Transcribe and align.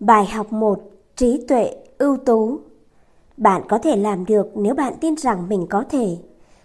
Bài 0.00 0.26
học 0.26 0.52
1. 0.52 0.80
Trí 1.16 1.44
tuệ 1.48 1.74
ưu 1.98 2.16
tú 2.16 2.58
Bạn 3.36 3.62
có 3.68 3.78
thể 3.78 3.96
làm 3.96 4.24
được 4.24 4.46
nếu 4.54 4.74
bạn 4.74 4.92
tin 5.00 5.16
rằng 5.16 5.48
mình 5.48 5.66
có 5.70 5.84
thể. 5.90 6.16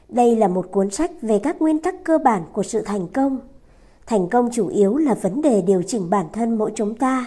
Đây 0.09 0.35
là 0.35 0.47
một 0.47 0.71
cuốn 0.71 0.89
sách 0.89 1.11
về 1.21 1.39
các 1.39 1.61
nguyên 1.61 1.79
tắc 1.79 2.03
cơ 2.03 2.17
bản 2.17 2.43
của 2.53 2.63
sự 2.63 2.81
thành 2.81 3.07
công. 3.07 3.39
Thành 4.05 4.29
công 4.29 4.49
chủ 4.51 4.67
yếu 4.67 4.97
là 4.97 5.13
vấn 5.13 5.41
đề 5.41 5.61
điều 5.61 5.81
chỉnh 5.81 6.09
bản 6.09 6.25
thân 6.33 6.57
mỗi 6.57 6.71
chúng 6.75 6.95
ta 6.95 7.25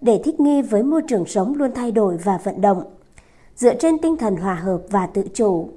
để 0.00 0.20
thích 0.24 0.40
nghi 0.40 0.62
với 0.62 0.82
môi 0.82 1.02
trường 1.08 1.26
sống 1.26 1.54
luôn 1.54 1.70
thay 1.74 1.92
đổi 1.92 2.16
và 2.16 2.38
vận 2.44 2.60
động. 2.60 2.82
Dựa 3.56 3.74
trên 3.74 3.98
tinh 3.98 4.16
thần 4.16 4.36
hòa 4.36 4.54
hợp 4.54 4.80
và 4.90 5.06
tự 5.06 5.24
chủ, 5.34 5.68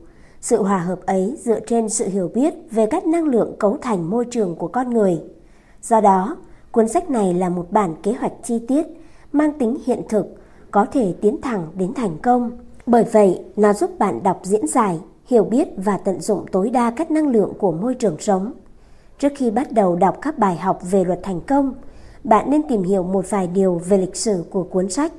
sự 0.42 0.64
hòa 0.64 0.78
hợp 0.78 1.06
ấy 1.06 1.36
dựa 1.40 1.60
trên 1.60 1.90
sự 1.90 2.08
hiểu 2.08 2.32
biết 2.34 2.54
về 2.72 2.86
các 2.86 3.08
năng 3.08 3.26
lượng 3.26 3.56
cấu 3.60 3.78
thành 3.82 4.10
môi 4.10 4.26
trường 4.26 4.56
của 4.56 4.68
con 4.68 4.90
người. 4.90 5.22
Do 5.82 6.02
đó, 6.02 6.38
cuốn 6.72 6.88
sách 6.88 7.10
này 7.10 7.34
là 7.34 7.50
một 7.50 7.72
bản 7.72 7.96
kế 8.04 8.14
hoạch 8.14 8.34
chi 8.44 8.60
tiết 8.68 8.86
mang 9.34 9.54
tính 9.60 9.78
hiện 9.86 10.02
thực, 10.10 10.26
có 10.72 10.86
thể 10.86 11.14
tiến 11.22 11.42
thẳng 11.42 11.68
đến 11.76 11.94
thành 11.94 12.18
công. 12.18 12.52
Bởi 12.86 13.04
vậy, 13.04 13.44
nó 13.56 13.74
giúp 13.74 14.00
bạn 14.00 14.24
đọc 14.24 14.40
diễn 14.44 14.68
giải, 14.68 15.00
hiểu 15.26 15.44
biết 15.44 15.68
và 15.78 15.98
tận 15.98 16.22
dụng 16.22 16.46
tối 16.52 16.70
đa 16.70 16.92
các 16.92 17.12
năng 17.12 17.28
lượng 17.28 17.54
của 17.60 17.72
môi 17.72 17.96
trường 17.96 18.18
sống. 18.20 18.52
Trước 19.20 19.32
khi 19.36 19.52
bắt 19.52 19.72
đầu 19.72 19.96
đọc 19.96 20.18
các 20.22 20.38
bài 20.38 20.56
học 20.56 20.80
về 20.92 21.04
luật 21.04 21.20
thành 21.24 21.42
công, 21.42 21.74
bạn 22.24 22.50
nên 22.50 22.68
tìm 22.68 22.84
hiểu 22.84 23.04
một 23.04 23.30
vài 23.30 23.48
điều 23.48 23.82
về 23.90 23.98
lịch 23.98 24.16
sử 24.16 24.46
của 24.50 24.64
cuốn 24.64 24.90
sách. 24.90 25.12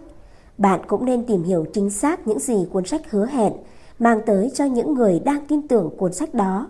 Bạn 0.58 0.80
cũng 0.86 1.04
nên 1.04 1.24
tìm 1.24 1.42
hiểu 1.42 1.64
chính 1.72 1.90
xác 1.90 2.26
những 2.26 2.38
gì 2.38 2.66
cuốn 2.72 2.84
sách 2.84 3.10
hứa 3.10 3.26
hẹn 3.26 3.52
mang 3.98 4.20
tới 4.26 4.50
cho 4.54 4.64
những 4.64 4.94
người 4.94 5.20
đang 5.24 5.46
tin 5.46 5.68
tưởng 5.68 5.90
cuốn 5.96 6.12
sách 6.12 6.34
đó, 6.34 6.68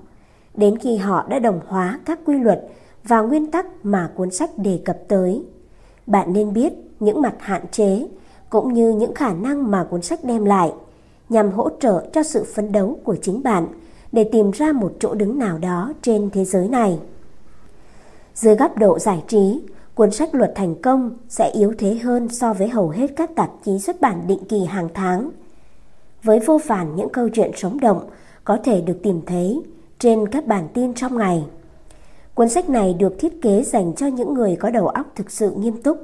đến 0.54 0.78
khi 0.78 0.96
họ 0.96 1.26
đã 1.28 1.38
đồng 1.38 1.60
hóa 1.66 2.00
các 2.04 2.20
quy 2.24 2.38
luật 2.38 2.68
và 3.04 3.20
nguyên 3.20 3.50
tắc 3.50 3.66
mà 3.82 4.10
cuốn 4.16 4.30
sách 4.30 4.50
đề 4.58 4.80
cập 4.84 4.98
tới. 5.08 5.44
Bạn 6.06 6.32
nên 6.32 6.52
biết 6.52 6.72
những 7.04 7.22
mặt 7.22 7.34
hạn 7.38 7.62
chế 7.70 8.06
cũng 8.50 8.72
như 8.72 8.90
những 8.90 9.14
khả 9.14 9.32
năng 9.32 9.70
mà 9.70 9.86
cuốn 9.90 10.02
sách 10.02 10.24
đem 10.24 10.44
lại 10.44 10.72
nhằm 11.28 11.50
hỗ 11.50 11.70
trợ 11.80 12.06
cho 12.12 12.22
sự 12.22 12.44
phấn 12.54 12.72
đấu 12.72 12.98
của 13.04 13.16
chính 13.22 13.42
bạn 13.42 13.66
để 14.12 14.24
tìm 14.32 14.50
ra 14.50 14.72
một 14.72 14.92
chỗ 15.00 15.14
đứng 15.14 15.38
nào 15.38 15.58
đó 15.58 15.92
trên 16.02 16.30
thế 16.30 16.44
giới 16.44 16.68
này. 16.68 16.98
Dưới 18.34 18.54
góc 18.56 18.78
độ 18.78 18.98
giải 18.98 19.22
trí, 19.28 19.60
cuốn 19.94 20.10
sách 20.10 20.34
Luật 20.34 20.52
Thành 20.54 20.74
Công 20.82 21.10
sẽ 21.28 21.50
yếu 21.54 21.74
thế 21.78 21.94
hơn 21.94 22.28
so 22.28 22.52
với 22.52 22.68
hầu 22.68 22.88
hết 22.88 23.06
các 23.16 23.30
tạp 23.34 23.50
chí 23.64 23.78
xuất 23.78 24.00
bản 24.00 24.26
định 24.26 24.44
kỳ 24.48 24.64
hàng 24.64 24.88
tháng. 24.94 25.30
Với 26.22 26.40
vô 26.40 26.60
vàn 26.66 26.96
những 26.96 27.08
câu 27.08 27.28
chuyện 27.28 27.50
sống 27.56 27.80
động 27.80 28.08
có 28.44 28.58
thể 28.64 28.80
được 28.80 28.98
tìm 29.02 29.20
thấy 29.26 29.62
trên 29.98 30.28
các 30.28 30.46
bản 30.46 30.68
tin 30.74 30.94
trong 30.94 31.18
ngày. 31.18 31.44
Cuốn 32.34 32.48
sách 32.48 32.68
này 32.68 32.94
được 32.94 33.14
thiết 33.18 33.42
kế 33.42 33.62
dành 33.62 33.94
cho 33.94 34.06
những 34.06 34.34
người 34.34 34.56
có 34.56 34.70
đầu 34.70 34.88
óc 34.88 35.06
thực 35.14 35.30
sự 35.30 35.50
nghiêm 35.50 35.82
túc, 35.82 35.98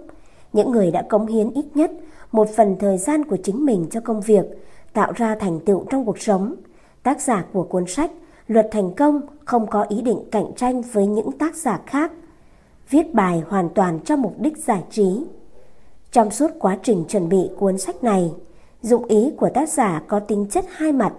những 0.53 0.71
người 0.71 0.91
đã 0.91 1.03
cống 1.03 1.27
hiến 1.27 1.51
ít 1.51 1.65
nhất 1.75 1.91
một 2.33 2.49
phần 2.57 2.77
thời 2.81 2.99
gian 2.99 3.25
của 3.25 3.37
chính 3.37 3.67
mình 3.67 3.87
cho 3.91 4.01
công 4.01 4.21
việc, 4.21 4.45
tạo 4.93 5.13
ra 5.15 5.35
thành 5.35 5.61
tựu 5.61 5.85
trong 5.91 6.05
cuộc 6.05 6.19
sống. 6.19 6.55
Tác 7.03 7.21
giả 7.21 7.45
của 7.53 7.63
cuốn 7.63 7.87
sách 7.87 8.11
Luật 8.47 8.69
Thành 8.71 8.95
Công 8.95 9.21
không 9.45 9.67
có 9.67 9.83
ý 9.83 10.03
định 10.03 10.19
cạnh 10.31 10.55
tranh 10.57 10.83
với 10.83 11.07
những 11.07 11.33
tác 11.33 11.57
giả 11.57 11.81
khác. 11.87 12.13
Viết 12.91 13.15
bài 13.15 13.43
hoàn 13.49 13.69
toàn 13.69 14.01
cho 14.05 14.17
mục 14.17 14.35
đích 14.39 14.59
giải 14.59 14.83
trí. 14.91 15.25
Trong 16.13 16.31
suốt 16.31 16.51
quá 16.59 16.79
trình 16.83 17.05
chuẩn 17.09 17.29
bị 17.29 17.51
cuốn 17.59 17.79
sách 17.79 18.05
này, 18.05 18.33
dụng 18.83 19.05
ý 19.05 19.33
của 19.37 19.49
tác 19.55 19.69
giả 19.69 20.03
có 20.09 20.21
tính 20.21 20.47
chất 20.51 20.65
hai 20.69 20.93
mặt. 20.93 21.13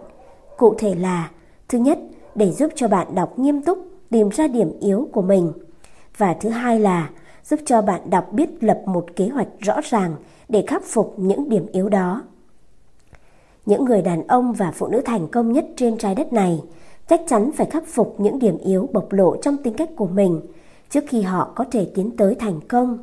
Cụ 0.57 0.75
thể 0.77 0.95
là, 0.95 1.31
thứ 1.69 1.77
nhất, 1.77 1.99
để 2.35 2.51
giúp 2.51 2.71
cho 2.75 2.87
bạn 2.87 3.15
đọc 3.15 3.39
nghiêm 3.39 3.61
túc 3.61 3.77
tìm 4.09 4.29
ra 4.29 4.47
điểm 4.47 4.79
yếu 4.79 5.09
của 5.11 5.21
mình. 5.21 5.53
Và 6.17 6.33
thứ 6.33 6.49
hai 6.49 6.79
là 6.79 7.09
giúp 7.51 7.59
cho 7.65 7.81
bạn 7.81 8.09
đọc 8.09 8.33
biết 8.33 8.63
lập 8.63 8.81
một 8.85 9.05
kế 9.15 9.27
hoạch 9.27 9.47
rõ 9.59 9.79
ràng 9.83 10.15
để 10.49 10.63
khắc 10.67 10.83
phục 10.85 11.13
những 11.17 11.49
điểm 11.49 11.65
yếu 11.71 11.89
đó. 11.89 12.21
Những 13.65 13.85
người 13.85 14.01
đàn 14.01 14.27
ông 14.27 14.53
và 14.53 14.71
phụ 14.71 14.87
nữ 14.87 15.01
thành 15.05 15.27
công 15.27 15.51
nhất 15.51 15.65
trên 15.75 15.97
trái 15.97 16.15
đất 16.15 16.33
này 16.33 16.61
chắc 17.09 17.21
chắn 17.27 17.51
phải 17.51 17.65
khắc 17.65 17.87
phục 17.87 18.15
những 18.19 18.39
điểm 18.39 18.57
yếu 18.57 18.89
bộc 18.93 19.13
lộ 19.13 19.35
trong 19.41 19.57
tính 19.57 19.73
cách 19.73 19.89
của 19.95 20.07
mình 20.07 20.41
trước 20.89 21.03
khi 21.07 21.21
họ 21.21 21.51
có 21.55 21.65
thể 21.71 21.87
tiến 21.95 22.11
tới 22.17 22.35
thành 22.35 22.59
công. 22.67 22.97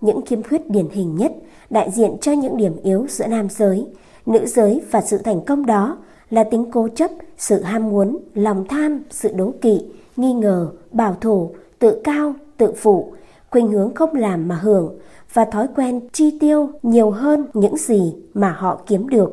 Những 0.00 0.26
khiếm 0.26 0.42
khuyết 0.42 0.70
điển 0.70 0.88
hình 0.88 1.16
nhất 1.16 1.32
đại 1.70 1.90
diện 1.90 2.16
cho 2.20 2.32
những 2.32 2.56
điểm 2.56 2.76
yếu 2.82 3.06
giữa 3.08 3.26
nam 3.26 3.48
giới, 3.50 3.86
nữ 4.26 4.46
giới 4.46 4.82
và 4.90 5.00
sự 5.00 5.18
thành 5.18 5.44
công 5.44 5.66
đó 5.66 5.98
là 6.30 6.44
tính 6.44 6.70
cố 6.72 6.88
chấp, 6.94 7.10
sự 7.36 7.62
ham 7.62 7.88
muốn, 7.88 8.18
lòng 8.34 8.64
tham, 8.68 9.02
sự 9.10 9.32
đố 9.32 9.52
kỵ, 9.60 9.80
nghi 10.16 10.32
ngờ, 10.32 10.70
bảo 10.92 11.16
thủ, 11.20 11.54
tự 11.78 12.00
cao, 12.04 12.34
tự 12.56 12.72
phụ, 12.76 13.12
khuynh 13.54 13.72
hướng 13.72 13.94
không 13.94 14.14
làm 14.14 14.48
mà 14.48 14.54
hưởng 14.54 14.98
và 15.32 15.44
thói 15.44 15.66
quen 15.76 16.00
chi 16.12 16.38
tiêu 16.40 16.70
nhiều 16.82 17.10
hơn 17.10 17.46
những 17.54 17.76
gì 17.76 18.14
mà 18.34 18.52
họ 18.52 18.80
kiếm 18.86 19.08
được. 19.08 19.30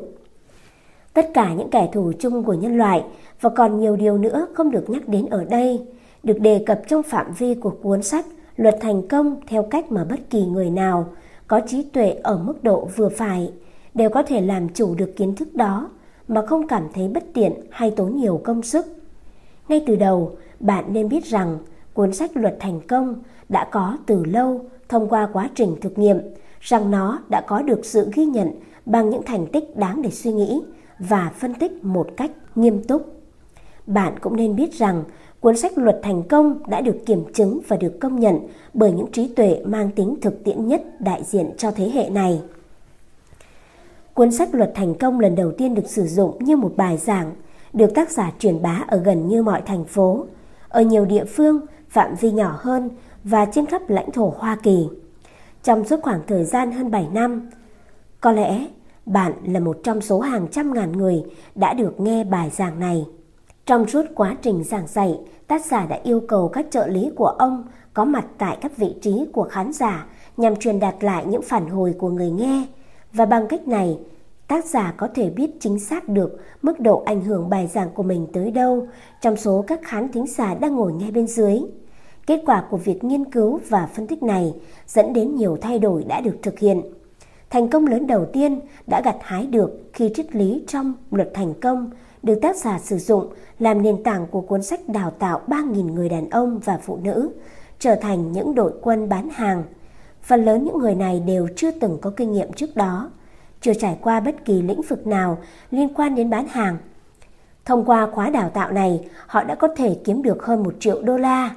Tất 1.12 1.30
cả 1.34 1.54
những 1.54 1.70
kẻ 1.70 1.88
thù 1.92 2.12
chung 2.18 2.44
của 2.44 2.54
nhân 2.54 2.78
loại 2.78 3.04
và 3.40 3.50
còn 3.50 3.80
nhiều 3.80 3.96
điều 3.96 4.18
nữa 4.18 4.46
không 4.54 4.70
được 4.70 4.90
nhắc 4.90 5.08
đến 5.08 5.26
ở 5.26 5.44
đây, 5.44 5.82
được 6.22 6.40
đề 6.40 6.64
cập 6.66 6.80
trong 6.88 7.02
phạm 7.02 7.32
vi 7.38 7.54
của 7.54 7.70
cuốn 7.70 8.02
sách 8.02 8.26
Luật 8.56 8.78
thành 8.80 9.08
công 9.08 9.36
theo 9.46 9.62
cách 9.62 9.92
mà 9.92 10.04
bất 10.04 10.30
kỳ 10.30 10.44
người 10.44 10.70
nào 10.70 11.06
có 11.46 11.60
trí 11.66 11.82
tuệ 11.82 12.10
ở 12.22 12.38
mức 12.38 12.64
độ 12.64 12.88
vừa 12.96 13.08
phải 13.08 13.52
đều 13.94 14.10
có 14.10 14.22
thể 14.22 14.40
làm 14.40 14.68
chủ 14.68 14.94
được 14.94 15.16
kiến 15.16 15.36
thức 15.36 15.54
đó 15.54 15.90
mà 16.28 16.46
không 16.46 16.68
cảm 16.68 16.88
thấy 16.94 17.08
bất 17.08 17.24
tiện 17.34 17.52
hay 17.70 17.90
tốn 17.90 18.16
nhiều 18.16 18.40
công 18.44 18.62
sức. 18.62 18.86
Ngay 19.68 19.84
từ 19.86 19.96
đầu, 19.96 20.36
bạn 20.60 20.84
nên 20.92 21.08
biết 21.08 21.24
rằng 21.24 21.58
cuốn 21.94 22.12
sách 22.12 22.30
Luật 22.34 22.56
thành 22.60 22.80
công 22.88 23.22
đã 23.52 23.64
có 23.64 23.96
từ 24.06 24.24
lâu 24.24 24.64
thông 24.88 25.08
qua 25.08 25.28
quá 25.32 25.50
trình 25.54 25.76
thực 25.80 25.98
nghiệm 25.98 26.18
rằng 26.60 26.90
nó 26.90 27.18
đã 27.28 27.40
có 27.40 27.62
được 27.62 27.84
sự 27.84 28.10
ghi 28.14 28.24
nhận 28.24 28.50
bằng 28.86 29.10
những 29.10 29.22
thành 29.22 29.46
tích 29.46 29.76
đáng 29.76 30.02
để 30.02 30.10
suy 30.10 30.32
nghĩ 30.32 30.62
và 30.98 31.32
phân 31.38 31.54
tích 31.54 31.84
một 31.84 32.08
cách 32.16 32.30
nghiêm 32.54 32.82
túc. 32.82 33.22
Bạn 33.86 34.18
cũng 34.20 34.36
nên 34.36 34.56
biết 34.56 34.74
rằng 34.74 35.04
cuốn 35.40 35.56
sách 35.56 35.78
Luật 35.78 36.00
thành 36.02 36.22
công 36.22 36.58
đã 36.68 36.80
được 36.80 36.96
kiểm 37.06 37.24
chứng 37.34 37.60
và 37.68 37.76
được 37.76 38.00
công 38.00 38.20
nhận 38.20 38.38
bởi 38.74 38.92
những 38.92 39.12
trí 39.12 39.28
tuệ 39.28 39.62
mang 39.64 39.90
tính 39.90 40.16
thực 40.20 40.44
tiễn 40.44 40.66
nhất 40.66 40.82
đại 41.00 41.22
diện 41.24 41.50
cho 41.56 41.70
thế 41.70 41.90
hệ 41.90 42.10
này. 42.10 42.40
Cuốn 44.14 44.32
sách 44.32 44.54
Luật 44.54 44.72
thành 44.74 44.94
công 44.94 45.20
lần 45.20 45.34
đầu 45.34 45.52
tiên 45.52 45.74
được 45.74 45.86
sử 45.86 46.06
dụng 46.06 46.44
như 46.44 46.56
một 46.56 46.72
bài 46.76 46.96
giảng, 46.96 47.32
được 47.72 47.94
tác 47.94 48.10
giả 48.10 48.32
truyền 48.38 48.62
bá 48.62 48.84
ở 48.86 48.98
gần 48.98 49.28
như 49.28 49.42
mọi 49.42 49.62
thành 49.66 49.84
phố. 49.84 50.26
Ở 50.68 50.82
nhiều 50.82 51.04
địa 51.04 51.24
phương, 51.24 51.60
phạm 51.88 52.14
vi 52.20 52.30
nhỏ 52.30 52.58
hơn 52.58 52.90
và 53.24 53.44
trên 53.44 53.66
khắp 53.66 53.90
lãnh 53.90 54.12
thổ 54.12 54.34
Hoa 54.38 54.56
Kỳ. 54.62 54.88
Trong 55.62 55.84
suốt 55.84 56.00
khoảng 56.02 56.20
thời 56.26 56.44
gian 56.44 56.72
hơn 56.72 56.90
7 56.90 57.08
năm, 57.12 57.50
có 58.20 58.32
lẽ 58.32 58.66
bạn 59.06 59.32
là 59.44 59.60
một 59.60 59.76
trong 59.84 60.00
số 60.00 60.20
hàng 60.20 60.46
trăm 60.50 60.74
ngàn 60.74 60.92
người 60.92 61.22
đã 61.54 61.74
được 61.74 62.00
nghe 62.00 62.24
bài 62.24 62.50
giảng 62.50 62.80
này. 62.80 63.06
Trong 63.66 63.88
suốt 63.88 64.06
quá 64.14 64.36
trình 64.42 64.64
giảng 64.64 64.86
dạy, 64.86 65.18
tác 65.46 65.64
giả 65.64 65.86
đã 65.86 66.00
yêu 66.02 66.20
cầu 66.28 66.48
các 66.48 66.66
trợ 66.70 66.86
lý 66.86 67.10
của 67.16 67.26
ông 67.26 67.64
có 67.94 68.04
mặt 68.04 68.26
tại 68.38 68.58
các 68.60 68.76
vị 68.76 68.94
trí 69.02 69.24
của 69.32 69.48
khán 69.50 69.72
giả 69.72 70.06
nhằm 70.36 70.56
truyền 70.56 70.80
đạt 70.80 70.94
lại 71.00 71.26
những 71.26 71.42
phản 71.42 71.68
hồi 71.68 71.94
của 71.98 72.10
người 72.10 72.30
nghe. 72.30 72.66
Và 73.12 73.26
bằng 73.26 73.46
cách 73.48 73.68
này, 73.68 73.98
tác 74.48 74.64
giả 74.64 74.94
có 74.96 75.08
thể 75.14 75.30
biết 75.30 75.50
chính 75.60 75.78
xác 75.78 76.08
được 76.08 76.36
mức 76.62 76.80
độ 76.80 77.02
ảnh 77.06 77.24
hưởng 77.24 77.50
bài 77.50 77.66
giảng 77.66 77.90
của 77.94 78.02
mình 78.02 78.26
tới 78.32 78.50
đâu 78.50 78.86
trong 79.20 79.36
số 79.36 79.64
các 79.66 79.80
khán 79.82 80.12
thính 80.12 80.26
giả 80.26 80.54
đang 80.54 80.74
ngồi 80.74 80.92
ngay 80.92 81.10
bên 81.10 81.26
dưới. 81.26 81.58
Kết 82.26 82.42
quả 82.46 82.64
của 82.70 82.76
việc 82.76 83.04
nghiên 83.04 83.30
cứu 83.30 83.60
và 83.68 83.86
phân 83.86 84.06
tích 84.06 84.22
này 84.22 84.54
dẫn 84.86 85.12
đến 85.12 85.36
nhiều 85.36 85.58
thay 85.62 85.78
đổi 85.78 86.04
đã 86.04 86.20
được 86.20 86.36
thực 86.42 86.58
hiện. 86.58 86.82
Thành 87.50 87.68
công 87.68 87.86
lớn 87.86 88.06
đầu 88.06 88.26
tiên 88.32 88.60
đã 88.86 89.02
gặt 89.04 89.16
hái 89.20 89.46
được 89.46 89.70
khi 89.92 90.10
triết 90.14 90.36
lý 90.36 90.64
trong 90.68 90.94
luật 91.10 91.30
thành 91.34 91.54
công 91.60 91.90
được 92.22 92.38
tác 92.42 92.56
giả 92.56 92.78
sử 92.78 92.98
dụng 92.98 93.32
làm 93.58 93.82
nền 93.82 94.02
tảng 94.02 94.26
của 94.26 94.40
cuốn 94.40 94.62
sách 94.62 94.80
đào 94.88 95.10
tạo 95.10 95.40
3.000 95.46 95.92
người 95.92 96.08
đàn 96.08 96.30
ông 96.30 96.58
và 96.64 96.78
phụ 96.82 96.98
nữ 97.02 97.30
trở 97.78 97.94
thành 97.94 98.32
những 98.32 98.54
đội 98.54 98.72
quân 98.82 99.08
bán 99.08 99.28
hàng. 99.28 99.62
Phần 100.22 100.44
lớn 100.44 100.64
những 100.64 100.78
người 100.78 100.94
này 100.94 101.20
đều 101.20 101.48
chưa 101.56 101.70
từng 101.70 101.98
có 102.02 102.12
kinh 102.16 102.32
nghiệm 102.32 102.52
trước 102.52 102.76
đó, 102.76 103.10
chưa 103.60 103.74
trải 103.74 103.98
qua 104.02 104.20
bất 104.20 104.44
kỳ 104.44 104.62
lĩnh 104.62 104.82
vực 104.82 105.06
nào 105.06 105.38
liên 105.70 105.94
quan 105.94 106.14
đến 106.14 106.30
bán 106.30 106.46
hàng. 106.48 106.76
Thông 107.64 107.84
qua 107.84 108.10
khóa 108.12 108.30
đào 108.30 108.50
tạo 108.50 108.72
này, 108.72 109.08
họ 109.26 109.44
đã 109.44 109.54
có 109.54 109.68
thể 109.76 109.96
kiếm 110.04 110.22
được 110.22 110.44
hơn 110.44 110.62
1 110.62 110.74
triệu 110.80 111.02
đô 111.02 111.16
la 111.16 111.50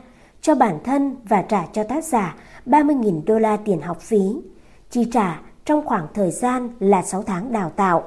cho 0.46 0.56
bản 0.56 0.80
thân 0.84 1.16
và 1.24 1.42
trả 1.42 1.66
cho 1.74 1.84
tác 1.84 2.04
giả 2.04 2.36
30.000 2.66 3.22
đô 3.26 3.40
la 3.40 3.58
tiền 3.58 3.82
học 3.82 4.02
phí, 4.02 4.22
chi 4.92 5.06
trả 5.14 5.42
trong 5.66 5.86
khoảng 5.86 6.08
thời 6.14 6.32
gian 6.32 6.70
là 6.80 7.02
6 7.02 7.24
tháng 7.24 7.52
đào 7.52 7.72
tạo. 7.76 8.04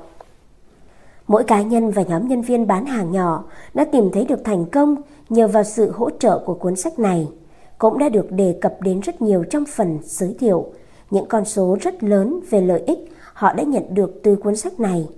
Mỗi 1.26 1.44
cá 1.44 1.62
nhân 1.62 1.90
và 1.90 2.02
nhóm 2.02 2.29
nhân 2.29 2.43
viên 2.43 2.67
bán 2.67 2.87
hàng 2.87 3.12
nhỏ 3.12 3.44
đã 3.75 3.85
tìm 3.93 4.11
thấy 4.12 4.25
được 4.25 4.44
thành 4.44 4.64
công 4.64 4.96
nhờ 5.29 5.49
vào 5.49 5.64
sự 5.64 5.90
hỗ 5.90 6.11
trợ 6.11 6.38
của 6.46 6.55
cuốn 6.55 6.76
sách 6.76 6.99
này. 6.99 7.29
Cũng 7.79 7.99
đã 7.99 8.08
được 8.08 8.32
đề 8.32 8.58
cập 8.61 8.75
đến 8.81 9.00
rất 9.00 9.23
nhiều 9.23 9.44
trong 9.50 9.64
phần 9.64 9.99
giới 10.02 10.37
thiệu, 10.38 10.73
những 11.11 11.26
con 11.29 11.44
số 11.44 11.79
rất 11.81 12.02
lớn 12.02 12.40
về 12.50 12.61
lợi 12.61 12.82
ích 12.87 12.99
họ 13.32 13.52
đã 13.52 13.62
nhận 13.62 13.94
được 13.94 14.20
từ 14.23 14.37
cuốn 14.37 14.56
sách 14.56 14.81
này. 14.81 15.08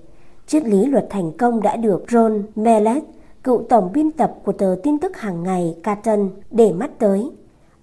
Triết 0.46 0.64
lý 0.64 0.86
luật 0.86 1.06
thành 1.10 1.32
công 1.32 1.62
đã 1.62 1.76
được 1.76 2.04
Ron 2.10 2.42
Mellet 2.56 3.02
cựu 3.44 3.62
tổng 3.68 3.92
biên 3.92 4.10
tập 4.10 4.34
của 4.44 4.52
tờ 4.52 4.76
tin 4.82 4.98
tức 4.98 5.16
hàng 5.16 5.42
ngày 5.42 5.76
Carton 5.82 6.30
để 6.50 6.72
mắt 6.72 6.90
tới. 6.98 7.30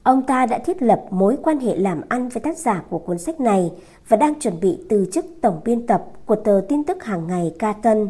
Ông 0.04 0.22
ta 0.22 0.46
đã 0.46 0.60
thiết 0.60 0.82
lập 0.82 1.06
mối 1.10 1.38
quan 1.44 1.60
hệ 1.60 1.76
làm 1.76 2.02
ăn 2.10 2.30
với 2.30 2.42
tác 2.42 2.58
giả 2.58 2.84
của 2.90 3.00
cuốn 3.00 3.18
sách 3.18 3.40
này 3.40 3.72
và 4.08 4.18
đang 4.18 4.40
chuẩn 4.40 4.60
bị 4.60 4.78
từ 4.90 5.06
chức 5.12 5.26
tổng 5.42 5.62
biên 5.66 5.88
tập 5.88 6.04
của 6.26 6.36
tờ 6.36 6.62
tin 6.70 6.84
tức 6.84 7.04
hàng 7.04 7.28
ngày 7.28 7.54
Carton 7.60 8.08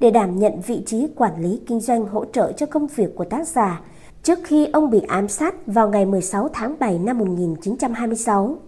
để 0.00 0.10
đảm 0.10 0.38
nhận 0.38 0.60
vị 0.66 0.82
trí 0.86 1.06
quản 1.16 1.42
lý 1.42 1.60
kinh 1.66 1.80
doanh 1.80 2.06
hỗ 2.06 2.24
trợ 2.24 2.52
cho 2.52 2.66
công 2.66 2.86
việc 2.86 3.16
của 3.16 3.24
tác 3.24 3.48
giả 3.48 3.80
trước 4.22 4.38
khi 4.44 4.66
ông 4.72 4.90
bị 4.90 5.00
ám 5.00 5.28
sát 5.28 5.66
vào 5.66 5.88
ngày 5.88 6.06
16 6.06 6.48
tháng 6.52 6.74
7 6.78 6.98
năm 6.98 7.18
1926. 7.18 8.58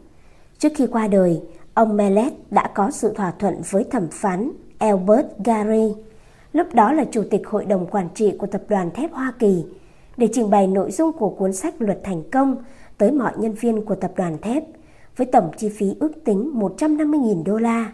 Trước 0.59 0.73
khi 0.77 0.87
qua 0.87 1.07
đời, 1.07 1.43
ông 1.75 1.97
Mellet 1.97 2.33
đã 2.51 2.71
có 2.75 2.91
sự 2.91 3.13
thỏa 3.15 3.31
thuận 3.39 3.63
với 3.71 3.85
thẩm 3.85 4.07
phán 4.11 4.51
Albert 4.79 5.27
Gary, 5.45 5.95
lúc 6.57 6.75
đó 6.75 6.93
là 6.93 7.05
chủ 7.11 7.23
tịch 7.31 7.47
hội 7.47 7.65
đồng 7.65 7.87
quản 7.87 8.09
trị 8.15 8.33
của 8.39 8.47
tập 8.47 8.63
đoàn 8.69 8.91
thép 8.91 9.13
Hoa 9.13 9.33
Kỳ, 9.39 9.65
để 10.17 10.29
trình 10.33 10.51
bày 10.51 10.67
nội 10.67 10.91
dung 10.91 11.13
của 11.13 11.29
cuốn 11.29 11.53
sách 11.53 11.75
Luật 11.79 12.01
Thành 12.05 12.23
Công 12.31 12.57
tới 12.99 13.13
mọi 13.13 13.33
nhân 13.37 13.53
viên 13.53 13.85
của 13.85 13.95
tập 13.95 14.13
đoàn 14.17 14.39
thép 14.39 14.65
với 15.17 15.27
tổng 15.27 15.51
chi 15.57 15.69
phí 15.69 15.95
ước 16.01 16.25
tính 16.25 16.53
150.000 16.55 17.45
đô 17.45 17.59
la. 17.59 17.93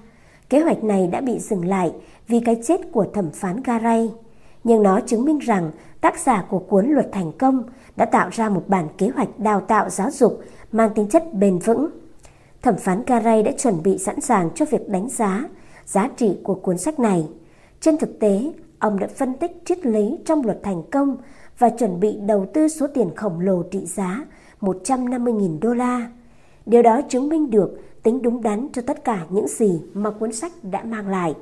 Kế 0.49 0.61
hoạch 0.61 0.85
này 0.85 1.07
đã 1.07 1.21
bị 1.21 1.39
dừng 1.39 1.65
lại 1.65 1.93
vì 2.29 2.41
cái 2.41 2.61
chết 2.65 2.81
của 2.93 3.07
thẩm 3.15 3.31
phán 3.31 3.63
Garay, 3.63 4.11
nhưng 4.65 4.83
nó 4.83 5.01
chứng 5.01 5.25
minh 5.25 5.39
rằng 5.39 5.71
tác 6.01 6.19
giả 6.19 6.45
của 6.51 6.59
cuốn 6.59 6.87
Luật 6.91 7.09
Thành 7.13 7.33
Công 7.33 7.63
đã 7.97 8.05
tạo 8.05 8.29
ra 8.33 8.49
một 8.49 8.65
bản 8.69 8.89
kế 8.99 9.09
hoạch 9.09 9.39
đào 9.39 9.61
tạo 9.61 9.91
giáo 9.91 10.11
dục 10.11 10.41
mang 10.73 10.91
tính 10.95 11.09
chất 11.09 11.35
bền 11.35 11.59
vững. 11.59 11.89
Thẩm 12.63 12.77
phán 12.77 13.03
Garay 13.07 13.43
đã 13.43 13.53
chuẩn 13.59 13.83
bị 13.83 13.99
sẵn 13.99 14.21
sàng 14.21 14.51
cho 14.55 14.65
việc 14.65 14.89
đánh 14.89 15.09
giá 15.09 15.45
giá 15.87 16.09
trị 16.17 16.39
của 16.43 16.55
cuốn 16.55 16.79
sách 16.79 17.01
này. 17.01 17.27
Trên 17.83 17.99
thực 17.99 18.19
tế, 18.19 18.53
ông 18.79 18.99
đã 18.99 19.07
phân 19.07 19.35
tích 19.35 19.63
triết 19.65 19.87
lý 19.87 20.19
trong 20.25 20.45
Luật 20.45 20.59
Thành 20.63 20.83
Công 20.91 21.17
và 21.59 21.69
chuẩn 21.69 22.01
bị 22.01 22.17
đầu 22.27 22.47
tư 22.55 22.69
số 22.69 22.87
tiền 22.87 23.11
khổng 23.17 23.41
lồ 23.41 23.63
trị 23.63 23.87
giá 23.87 24.25
150.000 24.61 25.59
đô 25.61 25.75
la. 25.75 26.11
Điều 26.67 26.83
đó 26.83 27.01
chứng 27.09 27.29
minh 27.29 27.51
được 27.51 27.81
tính 28.03 28.23
đúng 28.23 28.43
đắn 28.43 28.69
cho 28.73 28.83
tất 28.87 29.05
cả 29.05 29.27
những 29.31 29.49
gì 29.49 29.81
mà 29.95 30.11
cuốn 30.11 30.33
sách 30.33 30.53
đã 30.63 30.83
mang 30.83 31.09
lại. 31.09 31.35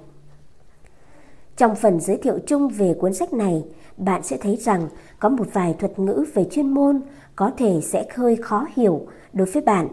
Trong 1.57 1.75
phần 1.75 2.01
giới 2.01 2.17
thiệu 2.17 2.39
chung 2.47 2.69
về 2.69 2.95
cuốn 2.95 3.15
sách 3.15 3.33
này, 3.33 3.65
bạn 3.97 4.23
sẽ 4.23 4.37
thấy 4.37 4.57
rằng 4.57 4.89
có 5.19 5.29
một 5.29 5.47
vài 5.53 5.75
thuật 5.79 5.99
ngữ 5.99 6.25
về 6.35 6.45
chuyên 6.51 6.69
môn 6.69 7.01
có 7.37 7.51
thể 7.57 7.81
sẽ 7.81 8.07
hơi 8.15 8.37
khó 8.37 8.67
hiểu 8.75 9.07
đối 9.33 9.47
với 9.47 9.63
bạn, 9.63 9.89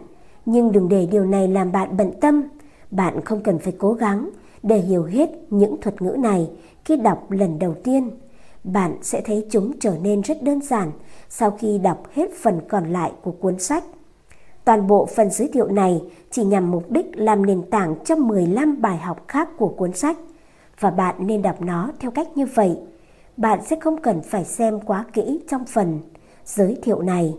nhưng 0.46 0.72
đừng 0.72 0.88
để 0.88 1.06
điều 1.10 1.24
này 1.24 1.48
làm 1.48 1.72
bạn 1.72 1.96
bận 1.96 2.10
tâm. 2.20 2.42
Bạn 2.90 3.24
không 3.24 3.42
cần 3.42 3.58
phải 3.58 3.72
cố 3.78 3.92
gắng 3.92 4.30
để 4.62 4.78
hiểu 4.78 5.04
hết 5.04 5.30
những 5.50 5.80
thuật 5.80 6.02
ngữ 6.02 6.16
này 6.18 6.50
khi 6.84 6.96
đọc 6.96 7.30
lần 7.30 7.58
đầu 7.58 7.74
tiên. 7.84 8.10
Bạn 8.64 8.96
sẽ 9.02 9.20
thấy 9.20 9.46
chúng 9.50 9.78
trở 9.80 9.96
nên 10.02 10.20
rất 10.20 10.42
đơn 10.42 10.60
giản 10.62 10.90
sau 11.28 11.50
khi 11.50 11.78
đọc 11.78 12.02
hết 12.14 12.30
phần 12.42 12.60
còn 12.68 12.92
lại 12.92 13.12
của 13.22 13.30
cuốn 13.30 13.58
sách. 13.58 13.84
Toàn 14.64 14.86
bộ 14.86 15.06
phần 15.06 15.30
giới 15.30 15.48
thiệu 15.48 15.68
này 15.68 16.02
chỉ 16.30 16.44
nhằm 16.44 16.70
mục 16.70 16.90
đích 16.90 17.06
làm 17.14 17.46
nền 17.46 17.62
tảng 17.70 17.94
cho 18.04 18.16
15 18.16 18.80
bài 18.82 18.96
học 18.96 19.28
khác 19.28 19.48
của 19.58 19.68
cuốn 19.68 19.92
sách 19.92 20.16
và 20.80 20.90
bạn 20.90 21.14
nên 21.18 21.42
đọc 21.42 21.60
nó 21.60 21.90
theo 22.00 22.10
cách 22.10 22.28
như 22.36 22.46
vậy. 22.46 22.76
Bạn 23.36 23.60
sẽ 23.64 23.76
không 23.80 24.00
cần 24.00 24.22
phải 24.22 24.44
xem 24.44 24.80
quá 24.80 25.04
kỹ 25.12 25.40
trong 25.48 25.64
phần 25.64 26.00
giới 26.44 26.78
thiệu 26.82 27.02
này, 27.02 27.34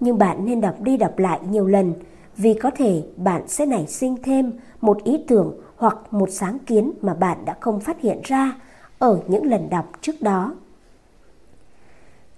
nhưng 0.00 0.18
bạn 0.18 0.44
nên 0.44 0.60
đọc 0.60 0.80
đi 0.80 0.96
đọc 0.96 1.18
lại 1.18 1.40
nhiều 1.50 1.66
lần 1.66 1.94
vì 2.36 2.54
có 2.54 2.70
thể 2.70 3.02
bạn 3.16 3.48
sẽ 3.48 3.66
nảy 3.66 3.86
sinh 3.86 4.16
thêm 4.22 4.52
một 4.80 5.04
ý 5.04 5.24
tưởng 5.28 5.60
hoặc 5.82 5.96
một 6.10 6.30
sáng 6.30 6.58
kiến 6.58 6.92
mà 7.00 7.14
bạn 7.14 7.44
đã 7.44 7.56
không 7.60 7.80
phát 7.80 8.00
hiện 8.00 8.20
ra 8.24 8.60
ở 8.98 9.20
những 9.28 9.46
lần 9.46 9.70
đọc 9.70 9.92
trước 10.00 10.12
đó. 10.20 10.54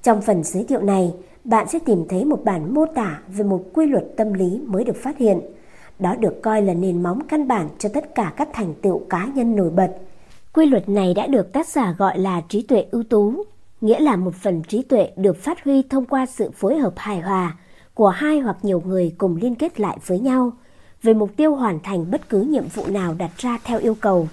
Trong 0.02 0.23
phần 0.23 0.44
giới 0.44 0.64
thiệu 0.64 0.81
này, 0.81 1.14
bạn 1.44 1.69
sẽ 1.69 1.79
tìm 1.79 2.05
thấy 2.08 2.25
một 2.25 2.44
bản 2.44 2.75
mô 2.75 2.87
tả 2.87 3.20
về 3.29 3.44
một 3.44 3.64
quy 3.75 3.87
luật 3.87 4.05
tâm 4.17 4.32
lý 4.32 4.61
mới 4.67 4.85
được 4.85 4.96
phát 4.96 5.19
hiện. 5.19 5.41
Đó 5.99 6.14
được 6.14 6.43
coi 6.43 6.62
là 6.62 6.75
nền 6.75 7.02
móng 7.02 7.20
căn 7.29 7.49
bản 7.49 7.69
cho 7.79 7.88
tất 7.88 8.14
cả 8.14 8.32
các 8.37 8.49
thành 8.52 8.75
tựu 8.82 8.99
cá 9.11 9.26
nhân 9.35 9.56
nổi 9.56 9.70
bật. 9.70 9.96
Quy 10.52 10.67
luật 10.67 10.88
này 10.88 11.14
đã 11.14 11.26
được 11.26 11.52
tác 11.52 11.69
giả 11.69 11.94
gọi 11.99 12.19
là 12.19 12.43
trí 12.49 12.62
tuệ 12.62 12.87
ưu 12.91 13.02
tú, 13.02 13.44
nghĩa 13.81 14.00
là 14.00 14.17
một 14.17 14.35
phần 14.35 14.62
trí 14.62 14.82
tuệ 14.82 15.11
được 15.17 15.37
phát 15.37 15.64
huy 15.64 15.82
thông 15.82 16.06
qua 16.06 16.26
sự 16.26 16.50
phối 16.50 16.79
hợp 16.79 16.93
hài 16.96 17.20
hòa 17.20 17.56
của 17.94 18.08
hai 18.08 18.38
hoặc 18.38 18.56
nhiều 18.62 18.82
người 18.87 19.14
cùng 19.19 19.37
liên 19.37 19.55
kết 19.55 19.81
lại 19.81 19.99
với 20.06 20.19
nhau 20.19 20.52
về 21.05 21.15
mục 21.15 21.31
tiêu 21.37 21.55
hoàn 21.55 21.81
thành 21.81 22.11
bất 22.11 22.29
cứ 22.29 22.41
nhiệm 22.41 22.69
vụ 22.69 22.87
nào 22.87 23.15
đặt 23.19 23.31
ra 23.39 23.59
theo 23.65 23.79
yêu 23.79 23.95
cầu. 24.01 24.29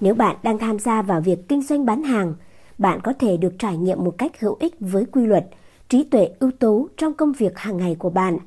Nếu 0.00 0.14
bạn 0.14 0.36
đang 0.42 0.58
tham 0.58 0.78
gia 0.78 1.02
vào 1.02 1.20
việc 1.20 1.48
kinh 1.48 1.62
doanh 1.62 1.86
bán 1.86 2.02
hàng, 2.02 2.34
bạn 2.78 3.00
có 3.00 3.12
thể 3.18 3.36
được 3.36 3.54
trải 3.58 3.76
nghiệm 3.76 4.04
một 4.04 4.14
cách 4.18 4.40
hữu 4.40 4.56
ích 4.60 4.74
với 4.80 5.04
quy 5.04 5.26
luật 5.26 5.46
trí 5.88 6.04
tuệ 6.04 6.28
ưu 6.38 6.50
tú 6.50 6.88
trong 6.96 7.14
công 7.14 7.32
việc 7.32 7.58
hàng 7.58 7.76
ngày 7.76 7.96
của 7.98 8.10
bạn. 8.10 8.38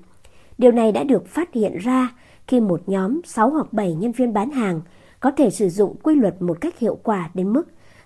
Điều 0.57 0.71
này 0.71 0.91
đã 0.91 1.03
được 1.03 1.27
phát 1.27 1.53
hiện 1.53 1.77
ra 1.77 2.15
khi 2.47 2.59
một 2.59 2.81
nhóm 2.85 3.21
6 3.25 3.49
hoặc 3.49 3.73
7 3.73 3.93
nhân 3.93 4.11
viên 4.11 4.33
bán 4.33 4.51
hàng 4.51 4.81
có 5.19 5.31
thể 5.31 5.49
sử 5.49 5.69
dụng 5.69 5.95
quy 6.03 6.15
luật 6.15 6.41
một 6.41 6.57
cách 6.61 6.79
hiệu 6.79 6.97
quả 7.03 7.29
đến 7.33 7.53
mức 7.53 7.63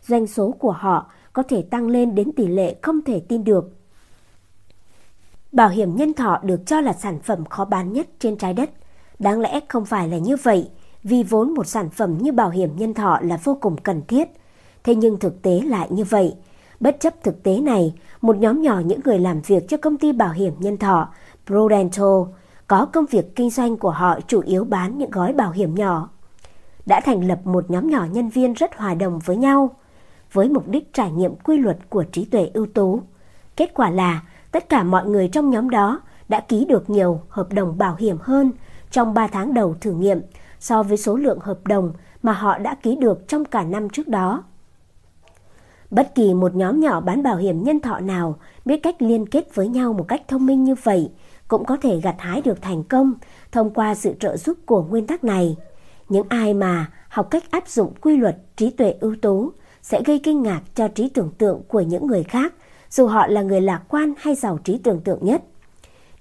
doanh 0.07 0.27
số 0.27 0.51
của 0.51 0.71
họ 0.71 1.11
có 1.33 1.43
thể 1.43 1.61
tăng 1.61 1.87
lên 1.87 2.15
đến 2.15 2.31
tỷ 2.31 2.47
lệ 2.47 2.75
không 2.81 3.01
thể 3.01 3.19
tin 3.19 3.43
được. 3.43 3.75
Bảo 5.51 5.69
hiểm 5.69 5.95
nhân 5.95 6.13
thọ 6.13 6.39
được 6.43 6.61
cho 6.65 6.81
là 6.81 6.93
sản 6.93 7.19
phẩm 7.19 7.45
khó 7.45 7.65
bán 7.65 7.93
nhất 7.93 8.07
trên 8.19 8.37
trái 8.37 8.53
đất. 8.53 8.69
Đáng 9.21 9.39
lẽ 9.39 9.59
không 9.69 9.85
phải 9.85 10.07
là 10.07 10.17
như 10.17 10.35
vậy, 10.43 10.69
vì 11.03 11.23
vốn 11.23 11.53
một 11.53 11.67
sản 11.67 11.89
phẩm 11.89 12.17
như 12.17 12.31
bảo 12.31 12.49
hiểm 12.49 12.69
nhân 12.75 12.93
thọ 12.93 13.19
là 13.21 13.37
vô 13.43 13.57
cùng 13.61 13.77
cần 13.77 14.01
thiết. 14.07 14.27
Thế 14.83 14.95
nhưng 14.95 15.19
thực 15.19 15.41
tế 15.41 15.61
lại 15.61 15.87
như 15.91 16.03
vậy. 16.03 16.35
Bất 16.79 16.97
chấp 16.99 17.23
thực 17.23 17.43
tế 17.43 17.59
này, 17.59 17.93
một 18.21 18.37
nhóm 18.37 18.61
nhỏ 18.61 18.81
những 18.85 18.99
người 19.05 19.19
làm 19.19 19.41
việc 19.41 19.69
cho 19.69 19.77
công 19.77 19.97
ty 19.97 20.11
bảo 20.11 20.31
hiểm 20.31 20.53
nhân 20.59 20.77
thọ 20.77 21.09
Prudental 21.47 22.21
có 22.67 22.85
công 22.85 23.05
việc 23.05 23.35
kinh 23.35 23.49
doanh 23.49 23.77
của 23.77 23.89
họ 23.89 24.19
chủ 24.27 24.41
yếu 24.41 24.63
bán 24.63 24.97
những 24.97 25.11
gói 25.11 25.33
bảo 25.33 25.51
hiểm 25.51 25.75
nhỏ. 25.75 26.09
Đã 26.85 27.01
thành 27.01 27.27
lập 27.27 27.39
một 27.43 27.71
nhóm 27.71 27.89
nhỏ 27.89 28.05
nhân 28.11 28.29
viên 28.29 28.53
rất 28.53 28.77
hòa 28.77 28.93
đồng 28.93 29.19
với 29.19 29.37
nhau, 29.37 29.69
với 30.33 30.49
mục 30.49 30.67
đích 30.67 30.93
trải 30.93 31.11
nghiệm 31.11 31.35
quy 31.35 31.57
luật 31.57 31.77
của 31.89 32.03
trí 32.03 32.25
tuệ 32.25 32.49
ưu 32.53 32.65
tú. 32.65 33.01
Kết 33.55 33.71
quả 33.73 33.89
là 33.89 34.21
tất 34.51 34.69
cả 34.69 34.83
mọi 34.83 35.05
người 35.05 35.27
trong 35.27 35.49
nhóm 35.49 35.69
đó 35.69 36.01
đã 36.29 36.39
ký 36.39 36.65
được 36.65 36.89
nhiều 36.89 37.21
hợp 37.29 37.53
đồng 37.53 37.77
bảo 37.77 37.95
hiểm 37.99 38.17
hơn 38.21 38.51
trong 38.91 39.13
3 39.13 39.27
tháng 39.27 39.53
đầu 39.53 39.75
thử 39.81 39.91
nghiệm 39.91 40.21
so 40.59 40.83
với 40.83 40.97
số 40.97 41.15
lượng 41.15 41.39
hợp 41.39 41.67
đồng 41.67 41.93
mà 42.23 42.33
họ 42.33 42.57
đã 42.57 42.75
ký 42.75 42.95
được 42.95 43.27
trong 43.27 43.45
cả 43.45 43.63
năm 43.63 43.89
trước 43.89 44.07
đó. 44.07 44.43
Bất 45.91 46.15
kỳ 46.15 46.33
một 46.33 46.55
nhóm 46.55 46.79
nhỏ 46.79 47.01
bán 47.01 47.23
bảo 47.23 47.37
hiểm 47.37 47.63
nhân 47.63 47.79
thọ 47.79 47.99
nào 47.99 48.35
biết 48.65 48.77
cách 48.83 49.01
liên 49.01 49.25
kết 49.25 49.55
với 49.55 49.67
nhau 49.67 49.93
một 49.93 50.07
cách 50.07 50.21
thông 50.27 50.45
minh 50.45 50.63
như 50.63 50.75
vậy 50.83 51.11
cũng 51.47 51.65
có 51.65 51.77
thể 51.81 51.99
gặt 51.99 52.15
hái 52.19 52.41
được 52.41 52.61
thành 52.61 52.83
công 52.83 53.13
thông 53.51 53.73
qua 53.73 53.95
sự 53.95 54.13
trợ 54.19 54.37
giúp 54.37 54.57
của 54.65 54.83
nguyên 54.83 55.07
tắc 55.07 55.23
này. 55.23 55.57
Những 56.09 56.27
ai 56.29 56.53
mà 56.53 56.91
học 57.09 57.27
cách 57.31 57.51
áp 57.51 57.67
dụng 57.67 57.93
quy 58.01 58.17
luật 58.17 58.37
trí 58.55 58.69
tuệ 58.69 58.95
ưu 58.99 59.15
tú 59.21 59.51
sẽ 59.81 60.01
gây 60.05 60.19
kinh 60.19 60.41
ngạc 60.41 60.61
cho 60.75 60.87
trí 60.87 61.09
tưởng 61.09 61.31
tượng 61.37 61.61
của 61.67 61.81
những 61.81 62.07
người 62.07 62.23
khác, 62.23 62.53
dù 62.89 63.07
họ 63.07 63.27
là 63.27 63.41
người 63.41 63.61
lạc 63.61 63.81
quan 63.87 64.13
hay 64.17 64.35
giàu 64.35 64.57
trí 64.63 64.77
tưởng 64.77 65.01
tượng 65.01 65.25
nhất. 65.25 65.43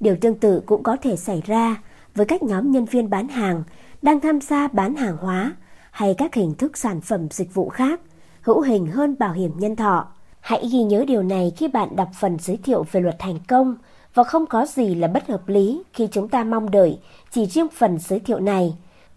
Điều 0.01 0.17
tương 0.21 0.39
tự 0.39 0.63
cũng 0.67 0.83
có 0.83 0.97
thể 1.03 1.17
xảy 1.17 1.43
ra 1.47 1.77
với 2.21 2.27
các 2.27 2.43
nhóm 2.43 2.71
nhân 2.71 2.85
viên 2.85 3.11
bán 3.11 3.29
hàng, 3.29 3.63
đang 4.03 4.21
tham 4.21 4.41
gia 4.41 4.69
bán 4.69 4.95
hàng 4.95 5.17
hóa 5.17 5.53
hay 5.91 6.15
các 6.15 6.35
hình 6.35 6.55
thức 6.55 6.77
sản 6.77 7.01
phẩm 7.01 7.29
dịch 7.31 7.55
vụ 7.55 7.69
khác, 7.69 8.01
hữu 8.43 8.61
hình 8.61 8.87
hơn 8.87 9.17
bảo 9.19 9.33
hiểm 9.33 9.53
nhân 9.57 9.77
thọ. 9.77 10.07
Hãy 10.41 10.69
ghi 10.73 10.83
nhớ 10.83 11.05
điều 11.09 11.23
này 11.23 11.53
khi 11.57 11.69
bạn 11.69 11.97
đọc 11.97 12.09
phần 12.21 12.37
giới 12.41 12.57
thiệu 12.57 12.85
về 12.93 13.01
luật 13.01 13.17
thành 13.19 13.39
công 13.49 13.77
và 14.15 14.25
không 14.25 14.47
có 14.47 14.67
gì 14.67 14.95
là 14.95 15.09
bất 15.09 15.27
hợp 15.27 15.49
lý 15.49 15.83
khi 15.93 16.09
chúng 16.13 16.29
ta 16.29 16.45
mong 16.45 16.71
đợi 16.71 16.99
chỉ 17.31 17.47
riêng 17.47 17.69
phần 17.69 17.99
giới 17.99 18.21
thiệu 18.21 18.41
này 18.41 18.75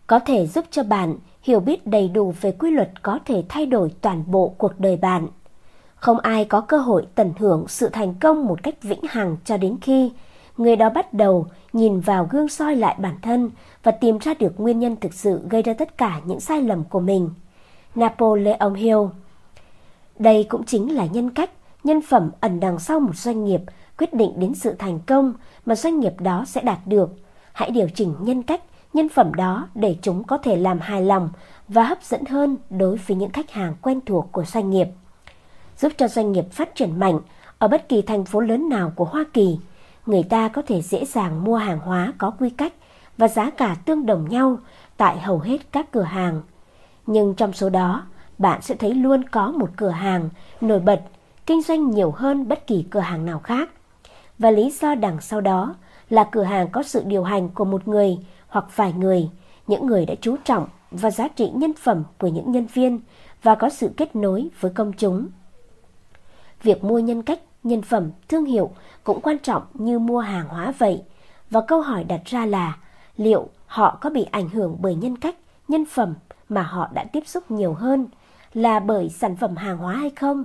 có 0.07 0.19
thể 0.19 0.47
giúp 0.47 0.65
cho 0.71 0.83
bạn 0.83 1.17
hiểu 1.41 1.59
biết 1.59 1.87
đầy 1.87 2.07
đủ 2.07 2.33
về 2.41 2.51
quy 2.51 2.71
luật 2.71 3.01
có 3.01 3.19
thể 3.25 3.43
thay 3.49 3.65
đổi 3.65 3.91
toàn 4.01 4.23
bộ 4.27 4.55
cuộc 4.57 4.79
đời 4.79 4.97
bạn. 4.97 5.27
Không 5.95 6.19
ai 6.19 6.45
có 6.45 6.61
cơ 6.61 6.77
hội 6.77 7.07
tận 7.15 7.33
hưởng 7.37 7.65
sự 7.67 7.89
thành 7.89 8.13
công 8.13 8.45
một 8.45 8.63
cách 8.63 8.75
vĩnh 8.81 9.03
hằng 9.09 9.37
cho 9.45 9.57
đến 9.57 9.77
khi 9.81 10.11
người 10.57 10.75
đó 10.75 10.89
bắt 10.89 11.13
đầu 11.13 11.47
nhìn 11.73 11.99
vào 11.99 12.27
gương 12.31 12.47
soi 12.47 12.75
lại 12.75 12.95
bản 12.99 13.15
thân 13.21 13.49
và 13.83 13.91
tìm 13.91 14.17
ra 14.17 14.33
được 14.33 14.59
nguyên 14.59 14.79
nhân 14.79 14.95
thực 15.01 15.13
sự 15.13 15.41
gây 15.49 15.61
ra 15.61 15.73
tất 15.73 15.97
cả 15.97 16.21
những 16.25 16.39
sai 16.39 16.61
lầm 16.61 16.83
của 16.83 16.99
mình. 16.99 17.29
Napoleon 17.95 18.73
Hill. 18.73 18.99
Đây 20.19 20.45
cũng 20.49 20.63
chính 20.63 20.95
là 20.95 21.05
nhân 21.05 21.29
cách, 21.29 21.49
nhân 21.83 22.01
phẩm 22.01 22.31
ẩn 22.39 22.59
đằng 22.59 22.79
sau 22.79 22.99
một 22.99 23.15
doanh 23.15 23.45
nghiệp 23.45 23.61
quyết 23.97 24.13
định 24.13 24.33
đến 24.39 24.55
sự 24.55 24.75
thành 24.79 24.99
công 24.99 25.33
mà 25.65 25.75
doanh 25.75 25.99
nghiệp 25.99 26.13
đó 26.19 26.43
sẽ 26.47 26.61
đạt 26.61 26.79
được. 26.85 27.09
Hãy 27.53 27.71
điều 27.71 27.87
chỉnh 27.95 28.15
nhân 28.19 28.43
cách, 28.43 28.61
nhân 28.93 29.09
phẩm 29.09 29.33
đó 29.33 29.67
để 29.75 29.95
chúng 30.01 30.23
có 30.23 30.37
thể 30.37 30.55
làm 30.55 30.79
hài 30.79 31.01
lòng 31.01 31.29
và 31.67 31.83
hấp 31.83 32.03
dẫn 32.03 32.25
hơn 32.25 32.57
đối 32.69 32.97
với 32.97 33.17
những 33.17 33.31
khách 33.31 33.51
hàng 33.51 33.75
quen 33.81 33.99
thuộc 34.05 34.29
của 34.31 34.43
doanh 34.45 34.69
nghiệp. 34.69 34.87
Giúp 35.77 35.91
cho 35.97 36.07
doanh 36.07 36.31
nghiệp 36.31 36.51
phát 36.51 36.75
triển 36.75 36.99
mạnh 36.99 37.19
ở 37.57 37.67
bất 37.67 37.89
kỳ 37.89 38.01
thành 38.01 38.25
phố 38.25 38.39
lớn 38.39 38.69
nào 38.69 38.91
của 38.95 39.05
Hoa 39.05 39.23
Kỳ, 39.33 39.57
người 40.05 40.23
ta 40.23 40.47
có 40.47 40.61
thể 40.61 40.81
dễ 40.81 41.05
dàng 41.05 41.43
mua 41.43 41.55
hàng 41.55 41.79
hóa 41.79 42.13
có 42.17 42.31
quy 42.39 42.49
cách 42.49 42.73
và 43.17 43.27
giá 43.27 43.49
cả 43.49 43.75
tương 43.85 44.05
đồng 44.05 44.29
nhau 44.29 44.57
tại 44.97 45.19
hầu 45.19 45.39
hết 45.39 45.71
các 45.71 45.91
cửa 45.91 46.01
hàng 46.03 46.41
nhưng 47.05 47.33
trong 47.35 47.53
số 47.53 47.69
đó, 47.69 48.07
bạn 48.37 48.61
sẽ 48.61 48.75
thấy 48.75 48.93
luôn 48.93 49.23
có 49.29 49.51
một 49.51 49.69
cửa 49.75 49.89
hàng 49.89 50.29
nổi 50.61 50.79
bật, 50.79 51.01
kinh 51.45 51.61
doanh 51.61 51.89
nhiều 51.89 52.11
hơn 52.11 52.47
bất 52.47 52.67
kỳ 52.67 52.85
cửa 52.89 52.99
hàng 52.99 53.25
nào 53.25 53.39
khác. 53.39 53.69
Và 54.39 54.51
lý 54.51 54.71
do 54.81 54.95
đằng 54.95 55.21
sau 55.21 55.41
đó 55.41 55.75
là 56.09 56.23
cửa 56.31 56.43
hàng 56.43 56.67
có 56.71 56.83
sự 56.83 57.03
điều 57.05 57.23
hành 57.23 57.49
của 57.49 57.65
một 57.65 57.87
người 57.87 58.17
hoặc 58.47 58.65
vài 58.75 58.93
người, 58.93 59.29
những 59.67 59.85
người 59.85 60.05
đã 60.05 60.15
chú 60.21 60.35
trọng 60.43 60.67
và 60.91 61.11
giá 61.11 61.27
trị 61.27 61.51
nhân 61.53 61.73
phẩm 61.73 62.03
của 62.17 62.27
những 62.27 62.51
nhân 62.51 62.65
viên 62.73 62.99
và 63.43 63.55
có 63.55 63.69
sự 63.69 63.91
kết 63.97 64.15
nối 64.15 64.49
với 64.59 64.71
công 64.75 64.93
chúng. 64.93 65.27
Việc 66.63 66.83
mua 66.83 66.99
nhân 66.99 67.23
cách, 67.23 67.39
nhân 67.63 67.81
phẩm, 67.81 68.11
thương 68.29 68.45
hiệu 68.45 68.71
cũng 69.03 69.21
quan 69.21 69.39
trọng 69.39 69.63
như 69.73 69.99
mua 69.99 70.19
hàng 70.19 70.47
hóa 70.47 70.73
vậy. 70.77 71.03
Và 71.49 71.61
câu 71.61 71.81
hỏi 71.81 72.03
đặt 72.03 72.21
ra 72.25 72.45
là 72.45 72.77
liệu 73.17 73.49
họ 73.65 73.97
có 74.01 74.09
bị 74.09 74.25
ảnh 74.31 74.49
hưởng 74.49 74.77
bởi 74.79 74.95
nhân 74.95 75.17
cách, 75.17 75.35
nhân 75.67 75.85
phẩm 75.85 76.13
mà 76.49 76.61
họ 76.61 76.89
đã 76.93 77.03
tiếp 77.03 77.23
xúc 77.25 77.51
nhiều 77.51 77.73
hơn 77.73 78.07
là 78.53 78.79
bởi 78.79 79.09
sản 79.09 79.35
phẩm 79.35 79.55
hàng 79.55 79.77
hóa 79.77 79.95
hay 79.95 80.09
không? 80.09 80.43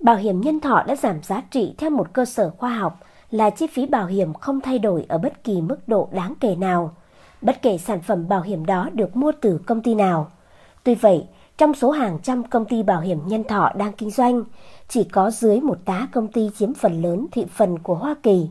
Bảo 0.00 0.16
hiểm 0.16 0.40
nhân 0.40 0.60
thọ 0.60 0.82
đã 0.86 0.96
giảm 0.96 1.22
giá 1.22 1.42
trị 1.50 1.74
theo 1.78 1.90
một 1.90 2.12
cơ 2.12 2.24
sở 2.24 2.50
khoa 2.50 2.70
học 2.70 3.00
là 3.30 3.50
chi 3.50 3.66
phí 3.66 3.86
bảo 3.86 4.06
hiểm 4.06 4.34
không 4.34 4.60
thay 4.60 4.78
đổi 4.78 5.04
ở 5.08 5.18
bất 5.18 5.44
kỳ 5.44 5.60
mức 5.60 5.88
độ 5.88 6.08
đáng 6.12 6.34
kể 6.40 6.56
nào, 6.56 6.94
bất 7.42 7.62
kể 7.62 7.78
sản 7.78 8.02
phẩm 8.02 8.28
bảo 8.28 8.42
hiểm 8.42 8.66
đó 8.66 8.88
được 8.92 9.16
mua 9.16 9.32
từ 9.40 9.58
công 9.66 9.82
ty 9.82 9.94
nào. 9.94 10.30
Tuy 10.84 10.94
vậy, 10.94 11.26
trong 11.58 11.74
số 11.74 11.90
hàng 11.90 12.18
trăm 12.22 12.44
công 12.44 12.64
ty 12.64 12.82
bảo 12.82 13.00
hiểm 13.00 13.18
nhân 13.26 13.44
thọ 13.44 13.72
đang 13.76 13.92
kinh 13.92 14.10
doanh, 14.10 14.44
chỉ 14.88 15.04
có 15.04 15.30
dưới 15.30 15.60
một 15.60 15.78
tá 15.84 16.08
công 16.12 16.28
ty 16.28 16.50
chiếm 16.58 16.74
phần 16.74 17.02
lớn 17.02 17.26
thị 17.32 17.46
phần 17.50 17.78
của 17.78 17.94
Hoa 17.94 18.14
Kỳ. 18.22 18.48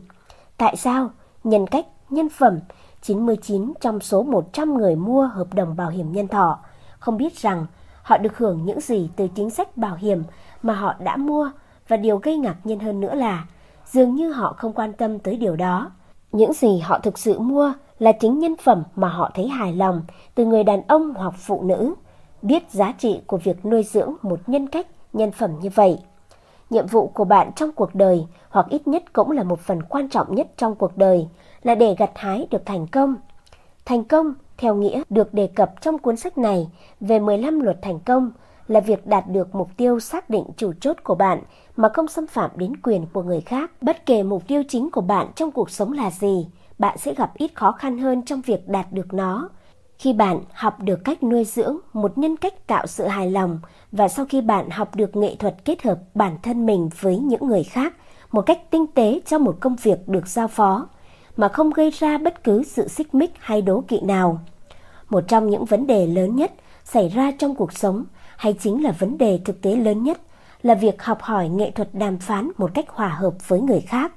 Tại 0.56 0.76
sao? 0.76 1.10
Nhân 1.44 1.66
cách, 1.66 1.86
nhân 2.10 2.28
phẩm, 2.28 2.58
99 3.02 3.72
trong 3.80 4.00
số 4.00 4.22
100 4.22 4.74
người 4.74 4.96
mua 4.96 5.26
hợp 5.26 5.54
đồng 5.54 5.76
bảo 5.76 5.90
hiểm 5.90 6.12
nhân 6.12 6.28
thọ 6.28 6.58
không 6.98 7.16
biết 7.16 7.36
rằng 7.36 7.66
họ 8.02 8.18
được 8.18 8.38
hưởng 8.38 8.64
những 8.64 8.80
gì 8.80 9.10
từ 9.16 9.28
chính 9.28 9.50
sách 9.50 9.76
bảo 9.76 9.94
hiểm 9.94 10.22
mà 10.62 10.74
họ 10.74 10.94
đã 10.98 11.16
mua 11.16 11.50
và 11.88 11.96
điều 11.96 12.18
gây 12.18 12.36
ngạc 12.36 12.56
nhiên 12.64 12.78
hơn 12.78 13.00
nữa 13.00 13.14
là 13.14 13.46
dường 13.86 14.14
như 14.14 14.32
họ 14.32 14.54
không 14.58 14.72
quan 14.72 14.92
tâm 14.92 15.18
tới 15.18 15.36
điều 15.36 15.56
đó. 15.56 15.90
Những 16.32 16.52
gì 16.52 16.78
họ 16.78 16.98
thực 16.98 17.18
sự 17.18 17.38
mua 17.38 17.72
là 17.98 18.12
chính 18.12 18.38
nhân 18.38 18.56
phẩm 18.62 18.82
mà 18.96 19.08
họ 19.08 19.30
thấy 19.34 19.48
hài 19.48 19.72
lòng 19.72 20.02
từ 20.34 20.44
người 20.44 20.64
đàn 20.64 20.82
ông 20.88 21.14
hoặc 21.14 21.34
phụ 21.38 21.62
nữ, 21.62 21.94
biết 22.46 22.70
giá 22.70 22.92
trị 22.98 23.20
của 23.26 23.36
việc 23.36 23.66
nuôi 23.66 23.82
dưỡng 23.82 24.14
một 24.22 24.40
nhân 24.46 24.66
cách, 24.66 24.86
nhân 25.12 25.32
phẩm 25.32 25.50
như 25.60 25.68
vậy. 25.74 25.98
Nhiệm 26.70 26.86
vụ 26.86 27.06
của 27.06 27.24
bạn 27.24 27.52
trong 27.56 27.72
cuộc 27.72 27.94
đời, 27.94 28.26
hoặc 28.48 28.66
ít 28.70 28.88
nhất 28.88 29.12
cũng 29.12 29.30
là 29.30 29.42
một 29.42 29.60
phần 29.60 29.82
quan 29.82 30.08
trọng 30.08 30.34
nhất 30.34 30.46
trong 30.56 30.74
cuộc 30.74 30.96
đời, 30.96 31.28
là 31.62 31.74
để 31.74 31.94
gặt 31.98 32.10
hái 32.14 32.46
được 32.50 32.66
thành 32.66 32.86
công. 32.86 33.16
Thành 33.84 34.04
công, 34.04 34.34
theo 34.58 34.74
nghĩa 34.74 35.02
được 35.10 35.34
đề 35.34 35.46
cập 35.46 35.80
trong 35.80 35.98
cuốn 35.98 36.16
sách 36.16 36.38
này 36.38 36.68
về 37.00 37.18
15 37.18 37.60
luật 37.60 37.78
thành 37.82 37.98
công, 37.98 38.30
là 38.68 38.80
việc 38.80 39.06
đạt 39.06 39.28
được 39.28 39.54
mục 39.54 39.68
tiêu 39.76 40.00
xác 40.00 40.30
định 40.30 40.44
chủ 40.56 40.72
chốt 40.80 40.96
của 41.04 41.14
bạn 41.14 41.42
mà 41.76 41.88
không 41.88 42.08
xâm 42.08 42.26
phạm 42.26 42.50
đến 42.56 42.76
quyền 42.76 43.06
của 43.12 43.22
người 43.22 43.40
khác. 43.40 43.70
Bất 43.80 44.06
kể 44.06 44.22
mục 44.22 44.42
tiêu 44.48 44.62
chính 44.68 44.90
của 44.90 45.00
bạn 45.00 45.26
trong 45.34 45.50
cuộc 45.50 45.70
sống 45.70 45.92
là 45.92 46.10
gì, 46.10 46.46
bạn 46.78 46.98
sẽ 46.98 47.14
gặp 47.14 47.34
ít 47.34 47.54
khó 47.54 47.72
khăn 47.72 47.98
hơn 47.98 48.22
trong 48.22 48.40
việc 48.40 48.68
đạt 48.68 48.92
được 48.92 49.14
nó. 49.14 49.48
Khi 49.98 50.12
bạn 50.12 50.40
học 50.52 50.82
được 50.82 51.04
cách 51.04 51.22
nuôi 51.22 51.44
dưỡng 51.44 51.78
một 51.92 52.18
nhân 52.18 52.36
cách 52.36 52.66
tạo 52.66 52.86
sự 52.86 53.06
hài 53.06 53.30
lòng 53.30 53.60
và 53.92 54.08
sau 54.08 54.26
khi 54.28 54.40
bạn 54.40 54.70
học 54.70 54.94
được 54.94 55.16
nghệ 55.16 55.36
thuật 55.36 55.64
kết 55.64 55.82
hợp 55.82 55.98
bản 56.14 56.36
thân 56.42 56.66
mình 56.66 56.88
với 57.00 57.18
những 57.18 57.46
người 57.46 57.62
khác, 57.64 57.94
một 58.32 58.42
cách 58.42 58.70
tinh 58.70 58.86
tế 58.86 59.20
cho 59.26 59.38
một 59.38 59.56
công 59.60 59.76
việc 59.76 60.08
được 60.08 60.28
giao 60.28 60.48
phó, 60.48 60.88
mà 61.36 61.48
không 61.48 61.70
gây 61.70 61.90
ra 61.90 62.18
bất 62.18 62.44
cứ 62.44 62.62
sự 62.62 62.88
xích 62.88 63.14
mích 63.14 63.32
hay 63.38 63.62
đố 63.62 63.84
kỵ 63.88 64.00
nào. 64.00 64.40
Một 65.08 65.24
trong 65.28 65.50
những 65.50 65.64
vấn 65.64 65.86
đề 65.86 66.06
lớn 66.06 66.36
nhất 66.36 66.52
xảy 66.84 67.08
ra 67.08 67.30
trong 67.38 67.54
cuộc 67.54 67.72
sống, 67.72 68.04
hay 68.36 68.52
chính 68.52 68.84
là 68.84 68.92
vấn 68.92 69.18
đề 69.18 69.40
thực 69.44 69.62
tế 69.62 69.76
lớn 69.76 70.02
nhất, 70.02 70.20
là 70.62 70.74
việc 70.74 71.02
học 71.02 71.22
hỏi 71.22 71.48
nghệ 71.48 71.70
thuật 71.70 71.88
đàm 71.92 72.18
phán 72.18 72.50
một 72.58 72.70
cách 72.74 72.88
hòa 72.88 73.08
hợp 73.08 73.48
với 73.48 73.60
người 73.60 73.80
khác. 73.80 74.12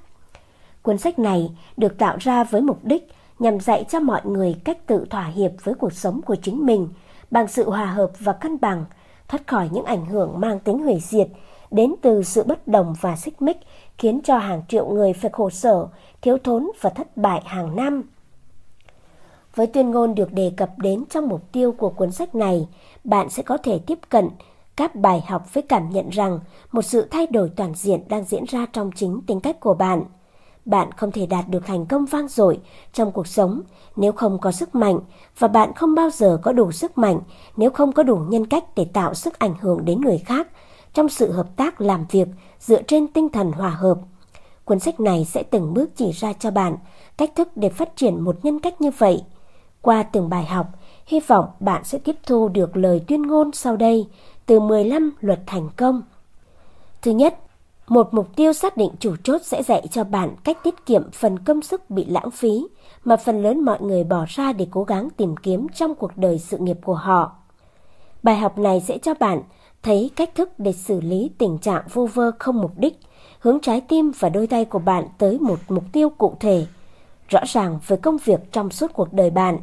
Cuốn 0.82 0.98
sách 0.98 1.18
này 1.18 1.50
được 1.76 1.98
tạo 1.98 2.16
ra 2.20 2.44
với 2.44 2.60
mục 2.60 2.84
đích 2.84 3.08
nhằm 3.40 3.60
dạy 3.60 3.84
cho 3.88 4.00
mọi 4.00 4.20
người 4.24 4.56
cách 4.64 4.86
tự 4.86 5.06
thỏa 5.10 5.24
hiệp 5.24 5.50
với 5.64 5.74
cuộc 5.74 5.92
sống 5.92 6.20
của 6.22 6.36
chính 6.42 6.66
mình 6.66 6.88
bằng 7.30 7.48
sự 7.48 7.70
hòa 7.70 7.86
hợp 7.86 8.10
và 8.18 8.32
cân 8.32 8.60
bằng, 8.60 8.84
thoát 9.28 9.46
khỏi 9.46 9.68
những 9.72 9.84
ảnh 9.84 10.06
hưởng 10.06 10.40
mang 10.40 10.58
tính 10.58 10.78
hủy 10.78 10.98
diệt 11.00 11.28
đến 11.70 11.94
từ 12.02 12.22
sự 12.22 12.42
bất 12.42 12.68
đồng 12.68 12.94
và 13.00 13.16
xích 13.16 13.42
mích 13.42 13.56
khiến 13.98 14.20
cho 14.24 14.38
hàng 14.38 14.62
triệu 14.68 14.88
người 14.88 15.12
phải 15.12 15.30
khổ 15.30 15.50
sở, 15.50 15.86
thiếu 16.22 16.38
thốn 16.44 16.70
và 16.80 16.90
thất 16.90 17.16
bại 17.16 17.42
hàng 17.44 17.76
năm. 17.76 18.02
Với 19.54 19.66
tuyên 19.66 19.90
ngôn 19.90 20.14
được 20.14 20.32
đề 20.32 20.52
cập 20.56 20.78
đến 20.78 21.04
trong 21.10 21.28
mục 21.28 21.52
tiêu 21.52 21.72
của 21.72 21.90
cuốn 21.90 22.12
sách 22.12 22.34
này, 22.34 22.68
bạn 23.04 23.30
sẽ 23.30 23.42
có 23.42 23.56
thể 23.56 23.78
tiếp 23.86 23.98
cận 24.08 24.28
các 24.76 24.94
bài 24.94 25.24
học 25.28 25.54
với 25.54 25.62
cảm 25.62 25.90
nhận 25.90 26.08
rằng 26.08 26.40
một 26.72 26.82
sự 26.82 27.08
thay 27.10 27.26
đổi 27.26 27.50
toàn 27.56 27.74
diện 27.74 28.00
đang 28.08 28.24
diễn 28.24 28.44
ra 28.44 28.66
trong 28.72 28.90
chính 28.94 29.20
tính 29.26 29.40
cách 29.40 29.60
của 29.60 29.74
bạn. 29.74 30.02
Bạn 30.64 30.92
không 30.92 31.12
thể 31.12 31.26
đạt 31.26 31.48
được 31.48 31.66
thành 31.66 31.86
công 31.86 32.04
vang 32.04 32.28
dội 32.28 32.60
trong 32.92 33.12
cuộc 33.12 33.26
sống 33.26 33.62
nếu 33.96 34.12
không 34.12 34.38
có 34.38 34.52
sức 34.52 34.74
mạnh 34.74 34.98
và 35.38 35.48
bạn 35.48 35.74
không 35.74 35.94
bao 35.94 36.10
giờ 36.10 36.38
có 36.42 36.52
đủ 36.52 36.72
sức 36.72 36.98
mạnh 36.98 37.20
nếu 37.56 37.70
không 37.70 37.92
có 37.92 38.02
đủ 38.02 38.16
nhân 38.16 38.46
cách 38.46 38.64
để 38.76 38.84
tạo 38.92 39.14
sức 39.14 39.38
ảnh 39.38 39.54
hưởng 39.60 39.84
đến 39.84 40.00
người 40.00 40.18
khác 40.18 40.48
trong 40.94 41.08
sự 41.08 41.32
hợp 41.32 41.56
tác 41.56 41.80
làm 41.80 42.04
việc 42.10 42.28
dựa 42.60 42.82
trên 42.82 43.08
tinh 43.08 43.28
thần 43.28 43.52
hòa 43.52 43.70
hợp. 43.70 43.98
Cuốn 44.64 44.80
sách 44.80 45.00
này 45.00 45.24
sẽ 45.24 45.42
từng 45.42 45.74
bước 45.74 45.90
chỉ 45.96 46.10
ra 46.12 46.32
cho 46.32 46.50
bạn 46.50 46.76
cách 47.18 47.30
thức 47.36 47.48
để 47.56 47.68
phát 47.68 47.96
triển 47.96 48.20
một 48.20 48.36
nhân 48.42 48.60
cách 48.60 48.80
như 48.80 48.90
vậy. 48.98 49.22
Qua 49.82 50.02
từng 50.02 50.28
bài 50.28 50.44
học, 50.44 50.66
hy 51.06 51.20
vọng 51.20 51.46
bạn 51.60 51.84
sẽ 51.84 51.98
tiếp 51.98 52.16
thu 52.26 52.48
được 52.48 52.76
lời 52.76 53.04
tuyên 53.08 53.22
ngôn 53.22 53.52
sau 53.52 53.76
đây 53.76 54.06
từ 54.46 54.60
15 54.60 55.12
luật 55.20 55.40
thành 55.46 55.68
công. 55.76 56.02
Thứ 57.02 57.10
nhất, 57.10 57.38
một 57.90 58.14
mục 58.14 58.36
tiêu 58.36 58.52
xác 58.52 58.76
định 58.76 58.90
chủ 59.00 59.16
chốt 59.22 59.42
sẽ 59.44 59.62
dạy 59.62 59.86
cho 59.90 60.04
bạn 60.04 60.34
cách 60.44 60.58
tiết 60.62 60.86
kiệm 60.86 61.10
phần 61.10 61.38
công 61.38 61.62
sức 61.62 61.90
bị 61.90 62.04
lãng 62.04 62.30
phí 62.30 62.66
mà 63.04 63.16
phần 63.16 63.42
lớn 63.42 63.64
mọi 63.64 63.80
người 63.80 64.04
bỏ 64.04 64.24
ra 64.28 64.52
để 64.52 64.66
cố 64.70 64.84
gắng 64.84 65.08
tìm 65.16 65.36
kiếm 65.36 65.66
trong 65.74 65.94
cuộc 65.94 66.16
đời 66.16 66.38
sự 66.38 66.58
nghiệp 66.58 66.78
của 66.84 66.94
họ. 66.94 67.32
Bài 68.22 68.36
học 68.36 68.58
này 68.58 68.80
sẽ 68.80 68.98
cho 68.98 69.14
bạn 69.14 69.42
thấy 69.82 70.10
cách 70.16 70.34
thức 70.34 70.50
để 70.58 70.72
xử 70.72 71.00
lý 71.00 71.30
tình 71.38 71.58
trạng 71.58 71.82
vô 71.92 72.06
vơ 72.06 72.30
không 72.38 72.60
mục 72.60 72.72
đích, 72.76 72.98
hướng 73.40 73.60
trái 73.60 73.80
tim 73.80 74.12
và 74.18 74.28
đôi 74.28 74.46
tay 74.46 74.64
của 74.64 74.78
bạn 74.78 75.04
tới 75.18 75.38
một 75.38 75.58
mục 75.68 75.84
tiêu 75.92 76.08
cụ 76.08 76.36
thể, 76.40 76.66
rõ 77.28 77.40
ràng 77.46 77.78
với 77.86 77.98
công 77.98 78.16
việc 78.24 78.52
trong 78.52 78.70
suốt 78.70 78.92
cuộc 78.92 79.12
đời 79.12 79.30
bạn. 79.30 79.58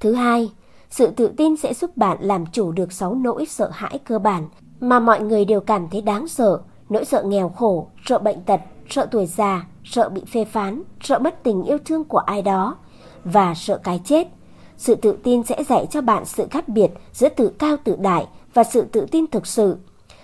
Thứ 0.00 0.14
hai, 0.14 0.52
sự 0.90 1.10
tự 1.10 1.28
tin 1.36 1.56
sẽ 1.56 1.74
giúp 1.74 1.96
bạn 1.96 2.18
làm 2.20 2.46
chủ 2.46 2.72
được 2.72 2.92
sáu 2.92 3.14
nỗi 3.14 3.46
sợ 3.46 3.70
hãi 3.72 3.98
cơ 3.98 4.18
bản 4.18 4.48
mà 4.80 5.00
mọi 5.00 5.20
người 5.20 5.44
đều 5.44 5.60
cảm 5.60 5.88
thấy 5.90 6.00
đáng 6.02 6.28
sợ, 6.28 6.60
nỗi 6.88 7.04
sợ 7.04 7.22
nghèo 7.22 7.48
khổ, 7.48 7.88
sợ 8.06 8.18
bệnh 8.18 8.40
tật, 8.40 8.60
sợ 8.90 9.08
tuổi 9.10 9.26
già, 9.26 9.66
sợ 9.84 10.08
bị 10.08 10.22
phê 10.32 10.44
phán, 10.44 10.82
sợ 11.00 11.18
mất 11.18 11.42
tình 11.42 11.62
yêu 11.62 11.78
thương 11.84 12.04
của 12.04 12.18
ai 12.18 12.42
đó 12.42 12.76
và 13.24 13.54
sợ 13.54 13.80
cái 13.84 14.00
chết. 14.04 14.28
Sự 14.76 14.94
tự 14.94 15.18
tin 15.22 15.42
sẽ 15.42 15.64
dạy 15.64 15.86
cho 15.90 16.00
bạn 16.00 16.24
sự 16.24 16.46
khác 16.50 16.68
biệt 16.68 16.90
giữa 17.12 17.28
tự 17.28 17.48
cao 17.48 17.76
tự 17.84 17.96
đại 17.96 18.26
và 18.54 18.64
sự 18.64 18.82
tự 18.82 19.06
tin 19.10 19.26
thực 19.26 19.46
sự. 19.46 19.76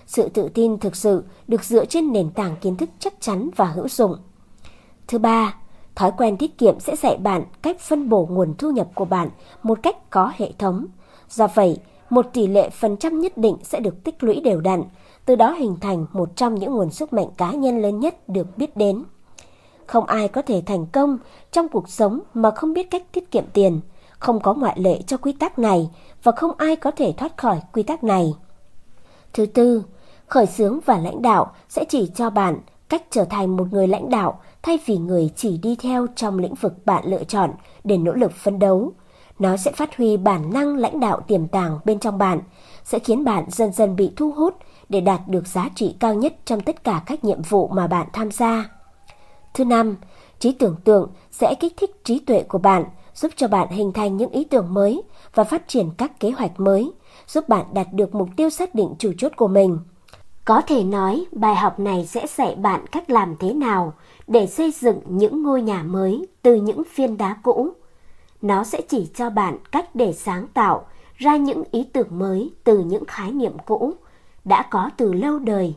Sự 0.06 0.28
tự 0.28 0.48
tin 0.48 0.78
thực 0.78 0.96
sự 0.96 1.24
được 1.48 1.64
dựa 1.64 1.84
trên 1.84 2.12
nền 2.12 2.30
tảng 2.30 2.56
kiến 2.60 2.76
thức 2.76 2.90
chắc 2.98 3.14
chắn 3.20 3.50
và 3.56 3.64
hữu 3.64 3.88
dụng. 3.88 4.16
Thứ 5.08 5.18
ba, 5.18 5.54
thói 5.94 6.12
quen 6.16 6.36
tiết 6.36 6.58
kiệm 6.58 6.80
sẽ 6.80 6.96
dạy 6.96 7.16
bạn 7.16 7.44
cách 7.62 7.80
phân 7.80 8.08
bổ 8.08 8.28
nguồn 8.30 8.54
thu 8.58 8.70
nhập 8.70 8.88
của 8.94 9.04
bạn 9.04 9.28
một 9.62 9.78
cách 9.82 10.10
có 10.10 10.32
hệ 10.36 10.52
thống. 10.58 10.86
Do 11.28 11.46
vậy, 11.54 11.78
một 12.10 12.26
tỷ 12.32 12.46
lệ 12.46 12.70
phần 12.70 12.96
trăm 12.96 13.20
nhất 13.20 13.38
định 13.38 13.56
sẽ 13.62 13.80
được 13.80 14.04
tích 14.04 14.24
lũy 14.24 14.40
đều 14.40 14.60
đặn, 14.60 14.82
từ 15.24 15.34
đó 15.34 15.50
hình 15.52 15.76
thành 15.80 16.06
một 16.12 16.36
trong 16.36 16.54
những 16.54 16.74
nguồn 16.74 16.90
sức 16.90 17.12
mạnh 17.12 17.28
cá 17.36 17.50
nhân 17.52 17.82
lớn 17.82 18.00
nhất 18.00 18.28
được 18.28 18.58
biết 18.58 18.76
đến. 18.76 19.04
Không 19.86 20.06
ai 20.06 20.28
có 20.28 20.42
thể 20.42 20.62
thành 20.66 20.86
công 20.86 21.18
trong 21.52 21.68
cuộc 21.68 21.88
sống 21.88 22.20
mà 22.34 22.50
không 22.50 22.72
biết 22.72 22.90
cách 22.90 23.02
tiết 23.12 23.30
kiệm 23.30 23.44
tiền, 23.52 23.80
không 24.18 24.40
có 24.40 24.54
ngoại 24.54 24.80
lệ 24.80 25.02
cho 25.06 25.16
quy 25.16 25.32
tắc 25.32 25.58
này 25.58 25.90
và 26.22 26.32
không 26.32 26.52
ai 26.58 26.76
có 26.76 26.90
thể 26.90 27.14
thoát 27.16 27.36
khỏi 27.36 27.60
quy 27.72 27.82
tắc 27.82 28.04
này. 28.04 28.34
Thứ 29.32 29.46
tư, 29.46 29.84
khởi 30.26 30.46
xướng 30.46 30.80
và 30.84 30.98
lãnh 30.98 31.22
đạo 31.22 31.52
sẽ 31.68 31.84
chỉ 31.84 32.10
cho 32.14 32.30
bạn 32.30 32.58
cách 32.88 33.02
trở 33.10 33.24
thành 33.24 33.56
một 33.56 33.72
người 33.72 33.86
lãnh 33.86 34.10
đạo 34.10 34.40
thay 34.62 34.78
vì 34.86 34.98
người 34.98 35.30
chỉ 35.36 35.58
đi 35.58 35.76
theo 35.76 36.06
trong 36.16 36.38
lĩnh 36.38 36.54
vực 36.54 36.86
bạn 36.86 37.04
lựa 37.06 37.24
chọn 37.24 37.50
để 37.84 37.96
nỗ 37.96 38.12
lực 38.12 38.32
phấn 38.32 38.58
đấu. 38.58 38.92
Nó 39.38 39.56
sẽ 39.56 39.72
phát 39.72 39.96
huy 39.96 40.16
bản 40.16 40.52
năng 40.52 40.76
lãnh 40.76 41.00
đạo 41.00 41.20
tiềm 41.20 41.46
tàng 41.48 41.78
bên 41.84 41.98
trong 41.98 42.18
bạn, 42.18 42.40
sẽ 42.84 42.98
khiến 42.98 43.24
bạn 43.24 43.44
dần 43.48 43.72
dần 43.72 43.96
bị 43.96 44.12
thu 44.16 44.32
hút 44.32 44.54
để 44.94 45.00
đạt 45.00 45.20
được 45.28 45.46
giá 45.46 45.68
trị 45.74 45.94
cao 46.00 46.14
nhất 46.14 46.34
trong 46.44 46.60
tất 46.60 46.84
cả 46.84 47.02
các 47.06 47.24
nhiệm 47.24 47.42
vụ 47.42 47.68
mà 47.68 47.86
bạn 47.86 48.06
tham 48.12 48.30
gia. 48.30 48.70
Thứ 49.54 49.64
năm, 49.64 49.96
trí 50.38 50.52
tưởng 50.52 50.76
tượng 50.84 51.10
sẽ 51.30 51.54
kích 51.60 51.72
thích 51.76 52.04
trí 52.04 52.18
tuệ 52.18 52.42
của 52.42 52.58
bạn, 52.58 52.84
giúp 53.14 53.32
cho 53.36 53.48
bạn 53.48 53.68
hình 53.68 53.92
thành 53.92 54.16
những 54.16 54.30
ý 54.30 54.44
tưởng 54.44 54.74
mới 54.74 55.02
và 55.34 55.44
phát 55.44 55.68
triển 55.68 55.90
các 55.96 56.20
kế 56.20 56.30
hoạch 56.30 56.60
mới, 56.60 56.92
giúp 57.26 57.48
bạn 57.48 57.66
đạt 57.72 57.86
được 57.92 58.14
mục 58.14 58.28
tiêu 58.36 58.50
xác 58.50 58.74
định 58.74 58.94
chủ 58.98 59.12
chốt 59.18 59.32
của 59.36 59.48
mình. 59.48 59.78
Có 60.44 60.60
thể 60.60 60.84
nói, 60.84 61.24
bài 61.32 61.54
học 61.54 61.80
này 61.80 62.06
sẽ 62.06 62.26
dạy 62.26 62.54
bạn 62.54 62.86
cách 62.86 63.10
làm 63.10 63.36
thế 63.40 63.52
nào 63.52 63.92
để 64.26 64.46
xây 64.46 64.70
dựng 64.70 65.00
những 65.06 65.42
ngôi 65.42 65.62
nhà 65.62 65.82
mới 65.82 66.26
từ 66.42 66.54
những 66.54 66.82
phiên 66.94 67.16
đá 67.16 67.36
cũ. 67.42 67.70
Nó 68.42 68.64
sẽ 68.64 68.80
chỉ 68.88 69.08
cho 69.14 69.30
bạn 69.30 69.58
cách 69.72 69.94
để 69.94 70.12
sáng 70.12 70.46
tạo 70.54 70.86
ra 71.14 71.36
những 71.36 71.62
ý 71.70 71.84
tưởng 71.92 72.18
mới 72.18 72.50
từ 72.64 72.78
những 72.78 73.04
khái 73.04 73.32
niệm 73.32 73.52
cũ 73.66 73.94
đã 74.44 74.62
có 74.62 74.90
từ 74.96 75.12
lâu 75.12 75.38
đời 75.38 75.74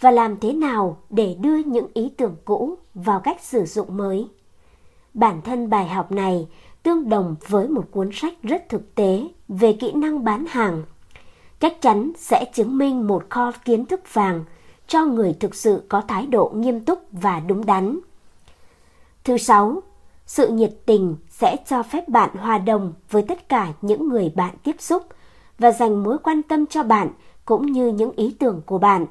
và 0.00 0.10
làm 0.10 0.36
thế 0.36 0.52
nào 0.52 0.96
để 1.10 1.36
đưa 1.40 1.56
những 1.56 1.86
ý 1.94 2.12
tưởng 2.16 2.36
cũ 2.44 2.78
vào 2.94 3.20
cách 3.20 3.40
sử 3.40 3.64
dụng 3.64 3.96
mới. 3.96 4.28
Bản 5.14 5.40
thân 5.42 5.70
bài 5.70 5.88
học 5.88 6.12
này 6.12 6.46
tương 6.82 7.08
đồng 7.08 7.36
với 7.48 7.68
một 7.68 7.84
cuốn 7.90 8.10
sách 8.12 8.34
rất 8.42 8.68
thực 8.68 8.94
tế 8.94 9.28
về 9.48 9.72
kỹ 9.72 9.92
năng 9.92 10.24
bán 10.24 10.46
hàng. 10.48 10.82
Chắc 11.60 11.82
chắn 11.82 12.12
sẽ 12.16 12.44
chứng 12.54 12.78
minh 12.78 13.06
một 13.06 13.24
kho 13.30 13.52
kiến 13.64 13.86
thức 13.86 14.14
vàng 14.14 14.44
cho 14.86 15.04
người 15.04 15.36
thực 15.40 15.54
sự 15.54 15.82
có 15.88 16.00
thái 16.08 16.26
độ 16.26 16.52
nghiêm 16.54 16.80
túc 16.80 17.02
và 17.12 17.40
đúng 17.40 17.66
đắn. 17.66 17.98
Thứ 19.24 19.38
sáu, 19.38 19.82
sự 20.26 20.48
nhiệt 20.48 20.70
tình 20.86 21.16
sẽ 21.30 21.56
cho 21.66 21.82
phép 21.82 22.08
bạn 22.08 22.30
hòa 22.36 22.58
đồng 22.58 22.92
với 23.10 23.22
tất 23.22 23.48
cả 23.48 23.72
những 23.82 24.08
người 24.08 24.32
bạn 24.36 24.54
tiếp 24.62 24.76
xúc 24.78 25.06
và 25.58 25.72
dành 25.72 26.02
mối 26.02 26.18
quan 26.18 26.42
tâm 26.42 26.66
cho 26.66 26.82
bạn 26.82 27.10
cũng 27.48 27.72
như 27.72 27.88
những 27.88 28.12
ý 28.16 28.36
tưởng 28.38 28.62
của 28.66 28.78
bạn. 28.78 29.06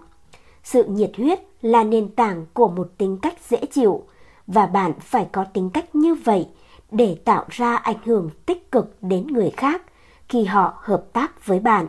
Sự 0.64 0.84
nhiệt 0.84 1.12
huyết 1.18 1.40
là 1.62 1.84
nền 1.84 2.10
tảng 2.10 2.46
của 2.54 2.68
một 2.68 2.90
tính 2.98 3.18
cách 3.22 3.38
dễ 3.50 3.58
chịu 3.66 4.04
và 4.48 4.66
bạn 4.66 4.94
phải 5.00 5.28
có 5.32 5.44
tính 5.44 5.70
cách 5.70 5.96
như 5.96 6.16
vậy 6.16 6.48
để 6.92 7.18
tạo 7.26 7.46
ra 7.50 7.76
ảnh 7.76 7.98
hưởng 8.06 8.30
tích 8.46 8.72
cực 8.72 8.98
đến 9.02 9.28
người 9.28 9.50
khác 9.58 9.82
khi 10.30 10.46
họ 10.46 10.74
hợp 10.78 11.06
tác 11.14 11.46
với 11.46 11.60
bạn. 11.60 11.88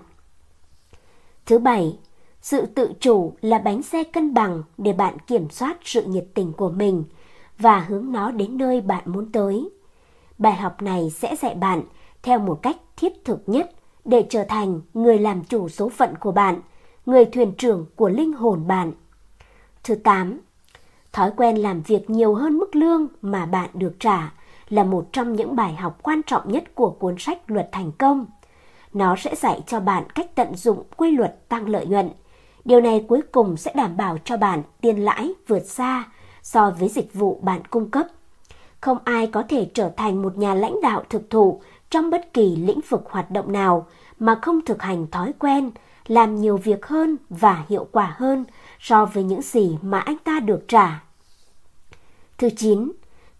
Thứ 1.46 1.58
bảy, 1.58 1.98
sự 2.40 2.66
tự 2.66 2.92
chủ 3.00 3.32
là 3.40 3.58
bánh 3.58 3.82
xe 3.82 4.04
cân 4.04 4.34
bằng 4.34 4.62
để 4.78 4.92
bạn 4.92 5.18
kiểm 5.26 5.50
soát 5.50 5.76
sự 5.84 6.02
nhiệt 6.02 6.26
tình 6.34 6.52
của 6.52 6.70
mình 6.70 7.04
và 7.58 7.80
hướng 7.80 8.12
nó 8.12 8.30
đến 8.30 8.58
nơi 8.58 8.80
bạn 8.80 9.02
muốn 9.06 9.32
tới. 9.32 9.68
Bài 10.38 10.54
học 10.54 10.82
này 10.82 11.10
sẽ 11.10 11.36
dạy 11.36 11.54
bạn 11.54 11.82
theo 12.22 12.38
một 12.38 12.62
cách 12.62 12.76
thiết 12.96 13.24
thực 13.24 13.42
nhất 13.46 13.70
để 14.08 14.26
trở 14.30 14.44
thành 14.44 14.80
người 14.94 15.18
làm 15.18 15.44
chủ 15.44 15.68
số 15.68 15.88
phận 15.88 16.14
của 16.20 16.32
bạn, 16.32 16.60
người 17.06 17.24
thuyền 17.24 17.52
trưởng 17.58 17.86
của 17.96 18.08
linh 18.08 18.32
hồn 18.32 18.66
bạn. 18.66 18.92
Thứ 19.84 19.94
8. 19.94 20.40
Thói 21.12 21.30
quen 21.36 21.56
làm 21.56 21.82
việc 21.82 22.10
nhiều 22.10 22.34
hơn 22.34 22.58
mức 22.58 22.76
lương 22.76 23.06
mà 23.22 23.46
bạn 23.46 23.70
được 23.74 23.92
trả 24.00 24.32
là 24.68 24.84
một 24.84 25.12
trong 25.12 25.32
những 25.32 25.56
bài 25.56 25.74
học 25.74 25.98
quan 26.02 26.22
trọng 26.22 26.52
nhất 26.52 26.64
của 26.74 26.90
cuốn 26.90 27.14
sách 27.18 27.50
Luật 27.50 27.68
Thành 27.72 27.92
Công. 27.92 28.26
Nó 28.92 29.16
sẽ 29.16 29.34
dạy 29.34 29.60
cho 29.66 29.80
bạn 29.80 30.04
cách 30.14 30.34
tận 30.34 30.54
dụng 30.56 30.82
quy 30.96 31.10
luật 31.10 31.48
tăng 31.48 31.68
lợi 31.68 31.86
nhuận. 31.86 32.10
Điều 32.64 32.80
này 32.80 33.04
cuối 33.08 33.20
cùng 33.32 33.56
sẽ 33.56 33.72
đảm 33.74 33.96
bảo 33.96 34.18
cho 34.24 34.36
bạn 34.36 34.62
tiền 34.80 35.04
lãi 35.04 35.32
vượt 35.46 35.66
xa 35.66 36.04
so 36.42 36.70
với 36.70 36.88
dịch 36.88 37.14
vụ 37.14 37.40
bạn 37.42 37.64
cung 37.70 37.90
cấp. 37.90 38.06
Không 38.80 38.98
ai 39.04 39.26
có 39.26 39.42
thể 39.48 39.70
trở 39.74 39.90
thành 39.96 40.22
một 40.22 40.38
nhà 40.38 40.54
lãnh 40.54 40.80
đạo 40.82 41.02
thực 41.08 41.30
thụ 41.30 41.60
trong 41.90 42.10
bất 42.10 42.32
kỳ 42.32 42.56
lĩnh 42.56 42.80
vực 42.88 43.02
hoạt 43.10 43.30
động 43.30 43.52
nào 43.52 43.86
mà 44.18 44.38
không 44.42 44.60
thực 44.64 44.82
hành 44.82 45.06
thói 45.10 45.32
quen 45.38 45.70
làm 46.06 46.36
nhiều 46.36 46.56
việc 46.56 46.86
hơn 46.86 47.16
và 47.30 47.64
hiệu 47.68 47.88
quả 47.92 48.14
hơn 48.16 48.44
so 48.80 49.04
với 49.04 49.24
những 49.24 49.42
gì 49.42 49.78
mà 49.82 49.98
anh 49.98 50.18
ta 50.24 50.40
được 50.40 50.64
trả. 50.68 51.02
Thứ 52.38 52.48
9. 52.56 52.92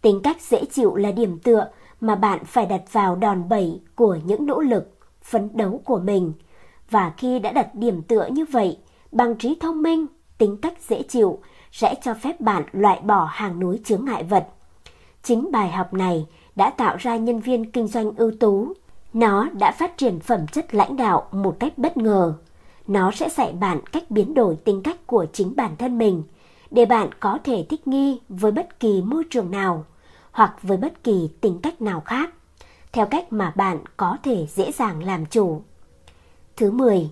Tính 0.02 0.20
cách 0.25 0.42
dễ 0.42 0.64
chịu 0.64 0.94
là 0.94 1.12
điểm 1.12 1.38
tựa 1.38 1.68
mà 2.00 2.14
bạn 2.14 2.44
phải 2.44 2.66
đặt 2.66 2.82
vào 2.92 3.16
đòn 3.16 3.49
bẩy 3.49 3.80
của 3.94 4.18
những 4.25 4.47
nỗ 4.47 4.61
lực, 4.61 4.99
phấn 5.23 5.50
đấu 5.56 5.80
của 5.85 5.99
mình. 5.99 6.32
Và 6.90 7.12
khi 7.16 7.38
đã 7.38 7.52
đặt 7.52 7.75
điểm 7.75 8.02
tựa 8.02 8.28
như 8.32 8.44
vậy, 8.44 8.78
bằng 9.12 9.35
trí 9.38 9.54
thông 9.61 9.82
minh, 9.82 10.06
tính 10.38 10.56
cách 10.62 10.75
dễ 10.88 11.02
chịu 11.02 11.38
sẽ 11.73 11.94
cho 12.02 12.14
phép 12.14 12.40
bạn 12.40 12.64
loại 12.73 13.00
bỏ 13.00 13.28
hàng 13.30 13.61
núi 13.61 13.80
chướng 13.85 14.04
ngại 14.04 14.25
vật. 14.25 14.49
Chính 15.23 15.52
bài 15.52 15.70
học 15.70 15.94
này 15.94 16.26
đã 16.56 16.70
tạo 16.70 16.97
ra 16.97 17.16
nhân 17.16 17.40
viên 17.40 17.70
kinh 17.70 17.87
doanh 17.87 18.16
ưu 18.16 18.30
tú. 18.40 18.73
Nó 19.12 19.49
đã 19.53 19.73
phát 19.73 19.97
triển 19.97 20.21
phẩm 20.21 20.47
chất 20.47 20.75
lãnh 20.75 20.97
đạo 20.97 21.29
một 21.33 21.57
cách 21.61 21.79
bất 21.79 21.97
ngờ. 21.97 22.35
Nó 22.87 23.11
sẽ 23.11 23.29
dạy 23.29 23.53
bạn 23.53 23.81
cách 23.93 24.11
biến 24.11 24.35
đổi 24.35 24.57
tính 24.57 24.83
cách 24.83 25.07
của 25.07 25.27
chính 25.33 25.57
bản 25.57 25.77
thân 25.77 25.99
mình 25.99 26.23
để 26.71 26.87
bạn 26.87 27.09
có 27.21 27.38
thể 27.45 27.67
thích 27.69 27.87
nghi 27.87 28.21
với 28.29 28.53
bất 28.53 28.81
kỳ 28.81 29.03
môi 29.03 29.25
trường 29.31 29.50
nào 29.50 29.85
hoặc 30.33 30.55
với 30.62 30.77
bất 30.77 31.05
kỳ 31.05 31.29
tính 31.41 31.59
cách 31.62 31.83
nào 31.83 32.00
khác, 32.00 32.31
theo 32.93 33.07
cách 33.07 33.33
mà 33.33 33.53
bạn 33.57 33.79
có 33.97 34.17
thể 34.23 34.47
dễ 34.47 34.73
dàng 34.73 35.03
làm 35.03 35.27
chủ. 35.27 35.62
Thứ 36.57 36.71
10. 36.71 37.11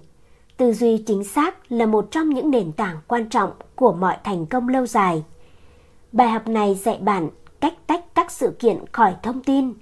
Tư 0.57 0.73
duy 0.73 0.99
chính 0.99 1.25
xác 1.25 1.73
là 1.73 1.87
một 1.87 2.09
trong 2.11 2.29
những 2.29 2.51
nền 2.51 2.73
tảng 2.73 2.97
quan 3.09 3.29
trọng 3.29 3.51
của 3.75 3.92
mọi 3.92 4.16
thành 4.25 4.47
công 4.47 4.68
lâu 4.68 4.87
dài. 4.87 5.25
Bài 6.12 6.31
học 6.31 6.49
này 6.49 6.75
dạy 6.75 6.99
bạn 6.99 7.29
cách 7.61 7.75
tách 7.87 8.14
các 8.14 8.31
sự 8.31 8.57
kiện 8.59 8.85
khỏi 8.92 9.14
thông 9.23 9.42
tin. 9.42 9.73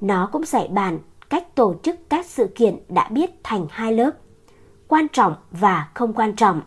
Nó 0.00 0.28
cũng 0.32 0.44
dạy 0.44 0.68
bạn 0.68 0.98
cách 1.30 1.54
tổ 1.54 1.74
chức 1.82 1.96
các 2.08 2.26
sự 2.26 2.46
kiện 2.54 2.76
đã 2.88 3.08
biết 3.08 3.30
thành 3.42 3.66
hai 3.70 3.92
lớp, 3.92 4.10
quan 4.88 5.08
trọng 5.08 5.34
và 5.50 5.88
không 5.94 6.12
quan 6.12 6.36
trọng. 6.36 6.62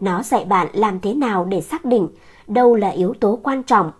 Nó 0.00 0.22
dạy 0.22 0.44
bạn 0.44 0.66
làm 0.72 1.00
thế 1.00 1.14
nào 1.14 1.44
để 1.44 1.60
xác 1.60 1.84
định 1.84 2.08
đâu 2.46 2.74
là 2.74 2.88
yếu 2.88 3.14
tố 3.20 3.38
quan 3.42 3.62
trọng. 3.62 3.92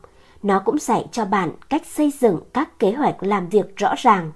Nó 0.43 0.63
cũng 0.65 0.79
dạy 0.79 1.07
cho 1.13 1.25
bạn 1.25 1.53
cách 1.69 1.87
xây 1.87 2.13
dựng 2.21 2.41
các 2.53 2.79
kế 2.79 2.93
hoạch 2.93 3.23
làm 3.23 3.49
việc 3.49 3.77
rõ 3.77 3.95
ràng 3.97 4.33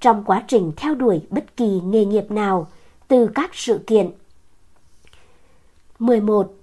trong 0.00 0.24
quá 0.24 0.44
trình 0.48 0.72
theo 0.76 0.94
đuổi 0.94 1.20
bất 1.30 1.56
kỳ 1.56 1.80
nghề 1.84 2.04
nghiệp 2.04 2.30
nào 2.30 2.68
từ 3.08 3.30
các 3.34 3.50
sự 3.54 3.80
kiện. 3.86 4.10
11. 5.98 6.54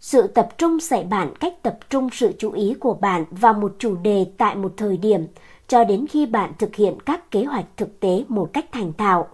Sự 0.00 0.26
tập 0.26 0.48
trung 0.58 0.80
dạy 0.80 1.04
bạn 1.04 1.34
cách 1.40 1.62
tập 1.62 1.78
trung 1.90 2.08
sự 2.12 2.32
chú 2.38 2.52
ý 2.52 2.74
của 2.80 2.94
bạn 2.94 3.24
vào 3.30 3.52
một 3.52 3.74
chủ 3.78 3.96
đề 3.96 4.26
tại 4.38 4.56
một 4.56 4.72
thời 4.76 4.96
điểm 4.96 5.26
cho 5.68 5.84
đến 5.84 6.06
khi 6.06 6.26
bạn 6.26 6.52
thực 6.58 6.74
hiện 6.74 6.94
các 7.06 7.30
kế 7.30 7.44
hoạch 7.44 7.64
thực 7.76 8.00
tế 8.00 8.24
một 8.28 8.50
cách 8.52 8.72
thành 8.72 8.92
thạo. 8.92 9.28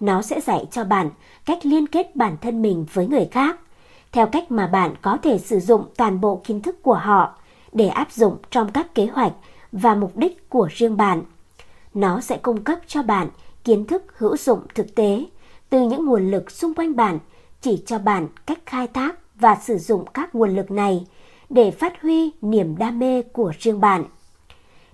Nó 0.00 0.22
sẽ 0.22 0.40
dạy 0.40 0.66
cho 0.70 0.84
bạn 0.84 1.10
cách 1.44 1.58
liên 1.62 1.86
kết 1.86 2.16
bản 2.16 2.36
thân 2.40 2.62
mình 2.62 2.86
với 2.92 3.06
người 3.06 3.28
khác, 3.30 3.60
theo 4.12 4.26
cách 4.26 4.50
mà 4.50 4.66
bạn 4.66 4.94
có 5.02 5.18
thể 5.22 5.38
sử 5.38 5.60
dụng 5.60 5.84
toàn 5.96 6.20
bộ 6.20 6.40
kiến 6.44 6.62
thức 6.62 6.82
của 6.82 6.94
họ 6.94 7.38
để 7.72 7.88
áp 7.88 8.12
dụng 8.12 8.36
trong 8.50 8.72
các 8.72 8.94
kế 8.94 9.06
hoạch 9.06 9.32
và 9.72 9.94
mục 9.94 10.16
đích 10.16 10.48
của 10.48 10.68
riêng 10.70 10.96
bạn. 10.96 11.22
Nó 11.94 12.20
sẽ 12.20 12.36
cung 12.36 12.64
cấp 12.64 12.78
cho 12.86 13.02
bạn 13.02 13.28
kiến 13.64 13.84
thức 13.84 14.02
hữu 14.16 14.36
dụng 14.36 14.60
thực 14.74 14.94
tế 14.94 15.24
từ 15.70 15.80
những 15.80 16.06
nguồn 16.06 16.30
lực 16.30 16.50
xung 16.50 16.74
quanh 16.74 16.96
bạn, 16.96 17.18
chỉ 17.60 17.82
cho 17.86 17.98
bạn 17.98 18.28
cách 18.46 18.58
khai 18.66 18.86
thác 18.86 19.18
và 19.34 19.56
sử 19.62 19.78
dụng 19.78 20.04
các 20.14 20.34
nguồn 20.34 20.56
lực 20.56 20.70
này 20.70 21.06
để 21.50 21.70
phát 21.70 22.02
huy 22.02 22.30
niềm 22.42 22.76
đam 22.78 22.98
mê 22.98 23.22
của 23.22 23.52
riêng 23.58 23.80
bạn. 23.80 24.04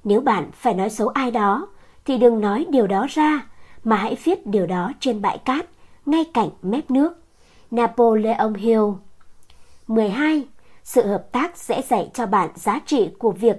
Nếu 0.05 0.21
bạn 0.21 0.51
phải 0.53 0.75
nói 0.75 0.90
xấu 0.90 1.09
ai 1.09 1.31
đó, 1.31 1.69
thì 2.05 2.19
đừng 2.19 2.40
nói 2.40 2.67
điều 2.71 2.87
đó 2.87 3.07
ra, 3.11 3.47
mà 3.85 3.97
hãy 3.97 4.17
viết 4.25 4.47
điều 4.47 4.67
đó 4.67 4.93
trên 5.01 5.23
bãi 5.23 5.38
cát, 5.38 5.67
ngay 6.07 6.25
cạnh 6.35 6.49
mép 6.62 6.90
nước. 6.90 7.19
Napoleon 7.71 8.55
Hill 8.55 8.83
12. 9.87 10.47
Sự 10.85 11.07
hợp 11.07 11.33
tác 11.33 11.57
sẽ 11.57 11.83
dạy 11.88 12.11
cho 12.14 12.27
bạn 12.27 12.51
giá 12.55 12.81
trị 12.87 13.11
của 13.19 13.31
việc 13.31 13.57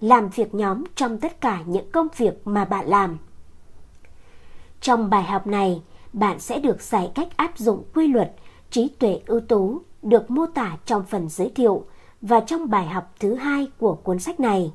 làm 0.00 0.28
việc 0.28 0.54
nhóm 0.54 0.84
trong 0.94 1.18
tất 1.18 1.40
cả 1.40 1.62
những 1.66 1.90
công 1.90 2.08
việc 2.16 2.46
mà 2.46 2.64
bạn 2.64 2.88
làm. 2.88 3.18
Trong 4.80 5.10
bài 5.10 5.22
học 5.22 5.46
này, 5.46 5.82
bạn 6.12 6.38
sẽ 6.38 6.58
được 6.58 6.82
dạy 6.82 7.10
cách 7.14 7.28
áp 7.36 7.58
dụng 7.58 7.84
quy 7.94 8.06
luật 8.06 8.32
trí 8.70 8.88
tuệ 8.88 9.20
ưu 9.26 9.40
tú 9.40 9.80
được 10.02 10.30
mô 10.30 10.46
tả 10.46 10.76
trong 10.86 11.04
phần 11.04 11.28
giới 11.28 11.52
thiệu 11.54 11.84
và 12.20 12.40
trong 12.40 12.70
bài 12.70 12.86
học 12.86 13.14
thứ 13.20 13.34
hai 13.34 13.68
của 13.78 13.94
cuốn 13.94 14.18
sách 14.18 14.40
này. 14.40 14.72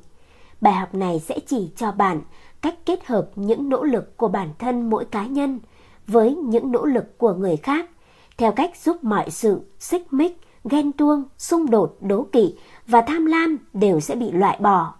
Bài 0.62 0.72
học 0.72 0.94
này 0.94 1.20
sẽ 1.20 1.38
chỉ 1.46 1.70
cho 1.76 1.92
bạn 1.92 2.20
cách 2.60 2.74
kết 2.86 3.06
hợp 3.06 3.30
những 3.36 3.68
nỗ 3.68 3.84
lực 3.84 4.16
của 4.16 4.28
bản 4.28 4.48
thân 4.58 4.90
mỗi 4.90 5.04
cá 5.04 5.26
nhân 5.26 5.60
với 6.06 6.34
những 6.34 6.72
nỗ 6.72 6.84
lực 6.84 7.18
của 7.18 7.34
người 7.34 7.56
khác 7.56 7.90
theo 8.36 8.52
cách 8.52 8.76
giúp 8.76 9.04
mọi 9.04 9.30
sự 9.30 9.60
xích 9.78 10.12
mích, 10.12 10.40
ghen 10.64 10.92
tuông, 10.92 11.24
xung 11.38 11.70
đột, 11.70 11.96
đố 12.00 12.26
kỵ 12.32 12.54
và 12.86 13.00
tham 13.00 13.26
lam 13.26 13.58
đều 13.72 14.00
sẽ 14.00 14.14
bị 14.14 14.30
loại 14.30 14.58
bỏ. 14.60 14.94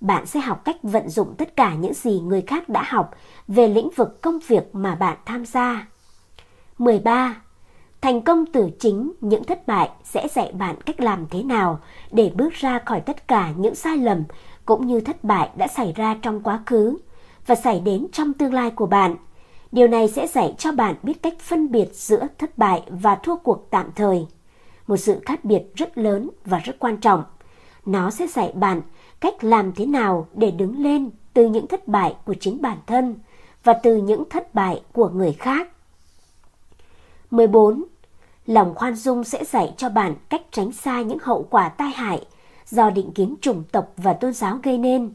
Bạn 0.00 0.26
sẽ 0.26 0.40
học 0.40 0.64
cách 0.64 0.76
vận 0.82 1.08
dụng 1.08 1.34
tất 1.38 1.56
cả 1.56 1.74
những 1.74 1.94
gì 1.94 2.20
người 2.20 2.42
khác 2.42 2.68
đã 2.68 2.82
học 2.82 3.10
về 3.48 3.68
lĩnh 3.68 3.90
vực 3.96 4.22
công 4.22 4.38
việc 4.46 4.74
mà 4.74 4.94
bạn 4.94 5.16
tham 5.24 5.46
gia. 5.46 5.86
13. 6.78 7.42
Thành 8.00 8.22
công 8.22 8.46
từ 8.46 8.70
chính 8.78 9.12
những 9.20 9.44
thất 9.44 9.66
bại 9.66 9.90
sẽ 10.04 10.28
dạy 10.28 10.52
bạn 10.52 10.76
cách 10.86 11.00
làm 11.00 11.26
thế 11.30 11.42
nào 11.42 11.80
để 12.10 12.32
bước 12.34 12.52
ra 12.52 12.78
khỏi 12.78 13.00
tất 13.00 13.28
cả 13.28 13.52
những 13.56 13.74
sai 13.74 13.96
lầm 13.96 14.24
cũng 14.66 14.86
như 14.86 15.00
thất 15.00 15.24
bại 15.24 15.50
đã 15.56 15.68
xảy 15.68 15.92
ra 15.92 16.16
trong 16.22 16.42
quá 16.42 16.62
khứ 16.66 16.98
và 17.46 17.54
xảy 17.54 17.80
đến 17.80 18.06
trong 18.12 18.32
tương 18.32 18.54
lai 18.54 18.70
của 18.70 18.86
bạn. 18.86 19.16
Điều 19.72 19.88
này 19.88 20.08
sẽ 20.08 20.26
dạy 20.26 20.54
cho 20.58 20.72
bạn 20.72 20.94
biết 21.02 21.22
cách 21.22 21.34
phân 21.40 21.70
biệt 21.70 21.88
giữa 21.92 22.26
thất 22.38 22.58
bại 22.58 22.82
và 22.88 23.14
thua 23.14 23.36
cuộc 23.36 23.66
tạm 23.70 23.90
thời. 23.94 24.26
Một 24.86 24.96
sự 24.96 25.20
khác 25.26 25.44
biệt 25.44 25.62
rất 25.74 25.98
lớn 25.98 26.30
và 26.44 26.58
rất 26.58 26.78
quan 26.78 26.96
trọng. 26.96 27.24
Nó 27.86 28.10
sẽ 28.10 28.26
dạy 28.26 28.52
bạn 28.54 28.82
cách 29.20 29.44
làm 29.44 29.72
thế 29.72 29.86
nào 29.86 30.26
để 30.34 30.50
đứng 30.50 30.82
lên 30.82 31.10
từ 31.34 31.48
những 31.48 31.66
thất 31.66 31.88
bại 31.88 32.16
của 32.24 32.34
chính 32.40 32.62
bản 32.62 32.78
thân 32.86 33.14
và 33.64 33.72
từ 33.72 33.96
những 33.96 34.24
thất 34.30 34.54
bại 34.54 34.82
của 34.92 35.08
người 35.08 35.32
khác. 35.32 35.68
14. 37.30 37.84
Lòng 38.46 38.74
khoan 38.74 38.94
dung 38.94 39.24
sẽ 39.24 39.44
dạy 39.44 39.74
cho 39.76 39.88
bạn 39.88 40.14
cách 40.28 40.42
tránh 40.50 40.72
xa 40.72 41.02
những 41.02 41.18
hậu 41.22 41.46
quả 41.50 41.68
tai 41.68 41.90
hại 41.90 42.26
do 42.70 42.90
định 42.90 43.12
kiến 43.12 43.34
chủng 43.40 43.64
tộc 43.72 43.92
và 43.96 44.12
tôn 44.12 44.32
giáo 44.32 44.58
gây 44.62 44.78
nên. 44.78 45.10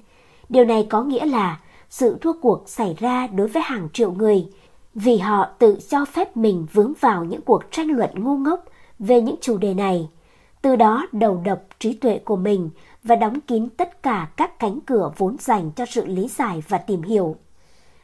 Điều 0.50 0.66
này 0.66 0.88
có 0.90 1.04
nghĩa 1.04 1.26
là 1.26 1.60
sự 1.90 2.18
thua 2.22 2.34
cuộc 2.42 2.70
xảy 2.70 2.96
ra 3.00 3.28
đối 3.28 3.48
với 3.48 3.64
hàng 3.64 3.88
triệu 3.94 4.12
người 4.12 4.48
vì 4.96 5.18
họ 5.18 5.50
tự 5.60 5.78
cho 5.90 6.06
phép 6.06 6.38
mình 6.38 6.66
vướng 6.74 6.94
vào 7.00 7.24
những 7.24 7.42
cuộc 7.42 7.64
tranh 7.72 7.88
luận 7.88 8.10
ngu 8.16 8.38
ngốc 8.38 8.66
về 9.00 9.22
những 9.22 9.36
chủ 9.42 9.58
đề 9.58 9.74
này. 9.74 10.10
Từ 10.62 10.76
đó 10.76 11.08
đầu 11.12 11.42
độc 11.46 11.60
trí 11.80 11.94
tuệ 11.94 12.20
của 12.26 12.36
mình 12.36 12.70
và 13.04 13.16
đóng 13.16 13.42
kín 13.42 13.70
tất 13.70 14.04
cả 14.04 14.30
các 14.38 14.60
cánh 14.60 14.80
cửa 14.82 15.12
vốn 15.18 15.36
dành 15.40 15.72
cho 15.76 15.86
sự 15.86 16.06
lý 16.06 16.28
giải 16.28 16.64
và 16.68 16.78
tìm 16.78 17.02
hiểu. 17.02 17.36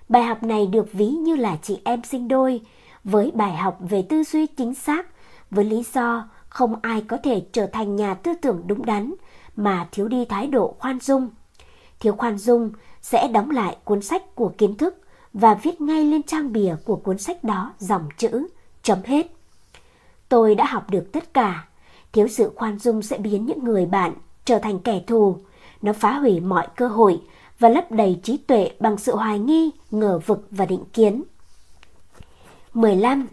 Bài 0.09 0.23
học 0.23 0.43
này 0.43 0.67
được 0.67 0.93
ví 0.93 1.07
như 1.07 1.35
là 1.35 1.57
chị 1.61 1.81
em 1.83 2.01
sinh 2.03 2.27
đôi, 2.27 2.61
với 3.03 3.31
bài 3.31 3.55
học 3.55 3.77
về 3.79 4.01
tư 4.01 4.23
duy 4.23 4.45
chính 4.45 4.73
xác, 4.73 5.07
với 5.51 5.65
lý 5.65 5.83
do 5.93 6.29
không 6.49 6.75
ai 6.81 7.01
có 7.01 7.17
thể 7.23 7.41
trở 7.51 7.67
thành 7.67 7.95
nhà 7.95 8.13
tư 8.13 8.33
tưởng 8.41 8.63
đúng 8.67 8.85
đắn 8.85 9.13
mà 9.57 9.87
thiếu 9.91 10.07
đi 10.07 10.25
thái 10.25 10.47
độ 10.47 10.75
khoan 10.79 10.99
dung. 10.99 11.29
Thiếu 11.99 12.13
khoan 12.13 12.37
dung 12.37 12.71
sẽ 13.01 13.27
đóng 13.27 13.49
lại 13.49 13.77
cuốn 13.83 14.01
sách 14.01 14.35
của 14.35 14.51
kiến 14.57 14.75
thức 14.75 15.01
và 15.33 15.53
viết 15.53 15.81
ngay 15.81 16.03
lên 16.03 16.23
trang 16.23 16.53
bìa 16.53 16.75
của 16.85 16.95
cuốn 16.95 17.17
sách 17.17 17.43
đó 17.43 17.73
dòng 17.79 18.09
chữ 18.17 18.47
chấm 18.83 18.99
hết. 19.05 19.27
Tôi 20.29 20.55
đã 20.55 20.65
học 20.65 20.89
được 20.89 21.11
tất 21.11 21.33
cả. 21.33 21.67
Thiếu 22.11 22.27
sự 22.27 22.51
khoan 22.55 22.79
dung 22.79 23.01
sẽ 23.01 23.17
biến 23.17 23.45
những 23.45 23.63
người 23.63 23.85
bạn 23.85 24.13
trở 24.45 24.59
thành 24.59 24.79
kẻ 24.79 25.01
thù. 25.07 25.37
Nó 25.81 25.93
phá 25.93 26.13
hủy 26.13 26.39
mọi 26.39 26.67
cơ 26.75 26.87
hội 26.87 27.21
và 27.59 27.69
lấp 27.69 27.91
đầy 27.91 28.19
trí 28.23 28.37
tuệ 28.37 28.71
bằng 28.79 28.97
sự 28.97 29.15
hoài 29.15 29.39
nghi, 29.39 29.71
ngờ 29.91 30.19
vực 30.25 30.47
và 30.51 30.65
định 30.65 30.83
kiến. 30.93 31.23
15. 32.73 33.27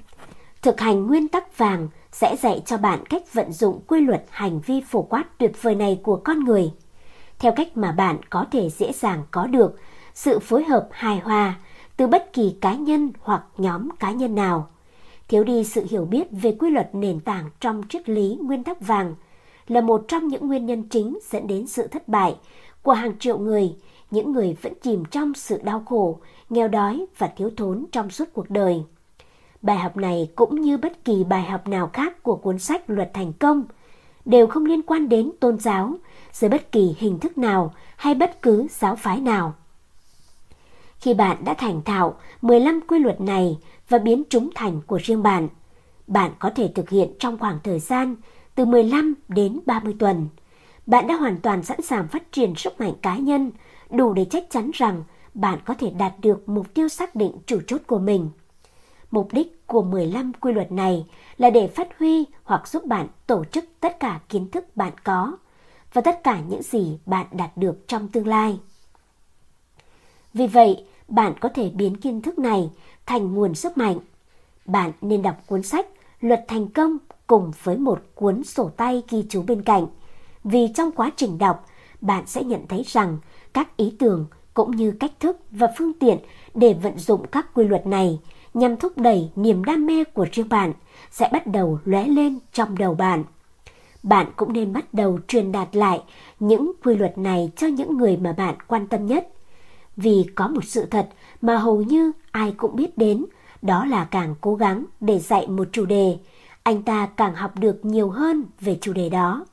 Thực 0.62 0.80
hành 0.80 1.06
nguyên 1.06 1.28
tắc 1.28 1.58
vàng 1.58 1.88
sẽ 2.14 2.36
dạy 2.36 2.62
cho 2.66 2.78
bạn 2.78 3.06
cách 3.06 3.32
vận 3.32 3.52
dụng 3.52 3.80
quy 3.86 4.00
luật 4.00 4.24
hành 4.30 4.60
vi 4.60 4.80
phổ 4.80 5.02
quát 5.02 5.24
tuyệt 5.38 5.62
vời 5.62 5.74
này 5.74 6.00
của 6.02 6.16
con 6.16 6.44
người. 6.44 6.70
Theo 7.38 7.52
cách 7.52 7.76
mà 7.76 7.92
bạn 7.92 8.16
có 8.30 8.46
thể 8.50 8.70
dễ 8.70 8.92
dàng 8.92 9.22
có 9.30 9.46
được 9.46 9.78
sự 10.14 10.38
phối 10.38 10.64
hợp 10.64 10.88
hài 10.90 11.18
hòa 11.18 11.54
từ 11.96 12.06
bất 12.06 12.32
kỳ 12.32 12.56
cá 12.60 12.74
nhân 12.74 13.12
hoặc 13.20 13.42
nhóm 13.56 13.88
cá 13.90 14.10
nhân 14.10 14.34
nào. 14.34 14.68
Thiếu 15.28 15.44
đi 15.44 15.64
sự 15.64 15.86
hiểu 15.90 16.04
biết 16.04 16.26
về 16.30 16.56
quy 16.58 16.70
luật 16.70 16.94
nền 16.94 17.20
tảng 17.20 17.50
trong 17.60 17.82
triết 17.88 18.08
lý 18.08 18.38
nguyên 18.42 18.64
tắc 18.64 18.80
vàng 18.80 19.14
là 19.68 19.80
một 19.80 20.04
trong 20.08 20.28
những 20.28 20.46
nguyên 20.46 20.66
nhân 20.66 20.82
chính 20.88 21.18
dẫn 21.30 21.46
đến 21.46 21.66
sự 21.66 21.86
thất 21.86 22.08
bại 22.08 22.36
của 22.82 22.92
hàng 22.92 23.18
triệu 23.18 23.38
người, 23.38 23.76
những 24.10 24.32
người 24.32 24.56
vẫn 24.62 24.72
chìm 24.82 25.04
trong 25.10 25.34
sự 25.34 25.60
đau 25.64 25.82
khổ, 25.86 26.18
nghèo 26.50 26.68
đói 26.68 27.06
và 27.18 27.26
thiếu 27.36 27.50
thốn 27.56 27.84
trong 27.92 28.10
suốt 28.10 28.24
cuộc 28.32 28.50
đời. 28.50 28.84
Bài 29.64 29.76
học 29.76 29.96
này 29.96 30.30
cũng 30.34 30.60
như 30.60 30.78
bất 30.78 31.04
kỳ 31.04 31.24
bài 31.24 31.42
học 31.42 31.68
nào 31.68 31.90
khác 31.92 32.22
của 32.22 32.36
cuốn 32.36 32.58
sách 32.58 32.90
Luật 32.90 33.10
Thành 33.14 33.32
Công 33.32 33.64
đều 34.24 34.46
không 34.46 34.66
liên 34.66 34.82
quan 34.82 35.08
đến 35.08 35.30
tôn 35.40 35.58
giáo 35.58 35.94
dưới 36.32 36.48
bất 36.48 36.72
kỳ 36.72 36.94
hình 36.98 37.18
thức 37.18 37.38
nào 37.38 37.74
hay 37.96 38.14
bất 38.14 38.42
cứ 38.42 38.66
giáo 38.70 38.96
phái 38.96 39.20
nào. 39.20 39.54
Khi 41.00 41.14
bạn 41.14 41.44
đã 41.44 41.54
thành 41.54 41.82
thạo 41.82 42.14
15 42.42 42.80
quy 42.88 42.98
luật 42.98 43.20
này 43.20 43.58
và 43.88 43.98
biến 43.98 44.22
chúng 44.30 44.50
thành 44.54 44.80
của 44.86 44.98
riêng 45.02 45.22
bạn, 45.22 45.48
bạn 46.06 46.30
có 46.38 46.50
thể 46.50 46.70
thực 46.74 46.90
hiện 46.90 47.12
trong 47.18 47.38
khoảng 47.38 47.58
thời 47.64 47.78
gian 47.78 48.16
từ 48.54 48.64
15 48.64 49.14
đến 49.28 49.60
30 49.66 49.96
tuần. 49.98 50.28
Bạn 50.86 51.06
đã 51.06 51.14
hoàn 51.14 51.40
toàn 51.40 51.62
sẵn 51.62 51.82
sàng 51.82 52.08
phát 52.08 52.32
triển 52.32 52.54
sức 52.54 52.80
mạnh 52.80 52.94
cá 53.02 53.16
nhân, 53.16 53.50
đủ 53.90 54.12
để 54.12 54.26
chắc 54.30 54.44
chắn 54.50 54.70
rằng 54.74 55.02
bạn 55.34 55.58
có 55.64 55.74
thể 55.74 55.90
đạt 55.90 56.12
được 56.20 56.48
mục 56.48 56.74
tiêu 56.74 56.88
xác 56.88 57.14
định 57.14 57.32
chủ 57.46 57.60
chốt 57.66 57.80
của 57.86 57.98
mình. 57.98 58.30
Mục 59.14 59.28
đích 59.32 59.66
của 59.66 59.82
15 59.82 60.32
quy 60.40 60.52
luật 60.52 60.72
này 60.72 61.06
là 61.38 61.50
để 61.50 61.68
phát 61.68 61.98
huy 61.98 62.24
hoặc 62.44 62.68
giúp 62.68 62.86
bạn 62.86 63.08
tổ 63.26 63.44
chức 63.44 63.64
tất 63.80 64.00
cả 64.00 64.20
kiến 64.28 64.50
thức 64.50 64.76
bạn 64.76 64.92
có 65.04 65.36
và 65.92 66.00
tất 66.00 66.24
cả 66.24 66.40
những 66.48 66.62
gì 66.62 66.98
bạn 67.06 67.26
đạt 67.32 67.56
được 67.56 67.88
trong 67.88 68.08
tương 68.08 68.26
lai. 68.26 68.58
Vì 70.34 70.46
vậy, 70.46 70.84
bạn 71.08 71.34
có 71.40 71.48
thể 71.48 71.70
biến 71.70 71.96
kiến 71.96 72.22
thức 72.22 72.38
này 72.38 72.70
thành 73.06 73.34
nguồn 73.34 73.54
sức 73.54 73.78
mạnh. 73.78 73.98
Bạn 74.66 74.92
nên 75.00 75.22
đọc 75.22 75.36
cuốn 75.46 75.62
sách 75.62 75.86
Luật 76.20 76.44
Thành 76.48 76.68
Công 76.68 76.98
cùng 77.26 77.52
với 77.62 77.76
một 77.76 78.02
cuốn 78.14 78.44
sổ 78.44 78.70
tay 78.76 79.02
ghi 79.10 79.26
chú 79.28 79.42
bên 79.42 79.62
cạnh. 79.62 79.86
Vì 80.44 80.68
trong 80.74 80.92
quá 80.92 81.10
trình 81.16 81.38
đọc, 81.38 81.66
bạn 82.00 82.26
sẽ 82.26 82.44
nhận 82.44 82.66
thấy 82.68 82.82
rằng 82.86 83.18
các 83.52 83.76
ý 83.76 83.96
tưởng 83.98 84.26
cũng 84.54 84.70
như 84.70 84.90
cách 85.00 85.12
thức 85.20 85.36
và 85.50 85.66
phương 85.78 85.92
tiện 86.00 86.18
để 86.54 86.74
vận 86.74 86.98
dụng 86.98 87.26
các 87.32 87.54
quy 87.54 87.64
luật 87.64 87.86
này 87.86 88.18
nhằm 88.54 88.76
thúc 88.76 88.98
đẩy 88.98 89.30
niềm 89.36 89.64
đam 89.64 89.86
mê 89.86 90.04
của 90.04 90.26
riêng 90.32 90.48
bạn 90.48 90.72
sẽ 91.10 91.28
bắt 91.32 91.46
đầu 91.46 91.78
lóe 91.84 92.06
lên 92.06 92.38
trong 92.52 92.78
đầu 92.78 92.94
bạn. 92.94 93.24
Bạn 94.02 94.26
cũng 94.36 94.52
nên 94.52 94.72
bắt 94.72 94.94
đầu 94.94 95.18
truyền 95.28 95.52
đạt 95.52 95.76
lại 95.76 96.02
những 96.40 96.72
quy 96.84 96.96
luật 96.96 97.18
này 97.18 97.50
cho 97.56 97.66
những 97.66 97.96
người 97.98 98.16
mà 98.16 98.32
bạn 98.32 98.54
quan 98.66 98.86
tâm 98.86 99.06
nhất. 99.06 99.28
Vì 99.96 100.26
có 100.34 100.48
một 100.48 100.64
sự 100.64 100.86
thật 100.86 101.08
mà 101.40 101.56
hầu 101.56 101.82
như 101.82 102.12
ai 102.30 102.54
cũng 102.56 102.76
biết 102.76 102.98
đến, 102.98 103.24
đó 103.62 103.84
là 103.84 104.04
càng 104.04 104.34
cố 104.40 104.54
gắng 104.54 104.84
để 105.00 105.18
dạy 105.18 105.46
một 105.46 105.68
chủ 105.72 105.86
đề, 105.86 106.18
anh 106.62 106.82
ta 106.82 107.06
càng 107.06 107.34
học 107.34 107.58
được 107.58 107.84
nhiều 107.84 108.10
hơn 108.10 108.44
về 108.60 108.78
chủ 108.80 108.92
đề 108.92 109.08
đó. 109.08 109.46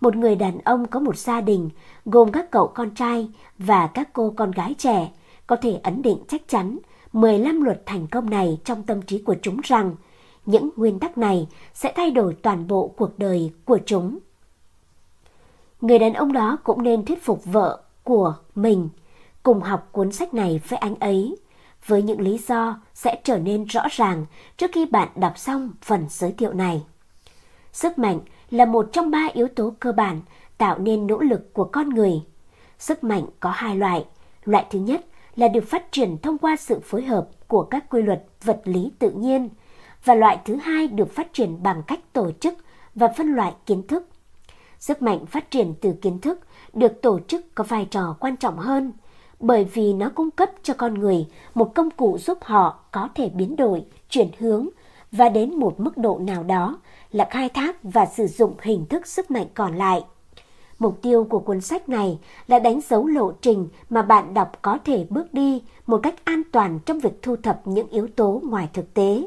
Một 0.00 0.16
người 0.16 0.36
đàn 0.36 0.58
ông 0.64 0.86
có 0.86 1.00
một 1.00 1.16
gia 1.16 1.40
đình 1.40 1.70
gồm 2.04 2.32
các 2.32 2.50
cậu 2.50 2.66
con 2.74 2.90
trai 2.90 3.28
và 3.58 3.86
các 3.86 4.12
cô 4.12 4.32
con 4.36 4.50
gái 4.50 4.74
trẻ 4.78 5.10
có 5.46 5.56
thể 5.56 5.80
ấn 5.82 6.02
định 6.02 6.18
chắc 6.28 6.48
chắn 6.48 6.78
15 7.16 7.62
luật 7.62 7.82
thành 7.86 8.06
công 8.06 8.30
này 8.30 8.58
trong 8.64 8.82
tâm 8.82 9.02
trí 9.02 9.18
của 9.18 9.34
chúng 9.42 9.60
rằng 9.64 9.94
những 10.46 10.70
nguyên 10.76 10.98
tắc 10.98 11.18
này 11.18 11.48
sẽ 11.74 11.92
thay 11.96 12.10
đổi 12.10 12.34
toàn 12.42 12.66
bộ 12.66 12.94
cuộc 12.96 13.18
đời 13.18 13.52
của 13.64 13.78
chúng. 13.86 14.18
Người 15.80 15.98
đàn 15.98 16.12
ông 16.12 16.32
đó 16.32 16.58
cũng 16.64 16.82
nên 16.82 17.04
thuyết 17.04 17.22
phục 17.22 17.44
vợ 17.44 17.82
của 18.04 18.34
mình 18.54 18.88
cùng 19.42 19.60
học 19.60 19.88
cuốn 19.92 20.12
sách 20.12 20.34
này 20.34 20.60
với 20.68 20.78
anh 20.78 20.94
ấy, 20.94 21.36
với 21.86 22.02
những 22.02 22.20
lý 22.20 22.38
do 22.38 22.80
sẽ 22.94 23.20
trở 23.24 23.38
nên 23.38 23.64
rõ 23.64 23.82
ràng 23.90 24.26
trước 24.56 24.70
khi 24.74 24.86
bạn 24.86 25.08
đọc 25.16 25.38
xong 25.38 25.70
phần 25.82 26.06
giới 26.08 26.32
thiệu 26.32 26.52
này. 26.52 26.84
Sức 27.72 27.98
mạnh 27.98 28.20
là 28.50 28.64
một 28.64 28.88
trong 28.92 29.10
ba 29.10 29.28
yếu 29.32 29.48
tố 29.48 29.74
cơ 29.80 29.92
bản 29.92 30.20
tạo 30.58 30.78
nên 30.78 31.06
nỗ 31.06 31.18
lực 31.18 31.54
của 31.54 31.64
con 31.64 31.88
người. 31.88 32.22
Sức 32.78 33.04
mạnh 33.04 33.26
có 33.40 33.50
hai 33.50 33.76
loại. 33.76 34.04
Loại 34.44 34.66
thứ 34.70 34.78
nhất 34.78 35.06
là 35.36 35.48
được 35.48 35.64
phát 35.64 35.92
triển 35.92 36.18
thông 36.18 36.38
qua 36.38 36.56
sự 36.56 36.80
phối 36.80 37.02
hợp 37.04 37.28
của 37.46 37.62
các 37.62 37.90
quy 37.90 38.02
luật 38.02 38.24
vật 38.44 38.60
lý 38.64 38.90
tự 38.98 39.10
nhiên 39.10 39.48
và 40.04 40.14
loại 40.14 40.38
thứ 40.44 40.56
hai 40.56 40.86
được 40.86 41.12
phát 41.14 41.32
triển 41.32 41.62
bằng 41.62 41.82
cách 41.86 42.00
tổ 42.12 42.30
chức 42.40 42.54
và 42.94 43.08
phân 43.08 43.34
loại 43.34 43.52
kiến 43.66 43.86
thức. 43.86 44.08
Sức 44.78 45.02
mạnh 45.02 45.26
phát 45.26 45.50
triển 45.50 45.74
từ 45.80 45.92
kiến 46.02 46.20
thức 46.20 46.40
được 46.72 47.02
tổ 47.02 47.20
chức 47.28 47.54
có 47.54 47.64
vai 47.64 47.84
trò 47.84 48.16
quan 48.20 48.36
trọng 48.36 48.58
hơn 48.58 48.92
bởi 49.40 49.64
vì 49.64 49.92
nó 49.92 50.10
cung 50.14 50.30
cấp 50.30 50.50
cho 50.62 50.74
con 50.74 50.94
người 50.94 51.26
một 51.54 51.74
công 51.74 51.90
cụ 51.90 52.18
giúp 52.18 52.38
họ 52.42 52.80
có 52.92 53.08
thể 53.14 53.28
biến 53.28 53.56
đổi, 53.56 53.84
chuyển 54.08 54.28
hướng 54.38 54.68
và 55.12 55.28
đến 55.28 55.54
một 55.54 55.80
mức 55.80 55.96
độ 55.96 56.18
nào 56.18 56.42
đó 56.42 56.78
là 57.12 57.28
khai 57.30 57.48
thác 57.48 57.76
và 57.82 58.06
sử 58.06 58.26
dụng 58.26 58.54
hình 58.62 58.86
thức 58.86 59.06
sức 59.06 59.30
mạnh 59.30 59.46
còn 59.54 59.76
lại. 59.76 60.04
Mục 60.78 61.02
tiêu 61.02 61.24
của 61.24 61.38
cuốn 61.38 61.60
sách 61.60 61.88
này 61.88 62.18
là 62.46 62.58
đánh 62.58 62.80
dấu 62.88 63.06
lộ 63.06 63.32
trình 63.32 63.68
mà 63.90 64.02
bạn 64.02 64.34
đọc 64.34 64.52
có 64.62 64.78
thể 64.84 65.06
bước 65.10 65.34
đi 65.34 65.62
một 65.86 66.00
cách 66.02 66.24
an 66.24 66.42
toàn 66.52 66.78
trong 66.86 67.00
việc 67.00 67.22
thu 67.22 67.36
thập 67.36 67.66
những 67.66 67.88
yếu 67.88 68.08
tố 68.16 68.40
ngoài 68.44 68.68
thực 68.72 68.94
tế 68.94 69.26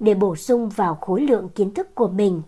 để 0.00 0.14
bổ 0.14 0.36
sung 0.36 0.68
vào 0.68 0.94
khối 0.94 1.20
lượng 1.20 1.48
kiến 1.48 1.74
thức 1.74 1.94
của 1.94 2.08
mình. 2.08 2.42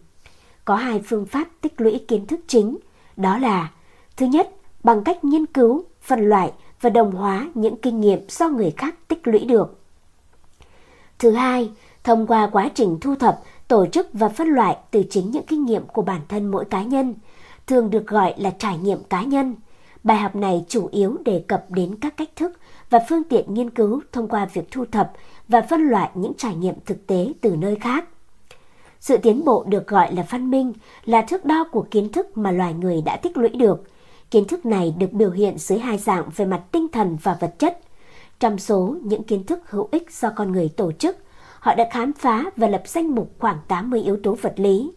Có 0.64 0.74
hai 0.74 1.02
phương 1.04 1.26
pháp 1.26 1.48
tích 1.60 1.80
lũy 1.80 2.04
kiến 2.08 2.26
thức 2.26 2.40
chính, 2.46 2.78
đó 3.16 3.38
là 3.38 3.72
thứ 4.16 4.26
nhất, 4.26 4.50
bằng 4.84 5.04
cách 5.04 5.24
nghiên 5.24 5.46
cứu, 5.46 5.84
phân 6.00 6.20
loại 6.20 6.52
và 6.80 6.90
đồng 6.90 7.12
hóa 7.12 7.50
những 7.54 7.76
kinh 7.76 8.00
nghiệm 8.00 8.20
do 8.28 8.48
người 8.48 8.70
khác 8.76 8.94
tích 9.08 9.28
lũy 9.28 9.44
được. 9.44 9.80
Thứ 11.18 11.30
hai, 11.30 11.70
thông 12.04 12.26
qua 12.26 12.48
quá 12.52 12.70
trình 12.74 12.98
thu 13.00 13.14
thập, 13.14 13.40
tổ 13.68 13.86
chức 13.86 14.08
và 14.12 14.28
phân 14.28 14.48
loại 14.48 14.76
từ 14.90 15.02
chính 15.10 15.30
những 15.30 15.46
kinh 15.46 15.64
nghiệm 15.64 15.86
của 15.86 16.02
bản 16.02 16.20
thân 16.28 16.50
mỗi 16.50 16.64
cá 16.64 16.82
nhân– 16.82 17.14
thường 17.70 17.90
được 17.90 18.06
gọi 18.06 18.34
là 18.36 18.50
trải 18.50 18.78
nghiệm 18.78 19.04
cá 19.04 19.22
nhân. 19.22 19.54
Bài 20.04 20.16
học 20.16 20.36
này 20.36 20.64
chủ 20.68 20.88
yếu 20.92 21.16
đề 21.24 21.44
cập 21.48 21.70
đến 21.70 21.94
các 22.00 22.16
cách 22.16 22.28
thức 22.36 22.52
và 22.90 22.98
phương 23.08 23.24
tiện 23.24 23.54
nghiên 23.54 23.70
cứu 23.70 24.00
thông 24.12 24.28
qua 24.28 24.46
việc 24.52 24.70
thu 24.70 24.84
thập 24.92 25.12
và 25.48 25.60
phân 25.60 25.80
loại 25.80 26.10
những 26.14 26.32
trải 26.38 26.54
nghiệm 26.54 26.74
thực 26.86 27.06
tế 27.06 27.32
từ 27.40 27.56
nơi 27.56 27.76
khác. 27.76 28.04
Sự 29.00 29.16
tiến 29.16 29.44
bộ 29.44 29.64
được 29.68 29.86
gọi 29.86 30.14
là 30.14 30.26
văn 30.30 30.50
minh 30.50 30.72
là 31.04 31.22
thước 31.22 31.44
đo 31.44 31.64
của 31.72 31.86
kiến 31.90 32.12
thức 32.12 32.38
mà 32.38 32.50
loài 32.50 32.74
người 32.74 33.02
đã 33.02 33.16
tích 33.16 33.36
lũy 33.36 33.48
được. 33.48 33.84
Kiến 34.30 34.44
thức 34.44 34.66
này 34.66 34.94
được 34.98 35.12
biểu 35.12 35.30
hiện 35.30 35.58
dưới 35.58 35.78
hai 35.78 35.98
dạng 35.98 36.30
về 36.36 36.44
mặt 36.44 36.62
tinh 36.72 36.88
thần 36.92 37.16
và 37.22 37.36
vật 37.40 37.54
chất. 37.58 37.80
Trong 38.40 38.58
số 38.58 38.96
những 39.02 39.22
kiến 39.22 39.44
thức 39.44 39.70
hữu 39.70 39.88
ích 39.92 40.10
do 40.12 40.30
con 40.36 40.52
người 40.52 40.68
tổ 40.76 40.92
chức, 40.92 41.16
họ 41.58 41.74
đã 41.74 41.88
khám 41.92 42.12
phá 42.12 42.44
và 42.56 42.68
lập 42.68 42.82
danh 42.86 43.14
mục 43.14 43.32
khoảng 43.38 43.58
80 43.68 44.02
yếu 44.02 44.18
tố 44.22 44.36
vật 44.42 44.54
lý 44.56 44.92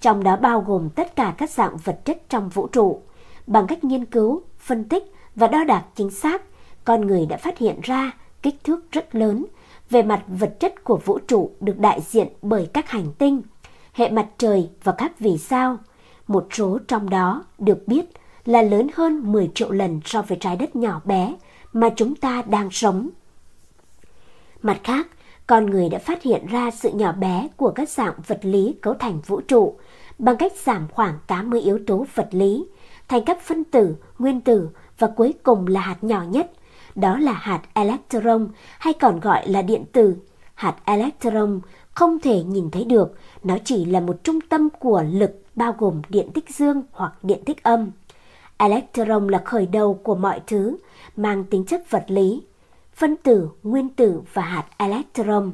trong 0.00 0.24
đó 0.24 0.36
bao 0.36 0.60
gồm 0.60 0.90
tất 0.90 1.16
cả 1.16 1.34
các 1.38 1.50
dạng 1.50 1.76
vật 1.76 2.00
chất 2.04 2.22
trong 2.28 2.48
vũ 2.48 2.66
trụ. 2.66 3.02
Bằng 3.46 3.66
cách 3.66 3.84
nghiên 3.84 4.04
cứu, 4.04 4.42
phân 4.58 4.84
tích 4.84 5.12
và 5.36 5.46
đo 5.46 5.64
đạc 5.64 5.84
chính 5.94 6.10
xác, 6.10 6.42
con 6.84 7.06
người 7.06 7.26
đã 7.26 7.36
phát 7.36 7.58
hiện 7.58 7.80
ra 7.82 8.12
kích 8.42 8.64
thước 8.64 8.92
rất 8.92 9.14
lớn 9.14 9.46
về 9.90 10.02
mặt 10.02 10.22
vật 10.26 10.60
chất 10.60 10.84
của 10.84 10.96
vũ 10.96 11.18
trụ 11.18 11.50
được 11.60 11.78
đại 11.78 12.00
diện 12.00 12.28
bởi 12.42 12.68
các 12.72 12.90
hành 12.90 13.12
tinh, 13.18 13.42
hệ 13.92 14.10
mặt 14.10 14.26
trời 14.38 14.70
và 14.84 14.92
các 14.92 15.18
vì 15.18 15.38
sao. 15.38 15.76
Một 16.26 16.46
số 16.52 16.78
trong 16.88 17.10
đó 17.10 17.44
được 17.58 17.88
biết 17.88 18.04
là 18.44 18.62
lớn 18.62 18.88
hơn 18.94 19.32
10 19.32 19.50
triệu 19.54 19.70
lần 19.70 20.00
so 20.04 20.22
với 20.22 20.38
trái 20.40 20.56
đất 20.56 20.76
nhỏ 20.76 21.00
bé 21.04 21.34
mà 21.72 21.88
chúng 21.96 22.14
ta 22.14 22.42
đang 22.42 22.70
sống. 22.70 23.08
Mặt 24.62 24.80
khác, 24.84 25.06
con 25.46 25.66
người 25.66 25.88
đã 25.88 25.98
phát 25.98 26.22
hiện 26.22 26.46
ra 26.46 26.70
sự 26.70 26.90
nhỏ 26.90 27.12
bé 27.12 27.48
của 27.56 27.70
các 27.70 27.88
dạng 27.88 28.14
vật 28.26 28.38
lý 28.42 28.74
cấu 28.82 28.94
thành 28.94 29.20
vũ 29.26 29.40
trụ 29.40 29.76
bằng 30.18 30.36
cách 30.36 30.52
giảm 30.64 30.88
khoảng 30.92 31.18
80 31.26 31.60
yếu 31.60 31.78
tố 31.86 32.06
vật 32.14 32.28
lý, 32.30 32.66
thành 33.08 33.24
các 33.24 33.40
phân 33.40 33.64
tử, 33.64 33.96
nguyên 34.18 34.40
tử 34.40 34.68
và 34.98 35.06
cuối 35.16 35.34
cùng 35.42 35.66
là 35.66 35.80
hạt 35.80 36.04
nhỏ 36.04 36.22
nhất. 36.22 36.52
Đó 36.94 37.18
là 37.18 37.32
hạt 37.32 37.62
electron 37.74 38.48
hay 38.78 38.92
còn 38.92 39.20
gọi 39.20 39.48
là 39.48 39.62
điện 39.62 39.84
tử. 39.92 40.16
Hạt 40.54 40.76
electron 40.84 41.60
không 41.90 42.18
thể 42.18 42.42
nhìn 42.42 42.70
thấy 42.70 42.84
được, 42.84 43.14
nó 43.44 43.58
chỉ 43.64 43.84
là 43.84 44.00
một 44.00 44.24
trung 44.24 44.40
tâm 44.40 44.68
của 44.78 45.02
lực 45.10 45.42
bao 45.54 45.74
gồm 45.78 46.02
điện 46.08 46.30
tích 46.34 46.50
dương 46.50 46.82
hoặc 46.92 47.12
điện 47.22 47.42
tích 47.46 47.62
âm. 47.62 47.90
Electron 48.56 49.28
là 49.28 49.42
khởi 49.44 49.66
đầu 49.66 49.94
của 49.94 50.14
mọi 50.14 50.40
thứ, 50.46 50.76
mang 51.16 51.44
tính 51.44 51.64
chất 51.64 51.90
vật 51.90 52.04
lý, 52.08 52.42
phân 52.94 53.16
tử, 53.16 53.48
nguyên 53.62 53.88
tử 53.88 54.20
và 54.32 54.42
hạt 54.42 54.64
electron. 54.78 55.52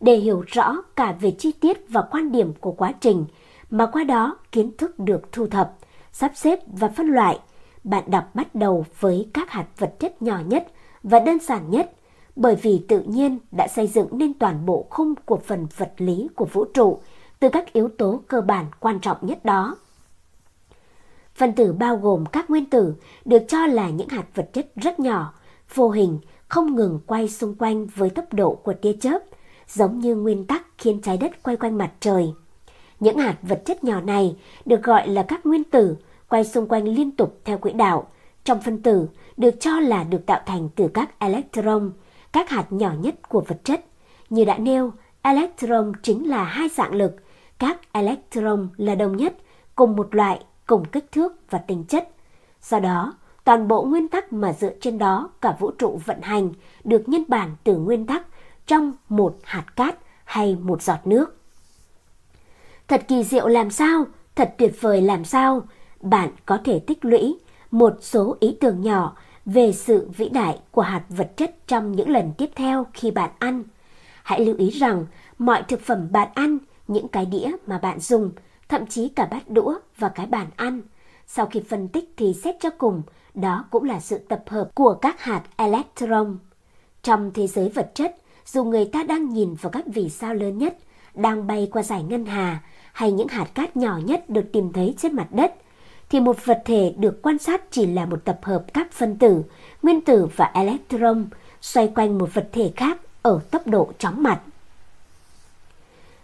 Để 0.00 0.16
hiểu 0.16 0.44
rõ 0.46 0.76
cả 0.96 1.12
về 1.20 1.30
chi 1.30 1.52
tiết 1.52 1.78
và 1.88 2.02
quan 2.10 2.32
điểm 2.32 2.52
của 2.60 2.72
quá 2.72 2.92
trình, 3.00 3.24
mà 3.70 3.86
qua 3.86 4.04
đó 4.04 4.36
kiến 4.52 4.76
thức 4.78 4.98
được 4.98 5.32
thu 5.32 5.46
thập, 5.46 5.76
sắp 6.12 6.32
xếp 6.34 6.58
và 6.66 6.88
phân 6.88 7.06
loại, 7.06 7.38
bạn 7.84 8.10
đọc 8.10 8.24
bắt 8.34 8.54
đầu 8.54 8.84
với 9.00 9.28
các 9.34 9.50
hạt 9.50 9.66
vật 9.78 9.94
chất 9.98 10.22
nhỏ 10.22 10.40
nhất 10.46 10.68
và 11.02 11.18
đơn 11.18 11.38
giản 11.38 11.70
nhất, 11.70 11.92
bởi 12.36 12.56
vì 12.56 12.84
tự 12.88 13.00
nhiên 13.00 13.38
đã 13.52 13.68
xây 13.68 13.86
dựng 13.86 14.08
nên 14.12 14.34
toàn 14.34 14.66
bộ 14.66 14.86
khung 14.90 15.14
của 15.24 15.36
phần 15.36 15.66
vật 15.76 15.92
lý 15.96 16.28
của 16.34 16.44
vũ 16.44 16.64
trụ 16.64 17.00
từ 17.40 17.48
các 17.48 17.72
yếu 17.72 17.88
tố 17.98 18.22
cơ 18.28 18.40
bản 18.40 18.66
quan 18.80 19.00
trọng 19.00 19.16
nhất 19.20 19.44
đó. 19.44 19.76
Phân 21.34 21.52
tử 21.52 21.72
bao 21.72 21.96
gồm 21.96 22.26
các 22.26 22.50
nguyên 22.50 22.70
tử 22.70 22.94
được 23.24 23.42
cho 23.48 23.66
là 23.66 23.90
những 23.90 24.08
hạt 24.08 24.24
vật 24.34 24.50
chất 24.52 24.72
rất 24.76 25.00
nhỏ, 25.00 25.34
vô 25.74 25.90
hình, 25.90 26.18
không 26.48 26.76
ngừng 26.76 27.00
quay 27.06 27.28
xung 27.28 27.54
quanh 27.54 27.86
với 27.86 28.10
tốc 28.10 28.24
độ 28.32 28.54
của 28.54 28.72
tia 28.72 28.92
chớp, 29.00 29.18
giống 29.68 29.98
như 29.98 30.14
nguyên 30.14 30.46
tắc 30.46 30.66
khiến 30.78 31.00
trái 31.02 31.16
đất 31.16 31.42
quay 31.42 31.56
quanh 31.56 31.78
mặt 31.78 31.92
trời. 32.00 32.34
Những 33.00 33.18
hạt 33.18 33.36
vật 33.42 33.62
chất 33.64 33.84
nhỏ 33.84 34.00
này 34.00 34.36
được 34.64 34.82
gọi 34.82 35.08
là 35.08 35.22
các 35.22 35.46
nguyên 35.46 35.64
tử, 35.64 35.96
quay 36.28 36.44
xung 36.44 36.68
quanh 36.68 36.84
liên 36.84 37.10
tục 37.10 37.40
theo 37.44 37.58
quỹ 37.58 37.72
đạo. 37.72 38.06
Trong 38.44 38.60
phân 38.60 38.82
tử 38.82 39.08
được 39.36 39.60
cho 39.60 39.80
là 39.80 40.04
được 40.04 40.26
tạo 40.26 40.40
thành 40.46 40.68
từ 40.76 40.88
các 40.88 41.18
electron, 41.18 41.92
các 42.32 42.50
hạt 42.50 42.66
nhỏ 42.70 42.92
nhất 43.00 43.28
của 43.28 43.40
vật 43.40 43.64
chất. 43.64 43.84
Như 44.30 44.44
đã 44.44 44.58
nêu, 44.58 44.92
electron 45.22 45.92
chính 46.02 46.28
là 46.28 46.44
hai 46.44 46.68
dạng 46.68 46.94
lực, 46.94 47.16
các 47.58 47.92
electron 47.92 48.68
là 48.76 48.94
đồng 48.94 49.16
nhất, 49.16 49.36
cùng 49.74 49.96
một 49.96 50.14
loại, 50.14 50.40
cùng 50.66 50.84
kích 50.84 51.12
thước 51.12 51.32
và 51.50 51.58
tính 51.58 51.84
chất. 51.84 52.08
Do 52.62 52.80
đó, 52.80 53.14
toàn 53.44 53.68
bộ 53.68 53.82
nguyên 53.82 54.08
tắc 54.08 54.32
mà 54.32 54.52
dựa 54.52 54.72
trên 54.80 54.98
đó 54.98 55.30
cả 55.40 55.56
vũ 55.58 55.70
trụ 55.70 56.00
vận 56.04 56.20
hành 56.20 56.52
được 56.84 57.08
nhân 57.08 57.24
bản 57.28 57.56
từ 57.64 57.76
nguyên 57.76 58.06
tắc 58.06 58.26
trong 58.66 58.92
một 59.08 59.38
hạt 59.42 59.64
cát 59.76 59.98
hay 60.24 60.56
một 60.56 60.82
giọt 60.82 60.98
nước. 61.04 61.39
Thật 62.90 63.04
kỳ 63.08 63.24
diệu 63.24 63.46
làm 63.46 63.70
sao, 63.70 64.06
thật 64.34 64.54
tuyệt 64.58 64.80
vời 64.80 65.02
làm 65.02 65.24
sao, 65.24 65.62
bạn 66.00 66.30
có 66.46 66.58
thể 66.64 66.78
tích 66.78 67.04
lũy 67.04 67.38
một 67.70 67.96
số 68.00 68.36
ý 68.40 68.56
tưởng 68.60 68.80
nhỏ 68.80 69.16
về 69.44 69.72
sự 69.72 70.08
vĩ 70.16 70.28
đại 70.28 70.58
của 70.70 70.82
hạt 70.82 71.02
vật 71.08 71.36
chất 71.36 71.66
trong 71.66 71.92
những 71.92 72.08
lần 72.10 72.32
tiếp 72.38 72.50
theo 72.54 72.86
khi 72.92 73.10
bạn 73.10 73.30
ăn. 73.38 73.64
Hãy 74.22 74.46
lưu 74.46 74.56
ý 74.56 74.70
rằng 74.70 75.06
mọi 75.38 75.62
thực 75.68 75.80
phẩm 75.80 76.08
bạn 76.12 76.28
ăn, 76.34 76.58
những 76.88 77.08
cái 77.08 77.26
đĩa 77.26 77.50
mà 77.66 77.78
bạn 77.78 78.00
dùng, 78.00 78.32
thậm 78.68 78.86
chí 78.86 79.08
cả 79.08 79.26
bát 79.26 79.50
đũa 79.50 79.74
và 79.98 80.08
cái 80.08 80.26
bàn 80.26 80.46
ăn, 80.56 80.82
sau 81.26 81.46
khi 81.46 81.62
phân 81.68 81.88
tích 81.88 82.14
thì 82.16 82.34
xét 82.44 82.54
cho 82.60 82.70
cùng, 82.78 83.02
đó 83.34 83.64
cũng 83.70 83.84
là 83.84 84.00
sự 84.00 84.18
tập 84.18 84.42
hợp 84.46 84.70
của 84.74 84.94
các 84.94 85.20
hạt 85.20 85.42
electron. 85.56 86.38
Trong 87.02 87.30
thế 87.34 87.46
giới 87.46 87.68
vật 87.68 87.90
chất, 87.94 88.16
dù 88.46 88.64
người 88.64 88.84
ta 88.84 89.02
đang 89.02 89.28
nhìn 89.28 89.54
vào 89.54 89.70
các 89.70 89.84
vì 89.86 90.08
sao 90.08 90.34
lớn 90.34 90.58
nhất, 90.58 90.78
đang 91.14 91.46
bay 91.46 91.68
qua 91.72 91.82
giải 91.82 92.02
ngân 92.02 92.26
hà, 92.26 92.60
hay 92.92 93.12
những 93.12 93.28
hạt 93.28 93.46
cát 93.54 93.76
nhỏ 93.76 93.98
nhất 94.04 94.30
được 94.30 94.52
tìm 94.52 94.72
thấy 94.72 94.94
trên 94.98 95.16
mặt 95.16 95.26
đất, 95.30 95.54
thì 96.10 96.20
một 96.20 96.46
vật 96.46 96.62
thể 96.64 96.94
được 96.98 97.22
quan 97.22 97.38
sát 97.38 97.62
chỉ 97.70 97.86
là 97.86 98.06
một 98.06 98.24
tập 98.24 98.38
hợp 98.42 98.64
các 98.74 98.92
phân 98.92 99.16
tử, 99.16 99.42
nguyên 99.82 100.00
tử 100.00 100.28
và 100.36 100.50
electron 100.54 101.26
xoay 101.60 101.88
quanh 101.94 102.18
một 102.18 102.34
vật 102.34 102.48
thể 102.52 102.72
khác 102.76 103.00
ở 103.22 103.40
tốc 103.50 103.66
độ 103.66 103.92
chóng 103.98 104.22
mặt. 104.22 104.40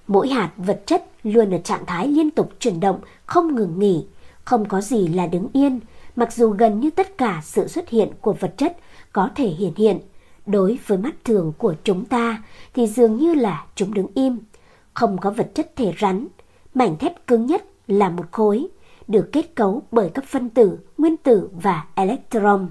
Mỗi 0.07 0.29
hạt 0.29 0.51
vật 0.57 0.83
chất 0.87 1.05
luôn 1.23 1.51
ở 1.55 1.59
trạng 1.59 1.87
thái 1.87 2.09
liên 2.09 2.31
tục 2.31 2.53
chuyển 2.59 2.81
động, 2.81 3.01
không 3.27 3.55
ngừng 3.55 3.79
nghỉ, 3.79 4.07
không 4.45 4.69
có 4.69 4.81
gì 4.81 5.09
là 5.09 5.27
đứng 5.27 5.49
yên, 5.53 5.81
mặc 6.17 6.33
dù 6.33 6.51
gần 6.51 6.81
như 6.81 6.91
tất 6.91 7.19
cả 7.19 7.41
sự 7.45 7.69
xuất 7.69 7.89
hiện 7.89 8.11
của 8.21 8.33
vật 8.33 8.55
chất 8.57 8.77
có 9.13 9.31
thể 9.35 9.49
hiện 9.49 9.73
hiện. 9.77 9.99
Đối 10.47 10.79
với 10.87 10.99
mắt 10.99 11.15
thường 11.25 11.53
của 11.59 11.75
chúng 11.85 12.05
ta 12.05 12.43
thì 12.75 12.87
dường 12.87 13.17
như 13.17 13.35
là 13.35 13.65
chúng 13.75 13.95
đứng 13.95 14.07
im, 14.15 14.39
không 14.95 15.19
có 15.19 15.31
vật 15.31 15.51
chất 15.55 15.77
thể 15.77 15.93
rắn. 16.01 16.27
Mảnh 16.77 16.97
thép 16.99 17.27
cứng 17.27 17.47
nhất 17.47 17.65
là 17.87 18.11
một 18.11 18.25
khối, 18.33 18.67
được 19.09 19.29
kết 19.33 19.55
cấu 19.55 19.83
bởi 19.91 20.11
các 20.15 20.25
phân 20.25 20.51
tử, 20.51 20.79
nguyên 20.99 21.17
tử 21.17 21.49
và 21.53 21.87
electron. 21.95 22.69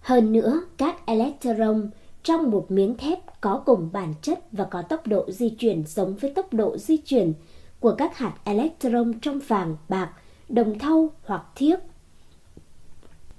Hơn 0.00 0.32
nữa, 0.32 0.62
các 0.76 1.06
electron 1.06 1.90
trong 2.22 2.50
một 2.50 2.70
miếng 2.70 2.96
thép 2.96 3.40
có 3.40 3.62
cùng 3.66 3.88
bản 3.92 4.14
chất 4.22 4.52
và 4.52 4.64
có 4.64 4.82
tốc 4.82 5.06
độ 5.06 5.30
di 5.30 5.50
chuyển 5.50 5.84
giống 5.86 6.16
với 6.16 6.30
tốc 6.30 6.54
độ 6.54 6.78
di 6.78 6.96
chuyển 6.96 7.32
của 7.80 7.94
các 7.98 8.16
hạt 8.16 8.34
electron 8.44 9.12
trong 9.22 9.38
vàng, 9.48 9.76
bạc, 9.88 10.10
đồng 10.48 10.78
thau 10.78 11.10
hoặc 11.24 11.42
thiếc. 11.54 11.78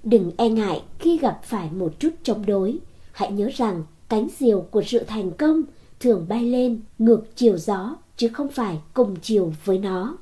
Đừng 0.02 0.32
e 0.36 0.48
ngại 0.48 0.82
khi 0.98 1.18
gặp 1.18 1.40
phải 1.42 1.70
một 1.70 1.92
chút 1.98 2.10
chống 2.22 2.46
đối. 2.46 2.78
Hãy 3.12 3.32
nhớ 3.32 3.48
rằng 3.54 3.84
cánh 4.08 4.28
diều 4.38 4.60
của 4.60 4.82
sự 4.82 5.04
thành 5.06 5.30
công 5.30 5.62
thường 6.00 6.26
bay 6.28 6.42
lên 6.42 6.80
ngược 6.98 7.36
chiều 7.36 7.58
gió 7.58 7.96
chứ 8.16 8.28
không 8.28 8.48
phải 8.48 8.78
cùng 8.94 9.16
chiều 9.22 9.52
với 9.64 9.78
nó. 9.78 10.16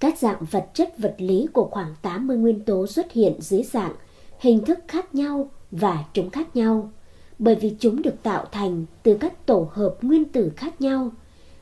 Các 0.00 0.18
dạng 0.18 0.44
vật 0.50 0.70
chất 0.74 0.98
vật 0.98 1.14
lý 1.18 1.46
của 1.52 1.68
khoảng 1.70 1.94
80 2.02 2.36
nguyên 2.36 2.60
tố 2.64 2.86
xuất 2.86 3.12
hiện 3.12 3.34
dưới 3.40 3.62
dạng 3.62 3.94
hình 4.38 4.64
thức 4.64 4.78
khác 4.88 5.14
nhau 5.14 5.50
và 5.70 6.04
chúng 6.14 6.30
khác 6.30 6.56
nhau, 6.56 6.90
bởi 7.38 7.54
vì 7.54 7.76
chúng 7.78 8.02
được 8.02 8.22
tạo 8.22 8.46
thành 8.52 8.84
từ 9.02 9.16
các 9.20 9.46
tổ 9.46 9.68
hợp 9.72 9.96
nguyên 10.02 10.24
tử 10.24 10.52
khác 10.56 10.80
nhau. 10.80 11.10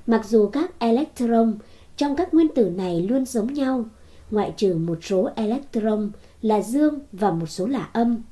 Mặc 0.06 0.26
dù 0.26 0.48
các 0.48 0.78
electron 0.78 1.54
trong 1.96 2.16
các 2.16 2.34
nguyên 2.34 2.48
tử 2.54 2.70
này 2.70 3.02
luôn 3.02 3.24
giống 3.24 3.54
nhau, 3.54 3.84
ngoại 4.30 4.54
trừ 4.56 4.74
một 4.74 4.98
số 5.02 5.30
electron 5.34 6.10
là 6.42 6.62
dương 6.62 6.98
và 7.12 7.30
một 7.30 7.46
số 7.46 7.66
là 7.66 7.90
âm. 7.92 8.22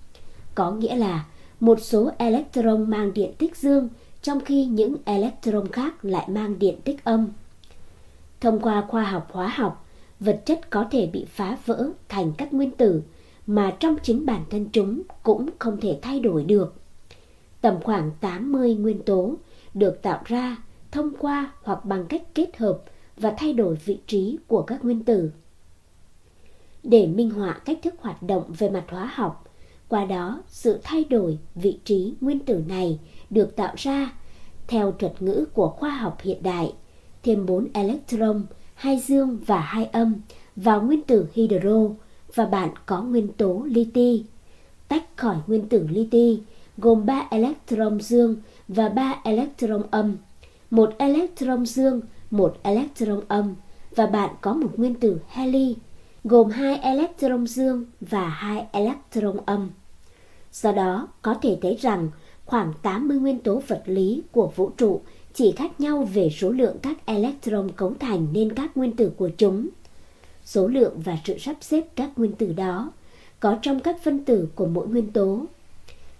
Có 0.55 0.71
nghĩa 0.71 0.97
là 0.97 1.25
một 1.61 1.81
số 1.81 2.11
electron 2.19 2.90
mang 2.90 3.14
điện 3.14 3.35
tích 3.38 3.57
dương 3.57 3.88
trong 4.27 4.41
khi 4.41 4.65
những 4.65 4.97
electron 5.05 5.69
khác 5.73 6.05
lại 6.05 6.29
mang 6.29 6.59
điện 6.59 6.81
tích 6.85 7.05
âm. 7.05 7.29
Thông 8.41 8.61
qua 8.61 8.85
khoa 8.89 9.03
học 9.05 9.29
hóa 9.33 9.49
học, 9.49 9.87
vật 10.21 10.43
chất 10.47 10.71
có 10.71 10.87
thể 10.91 11.07
bị 11.07 11.25
phá 11.29 11.59
vỡ 11.67 11.91
thành 12.09 12.33
các 12.39 12.55
nguyên 12.55 12.71
tử 12.71 13.03
mà 13.47 13.77
trong 13.81 13.97
chính 14.03 14.27
bản 14.27 14.45
thân 14.51 14.67
chúng 14.73 15.03
cũng 15.23 15.49
không 15.59 15.81
thể 15.81 15.99
thay 16.03 16.21
đổi 16.21 16.45
được. 16.45 16.75
Tầm 17.61 17.83
khoảng 17.83 18.11
80 18.21 18.75
nguyên 18.75 19.03
tố 19.03 19.35
được 19.75 20.03
tạo 20.03 20.23
ra 20.25 20.57
thông 20.91 21.12
qua 21.19 21.53
hoặc 21.62 21.85
bằng 21.85 22.07
cách 22.07 22.23
kết 22.35 22.57
hợp 22.57 22.83
và 23.17 23.35
thay 23.39 23.53
đổi 23.53 23.75
vị 23.75 23.99
trí 24.07 24.39
của 24.47 24.62
các 24.62 24.85
nguyên 24.85 25.05
tử. 25.05 25.31
Để 26.83 27.07
minh 27.07 27.31
họa 27.31 27.61
cách 27.65 27.79
thức 27.83 27.95
hoạt 28.01 28.23
động 28.23 28.53
về 28.59 28.71
mặt 28.71 28.85
hóa 28.89 29.11
học, 29.15 29.45
qua 29.89 30.05
đó 30.05 30.43
sự 30.49 30.81
thay 30.83 31.05
đổi 31.05 31.39
vị 31.55 31.79
trí 31.85 32.15
nguyên 32.21 32.39
tử 32.39 32.65
này 32.69 32.99
được 33.31 33.57
tạo 33.57 33.75
ra 33.77 34.12
theo 34.67 34.93
thuật 34.93 35.23
ngữ 35.23 35.45
của 35.55 35.69
khoa 35.69 35.91
học 35.91 36.19
hiện 36.23 36.43
đại, 36.43 36.73
thêm 37.23 37.47
4 37.47 37.69
electron, 37.75 38.43
hai 38.75 38.99
dương 38.99 39.39
và 39.47 39.61
hai 39.61 39.85
âm 39.85 40.15
vào 40.57 40.83
nguyên 40.83 41.03
tử 41.03 41.29
hydro 41.35 41.89
và 42.35 42.47
bạn 42.47 42.71
có 42.87 43.03
nguyên 43.03 43.29
tố 43.29 43.62
liti. 43.67 44.25
Tách 44.89 45.17
khỏi 45.17 45.37
nguyên 45.47 45.69
tử 45.69 45.87
liti 45.91 46.41
gồm 46.79 47.07
3 47.07 47.29
electron 47.31 48.01
dương 48.01 48.37
và 48.69 48.89
3 48.89 49.21
electron 49.25 49.83
âm, 49.91 50.17
một 50.71 50.95
electron 50.99 51.67
dương, 51.67 52.01
một 52.31 52.57
electron 52.62 53.21
âm 53.29 53.55
và 53.97 54.07
bạn 54.07 54.31
có 54.41 54.53
một 54.55 54.79
nguyên 54.79 54.95
tử 54.95 55.21
heli 55.29 55.77
gồm 56.25 56.51
hai 56.51 56.79
electron 56.79 57.47
dương 57.47 57.85
và 58.01 58.29
hai 58.29 58.67
electron 58.73 59.37
âm. 59.47 59.71
Do 60.53 60.73
đó, 60.73 61.09
có 61.23 61.35
thể 61.35 61.59
thấy 61.62 61.77
rằng 61.81 62.11
khoảng 62.47 62.73
80 62.83 63.19
nguyên 63.19 63.39
tố 63.39 63.63
vật 63.69 63.83
lý 63.87 64.23
của 64.33 64.53
vũ 64.57 64.71
trụ 64.77 65.01
chỉ 65.35 65.53
khác 65.53 65.81
nhau 65.81 66.09
về 66.15 66.31
số 66.31 66.51
lượng 66.51 66.77
các 66.83 67.07
electron 67.07 67.71
cấu 67.77 67.95
thành 68.01 68.27
nên 68.33 68.53
các 68.53 68.77
nguyên 68.77 68.97
tử 68.97 69.13
của 69.17 69.29
chúng. 69.29 69.69
Số 70.45 70.67
lượng 70.67 71.01
và 71.05 71.19
sự 71.25 71.39
sắp 71.39 71.57
xếp 71.61 71.85
các 71.97 72.11
nguyên 72.17 72.33
tử 72.33 72.53
đó 72.53 72.93
có 73.41 73.59
trong 73.63 73.81
các 73.81 73.97
phân 74.05 74.25
tử 74.25 74.49
của 74.55 74.67
mỗi 74.67 74.89
nguyên 74.89 75.13
tố. 75.13 75.45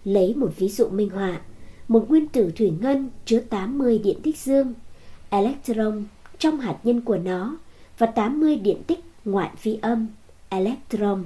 Lấy 0.05 0.35
một 0.35 0.53
ví 0.57 0.69
dụ 0.69 0.89
minh 0.89 1.11
họa, 1.11 1.41
một 1.89 2.11
nguyên 2.11 2.29
tử 2.29 2.53
thủy 2.57 2.73
ngân 2.81 3.11
chứa 3.25 3.41
80 3.41 3.99
điện 3.99 4.21
tích 4.23 4.37
dương, 4.39 4.75
electron 5.31 6.05
trong 6.39 6.61
hạt 6.61 6.77
nhân 6.85 7.01
của 7.01 7.17
nó 7.17 7.57
và 7.99 8.07
80 8.07 8.57
điện 8.57 8.83
tích 8.87 9.01
ngoại 9.25 9.51
vi 9.63 9.79
âm, 9.83 10.07
electron. 10.49 11.25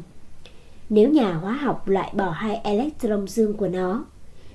Nếu 0.88 1.10
nhà 1.10 1.34
hóa 1.34 1.52
học 1.52 1.88
loại 1.88 2.12
bỏ 2.16 2.30
hai 2.30 2.56
electron 2.56 3.28
dương 3.28 3.54
của 3.54 3.68
nó, 3.68 4.04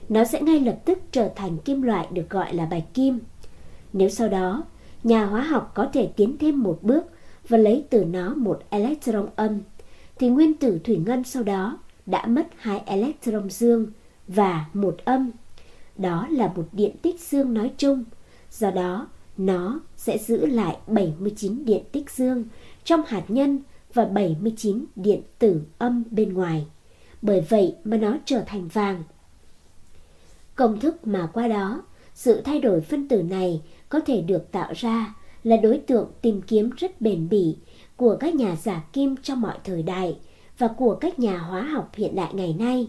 nó 0.10 0.24
sẽ 0.24 0.41
ngay 0.41 0.60
lập 0.60 0.78
tức 0.86 1.00
trở 1.12 1.30
thành 1.36 1.58
kim 1.58 1.82
loại 1.82 2.08
được 2.12 2.30
gọi 2.30 2.54
là 2.54 2.65
bạch 2.65 2.94
kim. 2.94 3.20
Nếu 3.94 4.10
sau 4.10 4.28
đó, 4.28 4.63
nhà 5.04 5.26
hóa 5.26 5.41
học 5.41 5.72
có 5.76 5.89
thể 5.94 6.10
tiến 6.15 6.38
thêm 6.38 6.63
một 6.63 6.80
bước 6.82 7.06
và 7.48 7.58
lấy 7.58 7.86
từ 7.89 8.06
nó 8.06 8.34
một 8.36 8.63
electron 8.70 9.30
âm, 9.36 9.60
thì 10.20 10.30
nguyên 10.30 10.54
tử 10.54 10.80
thủy 10.84 10.98
ngân 11.06 11.24
sau 11.24 11.44
đó 11.44 11.78
đã 12.06 12.26
mất 12.26 12.48
hai 12.58 12.82
electron 12.86 13.50
dương 13.50 13.88
và 14.28 14.65
một 14.74 14.98
âm. 15.06 15.32
Đó 15.98 16.28
là 16.32 16.52
một 16.56 16.68
điện 16.72 16.96
tích 17.02 17.20
dương 17.20 17.54
nói 17.54 17.72
chung. 17.78 18.04
Do 18.52 18.72
đó, 18.72 19.08
nó 19.38 19.80
sẽ 19.98 20.18
giữ 20.18 20.46
lại 20.46 20.78
79 20.88 21.65
điện 21.65 21.84
tích 21.91 22.10
dương 22.10 22.46
trong 22.84 23.02
hạt 23.08 23.24
nhân 23.28 23.60
và 23.94 24.06
79 24.06 24.86
điện 24.96 25.22
tử 25.39 25.62
âm 25.78 26.04
bên 26.12 26.34
ngoài. 26.34 26.68
Bởi 27.22 27.41
vậy 27.41 27.76
mà 27.84 27.98
nó 27.98 28.18
trở 28.26 28.44
thành 28.48 28.68
vàng. 28.68 29.04
Công 30.56 30.80
thức 30.80 31.08
mà 31.08 31.30
qua 31.34 31.48
đó, 31.48 31.84
sự 32.13 32.41
thay 32.41 32.60
đổi 32.60 32.82
phân 32.82 33.08
tử 33.08 33.24
này 33.24 33.62
có 33.89 34.00
thể 34.00 34.22
được 34.22 34.52
tạo 34.52 34.74
ra 34.76 35.15
là 35.44 35.58
đối 35.58 35.78
tượng 35.78 36.12
tìm 36.22 36.41
kiếm 36.41 36.70
rất 36.78 37.02
bền 37.02 37.30
bỉ 37.30 37.58
của 37.96 38.18
các 38.20 38.36
nhà 38.36 38.56
giả 38.56 38.84
kim 38.94 39.15
trong 39.22 39.41
mọi 39.41 39.58
thời 39.63 39.84
đại 39.84 40.20
và 40.58 40.68
của 40.68 40.96
các 40.96 41.20
nhà 41.20 41.38
hóa 41.38 41.62
học 41.62 41.91
hiện 41.96 42.15
đại 42.15 42.34
ngày 42.34 42.56
nay. 42.60 42.88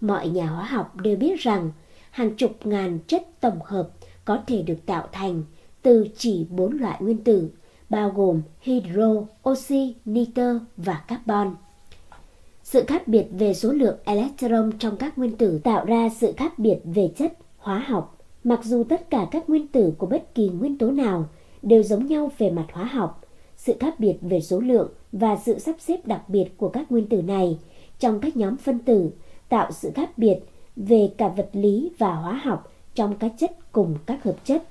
Mọi 0.00 0.28
nhà 0.28 0.46
hóa 0.46 0.64
học 0.64 0.96
đều 0.96 1.16
biết 1.16 1.40
rằng 1.40 1.70
hàng 2.10 2.34
chục 2.34 2.66
ngàn 2.66 2.98
chất 3.06 3.40
tổng 3.40 3.58
hợp 3.64 3.88
có 4.24 4.38
thể 4.46 4.62
được 4.62 4.86
tạo 4.86 5.08
thành 5.12 5.42
từ 5.82 6.06
chỉ 6.16 6.46
bốn 6.50 6.78
loại 6.78 6.96
nguyên 7.00 7.24
tử, 7.24 7.50
bao 7.90 8.10
gồm 8.10 8.42
hydro, 8.60 9.14
oxy, 9.48 9.94
nitơ 10.04 10.58
và 10.76 11.04
carbon. 11.08 11.54
Sự 12.70 12.84
khác 12.86 13.08
biệt 13.08 13.26
về 13.30 13.54
số 13.54 13.72
lượng 13.72 13.96
electron 14.04 14.72
trong 14.78 14.96
các 14.96 15.18
nguyên 15.18 15.36
tử 15.36 15.60
tạo 15.64 15.84
ra 15.84 16.08
sự 16.08 16.32
khác 16.36 16.58
biệt 16.58 16.78
về 16.84 17.10
chất 17.16 17.32
hóa 17.58 17.78
học. 17.78 18.18
Mặc 18.44 18.60
dù 18.64 18.84
tất 18.84 19.10
cả 19.10 19.26
các 19.30 19.48
nguyên 19.48 19.66
tử 19.66 19.92
của 19.98 20.06
bất 20.06 20.34
kỳ 20.34 20.48
nguyên 20.48 20.78
tố 20.78 20.90
nào 20.90 21.28
đều 21.62 21.82
giống 21.82 22.06
nhau 22.06 22.30
về 22.38 22.50
mặt 22.50 22.66
hóa 22.72 22.84
học, 22.84 23.20
sự 23.56 23.74
khác 23.80 24.00
biệt 24.00 24.16
về 24.20 24.40
số 24.40 24.60
lượng 24.60 24.92
và 25.12 25.36
sự 25.36 25.58
sắp 25.58 25.76
xếp 25.78 26.06
đặc 26.06 26.28
biệt 26.28 26.44
của 26.56 26.68
các 26.68 26.92
nguyên 26.92 27.08
tử 27.08 27.22
này 27.22 27.58
trong 27.98 28.20
các 28.20 28.36
nhóm 28.36 28.56
phân 28.56 28.78
tử 28.78 29.10
tạo 29.48 29.72
sự 29.72 29.90
khác 29.94 30.18
biệt 30.18 30.38
về 30.76 31.10
cả 31.18 31.28
vật 31.28 31.50
lý 31.52 31.90
và 31.98 32.14
hóa 32.14 32.40
học 32.44 32.72
trong 32.94 33.16
các 33.18 33.32
chất 33.38 33.72
cùng 33.72 33.94
các 34.06 34.24
hợp 34.24 34.36
chất. 34.44 34.62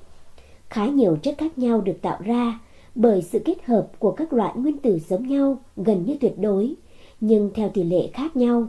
Khá 0.69 0.85
nhiều 0.85 1.17
chất 1.23 1.35
khác 1.37 1.57
nhau 1.57 1.81
được 1.81 2.01
tạo 2.01 2.19
ra 2.25 2.59
bởi 2.95 3.21
sự 3.21 3.39
kết 3.45 3.65
hợp 3.65 3.87
của 3.99 4.11
các 4.11 4.33
loại 4.33 4.53
nguyên 4.55 4.77
tử 4.77 4.99
giống 5.09 5.27
nhau 5.27 5.57
gần 5.75 6.05
như 6.05 6.17
tuyệt 6.21 6.33
đối, 6.39 6.75
nhưng 7.21 7.51
theo 7.53 7.69
tỷ 7.69 7.83
lệ 7.83 8.07
khác 8.13 8.35
nhau. 8.35 8.67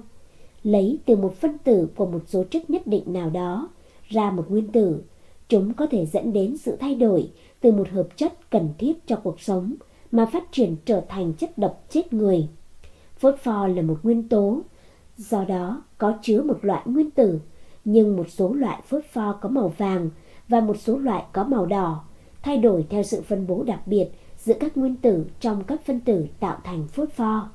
Lấy 0.62 0.98
từ 1.06 1.16
một 1.16 1.34
phân 1.40 1.58
tử 1.58 1.88
của 1.96 2.06
một 2.06 2.22
số 2.26 2.44
chất 2.50 2.70
nhất 2.70 2.87
định 2.87 3.12
nào 3.12 3.30
đó 3.30 3.68
ra 4.08 4.30
một 4.30 4.50
nguyên 4.50 4.72
tử, 4.72 5.02
chúng 5.48 5.74
có 5.74 5.87
thể 5.87 6.06
dẫn 6.06 6.32
đến 6.32 6.56
sự 6.56 6.76
thay 6.76 6.94
đổi 6.94 7.30
từ 7.61 7.72
một 7.72 7.88
hợp 7.88 8.08
chất 8.16 8.50
cần 8.50 8.68
thiết 8.78 9.06
cho 9.06 9.16
cuộc 9.16 9.40
sống 9.40 9.74
mà 10.12 10.26
phát 10.26 10.52
triển 10.52 10.76
trở 10.84 11.00
thành 11.08 11.32
chất 11.32 11.58
độc 11.58 11.84
chết 11.90 12.12
người. 12.12 12.48
Phốt 13.18 13.34
pho 13.38 13.66
là 13.66 13.82
một 13.82 13.98
nguyên 14.02 14.28
tố, 14.28 14.61
do 15.16 15.44
đó 15.44 15.82
có 15.98 16.14
chứa 16.22 16.42
một 16.42 16.58
loại 16.62 16.82
nguyên 16.84 17.11
tử, 17.11 17.40
nhưng 17.84 18.16
một 18.16 18.30
số 18.30 18.52
loại 18.52 18.82
phốt 18.88 19.04
pho 19.04 19.32
có 19.32 19.48
màu 19.48 19.68
vàng 19.68 20.11
và 20.48 20.61
một 20.61 20.76
số 20.76 20.98
loại 20.98 21.24
có 21.32 21.44
màu 21.44 21.66
đỏ, 21.66 22.04
thay 22.42 22.56
đổi 22.56 22.87
theo 22.90 23.02
sự 23.02 23.22
phân 23.22 23.46
bố 23.46 23.62
đặc 23.62 23.87
biệt 23.87 24.08
giữa 24.38 24.54
các 24.61 24.76
nguyên 24.76 24.96
tử 24.96 25.26
trong 25.40 25.64
các 25.64 25.87
phân 25.87 26.00
tử 26.00 26.26
tạo 26.40 26.58
thành 26.64 26.87
phốt 26.88 27.12
pho. 27.12 27.48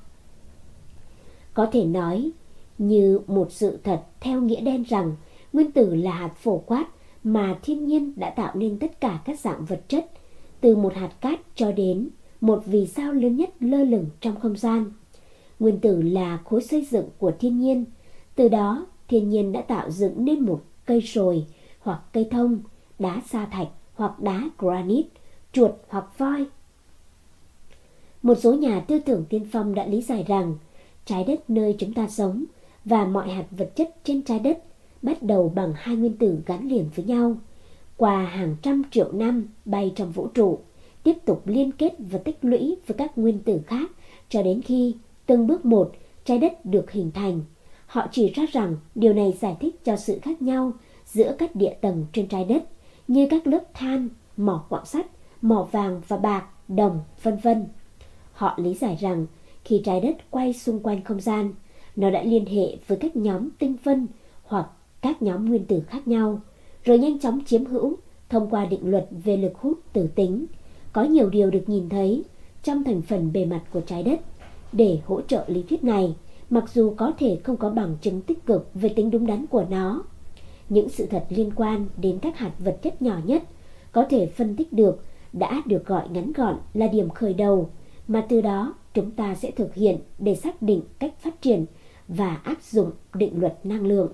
Có 1.54 1.66
thể 1.66 1.86
nói 1.86 2.32
như 2.78 3.20
một 3.28 3.52
sự 3.52 3.78
thật 3.84 4.02
theo 4.20 4.42
nghĩa 4.42 4.62
đen 4.62 4.84
rằng 4.84 5.16
nguyên 5.54 5.72
tử 5.72 5.96
là 5.96 6.12
hạt 6.12 6.34
phổ 6.38 6.58
quát 6.58 6.86
mà 7.24 7.60
thiên 7.64 7.86
nhiên 7.86 8.14
đã 8.16 8.30
tạo 8.30 8.56
nên 8.56 8.80
tất 8.80 9.02
cả 9.02 9.20
các 9.26 9.40
dạng 9.40 9.66
vật 9.66 9.82
chất, 9.88 10.12
từ 10.62 10.76
một 10.76 10.94
hạt 10.94 11.12
cát 11.22 11.40
cho 11.56 11.72
đến 11.72 12.10
một 12.42 12.64
vì 12.66 12.88
sao 12.88 13.14
lớn 13.14 13.36
nhất 13.36 13.50
lơ 13.60 13.84
lửng 13.84 14.06
trong 14.22 14.40
không 14.40 14.58
gian. 14.58 14.92
Nguyên 15.60 15.80
tử 15.80 16.02
là 16.02 16.40
khối 16.46 16.64
xây 16.64 16.88
dựng 16.92 17.10
của 17.18 17.32
thiên 17.40 17.60
nhiên, 17.60 17.86
từ 18.36 18.50
đó 18.50 18.86
thiên 19.08 19.30
nhiên 19.30 19.52
đã 19.52 19.62
tạo 19.62 19.92
dựng 19.92 20.26
nên 20.26 20.40
một 20.40 20.62
cây 20.86 21.02
sồi 21.02 21.46
hoặc 21.80 22.02
cây 22.14 22.28
thông, 22.32 22.60
đá 23.00 23.22
sa 23.30 23.46
thạch 23.46 23.68
hoặc 23.94 24.20
đá 24.20 24.50
granite, 24.58 25.10
chuột 25.52 25.72
hoặc 25.88 26.18
voi. 26.18 26.46
Một 28.22 28.36
số 28.36 28.54
nhà 28.54 28.80
tư 28.80 29.00
tưởng 29.00 29.26
tiên 29.30 29.46
phong 29.52 29.76
đã 29.76 29.86
lý 29.86 30.02
giải 30.02 30.26
rằng 30.28 30.56
trái 31.06 31.24
đất 31.24 31.50
nơi 31.50 31.76
chúng 31.80 31.94
ta 31.94 32.08
sống 32.08 32.46
và 32.86 33.06
mọi 33.06 33.30
hạt 33.30 33.46
vật 33.52 33.72
chất 33.76 33.96
trên 34.04 34.22
trái 34.22 34.40
đất 34.40 34.64
bắt 35.02 35.24
đầu 35.24 35.52
bằng 35.56 35.74
hai 35.76 35.96
nguyên 35.96 36.18
tử 36.18 36.40
gắn 36.46 36.68
liền 36.68 36.90
với 36.96 37.06
nhau 37.06 37.38
qua 37.98 38.26
hàng 38.26 38.56
trăm 38.62 38.84
triệu 38.92 39.12
năm 39.12 39.48
bay 39.66 39.92
trong 39.96 40.12
vũ 40.12 40.28
trụ 40.28 40.60
tiếp 41.04 41.18
tục 41.26 41.42
liên 41.46 41.72
kết 41.72 41.94
và 42.00 42.20
tích 42.20 42.38
lũy 42.42 42.78
với 42.88 42.98
các 42.98 43.18
nguyên 43.18 43.40
tử 43.40 43.62
khác 43.68 43.92
cho 44.30 44.44
đến 44.44 44.62
khi 44.62 44.96
từng 45.26 45.48
bước 45.48 45.66
một 45.66 45.92
trái 46.26 46.38
đất 46.38 46.66
được 46.66 46.92
hình 46.92 47.12
thành. 47.12 47.42
Họ 47.86 48.08
chỉ 48.12 48.30
ra 48.30 48.46
rằng 48.52 48.76
điều 48.96 49.14
này 49.14 49.34
giải 49.42 49.58
thích 49.60 49.86
cho 49.86 49.96
sự 49.96 50.20
khác 50.22 50.42
nhau 50.42 50.72
giữa 51.06 51.36
các 51.40 51.56
địa 51.56 51.74
tầng 51.82 52.06
trên 52.14 52.28
trái 52.28 52.46
đất 52.46 52.64
như 53.08 53.28
các 53.30 53.48
lớp 53.48 53.64
than, 53.74 54.10
mỏ 54.38 54.66
quặng 54.70 54.86
sắt, 54.86 55.06
mỏ 55.42 55.68
vàng 55.72 56.02
và 56.08 56.18
bạc, 56.18 56.46
đồng, 56.68 57.00
vân 57.24 57.38
vân. 57.38 57.66
Họ 58.34 58.56
lý 58.58 58.74
giải 58.74 58.98
rằng 59.02 59.26
khi 59.66 59.82
trái 59.86 60.02
đất 60.02 60.18
quay 60.30 60.54
xung 60.54 60.80
quanh 60.80 61.04
không 61.04 61.22
gian, 61.22 61.54
nó 61.96 62.10
đã 62.10 62.24
liên 62.24 62.46
hệ 62.46 62.78
với 62.88 62.98
các 62.98 63.16
nhóm 63.16 63.50
tinh 63.60 63.76
phân 63.84 64.08
hoặc 64.44 64.68
các 65.02 65.22
nhóm 65.22 65.46
nguyên 65.46 65.66
tử 65.66 65.82
khác 65.88 66.08
nhau, 66.08 66.42
rồi 66.84 67.00
nhanh 67.00 67.20
chóng 67.20 67.40
chiếm 67.46 67.66
hữu 67.66 67.96
thông 68.30 68.50
qua 68.50 68.66
định 68.66 68.92
luật 68.92 69.08
về 69.24 69.38
lực 69.38 69.58
hút 69.58 69.80
tử 69.94 70.08
tính 70.16 70.46
có 70.94 71.04
nhiều 71.04 71.30
điều 71.30 71.52
được 71.52 71.64
nhìn 71.68 71.90
thấy 71.90 72.24
trong 72.64 72.84
thành 72.84 73.02
phần 73.02 73.34
bề 73.34 73.46
mặt 73.46 73.62
của 73.74 73.82
trái 73.82 74.04
đất 74.04 74.20
để 74.72 75.00
hỗ 75.06 75.22
trợ 75.22 75.46
lý 75.48 75.64
thuyết 75.64 75.84
này, 75.84 76.16
mặc 76.50 76.64
dù 76.74 76.94
có 76.98 77.14
thể 77.20 77.40
không 77.44 77.58
có 77.58 77.70
bằng 77.70 77.98
chứng 78.02 78.22
tích 78.22 78.46
cực 78.46 78.70
về 78.74 78.90
tính 78.90 79.12
đúng 79.12 79.28
đắn 79.28 79.46
của 79.48 79.66
nó. 79.70 80.04
Những 80.70 80.90
sự 80.90 81.06
thật 81.06 81.26
liên 81.30 81.52
quan 81.56 81.86
đến 81.98 82.20
các 82.22 82.38
hạt 82.38 82.52
vật 82.60 82.80
chất 82.82 83.02
nhỏ 83.02 83.20
nhất 83.26 83.44
có 83.92 84.06
thể 84.10 84.26
phân 84.26 84.56
tích 84.56 84.74
được 84.74 85.04
đã 85.34 85.62
được 85.66 85.86
gọi 85.86 86.10
ngắn 86.10 86.34
gọn 86.34 86.58
là 86.74 86.88
điểm 86.88 87.10
khởi 87.10 87.34
đầu 87.34 87.70
mà 88.08 88.26
từ 88.30 88.42
đó 88.42 88.74
chúng 88.94 89.12
ta 89.12 89.36
sẽ 89.36 89.52
thực 89.52 89.74
hiện 89.74 90.00
để 90.20 90.36
xác 90.36 90.62
định 90.62 90.84
cách 91.00 91.14
phát 91.20 91.42
triển 91.42 91.66
và 92.08 92.36
áp 92.36 92.62
dụng 92.62 92.92
định 93.14 93.40
luật 93.40 93.60
năng 93.64 93.86
lượng. 93.86 94.14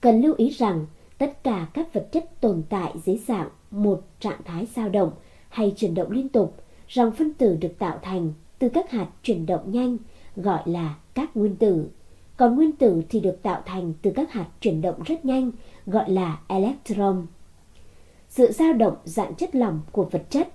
Cần 0.00 0.20
lưu 0.20 0.34
ý 0.36 0.48
rằng 0.48 0.86
tất 1.18 1.44
cả 1.44 1.66
các 1.74 1.92
vật 1.92 2.08
chất 2.12 2.40
tồn 2.40 2.62
tại 2.68 2.92
dưới 3.04 3.16
dạng 3.16 3.48
một 3.70 4.02
trạng 4.20 4.42
thái 4.44 4.66
dao 4.66 4.88
động 4.88 5.12
hay 5.48 5.74
chuyển 5.76 5.94
động 5.94 6.10
liên 6.10 6.28
tục, 6.28 6.62
Rằng 6.88 7.12
phân 7.12 7.34
tử 7.34 7.56
được 7.60 7.78
tạo 7.78 7.98
thành 8.02 8.32
từ 8.58 8.68
các 8.68 8.90
hạt 8.90 9.08
chuyển 9.22 9.46
động 9.46 9.72
nhanh 9.72 9.96
gọi 10.36 10.62
là 10.64 10.98
các 11.14 11.36
nguyên 11.36 11.56
tử. 11.56 11.88
Còn 12.36 12.56
nguyên 12.56 12.72
tử 12.72 13.02
thì 13.08 13.20
được 13.20 13.42
tạo 13.42 13.62
thành 13.66 13.92
từ 14.02 14.10
các 14.10 14.32
hạt 14.32 14.48
chuyển 14.60 14.80
động 14.80 15.02
rất 15.02 15.24
nhanh 15.24 15.52
gọi 15.86 16.10
là 16.10 16.40
electron. 16.48 17.26
Sự 18.28 18.52
dao 18.52 18.72
động 18.72 18.96
dạng 19.04 19.34
chất 19.34 19.54
lỏng 19.54 19.80
của 19.92 20.04
vật 20.04 20.22
chất 20.30 20.48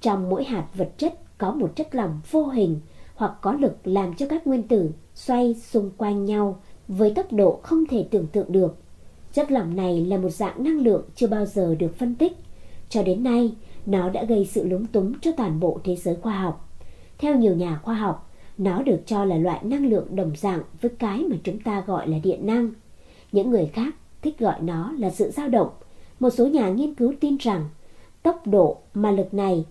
Trong 0.00 0.28
mỗi 0.28 0.44
hạt 0.44 0.66
vật 0.74 0.92
chất 0.98 1.20
có 1.38 1.52
một 1.52 1.76
chất 1.76 1.94
lỏng 1.94 2.20
vô 2.30 2.46
hình 2.46 2.80
hoặc 3.14 3.32
có 3.40 3.52
lực 3.52 3.76
làm 3.84 4.14
cho 4.14 4.26
các 4.28 4.46
nguyên 4.46 4.62
tử 4.62 4.90
xoay 5.14 5.54
xung 5.54 5.90
quanh 5.96 6.24
nhau 6.24 6.60
với 6.88 7.12
tốc 7.14 7.32
độ 7.32 7.60
không 7.62 7.86
thể 7.86 8.06
tưởng 8.10 8.26
tượng 8.26 8.52
được. 8.52 8.76
Chất 9.32 9.52
lỏng 9.52 9.76
này 9.76 10.06
là 10.06 10.18
một 10.18 10.30
dạng 10.30 10.64
năng 10.64 10.78
lượng 10.78 11.02
chưa 11.14 11.26
bao 11.26 11.46
giờ 11.46 11.74
được 11.74 11.98
phân 11.98 12.14
tích. 12.14 12.32
Cho 12.88 13.02
đến 13.02 13.22
nay, 13.24 13.54
nó 13.86 14.08
đã 14.10 14.24
gây 14.24 14.44
sự 14.44 14.68
lúng 14.68 14.86
túng 14.86 15.20
cho 15.20 15.30
toàn 15.36 15.60
bộ 15.60 15.80
thế 15.84 15.96
giới 15.96 16.16
khoa 16.16 16.38
học. 16.38 16.68
Theo 17.18 17.34
nhiều 17.36 17.54
nhà 17.54 17.80
khoa 17.82 17.94
học, 17.94 18.30
nó 18.58 18.82
được 18.82 19.00
cho 19.06 19.24
là 19.24 19.36
loại 19.36 19.60
năng 19.64 19.86
lượng 19.86 20.16
đồng 20.16 20.36
dạng 20.36 20.62
với 20.80 20.90
cái 20.98 21.24
mà 21.30 21.36
chúng 21.44 21.60
ta 21.60 21.84
gọi 21.86 22.08
là 22.08 22.18
điện 22.22 22.46
năng. 22.46 22.70
Những 23.32 23.50
người 23.50 23.66
khác 23.66 23.94
thích 24.22 24.38
gọi 24.38 24.60
nó 24.60 24.92
là 24.98 25.10
sự 25.10 25.30
dao 25.30 25.48
động. 25.48 25.68
Một 26.20 26.30
số 26.30 26.46
nhà 26.46 26.68
nghiên 26.68 26.94
cứu 26.94 27.12
tin 27.20 27.36
rằng 27.36 27.68
tốc 28.22 28.46
độ 28.46 28.78
mà 28.94 29.10
lực 29.10 29.34
này 29.34 29.64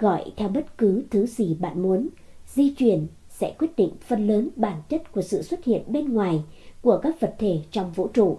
gọi 0.00 0.32
theo 0.36 0.48
bất 0.48 0.78
cứ 0.78 1.04
thứ 1.10 1.26
gì 1.26 1.56
bạn 1.60 1.82
muốn 1.82 2.08
di 2.46 2.70
chuyển 2.70 3.06
sẽ 3.28 3.54
quyết 3.58 3.76
định 3.76 3.90
phần 4.00 4.26
lớn 4.26 4.48
bản 4.56 4.82
chất 4.88 5.12
của 5.12 5.22
sự 5.22 5.42
xuất 5.42 5.64
hiện 5.64 5.82
bên 5.86 6.12
ngoài 6.12 6.42
của 6.82 6.98
các 7.02 7.20
vật 7.20 7.34
thể 7.38 7.60
trong 7.70 7.92
vũ 7.92 8.08
trụ. 8.08 8.38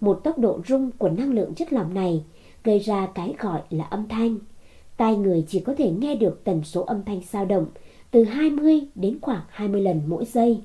Một 0.00 0.20
tốc 0.24 0.38
độ 0.38 0.60
rung 0.68 0.90
của 0.98 1.08
năng 1.08 1.32
lượng 1.32 1.54
chất 1.54 1.72
lỏng 1.72 1.94
này 1.94 2.24
gây 2.64 2.78
ra 2.78 3.06
cái 3.14 3.34
gọi 3.38 3.60
là 3.70 3.84
âm 3.84 4.08
thanh. 4.08 4.38
Tai 4.96 5.16
người 5.16 5.44
chỉ 5.48 5.60
có 5.60 5.74
thể 5.78 5.90
nghe 5.90 6.14
được 6.14 6.44
tần 6.44 6.64
số 6.64 6.82
âm 6.82 7.04
thanh 7.04 7.20
dao 7.30 7.44
động 7.44 7.66
từ 8.10 8.24
20 8.24 8.80
đến 8.94 9.18
khoảng 9.22 9.42
20 9.48 9.80
lần 9.80 10.02
mỗi 10.06 10.24
giây. 10.24 10.60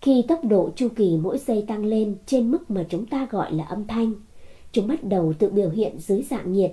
Khi 0.00 0.24
tốc 0.28 0.44
độ 0.44 0.70
chu 0.76 0.88
kỳ 0.96 1.16
mỗi 1.16 1.38
giây 1.38 1.64
tăng 1.68 1.84
lên 1.84 2.16
trên 2.26 2.50
mức 2.50 2.70
mà 2.70 2.86
chúng 2.88 3.06
ta 3.06 3.26
gọi 3.30 3.52
là 3.52 3.64
âm 3.64 3.86
thanh, 3.86 4.12
chúng 4.72 4.88
bắt 4.88 5.04
đầu 5.04 5.32
tự 5.38 5.50
biểu 5.50 5.70
hiện 5.70 5.98
dưới 5.98 6.22
dạng 6.22 6.52
nhiệt. 6.52 6.72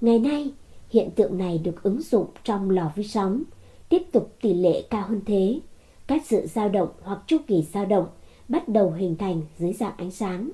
Ngày 0.00 0.18
nay, 0.18 0.50
hiện 0.90 1.10
tượng 1.10 1.38
này 1.38 1.58
được 1.58 1.82
ứng 1.82 2.02
dụng 2.02 2.26
trong 2.44 2.70
lò 2.70 2.92
vi 2.94 3.04
sóng, 3.04 3.42
tiếp 3.88 4.02
tục 4.12 4.36
tỷ 4.40 4.54
lệ 4.54 4.82
cao 4.90 5.06
hơn 5.08 5.20
thế. 5.26 5.60
Các 6.06 6.22
sự 6.26 6.46
dao 6.46 6.68
động 6.68 6.88
hoặc 7.02 7.18
chu 7.26 7.36
kỳ 7.46 7.62
dao 7.62 7.86
động 7.86 8.06
bắt 8.48 8.68
đầu 8.68 8.90
hình 8.90 9.16
thành 9.16 9.42
dưới 9.58 9.72
dạng 9.72 9.96
ánh 9.96 10.10
sáng. 10.10 10.50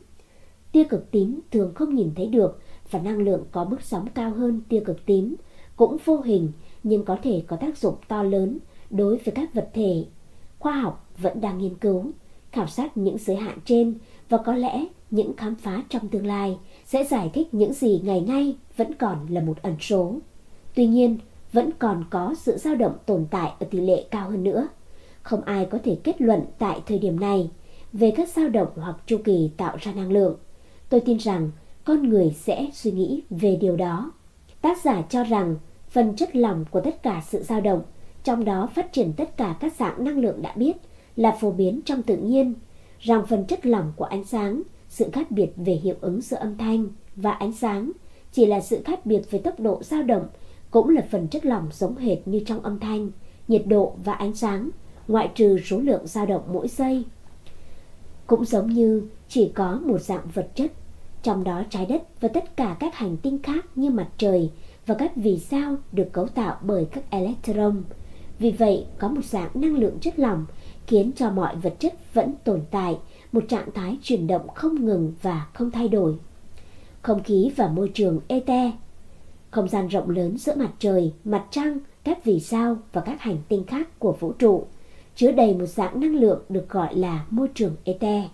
Tia 0.73 0.85
cực 0.85 1.11
tím 1.11 1.41
thường 1.51 1.73
không 1.75 1.95
nhìn 1.95 2.11
thấy 2.17 2.27
được 2.27 2.61
và 2.91 2.99
năng 2.99 3.19
lượng 3.19 3.45
có 3.53 3.65
bước 3.65 3.83
sóng 3.83 4.07
cao 4.15 4.31
hơn 4.31 4.61
tia 4.69 4.81
cực 4.81 5.07
tím 5.07 5.37
cũng 5.77 5.97
vô 6.05 6.21
hình 6.21 6.53
nhưng 6.83 7.05
có 7.05 7.17
thể 7.23 7.43
có 7.47 7.57
tác 7.57 7.79
dụng 7.79 7.95
to 8.09 8.23
lớn 8.23 8.59
đối 8.91 9.17
với 9.17 9.35
các 9.35 9.55
vật 9.55 9.71
thể. 9.75 10.05
Khoa 10.59 10.73
học 10.73 11.11
vẫn 11.19 11.41
đang 11.41 11.59
nghiên 11.59 11.75
cứu, 11.75 12.11
khảo 12.53 12.67
sát 12.67 12.97
những 12.97 13.19
giới 13.19 13.37
hạn 13.37 13.59
trên 13.65 13.95
và 14.29 14.39
có 14.39 14.55
lẽ 14.55 14.85
những 15.11 15.37
khám 15.37 15.55
phá 15.55 15.83
trong 15.89 16.09
tương 16.09 16.27
lai 16.27 16.59
sẽ 16.85 17.05
giải 17.05 17.31
thích 17.35 17.55
những 17.55 17.73
gì 17.73 18.01
ngày 18.05 18.21
nay 18.21 18.57
vẫn 18.77 18.95
còn 18.95 19.27
là 19.31 19.41
một 19.41 19.63
ẩn 19.63 19.77
số. 19.81 20.19
Tuy 20.75 20.87
nhiên, 20.87 21.19
vẫn 21.53 21.71
còn 21.79 22.05
có 22.11 22.35
sự 22.39 22.57
dao 22.57 22.75
động 22.75 22.97
tồn 23.07 23.27
tại 23.31 23.53
ở 23.61 23.67
tỷ 23.71 23.81
lệ 23.81 24.05
cao 24.11 24.31
hơn 24.31 24.45
nữa. 24.45 24.69
Không 25.23 25.41
ai 25.45 25.67
có 25.71 25.79
thể 25.85 25.99
kết 26.05 26.21
luận 26.21 26.41
tại 26.59 26.83
thời 26.87 26.99
điểm 26.99 27.21
này 27.21 27.51
về 27.93 28.13
các 28.17 28.29
dao 28.29 28.49
động 28.49 28.69
hoặc 28.77 28.97
chu 29.07 29.19
kỳ 29.25 29.51
tạo 29.57 29.77
ra 29.81 29.93
năng 29.93 30.13
lượng. 30.13 30.37
Tôi 30.89 31.01
tin 31.01 31.17
rằng 31.17 31.51
con 31.85 32.09
người 32.09 32.35
sẽ 32.39 32.67
suy 32.73 32.91
nghĩ 32.91 33.23
về 33.31 33.57
điều 33.57 33.77
đó. 33.77 34.13
Tác 34.61 34.83
giả 34.83 35.03
cho 35.09 35.25
rằng 35.25 35.57
phần 35.91 36.17
chất 36.17 36.37
lỏng 36.37 36.65
của 36.71 36.81
tất 36.81 37.03
cả 37.03 37.23
sự 37.27 37.43
dao 37.43 37.61
động, 37.61 37.83
trong 38.25 38.45
đó 38.45 38.69
phát 38.75 38.93
triển 38.93 39.13
tất 39.13 39.37
cả 39.37 39.57
các 39.61 39.73
dạng 39.79 40.05
năng 40.05 40.19
lượng 40.19 40.43
đã 40.43 40.53
biết 40.57 40.73
là 41.17 41.37
phổ 41.41 41.51
biến 41.51 41.81
trong 41.85 42.03
tự 42.03 42.17
nhiên, 42.17 42.55
rằng 43.01 43.27
phần 43.27 43.45
chất 43.45 43.67
lỏng 43.67 43.93
của 43.97 44.05
ánh 44.05 44.25
sáng, 44.25 44.63
sự 44.95 45.11
khác 45.13 45.31
biệt 45.31 45.51
về 45.57 45.73
hiệu 45.73 45.95
ứng 46.01 46.21
giữa 46.21 46.37
âm 46.37 46.59
thanh 46.59 46.89
và 47.17 47.33
ánh 47.33 47.53
sáng 47.53 47.93
chỉ 48.33 48.47
là 48.47 48.61
sự 48.61 48.83
khác 48.85 49.07
biệt 49.07 49.31
về 49.31 49.39
tốc 49.39 49.61
độ 49.61 49.83
dao 49.83 50.03
động, 50.03 50.29
cũng 50.71 50.89
là 50.89 51.03
phần 51.11 51.29
chất 51.29 51.47
lỏng 51.47 51.69
giống 51.73 51.97
hệt 51.97 52.19
như 52.29 52.41
trong 52.47 52.63
âm 52.63 52.79
thanh, 52.79 53.11
nhiệt 53.49 53.67
độ 53.67 53.95
và 54.05 54.13
ánh 54.13 54.35
sáng, 54.35 54.71
ngoại 55.09 55.31
trừ 55.35 55.59
số 55.65 55.79
lượng 55.79 56.07
dao 56.07 56.27
động 56.27 56.43
mỗi 56.53 56.69
giây. 56.69 57.05
Cũng 58.27 58.45
giống 58.45 58.71
như 58.71 59.03
chỉ 59.29 59.53
có 59.55 59.81
một 59.85 59.99
dạng 60.03 60.27
vật 60.35 60.49
chất 60.55 60.73
trong 61.23 61.45
đó 61.45 61.63
trái 61.71 61.87
đất 61.87 62.03
và 62.21 62.29
tất 62.29 62.57
cả 62.57 62.77
các 62.81 62.95
hành 62.95 63.17
tinh 63.17 63.39
khác 63.43 63.67
như 63.75 63.91
mặt 63.91 64.09
trời 64.19 64.51
và 64.87 64.95
các 64.95 65.17
vì 65.17 65.39
sao 65.39 65.77
được 65.93 66.13
cấu 66.13 66.27
tạo 66.27 66.57
bởi 66.63 66.85
các 66.85 67.11
electron. 67.11 67.83
Vì 68.39 68.51
vậy, 68.51 68.87
có 68.99 69.09
một 69.09 69.25
dạng 69.25 69.51
năng 69.55 69.77
lượng 69.77 69.99
chất 70.01 70.19
lỏng 70.19 70.47
khiến 70.87 71.13
cho 71.17 71.31
mọi 71.31 71.57
vật 71.57 71.75
chất 71.79 72.15
vẫn 72.15 72.35
tồn 72.45 72.61
tại, 72.71 72.99
một 73.35 73.45
trạng 73.49 73.71
thái 73.75 73.99
chuyển 74.03 74.27
động 74.27 74.49
không 74.55 74.85
ngừng 74.85 75.13
và 75.23 75.47
không 75.55 75.71
thay 75.71 75.89
đổi. 75.89 76.15
Không 77.03 77.23
khí 77.23 77.53
và 77.57 77.69
môi 77.69 77.91
trường 77.95 78.21
ete, 78.29 78.73
không 79.51 79.69
gian 79.69 79.89
rộng 79.89 80.11
lớn 80.11 80.39
giữa 80.39 80.55
mặt 80.55 80.71
trời, 80.79 81.13
mặt 81.25 81.45
trăng, 81.51 81.79
các 82.05 82.25
vì 82.25 82.41
sao 82.41 82.77
và 82.93 83.01
các 83.01 83.21
hành 83.21 83.39
tinh 83.49 83.65
khác 83.65 83.99
của 83.99 84.13
vũ 84.13 84.33
trụ, 84.33 84.67
chứa 85.17 85.33
đầy 85.33 85.55
một 85.55 85.67
dạng 85.67 86.01
năng 86.01 86.15
lượng 86.17 86.43
được 86.49 86.69
gọi 86.69 86.95
là 86.95 87.27
môi 87.31 87.49
trường 87.55 87.77
ete. 87.85 88.29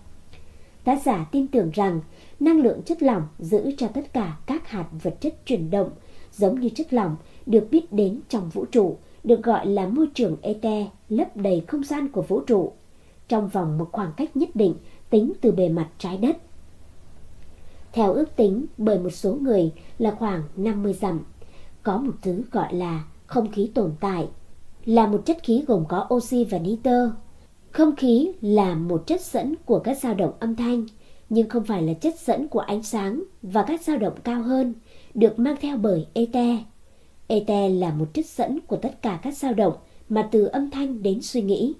Tác 0.83 1.01
giả 1.05 1.25
tin 1.31 1.47
tưởng 1.47 1.71
rằng 1.73 2.01
năng 2.39 2.59
lượng 2.59 2.81
chất 2.85 3.03
lỏng 3.03 3.23
giữ 3.39 3.71
cho 3.77 3.87
tất 3.87 4.13
cả 4.13 4.37
các 4.45 4.67
hạt 4.67 4.85
vật 5.03 5.15
chất 5.21 5.45
chuyển 5.45 5.69
động, 5.69 5.89
giống 6.31 6.59
như 6.59 6.69
chất 6.69 6.93
lỏng 6.93 7.15
được 7.45 7.67
biết 7.71 7.93
đến 7.93 8.19
trong 8.29 8.49
vũ 8.49 8.65
trụ, 8.65 8.97
được 9.23 9.43
gọi 9.43 9.67
là 9.67 9.87
môi 9.87 10.07
trường 10.13 10.37
ete 10.41 10.87
lấp 11.09 11.37
đầy 11.37 11.63
không 11.67 11.83
gian 11.83 12.07
của 12.07 12.21
vũ 12.21 12.39
trụ, 12.39 12.73
trong 13.27 13.47
vòng 13.47 13.77
một 13.77 13.89
khoảng 13.91 14.11
cách 14.17 14.37
nhất 14.37 14.49
định 14.55 14.75
tính 15.11 15.33
từ 15.41 15.51
bề 15.51 15.69
mặt 15.69 15.89
trái 15.97 16.17
đất. 16.17 16.37
Theo 17.93 18.13
ước 18.13 18.35
tính 18.35 18.65
bởi 18.77 18.99
một 18.99 19.09
số 19.09 19.33
người 19.33 19.71
là 19.99 20.11
khoảng 20.11 20.43
50 20.55 20.93
dặm, 20.93 21.23
có 21.83 21.97
một 21.97 22.13
thứ 22.21 22.43
gọi 22.51 22.73
là 22.73 23.03
không 23.25 23.51
khí 23.51 23.71
tồn 23.73 23.91
tại, 23.99 24.27
là 24.85 25.07
một 25.07 25.21
chất 25.25 25.37
khí 25.43 25.63
gồm 25.67 25.85
có 25.89 26.07
oxy 26.13 26.43
và 26.43 26.59
nitơ. 26.59 27.11
Không 27.71 27.95
khí 27.95 28.31
là 28.41 28.75
một 28.75 29.03
chất 29.07 29.21
dẫn 29.21 29.55
của 29.65 29.79
các 29.79 29.97
dao 29.97 30.13
động 30.13 30.33
âm 30.39 30.55
thanh, 30.55 30.85
nhưng 31.29 31.49
không 31.49 31.63
phải 31.63 31.81
là 31.81 31.93
chất 31.93 32.19
dẫn 32.19 32.47
của 32.47 32.59
ánh 32.59 32.83
sáng 32.83 33.23
và 33.41 33.63
các 33.63 33.81
dao 33.81 33.97
động 33.97 34.15
cao 34.23 34.41
hơn, 34.41 34.73
được 35.13 35.39
mang 35.39 35.55
theo 35.61 35.77
bởi 35.77 36.07
ete. 36.13 36.57
Ete 37.27 37.69
là 37.69 37.93
một 37.93 38.13
chất 38.13 38.25
dẫn 38.25 38.59
của 38.67 38.75
tất 38.75 39.01
cả 39.01 39.19
các 39.23 39.37
dao 39.37 39.53
động 39.53 39.73
mà 40.09 40.29
từ 40.31 40.45
âm 40.45 40.71
thanh 40.71 41.03
đến 41.03 41.21
suy 41.21 41.41
nghĩ. 41.41 41.73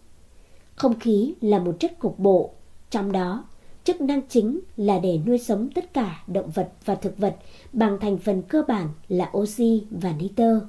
Không 0.75 0.99
khí 0.99 1.33
là 1.41 1.59
một 1.59 1.75
chất 1.79 1.99
cục 1.99 2.19
bộ, 2.19 2.53
trong 2.91 3.11
đó 3.11 3.45
chức 3.83 4.01
năng 4.01 4.21
chính 4.29 4.59
là 4.77 4.99
để 4.99 5.19
nuôi 5.25 5.37
sống 5.37 5.69
tất 5.75 5.93
cả 5.93 6.23
động 6.27 6.49
vật 6.49 6.69
và 6.85 6.95
thực 6.95 7.17
vật 7.17 7.35
bằng 7.73 7.97
thành 8.01 8.17
phần 8.17 8.41
cơ 8.41 8.63
bản 8.67 8.87
là 9.07 9.31
oxy 9.37 9.83
và 9.91 10.13
nitơ. 10.19 10.59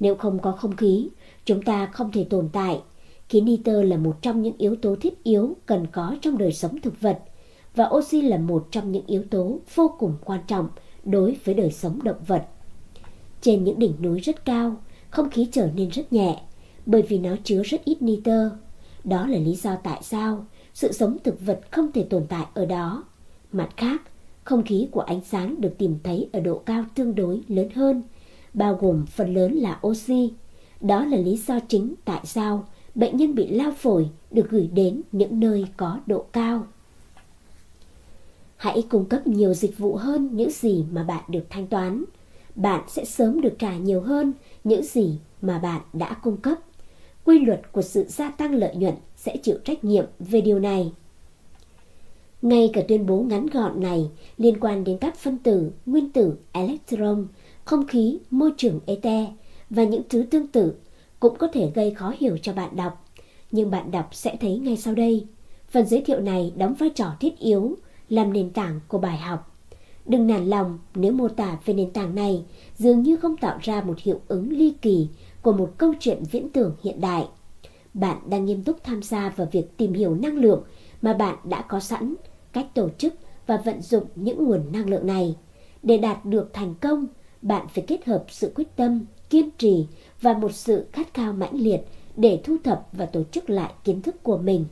Nếu 0.00 0.14
không 0.14 0.38
có 0.38 0.52
không 0.52 0.76
khí, 0.76 1.08
chúng 1.44 1.62
ta 1.62 1.86
không 1.86 2.12
thể 2.12 2.24
tồn 2.30 2.48
tại. 2.52 2.80
Khí 3.28 3.40
nitơ 3.40 3.82
là 3.82 3.96
một 3.96 4.22
trong 4.22 4.42
những 4.42 4.56
yếu 4.58 4.76
tố 4.76 4.96
thiết 4.96 5.22
yếu 5.24 5.56
cần 5.66 5.86
có 5.92 6.16
trong 6.22 6.38
đời 6.38 6.52
sống 6.52 6.80
thực 6.80 7.00
vật– 7.00 7.18
và 7.76 7.88
oxy 7.88 8.22
là 8.22 8.38
một 8.38 8.68
trong 8.70 8.92
những 8.92 9.06
yếu 9.06 9.24
tố 9.30 9.58
vô 9.74 9.94
cùng 9.98 10.14
quan 10.24 10.40
trọng 10.46 10.68
đối 11.04 11.36
với 11.44 11.54
đời 11.54 11.70
sống 11.70 12.02
động 12.02 12.24
vật. 12.26 12.46
Trên 13.40 13.64
những 13.64 13.78
đỉnh 13.78 13.92
núi 14.02 14.20
rất 14.20 14.44
cao, 14.44 14.76
không 15.10 15.30
khí 15.30 15.48
trở 15.52 15.70
nên 15.74 15.88
rất 15.88 16.12
nhẹ 16.12 16.40
bởi 16.86 17.02
vì 17.02 17.18
nó 17.18 17.36
chứa 17.44 17.62
rất 17.62 17.84
ít 17.84 18.02
nitơ. 18.02 18.50
Đó 19.04 19.26
là 19.26 19.38
lý 19.38 19.54
do 19.54 19.76
tại 19.76 19.98
sao 20.02 20.46
sự 20.76 20.92
sống 20.92 21.16
thực 21.24 21.40
vật 21.40 21.60
không 21.70 21.92
thể 21.92 22.06
tồn 22.10 22.26
tại 22.28 22.46
ở 22.54 22.66
đó. 22.66 23.04
Mặt 23.52 23.68
khác, 23.76 24.02
không 24.44 24.62
khí 24.62 24.88
của 24.90 25.00
ánh 25.00 25.20
sáng 25.20 25.60
được 25.60 25.74
tìm 25.78 25.98
thấy 26.04 26.28
ở 26.32 26.40
độ 26.40 26.58
cao 26.58 26.84
tương 26.94 27.14
đối 27.14 27.42
lớn 27.48 27.68
hơn, 27.74 28.02
bao 28.54 28.74
gồm 28.74 29.06
phần 29.06 29.34
lớn 29.34 29.52
là 29.52 29.80
oxy. 29.86 30.32
Đó 30.80 31.04
là 31.04 31.16
lý 31.16 31.36
do 31.36 31.60
chính 31.68 31.94
tại 32.04 32.20
sao 32.24 32.68
bệnh 32.94 33.16
nhân 33.16 33.34
bị 33.34 33.48
lao 33.48 33.72
phổi 33.72 34.08
được 34.30 34.50
gửi 34.50 34.70
đến 34.72 35.02
những 35.12 35.40
nơi 35.40 35.66
có 35.76 36.00
độ 36.06 36.26
cao. 36.32 36.66
Hãy 38.56 38.86
cung 38.88 39.04
cấp 39.04 39.26
nhiều 39.26 39.54
dịch 39.54 39.78
vụ 39.78 39.96
hơn 39.96 40.28
những 40.32 40.50
gì 40.50 40.84
mà 40.90 41.02
bạn 41.02 41.24
được 41.28 41.44
thanh 41.50 41.66
toán. 41.66 42.04
Bạn 42.54 42.84
sẽ 42.88 43.04
sớm 43.04 43.40
được 43.40 43.54
trả 43.58 43.76
nhiều 43.76 44.00
hơn 44.00 44.32
những 44.64 44.82
gì 44.82 45.18
mà 45.42 45.58
bạn 45.58 45.80
đã 45.92 46.14
cung 46.14 46.36
cấp. 46.36 46.58
Quy 47.24 47.38
luật 47.38 47.72
của 47.72 47.82
sự 47.82 48.04
gia 48.08 48.30
tăng 48.30 48.54
lợi 48.54 48.76
nhuận 48.76 48.94
sẽ 49.26 49.36
chịu 49.36 49.58
trách 49.64 49.84
nhiệm 49.84 50.04
về 50.18 50.40
điều 50.40 50.58
này. 50.58 50.92
Ngay 52.42 52.70
cả 52.72 52.82
tuyên 52.88 53.06
bố 53.06 53.16
ngắn 53.16 53.46
gọn 53.46 53.80
này 53.80 54.10
liên 54.38 54.60
quan 54.60 54.84
đến 54.84 54.98
các 54.98 55.16
phân 55.16 55.38
tử, 55.38 55.70
nguyên 55.86 56.10
tử, 56.10 56.36
electron, 56.52 57.26
không 57.64 57.86
khí, 57.86 58.18
môi 58.30 58.50
trường 58.56 58.80
ete 58.86 59.26
và 59.70 59.84
những 59.84 60.02
thứ 60.08 60.24
tương 60.30 60.46
tự 60.46 60.74
cũng 61.20 61.36
có 61.38 61.48
thể 61.52 61.70
gây 61.74 61.90
khó 61.90 62.12
hiểu 62.18 62.38
cho 62.42 62.52
bạn 62.52 62.76
đọc. 62.76 63.04
Nhưng 63.50 63.70
bạn 63.70 63.90
đọc 63.90 64.08
sẽ 64.12 64.36
thấy 64.40 64.58
ngay 64.58 64.76
sau 64.76 64.94
đây. 64.94 65.26
Phần 65.68 65.86
giới 65.86 66.00
thiệu 66.00 66.20
này 66.20 66.52
đóng 66.56 66.74
vai 66.74 66.90
trò 66.90 67.06
thiết 67.20 67.38
yếu 67.38 67.76
làm 68.08 68.32
nền 68.32 68.50
tảng 68.50 68.80
của 68.88 68.98
bài 68.98 69.16
học. 69.16 69.52
Đừng 70.06 70.26
nản 70.26 70.46
lòng 70.46 70.78
nếu 70.94 71.12
mô 71.12 71.28
tả 71.28 71.58
về 71.64 71.74
nền 71.74 71.90
tảng 71.90 72.14
này 72.14 72.44
dường 72.78 73.02
như 73.02 73.16
không 73.16 73.36
tạo 73.36 73.58
ra 73.62 73.82
một 73.82 73.98
hiệu 73.98 74.20
ứng 74.28 74.50
ly 74.50 74.74
kỳ 74.82 75.08
của 75.42 75.52
một 75.52 75.72
câu 75.78 75.94
chuyện 76.00 76.22
viễn 76.30 76.50
tưởng 76.50 76.76
hiện 76.82 77.00
đại. 77.00 77.26
Bạn 77.96 78.18
đang 78.30 78.44
nghiêm 78.44 78.62
túc 78.62 78.84
tham 78.84 79.02
gia 79.02 79.28
vào 79.28 79.48
việc 79.52 79.76
tìm 79.76 79.92
hiểu 79.92 80.14
năng 80.14 80.38
lượng 80.38 80.62
mà 81.02 81.12
bạn 81.12 81.36
đã 81.44 81.62
có 81.62 81.80
sẵn, 81.80 82.14
cách 82.52 82.66
tổ 82.74 82.88
chức 82.98 83.14
và 83.46 83.56
vận 83.56 83.82
dụng 83.82 84.04
những 84.14 84.44
nguồn 84.44 84.72
năng 84.72 84.90
lượng 84.90 85.06
này. 85.06 85.36
Để 85.82 85.98
đạt 85.98 86.24
được 86.24 86.50
thành 86.52 86.74
công, 86.80 87.06
bạn 87.42 87.66
phải 87.74 87.84
kết 87.86 88.06
hợp 88.06 88.24
sự 88.28 88.52
quyết 88.54 88.76
tâm, 88.76 89.06
kiên 89.30 89.50
trì 89.58 89.86
và 90.20 90.32
một 90.32 90.52
sự 90.52 90.86
khát 90.92 91.14
khao 91.14 91.32
mãnh 91.32 91.54
liệt 91.54 91.80
để 92.16 92.40
thu 92.44 92.56
thập 92.64 92.88
và 92.92 93.06
tổ 93.06 93.22
chức 93.24 93.50
lại 93.50 93.72
kiến 93.84 94.02
thức 94.02 94.22
của 94.22 94.38
mình. 94.38 94.64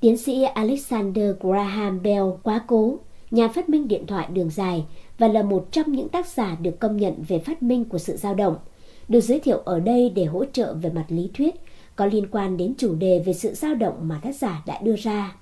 Tiến 0.00 0.16
sĩ 0.16 0.42
Alexander 0.42 1.36
Graham 1.40 2.02
Bell 2.02 2.26
quá 2.42 2.64
cố, 2.66 2.98
nhà 3.30 3.48
phát 3.48 3.68
minh 3.68 3.88
điện 3.88 4.06
thoại 4.06 4.28
đường 4.32 4.50
dài 4.50 4.84
và 5.18 5.28
là 5.28 5.42
một 5.42 5.68
trong 5.72 5.92
những 5.92 6.08
tác 6.08 6.26
giả 6.26 6.56
được 6.62 6.80
công 6.80 6.96
nhận 6.96 7.14
về 7.28 7.38
phát 7.38 7.62
minh 7.62 7.84
của 7.84 7.98
sự 7.98 8.16
dao 8.16 8.34
động, 8.34 8.56
được 9.08 9.20
giới 9.20 9.40
thiệu 9.40 9.58
ở 9.58 9.80
đây 9.80 10.10
để 10.10 10.24
hỗ 10.24 10.44
trợ 10.44 10.74
về 10.74 10.90
mặt 10.90 11.04
lý 11.08 11.30
thuyết 11.34 11.54
có 11.96 12.06
liên 12.06 12.26
quan 12.30 12.56
đến 12.56 12.74
chủ 12.78 12.94
đề 12.94 13.22
về 13.26 13.32
sự 13.32 13.54
dao 13.54 13.74
động 13.74 14.08
mà 14.08 14.20
tác 14.22 14.36
giả 14.36 14.62
đã 14.66 14.80
đưa 14.82 14.96
ra. 14.96 15.36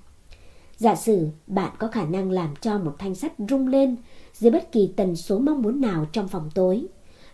Giả 0.77 0.95
sử 0.95 1.27
bạn 1.47 1.71
có 1.79 1.87
khả 1.87 2.05
năng 2.05 2.31
làm 2.31 2.53
cho 2.61 2.77
một 2.77 2.95
thanh 2.99 3.15
sắt 3.15 3.33
rung 3.49 3.67
lên 3.67 3.95
dưới 4.33 4.51
bất 4.51 4.71
kỳ 4.71 4.93
tần 4.95 5.15
số 5.15 5.39
mong 5.39 5.61
muốn 5.61 5.81
nào 5.81 6.05
trong 6.11 6.27
phòng 6.27 6.49
tối. 6.55 6.85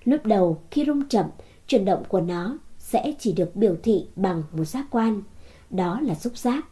Lúc 0.03 0.25
đầu 0.25 0.61
khi 0.71 0.85
rung 0.85 1.07
chậm, 1.09 1.25
chuyển 1.67 1.85
động 1.85 2.03
của 2.07 2.21
nó 2.21 2.57
sẽ 2.77 3.13
chỉ 3.19 3.33
được 3.33 3.55
biểu 3.55 3.75
thị 3.83 4.07
bằng 4.15 4.43
một 4.51 4.65
giác 4.65 4.85
quan. 4.91 5.21
Đó 5.69 5.99
là 6.01 6.15
xúc 6.15 6.37
giác. 6.37 6.65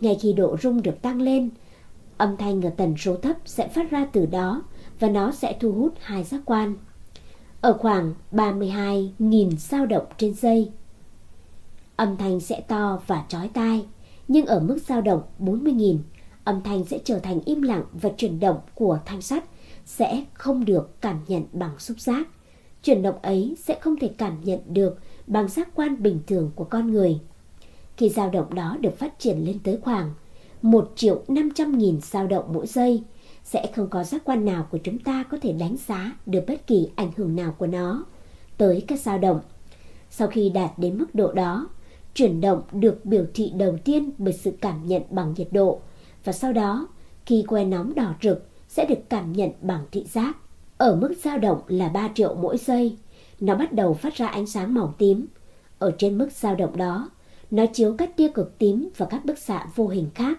Ngay 0.00 0.18
khi 0.20 0.32
độ 0.32 0.56
rung 0.62 0.82
được 0.82 1.02
tăng 1.02 1.22
lên, 1.22 1.50
âm 2.16 2.36
thanh 2.36 2.62
ở 2.62 2.70
tần 2.70 2.94
số 2.96 3.16
thấp 3.16 3.36
sẽ 3.44 3.68
phát 3.68 3.90
ra 3.90 4.06
từ 4.12 4.26
đó 4.26 4.62
và 5.00 5.08
nó 5.08 5.32
sẽ 5.32 5.56
thu 5.60 5.72
hút 5.72 5.94
hai 6.00 6.24
giác 6.24 6.40
quan. 6.44 6.76
Ở 7.60 7.72
khoảng 7.72 8.14
32.000 8.32 9.56
dao 9.56 9.86
động 9.86 10.06
trên 10.18 10.34
giây. 10.34 10.70
Âm 11.96 12.16
thanh 12.16 12.40
sẽ 12.40 12.60
to 12.60 13.00
và 13.06 13.24
chói 13.28 13.48
tai, 13.48 13.86
nhưng 14.28 14.46
ở 14.46 14.60
mức 14.60 14.78
dao 14.86 15.00
động 15.00 15.22
40.000, 15.38 15.98
âm 16.44 16.62
thanh 16.62 16.84
sẽ 16.84 16.98
trở 17.04 17.18
thành 17.18 17.40
im 17.44 17.62
lặng 17.62 17.84
và 17.92 18.10
chuyển 18.16 18.40
động 18.40 18.60
của 18.74 18.98
thanh 19.04 19.22
sắt 19.22 19.44
sẽ 19.84 20.24
không 20.34 20.64
được 20.64 21.00
cảm 21.00 21.20
nhận 21.26 21.44
bằng 21.52 21.78
xúc 21.78 22.00
giác. 22.00 22.28
Chuyển 22.82 23.02
động 23.02 23.18
ấy 23.22 23.56
sẽ 23.58 23.78
không 23.80 23.96
thể 24.00 24.10
cảm 24.18 24.44
nhận 24.44 24.60
được 24.66 24.98
bằng 25.26 25.48
giác 25.48 25.68
quan 25.74 26.02
bình 26.02 26.20
thường 26.26 26.50
của 26.54 26.64
con 26.64 26.92
người. 26.92 27.20
Khi 27.96 28.08
dao 28.08 28.30
động 28.30 28.54
đó 28.54 28.76
được 28.80 28.98
phát 28.98 29.18
triển 29.18 29.38
lên 29.38 29.58
tới 29.64 29.78
khoảng 29.82 30.14
1 30.62 30.92
triệu 30.96 31.22
500 31.28 31.78
nghìn 31.78 32.00
dao 32.00 32.26
động 32.26 32.44
mỗi 32.52 32.66
giây, 32.66 33.02
sẽ 33.46 33.66
không 33.74 33.88
có 33.88 34.04
giác 34.04 34.22
quan 34.24 34.44
nào 34.44 34.66
của 34.70 34.78
chúng 34.78 34.98
ta 34.98 35.24
có 35.30 35.38
thể 35.42 35.52
đánh 35.52 35.76
giá 35.86 36.16
được 36.26 36.44
bất 36.46 36.66
kỳ 36.66 36.88
ảnh 36.96 37.10
hưởng 37.16 37.36
nào 37.36 37.54
của 37.58 37.66
nó 37.66 38.04
tới 38.56 38.84
các 38.88 39.00
dao 39.00 39.18
động. 39.18 39.40
Sau 40.10 40.28
khi 40.28 40.50
đạt 40.50 40.78
đến 40.78 40.98
mức 40.98 41.14
độ 41.14 41.32
đó, 41.32 41.68
chuyển 42.14 42.40
động 42.40 42.62
được 42.72 43.04
biểu 43.04 43.24
thị 43.34 43.52
đầu 43.56 43.76
tiên 43.84 44.10
bởi 44.18 44.32
sự 44.32 44.52
cảm 44.60 44.86
nhận 44.86 45.02
bằng 45.10 45.34
nhiệt 45.36 45.48
độ 45.50 45.80
và 46.24 46.32
sau 46.32 46.52
đó 46.52 46.88
khi 47.26 47.44
que 47.48 47.64
nóng 47.64 47.94
đỏ 47.94 48.14
rực 48.22 48.48
sẽ 48.68 48.84
được 48.84 48.98
cảm 49.08 49.32
nhận 49.32 49.50
bằng 49.60 49.84
thị 49.92 50.04
giác. 50.12 50.36
Ở 50.78 50.96
mức 50.96 51.14
dao 51.24 51.38
động 51.38 51.60
là 51.68 51.88
3 51.88 52.08
triệu 52.14 52.34
mỗi 52.34 52.58
giây, 52.58 52.96
nó 53.40 53.54
bắt 53.54 53.72
đầu 53.72 53.94
phát 53.94 54.14
ra 54.14 54.26
ánh 54.26 54.46
sáng 54.46 54.74
màu 54.74 54.94
tím. 54.98 55.26
Ở 55.78 55.90
trên 55.98 56.18
mức 56.18 56.32
dao 56.32 56.54
động 56.54 56.76
đó, 56.76 57.10
nó 57.50 57.66
chiếu 57.66 57.94
các 57.98 58.16
tia 58.16 58.28
cực 58.28 58.58
tím 58.58 58.88
và 58.96 59.06
các 59.06 59.24
bức 59.24 59.38
xạ 59.38 59.66
vô 59.74 59.88
hình 59.88 60.10
khác. 60.14 60.38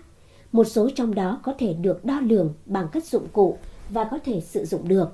Một 0.52 0.64
số 0.64 0.90
trong 0.96 1.16
đó 1.16 1.40
có 1.44 1.54
thể 1.58 1.74
được 1.74 2.06
đo 2.06 2.20
lường 2.20 2.54
bằng 2.66 2.88
các 2.92 3.06
dụng 3.06 3.28
cụ 3.34 3.58
và 3.90 4.04
có 4.04 4.20
thể 4.26 4.42
sử 4.42 4.66
dụng 4.66 4.88
được. 4.88 5.10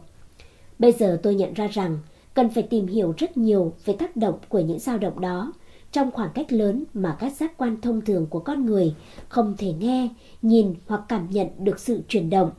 Bây 0.80 0.92
giờ 0.92 1.20
tôi 1.24 1.36
nhận 1.36 1.54
ra 1.54 1.68
rằng 1.68 2.00
cần 2.34 2.50
phải 2.50 2.64
tìm 2.64 2.88
hiểu 2.88 3.14
rất 3.18 3.38
nhiều 3.38 3.74
về 3.86 3.96
tác 4.00 4.16
động 4.16 4.40
của 4.50 4.60
những 4.60 4.80
dao 4.80 4.98
động 4.98 5.22
đó 5.22 5.54
trong 5.92 6.12
khoảng 6.12 6.30
cách 6.34 6.52
lớn 6.52 6.84
mà 6.94 7.18
các 7.20 7.34
giác 7.34 7.58
quan 7.58 7.82
thông 7.82 8.02
thường 8.02 8.26
của 8.30 8.40
con 8.40 8.66
người 8.66 8.96
không 9.30 9.56
thể 9.58 9.74
nghe, 9.74 10.10
nhìn 10.42 10.76
hoặc 10.88 11.02
cảm 11.08 11.28
nhận 11.30 11.48
được 11.58 11.80
sự 11.80 12.02
chuyển 12.08 12.30
động. 12.30 12.52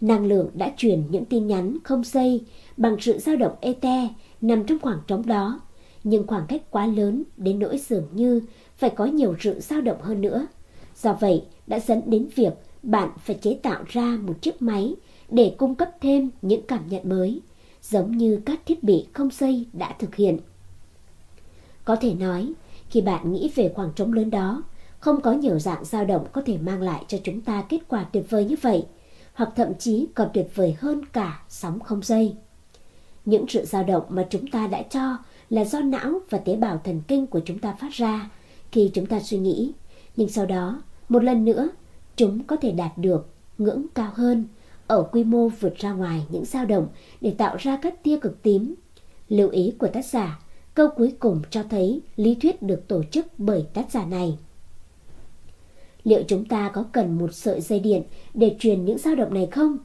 Năng 0.00 0.26
lượng 0.26 0.50
đã 0.54 0.72
truyền 0.76 1.02
những 1.10 1.24
tin 1.24 1.46
nhắn 1.46 1.78
không 1.84 2.04
dây 2.04 2.44
bằng 2.76 2.96
sự 3.00 3.18
dao 3.18 3.36
động 3.36 3.56
ete 3.60 4.08
nằm 4.40 4.64
trong 4.64 4.78
khoảng 4.78 4.98
trống 5.06 5.26
đó, 5.26 5.60
nhưng 6.04 6.26
khoảng 6.26 6.46
cách 6.46 6.62
quá 6.70 6.86
lớn 6.86 7.22
đến 7.36 7.58
nỗi 7.58 7.78
dường 7.78 8.08
như 8.12 8.40
phải 8.76 8.90
có 8.90 9.04
nhiều 9.04 9.36
sự 9.40 9.60
dao 9.60 9.80
động 9.80 10.02
hơn 10.02 10.20
nữa. 10.20 10.46
Do 11.02 11.12
vậy, 11.12 11.42
đã 11.66 11.78
dẫn 11.78 12.02
đến 12.06 12.28
việc 12.34 12.52
bạn 12.82 13.10
phải 13.18 13.38
chế 13.42 13.58
tạo 13.62 13.84
ra 13.88 14.18
một 14.22 14.34
chiếc 14.42 14.62
máy 14.62 14.94
để 15.28 15.54
cung 15.58 15.74
cấp 15.74 15.90
thêm 16.00 16.30
những 16.42 16.62
cảm 16.62 16.88
nhận 16.88 17.08
mới, 17.08 17.40
giống 17.82 18.16
như 18.16 18.40
các 18.46 18.60
thiết 18.66 18.82
bị 18.82 19.06
không 19.12 19.30
dây 19.32 19.66
đã 19.72 19.96
thực 19.98 20.14
hiện. 20.14 20.38
Có 21.84 21.96
thể 21.96 22.14
nói, 22.14 22.52
khi 22.90 23.00
bạn 23.00 23.32
nghĩ 23.32 23.50
về 23.54 23.72
khoảng 23.74 23.92
trống 23.96 24.12
lớn 24.12 24.30
đó, 24.30 24.62
không 25.00 25.20
có 25.20 25.32
nhiều 25.32 25.58
dạng 25.58 25.84
dao 25.84 26.04
động 26.04 26.26
có 26.32 26.42
thể 26.46 26.58
mang 26.58 26.82
lại 26.82 27.04
cho 27.08 27.18
chúng 27.24 27.40
ta 27.40 27.64
kết 27.68 27.80
quả 27.88 28.04
tuyệt 28.12 28.30
vời 28.30 28.44
như 28.44 28.56
vậy, 28.62 28.86
hoặc 29.34 29.50
thậm 29.56 29.74
chí 29.78 30.06
còn 30.14 30.28
tuyệt 30.34 30.46
vời 30.54 30.76
hơn 30.78 31.04
cả 31.12 31.42
sóng 31.48 31.80
không 31.80 32.02
dây. 32.02 32.36
Những 33.24 33.48
sự 33.48 33.64
dao 33.64 33.84
động 33.84 34.04
mà 34.08 34.26
chúng 34.30 34.46
ta 34.46 34.66
đã 34.66 34.82
cho 34.82 35.16
là 35.50 35.64
do 35.64 35.80
não 35.80 36.20
và 36.30 36.38
tế 36.38 36.56
bào 36.56 36.80
thần 36.84 37.02
kinh 37.08 37.26
của 37.26 37.40
chúng 37.44 37.58
ta 37.58 37.72
phát 37.72 37.92
ra 37.92 38.30
khi 38.72 38.90
chúng 38.94 39.06
ta 39.06 39.20
suy 39.20 39.38
nghĩ, 39.38 39.72
nhưng 40.16 40.28
sau 40.28 40.46
đó, 40.46 40.82
một 41.08 41.24
lần 41.24 41.44
nữa, 41.44 41.68
chúng 42.16 42.44
có 42.44 42.56
thể 42.56 42.72
đạt 42.72 42.98
được 42.98 43.28
ngưỡng 43.58 43.86
cao 43.94 44.12
hơn 44.14 44.44
ở 44.86 45.02
quy 45.02 45.24
mô 45.24 45.48
vượt 45.48 45.76
ra 45.76 45.92
ngoài 45.92 46.26
những 46.30 46.44
dao 46.44 46.66
động 46.66 46.88
để 47.20 47.34
tạo 47.38 47.56
ra 47.56 47.78
các 47.82 48.02
tia 48.02 48.18
cực 48.18 48.42
tím. 48.42 48.74
Lưu 49.28 49.48
ý 49.48 49.72
của 49.78 49.88
tác 49.88 50.06
giả 50.06 50.38
Câu 50.78 50.88
cuối 50.96 51.12
cùng 51.18 51.42
cho 51.50 51.62
thấy 51.70 52.00
lý 52.16 52.34
thuyết 52.34 52.62
được 52.62 52.88
tổ 52.88 53.02
chức 53.10 53.26
bởi 53.38 53.66
tác 53.74 53.90
giả 53.90 54.04
này. 54.04 54.38
Liệu 56.04 56.22
chúng 56.28 56.44
ta 56.44 56.70
có 56.74 56.84
cần 56.92 57.18
một 57.18 57.34
sợi 57.34 57.60
dây 57.60 57.80
điện 57.80 58.02
để 58.34 58.56
truyền 58.58 58.84
những 58.84 58.98
dao 58.98 59.14
động 59.14 59.34
này 59.34 59.48
không? 59.50 59.78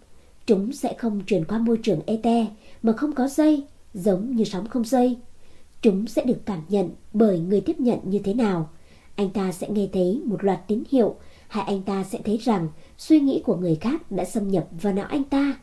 Chúng 0.46 0.74
sẽ 0.74 0.94
không 0.94 1.22
truyền 1.28 1.46
qua 1.46 1.58
môi 1.58 1.78
trường 1.84 2.00
ete 2.06 2.46
mà 2.84 2.94
không 2.94 3.14
có 3.14 3.28
dây, 3.28 3.64
giống 3.94 4.36
như 4.36 4.44
sóng 4.44 4.68
không 4.68 4.86
dây. 4.86 5.18
Chúng 5.82 6.08
sẽ 6.08 6.24
được 6.24 6.46
cảm 6.46 6.62
nhận 6.70 6.90
bởi 7.14 7.40
người 7.40 7.62
tiếp 7.62 7.80
nhận 7.80 8.00
như 8.04 8.20
thế 8.20 8.34
nào. 8.34 8.70
Anh 9.16 9.30
ta 9.30 9.52
sẽ 9.52 9.70
nghe 9.70 9.88
thấy 9.94 10.22
một 10.26 10.44
loạt 10.44 10.68
tín 10.68 10.84
hiệu 10.92 11.16
hay 11.48 11.64
anh 11.64 11.82
ta 11.82 12.04
sẽ 12.04 12.20
thấy 12.26 12.38
rằng 12.38 12.68
suy 12.98 13.20
nghĩ 13.20 13.42
của 13.46 13.56
người 13.56 13.76
khác 13.76 14.12
đã 14.12 14.26
xâm 14.26 14.48
nhập 14.48 14.68
vào 14.82 14.94
não 14.94 15.06
anh 15.06 15.24
ta. 15.24 15.58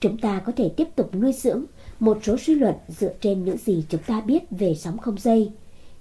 Chúng 0.00 0.18
ta 0.18 0.42
có 0.46 0.52
thể 0.56 0.68
tiếp 0.76 0.88
tục 0.96 1.14
nuôi 1.14 1.32
dưỡng 1.32 1.64
một 2.00 2.18
số 2.22 2.36
suy 2.36 2.54
luận 2.54 2.74
dựa 2.88 3.12
trên 3.20 3.44
những 3.44 3.56
gì 3.56 3.84
chúng 3.88 4.02
ta 4.06 4.20
biết 4.20 4.42
về 4.50 4.74
sóng 4.74 4.98
không 4.98 5.18
dây. 5.18 5.50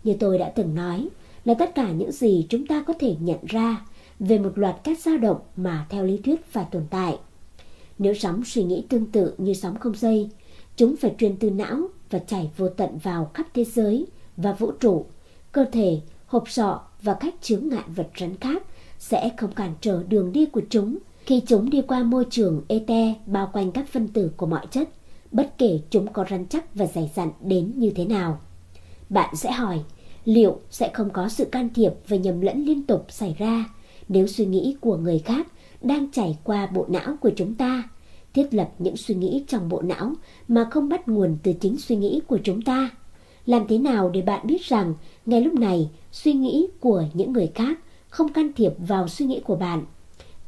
Như 0.04 0.14
tôi 0.20 0.38
đã 0.38 0.50
từng 0.50 0.76
nói, 0.76 1.08
là 1.46 1.54
tất 1.54 1.76
cả 1.76 1.92
những 1.92 2.12
gì 2.12 2.46
chúng 2.50 2.68
ta 2.68 2.84
có 2.88 2.94
thể 3.00 3.16
nhận 3.20 3.40
ra 3.46 3.86
về 4.20 4.40
một 4.40 4.58
loạt 4.58 4.76
các 4.84 5.00
dao 5.00 5.18
động 5.18 5.40
mà 5.56 5.86
theo 5.90 6.04
lý 6.04 6.18
thuyết 6.18 6.46
phải 6.46 6.66
tồn 6.72 6.84
tại. 6.90 7.18
Nếu 8.00 8.14
sóng 8.14 8.42
suy 8.46 8.64
nghĩ 8.64 8.86
tương 8.90 9.06
tự 9.06 9.34
như 9.38 9.54
sóng 9.54 9.80
không 9.80 9.96
dây, 9.96 10.30
chúng 10.76 10.96
phải 10.96 11.16
truyền 11.18 11.38
từ 11.38 11.50
não 11.50 11.78
và 12.10 12.20
chảy 12.20 12.50
vô 12.58 12.70
tận 12.70 12.98
vào 12.98 13.32
khắp 13.34 13.48
thế 13.54 13.64
giới 13.64 14.06
và 14.38 14.54
vũ 14.54 14.72
trụ, 14.72 15.06
cơ 15.52 15.66
thể, 15.72 16.00
hộp 16.28 16.50
sọ 16.50 16.82
và 17.02 17.14
các 17.14 17.36
chướng 17.42 17.70
ngại 17.70 17.84
vật 17.96 18.10
rắn 18.20 18.36
khác 18.38 18.64
sẽ 19.00 19.32
không 19.38 19.52
cản 19.52 19.74
trở 19.82 20.04
đường 20.04 20.32
đi 20.32 20.46
của 20.46 20.62
chúng 20.70 20.98
khi 21.26 21.42
chúng 21.48 21.70
đi 21.70 21.82
qua 21.82 22.04
môi 22.04 22.26
trường 22.30 22.62
ete 22.68 23.14
bao 23.26 23.50
quanh 23.54 23.72
các 23.72 23.88
phân 23.88 24.08
tử 24.08 24.32
của 24.38 24.46
mọi 24.46 24.68
chất 24.72 24.90
bất 25.32 25.58
kể 25.58 25.80
chúng 25.90 26.14
có 26.14 26.26
rắn 26.30 26.46
chắc 26.50 26.76
và 26.76 26.86
dày 26.86 27.12
dặn 27.16 27.32
đến 27.42 27.74
như 27.76 27.92
thế 27.96 28.06
nào. 28.06 28.40
Bạn 29.10 29.36
sẽ 29.36 29.52
hỏi, 29.52 29.80
liệu 30.26 30.60
sẽ 30.70 30.92
không 30.94 31.10
có 31.10 31.30
sự 31.30 31.46
can 31.46 31.70
thiệp 31.74 31.92
và 32.08 32.18
nhầm 32.18 32.42
lẫn 32.42 32.66
liên 32.66 32.84
tục 32.84 33.06
xảy 33.10 33.36
ra 33.38 33.66
nếu 34.10 34.28
suy 34.28 34.46
nghĩ 34.46 34.76
của 34.82 34.98
người 34.98 35.20
khác 35.20 35.48
đang 35.82 36.12
chảy 36.12 36.38
qua 36.44 36.68
bộ 36.68 36.86
não 36.90 37.16
của 37.22 37.32
chúng 37.36 37.56
ta, 37.56 37.84
thiết 38.34 38.54
lập 38.54 38.70
những 38.80 38.98
suy 38.98 39.16
nghĩ 39.16 39.44
trong 39.48 39.70
bộ 39.70 39.82
não 39.82 40.14
mà 40.48 40.68
không 40.72 40.90
bắt 40.90 41.08
nguồn 41.08 41.38
từ 41.44 41.54
chính 41.54 41.78
suy 41.78 41.96
nghĩ 41.96 42.22
của 42.28 42.40
chúng 42.44 42.62
ta? 42.62 42.90
Làm 43.48 43.68
thế 43.68 43.78
nào 43.78 44.10
để 44.10 44.22
bạn 44.22 44.48
biết 44.48 44.62
rằng 44.62 44.94
ngay 45.26 45.42
lúc 45.42 45.54
này 45.54 45.90
suy 46.12 46.34
nghĩ 46.34 46.68
của 46.80 47.04
những 47.14 47.34
người 47.34 47.52
khác 47.56 47.80
không 48.10 48.34
can 48.34 48.54
thiệp 48.54 48.74
vào 48.78 49.08
suy 49.08 49.26
nghĩ 49.26 49.40
của 49.40 49.56
bạn? 49.56 49.86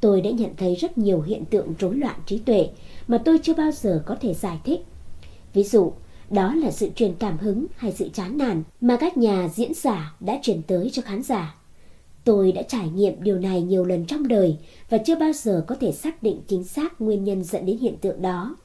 Tôi 0.02 0.22
đã 0.22 0.30
nhận 0.30 0.56
thấy 0.58 0.76
rất 0.76 0.98
nhiều 0.98 1.22
hiện 1.22 1.46
tượng 1.46 1.74
rối 1.80 1.96
loạn 1.96 2.16
trí 2.26 2.38
tuệ 2.38 2.70
mà 3.08 3.18
tôi 3.18 3.40
chưa 3.44 3.54
bao 3.54 3.72
giờ 3.72 4.04
có 4.06 4.16
thể 4.22 4.34
giải 4.34 4.60
thích. 4.64 4.80
Ví 5.54 5.64
dụ, 5.64 5.92
đó 6.30 6.56
là 6.56 6.72
sự 6.72 6.90
truyền 6.96 7.14
cảm 7.20 7.38
hứng 7.38 7.66
hay 7.76 7.92
sự 7.92 8.10
chán 8.14 8.38
nản 8.38 8.64
mà 8.82 8.98
các 9.00 9.18
nhà 9.18 9.50
diễn 9.54 9.74
giả 9.74 10.16
đã 10.20 10.40
truyền 10.42 10.62
tới 10.62 10.90
cho 10.94 11.02
khán 11.02 11.24
giả. 11.24 11.56
Tôi 12.24 12.52
đã 12.52 12.62
trải 12.62 12.90
nghiệm 12.90 13.24
điều 13.24 13.40
này 13.40 13.62
nhiều 13.62 13.86
lần 13.86 14.06
trong 14.06 14.28
đời 14.28 14.58
và 14.90 14.98
chưa 14.98 15.16
bao 15.16 15.34
giờ 15.34 15.64
có 15.68 15.76
thể 15.76 15.92
xác 15.92 16.24
định 16.24 16.42
chính 16.48 16.64
xác 16.64 17.02
nguyên 17.02 17.24
nhân 17.24 17.44
dẫn 17.44 17.66
đến 17.66 17.78
hiện 17.78 17.98
tượng 17.98 18.22
đó. 18.22 18.56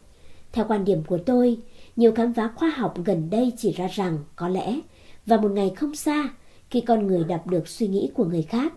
Theo 0.52 0.64
quan 0.68 0.84
điểm 0.84 1.02
của 1.06 1.18
tôi, 1.18 1.56
nhiều 1.96 2.12
khám 2.12 2.34
phá 2.34 2.50
khoa 2.54 2.70
học 2.70 2.94
gần 3.04 3.30
đây 3.30 3.52
chỉ 3.56 3.72
ra 3.72 3.86
rằng 3.86 4.18
có 4.36 4.48
lẽ 4.48 4.80
và 5.26 5.36
một 5.36 5.50
ngày 5.50 5.72
không 5.76 5.94
xa, 5.94 6.28
khi 6.70 6.80
con 6.80 7.06
người 7.06 7.24
đọc 7.24 7.46
được 7.46 7.68
suy 7.68 7.88
nghĩ 7.88 8.10
của 8.14 8.24
người 8.24 8.42
khác, 8.42 8.72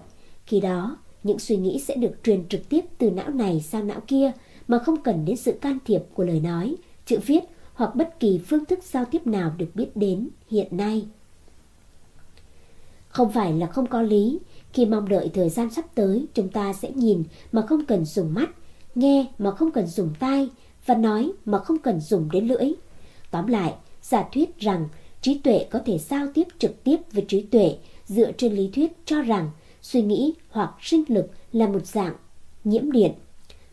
khi 0.46 0.60
đó 0.60 0.98
những 1.24 1.40
suy 1.40 1.58
nghĩ 1.58 1.80
sẽ 1.80 1.96
được 1.96 2.12
truyền 2.24 2.48
trực 2.50 2.70
tiếp 2.70 2.86
từ 2.98 3.10
não 3.10 3.30
này 3.30 3.62
sang 3.62 3.88
não 3.88 4.00
kia 4.08 4.32
mà 4.68 4.80
không 4.80 5.04
cần 5.04 5.26
đến 5.26 5.38
sự 5.38 5.52
can 5.62 5.78
thiệp 5.86 6.02
của 6.14 6.24
lời 6.24 6.40
nói, 6.40 6.76
chữ 7.06 7.20
viết 7.26 7.44
hoặc 7.74 7.96
bất 7.96 8.20
kỳ 8.20 8.40
phương 8.48 8.66
thức 8.66 8.80
giao 8.84 9.06
tiếp 9.06 9.28
nào 9.28 9.52
được 9.58 9.70
biết 9.74 9.96
đến 9.96 10.30
hiện 10.50 10.78
nay. 10.78 11.08
Không 13.10 13.32
phải 13.32 13.54
là 13.54 13.68
không 13.68 13.88
có 13.88 14.02
lý, 14.02 14.40
khi 14.74 14.86
mong 14.86 15.10
đợi 15.10 15.30
thời 15.34 15.50
gian 15.50 15.70
sắp 15.70 15.86
tới 15.96 16.26
chúng 16.34 16.50
ta 16.50 16.74
sẽ 16.74 16.92
nhìn 16.92 17.24
mà 17.52 17.62
không 17.62 17.86
cần 17.86 18.06
dùng 18.06 18.34
mắt, 18.34 18.50
nghe 18.96 19.26
mà 19.38 19.52
không 19.52 19.72
cần 19.72 19.88
dùng 19.88 20.14
tai 20.20 20.50
và 20.86 20.96
nói 20.96 21.32
mà 21.46 21.60
không 21.60 21.78
cần 21.78 22.00
dùng 22.00 22.30
đến 22.32 22.48
lưỡi. 22.48 22.74
Tóm 23.38 23.48
lại, 23.48 23.74
giả 24.02 24.26
thuyết 24.34 24.60
rằng 24.60 24.88
trí 25.22 25.38
tuệ 25.38 25.66
có 25.70 25.80
thể 25.86 25.98
giao 25.98 26.28
tiếp 26.34 26.48
trực 26.60 26.84
tiếp 26.84 26.98
với 27.12 27.26
trí 27.28 27.42
tuệ 27.42 27.78
dựa 28.06 28.32
trên 28.32 28.54
lý 28.54 28.70
thuyết 28.74 28.92
cho 29.06 29.22
rằng 29.22 29.50
suy 29.82 30.02
nghĩ 30.02 30.34
hoặc 30.50 30.72
sinh 30.82 31.04
lực 31.08 31.32
là 31.52 31.68
một 31.68 31.88
dạng 31.88 32.16
nhiễm 32.64 32.92
điện. 32.92 33.12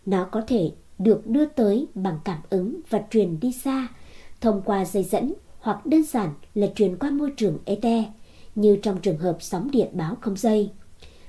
Nó 0.07 0.25
có 0.25 0.43
thể 0.47 0.71
được 0.99 1.27
đưa 1.27 1.47
tới 1.47 1.87
bằng 1.95 2.19
cảm 2.25 2.39
ứng 2.51 2.81
và 2.91 3.03
truyền 3.11 3.41
đi 3.41 3.53
xa 3.53 3.89
thông 4.41 4.63
qua 4.65 4.85
dây 4.85 5.03
dẫn 5.03 5.35
hoặc 5.59 5.87
đơn 5.87 6.03
giản 6.03 6.35
là 6.55 6.67
truyền 6.75 6.97
qua 6.97 7.11
môi 7.11 7.31
trường 7.37 7.59
ete 7.65 8.05
như 8.55 8.77
trong 8.83 9.01
trường 9.01 9.19
hợp 9.19 9.37
sóng 9.41 9.71
điện 9.71 9.89
báo 9.93 10.17
không 10.21 10.37
dây. 10.37 10.71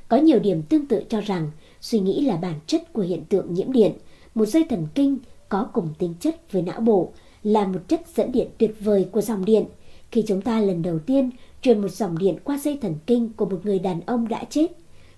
Có 0.07 0.17
nhiều 0.17 0.39
điểm 0.39 0.63
tương 0.63 0.85
tự 0.85 1.03
cho 1.09 1.21
rằng 1.21 1.51
suy 1.81 1.99
nghĩ 1.99 2.21
là 2.21 2.35
bản 2.35 2.59
chất 2.67 2.93
của 2.93 3.01
hiện 3.01 3.25
tượng 3.25 3.53
nhiễm 3.53 3.71
điện, 3.71 3.93
một 4.35 4.45
dây 4.45 4.65
thần 4.69 4.87
kinh 4.95 5.17
có 5.49 5.69
cùng 5.73 5.93
tính 5.99 6.13
chất 6.19 6.51
với 6.51 6.61
não 6.61 6.79
bộ 6.79 7.11
là 7.45 7.67
một 7.67 7.79
chất 7.87 8.01
dẫn 8.15 8.31
điện 8.31 8.47
tuyệt 8.57 8.75
vời 8.79 9.07
của 9.11 9.21
dòng 9.21 9.45
điện. 9.45 9.65
Khi 10.11 10.23
chúng 10.27 10.41
ta 10.41 10.59
lần 10.59 10.81
đầu 10.81 10.99
tiên 10.99 11.29
truyền 11.61 11.81
một 11.81 11.91
dòng 11.91 12.17
điện 12.17 12.37
qua 12.43 12.57
dây 12.57 12.77
thần 12.81 12.95
kinh 13.07 13.33
của 13.33 13.45
một 13.45 13.59
người 13.63 13.79
đàn 13.79 14.01
ông 14.01 14.27
đã 14.27 14.43
chết, 14.49 14.67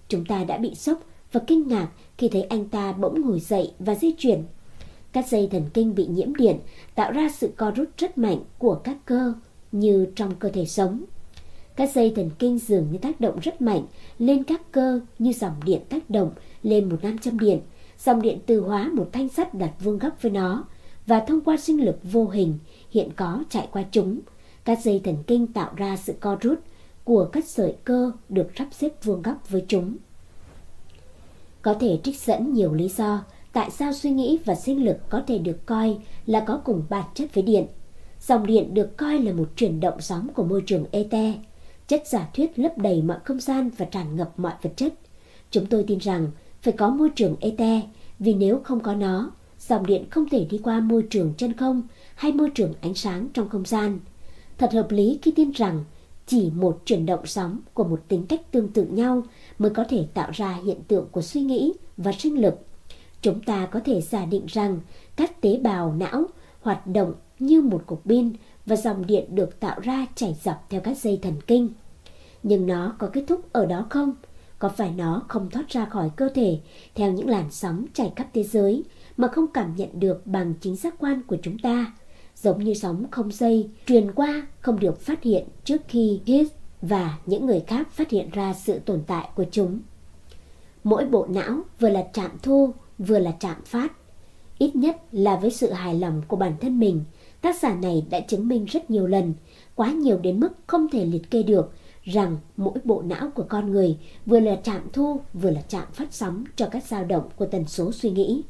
chúng 0.07 0.25
ta 0.25 0.43
đã 0.43 0.57
bị 0.57 0.75
sốc 0.75 0.99
và 1.31 1.41
kinh 1.47 1.67
ngạc 1.67 1.87
khi 2.17 2.27
thấy 2.27 2.41
anh 2.41 2.65
ta 2.65 2.91
bỗng 2.91 3.21
ngồi 3.21 3.39
dậy 3.39 3.71
và 3.79 3.95
di 3.95 4.11
chuyển. 4.11 4.43
Các 5.11 5.27
dây 5.27 5.47
thần 5.51 5.63
kinh 5.73 5.95
bị 5.95 6.07
nhiễm 6.07 6.35
điện 6.35 6.57
tạo 6.95 7.11
ra 7.11 7.29
sự 7.37 7.49
co 7.57 7.71
rút 7.71 7.89
rất 7.97 8.17
mạnh 8.17 8.39
của 8.57 8.75
các 8.75 8.97
cơ 9.05 9.33
như 9.71 10.07
trong 10.15 10.35
cơ 10.35 10.49
thể 10.49 10.65
sống. 10.65 11.03
Các 11.75 11.95
dây 11.95 12.13
thần 12.15 12.29
kinh 12.39 12.59
dường 12.59 12.87
như 12.91 12.97
tác 12.97 13.21
động 13.21 13.39
rất 13.39 13.61
mạnh 13.61 13.85
lên 14.19 14.43
các 14.43 14.71
cơ 14.71 14.99
như 15.19 15.33
dòng 15.33 15.55
điện 15.65 15.81
tác 15.89 16.09
động 16.09 16.31
lên 16.63 16.89
một 16.89 16.97
nam 17.01 17.17
châm 17.17 17.39
điện. 17.39 17.59
Dòng 17.99 18.21
điện 18.21 18.39
từ 18.45 18.61
hóa 18.61 18.89
một 18.93 19.09
thanh 19.11 19.29
sắt 19.29 19.53
đặt 19.53 19.71
vuông 19.79 19.97
góc 19.97 20.21
với 20.21 20.31
nó 20.31 20.65
và 21.07 21.19
thông 21.19 21.41
qua 21.41 21.57
sinh 21.57 21.85
lực 21.85 21.99
vô 22.03 22.27
hình 22.27 22.57
hiện 22.91 23.09
có 23.15 23.43
chạy 23.49 23.67
qua 23.71 23.83
chúng. 23.91 24.19
Các 24.63 24.83
dây 24.83 25.01
thần 25.03 25.15
kinh 25.27 25.47
tạo 25.47 25.71
ra 25.75 25.97
sự 25.97 26.13
co 26.19 26.37
rút 26.41 26.59
của 27.03 27.25
các 27.25 27.45
sợi 27.45 27.75
cơ 27.83 28.11
được 28.29 28.47
sắp 28.55 28.67
xếp 28.71 29.03
vuông 29.03 29.21
góc 29.21 29.49
với 29.49 29.65
chúng. 29.67 29.97
Có 31.61 31.73
thể 31.73 31.99
trích 32.03 32.19
dẫn 32.19 32.53
nhiều 32.53 32.73
lý 32.73 32.89
do 32.89 33.23
tại 33.53 33.71
sao 33.71 33.93
suy 33.93 34.09
nghĩ 34.09 34.39
và 34.45 34.55
sinh 34.55 34.85
lực 34.85 34.97
có 35.09 35.21
thể 35.27 35.37
được 35.37 35.65
coi 35.65 35.97
là 36.25 36.39
có 36.39 36.61
cùng 36.63 36.83
bản 36.89 37.05
chất 37.13 37.33
với 37.33 37.43
điện. 37.43 37.67
Dòng 38.21 38.45
điện 38.45 38.73
được 38.73 38.97
coi 38.97 39.19
là 39.19 39.31
một 39.31 39.49
chuyển 39.55 39.79
động 39.79 40.01
sóng 40.01 40.27
của 40.35 40.43
môi 40.43 40.63
trường 40.65 40.85
ete, 40.91 41.33
chất 41.87 42.03
giả 42.07 42.29
thuyết 42.33 42.59
lấp 42.59 42.77
đầy 42.77 43.01
mọi 43.01 43.17
không 43.23 43.39
gian 43.39 43.69
và 43.77 43.85
tràn 43.85 44.15
ngập 44.15 44.39
mọi 44.39 44.53
vật 44.61 44.71
chất. 44.75 44.93
Chúng 45.51 45.65
tôi 45.65 45.83
tin 45.87 45.97
rằng 45.97 46.31
phải 46.61 46.73
có 46.73 46.89
môi 46.89 47.09
trường 47.09 47.35
ete, 47.39 47.81
vì 48.19 48.33
nếu 48.33 48.61
không 48.63 48.79
có 48.79 48.93
nó, 48.95 49.31
dòng 49.67 49.85
điện 49.85 50.05
không 50.09 50.29
thể 50.29 50.45
đi 50.49 50.59
qua 50.63 50.79
môi 50.79 51.05
trường 51.09 51.33
chân 51.37 51.53
không 51.53 51.81
hay 52.15 52.31
môi 52.31 52.49
trường 52.49 52.73
ánh 52.81 52.93
sáng 52.93 53.27
trong 53.33 53.49
không 53.49 53.65
gian. 53.65 53.99
Thật 54.57 54.73
hợp 54.73 54.91
lý 54.91 55.19
khi 55.21 55.31
tin 55.31 55.51
rằng 55.51 55.83
chỉ 56.27 56.51
một 56.55 56.81
chuyển 56.85 57.05
động 57.05 57.25
sóng 57.25 57.59
của 57.73 57.83
một 57.83 57.99
tính 58.07 58.25
cách 58.29 58.51
tương 58.51 58.67
tự 58.67 58.85
nhau 58.85 59.23
mới 59.59 59.69
có 59.69 59.83
thể 59.89 60.05
tạo 60.13 60.31
ra 60.33 60.59
hiện 60.65 60.81
tượng 60.87 61.07
của 61.11 61.21
suy 61.21 61.41
nghĩ 61.41 61.73
và 61.97 62.11
sinh 62.11 62.41
lực. 62.41 62.55
Chúng 63.21 63.41
ta 63.41 63.65
có 63.65 63.79
thể 63.85 64.01
giả 64.01 64.25
định 64.25 64.45
rằng 64.47 64.79
các 65.15 65.41
tế 65.41 65.57
bào 65.57 65.93
não 65.93 66.25
hoạt 66.61 66.87
động 66.87 67.13
như 67.39 67.61
một 67.61 67.83
cục 67.85 68.05
pin 68.05 68.33
và 68.65 68.75
dòng 68.75 69.05
điện 69.05 69.35
được 69.35 69.59
tạo 69.59 69.79
ra 69.79 70.05
chảy 70.15 70.35
dọc 70.43 70.65
theo 70.69 70.81
các 70.81 70.97
dây 70.97 71.19
thần 71.21 71.33
kinh. 71.47 71.69
Nhưng 72.43 72.67
nó 72.67 72.95
có 72.99 73.09
kết 73.13 73.23
thúc 73.27 73.53
ở 73.53 73.65
đó 73.65 73.85
không? 73.89 74.13
Có 74.59 74.69
phải 74.69 74.91
nó 74.97 75.23
không 75.27 75.49
thoát 75.49 75.69
ra 75.69 75.85
khỏi 75.85 76.09
cơ 76.15 76.29
thể 76.29 76.59
theo 76.95 77.11
những 77.11 77.29
làn 77.29 77.51
sóng 77.51 77.85
chảy 77.93 78.11
khắp 78.15 78.27
thế 78.33 78.43
giới 78.43 78.83
mà 79.17 79.27
không 79.27 79.47
cảm 79.53 79.75
nhận 79.75 79.89
được 79.99 80.27
bằng 80.27 80.53
chính 80.61 80.75
giác 80.75 80.95
quan 80.99 81.21
của 81.23 81.37
chúng 81.41 81.59
ta? 81.59 81.93
Giống 82.35 82.63
như 82.63 82.73
sóng 82.73 83.05
không 83.11 83.31
dây 83.31 83.69
truyền 83.87 84.11
qua 84.11 84.47
không 84.59 84.79
được 84.79 85.01
phát 85.01 85.23
hiện 85.23 85.45
trước 85.63 85.81
khi 85.87 86.21
Higgs 86.25 86.51
và 86.81 87.17
những 87.25 87.45
người 87.45 87.63
khác 87.67 87.91
phát 87.91 88.09
hiện 88.09 88.29
ra 88.29 88.53
sự 88.53 88.79
tồn 88.79 89.03
tại 89.07 89.29
của 89.35 89.45
chúng. 89.51 89.79
Mỗi 90.83 91.05
bộ 91.05 91.27
não 91.29 91.61
vừa 91.79 91.89
là 91.89 92.07
chạm 92.13 92.31
thu, 92.43 92.73
vừa 92.97 93.19
là 93.19 93.31
chạm 93.39 93.55
phát. 93.65 93.93
Ít 94.57 94.75
nhất 94.75 94.97
là 95.11 95.35
với 95.35 95.51
sự 95.51 95.71
hài 95.71 95.99
lòng 95.99 96.21
của 96.27 96.35
bản 96.35 96.53
thân 96.61 96.79
mình, 96.79 97.03
tác 97.41 97.59
giả 97.61 97.75
này 97.75 98.05
đã 98.09 98.19
chứng 98.19 98.47
minh 98.47 98.65
rất 98.65 98.91
nhiều 98.91 99.07
lần, 99.07 99.33
quá 99.75 99.91
nhiều 99.91 100.17
đến 100.17 100.39
mức 100.39 100.49
không 100.67 100.87
thể 100.89 101.05
liệt 101.05 101.31
kê 101.31 101.43
được, 101.43 101.71
rằng 102.03 102.37
mỗi 102.57 102.73
bộ 102.83 103.01
não 103.01 103.29
của 103.35 103.45
con 103.49 103.71
người 103.71 103.97
vừa 104.25 104.39
là 104.39 104.55
chạm 104.63 104.81
thu 104.93 105.21
vừa 105.33 105.51
là 105.51 105.61
chạm 105.61 105.87
phát 105.93 106.13
sóng 106.13 106.43
cho 106.55 106.67
các 106.71 106.83
dao 106.83 107.03
động 107.03 107.29
của 107.35 107.45
tần 107.45 107.65
số 107.65 107.91
suy 107.91 108.09
nghĩ. 108.09 108.43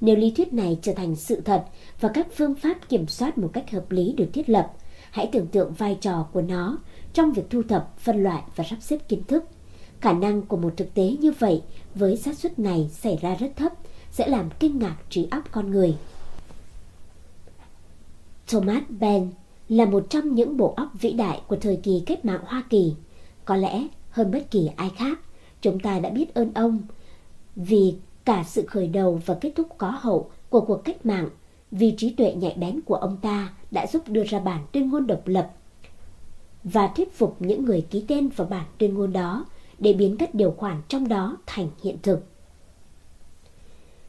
Nếu 0.00 0.16
lý 0.16 0.30
thuyết 0.30 0.52
này 0.52 0.78
trở 0.82 0.92
thành 0.92 1.16
sự 1.16 1.40
thật 1.40 1.64
và 2.00 2.08
các 2.14 2.26
phương 2.36 2.54
pháp 2.54 2.88
kiểm 2.88 3.06
soát 3.06 3.38
một 3.38 3.50
cách 3.52 3.70
hợp 3.70 3.90
lý 3.90 4.12
được 4.12 4.26
thiết 4.32 4.48
lập, 4.48 4.72
hãy 5.10 5.28
tưởng 5.32 5.46
tượng 5.46 5.72
vai 5.72 5.98
trò 6.00 6.26
của 6.32 6.42
nó 6.42 6.78
trong 7.12 7.32
việc 7.32 7.50
thu 7.50 7.62
thập, 7.62 7.98
phân 7.98 8.22
loại 8.22 8.42
và 8.56 8.64
sắp 8.64 8.76
xếp 8.80 9.08
kiến 9.08 9.24
thức. 9.24 9.44
Khả 10.00 10.12
năng 10.12 10.42
của 10.42 10.56
một 10.56 10.72
thực 10.76 10.94
tế 10.94 11.16
như 11.20 11.32
vậy 11.32 11.62
với 11.94 12.16
xác 12.16 12.38
suất 12.38 12.58
này 12.58 12.88
xảy 12.92 13.18
ra 13.20 13.34
rất 13.34 13.50
thấp 13.56 13.72
sẽ 14.10 14.28
làm 14.28 14.50
kinh 14.58 14.78
ngạc 14.78 14.96
trí 15.10 15.28
óc 15.30 15.44
con 15.50 15.70
người. 15.70 15.96
Thomas 18.48 18.82
Ben 18.88 19.30
là 19.68 19.84
một 19.84 20.06
trong 20.10 20.34
những 20.34 20.56
bộ 20.56 20.74
óc 20.76 20.88
vĩ 21.00 21.12
đại 21.12 21.40
của 21.46 21.56
thời 21.56 21.76
kỳ 21.76 22.02
cách 22.06 22.24
mạng 22.24 22.40
Hoa 22.44 22.64
Kỳ. 22.70 22.94
Có 23.44 23.56
lẽ 23.56 23.86
hơn 24.10 24.30
bất 24.30 24.50
kỳ 24.50 24.70
ai 24.76 24.90
khác, 24.96 25.18
chúng 25.62 25.80
ta 25.80 25.98
đã 25.98 26.10
biết 26.10 26.34
ơn 26.34 26.54
ông 26.54 26.82
vì 27.56 27.94
cả 28.30 28.44
sự 28.46 28.64
khởi 28.66 28.86
đầu 28.86 29.20
và 29.26 29.34
kết 29.40 29.52
thúc 29.56 29.68
có 29.78 29.98
hậu 30.00 30.30
của 30.48 30.60
cuộc 30.60 30.84
cách 30.84 31.06
mạng, 31.06 31.28
vì 31.70 31.94
trí 31.96 32.10
tuệ 32.10 32.34
nhạy 32.34 32.54
bén 32.58 32.80
của 32.80 32.94
ông 32.94 33.16
ta 33.22 33.52
đã 33.70 33.86
giúp 33.86 34.02
đưa 34.08 34.24
ra 34.24 34.38
bản 34.38 34.66
tuyên 34.72 34.90
ngôn 34.90 35.06
độc 35.06 35.22
lập 35.24 35.50
và 36.64 36.86
thuyết 36.86 37.12
phục 37.12 37.36
những 37.38 37.64
người 37.64 37.86
ký 37.90 38.04
tên 38.08 38.28
vào 38.28 38.48
bản 38.48 38.64
tuyên 38.78 38.94
ngôn 38.94 39.12
đó 39.12 39.44
để 39.78 39.92
biến 39.92 40.16
các 40.18 40.34
điều 40.34 40.50
khoản 40.50 40.76
trong 40.88 41.08
đó 41.08 41.36
thành 41.46 41.68
hiện 41.82 41.96
thực. 42.02 42.20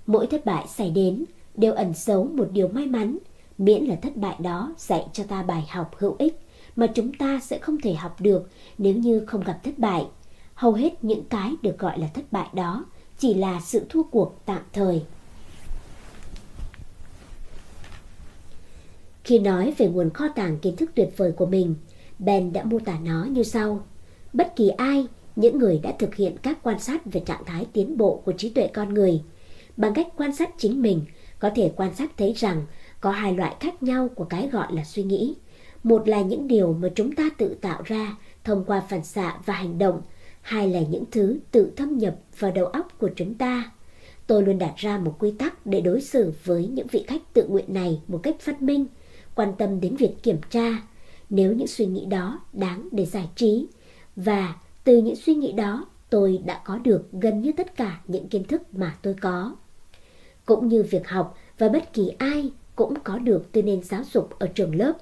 Mỗi 0.05 0.27
thất 0.27 0.45
bại 0.45 0.67
xảy 0.67 0.91
đến 0.91 1.25
đều 1.55 1.73
ẩn 1.73 1.93
giấu 1.95 2.23
một 2.23 2.47
điều 2.51 2.67
may 2.67 2.85
mắn 2.85 3.17
miễn 3.57 3.83
là 3.83 3.95
thất 3.95 4.17
bại 4.17 4.35
đó 4.39 4.73
dạy 4.77 5.07
cho 5.13 5.23
ta 5.23 5.43
bài 5.43 5.65
học 5.69 5.91
hữu 5.97 6.15
ích 6.19 6.39
mà 6.75 6.87
chúng 6.87 7.13
ta 7.13 7.39
sẽ 7.43 7.59
không 7.59 7.81
thể 7.81 7.93
học 7.93 8.21
được 8.21 8.49
nếu 8.77 8.95
như 8.95 9.25
không 9.25 9.43
gặp 9.43 9.59
thất 9.63 9.79
bại. 9.79 10.05
Hầu 10.53 10.73
hết 10.73 11.03
những 11.03 11.23
cái 11.29 11.53
được 11.61 11.79
gọi 11.79 11.99
là 11.99 12.07
thất 12.13 12.31
bại 12.31 12.47
đó 12.53 12.85
chỉ 13.21 13.33
là 13.33 13.61
sự 13.63 13.85
thua 13.89 14.03
cuộc 14.03 14.41
tạm 14.45 14.61
thời. 14.73 15.03
Khi 19.23 19.39
nói 19.39 19.73
về 19.77 19.87
nguồn 19.87 20.09
kho 20.09 20.27
tàng 20.27 20.59
kiến 20.59 20.75
thức 20.75 20.91
tuyệt 20.95 21.09
vời 21.17 21.31
của 21.31 21.45
mình, 21.45 21.75
Ben 22.19 22.53
đã 22.53 22.63
mô 22.63 22.79
tả 22.79 22.99
nó 23.03 23.25
như 23.25 23.43
sau. 23.43 23.85
Bất 24.33 24.55
kỳ 24.55 24.69
ai, 24.69 25.07
những 25.35 25.59
người 25.59 25.79
đã 25.83 25.93
thực 25.99 26.15
hiện 26.15 26.37
các 26.37 26.57
quan 26.63 26.79
sát 26.79 27.05
về 27.05 27.21
trạng 27.25 27.45
thái 27.45 27.65
tiến 27.73 27.97
bộ 27.97 28.21
của 28.25 28.31
trí 28.31 28.49
tuệ 28.49 28.67
con 28.67 28.93
người, 28.93 29.21
bằng 29.77 29.93
cách 29.93 30.07
quan 30.17 30.35
sát 30.35 30.49
chính 30.57 30.81
mình, 30.81 31.05
có 31.39 31.49
thể 31.55 31.71
quan 31.75 31.95
sát 31.95 32.11
thấy 32.17 32.33
rằng 32.33 32.65
có 33.01 33.11
hai 33.11 33.33
loại 33.33 33.55
khác 33.59 33.83
nhau 33.83 34.09
của 34.15 34.25
cái 34.25 34.47
gọi 34.47 34.67
là 34.73 34.83
suy 34.83 35.03
nghĩ. 35.03 35.35
Một 35.83 36.07
là 36.07 36.21
những 36.21 36.47
điều 36.47 36.73
mà 36.73 36.89
chúng 36.95 37.15
ta 37.15 37.29
tự 37.37 37.55
tạo 37.61 37.81
ra 37.85 38.17
thông 38.43 38.63
qua 38.65 38.83
phản 38.89 39.03
xạ 39.03 39.37
và 39.45 39.53
hành 39.53 39.77
động, 39.77 40.01
hai 40.41 40.69
là 40.69 40.79
những 40.79 41.03
thứ 41.11 41.39
tự 41.51 41.71
thâm 41.75 41.97
nhập 41.97 42.15
vào 42.39 42.51
đầu 42.51 42.65
óc 42.65 42.99
của 42.99 43.09
chúng 43.15 43.33
ta. 43.33 43.71
Tôi 44.27 44.43
luôn 44.43 44.57
đặt 44.57 44.73
ra 44.77 44.97
một 44.97 45.15
quy 45.19 45.31
tắc 45.31 45.65
để 45.65 45.81
đối 45.81 46.01
xử 46.01 46.33
với 46.43 46.67
những 46.67 46.87
vị 46.87 47.03
khách 47.07 47.33
tự 47.33 47.47
nguyện 47.47 47.73
này 47.73 48.01
một 48.07 48.19
cách 48.23 48.39
phát 48.39 48.61
minh, 48.61 48.85
quan 49.35 49.53
tâm 49.57 49.81
đến 49.81 49.95
việc 49.95 50.23
kiểm 50.23 50.37
tra 50.49 50.81
nếu 51.29 51.53
những 51.53 51.67
suy 51.67 51.85
nghĩ 51.85 52.05
đó 52.05 52.39
đáng 52.53 52.89
để 52.91 53.05
giải 53.05 53.29
trí. 53.35 53.67
Và 54.15 54.55
từ 54.83 54.97
những 54.97 55.15
suy 55.15 55.35
nghĩ 55.35 55.51
đó, 55.51 55.85
tôi 56.09 56.39
đã 56.45 56.61
có 56.65 56.77
được 56.77 57.11
gần 57.11 57.41
như 57.41 57.51
tất 57.57 57.75
cả 57.75 58.01
những 58.07 58.27
kiến 58.27 58.43
thức 58.43 58.61
mà 58.73 58.97
tôi 59.01 59.13
có. 59.21 59.55
Cũng 60.45 60.67
như 60.67 60.83
việc 60.83 61.07
học 61.07 61.37
và 61.57 61.69
bất 61.69 61.93
kỳ 61.93 62.11
ai 62.17 62.51
cũng 62.75 62.93
có 63.03 63.17
được 63.17 63.51
từ 63.51 63.63
nền 63.63 63.83
giáo 63.83 64.03
dục 64.13 64.29
ở 64.39 64.47
trường 64.47 64.75
lớp. 64.75 64.93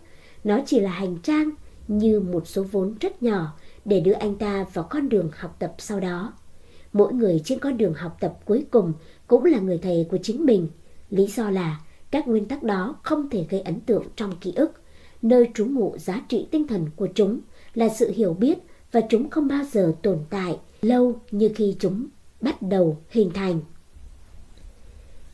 Nó 0.43 0.59
chỉ 0.65 0.79
là 0.79 0.91
hành 0.91 1.17
trang 1.23 1.49
như 1.87 2.19
một 2.19 2.47
số 2.47 2.63
vốn 2.71 2.95
rất 2.99 3.23
nhỏ 3.23 3.53
để 3.89 3.99
đưa 3.99 4.13
anh 4.13 4.35
ta 4.35 4.65
vào 4.73 4.87
con 4.89 5.09
đường 5.09 5.29
học 5.35 5.55
tập 5.59 5.73
sau 5.77 5.99
đó. 5.99 6.33
Mỗi 6.93 7.13
người 7.13 7.41
trên 7.45 7.59
con 7.59 7.77
đường 7.77 7.93
học 7.93 8.17
tập 8.19 8.37
cuối 8.45 8.65
cùng 8.71 8.93
cũng 9.27 9.45
là 9.45 9.59
người 9.59 9.77
thầy 9.77 10.07
của 10.11 10.17
chính 10.23 10.45
mình. 10.45 10.67
Lý 11.09 11.27
do 11.27 11.49
là 11.49 11.81
các 12.11 12.27
nguyên 12.27 12.45
tắc 12.45 12.63
đó 12.63 12.95
không 13.03 13.29
thể 13.29 13.45
gây 13.49 13.61
ấn 13.61 13.79
tượng 13.79 14.03
trong 14.15 14.35
ký 14.41 14.53
ức. 14.55 14.71
Nơi 15.21 15.49
trú 15.53 15.65
ngụ 15.65 15.97
giá 15.97 16.21
trị 16.29 16.47
tinh 16.51 16.67
thần 16.67 16.85
của 16.95 17.07
chúng 17.15 17.39
là 17.73 17.89
sự 17.89 18.11
hiểu 18.15 18.33
biết 18.33 18.57
và 18.91 19.01
chúng 19.09 19.29
không 19.29 19.47
bao 19.47 19.63
giờ 19.71 19.93
tồn 20.01 20.19
tại 20.29 20.59
lâu 20.81 21.19
như 21.31 21.49
khi 21.55 21.75
chúng 21.79 22.07
bắt 22.41 22.61
đầu 22.61 22.97
hình 23.09 23.31
thành. 23.33 23.59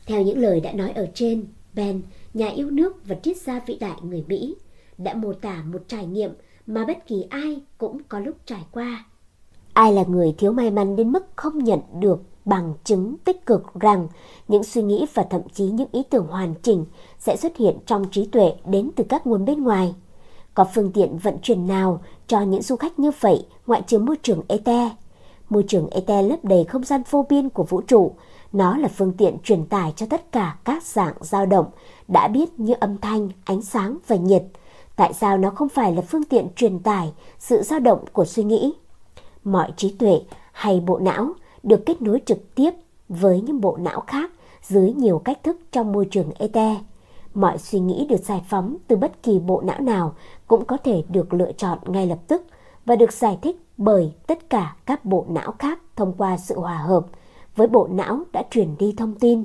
Theo 0.06 0.22
những 0.22 0.38
lời 0.38 0.60
đã 0.60 0.72
nói 0.72 0.90
ở 0.90 1.06
trên, 1.14 1.44
Ben 1.74 2.02
nhà 2.34 2.48
yêu 2.48 2.70
nước 2.70 3.06
và 3.06 3.16
triết 3.22 3.36
gia 3.36 3.60
vĩ 3.66 3.76
đại 3.80 3.96
người 4.02 4.24
Mỹ, 4.28 4.56
đã 4.98 5.14
mô 5.14 5.32
tả 5.32 5.62
một 5.62 5.82
trải 5.88 6.06
nghiệm 6.06 6.30
mà 6.66 6.84
bất 6.84 7.06
kỳ 7.06 7.26
ai 7.30 7.60
cũng 7.78 7.98
có 8.08 8.18
lúc 8.18 8.36
trải 8.46 8.66
qua. 8.72 9.04
Ai 9.72 9.92
là 9.92 10.04
người 10.08 10.34
thiếu 10.38 10.52
may 10.52 10.70
mắn 10.70 10.96
đến 10.96 11.12
mức 11.12 11.26
không 11.36 11.58
nhận 11.58 11.80
được 12.00 12.22
bằng 12.44 12.74
chứng 12.84 13.16
tích 13.24 13.46
cực 13.46 13.74
rằng 13.74 14.08
những 14.48 14.64
suy 14.64 14.82
nghĩ 14.82 15.06
và 15.14 15.22
thậm 15.30 15.40
chí 15.52 15.64
những 15.64 15.88
ý 15.92 16.02
tưởng 16.10 16.26
hoàn 16.26 16.54
chỉnh 16.62 16.84
sẽ 17.18 17.36
xuất 17.36 17.56
hiện 17.56 17.78
trong 17.86 18.04
trí 18.10 18.26
tuệ 18.26 18.52
đến 18.66 18.90
từ 18.96 19.04
các 19.08 19.26
nguồn 19.26 19.44
bên 19.44 19.62
ngoài. 19.62 19.94
Có 20.54 20.66
phương 20.74 20.92
tiện 20.92 21.18
vận 21.18 21.38
chuyển 21.42 21.66
nào 21.66 22.00
cho 22.26 22.40
những 22.40 22.62
du 22.62 22.76
khách 22.76 22.98
như 22.98 23.10
vậy 23.20 23.46
ngoại 23.66 23.82
trừ 23.86 23.98
môi 23.98 24.16
trường 24.22 24.42
ET? 24.48 24.92
Môi 25.50 25.64
trường 25.68 25.88
ET 25.90 26.24
lấp 26.24 26.44
đầy 26.44 26.64
không 26.64 26.84
gian 26.84 27.02
vô 27.10 27.26
biên 27.28 27.48
của 27.48 27.64
vũ 27.64 27.80
trụ. 27.80 28.12
Nó 28.52 28.76
là 28.76 28.88
phương 28.88 29.12
tiện 29.12 29.36
truyền 29.44 29.66
tải 29.66 29.92
cho 29.96 30.06
tất 30.10 30.32
cả 30.32 30.56
các 30.64 30.82
dạng 30.82 31.14
dao 31.20 31.46
động 31.46 31.66
đã 32.08 32.28
biết 32.28 32.60
như 32.60 32.74
âm 32.80 32.98
thanh, 32.98 33.28
ánh 33.44 33.62
sáng 33.62 33.98
và 34.06 34.16
nhiệt. 34.16 34.42
Tại 34.96 35.12
sao 35.12 35.38
nó 35.38 35.50
không 35.50 35.68
phải 35.68 35.92
là 35.92 36.02
phương 36.02 36.24
tiện 36.24 36.48
truyền 36.56 36.78
tải 36.78 37.12
sự 37.38 37.62
dao 37.62 37.80
động 37.80 38.04
của 38.12 38.24
suy 38.24 38.44
nghĩ? 38.44 38.74
Mọi 39.44 39.72
trí 39.76 39.96
tuệ 39.98 40.20
hay 40.52 40.80
bộ 40.80 40.98
não 40.98 41.28
được 41.62 41.86
kết 41.86 42.02
nối 42.02 42.20
trực 42.26 42.54
tiếp 42.54 42.70
với 43.08 43.40
những 43.40 43.60
bộ 43.60 43.76
não 43.76 44.00
khác 44.00 44.30
dưới 44.62 44.92
nhiều 44.92 45.18
cách 45.18 45.42
thức 45.42 45.56
trong 45.72 45.92
môi 45.92 46.06
trường 46.10 46.30
ET. 46.38 46.76
Mọi 47.34 47.58
suy 47.58 47.78
nghĩ 47.78 48.06
được 48.08 48.20
giải 48.24 48.42
phóng 48.48 48.76
từ 48.86 48.96
bất 48.96 49.22
kỳ 49.22 49.38
bộ 49.38 49.60
não 49.60 49.80
nào 49.80 50.14
cũng 50.46 50.64
có 50.64 50.76
thể 50.76 51.02
được 51.08 51.34
lựa 51.34 51.52
chọn 51.52 51.78
ngay 51.86 52.06
lập 52.06 52.18
tức 52.26 52.42
và 52.84 52.96
được 52.96 53.12
giải 53.12 53.38
thích 53.42 53.56
bởi 53.76 54.12
tất 54.26 54.50
cả 54.50 54.76
các 54.86 55.04
bộ 55.04 55.24
não 55.28 55.54
khác 55.58 55.80
thông 55.96 56.12
qua 56.18 56.36
sự 56.36 56.60
hòa 56.60 56.78
hợp 56.78 57.06
với 57.56 57.66
bộ 57.66 57.88
não 57.90 58.20
đã 58.32 58.42
truyền 58.50 58.68
đi 58.78 58.94
thông 58.96 59.14
tin. 59.14 59.44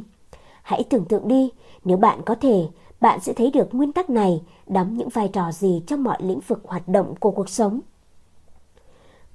Hãy 0.64 0.84
tưởng 0.90 1.06
tượng 1.06 1.28
đi, 1.28 1.52
nếu 1.84 1.98
bạn 1.98 2.22
có 2.26 2.36
thể, 2.36 2.68
bạn 3.02 3.20
sẽ 3.20 3.34
thấy 3.34 3.52
được 3.52 3.76
nguyên 3.76 3.94
tắc 3.94 4.10
này 4.10 4.42
đóng 4.68 4.98
những 4.98 5.10
vai 5.10 5.28
trò 5.28 5.52
gì 5.52 5.84
trong 5.88 6.04
mọi 6.04 6.18
lĩnh 6.20 6.40
vực 6.40 6.62
hoạt 6.64 6.88
động 6.88 7.16
của 7.20 7.32
cuộc 7.32 7.50
sống. 7.50 7.80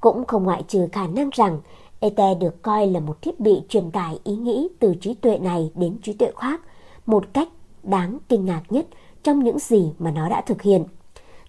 Cũng 0.00 0.24
không 0.24 0.44
ngoại 0.44 0.62
trừ 0.68 0.88
khả 0.92 1.06
năng 1.06 1.30
rằng 1.30 1.60
ET 2.00 2.38
được 2.40 2.62
coi 2.62 2.86
là 2.86 3.00
một 3.00 3.22
thiết 3.22 3.40
bị 3.40 3.62
truyền 3.68 3.90
tải 3.90 4.18
ý 4.24 4.36
nghĩ 4.36 4.68
từ 4.78 4.94
trí 5.00 5.14
tuệ 5.14 5.38
này 5.38 5.70
đến 5.74 5.98
trí 6.02 6.12
tuệ 6.12 6.32
khác, 6.36 6.60
một 7.06 7.24
cách 7.32 7.48
đáng 7.82 8.18
kinh 8.28 8.44
ngạc 8.44 8.62
nhất 8.70 8.86
trong 9.22 9.44
những 9.44 9.58
gì 9.58 9.92
mà 9.98 10.10
nó 10.10 10.28
đã 10.28 10.40
thực 10.40 10.62
hiện. 10.62 10.84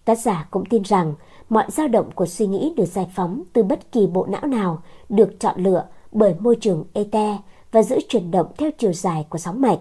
Tác 0.06 0.20
giả 0.20 0.48
cũng 0.52 0.66
tin 0.66 0.84
rằng 0.84 1.14
mọi 1.50 1.66
dao 1.68 1.88
động 1.88 2.12
của 2.16 2.26
suy 2.26 2.48
nghĩ 2.48 2.74
được 2.78 2.86
giải 2.86 3.08
phóng 3.16 3.44
từ 3.54 3.64
bất 3.64 3.92
kỳ 3.92 4.08
bộ 4.08 4.26
não 4.26 4.46
nào 4.48 4.82
được 5.10 5.40
chọn 5.40 5.64
lựa 5.64 5.84
bởi 6.12 6.36
môi 6.40 6.56
trường 6.62 6.86
ET 6.94 7.40
và 7.72 7.84
giữ 7.84 8.00
chuyển 8.10 8.32
động 8.32 8.48
theo 8.58 8.72
chiều 8.78 8.94
dài 8.94 9.26
của 9.30 9.38
sóng 9.38 9.62
mạch, 9.62 9.80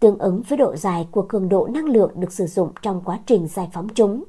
tương 0.00 0.18
ứng 0.18 0.42
với 0.48 0.58
độ 0.58 0.76
dài 0.76 1.08
của 1.10 1.22
cường 1.22 1.48
độ 1.48 1.66
năng 1.66 1.84
lượng 1.84 2.10
được 2.14 2.32
sử 2.32 2.46
dụng 2.46 2.70
trong 2.82 3.00
quá 3.04 3.18
trình 3.26 3.48
giải 3.48 3.68
phóng 3.72 3.88
chúng. 3.88 4.24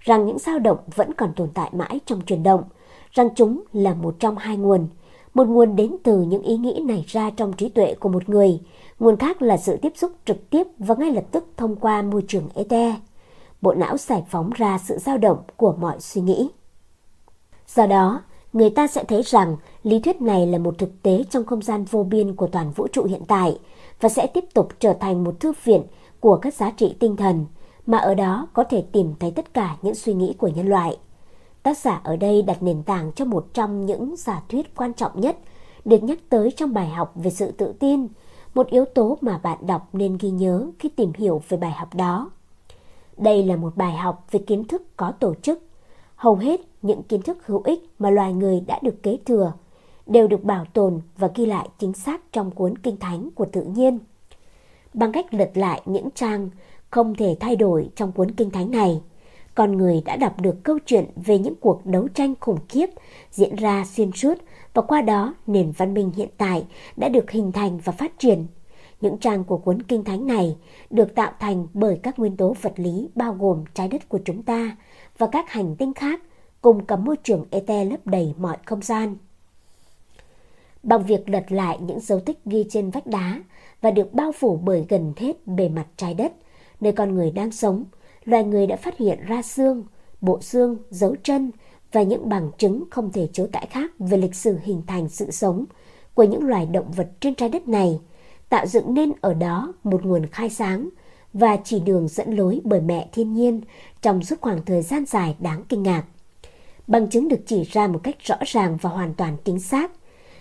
Rằng 0.00 0.26
những 0.26 0.38
dao 0.38 0.58
động 0.58 0.78
vẫn 0.94 1.14
còn 1.14 1.32
tồn 1.36 1.48
tại 1.54 1.70
mãi 1.72 2.00
trong 2.06 2.20
chuyển 2.20 2.42
động, 2.42 2.64
rằng 3.12 3.28
chúng 3.34 3.62
là 3.72 3.94
một 3.94 4.16
trong 4.18 4.38
hai 4.38 4.56
nguồn. 4.56 4.88
Một 5.34 5.48
nguồn 5.48 5.76
đến 5.76 5.96
từ 6.02 6.22
những 6.22 6.42
ý 6.42 6.56
nghĩ 6.56 6.82
nảy 6.84 7.04
ra 7.08 7.30
trong 7.30 7.52
trí 7.52 7.68
tuệ 7.68 7.94
của 7.94 8.08
một 8.08 8.28
người, 8.28 8.60
nguồn 8.98 9.16
khác 9.16 9.42
là 9.42 9.56
sự 9.56 9.76
tiếp 9.76 9.92
xúc 9.96 10.12
trực 10.24 10.50
tiếp 10.50 10.66
và 10.78 10.94
ngay 10.94 11.10
lập 11.10 11.24
tức 11.30 11.44
thông 11.56 11.76
qua 11.76 12.02
môi 12.02 12.24
trường 12.28 12.48
ether. 12.54 12.94
Bộ 13.62 13.74
não 13.74 13.96
giải 13.96 14.24
phóng 14.30 14.50
ra 14.50 14.78
sự 14.78 14.98
dao 14.98 15.18
động 15.18 15.38
của 15.56 15.72
mọi 15.72 16.00
suy 16.00 16.20
nghĩ. 16.20 16.50
Do 17.66 17.86
đó, 17.86 18.22
người 18.52 18.70
ta 18.70 18.86
sẽ 18.86 19.04
thấy 19.04 19.22
rằng 19.22 19.56
lý 19.82 20.00
thuyết 20.00 20.22
này 20.22 20.46
là 20.46 20.58
một 20.58 20.78
thực 20.78 21.02
tế 21.02 21.24
trong 21.30 21.44
không 21.44 21.62
gian 21.62 21.84
vô 21.84 22.02
biên 22.02 22.36
của 22.36 22.46
toàn 22.46 22.70
vũ 22.70 22.86
trụ 22.92 23.04
hiện 23.04 23.22
tại 23.28 23.58
và 24.00 24.08
sẽ 24.08 24.26
tiếp 24.26 24.44
tục 24.54 24.68
trở 24.78 24.92
thành 24.92 25.24
một 25.24 25.40
thư 25.40 25.52
viện 25.64 25.82
của 26.20 26.36
các 26.36 26.54
giá 26.54 26.70
trị 26.70 26.96
tinh 26.98 27.16
thần 27.16 27.46
mà 27.86 27.98
ở 27.98 28.14
đó 28.14 28.48
có 28.52 28.64
thể 28.64 28.84
tìm 28.92 29.14
thấy 29.20 29.30
tất 29.30 29.54
cả 29.54 29.76
những 29.82 29.94
suy 29.94 30.14
nghĩ 30.14 30.34
của 30.38 30.48
nhân 30.48 30.68
loại. 30.68 30.96
Tác 31.62 31.78
giả 31.78 32.00
ở 32.04 32.16
đây 32.16 32.42
đặt 32.42 32.62
nền 32.62 32.82
tảng 32.82 33.12
cho 33.12 33.24
một 33.24 33.46
trong 33.54 33.86
những 33.86 34.14
giả 34.16 34.42
thuyết 34.48 34.76
quan 34.76 34.92
trọng 34.92 35.20
nhất 35.20 35.38
được 35.84 36.02
nhắc 36.02 36.18
tới 36.28 36.50
trong 36.50 36.74
bài 36.74 36.88
học 36.88 37.12
về 37.14 37.30
sự 37.30 37.50
tự 37.50 37.72
tin, 37.72 38.06
một 38.54 38.66
yếu 38.66 38.84
tố 38.84 39.18
mà 39.20 39.38
bạn 39.38 39.58
đọc 39.66 39.88
nên 39.92 40.18
ghi 40.20 40.30
nhớ 40.30 40.66
khi 40.78 40.88
tìm 40.88 41.12
hiểu 41.14 41.42
về 41.48 41.58
bài 41.58 41.72
học 41.72 41.94
đó. 41.94 42.30
Đây 43.16 43.44
là 43.44 43.56
một 43.56 43.76
bài 43.76 43.96
học 43.96 44.26
về 44.30 44.40
kiến 44.46 44.64
thức 44.64 44.82
có 44.96 45.12
tổ 45.20 45.34
chức. 45.34 45.62
Hầu 46.20 46.34
hết 46.34 46.60
những 46.82 47.02
kiến 47.02 47.22
thức 47.22 47.46
hữu 47.46 47.62
ích 47.62 47.84
mà 47.98 48.10
loài 48.10 48.32
người 48.32 48.60
đã 48.66 48.78
được 48.82 49.02
kế 49.02 49.18
thừa 49.26 49.52
đều 50.06 50.28
được 50.28 50.44
bảo 50.44 50.64
tồn 50.72 51.00
và 51.18 51.28
ghi 51.34 51.46
lại 51.46 51.68
chính 51.78 51.92
xác 51.92 52.32
trong 52.32 52.50
cuốn 52.50 52.78
kinh 52.78 52.96
thánh 52.96 53.30
của 53.34 53.46
tự 53.52 53.62
nhiên. 53.62 53.98
Bằng 54.94 55.12
cách 55.12 55.34
lật 55.34 55.50
lại 55.54 55.82
những 55.84 56.08
trang 56.14 56.50
không 56.90 57.14
thể 57.14 57.36
thay 57.40 57.56
đổi 57.56 57.88
trong 57.96 58.12
cuốn 58.12 58.30
kinh 58.30 58.50
thánh 58.50 58.70
này, 58.70 59.00
con 59.54 59.76
người 59.76 60.02
đã 60.04 60.16
đọc 60.16 60.40
được 60.40 60.62
câu 60.62 60.78
chuyện 60.86 61.04
về 61.16 61.38
những 61.38 61.54
cuộc 61.54 61.86
đấu 61.86 62.08
tranh 62.08 62.34
khủng 62.40 62.58
khiếp 62.68 62.86
diễn 63.30 63.56
ra 63.56 63.84
xuyên 63.84 64.12
suốt 64.12 64.34
và 64.74 64.82
qua 64.82 65.02
đó 65.02 65.34
nền 65.46 65.72
văn 65.76 65.94
minh 65.94 66.12
hiện 66.16 66.28
tại 66.36 66.64
đã 66.96 67.08
được 67.08 67.30
hình 67.30 67.52
thành 67.52 67.78
và 67.84 67.92
phát 67.92 68.18
triển. 68.18 68.46
Những 69.00 69.18
trang 69.18 69.44
của 69.44 69.58
cuốn 69.58 69.82
kinh 69.82 70.04
thánh 70.04 70.26
này 70.26 70.56
được 70.90 71.14
tạo 71.14 71.32
thành 71.38 71.66
bởi 71.74 72.00
các 72.02 72.18
nguyên 72.18 72.36
tố 72.36 72.54
vật 72.62 72.72
lý 72.76 73.08
bao 73.14 73.36
gồm 73.40 73.64
trái 73.74 73.88
đất 73.88 74.08
của 74.08 74.20
chúng 74.24 74.42
ta 74.42 74.76
và 75.18 75.26
các 75.26 75.50
hành 75.50 75.76
tinh 75.76 75.94
khác 75.94 76.20
cùng 76.60 76.84
cả 76.84 76.96
môi 76.96 77.16
trường 77.16 77.44
ete 77.50 77.84
lấp 77.84 78.06
đầy 78.06 78.34
mọi 78.38 78.56
không 78.64 78.82
gian. 78.82 79.16
Bằng 80.82 81.04
việc 81.04 81.28
lật 81.28 81.52
lại 81.52 81.78
những 81.80 82.00
dấu 82.00 82.20
tích 82.20 82.38
ghi 82.44 82.66
trên 82.70 82.90
vách 82.90 83.06
đá 83.06 83.42
và 83.80 83.90
được 83.90 84.12
bao 84.12 84.32
phủ 84.32 84.56
bởi 84.56 84.86
gần 84.88 85.12
hết 85.16 85.46
bề 85.46 85.68
mặt 85.68 85.86
trái 85.96 86.14
đất, 86.14 86.32
nơi 86.80 86.92
con 86.92 87.14
người 87.14 87.30
đang 87.30 87.52
sống, 87.52 87.84
loài 88.24 88.44
người 88.44 88.66
đã 88.66 88.76
phát 88.76 88.98
hiện 88.98 89.18
ra 89.26 89.42
xương, 89.42 89.84
bộ 90.20 90.40
xương, 90.40 90.76
dấu 90.90 91.16
chân 91.22 91.50
và 91.92 92.02
những 92.02 92.28
bằng 92.28 92.50
chứng 92.58 92.84
không 92.90 93.12
thể 93.12 93.28
chối 93.32 93.48
cãi 93.52 93.66
khác 93.70 93.90
về 93.98 94.16
lịch 94.16 94.34
sử 94.34 94.58
hình 94.62 94.82
thành 94.86 95.08
sự 95.08 95.30
sống 95.30 95.64
của 96.14 96.22
những 96.22 96.48
loài 96.48 96.66
động 96.66 96.92
vật 96.92 97.10
trên 97.20 97.34
trái 97.34 97.48
đất 97.48 97.68
này, 97.68 98.00
tạo 98.50 98.66
dựng 98.66 98.94
nên 98.94 99.12
ở 99.20 99.34
đó 99.34 99.72
một 99.84 100.04
nguồn 100.04 100.26
khai 100.26 100.50
sáng 100.50 100.88
và 101.32 101.56
chỉ 101.64 101.80
đường 101.80 102.08
dẫn 102.08 102.36
lối 102.36 102.60
bởi 102.64 102.80
mẹ 102.80 103.08
thiên 103.12 103.34
nhiên 103.34 103.60
trong 104.02 104.22
suốt 104.22 104.40
khoảng 104.40 104.64
thời 104.64 104.82
gian 104.82 105.04
dài 105.06 105.36
đáng 105.38 105.64
kinh 105.68 105.82
ngạc. 105.82 106.02
Bằng 106.86 107.10
chứng 107.10 107.28
được 107.28 107.40
chỉ 107.46 107.62
ra 107.62 107.86
một 107.86 108.00
cách 108.02 108.16
rõ 108.20 108.36
ràng 108.46 108.78
và 108.80 108.90
hoàn 108.90 109.14
toàn 109.14 109.36
chính 109.44 109.60
xác. 109.60 109.90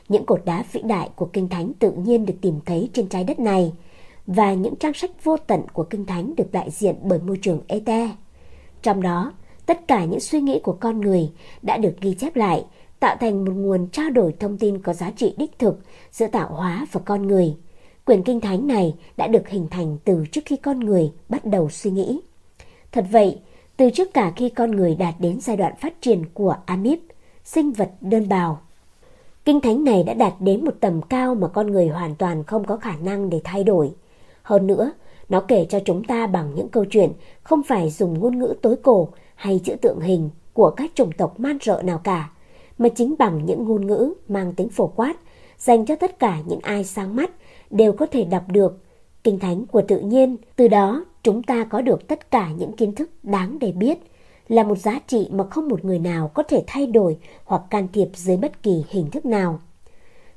Những 0.09 0.25
cột 0.25 0.45
đá 0.45 0.63
vĩ 0.71 0.81
đại 0.81 1.09
của 1.15 1.25
Kinh 1.25 1.49
Thánh 1.49 1.71
tự 1.79 1.91
nhiên 1.91 2.25
được 2.25 2.33
tìm 2.41 2.59
thấy 2.65 2.89
trên 2.93 3.07
trái 3.07 3.23
đất 3.23 3.39
này 3.39 3.73
và 4.27 4.53
những 4.53 4.75
trang 4.75 4.93
sách 4.93 5.23
vô 5.23 5.37
tận 5.37 5.61
của 5.73 5.83
Kinh 5.83 6.05
Thánh 6.05 6.35
được 6.35 6.51
đại 6.51 6.71
diện 6.71 6.95
bởi 7.03 7.19
môi 7.19 7.37
trường 7.41 7.61
Ete. 7.67 8.09
Trong 8.81 9.01
đó, 9.01 9.33
tất 9.65 9.87
cả 9.87 10.05
những 10.05 10.19
suy 10.19 10.41
nghĩ 10.41 10.59
của 10.63 10.77
con 10.79 11.01
người 11.01 11.29
đã 11.61 11.77
được 11.77 11.93
ghi 12.01 12.13
chép 12.13 12.35
lại, 12.35 12.65
tạo 12.99 13.15
thành 13.19 13.45
một 13.45 13.51
nguồn 13.55 13.87
trao 13.87 14.09
đổi 14.09 14.33
thông 14.39 14.57
tin 14.57 14.81
có 14.81 14.93
giá 14.93 15.11
trị 15.11 15.33
đích 15.37 15.59
thực 15.59 15.79
giữa 16.11 16.27
tạo 16.27 16.47
hóa 16.47 16.85
và 16.91 17.01
con 17.05 17.27
người. 17.27 17.55
Quyển 18.09 18.23
Kinh 18.23 18.39
Thánh 18.39 18.67
này 18.67 18.95
đã 19.17 19.27
được 19.27 19.49
hình 19.49 19.67
thành 19.71 19.97
từ 20.05 20.25
trước 20.31 20.41
khi 20.45 20.55
con 20.55 20.79
người 20.79 21.11
bắt 21.29 21.45
đầu 21.45 21.69
suy 21.69 21.91
nghĩ. 21.91 22.19
Thật 22.91 23.05
vậy, 23.11 23.39
từ 23.77 23.89
trước 23.89 24.13
cả 24.13 24.33
khi 24.35 24.49
con 24.49 24.71
người 24.71 24.95
đạt 24.95 25.15
đến 25.19 25.39
giai 25.41 25.57
đoạn 25.57 25.73
phát 25.81 26.01
triển 26.01 26.25
của 26.33 26.55
amip, 26.65 26.99
sinh 27.43 27.71
vật 27.71 27.91
đơn 28.01 28.29
bào. 28.29 28.61
Kinh 29.45 29.61
thánh 29.61 29.83
này 29.83 30.03
đã 30.03 30.13
đạt 30.13 30.33
đến 30.39 30.65
một 30.65 30.75
tầm 30.79 31.01
cao 31.01 31.35
mà 31.35 31.47
con 31.47 31.71
người 31.71 31.87
hoàn 31.87 32.15
toàn 32.15 32.43
không 32.43 32.65
có 32.65 32.77
khả 32.77 32.95
năng 33.01 33.29
để 33.29 33.41
thay 33.43 33.63
đổi. 33.63 33.91
Hơn 34.41 34.67
nữa, 34.67 34.91
nó 35.29 35.39
kể 35.39 35.65
cho 35.69 35.79
chúng 35.85 36.03
ta 36.03 36.27
bằng 36.27 36.55
những 36.55 36.67
câu 36.69 36.85
chuyện 36.85 37.11
không 37.43 37.63
phải 37.63 37.89
dùng 37.89 38.19
ngôn 38.19 38.39
ngữ 38.39 38.53
tối 38.61 38.75
cổ 38.83 39.09
hay 39.35 39.59
chữ 39.63 39.75
tượng 39.75 39.99
hình 39.99 40.29
của 40.53 40.69
các 40.69 40.91
chủng 40.95 41.11
tộc 41.11 41.39
man 41.39 41.57
rợ 41.61 41.81
nào 41.81 42.01
cả, 42.03 42.29
mà 42.77 42.89
chính 42.89 43.15
bằng 43.19 43.45
những 43.45 43.63
ngôn 43.63 43.87
ngữ 43.87 44.13
mang 44.27 44.53
tính 44.53 44.69
phổ 44.69 44.87
quát 44.87 45.13
dành 45.57 45.85
cho 45.85 45.95
tất 45.95 46.19
cả 46.19 46.37
những 46.47 46.59
ai 46.59 46.83
sáng 46.83 47.15
mắt 47.15 47.31
đều 47.69 47.93
có 47.93 48.05
thể 48.05 48.23
đọc 48.23 48.43
được 48.47 48.83
kinh 49.23 49.39
thánh 49.39 49.65
của 49.65 49.81
tự 49.81 49.99
nhiên, 49.99 50.37
từ 50.55 50.67
đó 50.67 51.05
chúng 51.23 51.43
ta 51.43 51.63
có 51.63 51.81
được 51.81 52.07
tất 52.07 52.31
cả 52.31 52.49
những 52.57 52.71
kiến 52.71 52.95
thức 52.95 53.09
đáng 53.23 53.59
để 53.59 53.71
biết, 53.71 53.97
là 54.47 54.63
một 54.63 54.77
giá 54.77 54.99
trị 55.07 55.27
mà 55.31 55.43
không 55.43 55.67
một 55.67 55.85
người 55.85 55.99
nào 55.99 56.31
có 56.33 56.43
thể 56.43 56.63
thay 56.67 56.87
đổi 56.87 57.17
hoặc 57.45 57.61
can 57.69 57.87
thiệp 57.93 58.07
dưới 58.13 58.37
bất 58.37 58.63
kỳ 58.63 58.83
hình 58.89 59.09
thức 59.11 59.25
nào. 59.25 59.59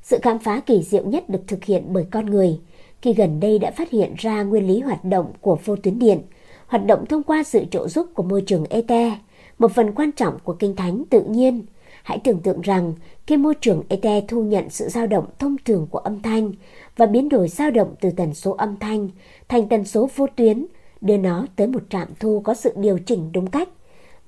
Sự 0.03 0.18
khám 0.22 0.39
phá 0.39 0.61
kỳ 0.61 0.83
diệu 0.83 1.05
nhất 1.05 1.28
được 1.28 1.41
thực 1.47 1.64
hiện 1.64 1.85
bởi 1.89 2.07
con 2.11 2.26
người, 2.26 2.61
khi 3.03 3.12
gần 3.12 3.41
đây 3.41 3.59
đã 3.59 3.70
phát 3.70 3.91
hiện 3.91 4.14
ra 4.16 4.43
nguyên 4.43 4.66
lý 4.66 4.80
hoạt 4.80 5.05
động 5.05 5.33
của 5.41 5.59
vô 5.64 5.76
tuyến 5.76 5.99
điện, 5.99 6.20
hoạt 6.66 6.87
động 6.87 7.07
thông 7.07 7.22
qua 7.22 7.43
sự 7.43 7.64
trợ 7.70 7.89
giúp 7.89 8.07
của 8.14 8.22
môi 8.22 8.43
trường 8.47 8.64
ete 8.70 9.18
một 9.59 9.72
phần 9.72 9.93
quan 9.93 10.12
trọng 10.12 10.39
của 10.45 10.53
kinh 10.53 10.76
thánh 10.76 11.05
tự 11.11 11.22
nhiên. 11.22 11.66
Hãy 12.03 12.18
tưởng 12.24 12.41
tượng 12.41 12.61
rằng 12.61 12.93
khi 13.27 13.37
môi 13.37 13.55
trường 13.61 13.83
ET 13.89 14.25
thu 14.29 14.43
nhận 14.43 14.70
sự 14.70 14.89
dao 14.89 15.07
động 15.07 15.27
thông 15.39 15.57
thường 15.64 15.87
của 15.91 15.99
âm 15.99 16.23
thanh 16.23 16.53
và 16.97 17.07
biến 17.07 17.29
đổi 17.29 17.49
dao 17.49 17.70
động 17.70 17.95
từ 18.01 18.11
tần 18.11 18.35
số 18.35 18.53
âm 18.53 18.77
thanh 18.77 19.09
thành 19.49 19.68
tần 19.68 19.85
số 19.85 20.09
vô 20.16 20.27
tuyến, 20.37 20.66
đưa 21.01 21.16
nó 21.16 21.47
tới 21.57 21.66
một 21.66 21.83
trạm 21.91 22.09
thu 22.20 22.41
có 22.45 22.55
sự 22.55 22.73
điều 22.77 22.99
chỉnh 22.99 23.33
đúng 23.33 23.51
cách. 23.51 23.68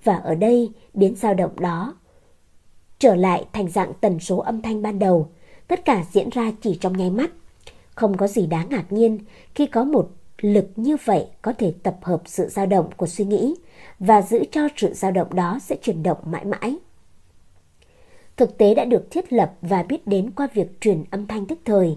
Và 0.04 0.16
ở 0.16 0.34
đây 0.34 0.72
biến 0.94 1.14
dao 1.16 1.34
động 1.34 1.60
đó 1.60 1.94
trở 2.98 3.14
lại 3.14 3.44
thành 3.52 3.68
dạng 3.68 3.92
tần 4.00 4.20
số 4.20 4.38
âm 4.38 4.62
thanh 4.62 4.82
ban 4.82 4.98
đầu. 4.98 5.28
Tất 5.68 5.84
cả 5.84 6.04
diễn 6.12 6.28
ra 6.30 6.52
chỉ 6.60 6.78
trong 6.80 6.96
nháy 6.96 7.10
mắt. 7.10 7.30
Không 7.94 8.16
có 8.16 8.26
gì 8.26 8.46
đáng 8.46 8.68
ngạc 8.68 8.92
nhiên 8.92 9.18
khi 9.54 9.66
có 9.66 9.84
một 9.84 10.10
lực 10.40 10.66
như 10.76 10.96
vậy 11.04 11.26
có 11.42 11.52
thể 11.52 11.74
tập 11.82 11.96
hợp 12.02 12.22
sự 12.26 12.48
dao 12.48 12.66
động 12.66 12.90
của 12.96 13.06
suy 13.06 13.24
nghĩ 13.24 13.54
và 13.98 14.22
giữ 14.22 14.44
cho 14.50 14.68
sự 14.76 14.92
dao 14.92 15.10
động 15.10 15.34
đó 15.34 15.58
sẽ 15.62 15.76
chuyển 15.82 16.02
động 16.02 16.18
mãi 16.24 16.44
mãi. 16.44 16.76
Thực 18.36 18.58
tế 18.58 18.74
đã 18.74 18.84
được 18.84 19.10
thiết 19.10 19.32
lập 19.32 19.54
và 19.62 19.82
biết 19.82 20.06
đến 20.06 20.30
qua 20.30 20.48
việc 20.54 20.80
truyền 20.80 21.04
âm 21.10 21.26
thanh 21.26 21.46
tức 21.46 21.58
thời, 21.64 21.96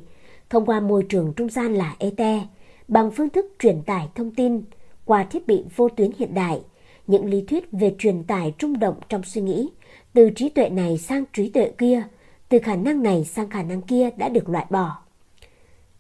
thông 0.50 0.66
qua 0.66 0.80
môi 0.80 1.06
trường 1.10 1.34
trung 1.34 1.50
gian 1.50 1.74
là 1.74 1.96
ET, 2.00 2.42
bằng 2.88 3.12
phương 3.12 3.30
thức 3.30 3.46
truyền 3.60 3.82
tải 3.82 4.08
thông 4.16 4.36
tin 4.36 4.62
qua 5.06 5.24
thiết 5.24 5.48
bị 5.48 5.64
vô 5.76 5.90
tuyến 5.90 6.12
hiện 6.18 6.34
đại, 6.34 6.62
những 7.08 7.26
lý 7.26 7.42
thuyết 7.42 7.72
về 7.72 7.96
truyền 8.00 8.24
tải 8.24 8.54
rung 8.62 8.80
động 8.80 8.96
trong 9.10 9.24
suy 9.24 9.42
nghĩ, 9.42 9.70
từ 10.14 10.30
trí 10.30 10.50
tuệ 10.50 10.70
này 10.70 10.98
sang 10.98 11.24
trí 11.34 11.50
tuệ 11.50 11.72
kia, 11.78 12.04
từ 12.50 12.60
khả 12.60 12.76
năng 12.76 13.04
này 13.04 13.26
sang 13.26 13.50
khả 13.50 13.64
năng 13.64 13.82
kia 13.82 14.10
đã 14.18 14.30
được 14.30 14.50
loại 14.50 14.66
bỏ. 14.70 14.98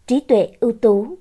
Trí 0.07 0.19
tuệ 0.19 0.49
ưu 0.59 0.71
tú 0.71 1.17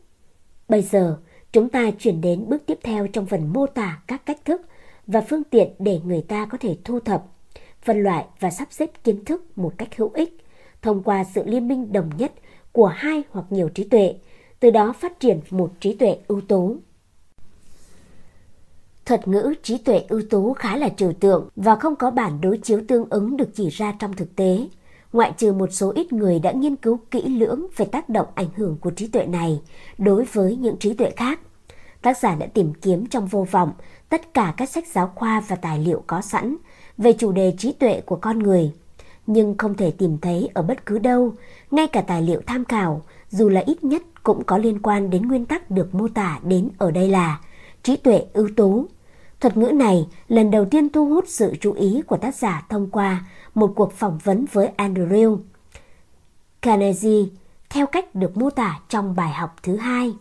Bây 0.69 0.83
giờ, 0.83 1.19
chúng 1.53 1.69
ta 1.69 1.91
chuyển 1.99 2.21
đến 2.21 2.45
bước 2.49 2.67
tiếp 2.67 2.79
theo 2.83 3.07
trong 3.07 3.27
phần 3.27 3.53
mô 3.53 3.67
tả 3.67 4.03
các 4.07 4.27
cách 4.27 4.45
thức 4.45 4.62
và 5.07 5.21
phương 5.21 5.45
tiện 5.45 5.71
để 5.79 6.01
người 6.05 6.23
ta 6.29 6.47
có 6.47 6.59
thể 6.59 6.77
thu 6.85 7.01
thập, 7.01 7.27
phân 7.87 8.03
loại 8.03 8.24
và 8.41 8.51
sắp 8.51 8.68
xếp 8.70 8.91
kiến 9.05 9.24
thức 9.24 9.59
một 9.59 9.72
cách 9.78 9.97
hữu 9.97 10.11
ích 10.14 10.37
thông 10.82 11.03
qua 11.03 11.24
sự 11.24 11.43
liên 11.45 11.68
minh 11.68 11.93
đồng 11.93 12.11
nhất 12.18 12.32
của 12.72 12.87
hai 12.87 13.22
hoặc 13.30 13.47
nhiều 13.51 13.68
trí 13.68 13.84
tuệ, 13.84 14.14
từ 14.61 14.70
đó 14.70 14.95
phát 15.01 15.20
triển 15.20 15.41
một 15.51 15.72
trí 15.80 15.95
tuệ 15.95 16.18
ưu 16.28 16.41
tú. 16.41 16.76
Thuật 19.05 19.28
ngữ 19.28 19.55
trí 19.62 19.78
tuệ 19.78 20.05
ưu 20.09 20.22
tú 20.30 20.53
khá 20.53 20.76
là 20.76 20.89
trừu 20.89 21.12
tượng 21.12 21.49
và 21.57 21.76
không 21.76 21.97
có 21.97 22.11
bản 22.11 22.41
đối 22.41 22.59
chiếu 22.59 22.80
tương 22.89 23.11
ứng 23.11 23.37
được 23.37 23.49
chỉ 23.55 23.68
ra 23.68 23.95
trong 23.99 24.12
thực 24.12 24.37
tế. 24.37 24.68
Ngoại 25.12 25.32
trừ 25.37 25.53
một 25.53 25.72
số 25.72 25.93
ít 25.95 26.12
người 26.12 26.39
đã 26.39 26.53
nghiên 26.53 26.76
cứu 26.76 27.01
kỹ 27.11 27.22
lưỡng 27.22 27.66
về 27.76 27.84
tác 27.84 28.09
động 28.09 28.26
ảnh 28.34 28.49
hưởng 28.57 28.78
của 28.80 28.91
trí 28.91 29.09
tuệ 29.09 29.26
này 29.26 29.61
đối 29.99 30.24
với 30.24 30.57
những 30.57 30.76
trí 30.78 30.95
tuệ 30.95 31.11
khác. 31.11 31.41
Tác 32.03 32.18
giả 32.18 32.34
đã 32.34 32.47
tìm 32.47 32.72
kiếm 32.74 33.07
trong 33.07 33.26
vô 33.26 33.47
vọng 33.51 33.72
tất 34.09 34.34
cả 34.34 34.55
các 34.57 34.68
sách 34.68 34.87
giáo 34.87 35.12
khoa 35.14 35.41
và 35.41 35.57
tài 35.57 35.78
liệu 35.78 36.03
có 36.07 36.20
sẵn 36.20 36.57
về 36.99 37.12
chủ 37.12 37.32
đề 37.32 37.55
trí 37.59 37.72
tuệ 37.72 38.01
của 38.01 38.16
con 38.16 38.38
người, 38.38 38.72
nhưng 39.26 39.57
không 39.59 39.74
thể 39.74 39.90
tìm 39.90 40.18
thấy 40.18 40.49
ở 40.55 40.62
bất 40.62 40.86
cứ 40.86 40.99
đâu, 40.99 41.34
ngay 41.70 41.86
cả 41.86 42.01
tài 42.01 42.22
liệu 42.22 42.40
tham 42.47 42.64
khảo, 42.64 43.03
dù 43.30 43.49
là 43.49 43.62
ít 43.66 43.84
nhất 43.84 44.03
cũng 44.22 44.44
có 44.44 44.59
liên 44.59 44.82
quan 44.82 45.11
đến 45.11 45.22
nguyên 45.22 45.47
tắc 45.47 45.70
được 45.70 45.94
mô 45.94 46.09
tả 46.09 46.40
đến 46.44 46.68
ở 46.78 46.90
đây 46.90 47.09
là 47.09 47.40
trí 47.82 47.97
tuệ 47.97 48.24
ưu 48.32 48.49
tú. 48.57 48.86
Thuật 49.40 49.57
ngữ 49.57 49.66
này 49.66 50.07
lần 50.28 50.51
đầu 50.51 50.64
tiên 50.64 50.88
thu 50.88 51.09
hút 51.09 51.24
sự 51.28 51.55
chú 51.61 51.72
ý 51.72 52.03
của 52.07 52.16
tác 52.16 52.34
giả 52.34 52.66
thông 52.68 52.90
qua 52.90 53.24
một 53.55 53.72
cuộc 53.76 53.92
phỏng 53.92 54.18
vấn 54.24 54.44
với 54.53 54.70
Andrew 54.76 55.38
Carnegie 56.62 57.24
theo 57.70 57.86
cách 57.86 58.14
được 58.14 58.36
mô 58.36 58.51
tả 58.51 58.80
trong 58.88 59.16
bài 59.16 59.32
học 59.32 59.57
thứ 59.62 59.76
hai. 59.76 60.14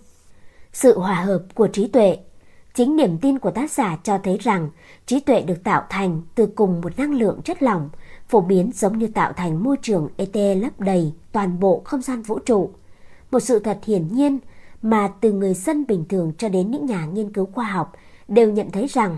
Sự 0.73 0.99
hòa 0.99 1.15
hợp 1.15 1.43
của 1.53 1.67
trí 1.67 1.87
tuệ 1.87 2.17
Chính 2.75 2.95
niềm 2.95 3.17
tin 3.17 3.39
của 3.39 3.51
tác 3.51 3.71
giả 3.71 3.97
cho 4.03 4.17
thấy 4.17 4.37
rằng 4.37 4.69
trí 5.05 5.19
tuệ 5.19 5.41
được 5.41 5.63
tạo 5.63 5.83
thành 5.89 6.21
từ 6.35 6.45
cùng 6.45 6.81
một 6.81 6.97
năng 6.97 7.13
lượng 7.13 7.41
chất 7.41 7.63
lỏng, 7.63 7.89
phổ 8.27 8.41
biến 8.41 8.71
giống 8.73 8.97
như 8.97 9.07
tạo 9.07 9.33
thành 9.33 9.63
môi 9.63 9.77
trường 9.81 10.09
ET 10.17 10.57
lấp 10.57 10.79
đầy 10.79 11.13
toàn 11.31 11.59
bộ 11.59 11.81
không 11.85 12.01
gian 12.01 12.21
vũ 12.21 12.39
trụ. 12.39 12.69
Một 13.31 13.39
sự 13.39 13.59
thật 13.59 13.79
hiển 13.85 14.07
nhiên 14.07 14.39
mà 14.81 15.07
từ 15.21 15.31
người 15.31 15.53
dân 15.53 15.85
bình 15.87 16.05
thường 16.09 16.33
cho 16.37 16.49
đến 16.49 16.71
những 16.71 16.85
nhà 16.85 17.05
nghiên 17.05 17.33
cứu 17.33 17.45
khoa 17.45 17.65
học 17.65 17.93
đều 18.27 18.51
nhận 18.51 18.71
thấy 18.71 18.87
rằng 18.87 19.17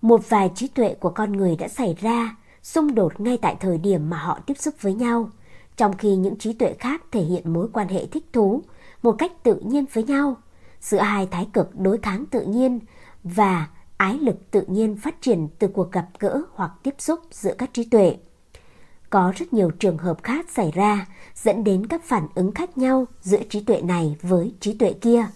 một 0.00 0.28
vài 0.28 0.50
trí 0.54 0.68
tuệ 0.68 0.94
của 0.94 1.10
con 1.10 1.32
người 1.32 1.56
đã 1.56 1.68
xảy 1.68 1.96
ra 2.00 2.36
xung 2.62 2.94
đột 2.94 3.20
ngay 3.20 3.38
tại 3.42 3.56
thời 3.60 3.78
điểm 3.78 4.10
mà 4.10 4.16
họ 4.16 4.38
tiếp 4.46 4.54
xúc 4.58 4.74
với 4.80 4.94
nhau, 4.94 5.30
trong 5.76 5.96
khi 5.96 6.16
những 6.16 6.38
trí 6.38 6.52
tuệ 6.52 6.74
khác 6.78 7.02
thể 7.12 7.20
hiện 7.20 7.52
mối 7.52 7.68
quan 7.72 7.88
hệ 7.88 8.06
thích 8.06 8.24
thú 8.32 8.62
một 9.02 9.12
cách 9.12 9.32
tự 9.42 9.54
nhiên 9.54 9.84
với 9.92 10.04
nhau 10.04 10.36
giữa 10.80 10.98
hai 10.98 11.26
thái 11.26 11.48
cực 11.52 11.80
đối 11.80 11.98
kháng 11.98 12.26
tự 12.26 12.42
nhiên 12.42 12.80
và 13.24 13.68
ái 13.96 14.18
lực 14.18 14.50
tự 14.50 14.62
nhiên 14.66 14.96
phát 14.96 15.22
triển 15.22 15.48
từ 15.58 15.68
cuộc 15.68 15.92
gặp 15.92 16.06
gỡ 16.18 16.42
hoặc 16.54 16.70
tiếp 16.82 16.94
xúc 16.98 17.20
giữa 17.30 17.54
các 17.58 17.70
trí 17.72 17.84
tuệ. 17.84 18.16
Có 19.10 19.32
rất 19.36 19.52
nhiều 19.52 19.70
trường 19.70 19.98
hợp 19.98 20.22
khác 20.22 20.46
xảy 20.50 20.70
ra 20.74 21.06
dẫn 21.34 21.64
đến 21.64 21.86
các 21.86 22.04
phản 22.04 22.26
ứng 22.34 22.52
khác 22.52 22.78
nhau 22.78 23.06
giữa 23.20 23.42
trí 23.50 23.60
tuệ 23.60 23.80
này 23.80 24.16
với 24.22 24.54
trí 24.60 24.74
tuệ 24.74 24.92
kia. 24.92 25.26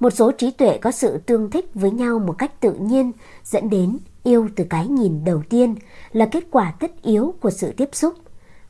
Một 0.00 0.10
số 0.10 0.32
trí 0.32 0.50
tuệ 0.50 0.78
có 0.78 0.90
sự 0.90 1.18
tương 1.18 1.50
thích 1.50 1.70
với 1.74 1.90
nhau 1.90 2.18
một 2.18 2.38
cách 2.38 2.60
tự 2.60 2.74
nhiên 2.74 3.12
dẫn 3.44 3.70
đến 3.70 3.98
yêu 4.22 4.48
từ 4.56 4.64
cái 4.70 4.86
nhìn 4.86 5.24
đầu 5.24 5.42
tiên 5.48 5.74
là 6.12 6.26
kết 6.26 6.44
quả 6.50 6.70
tất 6.80 7.02
yếu 7.02 7.34
của 7.40 7.50
sự 7.50 7.72
tiếp 7.76 7.88
xúc. 7.92 8.14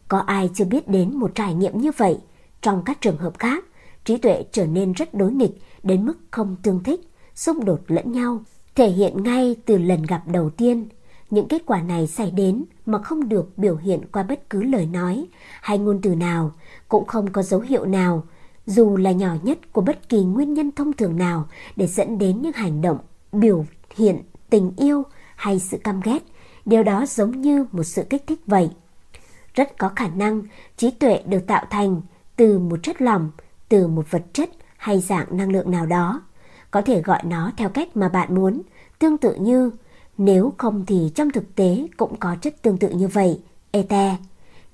Có 0.08 0.18
ai 0.18 0.50
chưa 0.54 0.64
biết 0.64 0.88
đến 0.88 1.16
một 1.16 1.34
trải 1.34 1.54
nghiệm 1.54 1.78
như 1.80 1.90
vậy? 1.96 2.18
Trong 2.62 2.82
các 2.84 3.00
trường 3.00 3.16
hợp 3.16 3.38
khác, 3.38 3.64
trí 4.08 4.16
tuệ 4.16 4.44
trở 4.52 4.66
nên 4.66 4.92
rất 4.92 5.14
đối 5.14 5.32
nghịch 5.32 5.58
đến 5.82 6.06
mức 6.06 6.18
không 6.30 6.56
tương 6.62 6.82
thích, 6.82 7.00
xung 7.34 7.64
đột 7.64 7.80
lẫn 7.86 8.12
nhau, 8.12 8.42
thể 8.74 8.88
hiện 8.88 9.22
ngay 9.22 9.56
từ 9.66 9.78
lần 9.78 10.02
gặp 10.02 10.22
đầu 10.26 10.50
tiên. 10.50 10.88
Những 11.30 11.48
kết 11.48 11.62
quả 11.66 11.82
này 11.82 12.06
xảy 12.06 12.30
đến 12.30 12.64
mà 12.86 13.02
không 13.02 13.28
được 13.28 13.58
biểu 13.58 13.76
hiện 13.76 14.00
qua 14.12 14.22
bất 14.22 14.50
cứ 14.50 14.62
lời 14.62 14.86
nói 14.86 15.26
hay 15.60 15.78
ngôn 15.78 16.00
từ 16.02 16.14
nào, 16.14 16.52
cũng 16.88 17.06
không 17.06 17.32
có 17.32 17.42
dấu 17.42 17.60
hiệu 17.60 17.86
nào, 17.86 18.22
dù 18.66 18.96
là 18.96 19.12
nhỏ 19.12 19.36
nhất 19.42 19.72
của 19.72 19.80
bất 19.80 20.08
kỳ 20.08 20.24
nguyên 20.24 20.54
nhân 20.54 20.70
thông 20.72 20.92
thường 20.92 21.16
nào 21.16 21.48
để 21.76 21.86
dẫn 21.86 22.18
đến 22.18 22.42
những 22.42 22.52
hành 22.52 22.80
động, 22.80 22.98
biểu 23.32 23.66
hiện 23.96 24.18
tình 24.50 24.72
yêu 24.76 25.02
hay 25.36 25.60
sự 25.60 25.78
căm 25.84 26.00
ghét, 26.04 26.22
điều 26.64 26.82
đó 26.82 27.06
giống 27.08 27.40
như 27.40 27.66
một 27.72 27.84
sự 27.84 28.02
kích 28.10 28.26
thích 28.26 28.40
vậy. 28.46 28.70
Rất 29.54 29.78
có 29.78 29.90
khả 29.96 30.08
năng 30.08 30.42
trí 30.76 30.90
tuệ 30.90 31.22
được 31.26 31.46
tạo 31.46 31.64
thành 31.70 32.00
từ 32.36 32.58
một 32.58 32.82
chất 32.82 33.02
lỏng, 33.02 33.30
từ 33.68 33.86
một 33.86 34.10
vật 34.10 34.22
chất 34.32 34.50
hay 34.76 35.00
dạng 35.00 35.26
năng 35.30 35.52
lượng 35.52 35.70
nào 35.70 35.86
đó. 35.86 36.22
Có 36.70 36.82
thể 36.82 37.02
gọi 37.02 37.20
nó 37.24 37.52
theo 37.56 37.68
cách 37.68 37.96
mà 37.96 38.08
bạn 38.08 38.34
muốn, 38.34 38.62
tương 38.98 39.18
tự 39.18 39.34
như, 39.34 39.70
nếu 40.18 40.52
không 40.58 40.86
thì 40.86 41.12
trong 41.14 41.30
thực 41.30 41.54
tế 41.54 41.86
cũng 41.96 42.16
có 42.16 42.36
chất 42.40 42.62
tương 42.62 42.78
tự 42.78 42.88
như 42.88 43.08
vậy, 43.08 43.40
ete. 43.70 44.16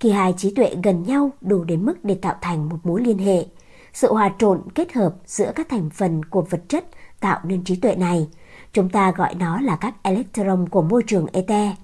Khi 0.00 0.10
hai 0.10 0.34
trí 0.36 0.54
tuệ 0.54 0.76
gần 0.82 1.02
nhau 1.02 1.30
đủ 1.40 1.64
đến 1.64 1.86
mức 1.86 2.04
để 2.04 2.14
tạo 2.14 2.34
thành 2.40 2.68
một 2.68 2.78
mối 2.84 3.02
liên 3.02 3.18
hệ, 3.18 3.46
sự 3.92 4.12
hòa 4.12 4.32
trộn 4.38 4.60
kết 4.74 4.92
hợp 4.92 5.14
giữa 5.26 5.52
các 5.54 5.68
thành 5.68 5.90
phần 5.90 6.24
của 6.24 6.42
vật 6.42 6.62
chất 6.68 6.84
tạo 7.20 7.40
nên 7.44 7.64
trí 7.64 7.76
tuệ 7.76 7.94
này. 7.96 8.28
Chúng 8.72 8.88
ta 8.88 9.10
gọi 9.10 9.34
nó 9.34 9.60
là 9.60 9.76
các 9.76 9.94
electron 10.02 10.68
của 10.68 10.82
môi 10.82 11.02
trường 11.06 11.26
ete, 11.32 11.76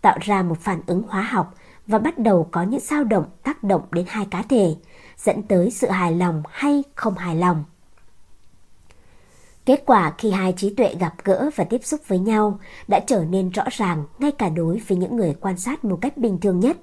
tạo 0.00 0.18
ra 0.20 0.42
một 0.42 0.58
phản 0.60 0.80
ứng 0.86 1.02
hóa 1.08 1.22
học 1.22 1.54
và 1.86 1.98
bắt 1.98 2.18
đầu 2.18 2.48
có 2.50 2.62
những 2.62 2.80
dao 2.80 3.04
động 3.04 3.24
tác 3.42 3.62
động 3.62 3.82
đến 3.90 4.04
hai 4.08 4.26
cá 4.30 4.42
thể, 4.42 4.74
dẫn 5.18 5.42
tới 5.42 5.70
sự 5.70 5.88
hài 5.88 6.12
lòng 6.12 6.42
hay 6.50 6.82
không 6.94 7.14
hài 7.14 7.36
lòng. 7.36 7.64
Kết 9.66 9.82
quả 9.86 10.14
khi 10.18 10.30
hai 10.30 10.54
trí 10.56 10.74
tuệ 10.74 10.94
gặp 11.00 11.14
gỡ 11.24 11.50
và 11.56 11.64
tiếp 11.64 11.84
xúc 11.84 12.00
với 12.06 12.18
nhau 12.18 12.58
đã 12.88 13.00
trở 13.00 13.24
nên 13.24 13.50
rõ 13.50 13.64
ràng 13.70 14.04
ngay 14.18 14.32
cả 14.32 14.48
đối 14.48 14.80
với 14.88 14.98
những 14.98 15.16
người 15.16 15.34
quan 15.40 15.58
sát 15.58 15.84
một 15.84 15.98
cách 16.00 16.16
bình 16.16 16.38
thường 16.40 16.60
nhất. 16.60 16.76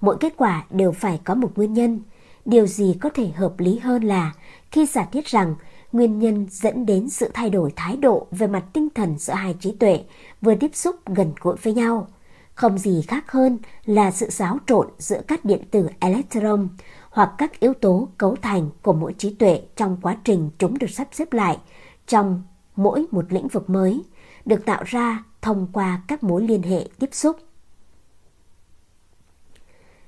Mỗi 0.00 0.16
kết 0.20 0.34
quả 0.36 0.64
đều 0.70 0.92
phải 0.92 1.20
có 1.24 1.34
một 1.34 1.50
nguyên 1.54 1.72
nhân. 1.72 2.00
Điều 2.44 2.66
gì 2.66 2.96
có 3.00 3.10
thể 3.14 3.28
hợp 3.28 3.54
lý 3.58 3.78
hơn 3.78 4.02
là 4.02 4.32
khi 4.70 4.86
giả 4.86 5.06
thiết 5.12 5.26
rằng 5.26 5.54
nguyên 5.92 6.18
nhân 6.18 6.46
dẫn 6.50 6.86
đến 6.86 7.08
sự 7.08 7.30
thay 7.34 7.50
đổi 7.50 7.72
thái 7.76 7.96
độ 7.96 8.26
về 8.30 8.46
mặt 8.46 8.64
tinh 8.72 8.88
thần 8.94 9.18
giữa 9.18 9.34
hai 9.34 9.56
trí 9.60 9.72
tuệ 9.72 10.04
vừa 10.40 10.54
tiếp 10.54 10.70
xúc 10.74 10.96
gần 11.06 11.32
gũi 11.40 11.56
với 11.62 11.74
nhau. 11.74 12.08
Không 12.54 12.78
gì 12.78 13.02
khác 13.08 13.32
hơn 13.32 13.58
là 13.84 14.10
sự 14.10 14.30
xáo 14.30 14.58
trộn 14.66 14.86
giữa 14.98 15.20
các 15.28 15.44
điện 15.44 15.62
tử 15.70 15.88
electron 16.00 16.68
hoặc 17.16 17.34
các 17.38 17.60
yếu 17.60 17.74
tố 17.74 18.08
cấu 18.18 18.36
thành 18.36 18.70
của 18.82 18.92
mỗi 18.92 19.14
trí 19.18 19.34
tuệ 19.34 19.62
trong 19.76 19.98
quá 20.02 20.16
trình 20.24 20.50
chúng 20.58 20.78
được 20.78 20.90
sắp 20.90 21.08
xếp 21.12 21.32
lại 21.32 21.58
trong 22.06 22.42
mỗi 22.76 23.06
một 23.10 23.32
lĩnh 23.32 23.48
vực 23.48 23.70
mới, 23.70 24.04
được 24.44 24.64
tạo 24.64 24.82
ra 24.86 25.24
thông 25.42 25.68
qua 25.72 26.02
các 26.08 26.22
mối 26.22 26.42
liên 26.42 26.62
hệ 26.62 26.88
tiếp 26.98 27.08
xúc. 27.12 27.36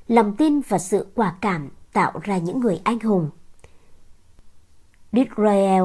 Lòng 0.09 0.37
tin 0.37 0.61
và 0.61 0.79
sự 0.79 1.07
quả 1.15 1.37
cảm 1.41 1.71
tạo 1.93 2.13
ra 2.23 2.39
những 2.39 2.61
người 2.61 2.81
anh 2.85 3.01
hùng. 3.01 3.31
Disrael 5.13 5.85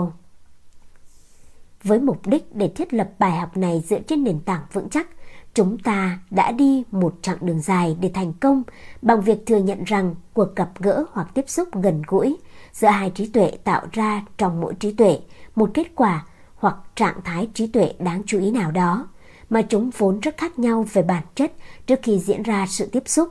Với 1.84 2.00
mục 2.00 2.28
đích 2.28 2.56
để 2.56 2.72
thiết 2.76 2.94
lập 2.94 3.10
bài 3.20 3.38
học 3.38 3.58
này 3.58 3.84
dựa 3.88 4.00
trên 4.00 4.24
nền 4.24 4.40
tảng 4.40 4.66
vững 4.74 4.90
chắc, 4.90 5.08
Chúng 5.54 5.78
ta 5.78 6.20
đã 6.30 6.51
đi 6.51 6.84
một 6.91 7.16
chặng 7.22 7.38
đường 7.41 7.62
dài 7.62 7.97
để 8.01 8.12
thành 8.14 8.34
công 8.34 8.64
bằng 9.01 9.22
việc 9.22 9.45
thừa 9.45 9.58
nhận 9.58 9.84
rằng 9.84 10.16
cuộc 10.34 10.56
gặp 10.56 10.70
gỡ 10.80 11.06
hoặc 11.12 11.28
tiếp 11.34 11.45
xúc 11.47 11.70
gần 11.74 12.01
gũi 12.08 12.38
giữa 12.72 12.88
hai 12.88 13.10
trí 13.10 13.26
tuệ 13.26 13.51
tạo 13.64 13.86
ra 13.91 14.26
trong 14.38 14.62
mỗi 14.62 14.74
trí 14.80 14.93
tuệ 14.93 15.20
một 15.56 15.72
kết 15.74 15.88
quả 15.95 16.26
hoặc 16.56 16.76
trạng 16.95 17.22
thái 17.24 17.49
trí 17.54 17.68
tuệ 17.68 17.93
đáng 17.99 18.22
chú 18.26 18.39
ý 18.39 18.51
nào 18.51 18.72
đó 18.72 19.08
mà 19.49 19.62
chúng 19.62 19.89
vốn 19.97 20.20
rất 20.20 20.38
khác 20.38 20.60
nhau 20.60 20.86
về 20.93 21.01
bản 21.01 21.24
chất 21.36 21.51
trước 21.88 21.99
khi 22.04 22.20
diễn 22.20 22.43
ra 22.43 22.66
sự 22.70 22.86
tiếp 22.91 23.04
xúc. 23.06 23.30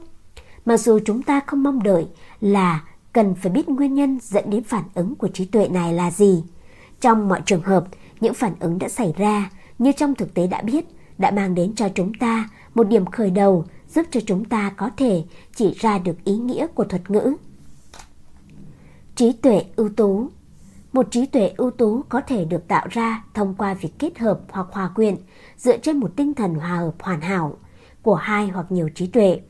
Mặc 0.65 0.77
dù 0.77 0.99
chúng 1.05 1.23
ta 1.23 1.41
không 1.47 1.63
mong 1.63 1.83
đợi 1.83 2.07
là 2.41 2.81
cần 3.13 3.35
phải 3.35 3.53
biết 3.53 3.69
nguyên 3.69 3.95
nhân 3.95 4.19
dẫn 4.23 4.51
đến 4.51 4.65
phản 4.65 4.85
ứng 4.95 5.15
của 5.15 5.29
trí 5.29 5.45
tuệ 5.45 5.69
này 5.69 5.95
là 5.95 6.11
gì. 6.11 6.45
Trong 7.01 7.29
mọi 7.29 7.43
trường 7.47 7.63
hợp, 7.63 7.85
những 8.21 8.35
phản 8.35 8.53
ứng 8.61 8.79
đã 8.79 8.89
xảy 8.89 9.15
ra 9.17 9.51
như 9.79 9.93
trong 9.93 10.15
thực 10.15 10.35
tế 10.35 10.47
đã 10.47 10.63
biết 10.63 10.85
đã 11.23 11.31
mang 11.31 11.55
đến 11.55 11.75
cho 11.75 11.89
chúng 11.89 12.15
ta 12.15 12.49
một 12.75 12.85
điểm 12.85 13.07
khởi 13.07 13.31
đầu 13.31 13.65
giúp 13.89 14.07
cho 14.11 14.21
chúng 14.27 14.45
ta 14.45 14.73
có 14.77 14.91
thể 14.97 15.23
chỉ 15.55 15.75
ra 15.81 15.99
được 15.99 16.25
ý 16.25 16.37
nghĩa 16.37 16.67
của 16.67 16.85
thuật 16.85 17.11
ngữ. 17.11 17.35
Trí 19.17 19.33
tuệ 19.33 19.65
ưu 19.77 19.89
tú 19.89 20.29
Một 20.93 21.07
trí 21.11 21.27
tuệ 21.27 21.53
ưu 21.57 21.71
tú 21.71 22.03
có 22.09 22.21
thể 22.21 22.45
được 22.45 22.69
tạo 22.69 22.87
ra 22.91 23.25
thông 23.35 23.55
qua 23.55 23.75
việc 23.75 23.99
kết 23.99 24.19
hợp 24.19 24.41
hoặc 24.51 24.67
hòa 24.71 24.91
quyện 24.95 25.17
dựa 25.57 25.79
trên 25.79 25.97
một 25.97 26.11
tinh 26.17 26.35
thần 26.35 26.55
hòa 26.55 26.77
hợp 26.77 26.95
hoàn 27.01 27.21
hảo 27.21 27.57
của 28.03 28.15
hai 28.15 28.47
hoặc 28.47 28.73
nhiều 28.73 28.89
trí 28.95 29.07
tuệ. 29.07 29.41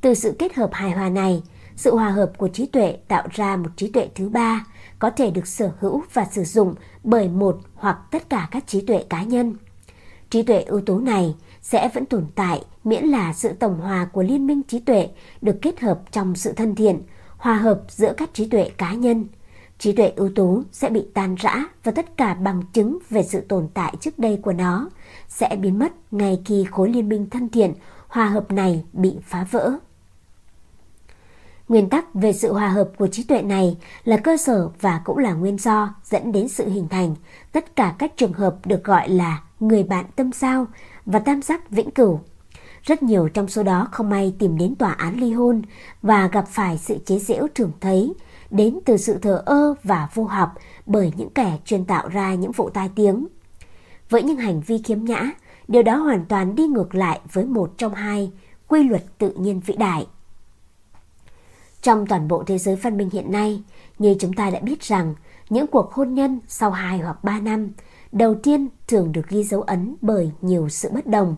Từ 0.00 0.14
sự 0.14 0.36
kết 0.38 0.54
hợp 0.54 0.70
hài 0.72 0.90
hòa 0.90 1.08
này, 1.08 1.42
sự 1.76 1.94
hòa 1.94 2.10
hợp 2.10 2.32
của 2.38 2.48
trí 2.48 2.66
tuệ 2.66 2.98
tạo 3.08 3.28
ra 3.30 3.56
một 3.56 3.70
trí 3.76 3.90
tuệ 3.90 4.08
thứ 4.14 4.28
ba 4.28 4.66
có 4.98 5.10
thể 5.10 5.30
được 5.30 5.46
sở 5.46 5.72
hữu 5.80 6.02
và 6.12 6.24
sử 6.24 6.44
dụng 6.44 6.74
bởi 7.04 7.28
một 7.28 7.58
hoặc 7.74 7.98
tất 8.10 8.30
cả 8.30 8.48
các 8.50 8.66
trí 8.66 8.80
tuệ 8.80 9.04
cá 9.08 9.22
nhân. 9.22 9.56
Trí 10.32 10.42
tuệ 10.42 10.62
ưu 10.62 10.80
tú 10.80 10.98
này 10.98 11.34
sẽ 11.62 11.90
vẫn 11.94 12.06
tồn 12.06 12.26
tại 12.34 12.64
miễn 12.84 13.04
là 13.04 13.32
sự 13.32 13.52
tổng 13.52 13.80
hòa 13.80 14.08
của 14.12 14.22
liên 14.22 14.46
minh 14.46 14.62
trí 14.62 14.78
tuệ 14.78 15.08
được 15.42 15.58
kết 15.62 15.80
hợp 15.80 16.00
trong 16.12 16.34
sự 16.34 16.52
thân 16.52 16.74
thiện, 16.74 17.02
hòa 17.36 17.56
hợp 17.56 17.80
giữa 17.88 18.12
các 18.16 18.30
trí 18.34 18.48
tuệ 18.48 18.70
cá 18.78 18.92
nhân. 18.92 19.26
Trí 19.78 19.92
tuệ 19.92 20.12
ưu 20.16 20.30
tú 20.34 20.62
sẽ 20.72 20.90
bị 20.90 21.06
tan 21.14 21.34
rã 21.34 21.64
và 21.84 21.92
tất 21.92 22.16
cả 22.16 22.34
bằng 22.34 22.62
chứng 22.72 22.98
về 23.10 23.22
sự 23.22 23.40
tồn 23.40 23.68
tại 23.74 23.94
trước 24.00 24.18
đây 24.18 24.38
của 24.42 24.52
nó 24.52 24.88
sẽ 25.28 25.56
biến 25.60 25.78
mất 25.78 25.92
ngay 26.10 26.42
khi 26.44 26.66
khối 26.70 26.90
liên 26.90 27.08
minh 27.08 27.30
thân 27.30 27.48
thiện, 27.48 27.74
hòa 28.08 28.26
hợp 28.26 28.52
này 28.52 28.84
bị 28.92 29.16
phá 29.22 29.46
vỡ. 29.50 29.72
Nguyên 31.68 31.88
tắc 31.88 32.14
về 32.14 32.32
sự 32.32 32.52
hòa 32.52 32.68
hợp 32.68 32.90
của 32.98 33.06
trí 33.06 33.22
tuệ 33.22 33.42
này 33.42 33.76
là 34.04 34.16
cơ 34.16 34.36
sở 34.36 34.68
và 34.80 35.00
cũng 35.04 35.18
là 35.18 35.32
nguyên 35.32 35.58
do 35.58 35.94
dẫn 36.04 36.32
đến 36.32 36.48
sự 36.48 36.68
hình 36.68 36.88
thành 36.88 37.14
tất 37.52 37.76
cả 37.76 37.94
các 37.98 38.16
trường 38.16 38.32
hợp 38.32 38.56
được 38.64 38.84
gọi 38.84 39.08
là 39.08 39.42
người 39.62 39.82
bạn 39.82 40.04
tâm 40.16 40.32
sao 40.32 40.66
và 41.06 41.18
tam 41.18 41.42
giác 41.42 41.70
vĩnh 41.70 41.90
cửu. 41.90 42.20
Rất 42.82 43.02
nhiều 43.02 43.28
trong 43.28 43.48
số 43.48 43.62
đó 43.62 43.88
không 43.92 44.10
may 44.10 44.34
tìm 44.38 44.58
đến 44.58 44.74
tòa 44.74 44.92
án 44.92 45.20
ly 45.20 45.32
hôn 45.32 45.62
và 46.02 46.28
gặp 46.28 46.48
phải 46.48 46.78
sự 46.78 46.98
chế 47.06 47.18
giễu 47.18 47.46
thường 47.54 47.72
thấy 47.80 48.14
đến 48.50 48.78
từ 48.84 48.96
sự 48.96 49.18
thờ 49.18 49.42
ơ 49.46 49.74
và 49.84 50.08
vô 50.14 50.24
học 50.24 50.54
bởi 50.86 51.12
những 51.16 51.30
kẻ 51.30 51.58
chuyên 51.64 51.84
tạo 51.84 52.08
ra 52.08 52.34
những 52.34 52.52
vụ 52.52 52.70
tai 52.70 52.90
tiếng. 52.94 53.26
Với 54.10 54.22
những 54.22 54.36
hành 54.36 54.60
vi 54.60 54.78
khiếm 54.78 55.04
nhã, 55.04 55.30
điều 55.68 55.82
đó 55.82 55.96
hoàn 55.96 56.24
toàn 56.24 56.54
đi 56.54 56.66
ngược 56.66 56.94
lại 56.94 57.20
với 57.32 57.44
một 57.44 57.78
trong 57.78 57.94
hai 57.94 58.32
quy 58.68 58.82
luật 58.82 59.04
tự 59.18 59.30
nhiên 59.30 59.60
vĩ 59.66 59.76
đại. 59.76 60.06
Trong 61.82 62.06
toàn 62.06 62.28
bộ 62.28 62.44
thế 62.46 62.58
giới 62.58 62.76
văn 62.76 62.96
minh 62.96 63.10
hiện 63.12 63.32
nay, 63.32 63.62
như 63.98 64.16
chúng 64.20 64.32
ta 64.32 64.50
đã 64.50 64.60
biết 64.60 64.82
rằng, 64.82 65.14
những 65.50 65.66
cuộc 65.66 65.92
hôn 65.92 66.14
nhân 66.14 66.40
sau 66.48 66.70
2 66.70 66.98
hoặc 66.98 67.24
3 67.24 67.40
năm 67.40 67.70
đầu 68.12 68.34
tiên 68.34 68.68
thường 68.88 69.12
được 69.12 69.28
ghi 69.28 69.44
dấu 69.44 69.62
ấn 69.62 69.94
bởi 70.00 70.30
nhiều 70.40 70.68
sự 70.68 70.90
bất 70.92 71.06
đồng. 71.06 71.36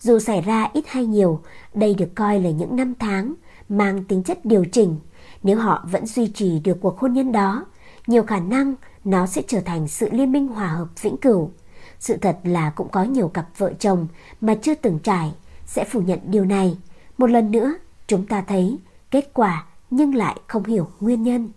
Dù 0.00 0.18
xảy 0.18 0.40
ra 0.40 0.70
ít 0.72 0.84
hay 0.86 1.06
nhiều, 1.06 1.40
đây 1.74 1.94
được 1.94 2.14
coi 2.14 2.40
là 2.40 2.50
những 2.50 2.76
năm 2.76 2.94
tháng 2.98 3.34
mang 3.68 4.04
tính 4.04 4.22
chất 4.22 4.44
điều 4.44 4.64
chỉnh 4.64 4.96
Nếu 5.42 5.58
họ 5.58 5.86
vẫn 5.90 6.06
duy 6.06 6.28
trì 6.28 6.58
được 6.58 6.78
cuộc 6.80 6.98
hôn 6.98 7.12
nhân 7.12 7.32
đó, 7.32 7.66
nhiều 8.06 8.22
khả 8.22 8.40
năng 8.40 8.74
nó 9.04 9.26
sẽ 9.26 9.42
trở 9.46 9.60
thành 9.60 9.88
sự 9.88 10.08
liên 10.12 10.32
minh 10.32 10.48
hòa 10.48 10.66
hợp 10.66 10.88
vĩnh 11.02 11.16
cửu. 11.16 11.50
Sự 11.98 12.16
thật 12.16 12.38
là 12.44 12.70
cũng 12.70 12.88
có 12.88 13.02
nhiều 13.02 13.28
cặp 13.28 13.48
vợ 13.58 13.72
chồng 13.78 14.06
mà 14.40 14.54
chưa 14.54 14.74
từng 14.74 14.98
trải 14.98 15.32
sẽ 15.66 15.84
phủ 15.84 16.00
nhận 16.00 16.18
điều 16.24 16.44
này. 16.44 16.78
Một 17.18 17.30
lần 17.30 17.50
nữa, 17.50 17.74
chúng 18.06 18.26
ta 18.26 18.44
thấy 18.48 18.78
kết 19.10 19.30
quả 19.34 19.66
nhưng 19.90 20.14
lại 20.14 20.36
không 20.46 20.64
hiểu 20.64 20.88
nguyên 21.00 21.22
nhân. 21.22 21.50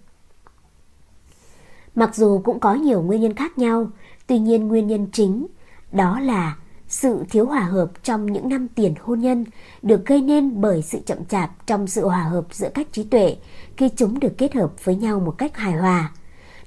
Mặc 1.96 2.16
dù 2.16 2.42
cũng 2.44 2.60
có 2.60 2.74
nhiều 2.74 3.02
nguyên 3.02 3.22
nhân 3.22 3.36
khác 3.36 3.58
nhau, 3.58 3.90
tuy 4.32 4.40
nhiên 4.40 4.68
nguyên 4.68 4.88
nhân 4.88 5.08
chính 5.12 5.48
đó 5.92 6.20
là 6.20 6.58
sự 6.88 7.24
thiếu 7.30 7.46
hòa 7.46 7.60
hợp 7.60 7.92
trong 8.04 8.26
những 8.26 8.50
năm 8.50 8.68
tiền 8.68 8.94
hôn 9.02 9.20
nhân 9.20 9.46
được 9.82 10.06
gây 10.06 10.22
nên 10.22 10.62
bởi 10.62 10.82
sự 10.82 11.00
chậm 11.06 11.26
chạp 11.26 11.68
trong 11.68 11.88
sự 11.88 12.08
hòa 12.08 12.24
hợp 12.24 12.46
giữa 12.52 12.70
các 12.74 12.88
trí 12.92 13.04
tuệ 13.04 13.38
khi 13.78 13.90
chúng 13.90 14.20
được 14.20 14.38
kết 14.38 14.54
hợp 14.54 14.86
với 14.86 14.96
nhau 14.96 15.20
một 15.20 15.36
cách 15.38 15.58
hài 15.58 15.74
hòa. 15.74 16.12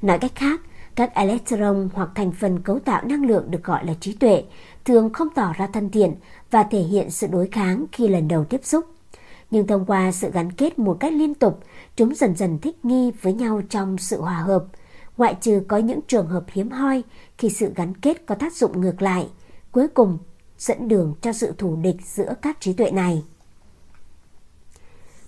Nói 0.02 0.18
cách 0.18 0.32
khác, 0.34 0.60
các 0.94 1.14
electron 1.14 1.88
hoặc 1.94 2.08
thành 2.14 2.32
phần 2.32 2.62
cấu 2.62 2.78
tạo 2.78 3.04
năng 3.04 3.26
lượng 3.26 3.50
được 3.50 3.64
gọi 3.64 3.86
là 3.86 3.94
trí 4.00 4.12
tuệ 4.12 4.44
thường 4.84 5.12
không 5.12 5.28
tỏ 5.34 5.52
ra 5.52 5.66
thân 5.66 5.90
thiện 5.90 6.14
và 6.50 6.62
thể 6.62 6.80
hiện 6.80 7.10
sự 7.10 7.26
đối 7.26 7.48
kháng 7.48 7.84
khi 7.92 8.08
lần 8.08 8.28
đầu 8.28 8.44
tiếp 8.44 8.60
xúc. 8.64 8.84
Nhưng 9.50 9.66
thông 9.66 9.86
qua 9.86 10.12
sự 10.12 10.30
gắn 10.30 10.52
kết 10.52 10.78
một 10.78 10.96
cách 11.00 11.12
liên 11.12 11.34
tục, 11.34 11.60
chúng 11.96 12.14
dần 12.14 12.36
dần 12.36 12.58
thích 12.58 12.84
nghi 12.84 13.10
với 13.22 13.32
nhau 13.32 13.62
trong 13.68 13.98
sự 13.98 14.20
hòa 14.20 14.38
hợp. 14.38 14.64
Ngoại 15.16 15.36
trừ 15.40 15.62
có 15.68 15.76
những 15.76 16.00
trường 16.08 16.26
hợp 16.26 16.44
hiếm 16.52 16.70
hoi 16.70 17.02
khi 17.38 17.50
sự 17.50 17.72
gắn 17.76 17.94
kết 17.94 18.26
có 18.26 18.34
tác 18.34 18.52
dụng 18.52 18.80
ngược 18.80 19.02
lại, 19.02 19.28
cuối 19.72 19.88
cùng 19.88 20.18
dẫn 20.58 20.88
đường 20.88 21.14
cho 21.20 21.32
sự 21.32 21.54
thù 21.58 21.76
địch 21.76 21.96
giữa 22.04 22.34
các 22.42 22.60
trí 22.60 22.72
tuệ 22.72 22.90
này. 22.90 23.22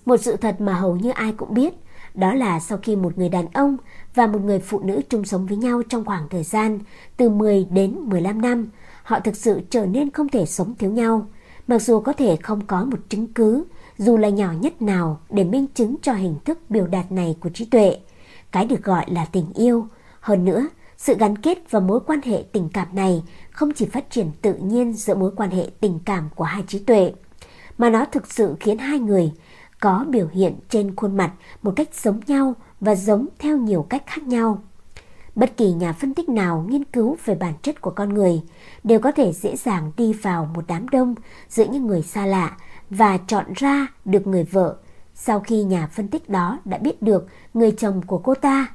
Một 0.05 0.17
sự 0.17 0.35
thật 0.35 0.61
mà 0.61 0.73
hầu 0.73 0.95
như 0.95 1.09
ai 1.09 1.33
cũng 1.37 1.53
biết, 1.53 1.73
đó 2.13 2.33
là 2.33 2.59
sau 2.59 2.77
khi 2.77 2.95
một 2.95 3.17
người 3.17 3.29
đàn 3.29 3.47
ông 3.53 3.77
và 4.15 4.27
một 4.27 4.41
người 4.41 4.59
phụ 4.59 4.79
nữ 4.79 5.01
chung 5.09 5.25
sống 5.25 5.45
với 5.45 5.57
nhau 5.57 5.81
trong 5.89 6.05
khoảng 6.05 6.29
thời 6.29 6.43
gian 6.43 6.79
từ 7.17 7.29
10 7.29 7.65
đến 7.71 7.95
15 7.99 8.41
năm, 8.41 8.69
họ 9.03 9.19
thực 9.19 9.35
sự 9.35 9.61
trở 9.69 9.85
nên 9.85 10.11
không 10.11 10.29
thể 10.29 10.45
sống 10.45 10.75
thiếu 10.79 10.91
nhau, 10.91 11.27
mặc 11.67 11.79
dù 11.79 11.99
có 11.99 12.13
thể 12.13 12.35
không 12.35 12.65
có 12.67 12.85
một 12.85 12.99
chứng 13.09 13.27
cứ, 13.27 13.65
dù 13.97 14.17
là 14.17 14.29
nhỏ 14.29 14.51
nhất 14.51 14.81
nào 14.81 15.19
để 15.29 15.43
minh 15.43 15.67
chứng 15.73 15.95
cho 16.01 16.13
hình 16.13 16.35
thức 16.45 16.59
biểu 16.69 16.87
đạt 16.87 17.11
này 17.11 17.37
của 17.39 17.49
trí 17.49 17.65
tuệ. 17.65 17.97
Cái 18.51 18.65
được 18.65 18.83
gọi 18.83 19.05
là 19.07 19.25
tình 19.25 19.53
yêu. 19.53 19.87
Hơn 20.19 20.45
nữa, 20.45 20.67
sự 20.97 21.15
gắn 21.19 21.37
kết 21.37 21.71
và 21.71 21.79
mối 21.79 21.99
quan 22.07 22.21
hệ 22.21 22.43
tình 22.51 22.69
cảm 22.73 22.87
này 22.95 23.23
không 23.51 23.73
chỉ 23.73 23.85
phát 23.85 24.09
triển 24.09 24.31
tự 24.41 24.53
nhiên 24.53 24.93
giữa 24.93 25.15
mối 25.15 25.31
quan 25.35 25.51
hệ 25.51 25.69
tình 25.79 25.99
cảm 26.05 26.29
của 26.35 26.43
hai 26.43 26.63
trí 26.67 26.79
tuệ, 26.79 27.13
mà 27.77 27.89
nó 27.89 28.05
thực 28.05 28.33
sự 28.33 28.55
khiến 28.59 28.77
hai 28.77 28.99
người 28.99 29.31
có 29.79 30.05
biểu 30.09 30.27
hiện 30.27 30.59
trên 30.69 30.95
khuôn 30.95 31.17
mặt 31.17 31.31
một 31.61 31.73
cách 31.75 31.95
giống 32.03 32.19
nhau 32.27 32.53
và 32.79 32.95
giống 32.95 33.27
theo 33.39 33.57
nhiều 33.57 33.85
cách 33.89 34.03
khác 34.05 34.23
nhau. 34.23 34.63
Bất 35.35 35.57
kỳ 35.57 35.71
nhà 35.71 35.93
phân 35.93 36.13
tích 36.13 36.29
nào 36.29 36.65
nghiên 36.69 36.83
cứu 36.83 37.17
về 37.25 37.35
bản 37.35 37.53
chất 37.61 37.81
của 37.81 37.91
con 37.91 38.13
người 38.13 38.41
đều 38.83 38.99
có 38.99 39.11
thể 39.11 39.33
dễ 39.33 39.55
dàng 39.55 39.91
đi 39.97 40.13
vào 40.13 40.49
một 40.55 40.63
đám 40.67 40.89
đông 40.89 41.15
giữa 41.49 41.65
những 41.65 41.87
người 41.87 42.01
xa 42.01 42.25
lạ 42.25 42.57
và 42.89 43.17
chọn 43.17 43.45
ra 43.55 43.87
được 44.05 44.27
người 44.27 44.43
vợ 44.43 44.75
sau 45.19 45.39
khi 45.39 45.63
nhà 45.63 45.87
phân 45.87 46.07
tích 46.07 46.29
đó 46.29 46.59
đã 46.65 46.77
biết 46.77 47.01
được 47.01 47.27
người 47.53 47.71
chồng 47.71 48.01
của 48.07 48.17
cô 48.17 48.35
ta. 48.35 48.67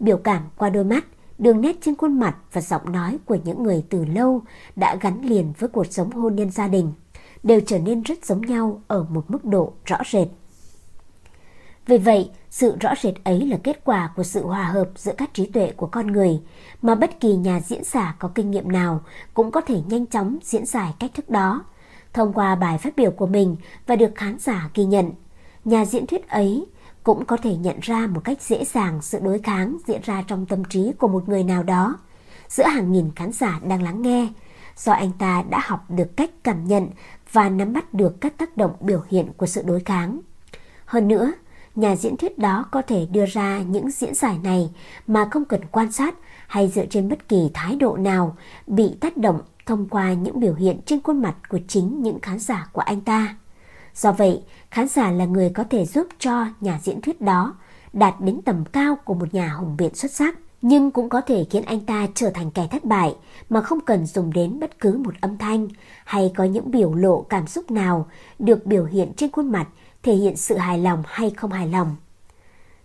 Biểu 0.00 0.16
cảm 0.16 0.42
qua 0.56 0.70
đôi 0.70 0.84
mắt, 0.84 1.04
đường 1.38 1.60
nét 1.60 1.76
trên 1.80 1.96
khuôn 1.96 2.20
mặt 2.20 2.36
và 2.52 2.60
giọng 2.60 2.92
nói 2.92 3.18
của 3.26 3.36
những 3.44 3.62
người 3.62 3.84
từ 3.90 4.04
lâu 4.04 4.42
đã 4.76 4.96
gắn 5.00 5.24
liền 5.24 5.52
với 5.58 5.68
cuộc 5.68 5.86
sống 5.90 6.10
hôn 6.10 6.36
nhân 6.36 6.50
gia 6.50 6.68
đình 6.68 6.92
đều 7.42 7.60
trở 7.66 7.78
nên 7.78 8.02
rất 8.02 8.24
giống 8.24 8.40
nhau 8.40 8.82
ở 8.88 9.06
một 9.10 9.30
mức 9.30 9.44
độ 9.44 9.72
rõ 9.84 9.98
rệt. 10.12 10.28
Vì 11.86 11.98
vậy, 11.98 12.30
sự 12.50 12.76
rõ 12.80 12.94
rệt 13.02 13.14
ấy 13.24 13.46
là 13.46 13.58
kết 13.62 13.84
quả 13.84 14.12
của 14.16 14.22
sự 14.22 14.46
hòa 14.46 14.64
hợp 14.64 14.88
giữa 14.96 15.12
các 15.16 15.34
trí 15.34 15.46
tuệ 15.46 15.72
của 15.76 15.86
con 15.86 16.06
người, 16.06 16.40
mà 16.82 16.94
bất 16.94 17.20
kỳ 17.20 17.36
nhà 17.36 17.60
diễn 17.60 17.84
giả 17.84 18.16
có 18.18 18.30
kinh 18.34 18.50
nghiệm 18.50 18.72
nào 18.72 19.00
cũng 19.34 19.50
có 19.50 19.60
thể 19.60 19.80
nhanh 19.86 20.06
chóng 20.06 20.38
diễn 20.42 20.66
giải 20.66 20.94
cách 20.98 21.10
thức 21.14 21.30
đó. 21.30 21.64
Thông 22.12 22.32
qua 22.32 22.54
bài 22.54 22.78
phát 22.78 22.96
biểu 22.96 23.10
của 23.10 23.26
mình 23.26 23.56
và 23.86 23.96
được 23.96 24.10
khán 24.14 24.38
giả 24.38 24.70
ghi 24.74 24.84
nhận, 24.84 25.10
nhà 25.64 25.84
diễn 25.84 26.06
thuyết 26.06 26.28
ấy 26.28 26.66
cũng 27.02 27.24
có 27.24 27.36
thể 27.36 27.56
nhận 27.56 27.80
ra 27.80 28.06
một 28.06 28.20
cách 28.24 28.42
dễ 28.42 28.64
dàng 28.64 29.02
sự 29.02 29.18
đối 29.22 29.38
kháng 29.38 29.76
diễn 29.86 30.00
ra 30.04 30.22
trong 30.26 30.46
tâm 30.46 30.64
trí 30.64 30.92
của 30.98 31.08
một 31.08 31.28
người 31.28 31.44
nào 31.44 31.62
đó 31.62 31.96
giữa 32.52 32.66
hàng 32.66 32.92
nghìn 32.92 33.10
khán 33.16 33.32
giả 33.32 33.60
đang 33.62 33.82
lắng 33.82 34.02
nghe, 34.02 34.28
do 34.76 34.92
anh 34.92 35.12
ta 35.18 35.44
đã 35.50 35.60
học 35.64 35.84
được 35.90 36.16
cách 36.16 36.30
cảm 36.42 36.64
nhận 36.64 36.88
và 37.32 37.48
nắm 37.48 37.72
bắt 37.72 37.94
được 37.94 38.20
các 38.20 38.38
tác 38.38 38.56
động 38.56 38.72
biểu 38.80 39.02
hiện 39.10 39.32
của 39.36 39.46
sự 39.46 39.62
đối 39.66 39.80
kháng. 39.80 40.20
Hơn 40.84 41.08
nữa, 41.08 41.32
nhà 41.74 41.96
diễn 41.96 42.16
thuyết 42.16 42.38
đó 42.38 42.64
có 42.70 42.82
thể 42.82 43.06
đưa 43.06 43.26
ra 43.26 43.58
những 43.58 43.90
diễn 43.90 44.14
giải 44.14 44.38
này 44.42 44.70
mà 45.06 45.28
không 45.30 45.44
cần 45.44 45.60
quan 45.70 45.92
sát 45.92 46.14
hay 46.46 46.68
dựa 46.68 46.86
trên 46.86 47.08
bất 47.08 47.28
kỳ 47.28 47.50
thái 47.54 47.76
độ 47.76 47.96
nào 47.96 48.36
bị 48.66 48.94
tác 49.00 49.16
động 49.16 49.40
thông 49.66 49.88
qua 49.88 50.12
những 50.12 50.40
biểu 50.40 50.54
hiện 50.54 50.80
trên 50.86 51.02
khuôn 51.02 51.22
mặt 51.22 51.34
của 51.48 51.60
chính 51.68 52.02
những 52.02 52.20
khán 52.20 52.38
giả 52.38 52.68
của 52.72 52.80
anh 52.80 53.00
ta. 53.00 53.36
Do 53.94 54.12
vậy, 54.12 54.42
khán 54.70 54.88
giả 54.88 55.10
là 55.10 55.24
người 55.24 55.50
có 55.50 55.64
thể 55.70 55.84
giúp 55.86 56.06
cho 56.18 56.46
nhà 56.60 56.80
diễn 56.82 57.00
thuyết 57.00 57.20
đó 57.20 57.54
đạt 57.92 58.14
đến 58.20 58.42
tầm 58.42 58.64
cao 58.72 58.96
của 59.04 59.14
một 59.14 59.34
nhà 59.34 59.48
hùng 59.48 59.76
biện 59.78 59.94
xuất 59.94 60.12
sắc, 60.12 60.38
nhưng 60.62 60.90
cũng 60.90 61.08
có 61.08 61.20
thể 61.20 61.44
khiến 61.50 61.62
anh 61.62 61.80
ta 61.80 62.06
trở 62.14 62.30
thành 62.30 62.50
kẻ 62.50 62.68
thất 62.70 62.84
bại 62.84 63.14
mà 63.48 63.60
không 63.60 63.80
cần 63.80 64.06
dùng 64.06 64.32
đến 64.32 64.60
bất 64.60 64.78
cứ 64.80 64.96
một 65.04 65.14
âm 65.20 65.38
thanh 65.38 65.68
hay 66.04 66.32
có 66.36 66.44
những 66.44 66.70
biểu 66.70 66.94
lộ 66.94 67.22
cảm 67.28 67.46
xúc 67.46 67.70
nào 67.70 68.06
được 68.38 68.66
biểu 68.66 68.84
hiện 68.84 69.12
trên 69.16 69.30
khuôn 69.30 69.52
mặt 69.52 69.68
thể 70.02 70.14
hiện 70.14 70.36
sự 70.36 70.56
hài 70.56 70.78
lòng 70.78 71.02
hay 71.06 71.30
không 71.30 71.52
hài 71.52 71.68
lòng. 71.68 71.96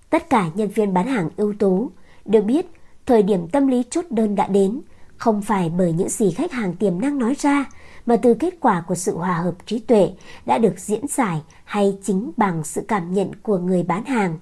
Tất 0.10 0.30
cả 0.30 0.50
nhân 0.56 0.70
viên 0.70 0.94
bán 0.94 1.08
hàng 1.08 1.30
ưu 1.38 1.54
tú 1.60 1.92
đều 2.26 2.42
biết 2.42 2.66
thời 3.06 3.24
điểm 3.24 3.48
tâm 3.48 3.68
lý 3.68 3.84
chốt 3.90 4.06
đơn 4.10 4.36
đã 4.36 4.48
đến, 4.48 4.82
không 5.18 5.42
phải 5.42 5.70
bởi 5.70 5.92
những 5.92 6.10
gì 6.10 6.32
khách 6.32 6.52
hàng 6.52 6.76
tiềm 6.76 7.02
năng 7.02 7.20
nói 7.20 7.36
ra, 7.40 7.66
mà 8.08 8.16
từ 8.18 8.34
kết 8.34 8.54
quả 8.60 8.84
của 8.88 8.96
sự 8.96 9.18
hòa 9.18 9.34
hợp 9.34 9.56
trí 9.66 9.80
tuệ 9.80 10.12
đã 10.46 10.58
được 10.58 10.80
diễn 10.80 11.08
giải 11.08 11.42
hay 11.64 11.98
chính 12.04 12.32
bằng 12.38 12.64
sự 12.64 12.82
cảm 12.88 13.14
nhận 13.14 13.32
của 13.42 13.58
người 13.58 13.84
bán 13.84 14.06
hàng. 14.06 14.38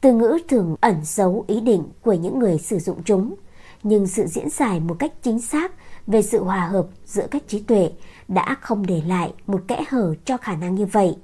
Từ 0.00 0.12
ngữ 0.12 0.38
thường 0.48 0.76
ẩn 0.80 0.96
giấu 1.02 1.44
ý 1.46 1.60
định 1.60 1.84
của 2.02 2.12
những 2.12 2.38
người 2.38 2.58
sử 2.58 2.78
dụng 2.78 3.02
chúng, 3.04 3.34
nhưng 3.82 4.06
sự 4.06 4.26
diễn 4.26 4.50
giải 4.50 4.80
một 4.80 4.96
cách 4.98 5.12
chính 5.22 5.40
xác 5.40 5.72
về 6.06 6.22
sự 6.22 6.44
hòa 6.44 6.66
hợp 6.66 6.86
giữa 7.04 7.26
các 7.30 7.42
trí 7.48 7.60
tuệ 7.60 7.90
đã 8.28 8.56
không 8.60 8.86
để 8.86 9.02
lại 9.06 9.32
một 9.46 9.62
kẽ 9.68 9.84
hở 9.88 10.14
cho 10.24 10.36
khả 10.36 10.56
năng 10.56 10.74
như 10.74 10.86
vậy. 10.86 11.16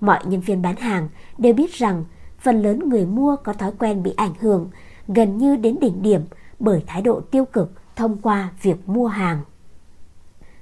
Mọi 0.00 0.20
nhân 0.24 0.40
viên 0.40 0.62
bán 0.62 0.76
hàng 0.76 1.08
đều 1.38 1.52
biết 1.52 1.72
rằng 1.72 2.04
phần 2.38 2.62
lớn 2.62 2.88
người 2.88 3.06
mua 3.06 3.36
có 3.36 3.52
thói 3.52 3.72
quen 3.78 4.02
bị 4.02 4.14
ảnh 4.16 4.34
hưởng 4.40 4.70
gần 5.08 5.38
như 5.38 5.56
đến 5.56 5.76
đỉnh 5.80 6.02
điểm 6.02 6.22
bởi 6.58 6.84
thái 6.86 7.02
độ 7.02 7.20
tiêu 7.20 7.44
cực 7.44 7.72
thông 7.96 8.16
qua 8.22 8.52
việc 8.62 8.88
mua 8.88 9.06
hàng. 9.06 9.40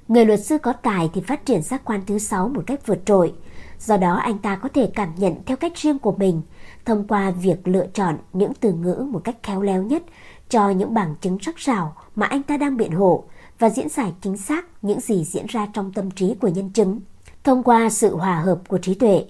Người 0.09 0.25
luật 0.25 0.45
sư 0.45 0.57
có 0.57 0.73
tài 0.73 1.09
thì 1.13 1.21
phát 1.21 1.45
triển 1.45 1.61
giác 1.61 1.81
quan 1.85 2.01
thứ 2.07 2.19
sáu 2.19 2.47
một 2.47 2.63
cách 2.67 2.87
vượt 2.87 2.99
trội. 3.05 3.33
Do 3.79 3.97
đó 3.97 4.15
anh 4.15 4.37
ta 4.37 4.55
có 4.55 4.69
thể 4.73 4.91
cảm 4.95 5.09
nhận 5.17 5.35
theo 5.45 5.57
cách 5.57 5.73
riêng 5.75 5.99
của 5.99 6.11
mình 6.11 6.41
thông 6.85 7.07
qua 7.07 7.31
việc 7.31 7.67
lựa 7.67 7.87
chọn 7.93 8.17
những 8.33 8.53
từ 8.59 8.73
ngữ 8.73 9.07
một 9.11 9.21
cách 9.23 9.35
khéo 9.43 9.61
léo 9.61 9.83
nhất 9.83 10.03
cho 10.49 10.69
những 10.69 10.93
bằng 10.93 11.15
chứng 11.21 11.39
sắc 11.41 11.59
sảo 11.59 11.95
mà 12.15 12.25
anh 12.25 12.43
ta 12.43 12.57
đang 12.57 12.77
biện 12.77 12.91
hộ 12.91 13.23
và 13.59 13.69
diễn 13.69 13.89
giải 13.89 14.13
chính 14.21 14.37
xác 14.37 14.65
những 14.81 14.99
gì 14.99 15.23
diễn 15.23 15.45
ra 15.45 15.67
trong 15.73 15.93
tâm 15.93 16.11
trí 16.11 16.35
của 16.41 16.47
nhân 16.47 16.69
chứng. 16.69 16.99
Thông 17.43 17.63
qua 17.63 17.89
sự 17.89 18.15
hòa 18.15 18.39
hợp 18.39 18.59
của 18.67 18.77
trí 18.77 18.93
tuệ, 18.93 19.25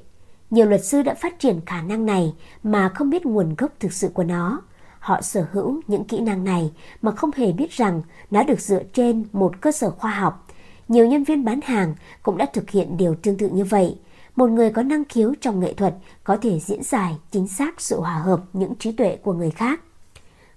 nhiều 0.49 0.65
luật 0.65 0.85
sư 0.85 1.01
đã 1.01 1.13
phát 1.13 1.39
triển 1.39 1.61
khả 1.65 1.81
năng 1.81 2.05
này 2.05 2.33
mà 2.63 2.89
không 2.89 3.09
biết 3.09 3.25
nguồn 3.25 3.55
gốc 3.55 3.71
thực 3.79 3.93
sự 3.93 4.09
của 4.13 4.23
nó. 4.23 4.61
Họ 4.99 5.21
sở 5.21 5.45
hữu 5.51 5.81
những 5.87 6.03
kỹ 6.03 6.19
năng 6.19 6.43
này 6.43 6.71
mà 7.01 7.11
không 7.11 7.31
hề 7.35 7.51
biết 7.51 7.71
rằng 7.71 8.01
nó 8.31 8.43
được 8.43 8.59
dựa 8.59 8.83
trên 8.93 9.25
một 9.31 9.61
cơ 9.61 9.71
sở 9.71 9.91
khoa 9.91 10.11
học. 10.11 10.45
Nhiều 10.89 11.07
nhân 11.07 11.23
viên 11.23 11.45
bán 11.45 11.59
hàng 11.61 11.95
cũng 12.23 12.37
đã 12.37 12.45
thực 12.53 12.69
hiện 12.69 12.97
điều 12.97 13.15
tương 13.15 13.37
tự 13.37 13.49
như 13.49 13.63
vậy. 13.63 13.99
Một 14.35 14.49
người 14.49 14.71
có 14.71 14.83
năng 14.83 15.05
khiếu 15.05 15.33
trong 15.41 15.59
nghệ 15.59 15.73
thuật 15.73 15.95
có 16.23 16.37
thể 16.37 16.59
diễn 16.59 16.83
giải 16.83 17.17
chính 17.31 17.47
xác 17.47 17.81
sự 17.81 17.99
hòa 17.99 18.13
hợp 18.13 18.41
những 18.53 18.75
trí 18.75 18.91
tuệ 18.91 19.17
của 19.23 19.33
người 19.33 19.51
khác. 19.51 19.81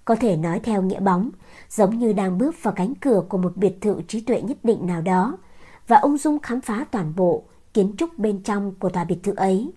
Có 0.05 0.15
thể 0.15 0.35
nói 0.35 0.59
theo 0.59 0.81
nghĩa 0.81 0.99
bóng, 0.99 1.29
giống 1.69 1.99
như 1.99 2.13
đang 2.13 2.37
bước 2.37 2.63
vào 2.63 2.73
cánh 2.73 2.95
cửa 2.95 3.23
của 3.29 3.37
một 3.37 3.57
biệt 3.57 3.81
thự 3.81 4.01
trí 4.07 4.21
tuệ 4.21 4.41
nhất 4.41 4.57
định 4.63 4.87
nào 4.87 5.01
đó 5.01 5.37
và 5.87 5.97
ung 5.97 6.17
dung 6.17 6.39
khám 6.39 6.61
phá 6.61 6.85
toàn 6.91 7.13
bộ 7.15 7.43
kiến 7.73 7.93
trúc 7.97 8.19
bên 8.19 8.43
trong 8.43 8.73
của 8.79 8.89
tòa 8.89 9.03
biệt 9.03 9.23
thự 9.23 9.33
ấy, 9.35 9.71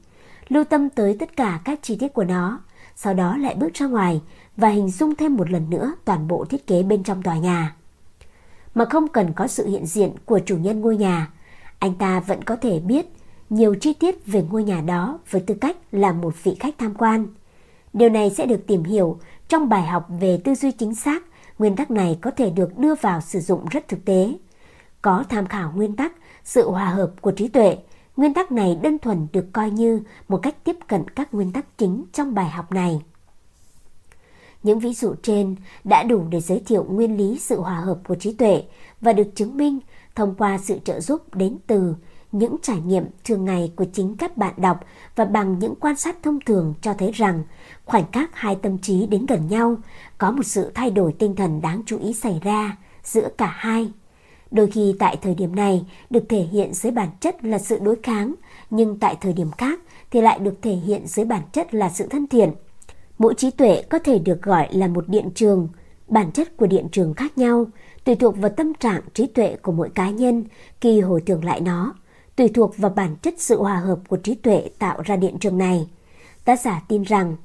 lưu 0.48 0.64
tâm 0.64 0.90
tới 0.90 1.16
tất 1.20 1.36
cả 1.36 1.60
các 1.64 1.78
chi 1.82 1.96
tiết 1.96 2.08
của 2.08 2.24
nó, 2.24 2.60
sau 2.94 3.14
đó 3.14 3.36
lại 3.36 3.54
bước 3.54 3.74
ra 3.74 3.86
ngoài 3.86 4.22
và 4.56 4.68
hình 4.68 4.90
dung 4.90 5.14
thêm 5.14 5.36
một 5.36 5.50
lần 5.50 5.70
nữa 5.70 5.94
toàn 6.04 6.28
bộ 6.28 6.44
thiết 6.44 6.66
kế 6.66 6.82
bên 6.82 7.02
trong 7.02 7.22
tòa 7.22 7.38
nhà. 7.38 7.75
Mà 8.76 8.84
không 8.84 9.08
cần 9.08 9.32
có 9.32 9.46
sự 9.46 9.66
hiện 9.66 9.86
diện 9.86 10.10
của 10.24 10.40
chủ 10.46 10.56
nhân 10.56 10.80
ngôi 10.80 10.96
nhà, 10.96 11.32
anh 11.78 11.94
ta 11.94 12.20
vẫn 12.20 12.44
có 12.44 12.56
thể 12.56 12.80
biết 12.80 13.06
nhiều 13.50 13.74
chi 13.74 13.92
tiết 13.92 14.26
về 14.26 14.44
ngôi 14.50 14.64
nhà 14.64 14.80
đó 14.80 15.18
với 15.30 15.42
tư 15.46 15.54
cách 15.60 15.76
là 15.92 16.12
một 16.12 16.34
vị 16.42 16.56
khách 16.60 16.74
tham 16.78 16.94
quan. 16.94 17.26
Điều 17.92 18.08
này 18.08 18.30
sẽ 18.30 18.46
được 18.46 18.66
tìm 18.66 18.84
hiểu 18.84 19.18
trong 19.48 19.68
bài 19.68 19.82
học 19.82 20.06
về 20.20 20.40
tư 20.44 20.54
duy 20.54 20.70
chính 20.70 20.94
xác, 20.94 21.22
nguyên 21.58 21.76
tắc 21.76 21.90
này 21.90 22.18
có 22.22 22.30
thể 22.30 22.50
được 22.50 22.78
đưa 22.78 22.94
vào 22.94 23.20
sử 23.20 23.40
dụng 23.40 23.66
rất 23.70 23.88
thực 23.88 24.04
tế. 24.04 24.32
Có 25.02 25.24
tham 25.28 25.46
khảo 25.46 25.72
nguyên 25.76 25.96
tắc 25.96 26.12
sự 26.44 26.70
hòa 26.70 26.86
hợp 26.86 27.12
của 27.20 27.30
trí 27.30 27.48
tuệ 27.48 27.76
Nguyên 28.16 28.34
tắc 28.34 28.52
này 28.52 28.78
đơn 28.82 28.98
thuần 28.98 29.26
được 29.32 29.46
coi 29.52 29.70
như 29.70 30.00
một 30.28 30.38
cách 30.42 30.64
tiếp 30.64 30.76
cận 30.86 31.08
các 31.08 31.34
nguyên 31.34 31.52
tắc 31.52 31.78
chính 31.78 32.04
trong 32.12 32.34
bài 32.34 32.50
học 32.50 32.72
này. 32.72 33.00
Những 34.66 34.78
ví 34.78 34.94
dụ 34.94 35.14
trên 35.22 35.56
đã 35.84 36.02
đủ 36.02 36.24
để 36.30 36.40
giới 36.40 36.62
thiệu 36.66 36.84
nguyên 36.84 37.16
lý 37.16 37.38
sự 37.38 37.60
hòa 37.60 37.74
hợp 37.74 37.98
của 38.08 38.14
trí 38.14 38.32
tuệ 38.32 38.62
và 39.00 39.12
được 39.12 39.34
chứng 39.34 39.56
minh 39.56 39.78
thông 40.14 40.34
qua 40.34 40.58
sự 40.58 40.78
trợ 40.84 41.00
giúp 41.00 41.34
đến 41.34 41.58
từ 41.66 41.94
những 42.32 42.56
trải 42.62 42.80
nghiệm 42.80 43.04
thường 43.24 43.44
ngày 43.44 43.72
của 43.76 43.84
chính 43.92 44.16
các 44.16 44.36
bạn 44.36 44.54
đọc 44.56 44.80
và 45.16 45.24
bằng 45.24 45.58
những 45.58 45.74
quan 45.80 45.96
sát 45.96 46.16
thông 46.22 46.38
thường 46.46 46.74
cho 46.80 46.94
thấy 46.94 47.10
rằng 47.12 47.42
khoảnh 47.84 48.12
khắc 48.12 48.30
hai 48.34 48.56
tâm 48.62 48.78
trí 48.78 49.06
đến 49.06 49.26
gần 49.26 49.48
nhau 49.48 49.76
có 50.18 50.30
một 50.30 50.42
sự 50.46 50.70
thay 50.74 50.90
đổi 50.90 51.12
tinh 51.12 51.36
thần 51.36 51.60
đáng 51.60 51.82
chú 51.86 51.98
ý 51.98 52.12
xảy 52.12 52.40
ra 52.42 52.76
giữa 53.02 53.28
cả 53.38 53.54
hai. 53.56 53.92
Đôi 54.50 54.70
khi 54.70 54.94
tại 54.98 55.16
thời 55.22 55.34
điểm 55.34 55.56
này 55.56 55.86
được 56.10 56.24
thể 56.28 56.40
hiện 56.40 56.74
dưới 56.74 56.92
bản 56.92 57.08
chất 57.20 57.44
là 57.44 57.58
sự 57.58 57.78
đối 57.78 57.96
kháng, 58.02 58.34
nhưng 58.70 58.98
tại 58.98 59.16
thời 59.20 59.32
điểm 59.32 59.50
khác 59.58 59.80
thì 60.10 60.20
lại 60.20 60.38
được 60.38 60.62
thể 60.62 60.72
hiện 60.72 61.06
dưới 61.06 61.26
bản 61.26 61.42
chất 61.52 61.74
là 61.74 61.90
sự 61.90 62.06
thân 62.08 62.26
thiện. 62.26 62.52
Mỗi 63.18 63.34
trí 63.34 63.50
tuệ 63.50 63.82
có 63.82 63.98
thể 63.98 64.18
được 64.18 64.42
gọi 64.42 64.68
là 64.70 64.88
một 64.88 65.08
điện 65.08 65.30
trường, 65.34 65.68
bản 66.08 66.32
chất 66.32 66.56
của 66.56 66.66
điện 66.66 66.88
trường 66.92 67.14
khác 67.14 67.38
nhau, 67.38 67.66
tùy 68.04 68.14
thuộc 68.14 68.36
vào 68.36 68.50
tâm 68.56 68.74
trạng 68.74 69.02
trí 69.14 69.26
tuệ 69.26 69.56
của 69.62 69.72
mỗi 69.72 69.90
cá 69.90 70.10
nhân 70.10 70.44
khi 70.80 71.00
hồi 71.00 71.22
tưởng 71.26 71.44
lại 71.44 71.60
nó, 71.60 71.94
tùy 72.36 72.48
thuộc 72.48 72.78
vào 72.78 72.90
bản 72.90 73.16
chất 73.22 73.34
sự 73.38 73.62
hòa 73.62 73.76
hợp 73.76 73.98
của 74.08 74.16
trí 74.16 74.34
tuệ 74.34 74.70
tạo 74.78 75.02
ra 75.04 75.16
điện 75.16 75.38
trường 75.40 75.58
này. 75.58 75.88
Tác 76.44 76.60
giả 76.60 76.82
tin 76.88 77.02
rằng, 77.02 77.36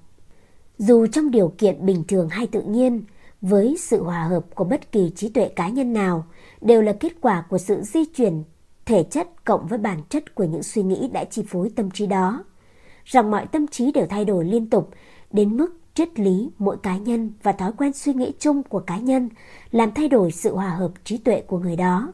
dù 0.77 1.07
trong 1.07 1.31
điều 1.31 1.53
kiện 1.57 1.85
bình 1.85 2.03
thường 2.07 2.29
hay 2.29 2.47
tự 2.47 2.61
nhiên, 2.61 3.03
với 3.41 3.77
sự 3.79 4.03
hòa 4.03 4.23
hợp 4.23 4.45
của 4.55 4.63
bất 4.63 4.91
kỳ 4.91 5.11
trí 5.15 5.29
tuệ 5.29 5.49
cá 5.55 5.69
nhân 5.69 5.93
nào 5.93 6.25
đều 6.61 6.81
là 6.81 6.93
kết 6.93 7.13
quả 7.21 7.43
của 7.49 7.57
sự 7.57 7.81
di 7.81 8.05
chuyển 8.05 8.43
thể 8.85 9.03
chất 9.03 9.45
cộng 9.45 9.67
với 9.67 9.79
bản 9.79 10.01
chất 10.09 10.35
của 10.35 10.43
những 10.43 10.63
suy 10.63 10.83
nghĩ 10.83 11.09
đã 11.13 11.23
chi 11.23 11.43
phối 11.47 11.71
tâm 11.75 11.91
trí 11.91 12.05
đó. 12.07 12.43
Rằng 13.05 13.31
mọi 13.31 13.45
tâm 13.47 13.67
trí 13.67 13.91
đều 13.91 14.05
thay 14.09 14.25
đổi 14.25 14.45
liên 14.45 14.69
tục 14.69 14.89
đến 15.33 15.57
mức 15.57 15.75
triết 15.93 16.19
lý 16.19 16.49
mỗi 16.57 16.77
cá 16.83 16.97
nhân 16.97 17.33
và 17.43 17.51
thói 17.51 17.71
quen 17.77 17.93
suy 17.93 18.13
nghĩ 18.13 18.31
chung 18.39 18.63
của 18.63 18.79
cá 18.79 18.97
nhân 18.97 19.29
làm 19.71 19.91
thay 19.91 20.07
đổi 20.07 20.31
sự 20.31 20.55
hòa 20.55 20.69
hợp 20.69 20.91
trí 21.03 21.17
tuệ 21.17 21.41
của 21.41 21.59
người 21.59 21.75
đó. 21.75 22.13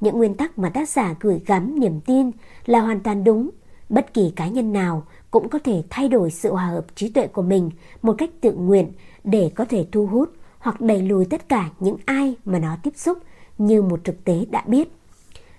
Những 0.00 0.18
nguyên 0.18 0.34
tắc 0.34 0.58
mà 0.58 0.70
tác 0.70 0.88
giả 0.88 1.14
gửi 1.20 1.40
gắm 1.46 1.80
niềm 1.80 2.00
tin 2.00 2.30
là 2.66 2.80
hoàn 2.80 3.00
toàn 3.00 3.24
đúng. 3.24 3.50
Bất 3.88 4.14
kỳ 4.14 4.32
cá 4.36 4.48
nhân 4.48 4.72
nào 4.72 5.06
cũng 5.30 5.48
có 5.48 5.58
thể 5.58 5.82
thay 5.90 6.08
đổi 6.08 6.30
sự 6.30 6.52
hòa 6.52 6.66
hợp 6.66 6.86
trí 6.94 7.08
tuệ 7.08 7.26
của 7.26 7.42
mình 7.42 7.70
một 8.02 8.14
cách 8.18 8.30
tự 8.40 8.52
nguyện 8.52 8.92
để 9.24 9.50
có 9.54 9.64
thể 9.64 9.86
thu 9.92 10.06
hút 10.06 10.32
hoặc 10.58 10.80
đẩy 10.80 11.02
lùi 11.02 11.24
tất 11.24 11.48
cả 11.48 11.70
những 11.80 11.96
ai 12.04 12.34
mà 12.44 12.58
nó 12.58 12.76
tiếp 12.82 12.92
xúc 12.96 13.18
như 13.58 13.82
một 13.82 14.00
thực 14.04 14.24
tế 14.24 14.44
đã 14.50 14.64
biết. 14.66 14.88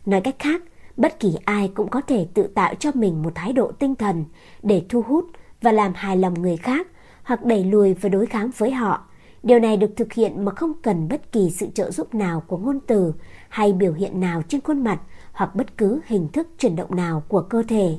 Nói 0.06 0.22
cách 0.22 0.36
khác, 0.39 0.62
bất 0.97 1.20
kỳ 1.20 1.36
ai 1.45 1.72
cũng 1.74 1.89
có 1.89 2.02
thể 2.02 2.28
tự 2.34 2.47
tạo 2.47 2.76
cho 2.76 2.91
mình 2.93 3.22
một 3.22 3.32
thái 3.36 3.54
độ 3.54 3.72
tinh 3.72 3.95
thần 3.95 4.26
để 4.64 4.86
thu 4.89 5.02
hút 5.02 5.26
và 5.62 5.72
làm 5.72 5.93
hài 5.95 6.18
lòng 6.18 6.41
người 6.41 6.57
khác, 6.57 6.88
hoặc 7.24 7.45
đẩy 7.45 7.64
lùi 7.64 7.93
và 7.93 8.09
đối 8.09 8.26
kháng 8.26 8.49
với 8.57 8.72
họ. 8.72 9.07
Điều 9.43 9.59
này 9.59 9.78
được 9.78 9.91
thực 9.95 10.14
hiện 10.14 10.45
mà 10.45 10.51
không 10.51 10.74
cần 10.82 11.07
bất 11.07 11.32
kỳ 11.32 11.49
sự 11.49 11.68
trợ 11.74 11.91
giúp 11.91 12.16
nào 12.16 12.43
của 12.47 12.57
ngôn 12.57 12.80
từ 12.88 13.14
hay 13.49 13.74
biểu 13.74 13.93
hiện 13.93 14.20
nào 14.20 14.41
trên 14.47 14.62
khuôn 14.62 14.84
mặt 14.84 14.99
hoặc 15.34 15.55
bất 15.55 15.78
cứ 15.78 15.99
hình 16.05 16.28
thức 16.28 16.47
chuyển 16.59 16.76
động 16.76 16.95
nào 16.95 17.24
của 17.28 17.41
cơ 17.41 17.64
thể. 17.68 17.97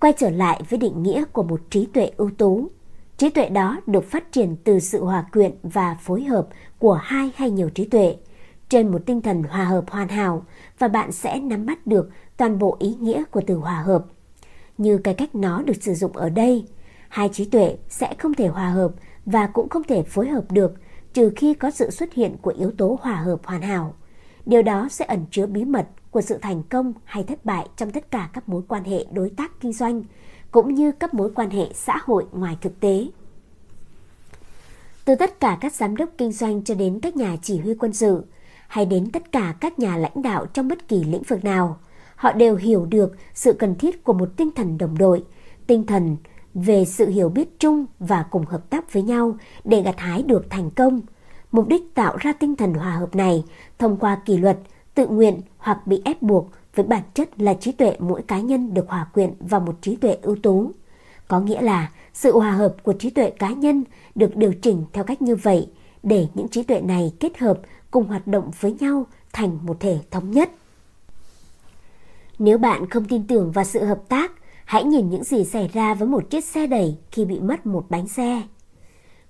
Quay 0.00 0.12
trở 0.12 0.30
lại 0.30 0.62
với 0.70 0.78
định 0.78 1.02
nghĩa 1.02 1.24
của 1.24 1.42
một 1.42 1.60
trí 1.70 1.86
tuệ 1.86 2.10
ưu 2.16 2.30
tú. 2.30 2.68
Trí 3.16 3.30
tuệ 3.30 3.48
đó 3.48 3.80
được 3.86 4.04
phát 4.04 4.32
triển 4.32 4.56
từ 4.64 4.78
sự 4.78 5.04
hòa 5.04 5.24
quyện 5.32 5.52
và 5.62 5.96
phối 6.00 6.24
hợp 6.24 6.48
của 6.78 6.94
hai 6.94 7.30
hay 7.36 7.50
nhiều 7.50 7.70
trí 7.70 7.84
tuệ 7.84 8.16
trên 8.68 8.92
một 8.92 8.98
tinh 9.06 9.22
thần 9.22 9.42
hòa 9.42 9.64
hợp 9.64 9.90
hoàn 9.90 10.08
hảo, 10.08 10.44
và 10.78 10.88
bạn 10.88 11.12
sẽ 11.12 11.40
nắm 11.40 11.66
bắt 11.66 11.86
được 11.86 12.10
toàn 12.36 12.58
bộ 12.58 12.76
ý 12.80 12.94
nghĩa 13.00 13.24
của 13.30 13.40
từ 13.46 13.54
hòa 13.54 13.80
hợp. 13.80 14.04
Như 14.78 14.98
cái 14.98 15.14
cách 15.14 15.34
nó 15.34 15.62
được 15.62 15.82
sử 15.82 15.94
dụng 15.94 16.16
ở 16.16 16.28
đây, 16.28 16.64
hai 17.08 17.28
trí 17.32 17.44
tuệ 17.44 17.76
sẽ 17.88 18.14
không 18.18 18.34
thể 18.34 18.46
hòa 18.46 18.70
hợp 18.70 18.92
và 19.26 19.46
cũng 19.46 19.68
không 19.68 19.84
thể 19.84 20.02
phối 20.02 20.28
hợp 20.28 20.52
được 20.52 20.74
trừ 21.12 21.32
khi 21.36 21.54
có 21.54 21.70
sự 21.70 21.90
xuất 21.90 22.12
hiện 22.12 22.36
của 22.42 22.54
yếu 22.58 22.70
tố 22.70 22.98
hòa 23.02 23.16
hợp 23.16 23.40
hoàn 23.44 23.62
hảo. 23.62 23.94
Điều 24.46 24.62
đó 24.62 24.88
sẽ 24.90 25.04
ẩn 25.04 25.24
chứa 25.30 25.46
bí 25.46 25.64
mật 25.64 25.86
của 26.10 26.20
sự 26.20 26.38
thành 26.38 26.62
công 26.62 26.92
hay 27.04 27.24
thất 27.24 27.44
bại 27.44 27.68
trong 27.76 27.90
tất 27.90 28.10
cả 28.10 28.30
các 28.32 28.48
mối 28.48 28.62
quan 28.68 28.84
hệ 28.84 29.06
đối 29.12 29.30
tác 29.30 29.60
kinh 29.60 29.72
doanh, 29.72 30.02
cũng 30.50 30.74
như 30.74 30.92
các 30.92 31.14
mối 31.14 31.30
quan 31.34 31.50
hệ 31.50 31.66
xã 31.74 31.98
hội 32.04 32.26
ngoài 32.32 32.58
thực 32.60 32.80
tế. 32.80 33.06
Từ 35.04 35.14
tất 35.14 35.40
cả 35.40 35.58
các 35.60 35.74
giám 35.74 35.96
đốc 35.96 36.08
kinh 36.18 36.32
doanh 36.32 36.64
cho 36.64 36.74
đến 36.74 37.00
các 37.00 37.16
nhà 37.16 37.36
chỉ 37.42 37.58
huy 37.58 37.74
quân 37.74 37.92
sự, 37.92 38.24
hay 38.68 38.86
đến 38.86 39.10
tất 39.10 39.32
cả 39.32 39.54
các 39.60 39.78
nhà 39.78 39.96
lãnh 39.96 40.22
đạo 40.22 40.46
trong 40.46 40.68
bất 40.68 40.88
kỳ 40.88 41.04
lĩnh 41.04 41.22
vực 41.22 41.44
nào, 41.44 41.78
họ 42.16 42.32
đều 42.32 42.56
hiểu 42.56 42.86
được 42.86 43.12
sự 43.34 43.52
cần 43.52 43.74
thiết 43.74 44.04
của 44.04 44.12
một 44.12 44.28
tinh 44.36 44.50
thần 44.56 44.78
đồng 44.78 44.98
đội, 44.98 45.24
tinh 45.66 45.86
thần 45.86 46.16
về 46.54 46.84
sự 46.84 47.08
hiểu 47.08 47.28
biết 47.28 47.60
chung 47.60 47.86
và 47.98 48.24
cùng 48.30 48.44
hợp 48.44 48.70
tác 48.70 48.92
với 48.92 49.02
nhau 49.02 49.36
để 49.64 49.82
gặt 49.82 49.98
hái 49.98 50.22
được 50.22 50.46
thành 50.50 50.70
công. 50.70 51.00
Mục 51.52 51.68
đích 51.68 51.94
tạo 51.94 52.16
ra 52.16 52.32
tinh 52.32 52.56
thần 52.56 52.74
hòa 52.74 52.90
hợp 52.90 53.14
này 53.14 53.44
thông 53.78 53.96
qua 53.96 54.16
kỷ 54.24 54.36
luật, 54.36 54.58
tự 54.94 55.06
nguyện 55.06 55.40
hoặc 55.58 55.86
bị 55.86 56.02
ép 56.04 56.22
buộc 56.22 56.50
với 56.74 56.86
bản 56.86 57.02
chất 57.14 57.40
là 57.40 57.54
trí 57.54 57.72
tuệ 57.72 57.96
mỗi 57.98 58.22
cá 58.22 58.40
nhân 58.40 58.74
được 58.74 58.88
hòa 58.88 59.06
quyện 59.14 59.30
vào 59.40 59.60
một 59.60 59.76
trí 59.82 59.96
tuệ 59.96 60.16
ưu 60.22 60.36
tú. 60.36 60.70
Có 61.28 61.40
nghĩa 61.40 61.62
là 61.62 61.90
sự 62.12 62.32
hòa 62.32 62.52
hợp 62.52 62.76
của 62.82 62.92
trí 62.92 63.10
tuệ 63.10 63.30
cá 63.30 63.50
nhân 63.50 63.84
được 64.14 64.36
điều 64.36 64.52
chỉnh 64.62 64.84
theo 64.92 65.04
cách 65.04 65.22
như 65.22 65.36
vậy 65.36 65.68
để 66.02 66.26
những 66.34 66.48
trí 66.48 66.62
tuệ 66.62 66.80
này 66.80 67.12
kết 67.20 67.38
hợp 67.38 67.60
cùng 67.90 68.04
hoạt 68.04 68.26
động 68.26 68.50
với 68.60 68.76
nhau 68.80 69.06
thành 69.32 69.58
một 69.66 69.80
thể 69.80 69.98
thống 70.10 70.30
nhất. 70.30 70.50
Nếu 72.38 72.58
bạn 72.58 72.90
không 72.90 73.04
tin 73.04 73.26
tưởng 73.26 73.52
vào 73.52 73.64
sự 73.64 73.84
hợp 73.84 74.00
tác, 74.08 74.32
hãy 74.64 74.84
nhìn 74.84 75.10
những 75.10 75.24
gì 75.24 75.44
xảy 75.44 75.70
ra 75.72 75.94
với 75.94 76.08
một 76.08 76.30
chiếc 76.30 76.44
xe 76.44 76.66
đẩy 76.66 76.96
khi 77.10 77.24
bị 77.24 77.40
mất 77.40 77.66
một 77.66 77.86
bánh 77.88 78.08
xe. 78.08 78.42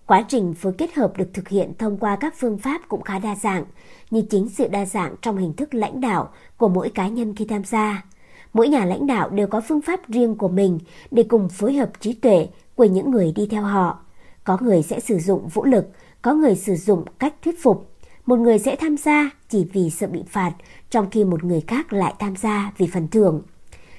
Quá 0.06 0.24
trình 0.28 0.54
phối 0.54 0.72
kết 0.78 0.94
hợp 0.94 1.16
được 1.16 1.28
thực 1.34 1.48
hiện 1.48 1.72
thông 1.78 1.98
qua 1.98 2.16
các 2.16 2.34
phương 2.38 2.58
pháp 2.58 2.80
cũng 2.88 3.02
khá 3.02 3.18
đa 3.18 3.34
dạng, 3.34 3.64
như 4.10 4.22
chính 4.30 4.48
sự 4.48 4.68
đa 4.68 4.84
dạng 4.84 5.14
trong 5.22 5.36
hình 5.36 5.52
thức 5.52 5.74
lãnh 5.74 6.00
đạo 6.00 6.28
của 6.56 6.68
mỗi 6.68 6.90
cá 6.90 7.08
nhân 7.08 7.34
khi 7.34 7.44
tham 7.44 7.64
gia. 7.64 8.04
Mỗi 8.52 8.68
nhà 8.68 8.84
lãnh 8.84 9.06
đạo 9.06 9.30
đều 9.30 9.46
có 9.46 9.60
phương 9.68 9.80
pháp 9.80 10.08
riêng 10.08 10.36
của 10.36 10.48
mình 10.48 10.78
để 11.10 11.22
cùng 11.22 11.48
phối 11.48 11.74
hợp 11.74 11.90
trí 12.00 12.12
tuệ 12.12 12.48
của 12.74 12.84
những 12.84 13.10
người 13.10 13.32
đi 13.36 13.46
theo 13.50 13.62
họ. 13.62 13.98
Có 14.44 14.58
người 14.60 14.82
sẽ 14.82 15.00
sử 15.00 15.18
dụng 15.18 15.48
vũ 15.48 15.64
lực, 15.64 15.86
có 16.22 16.34
người 16.34 16.56
sử 16.56 16.76
dụng 16.76 17.04
cách 17.18 17.34
thuyết 17.42 17.62
phục, 17.62 17.93
một 18.26 18.38
người 18.38 18.58
sẽ 18.58 18.76
tham 18.76 18.96
gia 18.96 19.30
chỉ 19.48 19.66
vì 19.72 19.90
sợ 19.90 20.06
bị 20.06 20.22
phạt, 20.28 20.52
trong 20.90 21.10
khi 21.10 21.24
một 21.24 21.44
người 21.44 21.60
khác 21.60 21.92
lại 21.92 22.14
tham 22.18 22.36
gia 22.36 22.72
vì 22.78 22.86
phần 22.86 23.08
thưởng. 23.08 23.42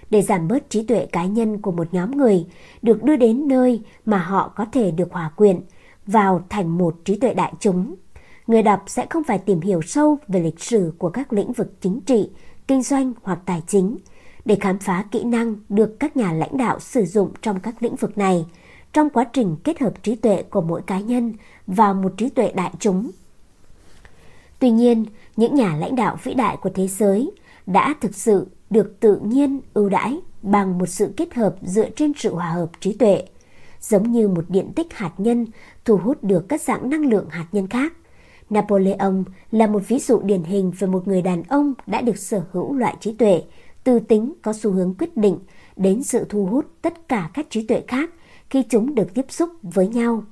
Để 0.09 0.21
giảm 0.21 0.47
bớt 0.47 0.69
trí 0.69 0.83
tuệ 0.83 1.05
cá 1.05 1.25
nhân 1.25 1.61
của 1.61 1.71
một 1.71 1.93
nhóm 1.93 2.17
người 2.17 2.45
được 2.81 3.03
đưa 3.03 3.15
đến 3.15 3.47
nơi 3.47 3.81
mà 4.05 4.17
họ 4.17 4.53
có 4.55 4.65
thể 4.71 4.91
được 4.91 5.11
hòa 5.11 5.31
quyện 5.35 5.61
vào 6.05 6.45
thành 6.49 6.77
một 6.77 6.95
trí 7.05 7.19
tuệ 7.19 7.33
đại 7.33 7.53
chúng. 7.59 7.95
Người 8.47 8.63
đọc 8.63 8.83
sẽ 8.87 9.05
không 9.09 9.23
phải 9.23 9.37
tìm 9.37 9.61
hiểu 9.61 9.81
sâu 9.81 10.17
về 10.27 10.39
lịch 10.39 10.59
sử 10.59 10.93
của 10.97 11.09
các 11.09 11.33
lĩnh 11.33 11.53
vực 11.53 11.81
chính 11.81 11.99
trị, 12.01 12.29
kinh 12.67 12.83
doanh 12.83 13.13
hoặc 13.23 13.39
tài 13.45 13.61
chính 13.67 13.97
để 14.45 14.57
khám 14.61 14.79
phá 14.79 15.05
kỹ 15.11 15.23
năng 15.23 15.55
được 15.69 15.99
các 15.99 16.17
nhà 16.17 16.33
lãnh 16.33 16.57
đạo 16.57 16.79
sử 16.79 17.05
dụng 17.05 17.31
trong 17.41 17.59
các 17.59 17.83
lĩnh 17.83 17.95
vực 17.95 18.17
này 18.17 18.45
trong 18.93 19.09
quá 19.09 19.23
trình 19.33 19.55
kết 19.63 19.79
hợp 19.79 20.03
trí 20.03 20.15
tuệ 20.15 20.43
của 20.43 20.61
mỗi 20.61 20.81
cá 20.81 20.99
nhân 20.99 21.33
vào 21.67 21.93
một 21.93 22.13
trí 22.17 22.29
tuệ 22.29 22.51
đại 22.55 22.71
chúng. 22.79 23.11
Tuy 24.59 24.69
nhiên, 24.69 25.05
những 25.35 25.55
nhà 25.55 25.75
lãnh 25.75 25.95
đạo 25.95 26.17
vĩ 26.23 26.33
đại 26.33 26.57
của 26.57 26.69
thế 26.69 26.87
giới 26.87 27.31
đã 27.65 27.95
thực 28.01 28.15
sự 28.15 28.47
được 28.69 28.99
tự 28.99 29.19
nhiên 29.23 29.61
ưu 29.73 29.89
đãi 29.89 30.19
bằng 30.41 30.77
một 30.77 30.85
sự 30.85 31.13
kết 31.17 31.33
hợp 31.33 31.55
dựa 31.61 31.89
trên 31.89 32.11
sự 32.17 32.35
hòa 32.35 32.49
hợp 32.49 32.69
trí 32.79 32.93
tuệ, 32.93 33.23
giống 33.81 34.11
như 34.11 34.27
một 34.27 34.45
điện 34.49 34.71
tích 34.75 34.93
hạt 34.93 35.11
nhân 35.17 35.45
thu 35.85 35.97
hút 35.97 36.23
được 36.23 36.49
các 36.49 36.61
dạng 36.61 36.89
năng 36.89 37.05
lượng 37.05 37.29
hạt 37.29 37.47
nhân 37.51 37.67
khác. 37.67 37.93
Napoleon 38.49 39.23
là 39.51 39.67
một 39.67 39.87
ví 39.87 39.99
dụ 39.99 40.19
điển 40.19 40.43
hình 40.43 40.71
về 40.79 40.87
một 40.87 41.07
người 41.07 41.21
đàn 41.21 41.43
ông 41.43 41.73
đã 41.87 42.01
được 42.01 42.17
sở 42.17 42.41
hữu 42.51 42.73
loại 42.73 42.95
trí 42.99 43.13
tuệ, 43.13 43.43
từ 43.83 43.99
tính 43.99 44.33
có 44.41 44.53
xu 44.53 44.71
hướng 44.71 44.95
quyết 44.99 45.17
định 45.17 45.39
đến 45.75 46.03
sự 46.03 46.25
thu 46.29 46.45
hút 46.45 46.65
tất 46.81 47.07
cả 47.07 47.29
các 47.33 47.47
trí 47.49 47.67
tuệ 47.67 47.83
khác 47.87 48.09
khi 48.49 48.63
chúng 48.69 48.95
được 48.95 49.13
tiếp 49.13 49.25
xúc 49.29 49.49
với 49.61 49.87
nhau. 49.87 50.23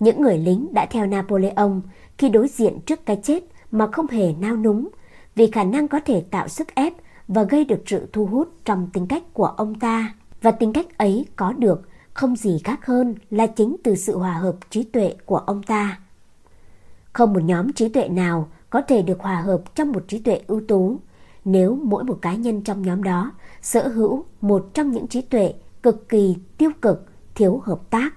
Những 0.00 0.22
người 0.22 0.38
lính 0.38 0.68
đã 0.72 0.86
theo 0.90 1.06
Napoleon 1.06 1.80
khi 2.18 2.28
đối 2.28 2.48
diện 2.48 2.80
trước 2.86 3.06
cái 3.06 3.20
chết 3.22 3.44
mà 3.70 3.88
không 3.92 4.06
hề 4.06 4.32
nao 4.32 4.56
núng, 4.56 4.88
vì 5.34 5.50
khả 5.50 5.64
năng 5.64 5.88
có 5.88 6.00
thể 6.04 6.24
tạo 6.30 6.48
sức 6.48 6.74
ép 6.74 6.92
và 7.28 7.42
gây 7.42 7.64
được 7.64 7.82
sự 7.86 8.08
thu 8.12 8.26
hút 8.26 8.48
trong 8.64 8.90
tính 8.92 9.06
cách 9.06 9.22
của 9.32 9.46
ông 9.46 9.74
ta. 9.74 10.14
Và 10.42 10.50
tính 10.50 10.72
cách 10.72 10.98
ấy 10.98 11.26
có 11.36 11.52
được 11.52 11.88
không 12.14 12.36
gì 12.36 12.60
khác 12.64 12.86
hơn 12.86 13.14
là 13.30 13.46
chính 13.46 13.76
từ 13.84 13.94
sự 13.94 14.18
hòa 14.18 14.32
hợp 14.32 14.56
trí 14.70 14.82
tuệ 14.82 15.14
của 15.26 15.36
ông 15.36 15.62
ta. 15.62 16.00
Không 17.12 17.32
một 17.32 17.42
nhóm 17.42 17.72
trí 17.72 17.88
tuệ 17.88 18.08
nào 18.08 18.48
có 18.70 18.82
thể 18.82 19.02
được 19.02 19.20
hòa 19.20 19.40
hợp 19.40 19.74
trong 19.74 19.92
một 19.92 20.04
trí 20.08 20.18
tuệ 20.18 20.40
ưu 20.46 20.60
tú 20.68 20.98
nếu 21.44 21.78
mỗi 21.82 22.04
một 22.04 22.18
cá 22.22 22.34
nhân 22.34 22.62
trong 22.62 22.82
nhóm 22.82 23.02
đó 23.02 23.32
sở 23.62 23.88
hữu 23.88 24.24
một 24.40 24.70
trong 24.74 24.90
những 24.90 25.06
trí 25.06 25.20
tuệ 25.20 25.54
cực 25.82 26.08
kỳ 26.08 26.36
tiêu 26.58 26.70
cực, 26.82 27.06
thiếu 27.34 27.62
hợp 27.64 27.90
tác. 27.90 28.10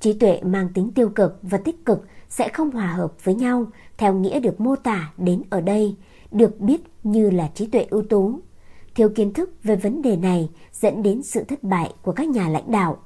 Trí 0.00 0.12
tuệ 0.12 0.40
mang 0.42 0.68
tính 0.74 0.92
tiêu 0.94 1.08
cực 1.08 1.38
và 1.42 1.58
tích 1.58 1.84
cực 1.84 2.06
sẽ 2.30 2.48
không 2.48 2.70
hòa 2.70 2.86
hợp 2.86 3.24
với 3.24 3.34
nhau 3.34 3.66
theo 3.96 4.14
nghĩa 4.14 4.40
được 4.40 4.60
mô 4.60 4.76
tả 4.76 5.12
đến 5.18 5.42
ở 5.50 5.60
đây, 5.60 5.96
được 6.30 6.60
biết 6.60 6.80
như 7.02 7.30
là 7.30 7.50
trí 7.54 7.66
tuệ 7.66 7.86
ưu 7.90 8.02
tú. 8.02 8.40
Thiếu 8.94 9.08
kiến 9.08 9.32
thức 9.32 9.50
về 9.62 9.76
vấn 9.76 10.02
đề 10.02 10.16
này 10.16 10.50
dẫn 10.72 11.02
đến 11.02 11.22
sự 11.22 11.44
thất 11.44 11.62
bại 11.62 11.92
của 12.02 12.12
các 12.12 12.28
nhà 12.28 12.48
lãnh 12.48 12.70
đạo. 12.70 12.96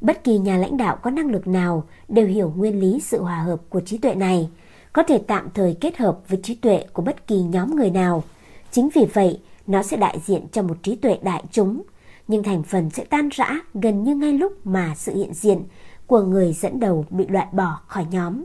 Bất 0.00 0.24
kỳ 0.24 0.38
nhà 0.38 0.56
lãnh 0.56 0.76
đạo 0.76 0.96
có 1.02 1.10
năng 1.10 1.30
lực 1.30 1.46
nào 1.46 1.84
đều 2.08 2.26
hiểu 2.26 2.52
nguyên 2.56 2.80
lý 2.80 3.00
sự 3.00 3.22
hòa 3.22 3.42
hợp 3.42 3.60
của 3.68 3.80
trí 3.80 3.98
tuệ 3.98 4.14
này, 4.14 4.48
có 4.92 5.02
thể 5.02 5.18
tạm 5.26 5.48
thời 5.54 5.76
kết 5.80 5.96
hợp 5.96 6.18
với 6.28 6.40
trí 6.42 6.54
tuệ 6.54 6.84
của 6.92 7.02
bất 7.02 7.26
kỳ 7.26 7.42
nhóm 7.42 7.76
người 7.76 7.90
nào. 7.90 8.24
Chính 8.70 8.88
vì 8.94 9.04
vậy, 9.14 9.40
nó 9.66 9.82
sẽ 9.82 9.96
đại 9.96 10.20
diện 10.26 10.46
cho 10.52 10.62
một 10.62 10.82
trí 10.82 10.96
tuệ 10.96 11.18
đại 11.22 11.42
chúng, 11.50 11.82
nhưng 12.28 12.42
thành 12.42 12.62
phần 12.62 12.90
sẽ 12.90 13.04
tan 13.04 13.28
rã 13.32 13.60
gần 13.74 14.04
như 14.04 14.14
ngay 14.14 14.32
lúc 14.32 14.66
mà 14.66 14.94
sự 14.96 15.16
hiện 15.16 15.34
diện 15.34 15.62
của 16.08 16.22
người 16.22 16.52
dẫn 16.52 16.80
đầu 16.80 17.06
bị 17.10 17.26
loại 17.26 17.46
bỏ 17.52 17.80
khỏi 17.86 18.06
nhóm. 18.10 18.44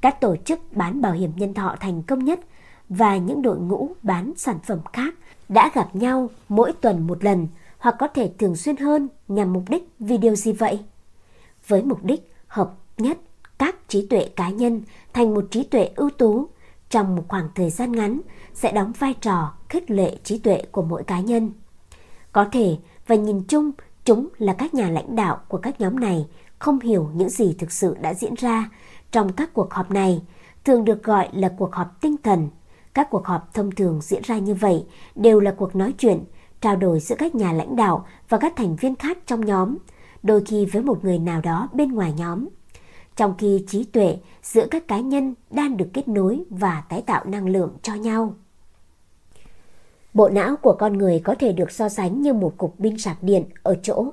Các 0.00 0.20
tổ 0.20 0.36
chức 0.36 0.58
bán 0.72 1.00
bảo 1.00 1.12
hiểm 1.12 1.32
nhân 1.36 1.54
thọ 1.54 1.76
thành 1.80 2.02
công 2.02 2.24
nhất 2.24 2.40
và 2.88 3.16
những 3.16 3.42
đội 3.42 3.58
ngũ 3.58 3.88
bán 4.02 4.32
sản 4.36 4.58
phẩm 4.64 4.78
khác 4.92 5.14
đã 5.48 5.70
gặp 5.74 5.96
nhau 5.96 6.30
mỗi 6.48 6.72
tuần 6.72 7.06
một 7.06 7.24
lần 7.24 7.48
hoặc 7.78 7.96
có 7.98 8.08
thể 8.08 8.32
thường 8.38 8.56
xuyên 8.56 8.76
hơn 8.76 9.08
nhằm 9.28 9.52
mục 9.52 9.62
đích 9.68 9.88
vì 9.98 10.18
điều 10.18 10.34
gì 10.34 10.52
vậy? 10.52 10.80
Với 11.68 11.82
mục 11.82 12.04
đích 12.04 12.32
hợp 12.46 12.74
nhất 12.98 13.18
các 13.58 13.88
trí 13.88 14.06
tuệ 14.06 14.28
cá 14.36 14.48
nhân 14.48 14.82
thành 15.12 15.34
một 15.34 15.44
trí 15.50 15.62
tuệ 15.62 15.90
ưu 15.96 16.10
tú, 16.10 16.48
trong 16.90 17.16
một 17.16 17.22
khoảng 17.28 17.48
thời 17.54 17.70
gian 17.70 17.92
ngắn 17.92 18.20
sẽ 18.54 18.72
đóng 18.72 18.92
vai 18.98 19.14
trò 19.20 19.54
khích 19.68 19.90
lệ 19.90 20.16
trí 20.24 20.38
tuệ 20.38 20.62
của 20.72 20.82
mỗi 20.82 21.04
cá 21.04 21.20
nhân. 21.20 21.52
Có 22.32 22.46
thể, 22.52 22.76
và 23.06 23.14
nhìn 23.14 23.42
chung, 23.48 23.70
chúng 24.04 24.28
là 24.38 24.52
các 24.52 24.74
nhà 24.74 24.90
lãnh 24.90 25.16
đạo 25.16 25.40
của 25.48 25.58
các 25.58 25.80
nhóm 25.80 26.00
này 26.00 26.26
không 26.62 26.80
hiểu 26.80 27.10
những 27.14 27.28
gì 27.28 27.54
thực 27.58 27.72
sự 27.72 27.96
đã 28.00 28.14
diễn 28.14 28.34
ra 28.34 28.70
trong 29.10 29.32
các 29.32 29.54
cuộc 29.54 29.74
họp 29.74 29.90
này, 29.90 30.22
thường 30.64 30.84
được 30.84 31.02
gọi 31.02 31.28
là 31.32 31.48
cuộc 31.58 31.74
họp 31.74 32.00
tinh 32.00 32.16
thần. 32.22 32.48
Các 32.94 33.10
cuộc 33.10 33.26
họp 33.26 33.54
thông 33.54 33.70
thường 33.70 34.00
diễn 34.02 34.22
ra 34.24 34.38
như 34.38 34.54
vậy 34.54 34.86
đều 35.14 35.40
là 35.40 35.54
cuộc 35.58 35.76
nói 35.76 35.92
chuyện, 35.98 36.24
trao 36.60 36.76
đổi 36.76 37.00
giữa 37.00 37.16
các 37.18 37.34
nhà 37.34 37.52
lãnh 37.52 37.76
đạo 37.76 38.06
và 38.28 38.38
các 38.38 38.52
thành 38.56 38.76
viên 38.76 38.96
khác 38.96 39.18
trong 39.26 39.46
nhóm, 39.46 39.76
đôi 40.22 40.42
khi 40.46 40.66
với 40.66 40.82
một 40.82 41.04
người 41.04 41.18
nào 41.18 41.40
đó 41.40 41.68
bên 41.72 41.92
ngoài 41.92 42.12
nhóm. 42.16 42.48
Trong 43.16 43.34
khi 43.38 43.64
trí 43.68 43.84
tuệ 43.84 44.18
giữa 44.42 44.66
các 44.70 44.88
cá 44.88 45.00
nhân 45.00 45.34
đang 45.50 45.76
được 45.76 45.88
kết 45.92 46.08
nối 46.08 46.44
và 46.50 46.82
tái 46.88 47.02
tạo 47.06 47.24
năng 47.24 47.48
lượng 47.48 47.76
cho 47.82 47.94
nhau. 47.94 48.34
Bộ 50.14 50.28
não 50.28 50.56
của 50.56 50.76
con 50.78 50.98
người 50.98 51.20
có 51.24 51.34
thể 51.38 51.52
được 51.52 51.70
so 51.70 51.88
sánh 51.88 52.22
như 52.22 52.32
một 52.32 52.54
cục 52.56 52.74
pin 52.80 52.98
sạc 52.98 53.22
điện 53.22 53.44
ở 53.62 53.76
chỗ 53.82 54.12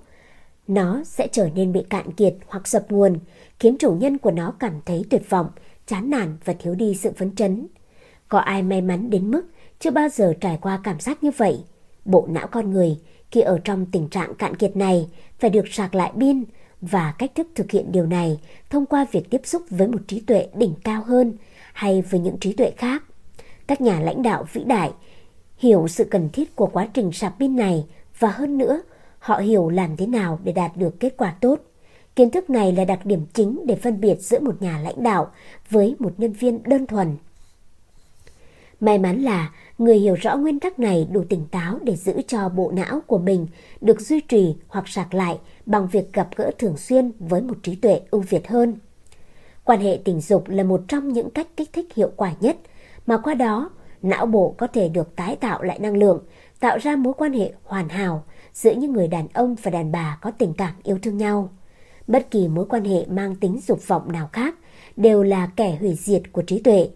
nó 0.69 1.03
sẽ 1.05 1.27
trở 1.31 1.49
nên 1.55 1.71
bị 1.71 1.83
cạn 1.89 2.11
kiệt 2.11 2.33
hoặc 2.47 2.67
dập 2.67 2.91
nguồn, 2.91 3.19
khiến 3.59 3.75
chủ 3.79 3.93
nhân 3.93 4.17
của 4.17 4.31
nó 4.31 4.53
cảm 4.59 4.73
thấy 4.85 5.05
tuyệt 5.09 5.29
vọng, 5.29 5.47
chán 5.87 6.09
nản 6.09 6.37
và 6.45 6.53
thiếu 6.53 6.75
đi 6.75 6.95
sự 6.95 7.11
phấn 7.17 7.35
chấn. 7.35 7.67
Có 8.27 8.39
ai 8.39 8.63
may 8.63 8.81
mắn 8.81 9.09
đến 9.09 9.31
mức 9.31 9.43
chưa 9.79 9.91
bao 9.91 10.09
giờ 10.09 10.33
trải 10.41 10.57
qua 10.61 10.79
cảm 10.83 10.99
giác 10.99 11.23
như 11.23 11.31
vậy? 11.37 11.63
Bộ 12.05 12.27
não 12.29 12.47
con 12.47 12.71
người 12.71 12.97
khi 13.31 13.41
ở 13.41 13.59
trong 13.63 13.85
tình 13.85 14.07
trạng 14.07 14.35
cạn 14.35 14.55
kiệt 14.55 14.77
này 14.77 15.07
phải 15.39 15.49
được 15.49 15.67
sạc 15.67 15.95
lại 15.95 16.11
pin 16.19 16.43
và 16.81 17.13
cách 17.17 17.31
thức 17.35 17.47
thực 17.55 17.71
hiện 17.71 17.91
điều 17.91 18.05
này 18.05 18.39
thông 18.69 18.85
qua 18.85 19.05
việc 19.11 19.29
tiếp 19.29 19.41
xúc 19.43 19.61
với 19.69 19.87
một 19.87 19.99
trí 20.07 20.19
tuệ 20.19 20.47
đỉnh 20.53 20.73
cao 20.83 21.03
hơn 21.03 21.33
hay 21.73 22.01
với 22.01 22.19
những 22.19 22.37
trí 22.39 22.53
tuệ 22.53 22.71
khác. 22.77 23.03
Các 23.67 23.81
nhà 23.81 23.99
lãnh 23.99 24.21
đạo 24.21 24.45
vĩ 24.53 24.63
đại 24.63 24.91
hiểu 25.57 25.87
sự 25.87 26.03
cần 26.03 26.29
thiết 26.33 26.55
của 26.55 26.67
quá 26.67 26.87
trình 26.93 27.11
sạc 27.11 27.33
pin 27.39 27.55
này 27.55 27.85
và 28.19 28.31
hơn 28.31 28.57
nữa 28.57 28.81
Họ 29.19 29.37
hiểu 29.37 29.69
làm 29.69 29.97
thế 29.97 30.07
nào 30.07 30.39
để 30.43 30.51
đạt 30.51 30.77
được 30.77 30.99
kết 30.99 31.13
quả 31.17 31.35
tốt. 31.41 31.59
Kiến 32.15 32.29
thức 32.29 32.49
này 32.49 32.71
là 32.71 32.85
đặc 32.85 33.05
điểm 33.05 33.25
chính 33.33 33.59
để 33.65 33.75
phân 33.75 34.01
biệt 34.01 34.21
giữa 34.21 34.39
một 34.39 34.61
nhà 34.61 34.79
lãnh 34.79 35.03
đạo 35.03 35.31
với 35.69 35.95
một 35.99 36.13
nhân 36.17 36.31
viên 36.31 36.63
đơn 36.63 36.87
thuần. 36.87 37.17
May 38.79 38.97
mắn 38.97 39.21
là 39.21 39.51
người 39.77 39.97
hiểu 39.97 40.15
rõ 40.15 40.37
nguyên 40.37 40.59
tắc 40.59 40.79
này 40.79 41.07
đủ 41.11 41.23
tỉnh 41.29 41.45
táo 41.51 41.79
để 41.81 41.95
giữ 41.95 42.21
cho 42.27 42.49
bộ 42.49 42.71
não 42.71 43.01
của 43.07 43.17
mình 43.17 43.47
được 43.81 44.01
duy 44.01 44.21
trì 44.21 44.55
hoặc 44.67 44.87
sạc 44.87 45.13
lại 45.13 45.39
bằng 45.65 45.87
việc 45.87 46.13
gặp 46.13 46.29
gỡ 46.35 46.51
thường 46.57 46.77
xuyên 46.77 47.11
với 47.19 47.41
một 47.41 47.57
trí 47.63 47.75
tuệ 47.75 48.01
ưu 48.11 48.21
việt 48.21 48.47
hơn. 48.47 48.75
Quan 49.63 49.79
hệ 49.79 49.99
tình 50.05 50.21
dục 50.21 50.43
là 50.47 50.63
một 50.63 50.81
trong 50.87 51.13
những 51.13 51.29
cách 51.29 51.47
kích 51.57 51.73
thích 51.73 51.93
hiệu 51.95 52.11
quả 52.15 52.33
nhất 52.39 52.57
mà 53.05 53.17
qua 53.17 53.33
đó 53.33 53.69
não 54.01 54.25
bộ 54.25 54.55
có 54.57 54.67
thể 54.67 54.89
được 54.89 55.15
tái 55.15 55.35
tạo 55.35 55.63
lại 55.63 55.79
năng 55.79 55.97
lượng, 55.97 56.23
tạo 56.59 56.77
ra 56.77 56.95
mối 56.95 57.13
quan 57.13 57.33
hệ 57.33 57.53
hoàn 57.63 57.89
hảo 57.89 58.23
giữa 58.61 58.71
những 58.71 58.93
người 58.93 59.07
đàn 59.07 59.27
ông 59.33 59.55
và 59.63 59.71
đàn 59.71 59.91
bà 59.91 60.17
có 60.21 60.31
tình 60.31 60.53
cảm 60.53 60.73
yêu 60.83 60.99
thương 61.01 61.17
nhau. 61.17 61.49
Bất 62.07 62.31
kỳ 62.31 62.47
mối 62.47 62.65
quan 62.69 62.85
hệ 62.85 63.05
mang 63.05 63.35
tính 63.35 63.59
dục 63.67 63.87
vọng 63.87 64.11
nào 64.11 64.29
khác 64.33 64.55
đều 64.95 65.23
là 65.23 65.49
kẻ 65.55 65.77
hủy 65.79 65.95
diệt 65.95 66.21
của 66.31 66.41
trí 66.41 66.59
tuệ. 66.59 66.89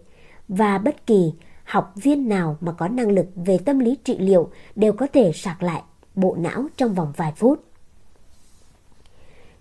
Và 0.48 0.78
bất 0.78 1.06
kỳ 1.06 1.32
học 1.64 1.92
viên 1.94 2.28
nào 2.28 2.56
mà 2.60 2.72
có 2.72 2.88
năng 2.88 3.10
lực 3.10 3.26
về 3.34 3.58
tâm 3.58 3.78
lý 3.78 3.96
trị 4.04 4.18
liệu 4.18 4.50
đều 4.76 4.92
có 4.92 5.06
thể 5.12 5.32
sạc 5.34 5.62
lại 5.62 5.82
bộ 6.14 6.36
não 6.38 6.66
trong 6.76 6.94
vòng 6.94 7.12
vài 7.16 7.32
phút. 7.36 7.64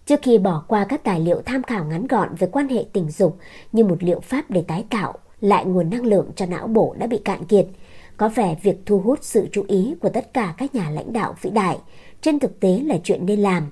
Trước 0.05 0.19
khi 0.21 0.37
bỏ 0.37 0.63
qua 0.67 0.85
các 0.89 1.03
tài 1.03 1.19
liệu 1.19 1.41
tham 1.45 1.63
khảo 1.63 1.85
ngắn 1.85 2.07
gọn 2.07 2.35
về 2.35 2.47
quan 2.51 2.67
hệ 2.67 2.85
tình 2.93 3.11
dục 3.11 3.37
như 3.71 3.83
một 3.83 4.03
liệu 4.03 4.19
pháp 4.19 4.51
để 4.51 4.63
tái 4.67 4.85
tạo 4.89 5.13
lại 5.41 5.65
nguồn 5.65 5.89
năng 5.89 6.05
lượng 6.05 6.31
cho 6.35 6.45
não 6.45 6.67
bộ 6.67 6.95
đã 6.99 7.07
bị 7.07 7.17
cạn 7.17 7.45
kiệt, 7.45 7.67
có 8.17 8.29
vẻ 8.29 8.55
việc 8.61 8.77
thu 8.85 8.99
hút 8.99 9.19
sự 9.21 9.47
chú 9.51 9.65
ý 9.67 9.95
của 10.01 10.09
tất 10.09 10.33
cả 10.33 10.53
các 10.57 10.75
nhà 10.75 10.89
lãnh 10.89 11.13
đạo 11.13 11.35
vĩ 11.41 11.49
đại 11.49 11.77
trên 12.21 12.39
thực 12.39 12.59
tế 12.59 12.79
là 12.79 12.97
chuyện 13.03 13.25
nên 13.25 13.39
làm. 13.39 13.71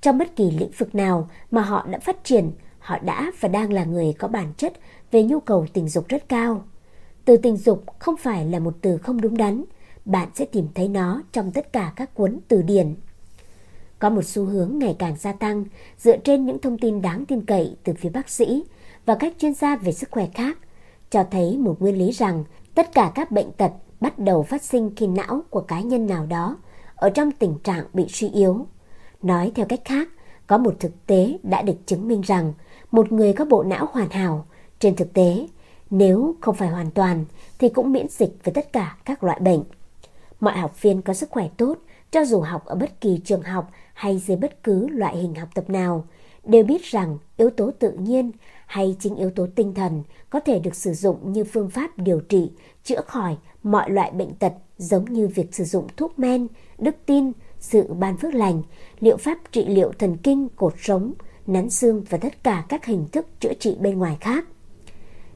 Trong 0.00 0.18
bất 0.18 0.36
kỳ 0.36 0.50
lĩnh 0.50 0.70
vực 0.78 0.94
nào 0.94 1.30
mà 1.50 1.62
họ 1.62 1.86
đã 1.90 1.98
phát 1.98 2.24
triển, 2.24 2.50
họ 2.78 2.98
đã 2.98 3.32
và 3.40 3.48
đang 3.48 3.72
là 3.72 3.84
người 3.84 4.12
có 4.18 4.28
bản 4.28 4.52
chất 4.56 4.72
về 5.10 5.22
nhu 5.22 5.40
cầu 5.40 5.66
tình 5.72 5.88
dục 5.88 6.08
rất 6.08 6.28
cao. 6.28 6.64
Từ 7.24 7.36
tình 7.36 7.56
dục 7.56 7.84
không 7.98 8.16
phải 8.16 8.44
là 8.44 8.58
một 8.58 8.74
từ 8.80 8.98
không 8.98 9.20
đúng 9.20 9.36
đắn, 9.36 9.64
bạn 10.04 10.28
sẽ 10.34 10.44
tìm 10.44 10.68
thấy 10.74 10.88
nó 10.88 11.22
trong 11.32 11.52
tất 11.52 11.72
cả 11.72 11.92
các 11.96 12.14
cuốn 12.14 12.38
từ 12.48 12.62
điển. 12.62 12.94
Có 13.98 14.10
một 14.10 14.24
xu 14.24 14.44
hướng 14.44 14.78
ngày 14.78 14.96
càng 14.98 15.16
gia 15.16 15.32
tăng 15.32 15.64
dựa 15.98 16.16
trên 16.16 16.46
những 16.46 16.60
thông 16.60 16.78
tin 16.78 17.02
đáng 17.02 17.26
tin 17.26 17.44
cậy 17.44 17.76
từ 17.84 17.92
phía 17.94 18.08
bác 18.08 18.28
sĩ 18.28 18.64
và 19.06 19.14
các 19.14 19.34
chuyên 19.38 19.54
gia 19.54 19.76
về 19.76 19.92
sức 19.92 20.10
khỏe 20.10 20.28
khác, 20.34 20.58
cho 21.10 21.24
thấy 21.30 21.58
một 21.58 21.76
nguyên 21.80 21.98
lý 21.98 22.12
rằng 22.12 22.44
tất 22.76 22.94
cả 22.94 23.12
các 23.14 23.30
bệnh 23.30 23.52
tật 23.52 23.72
bắt 24.00 24.18
đầu 24.18 24.42
phát 24.42 24.62
sinh 24.62 24.90
khi 24.96 25.06
não 25.06 25.42
của 25.50 25.60
cá 25.60 25.80
nhân 25.80 26.06
nào 26.06 26.26
đó 26.26 26.56
ở 26.96 27.10
trong 27.10 27.32
tình 27.32 27.58
trạng 27.64 27.84
bị 27.92 28.06
suy 28.08 28.28
yếu. 28.28 28.66
Nói 29.22 29.52
theo 29.54 29.66
cách 29.68 29.80
khác, 29.84 30.08
có 30.46 30.58
một 30.58 30.74
thực 30.80 31.06
tế 31.06 31.38
đã 31.42 31.62
được 31.62 31.86
chứng 31.86 32.08
minh 32.08 32.20
rằng 32.20 32.52
một 32.90 33.12
người 33.12 33.32
có 33.32 33.44
bộ 33.44 33.62
não 33.62 33.88
hoàn 33.92 34.10
hảo, 34.10 34.46
trên 34.78 34.96
thực 34.96 35.12
tế, 35.12 35.46
nếu 35.90 36.34
không 36.40 36.54
phải 36.54 36.68
hoàn 36.68 36.90
toàn 36.90 37.24
thì 37.58 37.68
cũng 37.68 37.92
miễn 37.92 38.08
dịch 38.08 38.30
với 38.44 38.54
tất 38.54 38.72
cả 38.72 38.96
các 39.04 39.24
loại 39.24 39.40
bệnh. 39.40 39.62
Mọi 40.40 40.58
học 40.58 40.82
viên 40.82 41.02
có 41.02 41.14
sức 41.14 41.30
khỏe 41.30 41.48
tốt, 41.56 41.78
cho 42.10 42.24
dù 42.24 42.40
học 42.40 42.64
ở 42.64 42.74
bất 42.74 43.00
kỳ 43.00 43.20
trường 43.24 43.42
học 43.42 43.70
hay 43.94 44.18
dưới 44.18 44.36
bất 44.36 44.62
cứ 44.62 44.88
loại 44.88 45.16
hình 45.16 45.34
học 45.34 45.48
tập 45.54 45.70
nào, 45.70 46.04
đều 46.44 46.64
biết 46.64 46.84
rằng 46.84 47.18
yếu 47.36 47.50
tố 47.50 47.70
tự 47.78 47.92
nhiên 47.92 48.32
hay 48.66 48.96
chính 49.00 49.16
yếu 49.16 49.30
tố 49.30 49.46
tinh 49.54 49.74
thần 49.74 50.02
có 50.30 50.40
thể 50.40 50.58
được 50.58 50.74
sử 50.74 50.92
dụng 50.92 51.32
như 51.32 51.44
phương 51.44 51.70
pháp 51.70 51.98
điều 51.98 52.20
trị, 52.20 52.50
chữa 52.84 53.00
khỏi 53.06 53.36
mọi 53.62 53.90
loại 53.90 54.10
bệnh 54.10 54.34
tật 54.34 54.52
giống 54.78 55.04
như 55.04 55.28
việc 55.28 55.54
sử 55.54 55.64
dụng 55.64 55.86
thuốc 55.96 56.18
men, 56.18 56.46
đức 56.78 56.96
tin, 57.06 57.32
sự 57.58 57.92
ban 57.92 58.16
phước 58.16 58.34
lành, 58.34 58.62
liệu 59.00 59.16
pháp 59.16 59.38
trị 59.52 59.64
liệu 59.64 59.92
thần 59.98 60.16
kinh, 60.16 60.48
cột 60.56 60.74
sống, 60.78 61.12
nắn 61.46 61.70
xương 61.70 62.04
và 62.10 62.18
tất 62.18 62.44
cả 62.44 62.64
các 62.68 62.84
hình 62.84 63.06
thức 63.12 63.26
chữa 63.40 63.52
trị 63.60 63.76
bên 63.80 63.98
ngoài 63.98 64.16
khác. 64.20 64.44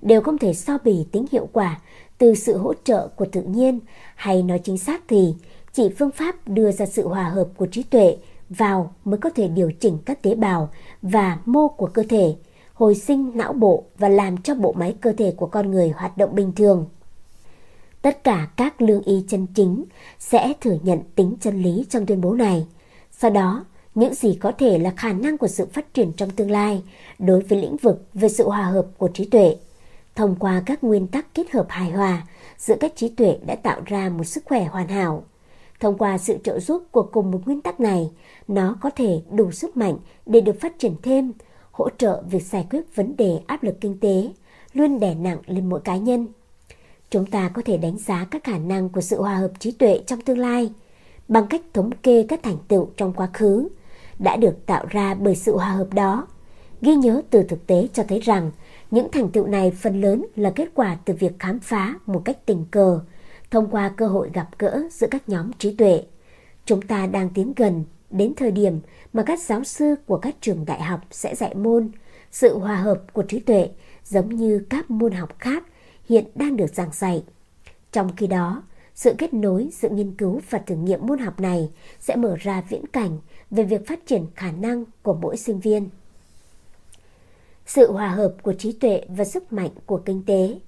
Đều 0.02 0.20
không 0.20 0.39
thể 0.39 0.55
so 0.55 0.78
bì 0.85 1.07
tính 1.12 1.27
hiệu 1.32 1.48
quả 1.52 1.81
từ 2.19 2.35
sự 2.35 2.57
hỗ 2.57 2.74
trợ 2.85 3.09
của 3.09 3.27
tự 3.32 3.43
nhiên 3.43 3.81
hay 4.15 4.43
nói 4.43 4.61
chính 4.65 4.78
xác 4.78 5.02
thì 5.09 5.35
chỉ 5.73 5.89
phương 5.98 6.11
pháp 6.11 6.48
đưa 6.48 6.73
ra 6.73 6.86
sự 6.86 7.09
hòa 7.09 7.24
hợp 7.24 7.48
của 7.57 7.66
trí 7.66 7.82
tuệ 7.82 8.16
vào 8.48 8.94
mới 9.05 9.19
có 9.19 9.31
thể 9.31 9.48
điều 9.48 9.73
chỉnh 9.81 9.98
các 10.05 10.23
tế 10.23 10.35
bào 10.35 10.70
và 11.02 11.39
mô 11.44 11.69
của 11.69 11.86
cơ 11.86 12.02
thể, 12.09 12.35
hồi 12.81 12.94
sinh 12.94 13.31
não 13.35 13.52
bộ 13.52 13.85
và 13.98 14.09
làm 14.09 14.36
cho 14.36 14.55
bộ 14.55 14.73
máy 14.73 14.94
cơ 15.01 15.12
thể 15.12 15.35
của 15.36 15.47
con 15.47 15.70
người 15.70 15.89
hoạt 15.89 16.16
động 16.16 16.35
bình 16.35 16.52
thường. 16.52 16.86
Tất 18.02 18.24
cả 18.24 18.48
các 18.57 18.82
lương 18.82 19.02
y 19.02 19.24
chân 19.28 19.47
chính 19.55 19.85
sẽ 20.19 20.52
thừa 20.61 20.77
nhận 20.82 21.01
tính 21.15 21.36
chân 21.40 21.62
lý 21.62 21.85
trong 21.90 22.07
tuyên 22.07 22.20
bố 22.20 22.35
này. 22.35 22.66
Sau 23.11 23.31
đó, 23.31 23.65
những 23.94 24.15
gì 24.15 24.35
có 24.35 24.52
thể 24.59 24.78
là 24.78 24.90
khả 24.97 25.12
năng 25.12 25.39
của 25.39 25.48
sự 25.48 25.66
phát 25.66 25.94
triển 25.94 26.12
trong 26.12 26.31
tương 26.31 26.51
lai 26.51 26.82
đối 27.19 27.40
với 27.40 27.62
lĩnh 27.62 27.77
vực 27.77 28.05
về 28.15 28.28
sự 28.28 28.48
hòa 28.48 28.62
hợp 28.62 28.86
của 28.98 29.09
trí 29.09 29.24
tuệ. 29.24 29.57
Thông 30.15 30.36
qua 30.39 30.62
các 30.66 30.85
nguyên 30.85 31.07
tắc 31.07 31.35
kết 31.35 31.51
hợp 31.51 31.66
hài 31.69 31.90
hòa 31.90 32.27
giữa 32.59 32.77
các 32.81 32.93
trí 32.97 33.09
tuệ 33.09 33.39
đã 33.47 33.57
tạo 33.57 33.81
ra 33.86 34.09
một 34.09 34.24
sức 34.24 34.44
khỏe 34.47 34.65
hoàn 34.65 34.89
hảo. 34.89 35.24
Thông 35.81 35.98
qua 35.98 36.19
sự 36.19 36.39
trợ 36.44 36.61
giúp 36.61 36.85
của 36.90 37.02
cùng 37.02 37.31
một 37.31 37.40
nguyên 37.47 37.61
tắc 37.61 37.81
này, 37.81 38.11
nó 38.48 38.77
có 38.81 38.90
thể 38.90 39.20
đủ 39.31 39.51
sức 39.51 39.77
mạnh 39.77 39.97
để 40.27 40.40
được 40.40 40.61
phát 40.61 40.78
triển 40.78 40.94
thêm, 41.02 41.32
hỗ 41.81 41.90
trợ 41.98 42.23
việc 42.31 42.43
giải 42.43 42.66
quyết 42.70 42.97
vấn 42.97 43.16
đề 43.16 43.40
áp 43.47 43.62
lực 43.62 43.81
kinh 43.81 44.01
tế, 44.01 44.28
luôn 44.73 45.01
đè 45.01 45.15
nặng 45.15 45.39
lên 45.47 45.69
mỗi 45.69 45.81
cá 45.81 45.97
nhân. 45.97 46.27
Chúng 47.11 47.27
ta 47.27 47.48
có 47.48 47.62
thể 47.65 47.77
đánh 47.77 47.98
giá 47.98 48.27
các 48.31 48.44
khả 48.44 48.59
năng 48.59 48.89
của 48.89 49.01
sự 49.01 49.23
hòa 49.23 49.36
hợp 49.36 49.51
trí 49.59 49.70
tuệ 49.73 50.01
trong 50.07 50.20
tương 50.20 50.39
lai 50.39 50.73
bằng 51.28 51.47
cách 51.47 51.61
thống 51.73 51.90
kê 52.02 52.27
các 52.28 52.40
thành 52.43 52.57
tựu 52.69 52.89
trong 52.97 53.12
quá 53.12 53.28
khứ 53.32 53.69
đã 54.19 54.36
được 54.36 54.66
tạo 54.66 54.86
ra 54.89 55.15
bởi 55.15 55.36
sự 55.36 55.57
hòa 55.57 55.69
hợp 55.69 55.94
đó. 55.94 56.27
Ghi 56.81 56.94
nhớ 56.94 57.23
từ 57.31 57.43
thực 57.43 57.66
tế 57.66 57.89
cho 57.93 58.02
thấy 58.09 58.20
rằng 58.20 58.51
những 58.90 59.11
thành 59.12 59.31
tựu 59.31 59.47
này 59.47 59.70
phần 59.70 60.01
lớn 60.01 60.27
là 60.36 60.51
kết 60.51 60.69
quả 60.74 60.97
từ 61.05 61.15
việc 61.15 61.39
khám 61.39 61.59
phá 61.59 61.94
một 62.07 62.23
cách 62.24 62.47
tình 62.47 62.65
cờ, 62.70 63.01
thông 63.51 63.70
qua 63.70 63.89
cơ 63.97 64.07
hội 64.07 64.31
gặp 64.35 64.48
gỡ 64.59 64.82
giữa 64.90 65.07
các 65.11 65.28
nhóm 65.28 65.51
trí 65.59 65.74
tuệ. 65.74 66.05
Chúng 66.65 66.82
ta 66.82 67.07
đang 67.07 67.31
tiến 67.31 67.52
gần 67.57 67.85
đến 68.11 68.32
thời 68.36 68.51
điểm 68.51 68.81
mà 69.12 69.23
các 69.23 69.41
giáo 69.41 69.65
sư 69.65 69.95
của 70.07 70.19
các 70.19 70.35
trường 70.41 70.65
đại 70.65 70.82
học 70.82 71.01
sẽ 71.11 71.35
dạy 71.35 71.55
môn 71.55 71.91
sự 72.31 72.59
hòa 72.59 72.77
hợp 72.77 73.03
của 73.12 73.23
trí 73.23 73.41
tuệ 73.41 73.70
giống 74.05 74.28
như 74.28 74.66
các 74.70 74.91
môn 74.91 75.12
học 75.12 75.39
khác 75.39 75.65
hiện 76.09 76.24
đang 76.35 76.57
được 76.57 76.74
giảng 76.74 76.93
dạy. 76.93 77.24
Trong 77.93 78.16
khi 78.16 78.27
đó, 78.27 78.62
sự 78.95 79.15
kết 79.19 79.35
nối 79.35 79.69
giữa 79.73 79.89
nghiên 79.89 80.15
cứu 80.15 80.41
và 80.51 80.59
thử 80.59 80.74
nghiệm 80.74 81.07
môn 81.07 81.19
học 81.19 81.41
này 81.41 81.70
sẽ 82.01 82.16
mở 82.16 82.37
ra 82.41 82.62
viễn 82.69 82.87
cảnh 82.87 83.19
về 83.51 83.62
việc 83.62 83.87
phát 83.87 84.07
triển 84.07 84.27
khả 84.35 84.53
năng 84.53 84.85
của 85.03 85.15
mỗi 85.15 85.37
sinh 85.37 85.61
viên. 85.61 85.89
Sự 87.66 87.93
hòa 87.93 88.09
hợp 88.09 88.35
của 88.43 88.53
trí 88.53 88.73
tuệ 88.73 89.05
và 89.09 89.24
sức 89.24 89.53
mạnh 89.53 89.70
của 89.87 89.99
kinh 89.99 90.23
tế 90.27 90.59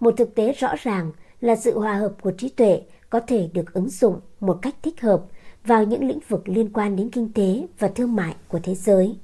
Một 0.00 0.14
thực 0.16 0.34
tế 0.34 0.52
rõ 0.52 0.74
ràng 0.82 1.12
là 1.40 1.56
sự 1.56 1.78
hòa 1.78 1.94
hợp 1.94 2.14
của 2.20 2.30
trí 2.30 2.48
tuệ 2.48 2.82
có 3.10 3.20
thể 3.20 3.48
được 3.52 3.72
ứng 3.72 3.88
dụng 3.88 4.20
một 4.40 4.58
cách 4.62 4.74
thích 4.82 5.00
hợp 5.00 5.24
vào 5.70 5.84
những 5.84 6.08
lĩnh 6.08 6.18
vực 6.28 6.48
liên 6.48 6.70
quan 6.72 6.96
đến 6.96 7.10
kinh 7.10 7.32
tế 7.32 7.66
và 7.78 7.88
thương 7.88 8.16
mại 8.16 8.34
của 8.48 8.60
thế 8.62 8.74
giới. 8.74 9.18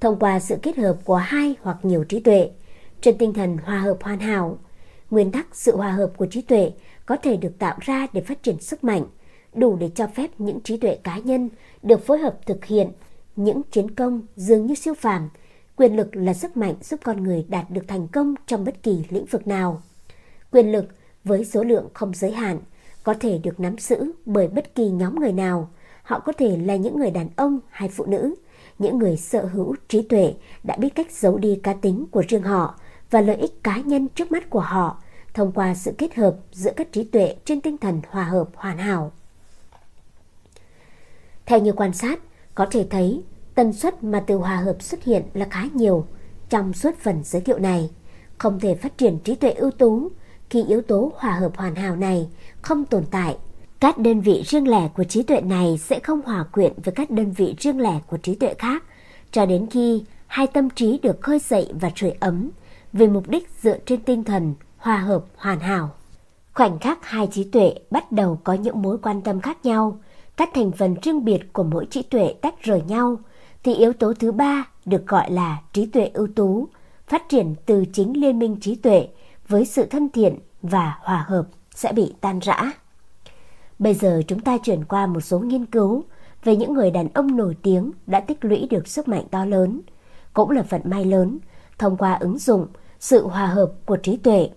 Thông 0.00 0.18
qua 0.18 0.40
sự 0.40 0.56
kết 0.62 0.76
hợp 0.76 0.96
của 1.04 1.16
hai 1.16 1.54
hoặc 1.60 1.76
nhiều 1.82 2.04
trí 2.04 2.20
tuệ, 2.20 2.50
trên 3.00 3.18
tinh 3.18 3.32
thần 3.32 3.56
hòa 3.56 3.78
hợp 3.78 3.98
hoàn 4.02 4.18
hảo, 4.18 4.58
nguyên 5.10 5.32
tắc 5.32 5.46
sự 5.52 5.76
hòa 5.76 5.90
hợp 5.90 6.12
của 6.16 6.26
trí 6.26 6.42
tuệ 6.42 6.72
có 7.06 7.16
thể 7.16 7.36
được 7.36 7.58
tạo 7.58 7.76
ra 7.80 8.06
để 8.12 8.20
phát 8.20 8.42
triển 8.42 8.60
sức 8.60 8.84
mạnh, 8.84 9.06
đủ 9.54 9.76
để 9.76 9.90
cho 9.94 10.06
phép 10.06 10.30
những 10.38 10.60
trí 10.60 10.76
tuệ 10.76 10.98
cá 11.04 11.18
nhân 11.18 11.48
được 11.82 12.06
phối 12.06 12.18
hợp 12.18 12.46
thực 12.46 12.64
hiện 12.64 12.92
những 13.36 13.62
chiến 13.70 13.94
công 13.94 14.22
dường 14.36 14.66
như 14.66 14.74
siêu 14.74 14.94
phàm. 14.94 15.28
Quyền 15.76 15.96
lực 15.96 16.16
là 16.16 16.34
sức 16.34 16.56
mạnh 16.56 16.74
giúp 16.82 17.00
con 17.04 17.24
người 17.24 17.46
đạt 17.48 17.70
được 17.70 17.82
thành 17.88 18.08
công 18.08 18.34
trong 18.46 18.64
bất 18.64 18.82
kỳ 18.82 19.04
lĩnh 19.10 19.26
vực 19.26 19.46
nào. 19.46 19.82
Quyền 20.50 20.72
lực 20.72 20.86
với 21.24 21.44
số 21.44 21.64
lượng 21.64 21.88
không 21.94 22.14
giới 22.14 22.32
hạn 22.32 22.60
có 23.06 23.14
thể 23.20 23.38
được 23.38 23.60
nắm 23.60 23.78
giữ 23.78 24.12
bởi 24.24 24.48
bất 24.48 24.74
kỳ 24.74 24.88
nhóm 24.88 25.20
người 25.20 25.32
nào. 25.32 25.68
Họ 26.02 26.18
có 26.18 26.32
thể 26.32 26.56
là 26.56 26.76
những 26.76 26.98
người 26.98 27.10
đàn 27.10 27.28
ông 27.36 27.60
hay 27.70 27.88
phụ 27.88 28.06
nữ, 28.06 28.34
những 28.78 28.98
người 28.98 29.16
sở 29.16 29.44
hữu 29.44 29.76
trí 29.88 30.02
tuệ 30.02 30.34
đã 30.64 30.76
biết 30.76 30.94
cách 30.94 31.12
giấu 31.12 31.38
đi 31.38 31.60
cá 31.62 31.72
tính 31.72 32.06
của 32.10 32.22
riêng 32.28 32.42
họ 32.42 32.78
và 33.10 33.20
lợi 33.20 33.36
ích 33.36 33.62
cá 33.64 33.76
nhân 33.76 34.08
trước 34.08 34.32
mắt 34.32 34.50
của 34.50 34.60
họ 34.60 35.02
thông 35.34 35.52
qua 35.52 35.74
sự 35.74 35.92
kết 35.98 36.14
hợp 36.14 36.36
giữa 36.52 36.70
các 36.76 36.92
trí 36.92 37.04
tuệ 37.04 37.36
trên 37.44 37.60
tinh 37.60 37.78
thần 37.78 38.00
hòa 38.08 38.24
hợp 38.24 38.48
hoàn 38.54 38.78
hảo. 38.78 39.12
Theo 41.46 41.58
như 41.58 41.72
quan 41.72 41.92
sát, 41.92 42.20
có 42.54 42.66
thể 42.70 42.86
thấy 42.90 43.22
tần 43.54 43.72
suất 43.72 44.04
mà 44.04 44.24
từ 44.26 44.36
hòa 44.36 44.56
hợp 44.56 44.82
xuất 44.82 45.04
hiện 45.04 45.22
là 45.34 45.46
khá 45.50 45.64
nhiều 45.74 46.06
trong 46.48 46.72
suốt 46.72 46.94
phần 46.98 47.20
giới 47.24 47.42
thiệu 47.42 47.58
này. 47.58 47.90
Không 48.38 48.60
thể 48.60 48.74
phát 48.74 48.98
triển 48.98 49.18
trí 49.18 49.34
tuệ 49.34 49.50
ưu 49.50 49.70
tú 49.70 50.10
khi 50.50 50.64
yếu 50.64 50.82
tố 50.82 51.12
hòa 51.16 51.32
hợp 51.32 51.56
hoàn 51.56 51.74
hảo 51.74 51.96
này 51.96 52.28
không 52.62 52.84
tồn 52.84 53.04
tại. 53.10 53.36
Các 53.80 53.98
đơn 53.98 54.20
vị 54.20 54.42
riêng 54.46 54.68
lẻ 54.68 54.88
của 54.88 55.04
trí 55.04 55.22
tuệ 55.22 55.40
này 55.40 55.78
sẽ 55.78 56.00
không 56.00 56.20
hòa 56.24 56.44
quyện 56.52 56.72
với 56.84 56.94
các 56.94 57.10
đơn 57.10 57.32
vị 57.32 57.54
riêng 57.58 57.80
lẻ 57.80 58.00
của 58.06 58.16
trí 58.16 58.34
tuệ 58.34 58.54
khác 58.54 58.84
cho 59.32 59.46
đến 59.46 59.66
khi 59.70 60.04
hai 60.26 60.46
tâm 60.46 60.70
trí 60.70 60.98
được 60.98 61.20
khơi 61.20 61.38
dậy 61.38 61.72
và 61.80 61.90
sưởi 61.96 62.12
ấm 62.20 62.50
vì 62.92 63.08
mục 63.08 63.28
đích 63.28 63.48
dựa 63.62 63.78
trên 63.86 64.02
tinh 64.02 64.24
thần 64.24 64.54
hòa 64.76 64.96
hợp 64.96 65.24
hoàn 65.36 65.60
hảo. 65.60 65.90
Khoảnh 66.54 66.78
khắc 66.78 66.98
hai 67.06 67.28
trí 67.32 67.44
tuệ 67.44 67.74
bắt 67.90 68.12
đầu 68.12 68.40
có 68.44 68.52
những 68.52 68.82
mối 68.82 68.98
quan 68.98 69.22
tâm 69.22 69.40
khác 69.40 69.64
nhau, 69.64 69.98
các 70.36 70.50
thành 70.54 70.72
phần 70.72 70.96
riêng 71.02 71.24
biệt 71.24 71.52
của 71.52 71.62
mỗi 71.62 71.86
trí 71.90 72.02
tuệ 72.02 72.34
tách 72.40 72.62
rời 72.62 72.82
nhau, 72.82 73.16
thì 73.62 73.74
yếu 73.74 73.92
tố 73.92 74.12
thứ 74.14 74.32
ba 74.32 74.64
được 74.84 75.06
gọi 75.06 75.30
là 75.30 75.62
trí 75.72 75.86
tuệ 75.86 76.10
ưu 76.14 76.26
tú, 76.36 76.68
phát 77.06 77.28
triển 77.28 77.54
từ 77.66 77.84
chính 77.92 78.20
liên 78.20 78.38
minh 78.38 78.56
trí 78.60 78.74
tuệ 78.74 79.08
với 79.48 79.64
sự 79.64 79.86
thân 79.86 80.08
thiện 80.08 80.38
và 80.62 80.98
hòa 81.00 81.24
hợp 81.28 81.46
sẽ 81.76 81.92
bị 81.92 82.14
tan 82.20 82.38
rã. 82.38 82.72
Bây 83.78 83.94
giờ 83.94 84.22
chúng 84.28 84.40
ta 84.40 84.58
chuyển 84.58 84.84
qua 84.84 85.06
một 85.06 85.20
số 85.20 85.38
nghiên 85.38 85.66
cứu 85.66 86.04
về 86.44 86.56
những 86.56 86.72
người 86.74 86.90
đàn 86.90 87.08
ông 87.14 87.36
nổi 87.36 87.56
tiếng 87.62 87.92
đã 88.06 88.20
tích 88.20 88.44
lũy 88.44 88.66
được 88.70 88.88
sức 88.88 89.08
mạnh 89.08 89.24
to 89.30 89.44
lớn, 89.44 89.80
cũng 90.32 90.50
là 90.50 90.62
vận 90.62 90.80
may 90.84 91.04
lớn, 91.04 91.38
thông 91.78 91.96
qua 91.96 92.14
ứng 92.14 92.38
dụng 92.38 92.66
sự 93.00 93.26
hòa 93.26 93.46
hợp 93.46 93.72
của 93.86 93.96
trí 93.96 94.16
tuệ. 94.16 94.50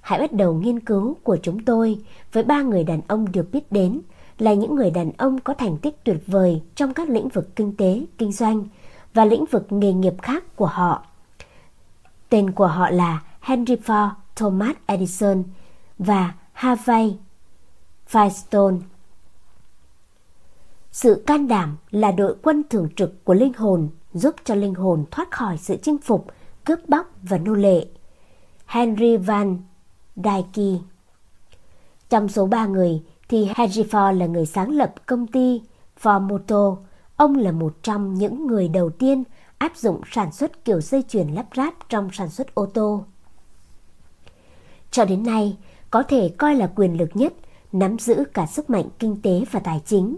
Hãy 0.00 0.18
bắt 0.18 0.32
đầu 0.32 0.54
nghiên 0.54 0.80
cứu 0.80 1.16
của 1.22 1.38
chúng 1.42 1.64
tôi 1.64 1.98
với 2.32 2.42
ba 2.42 2.62
người 2.62 2.84
đàn 2.84 3.00
ông 3.08 3.32
được 3.32 3.52
biết 3.52 3.72
đến 3.72 4.00
là 4.38 4.54
những 4.54 4.74
người 4.74 4.90
đàn 4.90 5.12
ông 5.18 5.40
có 5.40 5.54
thành 5.54 5.78
tích 5.78 6.04
tuyệt 6.04 6.22
vời 6.26 6.62
trong 6.74 6.94
các 6.94 7.08
lĩnh 7.08 7.28
vực 7.28 7.56
kinh 7.56 7.76
tế, 7.76 8.04
kinh 8.18 8.32
doanh 8.32 8.64
và 9.14 9.24
lĩnh 9.24 9.44
vực 9.44 9.66
nghề 9.70 9.92
nghiệp 9.92 10.14
khác 10.22 10.56
của 10.56 10.66
họ. 10.66 11.06
Tên 12.28 12.50
của 12.50 12.66
họ 12.66 12.90
là 12.90 13.22
Henry 13.40 13.76
Ford, 13.76 14.10
Thomas 14.36 14.76
Edison 14.86 15.42
và 15.98 16.34
Harvey 16.58 17.16
Firestone. 18.10 18.78
Sự 20.92 21.22
can 21.26 21.48
đảm 21.48 21.76
là 21.90 22.12
đội 22.12 22.36
quân 22.42 22.62
thường 22.70 22.88
trực 22.96 23.24
của 23.24 23.34
linh 23.34 23.52
hồn 23.52 23.88
giúp 24.12 24.34
cho 24.44 24.54
linh 24.54 24.74
hồn 24.74 25.04
thoát 25.10 25.30
khỏi 25.30 25.58
sự 25.58 25.76
chinh 25.82 25.98
phục, 25.98 26.26
cướp 26.64 26.88
bóc 26.88 27.10
và 27.22 27.38
nô 27.38 27.52
lệ. 27.52 27.86
Henry 28.66 29.16
Van 29.16 29.58
Dyke 30.16 30.80
Trong 32.08 32.28
số 32.28 32.46
ba 32.46 32.66
người 32.66 33.02
thì 33.28 33.48
Henry 33.56 33.82
Ford 33.82 34.18
là 34.18 34.26
người 34.26 34.46
sáng 34.46 34.70
lập 34.70 34.94
công 35.06 35.26
ty 35.26 35.62
Ford 36.02 36.20
Motor. 36.20 36.78
Ông 37.16 37.36
là 37.36 37.52
một 37.52 37.74
trong 37.82 38.14
những 38.14 38.46
người 38.46 38.68
đầu 38.68 38.90
tiên 38.90 39.24
áp 39.58 39.76
dụng 39.76 40.00
sản 40.12 40.32
xuất 40.32 40.64
kiểu 40.64 40.80
dây 40.80 41.04
chuyền 41.08 41.28
lắp 41.28 41.46
ráp 41.56 41.74
trong 41.88 42.10
sản 42.12 42.28
xuất 42.28 42.54
ô 42.54 42.66
tô. 42.66 43.04
Cho 44.90 45.04
đến 45.04 45.22
nay, 45.22 45.56
có 45.90 46.02
thể 46.02 46.28
coi 46.38 46.54
là 46.54 46.70
quyền 46.76 46.98
lực 46.98 47.10
nhất, 47.14 47.32
nắm 47.72 47.98
giữ 47.98 48.24
cả 48.34 48.46
sức 48.46 48.70
mạnh 48.70 48.86
kinh 48.98 49.22
tế 49.22 49.44
và 49.50 49.60
tài 49.60 49.80
chính. 49.86 50.16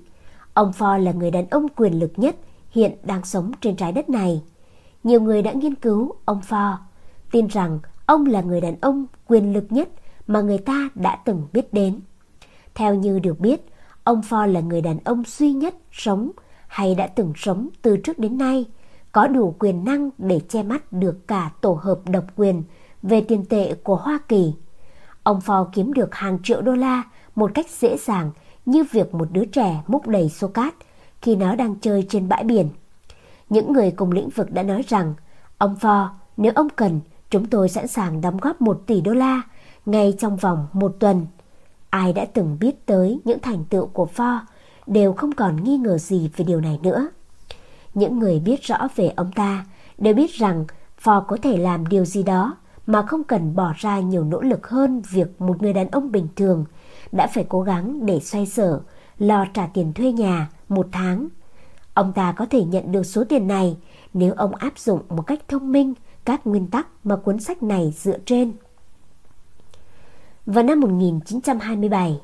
Ông 0.54 0.70
Ford 0.78 0.98
là 0.98 1.12
người 1.12 1.30
đàn 1.30 1.46
ông 1.50 1.66
quyền 1.76 1.98
lực 1.98 2.12
nhất 2.16 2.36
hiện 2.70 2.96
đang 3.02 3.24
sống 3.24 3.52
trên 3.60 3.76
trái 3.76 3.92
đất 3.92 4.10
này. 4.10 4.42
Nhiều 5.04 5.20
người 5.20 5.42
đã 5.42 5.52
nghiên 5.52 5.74
cứu 5.74 6.12
ông 6.24 6.40
Ford, 6.48 6.76
tin 7.30 7.46
rằng 7.46 7.78
ông 8.06 8.26
là 8.26 8.40
người 8.40 8.60
đàn 8.60 8.76
ông 8.80 9.06
quyền 9.26 9.52
lực 9.52 9.66
nhất 9.70 9.88
mà 10.26 10.40
người 10.40 10.58
ta 10.58 10.88
đã 10.94 11.16
từng 11.24 11.46
biết 11.52 11.72
đến. 11.72 12.00
Theo 12.74 12.94
như 12.94 13.18
được 13.18 13.40
biết, 13.40 13.60
ông 14.04 14.20
Ford 14.20 14.46
là 14.46 14.60
người 14.60 14.80
đàn 14.80 14.98
ông 15.04 15.22
duy 15.26 15.52
nhất 15.52 15.74
sống 15.92 16.30
hay 16.66 16.94
đã 16.94 17.06
từng 17.06 17.32
sống 17.36 17.68
từ 17.82 17.96
trước 17.96 18.18
đến 18.18 18.38
nay, 18.38 18.64
có 19.12 19.26
đủ 19.26 19.54
quyền 19.58 19.84
năng 19.84 20.10
để 20.18 20.40
che 20.48 20.62
mắt 20.62 20.92
được 20.92 21.28
cả 21.28 21.50
tổ 21.60 21.78
hợp 21.82 22.00
độc 22.04 22.24
quyền 22.36 22.62
về 23.02 23.20
tiền 23.20 23.44
tệ 23.44 23.74
của 23.74 23.96
Hoa 23.96 24.18
Kỳ. 24.28 24.52
Ông 25.22 25.38
Ford 25.38 25.64
kiếm 25.72 25.92
được 25.92 26.14
hàng 26.14 26.38
triệu 26.42 26.62
đô 26.62 26.72
la 26.72 27.02
một 27.34 27.50
cách 27.54 27.66
dễ 27.70 27.96
dàng 27.96 28.30
như 28.66 28.84
việc 28.90 29.14
một 29.14 29.28
đứa 29.32 29.44
trẻ 29.44 29.82
múc 29.86 30.08
đầy 30.08 30.28
xô 30.28 30.48
cát 30.48 30.74
khi 31.22 31.36
nó 31.36 31.54
đang 31.54 31.74
chơi 31.80 32.06
trên 32.08 32.28
bãi 32.28 32.44
biển. 32.44 32.68
Những 33.48 33.72
người 33.72 33.90
cùng 33.90 34.12
lĩnh 34.12 34.28
vực 34.28 34.52
đã 34.52 34.62
nói 34.62 34.84
rằng, 34.88 35.14
ông 35.58 35.76
Ford, 35.80 36.08
nếu 36.36 36.52
ông 36.54 36.68
cần, 36.76 37.00
chúng 37.30 37.46
tôi 37.46 37.68
sẵn 37.68 37.86
sàng 37.88 38.20
đóng 38.20 38.36
góp 38.36 38.60
1 38.60 38.82
tỷ 38.86 39.00
đô 39.00 39.12
la 39.12 39.42
ngay 39.86 40.14
trong 40.18 40.36
vòng 40.36 40.66
một 40.72 40.96
tuần. 41.00 41.26
Ai 41.90 42.12
đã 42.12 42.24
từng 42.24 42.56
biết 42.60 42.86
tới 42.86 43.20
những 43.24 43.38
thành 43.38 43.64
tựu 43.64 43.86
của 43.86 44.08
Ford 44.16 44.38
đều 44.86 45.12
không 45.12 45.32
còn 45.32 45.64
nghi 45.64 45.76
ngờ 45.76 45.98
gì 45.98 46.30
về 46.36 46.44
điều 46.44 46.60
này 46.60 46.78
nữa. 46.82 47.08
Những 47.94 48.18
người 48.18 48.40
biết 48.40 48.62
rõ 48.62 48.88
về 48.96 49.12
ông 49.16 49.32
ta 49.32 49.66
đều 49.98 50.14
biết 50.14 50.30
rằng 50.30 50.64
Ford 51.02 51.24
có 51.24 51.36
thể 51.42 51.56
làm 51.56 51.88
điều 51.88 52.04
gì 52.04 52.22
đó 52.22 52.56
mà 52.90 53.02
không 53.02 53.24
cần 53.24 53.54
bỏ 53.54 53.72
ra 53.76 54.00
nhiều 54.00 54.24
nỗ 54.24 54.40
lực 54.40 54.68
hơn 54.68 55.02
việc 55.10 55.40
một 55.40 55.62
người 55.62 55.72
đàn 55.72 55.90
ông 55.90 56.12
bình 56.12 56.28
thường 56.36 56.64
đã 57.12 57.26
phải 57.26 57.46
cố 57.48 57.62
gắng 57.62 58.06
để 58.06 58.20
xoay 58.20 58.46
sở, 58.46 58.80
lo 59.18 59.44
trả 59.54 59.66
tiền 59.66 59.92
thuê 59.92 60.12
nhà 60.12 60.50
một 60.68 60.88
tháng. 60.92 61.28
Ông 61.94 62.12
ta 62.12 62.32
có 62.32 62.46
thể 62.50 62.64
nhận 62.64 62.92
được 62.92 63.02
số 63.02 63.24
tiền 63.24 63.46
này 63.46 63.76
nếu 64.14 64.34
ông 64.36 64.54
áp 64.54 64.78
dụng 64.78 65.00
một 65.08 65.22
cách 65.22 65.48
thông 65.48 65.72
minh 65.72 65.94
các 66.24 66.46
nguyên 66.46 66.66
tắc 66.66 66.88
mà 67.04 67.16
cuốn 67.16 67.40
sách 67.40 67.62
này 67.62 67.94
dựa 67.96 68.18
trên. 68.24 68.52
Vào 70.46 70.64
năm 70.64 70.80
1927, 70.80 72.20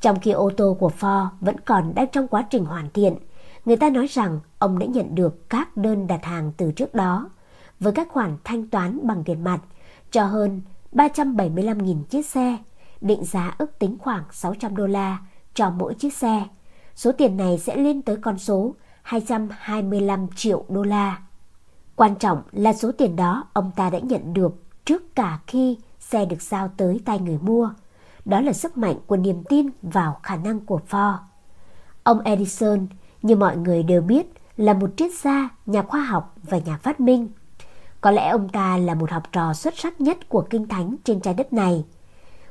trong 0.00 0.20
khi 0.20 0.30
ô 0.30 0.50
tô 0.56 0.76
của 0.80 0.90
Ford 1.00 1.26
vẫn 1.40 1.56
còn 1.60 1.94
đang 1.94 2.06
trong 2.12 2.28
quá 2.28 2.46
trình 2.50 2.64
hoàn 2.64 2.90
thiện, 2.94 3.16
người 3.64 3.76
ta 3.76 3.90
nói 3.90 4.06
rằng 4.06 4.40
ông 4.58 4.78
đã 4.78 4.86
nhận 4.86 5.14
được 5.14 5.50
các 5.50 5.76
đơn 5.76 6.06
đặt 6.06 6.24
hàng 6.24 6.52
từ 6.56 6.72
trước 6.72 6.94
đó 6.94 7.30
với 7.80 7.92
các 7.92 8.08
khoản 8.08 8.36
thanh 8.44 8.68
toán 8.68 9.06
bằng 9.06 9.24
tiền 9.24 9.44
mặt 9.44 9.60
cho 10.10 10.24
hơn 10.24 10.60
375.000 10.92 12.02
chiếc 12.02 12.26
xe, 12.26 12.58
định 13.00 13.24
giá 13.24 13.54
ước 13.58 13.78
tính 13.78 13.96
khoảng 13.98 14.24
600 14.32 14.76
đô 14.76 14.86
la 14.86 15.18
cho 15.54 15.70
mỗi 15.70 15.94
chiếc 15.94 16.14
xe. 16.14 16.46
Số 16.94 17.12
tiền 17.12 17.36
này 17.36 17.58
sẽ 17.58 17.76
lên 17.76 18.02
tới 18.02 18.16
con 18.16 18.38
số 18.38 18.74
225 19.02 20.26
triệu 20.36 20.64
đô 20.68 20.82
la. 20.82 21.22
Quan 21.96 22.14
trọng 22.14 22.42
là 22.52 22.72
số 22.72 22.92
tiền 22.92 23.16
đó 23.16 23.44
ông 23.52 23.70
ta 23.76 23.90
đã 23.90 23.98
nhận 23.98 24.34
được 24.34 24.52
trước 24.84 25.14
cả 25.14 25.38
khi 25.46 25.78
xe 25.98 26.24
được 26.24 26.42
giao 26.42 26.68
tới 26.76 27.00
tay 27.04 27.18
người 27.18 27.38
mua. 27.42 27.70
Đó 28.24 28.40
là 28.40 28.52
sức 28.52 28.78
mạnh 28.78 28.96
của 29.06 29.16
niềm 29.16 29.44
tin 29.48 29.66
vào 29.82 30.20
khả 30.22 30.36
năng 30.36 30.60
của 30.60 30.80
Ford. 30.90 31.16
Ông 32.02 32.20
Edison, 32.20 32.86
như 33.22 33.36
mọi 33.36 33.56
người 33.56 33.82
đều 33.82 34.02
biết, 34.02 34.26
là 34.56 34.74
một 34.74 34.90
triết 34.96 35.12
gia, 35.12 35.48
nhà 35.66 35.82
khoa 35.82 36.02
học 36.02 36.34
và 36.42 36.58
nhà 36.58 36.76
phát 36.76 37.00
minh. 37.00 37.28
Có 38.00 38.10
lẽ 38.10 38.28
ông 38.28 38.48
ta 38.48 38.76
là 38.76 38.94
một 38.94 39.10
học 39.10 39.22
trò 39.32 39.52
xuất 39.52 39.78
sắc 39.78 40.00
nhất 40.00 40.28
của 40.28 40.46
kinh 40.50 40.68
thánh 40.68 40.96
trên 41.04 41.20
trái 41.20 41.34
đất 41.34 41.52
này. 41.52 41.84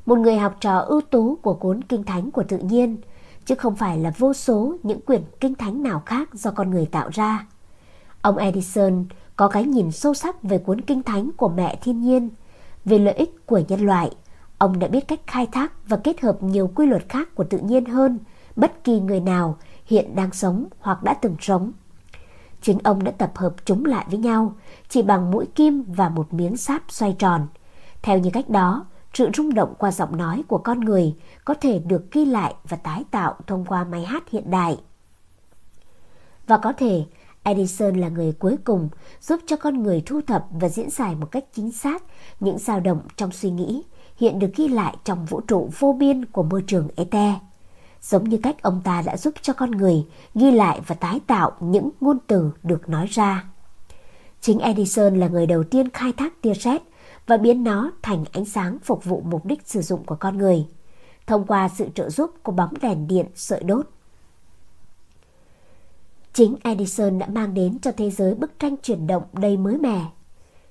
một 0.06 0.18
người 0.20 0.38
học 0.38 0.56
trò 0.60 0.80
ưu 0.80 1.02
tú 1.02 1.36
của 1.36 1.54
cuốn 1.54 1.84
kinh 1.84 2.04
thánh 2.04 2.32
của 2.32 2.44
tự 2.44 2.58
nhiên, 2.58 2.98
chứ 3.46 3.56
không 3.56 3.76
phải 3.76 3.98
là 3.98 4.14
vô 4.18 4.34
số 4.34 4.76
những 4.84 5.02
quyển 5.02 5.24
kinh 5.40 5.56
thánh 5.56 5.84
nào 5.84 6.02
khác 6.06 6.34
do 6.34 6.52
con 6.52 6.72
người 6.72 6.86
tạo 6.86 7.10
ra. 7.14 7.46
Ông 8.22 8.38
Edison 8.38 9.06
có 9.36 9.48
cái 9.48 9.64
nhìn 9.64 9.92
sâu 9.92 10.14
sắc 10.14 10.44
về 10.44 10.58
cuốn 10.58 10.82
kinh 10.82 11.04
thánh 11.04 11.32
của 11.38 11.50
mẹ 11.50 11.76
thiên 11.82 12.02
nhiên, 12.02 12.30
về 12.86 13.00
lợi 13.00 13.14
ích 13.14 13.46
của 13.46 13.62
nhân 13.68 13.82
loại. 13.82 14.12
Ông 14.58 14.80
đã 14.80 14.88
biết 14.88 15.08
cách 15.08 15.20
khai 15.28 15.48
thác 15.52 15.90
và 15.90 15.98
kết 15.98 16.22
hợp 16.22 16.44
nhiều 16.44 16.72
quy 16.76 16.86
luật 16.86 17.10
khác 17.10 17.36
của 17.36 17.44
tự 17.44 17.58
nhiên 17.58 17.86
hơn 17.86 18.20
bất 18.56 18.84
kỳ 18.84 19.00
người 19.00 19.20
nào 19.20 19.58
hiện 19.86 20.16
đang 20.16 20.32
sống 20.32 20.66
hoặc 20.80 21.04
đã 21.04 21.14
từng 21.14 21.36
sống. 21.42 21.72
Chính 22.62 22.78
ông 22.84 23.04
đã 23.04 23.12
tập 23.12 23.32
hợp 23.36 23.56
chúng 23.66 23.86
lại 23.86 24.06
với 24.10 24.20
nhau 24.20 24.56
chỉ 24.90 25.02
bằng 25.02 25.32
mũi 25.32 25.46
kim 25.56 25.84
và 25.88 26.10
một 26.10 26.34
miếng 26.34 26.58
sáp 26.58 26.84
xoay 26.90 27.16
tròn. 27.20 27.48
Theo 28.02 28.18
như 28.18 28.30
cách 28.34 28.50
đó, 28.50 28.86
sự 29.14 29.30
rung 29.34 29.54
động 29.54 29.74
qua 29.78 29.92
giọng 29.92 30.18
nói 30.18 30.44
của 30.48 30.58
con 30.58 30.80
người 30.80 31.16
có 31.46 31.54
thể 31.54 31.80
được 31.80 32.12
ghi 32.12 32.26
lại 32.26 32.56
và 32.70 32.78
tái 32.78 33.04
tạo 33.12 33.36
thông 33.48 33.66
qua 33.66 33.84
máy 33.84 34.06
hát 34.06 34.30
hiện 34.30 34.52
đại. 34.52 34.78
Và 36.48 36.58
có 36.58 36.74
thể 36.74 37.06
Edison 37.44 37.96
là 37.96 38.10
người 38.10 38.32
cuối 38.32 38.58
cùng 38.64 38.90
giúp 39.22 39.40
cho 39.46 39.56
con 39.58 39.84
người 39.84 40.04
thu 40.06 40.22
thập 40.28 40.46
và 40.52 40.70
diễn 40.70 40.90
giải 40.90 41.16
một 41.16 41.32
cách 41.32 41.46
chính 41.54 41.72
xác 41.72 42.04
những 42.40 42.58
dao 42.58 42.80
động 42.80 43.02
trong 43.16 43.32
suy 43.32 43.50
nghĩ 43.50 43.84
hiện 44.18 44.40
được 44.40 44.52
ghi 44.56 44.68
lại 44.68 44.96
trong 45.04 45.26
vũ 45.26 45.42
trụ 45.42 45.70
vô 45.80 45.94
biên 45.94 46.26
của 46.26 46.44
môi 46.44 46.64
trường 46.68 46.88
Ether. 46.96 47.34
Giống 48.02 48.30
như 48.30 48.38
cách 48.44 48.62
ông 48.62 48.82
ta 48.84 49.02
đã 49.02 49.18
giúp 49.18 49.34
cho 49.42 49.54
con 49.54 49.72
người 49.72 50.06
ghi 50.36 50.52
lại 50.52 50.82
và 50.88 50.96
tái 50.96 51.20
tạo 51.28 51.52
những 51.60 51.90
ngôn 52.02 52.18
từ 52.28 52.52
được 52.64 52.90
nói 52.90 53.08
ra. 53.10 53.46
Chính 54.42 54.60
Edison 54.60 55.20
là 55.20 55.28
người 55.28 55.46
đầu 55.46 55.64
tiên 55.64 55.90
khai 55.90 56.14
thác 56.14 56.42
tia 56.42 56.54
sét 56.54 56.82
và 57.28 57.38
biến 57.38 57.64
nó 57.64 57.92
thành 58.02 58.26
ánh 58.32 58.46
sáng 58.46 58.78
phục 58.84 59.04
vụ 59.04 59.22
mục 59.26 59.46
đích 59.46 59.68
sử 59.68 59.82
dụng 59.82 60.04
của 60.04 60.16
con 60.16 60.38
người, 60.38 60.66
thông 61.28 61.46
qua 61.46 61.70
sự 61.70 61.88
trợ 61.96 62.10
giúp 62.10 62.32
của 62.44 62.52
bóng 62.52 62.74
đèn 62.82 63.08
điện 63.08 63.26
sợi 63.36 63.64
đốt. 63.64 63.90
Chính 66.34 66.56
Edison 66.64 67.20
đã 67.20 67.28
mang 67.28 67.54
đến 67.54 67.80
cho 67.80 67.92
thế 67.98 68.12
giới 68.12 68.36
bức 68.36 68.60
tranh 68.60 68.76
chuyển 68.84 69.08
động 69.08 69.24
đầy 69.34 69.58
mới 69.58 69.78
mẻ. 69.78 70.06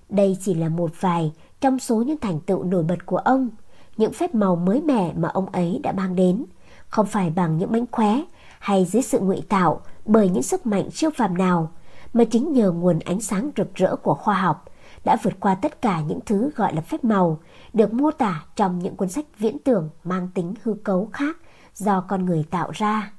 Đây 0.09 0.37
chỉ 0.41 0.55
là 0.55 0.69
một 0.69 0.91
vài 1.01 1.33
trong 1.61 1.79
số 1.79 1.97
những 1.97 2.19
thành 2.19 2.41
tựu 2.41 2.65
nổi 2.65 2.83
bật 2.83 3.07
của 3.07 3.17
ông, 3.17 3.49
những 3.97 4.13
phép 4.13 4.35
màu 4.35 4.57
mới 4.57 4.83
mẻ 4.83 5.13
mà 5.17 5.29
ông 5.29 5.47
ấy 5.47 5.81
đã 5.83 5.93
mang 5.93 6.17
đến, 6.17 6.45
không 6.89 7.07
phải 7.07 7.31
bằng 7.31 7.59
những 7.59 7.73
mánh 7.73 7.87
khóe 7.93 8.23
hay 8.59 8.85
dưới 8.85 9.03
sự 9.03 9.21
ngụy 9.21 9.43
tạo 9.49 9.81
bởi 10.05 10.29
những 10.29 10.43
sức 10.43 10.67
mạnh 10.67 10.91
siêu 10.91 11.11
phàm 11.17 11.39
nào, 11.39 11.73
mà 12.13 12.25
chính 12.25 12.53
nhờ 12.53 12.73
nguồn 12.73 12.99
ánh 12.99 13.21
sáng 13.21 13.51
rực 13.57 13.75
rỡ 13.75 13.97
của 13.97 14.15
khoa 14.15 14.35
học 14.35 14.65
đã 15.05 15.17
vượt 15.23 15.41
qua 15.41 15.55
tất 15.55 15.83
cả 15.83 16.01
những 16.01 16.21
thứ 16.27 16.51
gọi 16.57 16.75
là 16.75 16.81
phép 16.81 17.05
màu 17.05 17.39
được 17.73 17.93
mô 17.93 18.11
tả 18.11 18.45
trong 18.57 18.79
những 18.79 18.97
cuốn 18.97 19.09
sách 19.09 19.27
viễn 19.39 19.59
tưởng 19.59 19.91
mang 20.05 20.29
tính 20.35 20.55
hư 20.63 20.75
cấu 20.85 21.09
khác 21.13 21.37
do 21.75 22.01
con 22.01 22.25
người 22.25 22.45
tạo 22.51 22.71
ra. 22.75 23.13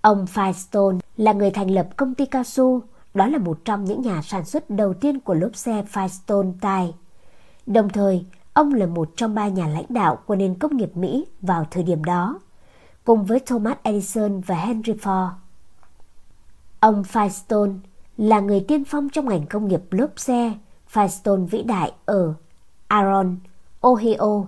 Ông 0.00 0.26
Firestone 0.34 0.98
là 1.16 1.32
người 1.32 1.50
thành 1.50 1.70
lập 1.70 1.88
công 1.96 2.14
ty 2.14 2.26
cao 2.26 2.44
su, 2.44 2.80
đó 3.14 3.26
là 3.26 3.38
một 3.38 3.58
trong 3.64 3.84
những 3.84 4.02
nhà 4.02 4.22
sản 4.22 4.44
xuất 4.44 4.70
đầu 4.70 4.94
tiên 4.94 5.20
của 5.20 5.34
lốp 5.34 5.56
xe 5.56 5.84
Firestone 5.92 6.52
Tire. 6.52 6.96
Đồng 7.66 7.88
thời, 7.88 8.26
ông 8.52 8.74
là 8.74 8.86
một 8.86 9.10
trong 9.16 9.34
ba 9.34 9.48
nhà 9.48 9.66
lãnh 9.66 9.86
đạo 9.88 10.18
của 10.26 10.36
nền 10.36 10.54
công 10.54 10.76
nghiệp 10.76 10.96
Mỹ 10.96 11.26
vào 11.40 11.66
thời 11.70 11.82
điểm 11.82 12.04
đó, 12.04 12.40
cùng 13.04 13.24
với 13.24 13.40
Thomas 13.40 13.78
Edison 13.82 14.40
và 14.40 14.54
Henry 14.54 14.92
Ford. 14.92 15.30
Ông 16.80 17.02
Firestone 17.02 17.74
là 18.16 18.40
người 18.40 18.64
tiên 18.68 18.84
phong 18.84 19.08
trong 19.08 19.28
ngành 19.28 19.46
công 19.46 19.68
nghiệp 19.68 19.82
lốp 19.90 20.10
xe 20.16 20.52
Firestone 20.92 21.46
vĩ 21.46 21.62
đại 21.62 21.92
ở 22.04 22.34
Aaron, 22.88 23.36
Ohio. 23.80 24.46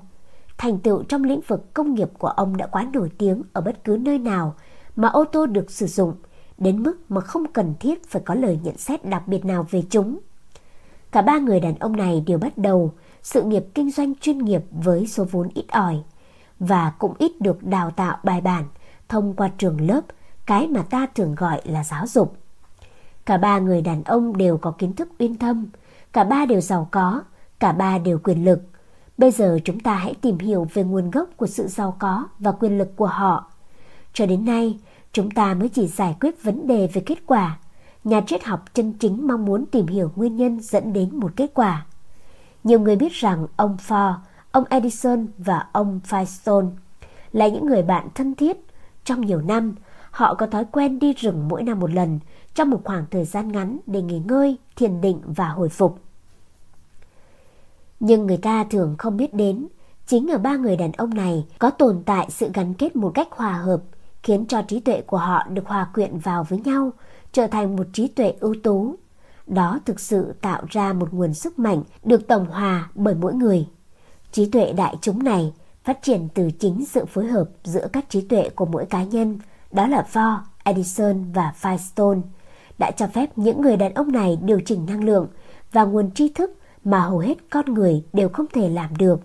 Thành 0.59 0.79
tựu 0.79 1.03
trong 1.03 1.25
lĩnh 1.25 1.41
vực 1.41 1.75
công 1.75 1.95
nghiệp 1.95 2.11
của 2.19 2.29
ông 2.29 2.57
đã 2.57 2.67
quá 2.67 2.89
nổi 2.93 3.11
tiếng 3.19 3.43
ở 3.53 3.61
bất 3.61 3.85
cứ 3.85 3.97
nơi 4.01 4.19
nào 4.19 4.55
mà 4.97 5.09
ô 5.09 5.25
tô 5.25 5.47
được 5.47 5.71
sử 5.71 5.87
dụng, 5.87 6.15
đến 6.59 6.83
mức 6.83 6.97
mà 7.09 7.21
không 7.21 7.53
cần 7.53 7.75
thiết 7.81 8.09
phải 8.09 8.23
có 8.25 8.35
lời 8.35 8.59
nhận 8.63 8.77
xét 8.77 9.05
đặc 9.05 9.29
biệt 9.29 9.45
nào 9.45 9.67
về 9.71 9.83
chúng. 9.91 10.19
Cả 11.11 11.23
ba 11.23 11.39
người 11.39 11.61
đàn 11.61 11.75
ông 11.79 11.97
này 11.97 12.23
đều 12.27 12.39
bắt 12.39 12.59
đầu 12.59 12.93
sự 13.23 13.43
nghiệp 13.43 13.65
kinh 13.75 13.91
doanh 13.91 14.15
chuyên 14.15 14.39
nghiệp 14.39 14.63
với 14.71 15.07
số 15.07 15.25
vốn 15.25 15.49
ít 15.55 15.65
ỏi 15.69 16.03
và 16.59 16.93
cũng 16.99 17.15
ít 17.19 17.41
được 17.41 17.63
đào 17.63 17.91
tạo 17.91 18.19
bài 18.23 18.41
bản 18.41 18.65
thông 19.09 19.35
qua 19.35 19.51
trường 19.59 19.81
lớp, 19.81 20.01
cái 20.47 20.69
mà 20.69 20.83
ta 20.91 21.07
thường 21.15 21.35
gọi 21.35 21.61
là 21.65 21.85
giáo 21.85 22.07
dục. 22.07 22.37
Cả 23.27 23.37
ba 23.37 23.59
người 23.59 23.83
đàn 23.83 24.05
ông 24.05 24.37
đều 24.37 24.59
có 24.59 24.71
kiến 24.71 24.93
thức 24.93 25.09
uyên 25.19 25.39
thâm, 25.39 25.67
cả 26.13 26.25
ba 26.25 26.47
đều 26.47 26.61
giàu 26.61 26.89
có, 26.91 27.23
cả 27.59 27.73
ba 27.73 27.99
đều 27.99 28.19
quyền 28.19 28.45
lực. 28.45 28.63
Bây 29.19 29.31
giờ 29.31 29.59
chúng 29.65 29.81
ta 29.81 29.95
hãy 29.95 30.15
tìm 30.15 30.39
hiểu 30.39 30.67
về 30.75 30.85
nguồn 30.85 31.11
gốc 31.11 31.29
của 31.37 31.47
sự 31.47 31.67
giàu 31.67 31.97
có 31.99 32.29
và 32.39 32.53
quyền 32.53 32.79
lực 32.79 32.97
của 32.97 33.07
họ. 33.07 33.51
Cho 34.13 34.27
đến 34.27 34.45
nay, 34.45 34.79
chúng 35.13 35.31
ta 35.31 35.55
mới 35.55 35.69
chỉ 35.69 35.87
giải 35.87 36.17
quyết 36.21 36.43
vấn 36.43 36.67
đề 36.67 36.87
về 36.93 37.03
kết 37.07 37.19
quả. 37.27 37.59
Nhà 38.05 38.21
triết 38.27 38.45
học 38.45 38.65
chân 38.75 38.93
chính 38.93 39.27
mong 39.27 39.45
muốn 39.45 39.67
tìm 39.67 39.87
hiểu 39.87 40.13
nguyên 40.17 40.37
nhân 40.37 40.61
dẫn 40.61 40.93
đến 40.93 41.21
một 41.21 41.33
kết 41.37 41.51
quả. 41.55 41.87
Nhiều 42.65 42.81
người 42.81 42.97
biết 42.97 43.13
rằng 43.13 43.47
ông 43.57 43.77
Ford, 43.89 44.15
ông 44.57 44.65
Edison 44.71 45.27
và 45.39 45.67
ông 45.73 46.01
Firestone 46.09 46.71
là 47.33 47.49
những 47.49 47.67
người 47.67 47.83
bạn 47.83 48.09
thân 48.15 48.35
thiết. 48.35 48.57
Trong 49.05 49.21
nhiều 49.21 49.41
năm, 49.41 49.75
họ 50.11 50.35
có 50.35 50.47
thói 50.47 50.65
quen 50.73 50.99
đi 50.99 51.13
rừng 51.13 51.49
mỗi 51.49 51.63
năm 51.63 51.81
một 51.81 51.91
lần 51.91 52.19
trong 52.55 52.71
một 52.71 52.81
khoảng 52.85 53.05
thời 53.11 53.25
gian 53.25 53.53
ngắn 53.53 53.79
để 53.87 54.03
nghỉ 54.03 54.19
ngơi, 54.19 54.57
thiền 54.77 55.01
định 55.01 55.21
và 55.27 55.49
hồi 55.49 55.69
phục. 55.69 55.99
Nhưng 58.01 58.27
người 58.27 58.37
ta 58.37 58.65
thường 58.65 58.95
không 58.99 59.17
biết 59.17 59.35
đến, 59.35 59.67
chính 60.07 60.31
ở 60.31 60.39
ba 60.39 60.57
người 60.57 60.77
đàn 60.77 60.93
ông 60.93 61.15
này 61.15 61.47
có 61.59 61.71
tồn 61.71 62.03
tại 62.07 62.27
sự 62.31 62.51
gắn 62.55 62.75
kết 62.75 62.97
một 62.97 63.11
cách 63.15 63.29
hòa 63.31 63.53
hợp, 63.53 63.83
khiến 64.23 64.47
cho 64.47 64.63
trí 64.63 64.81
tuệ 64.81 65.01
của 65.01 65.19
họ 65.19 65.47
được 65.49 65.67
hòa 65.67 65.91
quyện 65.95 66.19
vào 66.19 66.45
với 66.45 66.61
nhau, 66.65 66.91
trở 67.33 67.47
thành 67.47 67.77
một 67.77 67.87
trí 67.93 68.09
tuệ 68.09 68.35
ưu 68.41 68.55
tú. 68.63 68.95
Đó 69.47 69.79
thực 69.85 70.01
sự 70.01 70.35
tạo 70.41 70.63
ra 70.69 70.93
một 70.93 71.13
nguồn 71.13 71.35
sức 71.35 71.59
mạnh 71.59 71.83
được 72.05 72.29
tổng 72.29 72.47
hòa 72.47 72.91
bởi 72.95 73.15
mỗi 73.15 73.35
người. 73.35 73.67
Trí 74.33 74.47
tuệ 74.47 74.73
đại 74.73 74.97
chúng 75.01 75.23
này 75.23 75.53
phát 75.85 76.03
triển 76.03 76.29
từ 76.35 76.51
chính 76.51 76.85
sự 76.87 77.05
phối 77.05 77.27
hợp 77.27 77.49
giữa 77.65 77.89
các 77.93 78.05
trí 78.09 78.21
tuệ 78.21 78.49
của 78.49 78.65
mỗi 78.67 78.87
cá 78.87 79.03
nhân, 79.03 79.39
đó 79.71 79.87
là 79.87 80.07
Ford, 80.13 80.39
Edison 80.65 81.33
và 81.33 81.53
Firestone, 81.61 82.21
đã 82.79 82.91
cho 82.91 83.07
phép 83.07 83.39
những 83.39 83.61
người 83.61 83.77
đàn 83.77 83.95
ông 83.95 84.13
này 84.13 84.39
điều 84.43 84.61
chỉnh 84.61 84.87
năng 84.87 85.05
lượng 85.05 85.29
và 85.73 85.85
nguồn 85.85 86.11
tri 86.11 86.29
thức 86.29 86.51
mà 86.85 87.01
hầu 87.01 87.19
hết 87.19 87.39
con 87.51 87.75
người 87.75 88.05
đều 88.13 88.29
không 88.29 88.47
thể 88.53 88.69
làm 88.69 88.97
được. 88.97 89.21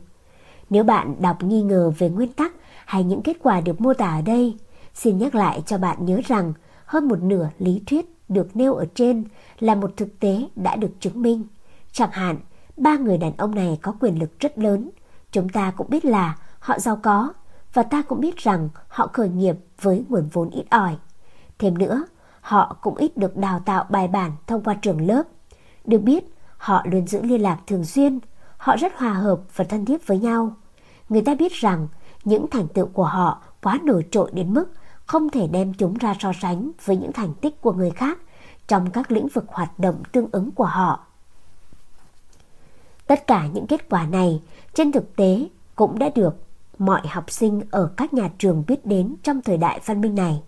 Nếu 0.69 0.83
bạn 0.83 1.15
đọc 1.19 1.43
nghi 1.43 1.61
ngờ 1.61 1.91
về 1.97 2.09
nguyên 2.09 2.33
tắc 2.33 2.53
hay 2.85 3.03
những 3.03 3.21
kết 3.21 3.37
quả 3.43 3.61
được 3.61 3.81
mô 3.81 3.93
tả 3.93 4.09
ở 4.09 4.21
đây, 4.21 4.57
xin 4.93 5.17
nhắc 5.17 5.35
lại 5.35 5.61
cho 5.65 5.77
bạn 5.77 6.05
nhớ 6.05 6.21
rằng 6.27 6.53
hơn 6.85 7.07
một 7.07 7.21
nửa 7.21 7.49
lý 7.59 7.81
thuyết 7.85 8.05
được 8.29 8.55
nêu 8.55 8.73
ở 8.73 8.85
trên 8.95 9.23
là 9.59 9.75
một 9.75 9.93
thực 9.97 10.19
tế 10.19 10.47
đã 10.55 10.75
được 10.75 10.91
chứng 10.99 11.21
minh. 11.21 11.43
Chẳng 11.91 12.11
hạn, 12.11 12.39
ba 12.81 12.97
người 12.97 13.17
đàn 13.17 13.37
ông 13.37 13.55
này 13.55 13.79
có 13.81 13.93
quyền 13.99 14.19
lực 14.19 14.39
rất 14.39 14.57
lớn. 14.57 14.89
Chúng 15.31 15.49
ta 15.49 15.71
cũng 15.71 15.89
biết 15.89 16.05
là 16.05 16.37
họ 16.59 16.79
giàu 16.79 16.99
có 17.03 17.33
và 17.73 17.83
ta 17.83 18.01
cũng 18.01 18.19
biết 18.19 18.37
rằng 18.37 18.69
họ 18.87 19.07
khởi 19.13 19.29
nghiệp 19.29 19.55
với 19.81 20.05
nguồn 20.09 20.29
vốn 20.33 20.49
ít 20.49 20.65
ỏi. 20.69 20.97
Thêm 21.59 21.77
nữa, 21.77 22.05
họ 22.41 22.77
cũng 22.81 22.95
ít 22.95 23.17
được 23.17 23.37
đào 23.37 23.59
tạo 23.59 23.85
bài 23.89 24.07
bản 24.07 24.31
thông 24.47 24.63
qua 24.63 24.73
trường 24.73 25.07
lớp. 25.07 25.23
Được 25.85 25.99
biết, 25.99 26.23
họ 26.57 26.83
luôn 26.85 27.07
giữ 27.07 27.21
liên 27.21 27.41
lạc 27.41 27.59
thường 27.67 27.85
xuyên, 27.85 28.19
họ 28.57 28.75
rất 28.75 28.97
hòa 28.97 29.13
hợp 29.13 29.39
và 29.55 29.65
thân 29.65 29.85
thiết 29.85 30.07
với 30.07 30.19
nhau. 30.19 30.55
Người 31.09 31.21
ta 31.21 31.35
biết 31.35 31.51
rằng 31.53 31.87
những 32.23 32.45
thành 32.51 32.67
tựu 32.67 32.87
của 32.87 33.05
họ 33.05 33.41
quá 33.63 33.79
nổi 33.83 34.05
trội 34.11 34.31
đến 34.33 34.53
mức 34.53 34.65
không 35.05 35.29
thể 35.29 35.47
đem 35.47 35.73
chúng 35.73 35.93
ra 35.93 36.13
so 36.19 36.31
sánh 36.41 36.71
với 36.85 36.97
những 36.97 37.11
thành 37.11 37.33
tích 37.33 37.61
của 37.61 37.73
người 37.73 37.91
khác 37.91 38.19
trong 38.67 38.91
các 38.91 39.11
lĩnh 39.11 39.27
vực 39.27 39.45
hoạt 39.47 39.79
động 39.79 40.03
tương 40.11 40.29
ứng 40.31 40.51
của 40.51 40.65
họ. 40.65 41.05
Tất 43.11 43.27
cả 43.27 43.47
những 43.53 43.67
kết 43.67 43.89
quả 43.89 44.05
này 44.05 44.41
trên 44.73 44.91
thực 44.91 45.15
tế 45.15 45.47
cũng 45.75 45.99
đã 45.99 46.09
được 46.15 46.35
mọi 46.77 47.07
học 47.07 47.31
sinh 47.31 47.61
ở 47.71 47.91
các 47.97 48.13
nhà 48.13 48.29
trường 48.37 48.63
biết 48.67 48.85
đến 48.85 49.15
trong 49.23 49.41
thời 49.41 49.57
đại 49.57 49.79
văn 49.85 50.01
minh 50.01 50.15
này. 50.15 50.41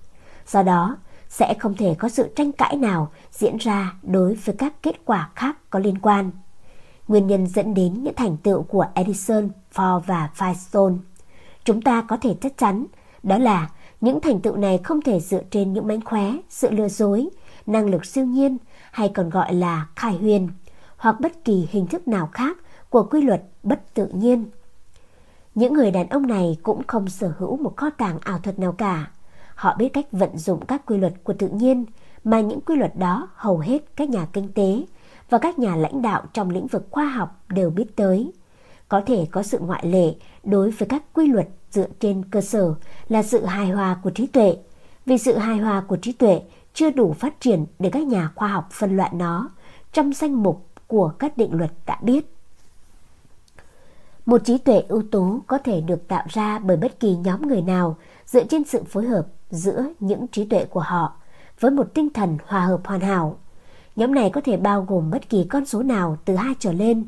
Do 0.47 0.63
đó, 0.63 0.97
sẽ 1.29 1.53
không 1.59 1.75
thể 1.75 1.95
có 1.99 2.09
sự 2.09 2.29
tranh 2.35 2.51
cãi 2.51 2.75
nào 2.75 3.11
diễn 3.31 3.57
ra 3.57 3.93
đối 4.03 4.35
với 4.35 4.55
các 4.57 4.73
kết 4.81 5.05
quả 5.05 5.29
khác 5.35 5.57
có 5.69 5.79
liên 5.79 5.97
quan. 5.99 6.31
Nguyên 7.07 7.27
nhân 7.27 7.47
dẫn 7.47 7.73
đến 7.73 8.03
những 8.03 8.15
thành 8.15 8.37
tựu 8.37 8.63
của 8.63 8.85
Edison, 8.93 9.49
Ford 9.73 9.99
và 9.99 10.29
Firestone. 10.37 10.97
Chúng 11.65 11.81
ta 11.81 12.01
có 12.01 12.17
thể 12.21 12.35
chắc 12.41 12.57
chắn 12.57 12.85
đó 13.23 13.37
là 13.37 13.69
những 14.01 14.19
thành 14.21 14.41
tựu 14.41 14.55
này 14.55 14.79
không 14.83 15.01
thể 15.01 15.19
dựa 15.19 15.43
trên 15.51 15.73
những 15.73 15.87
mánh 15.87 16.01
khóe, 16.01 16.31
sự 16.49 16.71
lừa 16.71 16.89
dối, 16.89 17.29
năng 17.65 17.89
lực 17.89 18.05
siêu 18.05 18.25
nhiên 18.25 18.57
hay 18.91 19.09
còn 19.09 19.29
gọi 19.29 19.53
là 19.53 19.87
khai 19.95 20.17
huyền 20.17 20.49
hoặc 21.03 21.19
bất 21.19 21.45
kỳ 21.45 21.67
hình 21.71 21.87
thức 21.87 22.07
nào 22.07 22.29
khác 22.33 22.57
của 22.89 23.03
quy 23.03 23.21
luật 23.21 23.43
bất 23.63 23.93
tự 23.93 24.07
nhiên. 24.07 24.45
Những 25.55 25.73
người 25.73 25.91
đàn 25.91 26.09
ông 26.09 26.27
này 26.27 26.57
cũng 26.63 26.81
không 26.87 27.09
sở 27.09 27.33
hữu 27.37 27.57
một 27.57 27.77
kho 27.77 27.89
tàng 27.89 28.19
ảo 28.19 28.39
thuật 28.39 28.59
nào 28.59 28.71
cả. 28.71 29.11
Họ 29.55 29.75
biết 29.77 29.89
cách 29.93 30.05
vận 30.11 30.37
dụng 30.37 30.65
các 30.65 30.85
quy 30.85 30.97
luật 30.97 31.13
của 31.23 31.33
tự 31.33 31.47
nhiên, 31.47 31.85
mà 32.23 32.41
những 32.41 32.61
quy 32.61 32.75
luật 32.75 32.95
đó 32.95 33.27
hầu 33.35 33.57
hết 33.57 33.95
các 33.95 34.09
nhà 34.09 34.27
kinh 34.33 34.53
tế 34.53 34.83
và 35.29 35.37
các 35.37 35.59
nhà 35.59 35.75
lãnh 35.75 36.01
đạo 36.01 36.23
trong 36.33 36.49
lĩnh 36.49 36.67
vực 36.67 36.87
khoa 36.91 37.05
học 37.05 37.43
đều 37.49 37.69
biết 37.69 37.95
tới. 37.95 38.31
Có 38.89 39.01
thể 39.05 39.27
có 39.31 39.43
sự 39.43 39.59
ngoại 39.59 39.87
lệ 39.87 40.13
đối 40.43 40.71
với 40.71 40.87
các 40.87 41.03
quy 41.13 41.27
luật 41.27 41.47
dựa 41.71 41.87
trên 41.99 42.25
cơ 42.31 42.41
sở 42.41 42.73
là 43.09 43.23
sự 43.23 43.45
hài 43.45 43.69
hòa 43.69 43.97
của 44.03 44.09
trí 44.09 44.27
tuệ. 44.27 44.57
Vì 45.05 45.17
sự 45.17 45.37
hài 45.37 45.57
hòa 45.57 45.83
của 45.87 45.97
trí 45.97 46.11
tuệ 46.11 46.41
chưa 46.73 46.89
đủ 46.89 47.13
phát 47.13 47.39
triển 47.39 47.65
để 47.79 47.89
các 47.89 48.03
nhà 48.03 48.29
khoa 48.35 48.47
học 48.47 48.67
phân 48.71 48.97
loại 48.97 49.11
nó 49.13 49.49
trong 49.93 50.13
danh 50.13 50.43
mục 50.43 50.72
của 50.93 51.11
các 51.19 51.37
định 51.37 51.53
luật 51.53 51.71
đã 51.85 51.97
biết. 52.01 52.35
Một 54.25 54.41
trí 54.45 54.57
tuệ 54.57 54.83
ưu 54.87 55.03
tú 55.11 55.39
có 55.47 55.57
thể 55.57 55.81
được 55.81 56.07
tạo 56.07 56.25
ra 56.29 56.59
bởi 56.59 56.77
bất 56.77 56.99
kỳ 56.99 57.15
nhóm 57.15 57.47
người 57.47 57.61
nào 57.61 57.97
dựa 58.25 58.43
trên 58.43 58.63
sự 58.63 58.83
phối 58.83 59.05
hợp 59.05 59.27
giữa 59.49 59.85
những 59.99 60.27
trí 60.27 60.45
tuệ 60.45 60.65
của 60.65 60.79
họ 60.79 61.13
với 61.59 61.71
một 61.71 61.93
tinh 61.93 62.09
thần 62.09 62.37
hòa 62.47 62.65
hợp 62.65 62.81
hoàn 62.85 62.99
hảo. 62.99 63.37
Nhóm 63.95 64.15
này 64.15 64.29
có 64.29 64.41
thể 64.41 64.57
bao 64.57 64.85
gồm 64.87 65.11
bất 65.11 65.29
kỳ 65.29 65.43
con 65.43 65.65
số 65.65 65.83
nào 65.83 66.17
từ 66.25 66.35
hai 66.35 66.53
trở 66.59 66.71
lên. 66.71 67.07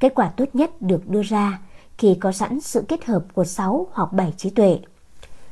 Kết 0.00 0.14
quả 0.14 0.28
tốt 0.28 0.48
nhất 0.52 0.82
được 0.82 1.08
đưa 1.08 1.22
ra 1.22 1.60
khi 1.98 2.16
có 2.20 2.32
sẵn 2.32 2.60
sự 2.60 2.84
kết 2.88 3.04
hợp 3.04 3.24
của 3.34 3.44
6 3.44 3.86
hoặc 3.92 4.12
7 4.12 4.34
trí 4.36 4.50
tuệ. 4.50 4.78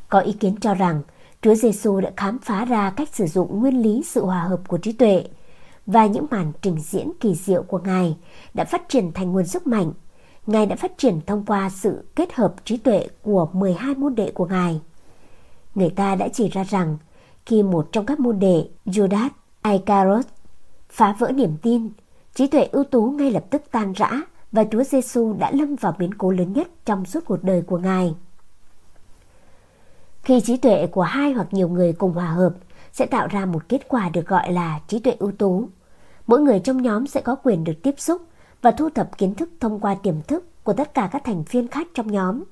Có 0.08 0.20
ý 0.20 0.32
kiến 0.32 0.56
cho 0.60 0.74
rằng 0.74 1.02
Chúa 1.42 1.54
Giêsu 1.54 2.00
đã 2.00 2.10
khám 2.16 2.38
phá 2.38 2.64
ra 2.64 2.90
cách 2.90 3.08
sử 3.12 3.26
dụng 3.26 3.60
nguyên 3.60 3.82
lý 3.82 4.02
sự 4.06 4.24
hòa 4.24 4.40
hợp 4.40 4.60
của 4.68 4.78
trí 4.78 4.92
tuệ 4.92 5.24
và 5.86 6.06
những 6.06 6.26
màn 6.30 6.52
trình 6.62 6.76
diễn 6.80 7.12
kỳ 7.20 7.34
diệu 7.34 7.62
của 7.62 7.78
Ngài 7.78 8.16
đã 8.54 8.64
phát 8.64 8.88
triển 8.88 9.12
thành 9.12 9.32
nguồn 9.32 9.46
sức 9.46 9.66
mạnh. 9.66 9.92
Ngài 10.46 10.66
đã 10.66 10.76
phát 10.76 10.98
triển 10.98 11.20
thông 11.26 11.44
qua 11.46 11.70
sự 11.70 12.04
kết 12.16 12.32
hợp 12.32 12.54
trí 12.64 12.76
tuệ 12.76 13.08
của 13.22 13.48
12 13.52 13.94
môn 13.94 14.14
đệ 14.14 14.30
của 14.30 14.46
Ngài. 14.46 14.80
Người 15.74 15.90
ta 15.90 16.14
đã 16.14 16.28
chỉ 16.28 16.48
ra 16.48 16.64
rằng 16.64 16.96
khi 17.46 17.62
một 17.62 17.88
trong 17.92 18.06
các 18.06 18.20
môn 18.20 18.38
đệ 18.38 18.68
Judas 18.86 19.28
Icarus 19.64 20.26
phá 20.90 21.16
vỡ 21.18 21.32
niềm 21.32 21.56
tin, 21.62 21.90
trí 22.34 22.46
tuệ 22.46 22.68
ưu 22.72 22.84
tú 22.84 23.10
ngay 23.10 23.30
lập 23.30 23.44
tức 23.50 23.62
tan 23.70 23.92
rã 23.92 24.10
và 24.52 24.64
Chúa 24.72 24.84
Giêsu 24.84 25.32
đã 25.38 25.50
lâm 25.50 25.76
vào 25.76 25.94
biến 25.98 26.14
cố 26.14 26.30
lớn 26.30 26.52
nhất 26.52 26.68
trong 26.84 27.04
suốt 27.04 27.24
cuộc 27.24 27.44
đời 27.44 27.62
của 27.62 27.78
Ngài. 27.78 28.14
Khi 30.22 30.40
trí 30.40 30.56
tuệ 30.56 30.86
của 30.86 31.02
hai 31.02 31.32
hoặc 31.32 31.46
nhiều 31.50 31.68
người 31.68 31.92
cùng 31.92 32.12
hòa 32.12 32.26
hợp 32.26 32.54
sẽ 32.92 33.06
tạo 33.06 33.28
ra 33.28 33.46
một 33.46 33.68
kết 33.68 33.88
quả 33.88 34.08
được 34.08 34.26
gọi 34.26 34.52
là 34.52 34.80
trí 34.88 34.98
tuệ 34.98 35.16
ưu 35.18 35.32
tú. 35.32 35.68
Mỗi 36.26 36.40
người 36.40 36.60
trong 36.60 36.82
nhóm 36.82 37.06
sẽ 37.06 37.20
có 37.20 37.34
quyền 37.34 37.64
được 37.64 37.82
tiếp 37.82 37.94
xúc 37.98 38.22
và 38.62 38.70
thu 38.70 38.88
thập 38.90 39.18
kiến 39.18 39.34
thức 39.34 39.50
thông 39.60 39.80
qua 39.80 39.94
tiềm 39.94 40.22
thức 40.22 40.64
của 40.64 40.72
tất 40.72 40.94
cả 40.94 41.08
các 41.12 41.24
thành 41.24 41.42
viên 41.50 41.68
khác 41.68 41.86
trong 41.94 42.12
nhóm. 42.12 42.44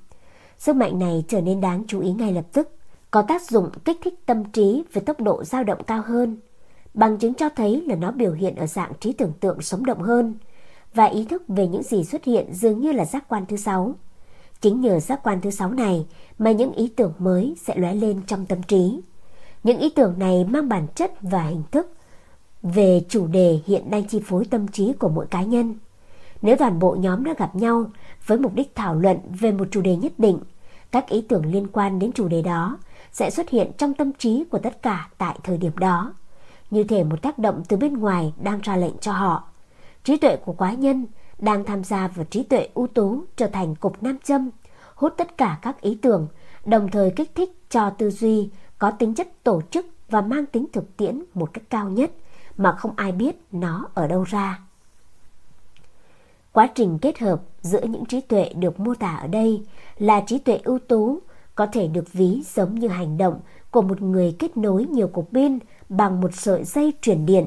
Sức 0.59 0.77
mạnh 0.77 0.99
này 0.99 1.25
trở 1.29 1.41
nên 1.41 1.61
đáng 1.61 1.85
chú 1.89 2.01
ý 2.01 2.13
ngay 2.13 2.33
lập 2.33 2.45
tức, 2.53 2.69
có 3.11 3.23
tác 3.23 3.43
dụng 3.43 3.71
kích 3.85 3.99
thích 4.03 4.27
tâm 4.27 4.45
trí 4.45 4.85
với 4.93 5.03
tốc 5.03 5.21
độ 5.21 5.45
dao 5.45 5.65
động 5.65 5.83
cao 5.87 6.03
hơn. 6.07 6.37
Bằng 6.95 7.19
chứng 7.19 7.35
cho 7.35 7.49
thấy 7.49 7.85
là 7.87 7.95
nó 7.95 8.11
biểu 8.11 8.33
hiện 8.33 8.57
ở 8.57 8.67
dạng 8.67 8.93
trí 9.01 9.13
tưởng 9.13 9.33
tượng 9.41 9.63
sống 9.63 9.85
động 9.85 10.03
hơn 10.03 10.35
và 10.95 11.05
ý 11.05 11.25
thức 11.25 11.43
về 11.49 11.67
những 11.67 11.83
gì 11.83 12.05
xuất 12.05 12.25
hiện 12.25 12.55
dường 12.55 12.81
như 12.81 12.93
là 12.93 13.05
giác 13.05 13.29
quan 13.29 13.47
thứ 13.47 13.57
sáu. 13.57 13.95
Chính 14.61 14.81
nhờ 14.81 15.01
giác 15.01 15.21
quan 15.23 15.41
thứ 15.41 15.51
sáu 15.51 15.73
này 15.73 16.07
mà 16.39 16.53
những 16.53 16.73
ý 16.73 16.89
tưởng 16.89 17.13
mới 17.19 17.55
sẽ 17.63 17.77
lóe 17.77 17.95
lên 17.95 18.21
trong 18.27 18.47
tâm 18.47 18.63
trí. 18.63 19.01
Những 19.65 19.79
ý 19.79 19.91
tưởng 19.91 20.19
này 20.19 20.45
mang 20.45 20.69
bản 20.69 20.87
chất 20.95 21.13
và 21.21 21.43
hình 21.43 21.63
thức 21.71 21.93
về 22.63 23.05
chủ 23.09 23.27
đề 23.27 23.61
hiện 23.67 23.91
đang 23.91 24.05
chi 24.05 24.21
phối 24.27 24.45
tâm 24.45 24.69
trí 24.69 24.93
của 24.93 25.09
mỗi 25.09 25.27
cá 25.27 25.43
nhân. 25.43 25.75
Nếu 26.43 26.57
toàn 26.57 26.79
bộ 26.79 26.97
nhóm 27.01 27.25
đã 27.25 27.35
gặp 27.39 27.57
nhau 27.57 27.91
với 28.27 28.39
mục 28.39 28.55
đích 28.55 28.75
thảo 28.75 28.95
luận 28.95 29.19
về 29.41 29.53
một 29.53 29.69
chủ 29.71 29.81
đề 29.81 29.97
nhất 29.97 30.13
định, 30.19 30.39
các 30.91 31.09
ý 31.09 31.21
tưởng 31.21 31.47
liên 31.47 31.67
quan 31.73 31.99
đến 31.99 32.13
chủ 32.13 32.29
đề 32.29 32.43
đó 32.43 32.79
sẽ 33.13 33.31
xuất 33.31 33.51
hiện 33.51 33.71
trong 33.79 33.95
tâm 33.95 34.13
trí 34.13 34.45
của 34.51 34.59
tất 34.59 34.83
cả 34.83 35.09
tại 35.19 35.39
thời 35.43 35.59
điểm 35.59 35.79
đó, 35.79 36.15
như 36.71 36.85
thể 36.85 37.05
một 37.05 37.23
tác 37.23 37.39
động 37.39 37.63
từ 37.69 37.77
bên 37.77 37.95
ngoài 37.95 38.33
đang 38.43 38.61
ra 38.61 38.77
lệnh 38.77 38.99
cho 39.01 39.13
họ. 39.13 39.45
Trí 40.05 40.17
tuệ 40.17 40.37
của 40.37 40.53
cá 40.53 40.73
nhân 40.73 41.07
đang 41.39 41.65
tham 41.65 41.85
gia 41.85 42.09
vào 42.09 42.25
trí 42.31 42.43
tuệ 42.43 42.69
ưu 42.75 42.87
tú 42.87 43.25
trở 43.37 43.47
thành 43.47 43.75
cục 43.75 44.03
nam 44.03 44.19
châm, 44.25 44.51
hút 44.95 45.15
tất 45.17 45.37
cả 45.37 45.59
các 45.63 45.81
ý 45.81 45.99
tưởng, 46.03 46.29
đồng 46.65 46.91
thời 46.91 47.11
kích 47.11 47.35
thích 47.35 47.51
cho 47.71 47.91
tư 47.91 48.11
duy 48.11 48.51
có 48.81 48.91
tính 48.91 49.15
chất 49.15 49.29
tổ 49.45 49.63
chức 49.71 49.87
và 50.09 50.21
mang 50.21 50.47
tính 50.47 50.67
thực 50.73 50.97
tiễn 50.97 51.23
một 51.35 51.53
cách 51.53 51.65
cao 51.71 51.89
nhất 51.89 52.11
mà 52.57 52.73
không 52.73 52.93
ai 52.97 53.13
biết 53.13 53.37
nó 53.53 53.89
ở 53.95 54.07
đâu 54.07 54.25
ra. 54.25 54.61
Quá 56.53 56.69
trình 56.75 56.99
kết 56.99 57.19
hợp 57.19 57.43
giữa 57.63 57.83
những 57.83 58.05
trí 58.05 58.21
tuệ 58.21 58.53
được 58.57 58.81
mô 58.81 58.95
tả 58.95 59.17
ở 59.17 59.27
đây 59.27 59.63
là 59.99 60.21
trí 60.27 60.39
tuệ 60.39 60.61
ưu 60.65 60.79
tú 60.79 61.19
có 61.55 61.67
thể 61.67 61.87
được 61.87 62.13
ví 62.13 62.43
giống 62.55 62.75
như 62.75 62.89
hành 62.89 63.19
động 63.19 63.41
của 63.71 63.83
một 63.83 64.03
người 64.03 64.37
kết 64.39 64.57
nối 64.57 64.85
nhiều 64.85 65.09
cục 65.09 65.29
pin 65.33 65.59
bằng 65.89 66.21
một 66.21 66.35
sợi 66.35 66.65
dây 66.65 66.93
truyền 67.03 67.27
điện. 67.27 67.47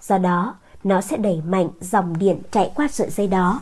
Do 0.00 0.18
đó, 0.18 0.56
nó 0.84 1.00
sẽ 1.00 1.16
đẩy 1.16 1.42
mạnh 1.46 1.68
dòng 1.80 2.18
điện 2.18 2.38
chạy 2.50 2.72
qua 2.74 2.88
sợi 2.88 3.10
dây 3.10 3.28
đó. 3.28 3.60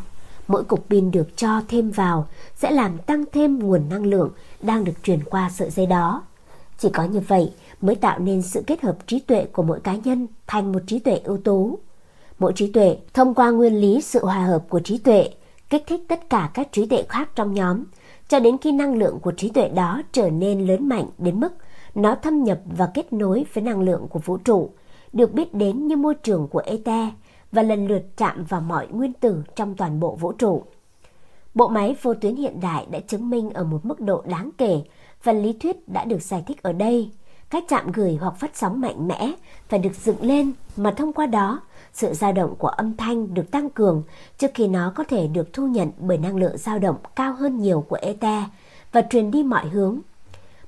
Mỗi 0.48 0.64
cục 0.64 0.88
pin 0.88 1.10
được 1.10 1.36
cho 1.36 1.60
thêm 1.68 1.90
vào 1.90 2.28
sẽ 2.54 2.70
làm 2.70 2.98
tăng 2.98 3.24
thêm 3.32 3.58
nguồn 3.58 3.88
năng 3.88 4.06
lượng 4.06 4.30
đang 4.60 4.84
được 4.84 5.02
truyền 5.02 5.24
qua 5.24 5.50
sợi 5.50 5.70
dây 5.70 5.86
đó. 5.86 6.22
Chỉ 6.78 6.88
có 6.88 7.04
như 7.04 7.20
vậy 7.20 7.52
mới 7.80 7.94
tạo 7.94 8.18
nên 8.18 8.42
sự 8.42 8.62
kết 8.66 8.82
hợp 8.82 9.06
trí 9.06 9.20
tuệ 9.20 9.46
của 9.52 9.62
mỗi 9.62 9.80
cá 9.80 9.96
nhân 9.96 10.26
thành 10.46 10.72
một 10.72 10.80
trí 10.86 10.98
tuệ 10.98 11.20
ưu 11.24 11.36
tú. 11.36 11.78
Mỗi 12.38 12.52
trí 12.56 12.72
tuệ 12.72 12.98
thông 13.14 13.34
qua 13.34 13.50
nguyên 13.50 13.80
lý 13.80 14.00
sự 14.00 14.24
hòa 14.24 14.44
hợp 14.44 14.64
của 14.68 14.80
trí 14.80 14.98
tuệ 14.98 15.30
kích 15.70 15.84
thích 15.86 16.00
tất 16.08 16.30
cả 16.30 16.50
các 16.54 16.68
trí 16.72 16.86
tuệ 16.86 17.02
khác 17.08 17.30
trong 17.34 17.54
nhóm 17.54 17.84
cho 18.28 18.38
đến 18.38 18.58
khi 18.58 18.72
năng 18.72 18.94
lượng 18.94 19.18
của 19.22 19.32
trí 19.32 19.50
tuệ 19.50 19.68
đó 19.68 20.02
trở 20.12 20.30
nên 20.30 20.66
lớn 20.66 20.88
mạnh 20.88 21.06
đến 21.18 21.40
mức 21.40 21.52
nó 21.96 22.14
thâm 22.14 22.44
nhập 22.44 22.60
và 22.64 22.90
kết 22.94 23.12
nối 23.12 23.46
với 23.52 23.64
năng 23.64 23.80
lượng 23.80 24.06
của 24.08 24.18
vũ 24.18 24.36
trụ, 24.36 24.70
được 25.12 25.32
biết 25.32 25.54
đến 25.54 25.86
như 25.86 25.96
môi 25.96 26.14
trường 26.14 26.48
của 26.48 26.62
Ete 26.66 27.10
và 27.52 27.62
lần 27.62 27.86
lượt 27.86 28.02
chạm 28.16 28.44
vào 28.44 28.60
mọi 28.60 28.86
nguyên 28.90 29.12
tử 29.12 29.42
trong 29.56 29.74
toàn 29.74 30.00
bộ 30.00 30.16
vũ 30.16 30.32
trụ. 30.32 30.62
Bộ 31.54 31.68
máy 31.68 31.96
vô 32.02 32.14
tuyến 32.14 32.36
hiện 32.36 32.60
đại 32.60 32.86
đã 32.90 32.98
chứng 33.00 33.30
minh 33.30 33.50
ở 33.50 33.64
một 33.64 33.84
mức 33.84 34.00
độ 34.00 34.22
đáng 34.26 34.50
kể 34.58 34.82
phần 35.26 35.42
lý 35.42 35.52
thuyết 35.52 35.88
đã 35.88 36.04
được 36.04 36.22
giải 36.22 36.42
thích 36.46 36.62
ở 36.62 36.72
đây. 36.72 37.10
Các 37.50 37.64
chạm 37.68 37.92
gửi 37.92 38.18
hoặc 38.20 38.34
phát 38.38 38.50
sóng 38.54 38.80
mạnh 38.80 39.08
mẽ 39.08 39.32
phải 39.68 39.78
được 39.78 39.94
dựng 39.94 40.22
lên 40.22 40.52
mà 40.76 40.90
thông 40.90 41.12
qua 41.12 41.26
đó 41.26 41.60
sự 41.92 42.14
dao 42.14 42.32
động 42.32 42.54
của 42.58 42.68
âm 42.68 42.96
thanh 42.96 43.34
được 43.34 43.50
tăng 43.50 43.70
cường 43.70 44.02
trước 44.38 44.50
khi 44.54 44.68
nó 44.68 44.92
có 44.96 45.04
thể 45.04 45.26
được 45.26 45.52
thu 45.52 45.66
nhận 45.66 45.90
bởi 45.98 46.18
năng 46.18 46.36
lượng 46.36 46.58
dao 46.58 46.78
động 46.78 46.96
cao 47.16 47.32
hơn 47.32 47.58
nhiều 47.60 47.84
của 47.88 47.98
ether 48.02 48.42
và 48.92 49.02
truyền 49.10 49.30
đi 49.30 49.42
mọi 49.42 49.68
hướng. 49.68 50.00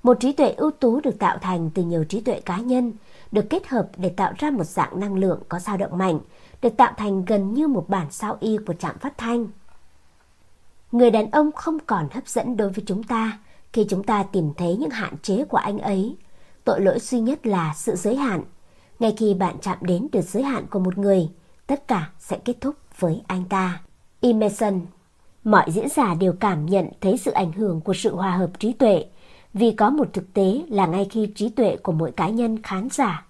Một 0.03 0.21
trí 0.21 0.33
tuệ 0.33 0.51
ưu 0.51 0.71
tú 0.71 1.01
được 1.01 1.19
tạo 1.19 1.39
thành 1.39 1.71
từ 1.75 1.83
nhiều 1.83 2.05
trí 2.05 2.21
tuệ 2.21 2.41
cá 2.41 2.59
nhân, 2.59 2.93
được 3.33 3.51
kết 3.51 3.69
hợp 3.69 3.89
để 3.97 4.09
tạo 4.09 4.33
ra 4.39 4.51
một 4.51 4.65
dạng 4.65 5.01
năng 5.01 5.15
lượng 5.15 5.41
có 5.49 5.59
dao 5.59 5.77
động 5.77 5.99
mạnh, 5.99 6.21
được 6.63 6.77
tạo 6.77 6.93
thành 6.97 7.25
gần 7.25 7.55
như 7.55 7.69
một 7.69 7.89
bản 7.89 8.07
sao 8.11 8.37
y 8.41 8.59
của 8.67 8.75
trạm 8.75 8.99
phát 8.99 9.19
thanh. 9.19 9.47
Người 10.93 11.11
đàn 11.11 11.31
ông 11.31 11.53
không 11.53 11.79
còn 11.87 12.09
hấp 12.13 12.29
dẫn 12.29 12.57
đối 12.57 12.69
với 12.69 12.85
chúng 12.87 13.03
ta 13.03 13.39
khi 13.73 13.87
chúng 13.89 14.03
ta 14.03 14.23
tìm 14.23 14.53
thấy 14.57 14.77
những 14.77 14.91
hạn 14.91 15.15
chế 15.23 15.45
của 15.45 15.57
anh 15.57 15.79
ấy. 15.79 16.17
Tội 16.65 16.81
lỗi 16.81 16.99
duy 16.99 17.21
nhất 17.21 17.47
là 17.47 17.75
sự 17.77 17.95
giới 17.95 18.17
hạn 18.17 18.45
ngay 18.99 19.15
khi 19.17 19.35
bạn 19.35 19.57
chạm 19.63 19.79
đến 19.81 20.09
được 20.13 20.21
giới 20.21 20.43
hạn 20.43 20.67
của 20.71 20.79
một 20.79 20.99
người, 20.99 21.29
tất 21.67 21.89
cả 21.89 22.11
sẽ 22.19 22.39
kết 22.45 22.57
thúc 22.61 22.75
với 22.99 23.23
anh 23.27 23.45
ta. 23.45 23.81
Emerson 24.21 24.81
Mọi 25.45 25.71
diễn 25.71 25.89
giả 25.89 26.15
đều 26.15 26.33
cảm 26.33 26.67
nhận 26.67 26.89
thấy 27.01 27.19
sự 27.19 27.31
ảnh 27.31 27.53
hưởng 27.53 27.81
của 27.81 27.95
sự 27.95 28.15
hòa 28.17 28.31
hợp 28.31 28.51
trí 28.59 28.73
tuệ, 28.73 29.05
vì 29.55 29.71
có 29.71 29.91
một 29.91 30.09
thực 30.13 30.35
tế 30.35 30.63
là 30.69 30.87
ngay 30.87 31.07
khi 31.11 31.33
trí 31.35 31.49
tuệ 31.49 31.77
của 31.77 31.93
mỗi 31.93 32.13
cá 32.13 32.29
nhân 32.29 32.63
khán 32.63 32.89
giả 32.91 33.25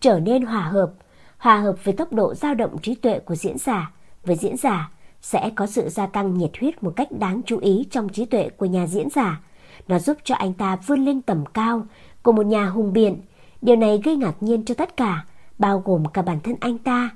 trở 0.00 0.20
nên 0.20 0.42
hòa 0.42 0.62
hợp, 0.62 0.92
hòa 1.38 1.56
hợp 1.56 1.84
với 1.84 1.94
tốc 1.94 2.12
độ 2.12 2.34
dao 2.34 2.54
động 2.54 2.78
trí 2.78 2.94
tuệ 2.94 3.18
của 3.18 3.34
diễn 3.34 3.58
giả, 3.58 3.92
với 4.24 4.36
diễn 4.36 4.56
giả 4.56 4.90
sẽ 5.22 5.50
có 5.56 5.66
sự 5.66 5.88
gia 5.88 6.06
tăng 6.06 6.38
nhiệt 6.38 6.50
huyết 6.60 6.82
một 6.82 6.92
cách 6.96 7.12
đáng 7.12 7.40
chú 7.46 7.58
ý 7.58 7.86
trong 7.90 8.08
trí 8.08 8.24
tuệ 8.24 8.48
của 8.48 8.66
nhà 8.66 8.86
diễn 8.86 9.08
giả. 9.10 9.40
Nó 9.88 9.98
giúp 9.98 10.16
cho 10.24 10.34
anh 10.34 10.54
ta 10.54 10.76
vươn 10.76 11.04
lên 11.04 11.22
tầm 11.22 11.46
cao 11.46 11.86
của 12.22 12.32
một 12.32 12.46
nhà 12.46 12.66
hùng 12.66 12.92
biện, 12.92 13.20
Điều 13.62 13.76
này 13.76 14.00
gây 14.04 14.16
ngạc 14.16 14.34
nhiên 14.40 14.64
cho 14.64 14.74
tất 14.74 14.96
cả, 14.96 15.24
bao 15.58 15.82
gồm 15.84 16.04
cả 16.04 16.22
bản 16.22 16.40
thân 16.40 16.56
anh 16.60 16.78
ta. 16.78 17.10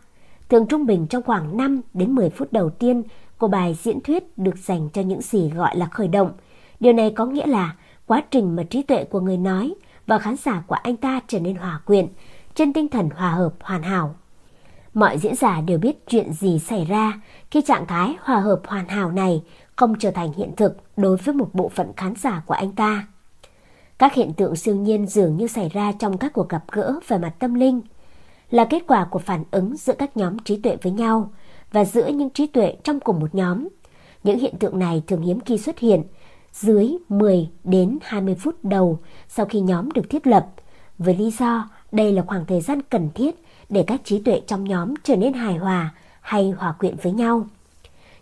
Thường 0.48 0.66
trung 0.66 0.86
bình 0.86 1.06
trong 1.06 1.22
khoảng 1.22 1.56
5 1.56 1.80
đến 1.94 2.12
10 2.12 2.30
phút 2.30 2.52
đầu 2.52 2.70
tiên 2.70 3.02
của 3.38 3.48
bài 3.48 3.76
diễn 3.82 4.00
thuyết 4.00 4.38
được 4.38 4.58
dành 4.58 4.88
cho 4.92 5.02
những 5.02 5.20
gì 5.20 5.50
gọi 5.50 5.76
là 5.76 5.86
khởi 5.86 6.08
động. 6.08 6.32
Điều 6.80 6.92
này 6.92 7.10
có 7.10 7.26
nghĩa 7.26 7.46
là 7.46 7.76
quá 8.06 8.22
trình 8.30 8.56
mà 8.56 8.62
trí 8.62 8.82
tuệ 8.82 9.04
của 9.04 9.20
người 9.20 9.36
nói 9.36 9.74
và 10.06 10.18
khán 10.18 10.36
giả 10.36 10.62
của 10.66 10.74
anh 10.74 10.96
ta 10.96 11.20
trở 11.28 11.40
nên 11.40 11.56
hòa 11.56 11.80
quyện 11.86 12.06
trên 12.54 12.72
tinh 12.72 12.88
thần 12.88 13.08
hòa 13.16 13.30
hợp 13.30 13.54
hoàn 13.60 13.82
hảo. 13.82 14.14
Mọi 14.94 15.18
diễn 15.18 15.34
giả 15.34 15.60
đều 15.60 15.78
biết 15.78 16.08
chuyện 16.08 16.32
gì 16.32 16.58
xảy 16.58 16.84
ra 16.84 17.20
khi 17.50 17.60
trạng 17.60 17.86
thái 17.86 18.16
hòa 18.20 18.40
hợp 18.40 18.60
hoàn 18.66 18.88
hảo 18.88 19.12
này 19.12 19.42
không 19.76 19.98
trở 19.98 20.10
thành 20.10 20.32
hiện 20.32 20.56
thực 20.56 20.76
đối 20.96 21.16
với 21.16 21.34
một 21.34 21.50
bộ 21.52 21.68
phận 21.68 21.92
khán 21.96 22.14
giả 22.16 22.42
của 22.46 22.54
anh 22.54 22.72
ta. 22.72 23.06
Các 23.98 24.14
hiện 24.14 24.32
tượng 24.32 24.56
siêu 24.56 24.76
nhiên 24.76 25.06
dường 25.06 25.36
như 25.36 25.46
xảy 25.46 25.68
ra 25.68 25.92
trong 25.92 26.18
các 26.18 26.32
cuộc 26.32 26.48
gặp 26.48 26.64
gỡ 26.72 26.94
về 27.08 27.18
mặt 27.18 27.32
tâm 27.38 27.54
linh, 27.54 27.80
là 28.50 28.64
kết 28.64 28.82
quả 28.86 29.04
của 29.10 29.18
phản 29.18 29.44
ứng 29.50 29.76
giữa 29.76 29.92
các 29.98 30.16
nhóm 30.16 30.38
trí 30.38 30.56
tuệ 30.56 30.76
với 30.82 30.92
nhau 30.92 31.30
và 31.72 31.84
giữa 31.84 32.06
những 32.08 32.30
trí 32.30 32.46
tuệ 32.46 32.76
trong 32.84 33.00
cùng 33.00 33.20
một 33.20 33.34
nhóm. 33.34 33.68
Những 34.24 34.38
hiện 34.38 34.54
tượng 34.58 34.78
này 34.78 35.02
thường 35.06 35.22
hiếm 35.22 35.40
khi 35.40 35.58
xuất 35.58 35.78
hiện 35.78 36.02
dưới 36.52 36.96
10 37.08 37.48
đến 37.64 37.98
20 38.02 38.34
phút 38.34 38.64
đầu 38.64 38.98
sau 39.28 39.46
khi 39.46 39.60
nhóm 39.60 39.90
được 39.90 40.10
thiết 40.10 40.26
lập, 40.26 40.46
với 40.98 41.16
lý 41.16 41.30
do 41.30 41.68
đây 41.92 42.12
là 42.12 42.22
khoảng 42.26 42.46
thời 42.46 42.60
gian 42.60 42.82
cần 42.82 43.08
thiết 43.14 43.34
để 43.68 43.84
các 43.86 44.00
trí 44.04 44.18
tuệ 44.18 44.40
trong 44.46 44.64
nhóm 44.64 44.94
trở 45.02 45.16
nên 45.16 45.32
hài 45.32 45.56
hòa 45.56 45.94
hay 46.20 46.50
hòa 46.50 46.72
quyện 46.72 46.96
với 47.02 47.12
nhau. 47.12 47.46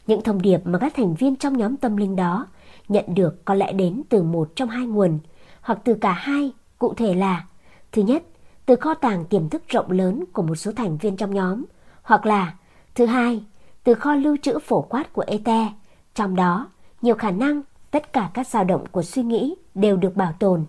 Những 0.07 0.23
thông 0.23 0.43
điệp 0.43 0.59
mà 0.65 0.79
các 0.79 0.93
thành 0.97 1.15
viên 1.15 1.37
trong 1.37 1.57
nhóm 1.57 1.77
tâm 1.77 1.97
linh 1.97 2.17
đó 2.17 2.47
nhận 2.89 3.05
được 3.15 3.45
có 3.45 3.55
lẽ 3.55 3.73
đến 3.73 4.03
từ 4.09 4.23
một 4.23 4.53
trong 4.57 4.69
hai 4.69 4.87
nguồn, 4.87 5.19
hoặc 5.61 5.79
từ 5.85 5.95
cả 5.95 6.13
hai, 6.13 6.53
cụ 6.79 6.95
thể 6.95 7.15
là 7.15 7.47
Thứ 7.93 8.03
nhất, 8.03 8.23
từ 8.67 8.77
kho 8.77 8.95
tàng 8.95 9.25
tiềm 9.25 9.49
thức 9.49 9.63
rộng 9.69 9.91
lớn 9.91 10.25
của 10.33 10.43
một 10.43 10.55
số 10.55 10.73
thành 10.73 10.97
viên 10.97 11.17
trong 11.17 11.35
nhóm, 11.35 11.65
hoặc 12.03 12.27
là 12.27 12.55
Thứ 12.95 13.07
hai, 13.07 13.45
từ 13.85 13.95
kho 13.95 14.15
lưu 14.15 14.37
trữ 14.43 14.59
phổ 14.59 14.83
quát 14.83 15.13
của 15.13 15.25
ete 15.27 15.73
trong 16.15 16.37
đó 16.37 16.69
nhiều 17.03 17.15
khả 17.15 17.31
năng 17.31 17.63
tất 17.91 18.13
cả 18.13 18.31
các 18.35 18.47
dao 18.47 18.65
động 18.65 18.85
của 18.93 19.03
suy 19.03 19.23
nghĩ 19.23 19.55
đều 19.75 19.97
được 19.97 20.17
bảo 20.17 20.33
tồn. 20.39 20.65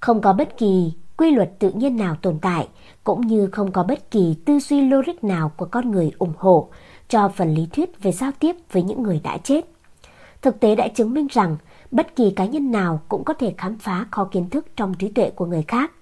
Không 0.00 0.20
có 0.20 0.32
bất 0.32 0.56
kỳ 0.58 0.92
quy 1.16 1.30
luật 1.30 1.58
tự 1.58 1.70
nhiên 1.70 1.96
nào 1.96 2.16
tồn 2.22 2.38
tại, 2.38 2.68
cũng 3.04 3.26
như 3.26 3.48
không 3.52 3.72
có 3.72 3.82
bất 3.82 4.10
kỳ 4.10 4.36
tư 4.46 4.58
duy 4.58 4.80
logic 4.80 5.24
nào 5.24 5.52
của 5.56 5.66
con 5.66 5.90
người 5.90 6.12
ủng 6.18 6.32
hộ 6.38 6.68
cho 7.08 7.28
phần 7.28 7.54
lý 7.54 7.66
thuyết 7.72 8.02
về 8.02 8.12
giao 8.12 8.30
tiếp 8.38 8.56
với 8.72 8.82
những 8.82 9.02
người 9.02 9.20
đã 9.24 9.38
chết. 9.38 9.64
Thực 10.42 10.60
tế 10.60 10.74
đã 10.74 10.88
chứng 10.88 11.14
minh 11.14 11.26
rằng 11.30 11.56
bất 11.90 12.16
kỳ 12.16 12.30
cá 12.30 12.46
nhân 12.46 12.70
nào 12.70 13.00
cũng 13.08 13.24
có 13.24 13.34
thể 13.34 13.54
khám 13.58 13.78
phá 13.78 14.06
kho 14.10 14.24
kiến 14.24 14.50
thức 14.50 14.66
trong 14.76 14.94
trí 14.94 15.08
tuệ 15.08 15.30
của 15.30 15.46
người 15.46 15.64
khác. 15.68 15.92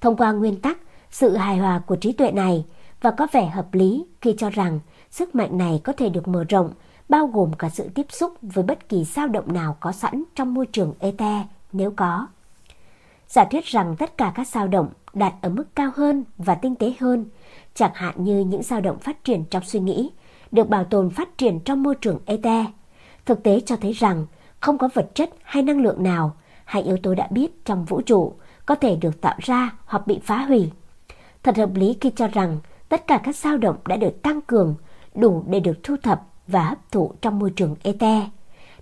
Thông 0.00 0.16
qua 0.16 0.32
nguyên 0.32 0.60
tắc, 0.60 0.78
sự 1.10 1.36
hài 1.36 1.58
hòa 1.58 1.80
của 1.86 1.96
trí 1.96 2.12
tuệ 2.12 2.30
này 2.30 2.64
và 3.00 3.10
có 3.10 3.26
vẻ 3.32 3.46
hợp 3.46 3.74
lý 3.74 4.04
khi 4.20 4.34
cho 4.38 4.50
rằng 4.50 4.80
sức 5.10 5.34
mạnh 5.34 5.58
này 5.58 5.80
có 5.84 5.92
thể 5.92 6.08
được 6.08 6.28
mở 6.28 6.44
rộng, 6.44 6.72
bao 7.08 7.26
gồm 7.26 7.52
cả 7.52 7.68
sự 7.68 7.88
tiếp 7.94 8.06
xúc 8.08 8.32
với 8.42 8.64
bất 8.64 8.88
kỳ 8.88 9.04
dao 9.04 9.28
động 9.28 9.52
nào 9.52 9.76
có 9.80 9.92
sẵn 9.92 10.24
trong 10.34 10.54
môi 10.54 10.66
trường 10.66 10.94
ether 10.98 11.42
nếu 11.72 11.92
có. 11.96 12.26
Giả 13.28 13.44
thuyết 13.44 13.64
rằng 13.64 13.96
tất 13.98 14.18
cả 14.18 14.32
các 14.34 14.48
dao 14.48 14.68
động 14.68 14.88
đạt 15.12 15.32
ở 15.42 15.48
mức 15.48 15.64
cao 15.74 15.90
hơn 15.96 16.24
và 16.38 16.54
tinh 16.54 16.74
tế 16.74 16.92
hơn, 17.00 17.26
chẳng 17.74 17.94
hạn 17.94 18.24
như 18.24 18.40
những 18.40 18.62
dao 18.62 18.80
động 18.80 18.98
phát 18.98 19.24
triển 19.24 19.44
trong 19.44 19.62
suy 19.64 19.80
nghĩ, 19.80 20.10
được 20.52 20.68
bảo 20.68 20.84
tồn 20.84 21.10
phát 21.10 21.38
triển 21.38 21.60
trong 21.60 21.82
môi 21.82 21.94
trường 21.94 22.18
ETE. 22.26 22.66
Thực 23.26 23.42
tế 23.42 23.60
cho 23.60 23.76
thấy 23.76 23.92
rằng 23.92 24.26
không 24.60 24.78
có 24.78 24.88
vật 24.94 25.10
chất 25.14 25.30
hay 25.42 25.62
năng 25.62 25.82
lượng 25.82 26.02
nào, 26.02 26.36
hay 26.64 26.82
yếu 26.82 26.96
tố 27.02 27.14
đã 27.14 27.28
biết 27.30 27.64
trong 27.64 27.84
vũ 27.84 28.00
trụ 28.00 28.34
có 28.66 28.74
thể 28.74 28.96
được 28.96 29.20
tạo 29.20 29.36
ra 29.38 29.70
hoặc 29.84 30.06
bị 30.06 30.20
phá 30.24 30.36
hủy. 30.38 30.70
Thật 31.42 31.56
hợp 31.56 31.70
lý 31.74 31.96
khi 32.00 32.10
cho 32.16 32.28
rằng 32.28 32.58
tất 32.88 33.06
cả 33.06 33.20
các 33.24 33.36
dao 33.36 33.58
động 33.58 33.76
đã 33.86 33.96
được 33.96 34.22
tăng 34.22 34.40
cường, 34.40 34.74
đủ 35.14 35.44
để 35.46 35.60
được 35.60 35.78
thu 35.82 35.96
thập 36.02 36.22
và 36.46 36.62
hấp 36.62 36.92
thụ 36.92 37.12
trong 37.20 37.38
môi 37.38 37.50
trường 37.50 37.76
ETE. 37.82 38.30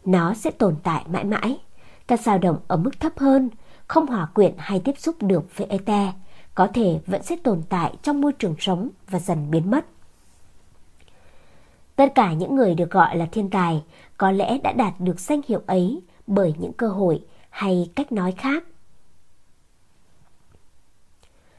Nó 0.04 0.34
sẽ 0.34 0.50
tồn 0.50 0.76
tại 0.82 1.04
mãi 1.08 1.24
mãi. 1.24 1.58
Các 2.06 2.20
dao 2.20 2.38
động 2.38 2.58
ở 2.68 2.76
mức 2.76 3.00
thấp 3.00 3.12
hơn, 3.18 3.50
không 3.86 4.06
hòa 4.06 4.26
quyện 4.34 4.54
hay 4.58 4.80
tiếp 4.80 4.98
xúc 4.98 5.16
được 5.20 5.56
với 5.56 5.66
ETE, 5.66 6.12
có 6.54 6.66
thể 6.74 7.00
vẫn 7.06 7.22
sẽ 7.22 7.36
tồn 7.36 7.62
tại 7.68 7.94
trong 8.02 8.20
môi 8.20 8.32
trường 8.32 8.54
sống 8.58 8.88
và 9.10 9.18
dần 9.18 9.50
biến 9.50 9.70
mất. 9.70 9.86
Tất 11.96 12.14
cả 12.14 12.32
những 12.32 12.56
người 12.56 12.74
được 12.74 12.90
gọi 12.90 13.16
là 13.16 13.26
thiên 13.26 13.50
tài 13.50 13.82
có 14.16 14.30
lẽ 14.30 14.58
đã 14.58 14.72
đạt 14.72 14.94
được 14.98 15.20
danh 15.20 15.40
hiệu 15.48 15.62
ấy 15.66 16.02
bởi 16.26 16.54
những 16.58 16.72
cơ 16.72 16.88
hội 16.88 17.20
hay 17.50 17.90
cách 17.94 18.12
nói 18.12 18.32
khác. 18.32 18.64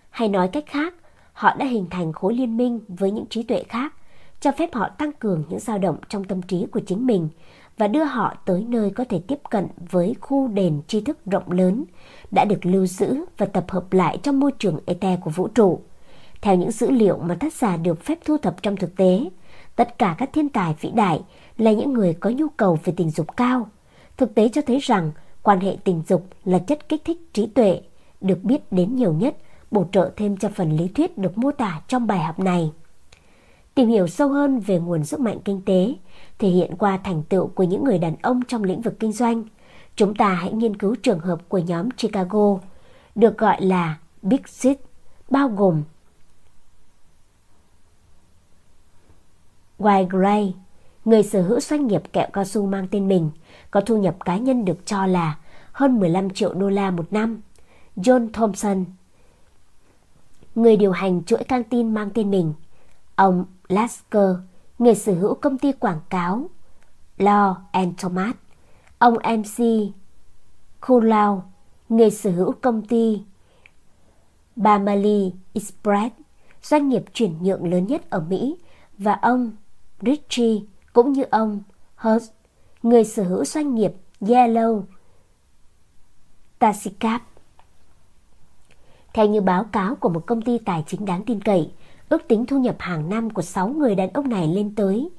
Hay 0.10 0.30
nói 0.30 0.48
cách 0.48 0.66
khác, 0.68 0.94
họ 1.34 1.56
đã 1.56 1.66
hình 1.66 1.86
thành 1.90 2.14
khối 2.14 2.34
liên 2.34 2.58
minh 2.58 2.80
với 2.88 3.12
những 3.12 3.26
trí 3.26 3.44
tuệ 3.44 3.64
khác, 3.64 3.94
cho 4.40 4.52
phép 4.52 4.74
họ 4.74 4.90
tăng 4.90 5.12
cường 5.12 5.44
những 5.50 5.60
dao 5.60 5.78
động 5.78 5.98
trong 6.10 6.24
tâm 6.24 6.42
trí 6.42 6.66
của 6.72 6.80
chính 6.80 7.06
mình 7.06 7.30
và 7.78 7.88
đưa 7.88 8.04
họ 8.04 8.36
tới 8.46 8.66
nơi 8.68 8.90
có 8.90 9.04
thể 9.10 9.22
tiếp 9.28 9.40
cận 9.50 9.68
với 9.90 10.16
khu 10.22 10.48
đền 10.48 10.82
tri 10.88 11.02
thức 11.02 11.26
rộng 11.26 11.52
lớn 11.52 11.84
đã 12.32 12.46
được 12.46 12.66
lưu 12.66 12.86
giữ 12.86 13.26
và 13.38 13.46
tập 13.46 13.66
hợp 13.68 13.94
lại 13.94 14.18
trong 14.24 14.40
môi 14.40 14.52
trường 14.52 14.80
ete 14.86 15.16
của 15.16 15.30
vũ 15.30 15.48
trụ. 15.48 15.82
Theo 16.42 16.56
những 16.56 16.72
dữ 16.72 16.92
liệu 16.92 17.18
mà 17.18 17.36
tác 17.36 17.54
giả 17.54 17.78
được 17.78 18.04
phép 18.04 18.20
thu 18.26 18.38
thập 18.38 18.64
trong 18.64 18.76
thực 18.76 18.96
tế, 18.96 19.30
tất 19.78 19.98
cả 20.00 20.16
các 20.18 20.30
thiên 20.34 20.50
tài 20.50 20.76
vĩ 20.82 20.92
đại 20.92 21.22
là 21.58 21.72
những 21.72 21.94
người 21.94 22.14
có 22.14 22.30
nhu 22.30 22.48
cầu 22.58 22.80
về 22.84 22.94
tình 22.98 23.10
dục 23.10 23.38
cao. 23.38 23.68
Thực 24.18 24.36
tế 24.36 24.50
cho 24.50 24.62
thấy 24.62 24.80
rằng 24.80 25.12
quan 25.44 25.60
hệ 25.60 25.78
tình 25.84 26.02
dục 26.08 26.26
là 26.46 26.60
chất 26.60 26.90
kích 26.90 27.06
thích 27.06 27.18
trí 27.34 27.48
tuệ, 27.48 27.82
được 28.22 28.44
biết 28.44 28.72
đến 28.72 28.96
nhiều 28.96 29.14
nhất, 29.14 29.38
bổ 29.72 29.86
trợ 29.92 30.12
thêm 30.16 30.38
cho 30.38 30.50
phần 30.56 30.78
lý 30.78 30.88
thuyết 30.88 31.18
được 31.18 31.38
mô 31.38 31.52
tả 31.52 31.82
trong 31.88 32.08
bài 32.08 32.20
học 32.20 32.40
này. 32.40 32.72
Tìm 33.76 33.90
hiểu 33.90 34.08
sâu 34.08 34.30
hơn 34.30 34.60
về 34.60 34.80
nguồn 34.80 35.06
sức 35.06 35.20
mạnh 35.20 35.38
kinh 35.46 35.62
tế, 35.62 35.94
thể 36.40 36.50
hiện 36.50 36.76
qua 36.76 37.00
thành 37.04 37.24
tựu 37.24 37.48
của 37.48 37.64
những 37.64 37.84
người 37.84 38.00
đàn 38.00 38.16
ông 38.22 38.42
trong 38.48 38.64
lĩnh 38.64 38.82
vực 38.82 39.00
kinh 39.00 39.12
doanh, 39.12 39.44
chúng 39.96 40.16
ta 40.16 40.30
hãy 40.30 40.52
nghiên 40.54 40.78
cứu 40.78 40.96
trường 40.96 41.20
hợp 41.20 41.50
của 41.50 41.58
nhóm 41.58 41.90
Chicago, 41.92 42.60
được 43.16 43.38
gọi 43.38 43.62
là 43.62 43.98
Big 44.22 44.42
Six, 44.48 44.78
bao 45.30 45.50
gồm 45.50 45.84
Why 49.80 50.08
Gray, 50.10 50.56
người 51.06 51.24
sở 51.24 51.42
hữu 51.42 51.60
doanh 51.60 51.88
nghiệp 51.88 52.04
kẹo 52.14 52.28
cao 52.34 52.46
su 52.46 52.66
mang 52.66 52.88
tên 52.92 53.08
mình, 53.08 53.32
có 53.72 53.82
thu 53.82 53.98
nhập 53.98 54.16
cá 54.26 54.38
nhân 54.38 54.66
được 54.66 54.86
cho 54.86 55.06
là 55.06 55.38
hơn 55.72 56.00
15 56.00 56.30
triệu 56.30 56.54
đô 56.54 56.70
la 56.70 56.92
một 56.92 57.14
năm. 57.14 57.42
John 57.96 58.30
Thompson, 58.34 58.86
người 60.56 60.78
điều 60.78 60.92
hành 60.92 61.24
chuỗi 61.24 61.44
căng 61.44 61.64
tin 61.64 61.94
mang 61.94 62.10
tên 62.14 62.32
mình. 62.32 62.54
Ông 63.16 63.46
Lasker, 63.68 64.36
người 64.80 64.96
sở 64.96 65.14
hữu 65.14 65.34
công 65.34 65.58
ty 65.58 65.72
quảng 65.72 66.00
cáo 66.10 66.50
Law 67.18 67.56
and 67.72 67.94
Thomas. 67.98 68.36
Ông 68.98 69.14
MC 69.14 69.66
Kulau, 70.88 71.52
người 71.90 72.12
sở 72.12 72.32
hữu 72.32 72.52
công 72.62 72.82
ty 72.86 73.22
Bamali 74.56 75.34
Express, 75.54 76.16
doanh 76.64 76.90
nghiệp 76.90 77.04
chuyển 77.14 77.44
nhượng 77.44 77.72
lớn 77.72 77.88
nhất 77.88 78.10
ở 78.10 78.20
Mỹ, 78.20 78.58
và 78.98 79.14
ông 79.14 79.52
Richie 80.02 80.60
cũng 80.94 81.14
như 81.14 81.24
ông 81.30 81.64
Hurst, 81.96 82.32
người 82.84 83.04
sở 83.04 83.24
hữu 83.24 83.46
doanh 83.46 83.76
nghiệp 83.76 83.92
Yellow 84.22 84.84
Taxicab. 86.60 87.22
Theo 89.14 89.26
như 89.26 89.42
báo 89.42 89.64
cáo 89.64 89.96
của 89.96 90.10
một 90.10 90.26
công 90.26 90.42
ty 90.42 90.58
tài 90.58 90.84
chính 90.88 91.06
đáng 91.06 91.24
tin 91.26 91.42
cậy, 91.42 91.72
ước 92.10 92.28
tính 92.28 92.46
thu 92.46 92.60
nhập 92.60 92.76
hàng 92.80 93.10
năm 93.10 93.30
của 93.30 93.42
6 93.42 93.68
người 93.68 93.96
đàn 93.96 94.10
ông 94.10 94.30
này 94.30 94.48
lên 94.48 94.76
tới 94.76 95.10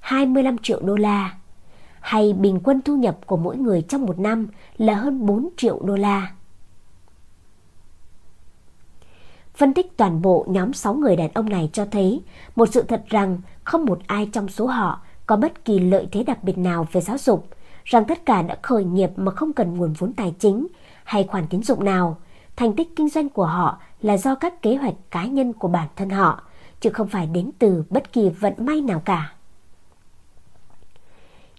25 0.00 0.58
triệu 0.58 0.80
đô 0.82 0.96
la, 0.96 1.38
hay 2.00 2.32
bình 2.32 2.60
quân 2.64 2.80
thu 2.82 2.96
nhập 2.96 3.18
của 3.26 3.36
mỗi 3.36 3.56
người 3.56 3.82
trong 3.82 4.06
một 4.06 4.18
năm 4.18 4.48
là 4.78 4.94
hơn 4.94 5.26
4 5.26 5.48
triệu 5.56 5.80
đô 5.82 5.96
la. 5.96 6.34
Phân 9.54 9.74
tích 9.74 9.96
toàn 9.96 10.22
bộ 10.22 10.46
nhóm 10.48 10.72
6 10.72 10.94
người 10.94 11.16
đàn 11.16 11.30
ông 11.34 11.48
này 11.48 11.70
cho 11.72 11.86
thấy 11.90 12.22
một 12.56 12.68
sự 12.72 12.82
thật 12.82 13.04
rằng 13.08 13.40
không 13.68 13.84
một 13.84 13.98
ai 14.06 14.28
trong 14.32 14.48
số 14.48 14.66
họ 14.66 15.00
có 15.26 15.36
bất 15.36 15.64
kỳ 15.64 15.78
lợi 15.78 16.08
thế 16.12 16.22
đặc 16.22 16.44
biệt 16.44 16.58
nào 16.58 16.86
về 16.92 17.00
giáo 17.00 17.18
dục, 17.18 17.48
rằng 17.84 18.04
tất 18.04 18.26
cả 18.26 18.42
đã 18.42 18.56
khởi 18.62 18.84
nghiệp 18.84 19.10
mà 19.16 19.32
không 19.32 19.52
cần 19.52 19.76
nguồn 19.76 19.92
vốn 19.92 20.12
tài 20.12 20.34
chính 20.38 20.66
hay 21.04 21.24
khoản 21.24 21.46
tín 21.50 21.62
dụng 21.62 21.84
nào. 21.84 22.16
Thành 22.56 22.76
tích 22.76 22.88
kinh 22.96 23.08
doanh 23.08 23.28
của 23.28 23.46
họ 23.46 23.78
là 24.02 24.16
do 24.16 24.34
các 24.34 24.62
kế 24.62 24.76
hoạch 24.76 24.94
cá 25.10 25.26
nhân 25.26 25.52
của 25.52 25.68
bản 25.68 25.88
thân 25.96 26.10
họ, 26.10 26.42
chứ 26.80 26.90
không 26.90 27.08
phải 27.08 27.26
đến 27.26 27.50
từ 27.58 27.84
bất 27.90 28.12
kỳ 28.12 28.28
vận 28.28 28.52
may 28.58 28.80
nào 28.80 29.02
cả. 29.04 29.32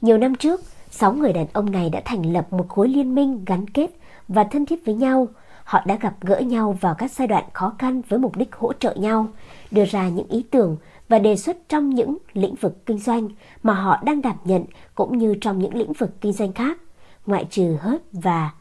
Nhiều 0.02 0.18
năm 0.18 0.36
trước, 0.36 0.62
sáu 0.90 1.14
người 1.14 1.34
đàn 1.34 1.48
ông 1.54 1.72
này 1.72 1.90
đã 1.90 2.02
thành 2.06 2.34
lập 2.34 2.54
một 2.54 2.70
khối 2.70 2.88
liên 2.88 3.16
minh 3.16 3.46
gắn 3.46 3.70
kết 3.70 3.90
và 4.28 4.44
thân 4.44 4.66
thiết 4.66 4.86
với 4.86 4.96
nhau– 4.96 5.28
Họ 5.70 5.82
đã 5.86 5.96
gặp 5.96 6.14
gỡ 6.22 6.40
nhau 6.40 6.78
vào 6.82 6.96
các 6.96 7.12
giai 7.12 7.28
đoạn 7.28 7.44
khó 7.54 7.74
khăn 7.78 8.02
với 8.10 8.20
mục 8.20 8.38
đích 8.38 8.56
hỗ 8.56 8.74
trợ 8.74 8.94
nhau, 8.94 9.28
đưa 9.72 9.86
ra 9.86 10.10
những 10.10 10.28
ý 10.28 10.46
tưởng 10.52 10.78
và 11.10 11.20
đề 11.20 11.36
xuất 11.36 11.70
trong 11.70 11.90
những 11.90 12.18
lĩnh 12.34 12.56
vực 12.56 12.86
kinh 12.86 13.00
doanh 13.00 13.30
mà 13.64 13.74
họ 13.74 14.00
đang 14.04 14.22
đảm 14.22 14.38
nhận 14.44 14.66
cũng 14.96 15.18
như 15.18 15.36
trong 15.42 15.60
những 15.60 15.76
lĩnh 15.76 15.94
vực 15.94 16.10
kinh 16.22 16.34
doanh 16.34 16.54
khác, 16.54 16.78
ngoại 17.26 17.46
trừ 17.50 17.78
Hurt 17.82 18.02
và 18.12 18.52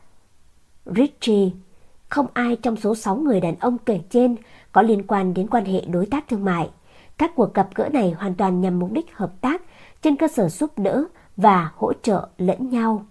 Richie. 0.87 1.51
Không 2.09 2.27
ai 2.33 2.57
trong 2.57 2.77
số 2.77 2.95
6 2.95 3.17
người 3.17 3.41
đàn 3.41 3.55
ông 3.61 3.79
kể 3.79 4.01
trên 4.11 4.37
có 4.73 4.83
liên 4.83 5.03
quan 5.07 5.35
đến 5.35 5.47
quan 5.47 5.65
hệ 5.65 5.81
đối 5.81 6.07
tác 6.07 6.29
thương 6.29 6.45
mại. 6.45 6.71
Các 7.19 7.33
cuộc 7.37 7.55
gặp 7.55 7.69
gỡ 7.75 7.89
này 7.93 8.11
hoàn 8.19 8.35
toàn 8.35 8.61
nhằm 8.61 8.79
mục 8.79 8.93
đích 8.93 9.17
hợp 9.17 9.41
tác 9.41 9.63
trên 10.03 10.17
cơ 10.17 10.29
sở 10.29 10.49
giúp 10.49 10.79
đỡ 10.79 11.05
và 11.37 11.71
hỗ 11.77 11.93
trợ 11.93 12.29
lẫn 12.39 12.71
nhau. 12.71 13.07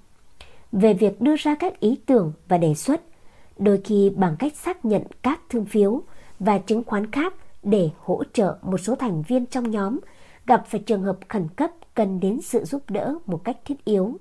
Về 0.72 0.94
việc 0.94 1.22
đưa 1.22 1.36
ra 1.36 1.56
các 1.56 1.80
ý 1.80 2.00
tưởng 2.06 2.34
và 2.48 2.58
đề 2.58 2.74
xuất, 2.74 3.02
đôi 3.58 3.82
khi 3.84 4.12
bằng 4.16 4.36
cách 4.40 4.56
xác 4.56 4.86
nhận 4.86 5.02
các 5.22 5.40
thương 5.50 5.66
phiếu 5.66 6.02
và 6.40 6.58
chứng 6.58 6.84
khoán 6.84 7.12
khác 7.12 7.34
để 7.68 7.90
hỗ 8.00 8.24
trợ 8.34 8.58
một 8.62 8.78
số 8.78 8.96
thành 8.96 9.22
viên 9.22 9.46
trong 9.46 9.72
nhóm 9.72 10.00
gặp 10.46 10.64
phải 10.68 10.82
trường 10.82 11.04
hợp 11.04 11.18
khẩn 11.30 11.48
cấp 11.56 11.72
cần 11.94 12.20
đến 12.20 12.42
sự 12.42 12.66
giúp 12.66 12.84
đỡ 12.90 13.16
một 13.26 13.44
cách 13.44 13.58
thiết 13.66 13.86
yếu. 13.86 14.18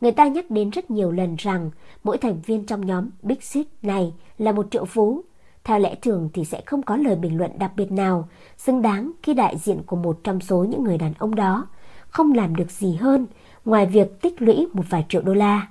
Người 0.00 0.12
ta 0.12 0.26
nhắc 0.26 0.50
đến 0.50 0.70
rất 0.70 0.90
nhiều 0.90 1.10
lần 1.10 1.36
rằng 1.38 1.70
mỗi 2.04 2.18
thành 2.18 2.40
viên 2.46 2.66
trong 2.66 2.86
nhóm 2.86 3.10
Big 3.22 3.40
Six 3.40 3.66
này 3.82 4.12
là 4.38 4.52
một 4.52 4.66
triệu 4.70 4.84
phú. 4.84 5.24
Theo 5.64 5.78
lẽ 5.78 5.94
thường 5.94 6.28
thì 6.32 6.44
sẽ 6.44 6.62
không 6.66 6.82
có 6.82 6.96
lời 6.96 7.16
bình 7.16 7.38
luận 7.38 7.50
đặc 7.58 7.72
biệt 7.76 7.92
nào 7.92 8.28
xứng 8.56 8.82
đáng 8.82 9.12
khi 9.22 9.34
đại 9.34 9.56
diện 9.58 9.82
của 9.86 9.96
một 9.96 10.18
trong 10.24 10.40
số 10.40 10.64
những 10.64 10.84
người 10.84 10.98
đàn 10.98 11.12
ông 11.18 11.34
đó 11.34 11.66
không 12.08 12.32
làm 12.32 12.56
được 12.56 12.70
gì 12.70 12.94
hơn 12.94 13.26
ngoài 13.64 13.86
việc 13.86 14.20
tích 14.20 14.42
lũy 14.42 14.66
một 14.72 14.84
vài 14.88 15.06
triệu 15.08 15.22
đô 15.22 15.34
la. 15.34 15.68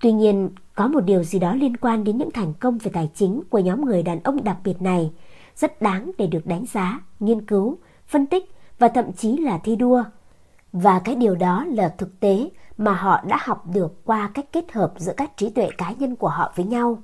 Tuy 0.00 0.12
nhiên, 0.12 0.50
có 0.78 0.88
một 0.88 1.00
điều 1.00 1.22
gì 1.22 1.38
đó 1.38 1.54
liên 1.54 1.76
quan 1.76 2.04
đến 2.04 2.18
những 2.18 2.30
thành 2.30 2.52
công 2.60 2.78
về 2.78 2.90
tài 2.94 3.10
chính 3.14 3.42
của 3.50 3.58
nhóm 3.58 3.84
người 3.84 4.02
đàn 4.02 4.20
ông 4.22 4.44
đặc 4.44 4.56
biệt 4.64 4.82
này, 4.82 5.12
rất 5.56 5.82
đáng 5.82 6.10
để 6.18 6.26
được 6.26 6.46
đánh 6.46 6.64
giá, 6.72 7.00
nghiên 7.20 7.46
cứu, 7.46 7.78
phân 8.06 8.26
tích 8.26 8.44
và 8.78 8.88
thậm 8.88 9.12
chí 9.12 9.36
là 9.36 9.58
thi 9.58 9.76
đua. 9.76 10.04
Và 10.72 10.98
cái 10.98 11.14
điều 11.14 11.34
đó 11.34 11.64
là 11.64 11.88
thực 11.88 12.20
tế 12.20 12.50
mà 12.76 12.92
họ 12.94 13.20
đã 13.28 13.38
học 13.40 13.64
được 13.74 14.04
qua 14.04 14.30
cách 14.34 14.44
kết 14.52 14.72
hợp 14.72 14.92
giữa 14.96 15.12
các 15.16 15.36
trí 15.36 15.50
tuệ 15.50 15.68
cá 15.78 15.92
nhân 15.98 16.16
của 16.16 16.28
họ 16.28 16.52
với 16.56 16.66
nhau. 16.66 16.98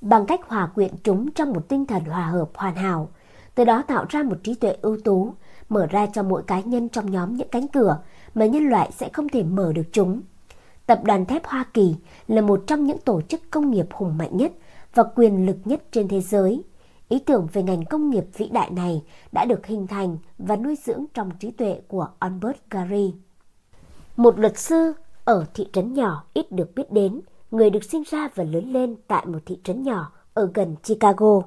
Bằng 0.00 0.26
cách 0.26 0.40
hòa 0.48 0.66
quyện 0.66 0.92
chúng 1.04 1.30
trong 1.30 1.52
một 1.52 1.68
tinh 1.68 1.86
thần 1.86 2.04
hòa 2.04 2.26
hợp 2.26 2.50
hoàn 2.54 2.74
hảo, 2.74 3.08
từ 3.54 3.64
đó 3.64 3.82
tạo 3.82 4.04
ra 4.08 4.22
một 4.22 4.36
trí 4.42 4.54
tuệ 4.54 4.76
ưu 4.82 4.98
tú, 5.04 5.34
mở 5.68 5.86
ra 5.86 6.06
cho 6.06 6.22
mỗi 6.22 6.42
cá 6.42 6.60
nhân 6.60 6.88
trong 6.88 7.10
nhóm 7.10 7.36
những 7.36 7.48
cánh 7.48 7.68
cửa 7.68 7.98
mà 8.34 8.46
nhân 8.46 8.68
loại 8.68 8.90
sẽ 8.92 9.08
không 9.12 9.28
thể 9.28 9.42
mở 9.42 9.72
được 9.72 9.86
chúng. 9.92 10.20
Tập 10.92 11.04
đoàn 11.04 11.26
thép 11.26 11.46
Hoa 11.46 11.64
Kỳ 11.74 11.94
là 12.28 12.40
một 12.40 12.64
trong 12.66 12.84
những 12.84 12.98
tổ 12.98 13.20
chức 13.20 13.40
công 13.50 13.70
nghiệp 13.70 13.86
hùng 13.92 14.18
mạnh 14.18 14.36
nhất 14.36 14.52
và 14.94 15.02
quyền 15.14 15.46
lực 15.46 15.56
nhất 15.64 15.82
trên 15.92 16.08
thế 16.08 16.20
giới. 16.20 16.62
Ý 17.08 17.18
tưởng 17.18 17.48
về 17.52 17.62
ngành 17.62 17.84
công 17.84 18.10
nghiệp 18.10 18.24
vĩ 18.36 18.48
đại 18.48 18.70
này 18.70 19.02
đã 19.32 19.44
được 19.44 19.66
hình 19.66 19.86
thành 19.86 20.16
và 20.38 20.56
nuôi 20.56 20.76
dưỡng 20.84 21.04
trong 21.14 21.30
trí 21.38 21.50
tuệ 21.50 21.80
của 21.88 22.08
Albert 22.18 22.56
Gary. 22.70 23.14
Một 24.16 24.38
luật 24.38 24.58
sư 24.58 24.92
ở 25.24 25.44
thị 25.54 25.66
trấn 25.72 25.94
nhỏ 25.94 26.24
ít 26.34 26.52
được 26.52 26.74
biết 26.74 26.92
đến, 26.92 27.20
người 27.50 27.70
được 27.70 27.84
sinh 27.84 28.02
ra 28.10 28.28
và 28.34 28.44
lớn 28.44 28.72
lên 28.72 28.96
tại 29.06 29.26
một 29.26 29.38
thị 29.46 29.58
trấn 29.64 29.82
nhỏ 29.82 30.12
ở 30.34 30.50
gần 30.54 30.76
Chicago. 30.82 31.42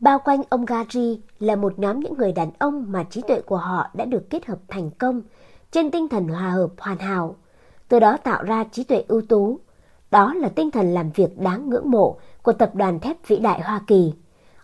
Bao 0.00 0.18
quanh 0.24 0.42
ông 0.48 0.64
Gary 0.64 1.20
là 1.38 1.56
một 1.56 1.78
nhóm 1.78 2.00
những 2.00 2.14
người 2.18 2.32
đàn 2.32 2.50
ông 2.58 2.84
mà 2.88 3.04
trí 3.10 3.22
tuệ 3.28 3.40
của 3.40 3.56
họ 3.56 3.90
đã 3.94 4.04
được 4.04 4.30
kết 4.30 4.46
hợp 4.46 4.58
thành 4.68 4.90
công 4.90 5.22
trên 5.70 5.90
tinh 5.90 6.08
thần 6.08 6.28
hòa 6.28 6.50
hợp 6.50 6.70
hoàn 6.78 6.98
hảo, 6.98 7.36
từ 7.88 8.00
đó 8.00 8.16
tạo 8.16 8.42
ra 8.42 8.64
trí 8.64 8.84
tuệ 8.84 9.04
ưu 9.08 9.22
tú. 9.28 9.60
Đó 10.10 10.34
là 10.34 10.48
tinh 10.48 10.70
thần 10.70 10.94
làm 10.94 11.10
việc 11.10 11.38
đáng 11.38 11.70
ngưỡng 11.70 11.90
mộ 11.90 12.18
của 12.42 12.52
tập 12.52 12.70
đoàn 12.74 13.00
thép 13.00 13.16
vĩ 13.26 13.36
đại 13.36 13.60
Hoa 13.60 13.80
Kỳ. 13.86 14.12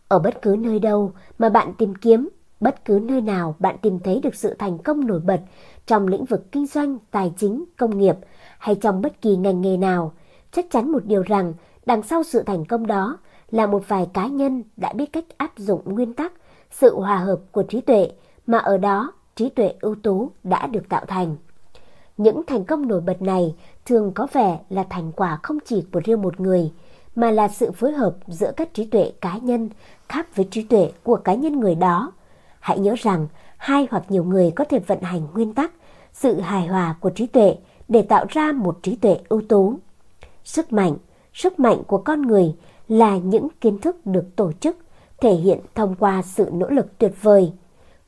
Ở 0.09 0.19
bất 0.19 0.43
cứ 0.43 0.57
nơi 0.59 0.79
đâu 0.79 1.13
mà 1.39 1.49
bạn 1.49 1.75
tìm 1.79 1.95
kiếm, 1.95 2.29
bất 2.61 2.85
cứ 2.85 3.01
nơi 3.03 3.21
nào 3.21 3.55
bạn 3.59 3.77
tìm 3.83 3.99
thấy 3.99 4.21
được 4.23 4.35
sự 4.35 4.55
thành 4.55 4.79
công 4.79 5.07
nổi 5.07 5.21
bật 5.21 5.41
trong 5.87 6.09
lĩnh 6.09 6.25
vực 6.25 6.53
kinh 6.53 6.67
doanh, 6.67 6.99
tài 7.11 7.33
chính, 7.37 7.65
công 7.77 7.99
nghiệp 7.99 8.17
hay 8.59 8.75
trong 8.75 9.03
bất 9.03 9.21
kỳ 9.21 9.37
ngành 9.37 9.61
nghề 9.61 9.77
nào, 9.77 10.13
chắc 10.53 10.71
chắn 10.71 10.93
một 10.93 11.05
điều 11.05 11.23
rằng 11.23 11.55
đằng 11.87 12.03
sau 12.03 12.23
sự 12.23 12.43
thành 12.43 12.65
công 12.65 12.87
đó 12.87 13.19
là 13.51 13.67
một 13.67 13.89
vài 13.89 14.09
cá 14.15 14.27
nhân 14.27 14.63
đã 14.77 14.93
biết 14.93 15.13
cách 15.13 15.25
áp 15.37 15.59
dụng 15.59 15.81
nguyên 15.85 16.15
tắc 16.15 16.33
sự 16.71 16.97
hòa 16.97 17.17
hợp 17.17 17.41
của 17.53 17.63
trí 17.63 17.81
tuệ 17.81 18.11
mà 18.47 18.59
ở 18.59 18.77
đó 18.77 19.13
trí 19.37 19.49
tuệ 19.49 19.75
ưu 19.81 19.95
tú 19.95 20.31
đã 20.45 20.67
được 20.67 20.89
tạo 20.89 21.05
thành. 21.09 21.37
Những 22.17 22.43
thành 22.47 22.65
công 22.65 22.89
nổi 22.89 23.01
bật 23.01 23.23
này 23.23 23.55
thường 23.87 24.13
có 24.15 24.27
vẻ 24.33 24.59
là 24.71 24.85
thành 24.91 25.13
quả 25.13 25.39
không 25.43 25.59
chỉ 25.65 25.85
của 25.93 26.01
riêng 26.05 26.23
một 26.23 26.41
người, 26.41 26.73
mà 27.15 27.31
là 27.31 27.49
sự 27.49 27.73
phối 27.73 27.93
hợp 27.93 28.15
giữa 28.27 28.53
các 28.57 28.75
trí 28.75 28.85
tuệ 28.85 29.13
cá 29.21 29.37
nhân 29.37 29.69
khác 30.09 30.37
với 30.37 30.49
trí 30.51 30.63
tuệ 30.63 30.93
của 31.03 31.17
cá 31.17 31.35
nhân 31.35 31.61
người 31.61 31.75
đó. 31.75 32.13
Hãy 32.61 32.79
nhớ 32.79 32.95
rằng 32.99 33.27
hai 33.57 33.89
hoặc 33.91 34.05
nhiều 34.09 34.25
người 34.25 34.51
có 34.51 34.65
thể 34.65 34.79
vận 34.79 35.01
hành 35.01 35.27
nguyên 35.35 35.55
tắc 35.55 35.73
sự 36.13 36.41
hài 36.41 36.67
hòa 36.67 36.97
của 37.01 37.11
trí 37.11 37.27
tuệ 37.27 37.57
để 37.89 38.03
tạo 38.03 38.27
ra 38.29 38.53
một 38.53 38.79
trí 38.83 38.97
tuệ 38.97 39.19
ưu 39.29 39.43
tú. 39.49 39.75
Sức 40.45 40.73
mạnh, 40.73 40.97
sức 41.35 41.61
mạnh 41.61 41.83
của 41.87 41.99
con 41.99 42.23
người 42.23 42.55
là 42.89 43.17
những 43.17 43.49
kiến 43.61 43.79
thức 43.79 44.07
được 44.07 44.37
tổ 44.37 44.53
chức, 44.53 44.77
thể 45.21 45.35
hiện 45.35 45.61
thông 45.75 45.95
qua 45.95 46.23
sự 46.23 46.51
nỗ 46.53 46.71
lực 46.71 46.99
tuyệt 46.99 47.13
vời. 47.23 47.53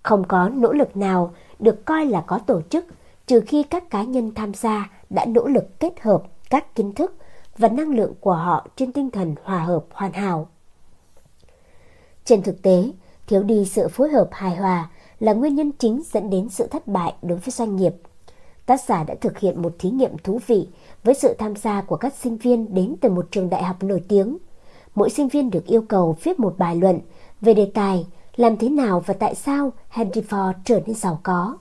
Không 0.03 0.25
có 0.25 0.49
nỗ 0.49 0.73
lực 0.73 0.97
nào 0.97 1.35
được 1.59 1.85
coi 1.85 2.07
là 2.07 2.21
có 2.21 2.39
tổ 2.39 2.61
chức 2.61 2.85
trừ 3.27 3.41
khi 3.41 3.63
các 3.63 3.91
cá 3.91 4.03
nhân 4.03 4.35
tham 4.35 4.55
gia 4.55 4.91
đã 5.11 5.25
nỗ 5.25 5.47
lực 5.47 5.81
kết 5.81 6.01
hợp 6.01 6.23
các 6.51 6.75
kiến 6.75 6.93
thức 6.93 7.17
và 7.59 7.69
năng 7.69 7.89
lượng 7.89 8.13
của 8.21 8.35
họ 8.35 8.67
trên 8.77 8.93
tinh 8.93 9.11
thần 9.11 9.35
hòa 9.45 9.59
hợp 9.59 9.85
hoàn 9.91 10.13
hảo. 10.13 10.49
Trên 12.25 12.43
thực 12.43 12.63
tế, 12.63 12.91
thiếu 13.27 13.43
đi 13.43 13.65
sự 13.65 13.89
phối 13.89 14.09
hợp 14.09 14.29
hài 14.33 14.57
hòa 14.57 14.91
là 15.21 15.33
nguyên 15.33 15.55
nhân 15.55 15.73
chính 15.79 16.03
dẫn 16.13 16.31
đến 16.31 16.49
sự 16.49 16.67
thất 16.67 16.87
bại 16.87 17.15
đối 17.23 17.39
với 17.39 17.53
doanh 17.53 17.77
nghiệp. 17.77 17.95
Tác 18.67 18.81
giả 18.89 19.05
đã 19.05 19.15
thực 19.21 19.39
hiện 19.39 19.63
một 19.63 19.75
thí 19.79 19.91
nghiệm 19.91 20.19
thú 20.19 20.41
vị 20.47 20.69
với 21.05 21.15
sự 21.15 21.35
tham 21.39 21.57
gia 21.57 21.81
của 21.81 21.97
các 21.97 22.15
sinh 22.15 22.37
viên 22.37 22.75
đến 22.75 22.97
từ 23.01 23.09
một 23.09 23.27
trường 23.31 23.51
đại 23.51 23.63
học 23.63 23.83
nổi 23.83 24.03
tiếng. 24.09 24.39
Mỗi 24.95 25.11
sinh 25.11 25.29
viên 25.29 25.51
được 25.51 25.67
yêu 25.67 25.83
cầu 25.83 26.17
viết 26.23 26.41
một 26.41 26.55
bài 26.59 26.77
luận 26.77 27.01
về 27.41 27.55
đề 27.55 27.71
tài 27.75 28.07
làm 28.37 28.57
thế 28.57 28.69
nào 28.69 29.03
và 29.07 29.15
tại 29.15 29.35
sao 29.35 29.73
Henry 29.89 30.21
Ford 30.21 30.53
trở 30.65 30.81
nên 30.87 30.97
giàu 30.97 31.21
có. 31.23 31.59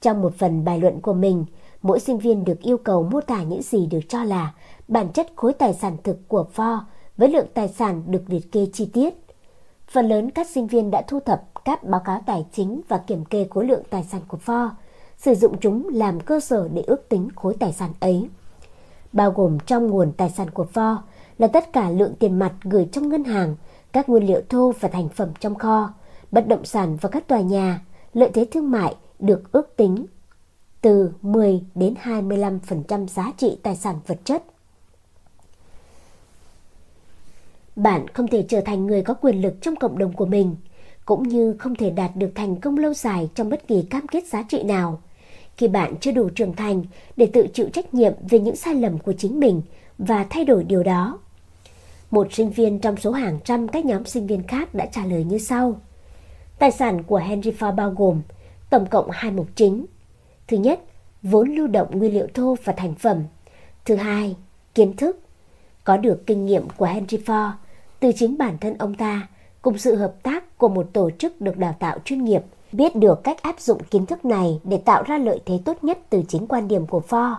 Trong 0.00 0.22
một 0.22 0.34
phần 0.38 0.64
bài 0.64 0.80
luận 0.80 1.00
của 1.00 1.12
mình, 1.12 1.44
mỗi 1.82 2.00
sinh 2.00 2.18
viên 2.18 2.44
được 2.44 2.60
yêu 2.60 2.78
cầu 2.78 3.02
mô 3.02 3.20
tả 3.20 3.42
những 3.42 3.62
gì 3.62 3.86
được 3.86 4.00
cho 4.08 4.24
là 4.24 4.54
bản 4.88 5.12
chất 5.12 5.26
khối 5.36 5.52
tài 5.52 5.74
sản 5.74 5.96
thực 6.04 6.28
của 6.28 6.46
Ford 6.54 6.80
với 7.16 7.28
lượng 7.28 7.46
tài 7.54 7.68
sản 7.68 8.02
được 8.06 8.22
liệt 8.26 8.52
kê 8.52 8.66
chi 8.72 8.90
tiết. 8.92 9.14
Phần 9.88 10.08
lớn 10.08 10.30
các 10.30 10.48
sinh 10.48 10.66
viên 10.66 10.90
đã 10.90 11.02
thu 11.08 11.20
thập 11.20 11.64
các 11.64 11.84
báo 11.84 12.00
cáo 12.04 12.20
tài 12.26 12.46
chính 12.52 12.80
và 12.88 12.98
kiểm 12.98 13.24
kê 13.24 13.46
khối 13.50 13.66
lượng 13.66 13.82
tài 13.90 14.04
sản 14.04 14.20
của 14.28 14.38
Ford, 14.46 14.68
sử 15.16 15.34
dụng 15.34 15.56
chúng 15.60 15.88
làm 15.92 16.20
cơ 16.20 16.40
sở 16.40 16.68
để 16.68 16.82
ước 16.86 17.08
tính 17.08 17.28
khối 17.36 17.54
tài 17.60 17.72
sản 17.72 17.90
ấy. 18.00 18.28
Bao 19.12 19.30
gồm 19.30 19.58
trong 19.66 19.86
nguồn 19.86 20.12
tài 20.12 20.30
sản 20.30 20.50
của 20.50 20.66
Ford 20.74 20.96
là 21.38 21.46
tất 21.46 21.72
cả 21.72 21.90
lượng 21.90 22.14
tiền 22.18 22.38
mặt 22.38 22.52
gửi 22.62 22.88
trong 22.92 23.08
ngân 23.08 23.24
hàng, 23.24 23.56
các 23.92 24.08
nguyên 24.08 24.26
liệu 24.26 24.40
thô 24.48 24.72
và 24.80 24.88
thành 24.88 25.08
phẩm 25.08 25.28
trong 25.40 25.54
kho, 25.54 25.92
bất 26.32 26.48
động 26.48 26.64
sản 26.64 26.96
và 27.00 27.08
các 27.08 27.28
tòa 27.28 27.40
nhà, 27.40 27.80
lợi 28.14 28.30
thế 28.34 28.46
thương 28.50 28.70
mại 28.70 28.94
được 29.18 29.52
ước 29.52 29.76
tính 29.76 30.06
từ 30.80 31.12
10 31.22 31.60
đến 31.74 31.94
25% 32.02 33.06
giá 33.06 33.32
trị 33.36 33.58
tài 33.62 33.76
sản 33.76 34.00
vật 34.06 34.18
chất. 34.24 34.42
Bạn 37.76 38.08
không 38.08 38.28
thể 38.28 38.44
trở 38.48 38.60
thành 38.60 38.86
người 38.86 39.02
có 39.02 39.14
quyền 39.14 39.42
lực 39.42 39.54
trong 39.60 39.76
cộng 39.76 39.98
đồng 39.98 40.12
của 40.12 40.26
mình, 40.26 40.56
cũng 41.04 41.28
như 41.28 41.56
không 41.58 41.74
thể 41.74 41.90
đạt 41.90 42.16
được 42.16 42.30
thành 42.34 42.56
công 42.56 42.78
lâu 42.78 42.94
dài 42.94 43.28
trong 43.34 43.50
bất 43.50 43.68
kỳ 43.68 43.82
cam 43.82 44.06
kết 44.06 44.24
giá 44.26 44.42
trị 44.42 44.62
nào. 44.62 45.02
Khi 45.56 45.68
bạn 45.68 45.94
chưa 46.00 46.12
đủ 46.12 46.28
trưởng 46.28 46.56
thành 46.56 46.84
để 47.16 47.26
tự 47.26 47.46
chịu 47.54 47.68
trách 47.68 47.94
nhiệm 47.94 48.12
về 48.30 48.38
những 48.38 48.56
sai 48.56 48.74
lầm 48.74 48.98
của 48.98 49.12
chính 49.12 49.40
mình 49.40 49.62
và 49.98 50.26
thay 50.30 50.44
đổi 50.44 50.64
điều 50.64 50.82
đó. 50.82 51.18
Một 52.10 52.32
sinh 52.32 52.50
viên 52.50 52.78
trong 52.78 52.96
số 52.96 53.12
hàng 53.12 53.38
trăm 53.44 53.68
các 53.68 53.84
nhóm 53.84 54.04
sinh 54.04 54.26
viên 54.26 54.42
khác 54.42 54.74
đã 54.74 54.86
trả 54.86 55.06
lời 55.06 55.24
như 55.24 55.38
sau. 55.38 55.80
Tài 56.58 56.70
sản 56.70 57.02
của 57.02 57.16
Henry 57.16 57.50
Ford 57.50 57.74
bao 57.74 57.90
gồm 57.90 58.22
tổng 58.70 58.86
cộng 58.86 59.10
hai 59.10 59.30
mục 59.30 59.46
chính. 59.54 59.86
Thứ 60.48 60.56
nhất, 60.56 60.80
vốn 61.22 61.54
lưu 61.54 61.66
động 61.66 61.98
nguyên 61.98 62.14
liệu 62.14 62.26
thô 62.34 62.56
và 62.64 62.72
thành 62.72 62.94
phẩm. 62.94 63.22
Thứ 63.84 63.96
hai, 63.96 64.36
kiến 64.74 64.96
thức. 64.96 65.18
Có 65.84 65.96
được 65.96 66.26
kinh 66.26 66.46
nghiệm 66.46 66.68
của 66.76 66.86
Henry 66.86 67.16
Ford 67.16 67.52
từ 68.00 68.12
chính 68.16 68.38
bản 68.38 68.58
thân 68.58 68.78
ông 68.78 68.94
ta 68.94 69.28
cùng 69.62 69.78
sự 69.78 69.94
hợp 69.94 70.14
tác 70.22 70.58
của 70.58 70.68
một 70.68 70.86
tổ 70.92 71.10
chức 71.10 71.40
được 71.40 71.56
đào 71.56 71.74
tạo 71.78 71.98
chuyên 72.04 72.24
nghiệp 72.24 72.42
biết 72.72 72.96
được 72.96 73.24
cách 73.24 73.42
áp 73.42 73.60
dụng 73.60 73.82
kiến 73.90 74.06
thức 74.06 74.24
này 74.24 74.60
để 74.64 74.76
tạo 74.76 75.02
ra 75.02 75.18
lợi 75.18 75.40
thế 75.46 75.60
tốt 75.64 75.84
nhất 75.84 75.98
từ 76.10 76.22
chính 76.28 76.46
quan 76.46 76.68
điểm 76.68 76.86
của 76.86 77.02
Ford. 77.08 77.34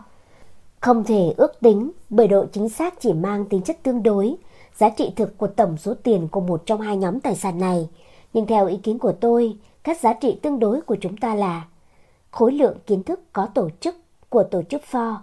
Không 0.79 1.03
thể 1.03 1.33
ước 1.37 1.59
tính 1.59 1.91
bởi 2.09 2.27
độ 2.27 2.45
chính 2.51 2.69
xác 2.69 3.01
chỉ 3.01 3.13
mang 3.13 3.45
tính 3.45 3.61
chất 3.61 3.77
tương 3.83 4.03
đối 4.03 4.35
giá 4.77 4.89
trị 4.89 5.11
thực 5.15 5.37
của 5.37 5.47
tổng 5.47 5.77
số 5.77 5.93
tiền 6.03 6.27
của 6.27 6.41
một 6.41 6.65
trong 6.65 6.81
hai 6.81 6.97
nhóm 6.97 7.19
tài 7.19 7.35
sản 7.35 7.59
này. 7.59 7.89
Nhưng 8.33 8.45
theo 8.45 8.67
ý 8.67 8.77
kiến 8.77 8.99
của 8.99 9.11
tôi, 9.11 9.53
các 9.89 9.99
giá 9.99 10.13
trị 10.13 10.39
tương 10.41 10.59
đối 10.59 10.81
của 10.81 10.95
chúng 11.01 11.17
ta 11.17 11.35
là 11.35 11.67
khối 12.31 12.51
lượng 12.51 12.77
kiến 12.87 13.03
thức 13.03 13.19
có 13.33 13.45
tổ 13.45 13.69
chức 13.79 13.95
của 14.29 14.43
tổ 14.43 14.61
chức 14.63 14.81
Ford 14.91 15.15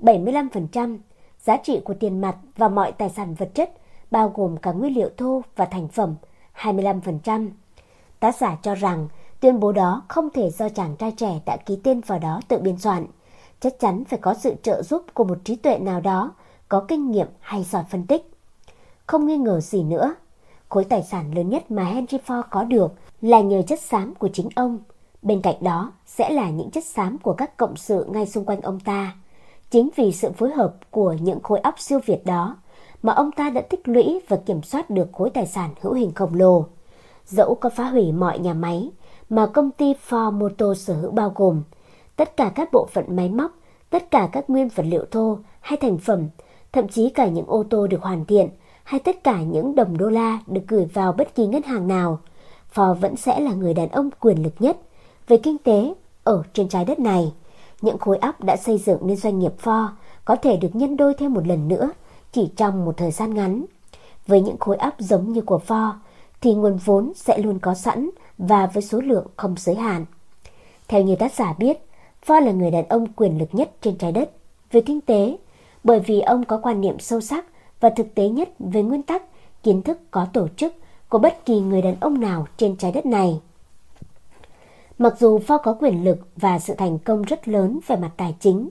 75%, 0.00 0.98
giá 1.38 1.56
trị 1.56 1.80
của 1.84 1.94
tiền 1.94 2.20
mặt 2.20 2.36
và 2.56 2.68
mọi 2.68 2.92
tài 2.92 3.10
sản 3.10 3.34
vật 3.34 3.50
chất 3.54 3.72
bao 4.10 4.32
gồm 4.34 4.56
cả 4.56 4.72
nguyên 4.72 4.94
liệu 4.94 5.10
thô 5.16 5.42
và 5.56 5.64
thành 5.64 5.88
phẩm 5.88 6.14
25%. 6.56 7.48
Tác 8.20 8.36
giả 8.36 8.56
cho 8.62 8.74
rằng 8.74 9.08
tuyên 9.40 9.60
bố 9.60 9.72
đó 9.72 10.02
không 10.08 10.30
thể 10.30 10.50
do 10.50 10.68
chàng 10.68 10.96
trai 10.96 11.12
trẻ 11.12 11.40
đã 11.46 11.56
ký 11.56 11.80
tên 11.82 12.00
vào 12.00 12.18
đó 12.18 12.40
tự 12.48 12.58
biên 12.58 12.78
soạn. 12.78 13.06
Chắc 13.60 13.80
chắn 13.80 14.04
phải 14.04 14.18
có 14.18 14.34
sự 14.34 14.54
trợ 14.62 14.82
giúp 14.82 15.02
của 15.14 15.24
một 15.24 15.38
trí 15.44 15.56
tuệ 15.56 15.78
nào 15.78 16.00
đó, 16.00 16.34
có 16.68 16.84
kinh 16.88 17.10
nghiệm 17.10 17.28
hay 17.40 17.64
giỏi 17.64 17.84
phân 17.90 18.06
tích. 18.06 18.30
Không 19.06 19.26
nghi 19.26 19.36
ngờ 19.36 19.60
gì 19.60 19.82
nữa, 19.82 20.14
khối 20.74 20.84
tài 20.84 21.02
sản 21.02 21.34
lớn 21.34 21.48
nhất 21.48 21.70
mà 21.70 21.84
Henry 21.84 22.18
Ford 22.26 22.42
có 22.50 22.64
được 22.64 22.92
là 23.22 23.40
nhờ 23.40 23.62
chất 23.62 23.80
xám 23.80 24.14
của 24.14 24.28
chính 24.32 24.48
ông. 24.56 24.78
Bên 25.22 25.42
cạnh 25.42 25.56
đó 25.60 25.92
sẽ 26.06 26.30
là 26.30 26.50
những 26.50 26.70
chất 26.70 26.84
xám 26.84 27.18
của 27.18 27.32
các 27.32 27.56
cộng 27.56 27.76
sự 27.76 28.06
ngay 28.08 28.26
xung 28.26 28.44
quanh 28.44 28.60
ông 28.60 28.80
ta. 28.80 29.16
Chính 29.70 29.88
vì 29.96 30.12
sự 30.12 30.32
phối 30.32 30.50
hợp 30.50 30.74
của 30.90 31.12
những 31.12 31.40
khối 31.42 31.58
óc 31.58 31.74
siêu 31.78 31.98
việt 32.06 32.26
đó 32.26 32.56
mà 33.02 33.12
ông 33.12 33.32
ta 33.32 33.50
đã 33.50 33.60
tích 33.60 33.88
lũy 33.88 34.20
và 34.28 34.36
kiểm 34.36 34.62
soát 34.62 34.90
được 34.90 35.08
khối 35.12 35.30
tài 35.30 35.46
sản 35.46 35.70
hữu 35.80 35.92
hình 35.92 36.14
khổng 36.14 36.34
lồ. 36.34 36.66
Dẫu 37.26 37.54
có 37.54 37.68
phá 37.68 37.84
hủy 37.84 38.12
mọi 38.12 38.38
nhà 38.38 38.54
máy 38.54 38.90
mà 39.28 39.46
công 39.46 39.70
ty 39.70 39.94
Ford 40.08 40.32
Motor 40.32 40.78
sở 40.78 40.94
hữu 40.94 41.10
bao 41.10 41.32
gồm 41.34 41.62
tất 42.16 42.36
cả 42.36 42.52
các 42.54 42.68
bộ 42.72 42.88
phận 42.92 43.16
máy 43.16 43.28
móc, 43.28 43.52
tất 43.90 44.10
cả 44.10 44.28
các 44.32 44.50
nguyên 44.50 44.68
vật 44.68 44.86
liệu 44.86 45.04
thô 45.10 45.38
hay 45.60 45.76
thành 45.76 45.98
phẩm, 45.98 46.28
thậm 46.72 46.88
chí 46.88 47.10
cả 47.10 47.26
những 47.26 47.46
ô 47.46 47.64
tô 47.70 47.86
được 47.86 48.02
hoàn 48.02 48.24
thiện 48.24 48.48
hay 48.84 49.00
tất 49.00 49.24
cả 49.24 49.42
những 49.42 49.74
đồng 49.74 49.98
đô 49.98 50.08
la 50.08 50.38
được 50.46 50.60
gửi 50.68 50.84
vào 50.84 51.12
bất 51.12 51.34
kỳ 51.34 51.46
ngân 51.46 51.62
hàng 51.62 51.88
nào, 51.88 52.18
Ford 52.74 52.94
vẫn 52.94 53.16
sẽ 53.16 53.40
là 53.40 53.52
người 53.52 53.74
đàn 53.74 53.88
ông 53.88 54.10
quyền 54.20 54.42
lực 54.42 54.54
nhất 54.58 54.76
về 55.28 55.36
kinh 55.36 55.58
tế 55.58 55.94
ở 56.24 56.42
trên 56.52 56.68
trái 56.68 56.84
đất 56.84 56.98
này. 56.98 57.32
Những 57.80 57.98
khối 57.98 58.16
óc 58.16 58.44
đã 58.44 58.56
xây 58.56 58.78
dựng 58.78 58.98
nên 59.02 59.16
doanh 59.16 59.38
nghiệp 59.38 59.52
Ford 59.62 59.88
có 60.24 60.36
thể 60.36 60.56
được 60.56 60.68
nhân 60.72 60.96
đôi 60.96 61.14
thêm 61.14 61.34
một 61.34 61.46
lần 61.46 61.68
nữa 61.68 61.90
chỉ 62.32 62.50
trong 62.56 62.84
một 62.84 62.96
thời 62.96 63.10
gian 63.10 63.34
ngắn. 63.34 63.64
Với 64.26 64.40
những 64.40 64.58
khối 64.58 64.76
óc 64.76 64.94
giống 64.98 65.32
như 65.32 65.40
của 65.40 65.60
Ford 65.66 65.92
thì 66.40 66.54
nguồn 66.54 66.76
vốn 66.76 67.12
sẽ 67.16 67.38
luôn 67.38 67.58
có 67.58 67.74
sẵn 67.74 68.10
và 68.38 68.66
với 68.66 68.82
số 68.82 69.00
lượng 69.00 69.26
không 69.36 69.54
giới 69.58 69.74
hạn. 69.74 70.04
Theo 70.88 71.02
như 71.02 71.16
tác 71.16 71.32
giả 71.32 71.54
biết, 71.58 71.78
Ford 72.26 72.40
là 72.40 72.52
người 72.52 72.70
đàn 72.70 72.88
ông 72.88 73.06
quyền 73.12 73.38
lực 73.38 73.48
nhất 73.52 73.70
trên 73.82 73.96
trái 73.96 74.12
đất 74.12 74.30
về 74.72 74.80
kinh 74.80 75.00
tế, 75.00 75.36
bởi 75.84 76.00
vì 76.00 76.20
ông 76.20 76.44
có 76.44 76.58
quan 76.62 76.80
niệm 76.80 76.98
sâu 76.98 77.20
sắc 77.20 77.44
và 77.84 77.90
thực 77.90 78.14
tế 78.14 78.28
nhất 78.28 78.48
về 78.58 78.82
nguyên 78.82 79.02
tắc, 79.02 79.22
kiến 79.62 79.82
thức 79.82 79.98
có 80.10 80.26
tổ 80.32 80.48
chức 80.48 80.74
của 81.08 81.18
bất 81.18 81.46
kỳ 81.46 81.60
người 81.60 81.82
đàn 81.82 81.96
ông 82.00 82.20
nào 82.20 82.46
trên 82.56 82.76
trái 82.76 82.92
đất 82.92 83.06
này. 83.06 83.40
Mặc 84.98 85.14
dù 85.18 85.38
Ford 85.38 85.58
có 85.58 85.76
quyền 85.80 86.04
lực 86.04 86.18
và 86.36 86.58
sự 86.58 86.74
thành 86.74 86.98
công 86.98 87.22
rất 87.22 87.48
lớn 87.48 87.78
về 87.86 87.96
mặt 87.96 88.10
tài 88.16 88.34
chính, 88.40 88.68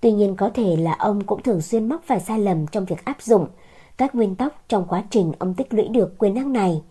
tuy 0.00 0.12
nhiên 0.12 0.36
có 0.36 0.50
thể 0.54 0.76
là 0.76 0.92
ông 0.92 1.24
cũng 1.24 1.42
thường 1.42 1.60
xuyên 1.60 1.88
mắc 1.88 2.00
phải 2.04 2.20
sai 2.20 2.38
lầm 2.38 2.66
trong 2.66 2.84
việc 2.84 3.04
áp 3.04 3.22
dụng 3.22 3.46
các 3.96 4.14
nguyên 4.14 4.34
tắc 4.34 4.68
trong 4.68 4.86
quá 4.88 5.04
trình 5.10 5.32
ông 5.38 5.54
tích 5.54 5.74
lũy 5.74 5.88
được 5.88 6.18
quyền 6.18 6.34
năng 6.34 6.52
này. 6.52 6.82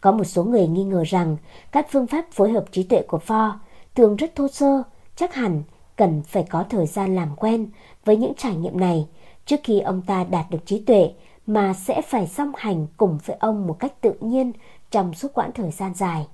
Có 0.00 0.12
một 0.12 0.24
số 0.24 0.44
người 0.44 0.66
nghi 0.66 0.84
ngờ 0.84 1.02
rằng 1.06 1.36
các 1.72 1.86
phương 1.90 2.06
pháp 2.06 2.24
phối 2.32 2.52
hợp 2.52 2.64
trí 2.72 2.82
tuệ 2.82 3.02
của 3.02 3.20
Ford 3.26 3.52
thường 3.94 4.16
rất 4.16 4.34
thô 4.34 4.48
sơ, 4.48 4.82
chắc 5.16 5.34
hẳn 5.34 5.62
cần 5.96 6.22
phải 6.26 6.46
có 6.50 6.64
thời 6.70 6.86
gian 6.86 7.14
làm 7.14 7.36
quen 7.36 7.68
với 8.04 8.16
những 8.16 8.32
trải 8.36 8.54
nghiệm 8.56 8.80
này 8.80 9.06
trước 9.46 9.60
khi 9.64 9.80
ông 9.80 10.02
ta 10.02 10.24
đạt 10.24 10.50
được 10.50 10.66
trí 10.66 10.78
tuệ 10.78 11.12
mà 11.46 11.72
sẽ 11.74 12.02
phải 12.02 12.26
song 12.26 12.52
hành 12.56 12.86
cùng 12.96 13.18
với 13.26 13.36
ông 13.40 13.66
một 13.66 13.76
cách 13.78 14.00
tự 14.00 14.14
nhiên 14.20 14.52
trong 14.90 15.14
suốt 15.14 15.34
quãng 15.34 15.52
thời 15.52 15.70
gian 15.70 15.94
dài. 15.94 16.28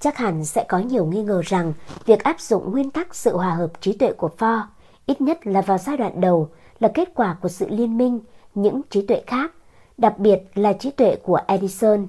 Chắc 0.00 0.16
hẳn 0.16 0.44
sẽ 0.44 0.64
có 0.68 0.78
nhiều 0.78 1.06
nghi 1.06 1.22
ngờ 1.22 1.42
rằng 1.44 1.72
việc 2.04 2.24
áp 2.24 2.40
dụng 2.40 2.72
nguyên 2.72 2.90
tắc 2.90 3.14
sự 3.14 3.36
hòa 3.36 3.54
hợp 3.54 3.80
trí 3.80 3.92
tuệ 3.92 4.12
của 4.12 4.30
Ford, 4.38 4.62
ít 5.06 5.20
nhất 5.20 5.46
là 5.46 5.60
vào 5.60 5.78
giai 5.78 5.96
đoạn 5.96 6.20
đầu, 6.20 6.48
là 6.80 6.88
kết 6.94 7.08
quả 7.14 7.36
của 7.42 7.48
sự 7.48 7.66
liên 7.68 7.98
minh 7.98 8.20
những 8.54 8.82
trí 8.90 9.06
tuệ 9.06 9.22
khác, 9.26 9.52
đặc 9.98 10.18
biệt 10.18 10.42
là 10.54 10.72
trí 10.72 10.90
tuệ 10.90 11.16
của 11.22 11.40
Edison. 11.46 12.06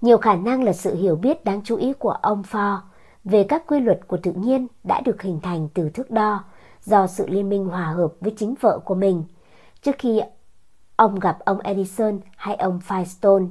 Nhiều 0.00 0.18
khả 0.18 0.36
năng 0.36 0.64
là 0.64 0.72
sự 0.72 0.96
hiểu 0.96 1.16
biết 1.16 1.44
đáng 1.44 1.60
chú 1.64 1.76
ý 1.76 1.92
của 1.92 2.10
ông 2.10 2.42
Ford 2.50 2.78
về 3.24 3.44
các 3.44 3.62
quy 3.66 3.80
luật 3.80 4.00
của 4.08 4.16
tự 4.16 4.32
nhiên 4.32 4.66
đã 4.84 5.00
được 5.00 5.22
hình 5.22 5.40
thành 5.42 5.68
từ 5.74 5.90
thước 5.90 6.10
đo 6.10 6.44
do 6.84 7.06
sự 7.06 7.26
liên 7.26 7.48
minh 7.48 7.64
hòa 7.64 7.86
hợp 7.86 8.12
với 8.20 8.34
chính 8.36 8.54
vợ 8.60 8.78
của 8.84 8.94
mình. 8.94 9.24
Trước 9.82 9.94
khi 9.98 10.22
ông 10.96 11.18
gặp 11.18 11.38
ông 11.44 11.60
Edison 11.60 12.20
hay 12.36 12.56
ông 12.56 12.80
Firestone, 12.88 13.48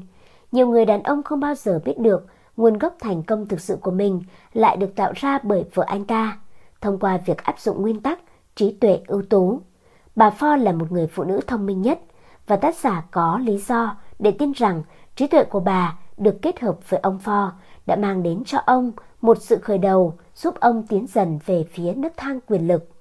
nhiều 0.51 0.68
người 0.68 0.85
đàn 0.85 1.03
ông 1.03 1.23
không 1.23 1.39
bao 1.39 1.55
giờ 1.55 1.80
biết 1.85 1.99
được 1.99 2.27
nguồn 2.57 2.77
gốc 2.77 2.95
thành 2.99 3.23
công 3.23 3.47
thực 3.47 3.61
sự 3.61 3.77
của 3.81 3.91
mình 3.91 4.23
lại 4.53 4.77
được 4.77 4.95
tạo 4.95 5.11
ra 5.15 5.39
bởi 5.43 5.65
vợ 5.73 5.84
anh 5.88 6.05
ta, 6.05 6.39
thông 6.81 6.99
qua 6.99 7.18
việc 7.26 7.43
áp 7.43 7.60
dụng 7.60 7.81
nguyên 7.81 8.01
tắc 8.01 8.19
trí 8.55 8.72
tuệ 8.72 8.99
ưu 9.07 9.22
tú. 9.22 9.61
Bà 10.15 10.30
Ford 10.30 10.57
là 10.57 10.72
một 10.72 10.91
người 10.91 11.07
phụ 11.07 11.23
nữ 11.23 11.39
thông 11.47 11.65
minh 11.65 11.81
nhất 11.81 11.99
và 12.47 12.55
tác 12.55 12.76
giả 12.76 13.03
có 13.11 13.39
lý 13.43 13.57
do 13.57 13.97
để 14.19 14.31
tin 14.31 14.51
rằng 14.51 14.84
trí 15.15 15.27
tuệ 15.27 15.43
của 15.43 15.60
bà 15.60 15.97
được 16.18 16.41
kết 16.41 16.60
hợp 16.60 16.89
với 16.89 16.99
ông 16.99 17.19
Ford 17.23 17.49
đã 17.85 17.95
mang 17.95 18.23
đến 18.23 18.43
cho 18.45 18.57
ông 18.65 18.91
một 19.22 19.38
sự 19.41 19.57
khởi 19.57 19.77
đầu 19.77 20.14
giúp 20.35 20.60
ông 20.60 20.88
tiến 20.88 21.07
dần 21.07 21.39
về 21.45 21.65
phía 21.72 21.93
nước 21.93 22.14
thang 22.18 22.39
quyền 22.47 22.68
lực. 22.68 22.93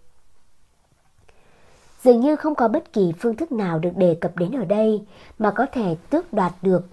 Dường 2.02 2.20
như 2.20 2.36
không 2.36 2.54
có 2.54 2.68
bất 2.68 2.92
kỳ 2.92 3.12
phương 3.20 3.36
thức 3.36 3.52
nào 3.52 3.78
được 3.78 3.96
đề 3.96 4.14
cập 4.20 4.36
đến 4.36 4.56
ở 4.56 4.64
đây 4.64 5.04
mà 5.38 5.50
có 5.50 5.66
thể 5.72 5.96
tước 6.10 6.32
đoạt 6.32 6.52
được 6.62 6.86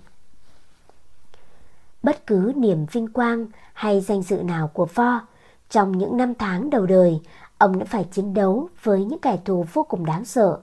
bất 2.03 2.27
cứ 2.27 2.53
niềm 2.55 2.85
vinh 2.91 3.07
quang 3.07 3.45
hay 3.73 4.01
danh 4.01 4.21
dự 4.21 4.37
nào 4.43 4.67
của 4.73 4.85
Vo. 4.85 5.21
Trong 5.69 5.97
những 5.97 6.17
năm 6.17 6.33
tháng 6.35 6.69
đầu 6.69 6.85
đời, 6.85 7.19
ông 7.57 7.79
đã 7.79 7.85
phải 7.85 8.03
chiến 8.03 8.33
đấu 8.33 8.69
với 8.83 9.05
những 9.05 9.19
kẻ 9.19 9.37
thù 9.45 9.65
vô 9.73 9.83
cùng 9.83 10.05
đáng 10.05 10.25
sợ. 10.25 10.59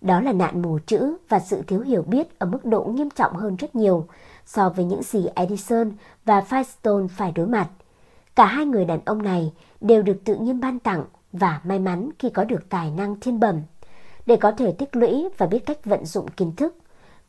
Đó 0.00 0.20
là 0.20 0.32
nạn 0.32 0.62
mù 0.62 0.78
chữ 0.86 1.16
và 1.28 1.40
sự 1.40 1.62
thiếu 1.66 1.80
hiểu 1.80 2.02
biết 2.02 2.38
ở 2.38 2.46
mức 2.46 2.64
độ 2.64 2.84
nghiêm 2.84 3.10
trọng 3.10 3.34
hơn 3.36 3.56
rất 3.56 3.74
nhiều 3.74 4.06
so 4.46 4.68
với 4.68 4.84
những 4.84 5.02
gì 5.02 5.26
Edison 5.34 5.92
và 6.24 6.40
Firestone 6.40 7.08
phải 7.08 7.32
đối 7.32 7.46
mặt. 7.46 7.68
Cả 8.36 8.46
hai 8.46 8.66
người 8.66 8.84
đàn 8.84 9.00
ông 9.04 9.22
này 9.22 9.52
đều 9.80 10.02
được 10.02 10.24
tự 10.24 10.36
nhiên 10.36 10.60
ban 10.60 10.78
tặng 10.78 11.04
và 11.32 11.60
may 11.64 11.78
mắn 11.78 12.10
khi 12.18 12.30
có 12.30 12.44
được 12.44 12.68
tài 12.68 12.90
năng 12.90 13.20
thiên 13.20 13.40
bẩm 13.40 13.62
để 14.30 14.36
có 14.36 14.52
thể 14.52 14.72
tích 14.72 14.96
lũy 14.96 15.28
và 15.38 15.46
biết 15.46 15.66
cách 15.66 15.84
vận 15.84 16.04
dụng 16.04 16.28
kiến 16.28 16.52
thức. 16.56 16.74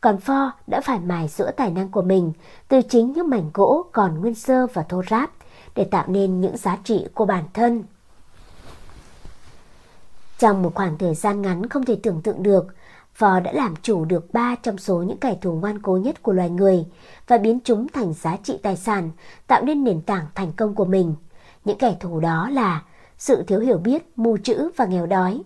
Còn 0.02 0.18
Pho 0.20 0.52
đã 0.68 0.82
phải 0.82 1.00
mài 1.00 1.28
giữa 1.28 1.52
tài 1.52 1.72
năng 1.72 1.90
của 1.90 2.02
mình 2.02 2.34
từ 2.68 2.82
chính 2.82 3.12
những 3.12 3.30
mảnh 3.30 3.50
gỗ 3.54 3.86
còn 3.92 4.22
nguyên 4.22 4.36
sơ 4.36 4.68
và 4.74 4.84
thô 4.84 5.04
ráp 5.10 5.32
để 5.76 5.84
tạo 5.84 6.06
nên 6.08 6.42
những 6.42 6.58
giá 6.58 6.78
trị 6.84 7.06
của 7.14 7.26
bản 7.26 7.44
thân. 7.54 7.84
Trong 10.40 10.62
một 10.62 10.76
khoảng 10.76 10.98
thời 10.98 11.16
gian 11.16 11.42
ngắn 11.42 11.70
không 11.70 11.86
thể 11.86 11.98
tưởng 12.04 12.22
tượng 12.22 12.44
được, 12.44 12.68
Phò 13.14 13.40
đã 13.40 13.52
làm 13.52 13.76
chủ 13.82 14.06
được 14.06 14.34
ba 14.34 14.56
trong 14.56 14.78
số 14.78 15.04
những 15.04 15.18
kẻ 15.18 15.38
thù 15.42 15.52
ngoan 15.52 15.82
cố 15.82 15.98
nhất 15.98 16.24
của 16.24 16.34
loài 16.34 16.50
người 16.50 16.86
và 17.28 17.38
biến 17.38 17.60
chúng 17.64 17.88
thành 17.88 18.14
giá 18.14 18.38
trị 18.44 18.60
tài 18.64 18.78
sản, 18.78 19.12
tạo 19.48 19.64
nên 19.64 19.84
nền 19.84 20.02
tảng 20.02 20.26
thành 20.36 20.52
công 20.52 20.76
của 20.76 20.86
mình. 20.86 21.16
Những 21.66 21.78
kẻ 21.78 21.96
thù 22.00 22.20
đó 22.20 22.50
là 22.50 22.84
sự 23.18 23.44
thiếu 23.44 23.60
hiểu 23.60 23.78
biết, 23.78 24.04
mù 24.16 24.38
chữ 24.44 24.72
và 24.76 24.86
nghèo 24.86 25.06
đói. 25.06 25.42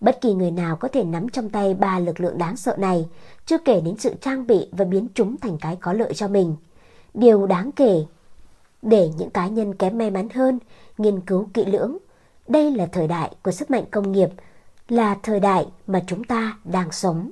Bất 0.00 0.20
kỳ 0.20 0.34
người 0.34 0.50
nào 0.50 0.76
có 0.76 0.88
thể 0.88 1.04
nắm 1.04 1.28
trong 1.28 1.50
tay 1.50 1.74
ba 1.74 1.98
lực 1.98 2.20
lượng 2.20 2.38
đáng 2.38 2.56
sợ 2.56 2.76
này, 2.78 3.08
chưa 3.46 3.58
kể 3.58 3.80
đến 3.80 3.96
sự 3.98 4.14
trang 4.20 4.46
bị 4.46 4.68
và 4.72 4.84
biến 4.84 5.08
chúng 5.14 5.36
thành 5.36 5.58
cái 5.58 5.76
có 5.76 5.92
lợi 5.92 6.14
cho 6.14 6.28
mình. 6.28 6.56
Điều 7.14 7.46
đáng 7.46 7.72
kể 7.72 8.04
để 8.82 9.10
những 9.18 9.30
cá 9.30 9.46
nhân 9.46 9.74
kém 9.74 9.98
may 9.98 10.10
mắn 10.10 10.28
hơn 10.34 10.58
nghiên 10.98 11.20
cứu 11.20 11.48
kỹ 11.54 11.64
lưỡng. 11.64 11.98
Đây 12.48 12.70
là 12.70 12.86
thời 12.86 13.08
đại 13.08 13.30
của 13.42 13.50
sức 13.50 13.70
mạnh 13.70 13.84
công 13.90 14.12
nghiệp, 14.12 14.28
là 14.88 15.16
thời 15.22 15.40
đại 15.40 15.66
mà 15.86 16.02
chúng 16.06 16.24
ta 16.24 16.58
đang 16.64 16.92
sống. 16.92 17.30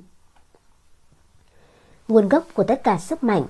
Nguồn 2.07 2.29
gốc 2.29 2.43
của 2.53 2.63
tất 2.63 2.83
cả 2.83 2.97
sức 2.97 3.23
mạnh 3.23 3.43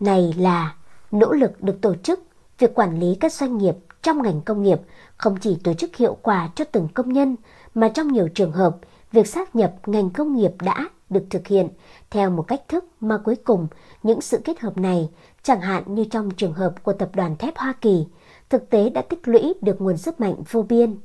này 0.00 0.34
là 0.38 0.74
nỗ 1.10 1.32
lực 1.32 1.62
được 1.62 1.80
tổ 1.80 1.94
chức, 1.94 2.20
việc 2.58 2.74
quản 2.74 3.00
lý 3.00 3.14
các 3.20 3.32
doanh 3.32 3.58
nghiệp 3.58 3.74
trong 4.02 4.22
ngành 4.22 4.40
công 4.40 4.62
nghiệp 4.62 4.80
không 5.16 5.36
chỉ 5.40 5.58
tổ 5.64 5.74
chức 5.74 5.96
hiệu 5.96 6.16
quả 6.22 6.50
cho 6.54 6.64
từng 6.64 6.88
công 6.94 7.12
nhân 7.12 7.36
mà 7.74 7.88
trong 7.88 8.12
nhiều 8.12 8.28
trường 8.28 8.52
hợp, 8.52 8.76
việc 9.12 9.26
sát 9.26 9.56
nhập 9.56 9.74
ngành 9.86 10.10
công 10.10 10.36
nghiệp 10.36 10.52
đã 10.62 10.88
được 11.10 11.24
thực 11.30 11.46
hiện 11.46 11.68
theo 12.10 12.30
một 12.30 12.42
cách 12.42 12.68
thức 12.68 12.84
mà 13.00 13.18
cuối 13.18 13.36
cùng 13.36 13.66
những 14.02 14.20
sự 14.20 14.40
kết 14.44 14.60
hợp 14.60 14.78
này, 14.78 15.10
chẳng 15.42 15.60
hạn 15.60 15.94
như 15.94 16.04
trong 16.04 16.30
trường 16.30 16.52
hợp 16.52 16.82
của 16.82 16.92
tập 16.92 17.10
đoàn 17.14 17.36
thép 17.36 17.56
Hoa 17.56 17.74
Kỳ, 17.80 18.06
thực 18.50 18.70
tế 18.70 18.90
đã 18.90 19.02
tích 19.02 19.28
lũy 19.28 19.54
được 19.60 19.80
nguồn 19.80 19.96
sức 19.96 20.20
mạnh 20.20 20.34
vô 20.50 20.62
biên. 20.62 20.96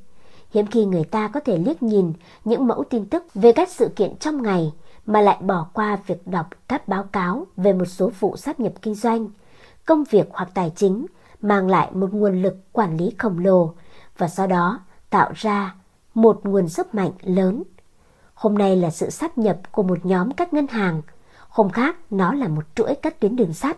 Hiếm 0.50 0.66
khi 0.66 0.84
người 0.84 1.04
ta 1.04 1.28
có 1.28 1.40
thể 1.40 1.58
liếc 1.58 1.82
nhìn 1.82 2.12
những 2.44 2.66
mẫu 2.66 2.84
tin 2.90 3.06
tức 3.06 3.34
về 3.34 3.52
các 3.52 3.68
sự 3.70 3.88
kiện 3.88 4.16
trong 4.16 4.42
ngày 4.42 4.72
mà 5.06 5.20
lại 5.20 5.38
bỏ 5.40 5.66
qua 5.72 5.98
việc 6.06 6.26
đọc 6.26 6.46
các 6.68 6.88
báo 6.88 7.02
cáo 7.02 7.46
về 7.56 7.72
một 7.72 7.84
số 7.84 8.10
vụ 8.20 8.36
sáp 8.36 8.60
nhập 8.60 8.72
kinh 8.82 8.94
doanh, 8.94 9.30
công 9.86 10.04
việc 10.04 10.28
hoặc 10.30 10.50
tài 10.54 10.72
chính 10.76 11.06
mang 11.40 11.68
lại 11.68 11.88
một 11.92 12.12
nguồn 12.12 12.42
lực 12.42 12.56
quản 12.72 12.96
lý 12.96 13.14
khổng 13.18 13.38
lồ 13.38 13.74
và 14.18 14.28
sau 14.28 14.46
đó 14.46 14.80
tạo 15.10 15.32
ra 15.34 15.74
một 16.14 16.40
nguồn 16.44 16.68
sức 16.68 16.94
mạnh 16.94 17.10
lớn. 17.22 17.62
Hôm 18.34 18.58
nay 18.58 18.76
là 18.76 18.90
sự 18.90 19.10
sáp 19.10 19.38
nhập 19.38 19.58
của 19.72 19.82
một 19.82 20.06
nhóm 20.06 20.32
các 20.32 20.52
ngân 20.52 20.66
hàng, 20.66 21.02
hôm 21.48 21.70
khác 21.70 21.96
nó 22.10 22.32
là 22.34 22.48
một 22.48 22.64
chuỗi 22.74 22.94
các 22.94 23.20
tuyến 23.20 23.36
đường 23.36 23.52
sắt, 23.52 23.76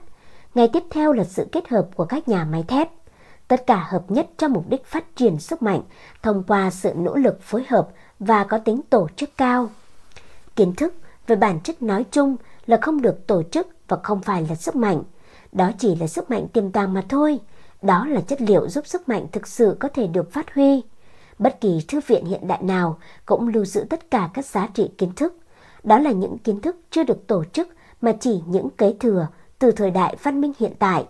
ngày 0.55 0.69
tiếp 0.73 0.83
theo 0.91 1.13
là 1.13 1.25
sự 1.25 1.47
kết 1.53 1.69
hợp 1.69 1.89
của 1.95 2.05
các 2.05 2.29
nhà 2.29 2.45
máy 2.45 2.65
thép. 2.69 2.91
Tất 3.49 3.67
cả 3.67 3.87
hợp 3.91 4.05
nhất 4.09 4.29
cho 4.37 4.49
mục 4.49 4.65
đích 4.69 4.85
phát 4.87 5.17
triển 5.17 5.39
sức 5.39 5.63
mạnh 5.63 5.83
thông 6.23 6.43
qua 6.43 6.71
sự 6.71 6.93
nỗ 6.97 7.17
lực 7.17 7.43
phối 7.43 7.65
hợp 7.69 7.89
và 8.19 8.45
có 8.45 8.59
tính 8.59 8.81
tổ 8.91 9.09
chức 9.17 9.31
cao. 9.37 9.71
Kiến 10.57 10.75
thức 10.75 10.95
về 11.27 11.37
bản 11.37 11.61
chất 11.61 11.83
nói 11.83 12.05
chung 12.11 12.37
là 12.67 12.79
không 12.83 13.03
được 13.03 13.27
tổ 13.27 13.43
chức 13.43 13.69
và 13.89 13.97
không 14.03 14.21
phải 14.21 14.47
là 14.49 14.55
sức 14.55 14.77
mạnh. 14.77 15.03
Đó 15.53 15.71
chỉ 15.79 15.95
là 15.95 16.07
sức 16.07 16.31
mạnh 16.31 16.49
tiềm 16.49 16.71
tàng 16.71 16.95
mà 16.95 17.05
thôi. 17.09 17.41
Đó 17.83 18.07
là 18.07 18.21
chất 18.21 18.41
liệu 18.41 18.69
giúp 18.69 18.87
sức 18.87 19.09
mạnh 19.09 19.27
thực 19.33 19.47
sự 19.47 19.77
có 19.81 19.89
thể 19.89 20.07
được 20.07 20.33
phát 20.33 20.55
huy. 20.55 20.83
Bất 21.41 21.61
kỳ 21.61 21.85
thư 21.89 22.01
viện 22.07 22.25
hiện 22.25 22.49
đại 22.49 22.63
nào 22.63 22.99
cũng 23.27 23.49
lưu 23.49 23.65
giữ 23.65 23.85
tất 23.91 24.11
cả 24.11 24.31
các 24.35 24.47
giá 24.47 24.69
trị 24.75 24.91
kiến 24.99 25.13
thức. 25.17 25.37
Đó 25.83 25.99
là 25.99 26.11
những 26.11 26.39
kiến 26.39 26.61
thức 26.61 26.77
chưa 26.91 27.05
được 27.05 27.27
tổ 27.27 27.45
chức 27.45 27.69
mà 28.01 28.13
chỉ 28.21 28.41
những 28.47 28.71
kế 28.71 28.95
thừa 29.01 29.27
từ 29.59 29.71
thời 29.71 29.91
đại 29.91 30.17
văn 30.23 30.41
minh 30.41 30.53
hiện 30.59 30.73
tại. 30.79 31.05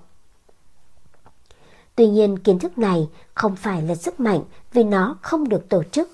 Tuy 1.94 2.06
nhiên 2.06 2.38
kiến 2.38 2.58
thức 2.58 2.78
này 2.78 3.08
không 3.34 3.56
phải 3.56 3.82
là 3.82 3.94
sức 3.94 4.20
mạnh 4.20 4.40
vì 4.72 4.84
nó 4.84 5.18
không 5.22 5.48
được 5.48 5.68
tổ 5.68 5.82
chức. 5.82 6.10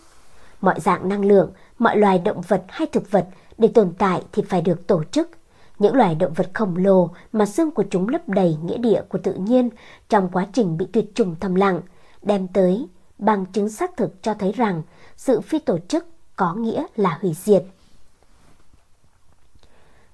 Mọi 0.61 0.81
dạng 0.81 1.09
năng 1.09 1.25
lượng, 1.25 1.51
mọi 1.79 1.97
loài 1.97 2.19
động 2.19 2.41
vật 2.49 2.65
hay 2.69 2.87
thực 2.93 3.11
vật 3.11 3.27
để 3.59 3.69
tồn 3.69 3.93
tại 3.99 4.23
thì 4.33 4.43
phải 4.49 4.63
được 4.63 4.87
tổ 4.87 5.05
chức. 5.05 5.31
Những 5.79 5.95
loài 5.95 6.15
động 6.15 6.33
vật 6.33 6.51
khổng 6.55 6.77
lồ 6.77 7.11
mà 7.33 7.47
xương 7.47 7.71
của 7.71 7.85
chúng 7.91 8.09
lấp 8.09 8.29
đầy 8.29 8.57
nghĩa 8.65 8.79
địa 8.79 9.03
của 9.09 9.19
tự 9.19 9.35
nhiên 9.35 9.71
trong 10.09 10.29
quá 10.33 10.47
trình 10.53 10.77
bị 10.77 10.87
tuyệt 10.93 11.15
chủng 11.15 11.35
thầm 11.41 11.55
lặng, 11.55 11.81
đem 12.23 12.49
tới 12.49 12.87
bằng 13.19 13.47
chứng 13.47 13.69
xác 13.69 13.97
thực 13.97 14.23
cho 14.23 14.35
thấy 14.35 14.53
rằng 14.53 14.83
sự 15.17 15.41
phi 15.41 15.59
tổ 15.59 15.79
chức 15.89 16.07
có 16.37 16.55
nghĩa 16.55 16.85
là 16.97 17.19
hủy 17.23 17.33
diệt. 17.35 17.65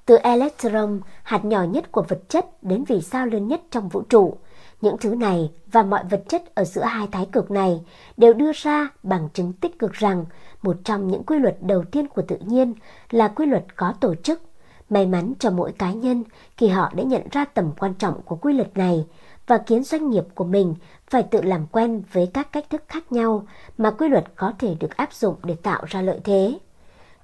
Từ 0.07 0.16
electron, 0.16 1.01
hạt 1.23 1.45
nhỏ 1.45 1.62
nhất 1.62 1.93
của 1.93 2.05
vật 2.09 2.29
chất 2.29 2.62
đến 2.62 2.85
vì 2.85 3.01
sao 3.01 3.27
lớn 3.27 3.49
nhất 3.49 3.61
trong 3.70 3.89
vũ 3.89 4.03
trụ, 4.03 4.37
những 4.81 4.97
thứ 5.01 5.15
này 5.15 5.51
và 5.73 5.83
mọi 5.83 6.05
vật 6.11 6.23
chất 6.29 6.55
ở 6.55 6.65
giữa 6.65 6.83
hai 6.83 7.07
thái 7.12 7.27
cực 7.33 7.51
này 7.51 7.81
đều 8.16 8.33
đưa 8.33 8.53
ra 8.53 8.89
bằng 9.03 9.29
chứng 9.35 9.53
tích 9.53 9.79
cực 9.79 9.93
rằng 9.93 10.24
một 10.62 10.77
trong 10.85 11.09
những 11.09 11.24
quy 11.24 11.39
luật 11.39 11.57
đầu 11.61 11.85
tiên 11.85 12.07
của 12.09 12.23
tự 12.23 12.37
nhiên 12.37 12.74
là 13.11 13.29
quy 13.29 13.47
luật 13.47 13.77
có 13.77 13.95
tổ 14.01 14.15
chức. 14.15 14.43
May 14.91 15.07
mắn 15.07 15.33
cho 15.39 15.51
mỗi 15.51 15.73
cá 15.73 15.93
nhân 15.93 16.24
khi 16.57 16.69
họ 16.69 16.93
đã 16.95 17.03
nhận 17.03 17.23
ra 17.31 17.45
tầm 17.45 17.73
quan 17.79 17.95
trọng 17.95 18.23
của 18.23 18.37
quy 18.37 18.53
luật 18.53 18.77
này 18.77 19.07
và 19.47 19.62
khiến 19.66 19.85
doanh 19.85 20.10
nghiệp 20.10 20.24
của 20.35 20.44
mình 20.44 20.74
phải 21.10 21.23
tự 21.23 21.43
làm 21.43 21.66
quen 21.66 22.02
với 22.12 22.31
các 22.35 22.52
cách 22.52 22.70
thức 22.70 22.82
khác 22.89 23.12
nhau 23.12 23.47
mà 23.78 23.90
quy 23.90 24.09
luật 24.09 24.24
có 24.36 24.52
thể 24.59 24.74
được 24.81 24.97
áp 24.97 25.12
dụng 25.12 25.36
để 25.43 25.56
tạo 25.62 25.82
ra 25.86 26.02
lợi 26.02 26.20
thế. 26.24 26.59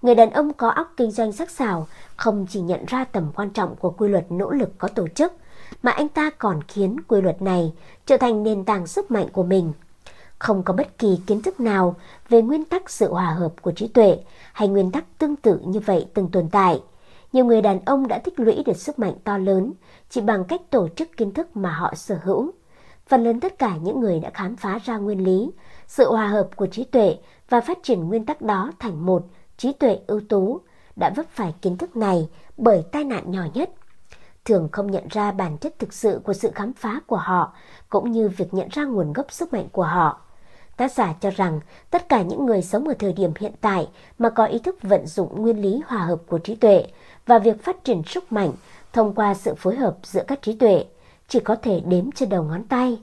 Người 0.02 0.14
đàn 0.14 0.30
ông 0.30 0.52
có 0.52 0.68
óc 0.68 0.92
kinh 0.96 1.10
doanh 1.10 1.32
sắc 1.32 1.50
sảo 1.50 1.86
không 2.16 2.46
chỉ 2.50 2.60
nhận 2.60 2.84
ra 2.86 3.04
tầm 3.04 3.30
quan 3.34 3.50
trọng 3.50 3.76
của 3.76 3.90
quy 3.90 4.08
luật 4.08 4.32
nỗ 4.32 4.50
lực 4.50 4.78
có 4.78 4.88
tổ 4.88 5.08
chức, 5.08 5.32
mà 5.82 5.90
anh 5.90 6.08
ta 6.08 6.30
còn 6.30 6.60
khiến 6.68 7.00
quy 7.08 7.20
luật 7.20 7.42
này 7.42 7.72
trở 8.06 8.16
thành 8.16 8.42
nền 8.42 8.64
tảng 8.64 8.86
sức 8.86 9.10
mạnh 9.10 9.26
của 9.32 9.42
mình. 9.42 9.72
Không 10.38 10.62
có 10.62 10.74
bất 10.74 10.98
kỳ 10.98 11.20
kiến 11.26 11.42
thức 11.42 11.60
nào 11.60 11.94
về 12.28 12.42
nguyên 12.42 12.64
tắc 12.64 12.90
sự 12.90 13.12
hòa 13.12 13.30
hợp 13.30 13.52
của 13.62 13.72
trí 13.72 13.88
tuệ 13.88 14.18
hay 14.52 14.68
nguyên 14.68 14.90
tắc 14.90 15.04
tương 15.18 15.36
tự 15.36 15.60
như 15.64 15.80
vậy 15.80 16.06
từng 16.14 16.28
tồn 16.28 16.48
tại. 16.48 16.80
Nhiều 17.32 17.44
người 17.44 17.62
đàn 17.62 17.80
ông 17.84 18.08
đã 18.08 18.18
tích 18.18 18.40
lũy 18.40 18.62
được 18.66 18.76
sức 18.76 18.98
mạnh 18.98 19.14
to 19.24 19.38
lớn 19.38 19.72
chỉ 20.10 20.20
bằng 20.20 20.44
cách 20.44 20.60
tổ 20.70 20.88
chức 20.88 21.16
kiến 21.16 21.32
thức 21.32 21.56
mà 21.56 21.70
họ 21.72 21.94
sở 21.94 22.18
hữu. 22.22 22.52
Phần 23.06 23.24
lớn 23.24 23.40
tất 23.40 23.58
cả 23.58 23.76
những 23.76 24.00
người 24.00 24.20
đã 24.20 24.30
khám 24.30 24.56
phá 24.56 24.78
ra 24.84 24.96
nguyên 24.96 25.24
lý, 25.24 25.50
sự 25.86 26.10
hòa 26.10 26.26
hợp 26.26 26.48
của 26.56 26.66
trí 26.66 26.84
tuệ 26.84 27.16
và 27.48 27.60
phát 27.60 27.78
triển 27.82 28.08
nguyên 28.08 28.26
tắc 28.26 28.42
đó 28.42 28.72
thành 28.78 29.06
một 29.06 29.26
trí 29.56 29.72
tuệ 29.72 29.98
ưu 30.06 30.20
tú 30.28 30.60
đã 30.96 31.10
vấp 31.16 31.26
phải 31.30 31.54
kiến 31.62 31.76
thức 31.76 31.96
này 31.96 32.28
bởi 32.56 32.84
tai 32.92 33.04
nạn 33.04 33.30
nhỏ 33.30 33.42
nhất. 33.54 33.70
Thường 34.44 34.68
không 34.72 34.90
nhận 34.90 35.08
ra 35.10 35.32
bản 35.32 35.58
chất 35.58 35.78
thực 35.78 35.92
sự 35.92 36.20
của 36.24 36.32
sự 36.32 36.50
khám 36.54 36.72
phá 36.72 37.00
của 37.06 37.16
họ, 37.16 37.52
cũng 37.88 38.12
như 38.12 38.28
việc 38.28 38.54
nhận 38.54 38.68
ra 38.70 38.84
nguồn 38.84 39.12
gốc 39.12 39.32
sức 39.32 39.52
mạnh 39.52 39.68
của 39.72 39.82
họ. 39.82 40.20
Tác 40.76 40.92
giả 40.92 41.14
cho 41.20 41.30
rằng 41.30 41.60
tất 41.90 42.08
cả 42.08 42.22
những 42.22 42.46
người 42.46 42.62
sống 42.62 42.88
ở 42.88 42.94
thời 42.98 43.12
điểm 43.12 43.32
hiện 43.38 43.52
tại 43.60 43.88
mà 44.18 44.30
có 44.30 44.46
ý 44.46 44.58
thức 44.58 44.82
vận 44.82 45.06
dụng 45.06 45.42
nguyên 45.42 45.62
lý 45.62 45.80
hòa 45.86 45.98
hợp 45.98 46.18
của 46.26 46.38
trí 46.38 46.54
tuệ 46.54 46.86
và 47.28 47.38
việc 47.38 47.64
phát 47.64 47.84
triển 47.84 48.02
sức 48.06 48.32
mạnh 48.32 48.52
thông 48.92 49.14
qua 49.14 49.34
sự 49.34 49.54
phối 49.54 49.76
hợp 49.76 49.96
giữa 50.02 50.22
các 50.28 50.42
trí 50.42 50.52
tuệ 50.52 50.84
chỉ 51.28 51.40
có 51.40 51.56
thể 51.56 51.80
đếm 51.80 52.12
trên 52.12 52.28
đầu 52.28 52.42
ngón 52.42 52.64
tay. 52.64 53.02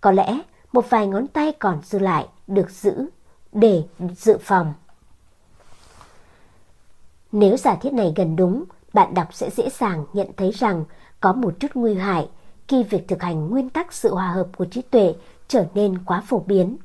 Có 0.00 0.10
lẽ 0.10 0.40
một 0.72 0.90
vài 0.90 1.06
ngón 1.06 1.26
tay 1.26 1.52
còn 1.52 1.80
dư 1.84 1.98
lại 1.98 2.26
được 2.46 2.70
giữ 2.70 3.06
để 3.52 3.82
dự 4.16 4.38
phòng. 4.38 4.74
Nếu 7.32 7.56
giả 7.56 7.74
thiết 7.74 7.92
này 7.92 8.12
gần 8.16 8.36
đúng, 8.36 8.64
bạn 8.92 9.14
đọc 9.14 9.34
sẽ 9.34 9.50
dễ 9.50 9.68
dàng 9.70 10.06
nhận 10.12 10.28
thấy 10.36 10.50
rằng 10.50 10.84
có 11.20 11.32
một 11.32 11.54
chút 11.60 11.68
nguy 11.74 11.94
hại 11.94 12.28
khi 12.68 12.82
việc 12.82 13.08
thực 13.08 13.22
hành 13.22 13.48
nguyên 13.48 13.70
tắc 13.70 13.92
sự 13.92 14.14
hòa 14.14 14.28
hợp 14.28 14.48
của 14.56 14.64
trí 14.64 14.82
tuệ 14.82 15.14
trở 15.48 15.66
nên 15.74 15.98
quá 16.04 16.22
phổ 16.26 16.38
biến. 16.38 16.76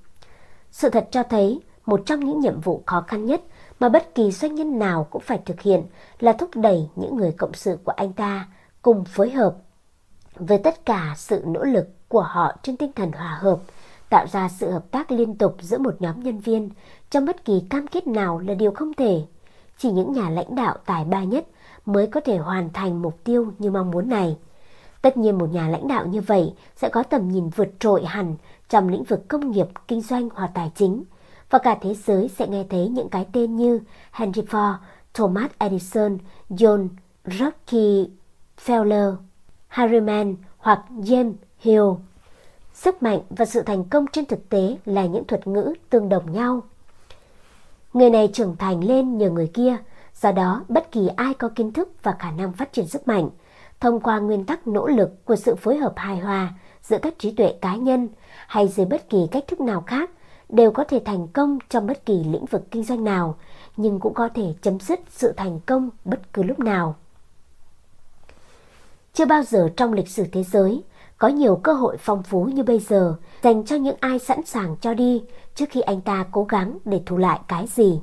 Sự 0.72 0.90
thật 0.90 1.08
cho 1.12 1.24
thấy 1.24 1.60
một 1.86 2.02
trong 2.06 2.20
những 2.20 2.40
nhiệm 2.40 2.62
vụ 2.62 2.84
khó 2.86 3.04
khăn 3.08 3.26
nhất 3.26 3.42
mà 3.82 3.90
bất 3.90 4.16
kỳ 4.16 4.32
doanh 4.32 4.56
nhân 4.56 4.80
nào 4.80 5.08
cũng 5.10 5.22
phải 5.22 5.40
thực 5.46 5.62
hiện 5.62 5.84
là 6.20 6.34
thúc 6.34 6.50
đẩy 6.56 6.90
những 6.96 7.16
người 7.16 7.32
cộng 7.32 7.54
sự 7.54 7.78
của 7.84 7.92
anh 7.92 8.14
ta 8.14 8.48
cùng 8.82 9.06
phối 9.06 9.32
hợp 9.32 9.56
với 10.36 10.58
tất 10.58 10.86
cả 10.86 11.14
sự 11.18 11.44
nỗ 11.46 11.64
lực 11.64 11.88
của 12.08 12.22
họ 12.22 12.52
trên 12.64 12.78
tinh 12.78 12.92
thần 12.96 13.12
hòa 13.12 13.38
hợp, 13.42 13.60
tạo 14.10 14.26
ra 14.32 14.50
sự 14.50 14.72
hợp 14.72 14.92
tác 14.92 15.12
liên 15.12 15.38
tục 15.38 15.56
giữa 15.62 15.78
một 15.78 15.96
nhóm 16.00 16.20
nhân 16.20 16.40
viên 16.40 16.70
trong 17.10 17.26
bất 17.26 17.46
kỳ 17.46 17.64
cam 17.70 17.88
kết 17.88 18.08
nào 18.08 18.40
là 18.40 18.54
điều 18.54 18.72
không 18.72 18.94
thể. 18.94 19.22
Chỉ 19.78 19.92
những 19.92 20.12
nhà 20.12 20.30
lãnh 20.30 20.56
đạo 20.56 20.76
tài 20.86 21.06
ba 21.06 21.24
nhất 21.24 21.48
mới 21.86 22.08
có 22.08 22.20
thể 22.20 22.38
hoàn 22.38 22.70
thành 22.74 23.02
mục 23.02 23.18
tiêu 23.24 23.54
như 23.60 23.72
mong 23.72 23.92
muốn 23.92 24.10
này. 24.10 24.38
Tất 25.02 25.18
nhiên 25.18 25.38
một 25.38 25.54
nhà 25.54 25.68
lãnh 25.68 25.88
đạo 25.88 26.06
như 26.06 26.22
vậy 26.22 26.54
sẽ 26.76 26.90
có 26.90 27.04
tầm 27.04 27.30
nhìn 27.30 27.50
vượt 27.50 27.70
trội 27.80 28.06
hẳn 28.06 28.36
trong 28.70 28.90
lĩnh 28.90 29.04
vực 29.04 29.28
công 29.28 29.52
nghiệp, 29.52 29.68
kinh 29.88 30.02
doanh 30.02 30.30
hoặc 30.36 30.52
tài 30.54 30.72
chính. 30.76 31.04
Và 31.52 31.60
cả 31.60 31.78
thế 31.82 31.94
giới 31.94 32.28
sẽ 32.28 32.48
nghe 32.48 32.66
thấy 32.70 32.88
những 32.88 33.10
cái 33.10 33.26
tên 33.34 33.56
như 33.56 33.80
Henry 34.12 34.42
Ford, 34.42 34.76
Thomas 35.14 35.52
Edison, 35.58 36.18
John 36.50 36.88
Rockefeller, 37.26 39.16
Harriman 39.68 40.36
hoặc 40.58 40.82
James 40.90 41.34
Hill. 41.60 41.84
Sức 42.74 43.04
mạnh 43.04 43.20
và 43.30 43.46
sự 43.46 43.62
thành 43.62 43.84
công 43.84 44.06
trên 44.12 44.26
thực 44.26 44.50
tế 44.50 44.78
là 44.86 45.06
những 45.06 45.28
thuật 45.28 45.48
ngữ 45.48 45.74
tương 45.90 46.10
đồng 46.10 46.32
nhau. 46.32 46.62
Người 47.94 48.10
này 48.10 48.30
trưởng 48.34 48.56
thành 48.56 48.84
lên 48.84 49.18
nhờ 49.18 49.30
người 49.30 49.52
kia, 49.54 49.78
do 50.22 50.32
đó 50.32 50.64
bất 50.68 50.92
kỳ 50.92 51.08
ai 51.08 51.34
có 51.34 51.50
kiến 51.56 51.74
thức 51.74 51.90
và 52.04 52.16
khả 52.20 52.32
năng 52.32 52.54
phát 52.54 52.74
triển 52.74 52.88
sức 52.88 53.08
mạnh, 53.08 53.30
thông 53.80 54.00
qua 54.00 54.20
nguyên 54.20 54.46
tắc 54.46 54.68
nỗ 54.68 54.88
lực 54.88 55.26
của 55.26 55.36
sự 55.36 55.56
phối 55.56 55.78
hợp 55.78 55.94
hài 55.96 56.18
hòa 56.18 56.54
giữa 56.82 56.98
các 57.02 57.20
trí 57.20 57.32
tuệ 57.32 57.54
cá 57.62 57.76
nhân 57.76 58.10
hay 58.48 58.68
dưới 58.68 58.86
bất 58.86 59.10
kỳ 59.10 59.28
cách 59.32 59.44
thức 59.48 59.62
nào 59.62 59.84
khác 59.88 60.10
đều 60.52 60.72
có 60.72 60.84
thể 60.84 61.02
thành 61.06 61.28
công 61.28 61.60
trong 61.70 61.88
bất 61.88 62.06
kỳ 62.06 62.24
lĩnh 62.24 62.46
vực 62.46 62.72
kinh 62.72 62.84
doanh 62.84 63.04
nào, 63.04 63.36
nhưng 63.78 64.00
cũng 64.00 64.14
có 64.14 64.30
thể 64.34 64.54
chấm 64.62 64.80
dứt 64.80 65.00
sự 65.10 65.34
thành 65.38 65.60
công 65.66 65.90
bất 66.06 66.34
cứ 66.34 66.44
lúc 66.44 66.60
nào. 66.60 66.96
Chưa 69.14 69.26
bao 69.26 69.44
giờ 69.44 69.70
trong 69.78 69.94
lịch 69.94 70.10
sử 70.10 70.26
thế 70.32 70.44
giới 70.44 70.84
có 71.18 71.28
nhiều 71.28 71.56
cơ 71.56 71.74
hội 71.74 71.98
phong 72.00 72.24
phú 72.24 72.44
như 72.44 72.64
bây 72.64 72.80
giờ 72.80 73.16
dành 73.42 73.66
cho 73.66 73.76
những 73.76 73.96
ai 74.00 74.20
sẵn 74.20 74.46
sàng 74.46 74.76
cho 74.82 74.94
đi 74.94 75.24
trước 75.56 75.66
khi 75.70 75.82
anh 75.82 76.02
ta 76.02 76.26
cố 76.32 76.44
gắng 76.44 76.78
để 76.86 77.02
thu 77.06 77.18
lại 77.18 77.40
cái 77.48 77.68
gì. 77.68 78.02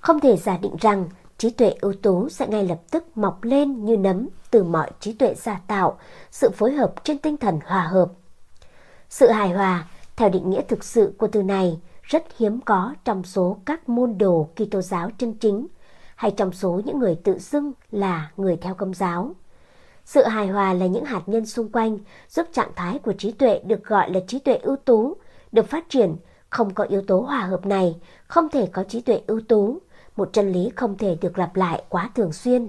Không 0.00 0.20
thể 0.20 0.36
giả 0.36 0.56
định 0.56 0.76
rằng 0.80 1.08
trí 1.38 1.50
tuệ 1.50 1.74
ưu 1.80 1.92
tú 1.92 2.28
sẽ 2.28 2.46
ngay 2.46 2.66
lập 2.66 2.78
tức 2.90 3.04
mọc 3.16 3.44
lên 3.44 3.84
như 3.84 3.96
nấm 3.96 4.28
từ 4.50 4.64
mọi 4.64 4.90
trí 5.00 5.12
tuệ 5.12 5.34
giả 5.34 5.60
tạo, 5.66 5.98
sự 6.30 6.50
phối 6.50 6.72
hợp 6.72 7.04
trên 7.04 7.18
tinh 7.18 7.36
thần 7.36 7.58
hòa 7.66 7.82
hợp. 7.82 8.08
Sự 9.08 9.30
hài 9.30 9.50
hòa, 9.50 9.86
theo 10.16 10.28
định 10.28 10.50
nghĩa 10.50 10.62
thực 10.62 10.84
sự 10.84 11.14
của 11.18 11.28
từ 11.28 11.42
này, 11.42 11.80
rất 12.02 12.24
hiếm 12.38 12.60
có 12.60 12.94
trong 13.04 13.24
số 13.24 13.56
các 13.64 13.88
môn 13.88 14.18
đồ 14.18 14.48
Kitô 14.56 14.80
giáo 14.80 15.10
chân 15.18 15.34
chính 15.34 15.66
hay 16.16 16.30
trong 16.30 16.52
số 16.52 16.80
những 16.84 16.98
người 16.98 17.18
tự 17.24 17.38
xưng 17.38 17.72
là 17.90 18.30
người 18.36 18.56
theo 18.56 18.74
công 18.74 18.94
giáo. 18.94 19.34
Sự 20.04 20.24
hài 20.24 20.48
hòa 20.48 20.72
là 20.72 20.86
những 20.86 21.04
hạt 21.04 21.22
nhân 21.26 21.46
xung 21.46 21.68
quanh 21.72 21.98
giúp 22.28 22.46
trạng 22.52 22.70
thái 22.76 22.98
của 22.98 23.12
trí 23.12 23.32
tuệ 23.32 23.60
được 23.64 23.84
gọi 23.84 24.10
là 24.10 24.20
trí 24.26 24.38
tuệ 24.38 24.56
ưu 24.56 24.76
tú, 24.76 25.16
được 25.52 25.68
phát 25.68 25.84
triển. 25.88 26.16
Không 26.50 26.74
có 26.74 26.84
yếu 26.84 27.02
tố 27.06 27.20
hòa 27.20 27.40
hợp 27.40 27.66
này, 27.66 27.96
không 28.26 28.48
thể 28.48 28.66
có 28.66 28.84
trí 28.84 29.00
tuệ 29.00 29.20
ưu 29.26 29.40
tú. 29.40 29.78
Một 30.16 30.30
chân 30.32 30.52
lý 30.52 30.70
không 30.76 30.98
thể 30.98 31.16
được 31.20 31.38
lặp 31.38 31.56
lại 31.56 31.84
quá 31.88 32.10
thường 32.14 32.32
xuyên. 32.32 32.68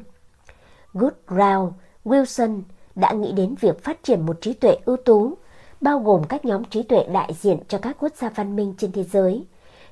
Goodrow, 0.94 1.72
Wilson 2.06 2.62
đã 2.96 3.12
nghĩ 3.12 3.32
đến 3.32 3.56
việc 3.60 3.84
phát 3.84 4.04
triển 4.04 4.26
một 4.26 4.42
trí 4.42 4.54
tuệ 4.54 4.78
ưu 4.86 4.98
tú, 4.98 5.38
bao 5.86 6.00
gồm 6.00 6.24
các 6.24 6.46
nhóm 6.46 6.64
trí 6.64 6.84
tuệ 6.84 7.06
đại 7.14 7.34
diện 7.34 7.60
cho 7.68 7.78
các 7.78 7.98
quốc 8.00 8.14
gia 8.16 8.30
văn 8.30 8.56
minh 8.56 8.74
trên 8.78 8.92
thế 8.92 9.04
giới. 9.04 9.46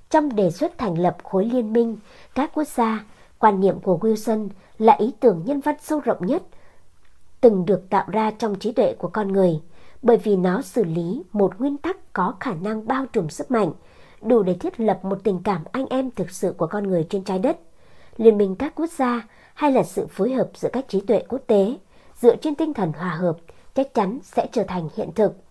Trong 0.10 0.36
đề 0.36 0.52
xuất 0.52 0.78
thành 0.78 0.98
lập 1.00 1.18
khối 1.24 1.46
liên 1.46 1.74
minh 1.74 1.98
các 2.36 2.52
quốc 2.54 2.68
gia, 2.68 3.06
quan 3.40 3.60
niệm 3.60 3.80
của 3.80 3.98
Wilson 4.02 4.50
là 4.78 4.94
ý 4.94 5.14
tưởng 5.20 5.44
nhân 5.46 5.60
văn 5.60 5.76
sâu 5.82 6.00
rộng 6.00 6.26
nhất 6.26 6.44
từng 7.42 7.66
được 7.66 7.90
tạo 7.90 8.06
ra 8.12 8.32
trong 8.32 8.56
trí 8.56 8.72
tuệ 8.72 8.96
của 9.00 9.08
con 9.08 9.28
người, 9.28 9.62
bởi 10.02 10.18
vì 10.18 10.36
nó 10.36 10.62
xử 10.62 10.84
lý 10.84 11.24
một 11.32 11.60
nguyên 11.60 11.78
tắc 11.78 12.14
có 12.14 12.36
khả 12.40 12.54
năng 12.54 12.88
bao 12.88 13.06
trùm 13.06 13.28
sức 13.28 13.52
mạnh, 13.52 13.72
đủ 14.22 14.44
để 14.44 14.54
thiết 14.54 14.80
lập 14.80 15.00
một 15.06 15.20
tình 15.24 15.40
cảm 15.44 15.64
anh 15.72 15.86
em 15.90 16.12
thực 16.12 16.32
sự 16.32 16.54
của 16.58 16.68
con 16.68 16.88
người 16.88 17.08
trên 17.10 17.24
trái 17.24 17.40
đất. 17.40 17.60
Liên 18.18 18.38
minh 18.38 18.56
các 18.56 18.76
quốc 18.76 18.90
gia 18.98 19.28
hay 19.54 19.72
là 19.72 19.84
sự 19.84 20.08
phối 20.08 20.34
hợp 20.34 20.50
giữa 20.56 20.70
các 20.74 20.86
trí 20.88 21.02
tuệ 21.02 21.24
quốc 21.28 21.42
tế 21.48 21.78
dựa 22.22 22.36
trên 22.36 22.56
tinh 22.56 22.74
thần 22.74 22.92
hòa 22.92 23.10
hợp 23.10 23.38
chắc 23.76 23.94
chắn 23.94 24.20
sẽ 24.24 24.48
trở 24.52 24.64
thành 24.64 24.90
hiện 24.96 25.10
thực. 25.16 25.43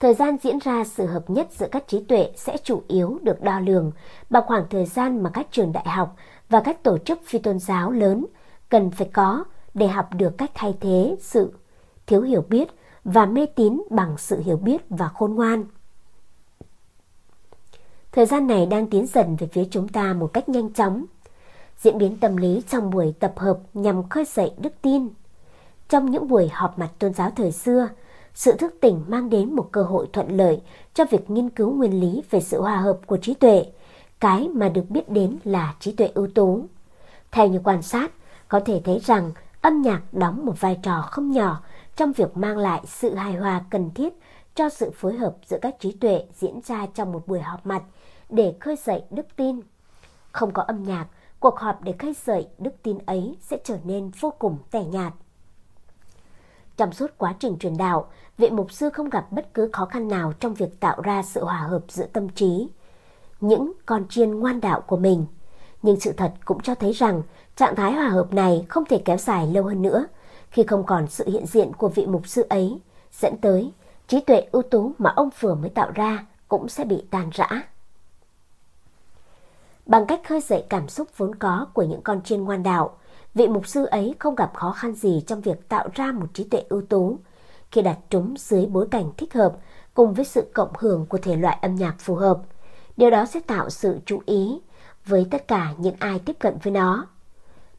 Thời 0.00 0.14
gian 0.14 0.36
diễn 0.42 0.58
ra 0.58 0.84
sự 0.84 1.06
hợp 1.06 1.30
nhất 1.30 1.48
giữa 1.58 1.68
các 1.70 1.88
trí 1.88 2.04
tuệ 2.04 2.32
sẽ 2.36 2.56
chủ 2.64 2.82
yếu 2.88 3.18
được 3.22 3.42
đo 3.42 3.60
lường 3.60 3.92
bằng 4.30 4.42
khoảng 4.46 4.64
thời 4.70 4.86
gian 4.86 5.22
mà 5.22 5.30
các 5.30 5.46
trường 5.50 5.72
đại 5.72 5.88
học 5.88 6.16
và 6.48 6.60
các 6.60 6.82
tổ 6.82 6.98
chức 6.98 7.20
phi 7.24 7.38
tôn 7.38 7.58
giáo 7.58 7.90
lớn 7.90 8.26
cần 8.68 8.90
phải 8.90 9.10
có 9.12 9.44
để 9.74 9.88
học 9.88 10.08
được 10.14 10.38
cách 10.38 10.50
thay 10.54 10.74
thế 10.80 11.16
sự 11.20 11.52
thiếu 12.06 12.22
hiểu 12.22 12.44
biết 12.48 12.68
và 13.04 13.26
mê 13.26 13.46
tín 13.46 13.82
bằng 13.90 14.14
sự 14.18 14.40
hiểu 14.44 14.56
biết 14.56 14.82
và 14.88 15.08
khôn 15.08 15.34
ngoan. 15.34 15.64
Thời 18.12 18.26
gian 18.26 18.46
này 18.46 18.66
đang 18.66 18.90
tiến 18.90 19.06
dần 19.06 19.36
về 19.36 19.48
phía 19.52 19.64
chúng 19.70 19.88
ta 19.88 20.12
một 20.12 20.32
cách 20.32 20.48
nhanh 20.48 20.72
chóng. 20.72 21.04
Diễn 21.78 21.98
biến 21.98 22.16
tâm 22.20 22.36
lý 22.36 22.62
trong 22.68 22.90
buổi 22.90 23.14
tập 23.20 23.32
hợp 23.36 23.58
nhằm 23.74 24.08
khơi 24.08 24.24
dậy 24.24 24.52
đức 24.58 24.72
tin. 24.82 25.08
Trong 25.88 26.10
những 26.10 26.28
buổi 26.28 26.48
họp 26.48 26.78
mặt 26.78 26.90
tôn 26.98 27.14
giáo 27.14 27.30
thời 27.36 27.52
xưa, 27.52 27.88
sự 28.40 28.52
thức 28.52 28.74
tỉnh 28.80 29.04
mang 29.08 29.30
đến 29.30 29.54
một 29.54 29.68
cơ 29.72 29.82
hội 29.82 30.08
thuận 30.12 30.36
lợi 30.36 30.62
cho 30.94 31.04
việc 31.10 31.30
nghiên 31.30 31.50
cứu 31.50 31.72
nguyên 31.72 32.00
lý 32.00 32.22
về 32.30 32.40
sự 32.40 32.60
hòa 32.60 32.76
hợp 32.76 32.98
của 33.06 33.16
trí 33.16 33.34
tuệ, 33.34 33.66
cái 34.20 34.48
mà 34.48 34.68
được 34.68 34.90
biết 34.90 35.08
đến 35.08 35.38
là 35.44 35.74
trí 35.80 35.92
tuệ 35.92 36.10
ưu 36.14 36.28
tú. 36.34 36.64
Theo 37.30 37.48
như 37.48 37.60
quan 37.64 37.82
sát, 37.82 38.12
có 38.48 38.60
thể 38.60 38.80
thấy 38.84 38.98
rằng 38.98 39.32
âm 39.60 39.82
nhạc 39.82 40.02
đóng 40.12 40.46
một 40.46 40.60
vai 40.60 40.78
trò 40.82 41.02
không 41.10 41.32
nhỏ 41.32 41.62
trong 41.96 42.12
việc 42.12 42.36
mang 42.36 42.58
lại 42.58 42.82
sự 42.86 43.14
hài 43.14 43.34
hòa 43.34 43.64
cần 43.70 43.90
thiết 43.94 44.14
cho 44.54 44.68
sự 44.68 44.90
phối 44.90 45.14
hợp 45.16 45.36
giữa 45.46 45.58
các 45.62 45.76
trí 45.80 45.92
tuệ 45.92 46.24
diễn 46.34 46.60
ra 46.64 46.86
trong 46.94 47.12
một 47.12 47.26
buổi 47.26 47.40
họp 47.40 47.66
mặt 47.66 47.82
để 48.30 48.54
khơi 48.60 48.76
dậy 48.84 49.02
đức 49.10 49.26
tin. 49.36 49.60
Không 50.32 50.52
có 50.52 50.62
âm 50.62 50.82
nhạc, 50.82 51.06
cuộc 51.40 51.58
họp 51.58 51.82
để 51.82 51.94
khơi 51.98 52.14
dậy 52.24 52.48
đức 52.58 52.74
tin 52.82 52.98
ấy 53.06 53.36
sẽ 53.40 53.56
trở 53.64 53.78
nên 53.84 54.10
vô 54.20 54.32
cùng 54.38 54.58
tẻ 54.70 54.84
nhạt. 54.84 55.12
Trong 56.80 56.92
suốt 56.92 57.10
quá 57.18 57.34
trình 57.38 57.58
truyền 57.58 57.76
đạo, 57.76 58.08
vị 58.40 58.50
mục 58.50 58.72
sư 58.72 58.90
không 58.90 59.10
gặp 59.10 59.32
bất 59.32 59.54
cứ 59.54 59.70
khó 59.72 59.84
khăn 59.84 60.08
nào 60.08 60.32
trong 60.40 60.54
việc 60.54 60.80
tạo 60.80 61.00
ra 61.02 61.22
sự 61.22 61.44
hòa 61.44 61.58
hợp 61.58 61.82
giữa 61.88 62.06
tâm 62.12 62.28
trí, 62.28 62.68
những 63.40 63.72
con 63.86 64.08
chiên 64.08 64.30
ngoan 64.30 64.60
đạo 64.60 64.80
của 64.80 64.96
mình. 64.96 65.26
Nhưng 65.82 66.00
sự 66.00 66.12
thật 66.12 66.32
cũng 66.44 66.60
cho 66.60 66.74
thấy 66.74 66.92
rằng 66.92 67.22
trạng 67.56 67.76
thái 67.76 67.92
hòa 67.92 68.08
hợp 68.08 68.32
này 68.32 68.66
không 68.68 68.84
thể 68.84 69.02
kéo 69.04 69.16
dài 69.16 69.46
lâu 69.46 69.64
hơn 69.64 69.82
nữa 69.82 70.06
khi 70.50 70.62
không 70.62 70.86
còn 70.86 71.06
sự 71.06 71.28
hiện 71.28 71.46
diện 71.46 71.72
của 71.72 71.88
vị 71.88 72.06
mục 72.06 72.28
sư 72.28 72.46
ấy. 72.48 72.80
dẫn 73.12 73.36
tới 73.36 73.72
trí 74.08 74.20
tuệ 74.20 74.46
ưu 74.52 74.62
tú 74.62 74.92
mà 74.98 75.12
ông 75.16 75.30
vừa 75.40 75.54
mới 75.54 75.70
tạo 75.70 75.90
ra 75.94 76.26
cũng 76.48 76.68
sẽ 76.68 76.84
bị 76.84 77.04
tan 77.10 77.30
rã. 77.32 77.48
Bằng 79.86 80.06
cách 80.06 80.20
khơi 80.28 80.40
dậy 80.40 80.64
cảm 80.68 80.88
xúc 80.88 81.08
vốn 81.16 81.34
có 81.34 81.66
của 81.74 81.82
những 81.82 82.02
con 82.02 82.22
chiên 82.22 82.44
ngoan 82.44 82.62
đạo, 82.62 82.96
vị 83.34 83.48
mục 83.48 83.66
sư 83.66 83.84
ấy 83.84 84.14
không 84.18 84.34
gặp 84.34 84.50
khó 84.54 84.72
khăn 84.72 84.94
gì 84.94 85.22
trong 85.26 85.40
việc 85.40 85.68
tạo 85.68 85.88
ra 85.94 86.12
một 86.12 86.26
trí 86.34 86.44
tuệ 86.44 86.64
ưu 86.68 86.82
tú 86.82 87.18
khi 87.70 87.82
đặt 87.82 87.98
chúng 88.10 88.34
dưới 88.38 88.66
bối 88.66 88.86
cảnh 88.90 89.10
thích 89.16 89.34
hợp 89.34 89.56
cùng 89.94 90.14
với 90.14 90.24
sự 90.24 90.50
cộng 90.54 90.72
hưởng 90.78 91.06
của 91.06 91.18
thể 91.18 91.36
loại 91.36 91.58
âm 91.62 91.74
nhạc 91.74 91.94
phù 91.98 92.14
hợp. 92.14 92.38
Điều 92.96 93.10
đó 93.10 93.26
sẽ 93.26 93.40
tạo 93.40 93.70
sự 93.70 93.98
chú 94.06 94.22
ý 94.26 94.60
với 95.06 95.26
tất 95.30 95.48
cả 95.48 95.74
những 95.78 95.94
ai 95.98 96.18
tiếp 96.18 96.36
cận 96.38 96.58
với 96.62 96.72
nó. 96.72 97.06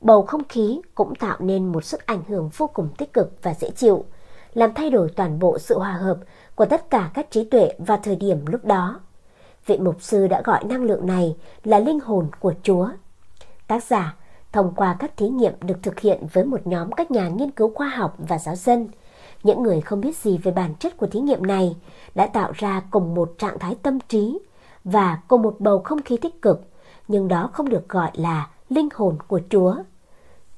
Bầu 0.01 0.21
không 0.21 0.43
khí 0.49 0.81
cũng 0.95 1.15
tạo 1.15 1.37
nên 1.39 1.71
một 1.71 1.85
sức 1.85 2.05
ảnh 2.05 2.23
hưởng 2.27 2.49
vô 2.57 2.67
cùng 2.67 2.89
tích 2.97 3.13
cực 3.13 3.31
và 3.41 3.53
dễ 3.53 3.69
chịu, 3.71 4.05
làm 4.53 4.73
thay 4.73 4.89
đổi 4.89 5.09
toàn 5.15 5.39
bộ 5.39 5.59
sự 5.59 5.79
hòa 5.79 5.93
hợp 5.93 6.17
của 6.55 6.65
tất 6.65 6.89
cả 6.89 7.11
các 7.13 7.31
trí 7.31 7.43
tuệ 7.43 7.73
vào 7.77 7.99
thời 8.03 8.15
điểm 8.15 8.45
lúc 8.45 8.65
đó. 8.65 8.99
Vị 9.65 9.77
mục 9.77 9.95
sư 9.99 10.27
đã 10.27 10.41
gọi 10.41 10.63
năng 10.63 10.83
lượng 10.83 11.05
này 11.05 11.37
là 11.63 11.79
linh 11.79 11.99
hồn 11.99 12.27
của 12.39 12.53
Chúa. 12.63 12.89
Tác 13.67 13.83
giả, 13.83 14.15
thông 14.51 14.73
qua 14.75 14.95
các 14.99 15.17
thí 15.17 15.29
nghiệm 15.29 15.53
được 15.61 15.77
thực 15.83 15.99
hiện 15.99 16.27
với 16.33 16.45
một 16.45 16.67
nhóm 16.67 16.91
các 16.91 17.11
nhà 17.11 17.27
nghiên 17.27 17.51
cứu 17.51 17.71
khoa 17.75 17.87
học 17.87 18.15
và 18.17 18.37
giáo 18.37 18.55
dân, 18.55 18.87
những 19.43 19.63
người 19.63 19.81
không 19.81 20.01
biết 20.01 20.17
gì 20.17 20.37
về 20.37 20.51
bản 20.51 20.75
chất 20.75 20.97
của 20.97 21.07
thí 21.07 21.19
nghiệm 21.19 21.45
này 21.45 21.75
đã 22.15 22.27
tạo 22.27 22.51
ra 22.55 22.81
cùng 22.91 23.15
một 23.15 23.33
trạng 23.37 23.59
thái 23.59 23.75
tâm 23.75 23.99
trí 23.99 24.39
và 24.83 25.19
cùng 25.27 25.41
một 25.41 25.55
bầu 25.59 25.81
không 25.83 26.01
khí 26.01 26.17
tích 26.17 26.41
cực, 26.41 26.61
nhưng 27.07 27.27
đó 27.27 27.49
không 27.53 27.69
được 27.69 27.89
gọi 27.89 28.11
là 28.13 28.49
linh 28.69 28.89
hồn 28.93 29.17
của 29.27 29.41
Chúa. 29.49 29.75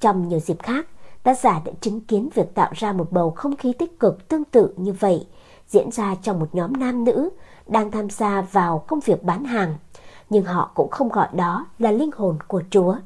Trong 0.00 0.28
nhiều 0.28 0.40
dịp 0.40 0.62
khác, 0.62 0.86
tác 1.22 1.38
giả 1.38 1.60
đã 1.64 1.72
chứng 1.80 2.00
kiến 2.00 2.28
việc 2.34 2.54
tạo 2.54 2.70
ra 2.74 2.92
một 2.92 3.12
bầu 3.12 3.30
không 3.30 3.56
khí 3.56 3.72
tích 3.78 4.00
cực 4.00 4.28
tương 4.28 4.44
tự 4.44 4.74
như 4.76 4.92
vậy 4.92 5.26
diễn 5.68 5.90
ra 5.90 6.14
trong 6.22 6.40
một 6.40 6.48
nhóm 6.54 6.72
nam 6.72 7.04
nữ 7.04 7.30
đang 7.66 7.90
tham 7.90 8.10
gia 8.10 8.40
vào 8.40 8.84
công 8.88 9.00
việc 9.00 9.22
bán 9.22 9.44
hàng, 9.44 9.76
nhưng 10.30 10.44
họ 10.44 10.70
cũng 10.74 10.90
không 10.90 11.08
gọi 11.08 11.28
đó 11.32 11.66
là 11.78 11.90
linh 11.90 12.10
hồn 12.16 12.38
của 12.48 12.62
Chúa. 12.70 12.96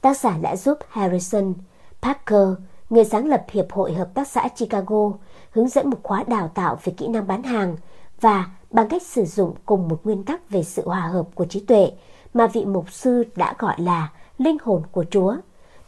Tác 0.00 0.18
giả 0.18 0.38
đã 0.42 0.56
giúp 0.56 0.78
Harrison 0.88 1.54
Parker, 2.02 2.48
người 2.90 3.04
sáng 3.04 3.26
lập 3.26 3.44
Hiệp 3.50 3.72
hội 3.72 3.92
Hợp 3.92 4.14
tác 4.14 4.28
xã 4.28 4.48
Chicago, 4.48 5.10
hướng 5.50 5.68
dẫn 5.68 5.90
một 5.90 5.98
khóa 6.02 6.24
đào 6.26 6.50
tạo 6.54 6.78
về 6.84 6.92
kỹ 6.96 7.08
năng 7.08 7.26
bán 7.26 7.42
hàng 7.42 7.76
và 8.20 8.46
bằng 8.70 8.88
cách 8.88 9.02
sử 9.02 9.24
dụng 9.24 9.54
cùng 9.66 9.88
một 9.88 10.00
nguyên 10.04 10.24
tắc 10.24 10.50
về 10.50 10.62
sự 10.62 10.82
hòa 10.86 11.00
hợp 11.00 11.26
của 11.34 11.44
trí 11.44 11.60
tuệ 11.60 11.92
mà 12.34 12.46
vị 12.46 12.64
mục 12.64 12.92
sư 12.92 13.24
đã 13.36 13.54
gọi 13.58 13.74
là 13.80 14.08
linh 14.38 14.56
hồn 14.62 14.82
của 14.92 15.04
Chúa. 15.10 15.36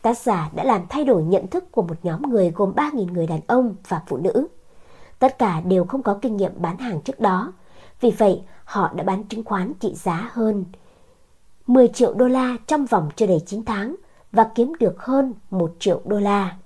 Tác 0.02 0.18
giả 0.18 0.50
đã 0.54 0.64
làm 0.64 0.86
thay 0.88 1.04
đổi 1.04 1.22
nhận 1.22 1.46
thức 1.46 1.72
của 1.72 1.82
một 1.82 1.96
nhóm 2.02 2.22
người 2.22 2.50
gồm 2.50 2.72
3.000 2.74 3.12
người 3.12 3.26
đàn 3.26 3.40
ông 3.46 3.76
và 3.88 4.02
phụ 4.06 4.16
nữ. 4.16 4.48
Tất 5.18 5.38
cả 5.38 5.60
đều 5.60 5.84
không 5.84 6.02
có 6.02 6.18
kinh 6.22 6.36
nghiệm 6.36 6.52
bán 6.56 6.78
hàng 6.78 7.00
trước 7.00 7.20
đó. 7.20 7.52
Vì 8.00 8.10
vậy, 8.10 8.42
họ 8.64 8.92
đã 8.94 9.04
bán 9.04 9.24
chứng 9.24 9.44
khoán 9.44 9.72
trị 9.74 9.94
giá 9.94 10.30
hơn 10.32 10.64
10 11.66 11.88
triệu 11.88 12.14
đô 12.14 12.28
la 12.28 12.56
trong 12.66 12.86
vòng 12.86 13.10
chưa 13.16 13.26
đầy 13.26 13.40
9 13.46 13.64
tháng 13.64 13.96
và 14.32 14.50
kiếm 14.54 14.72
được 14.80 15.04
hơn 15.04 15.34
1 15.50 15.72
triệu 15.78 16.00
đô 16.04 16.20
la. 16.20 16.56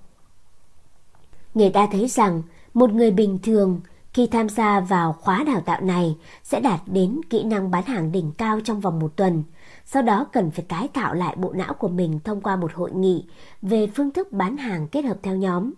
Người 1.53 1.69
ta 1.69 1.87
thấy 1.91 2.07
rằng 2.07 2.41
một 2.73 2.91
người 2.91 3.11
bình 3.11 3.39
thường 3.43 3.81
khi 4.13 4.27
tham 4.27 4.49
gia 4.49 4.79
vào 4.79 5.13
khóa 5.13 5.43
đào 5.43 5.61
tạo 5.61 5.81
này 5.81 6.17
sẽ 6.43 6.59
đạt 6.59 6.79
đến 6.85 7.21
kỹ 7.29 7.43
năng 7.43 7.71
bán 7.71 7.83
hàng 7.85 8.11
đỉnh 8.11 8.31
cao 8.37 8.59
trong 8.63 8.79
vòng 8.79 8.99
một 8.99 9.15
tuần. 9.15 9.43
Sau 9.85 10.01
đó 10.01 10.25
cần 10.33 10.51
phải 10.51 10.65
tái 10.67 10.87
tạo 10.87 11.13
lại 11.13 11.35
bộ 11.35 11.53
não 11.53 11.73
của 11.73 11.87
mình 11.87 12.19
thông 12.23 12.41
qua 12.41 12.55
một 12.55 12.73
hội 12.73 12.91
nghị 12.91 13.25
về 13.61 13.87
phương 13.95 14.11
thức 14.11 14.31
bán 14.31 14.57
hàng 14.57 14.87
kết 14.87 15.05
hợp 15.05 15.17
theo 15.23 15.35
nhóm. 15.35 15.73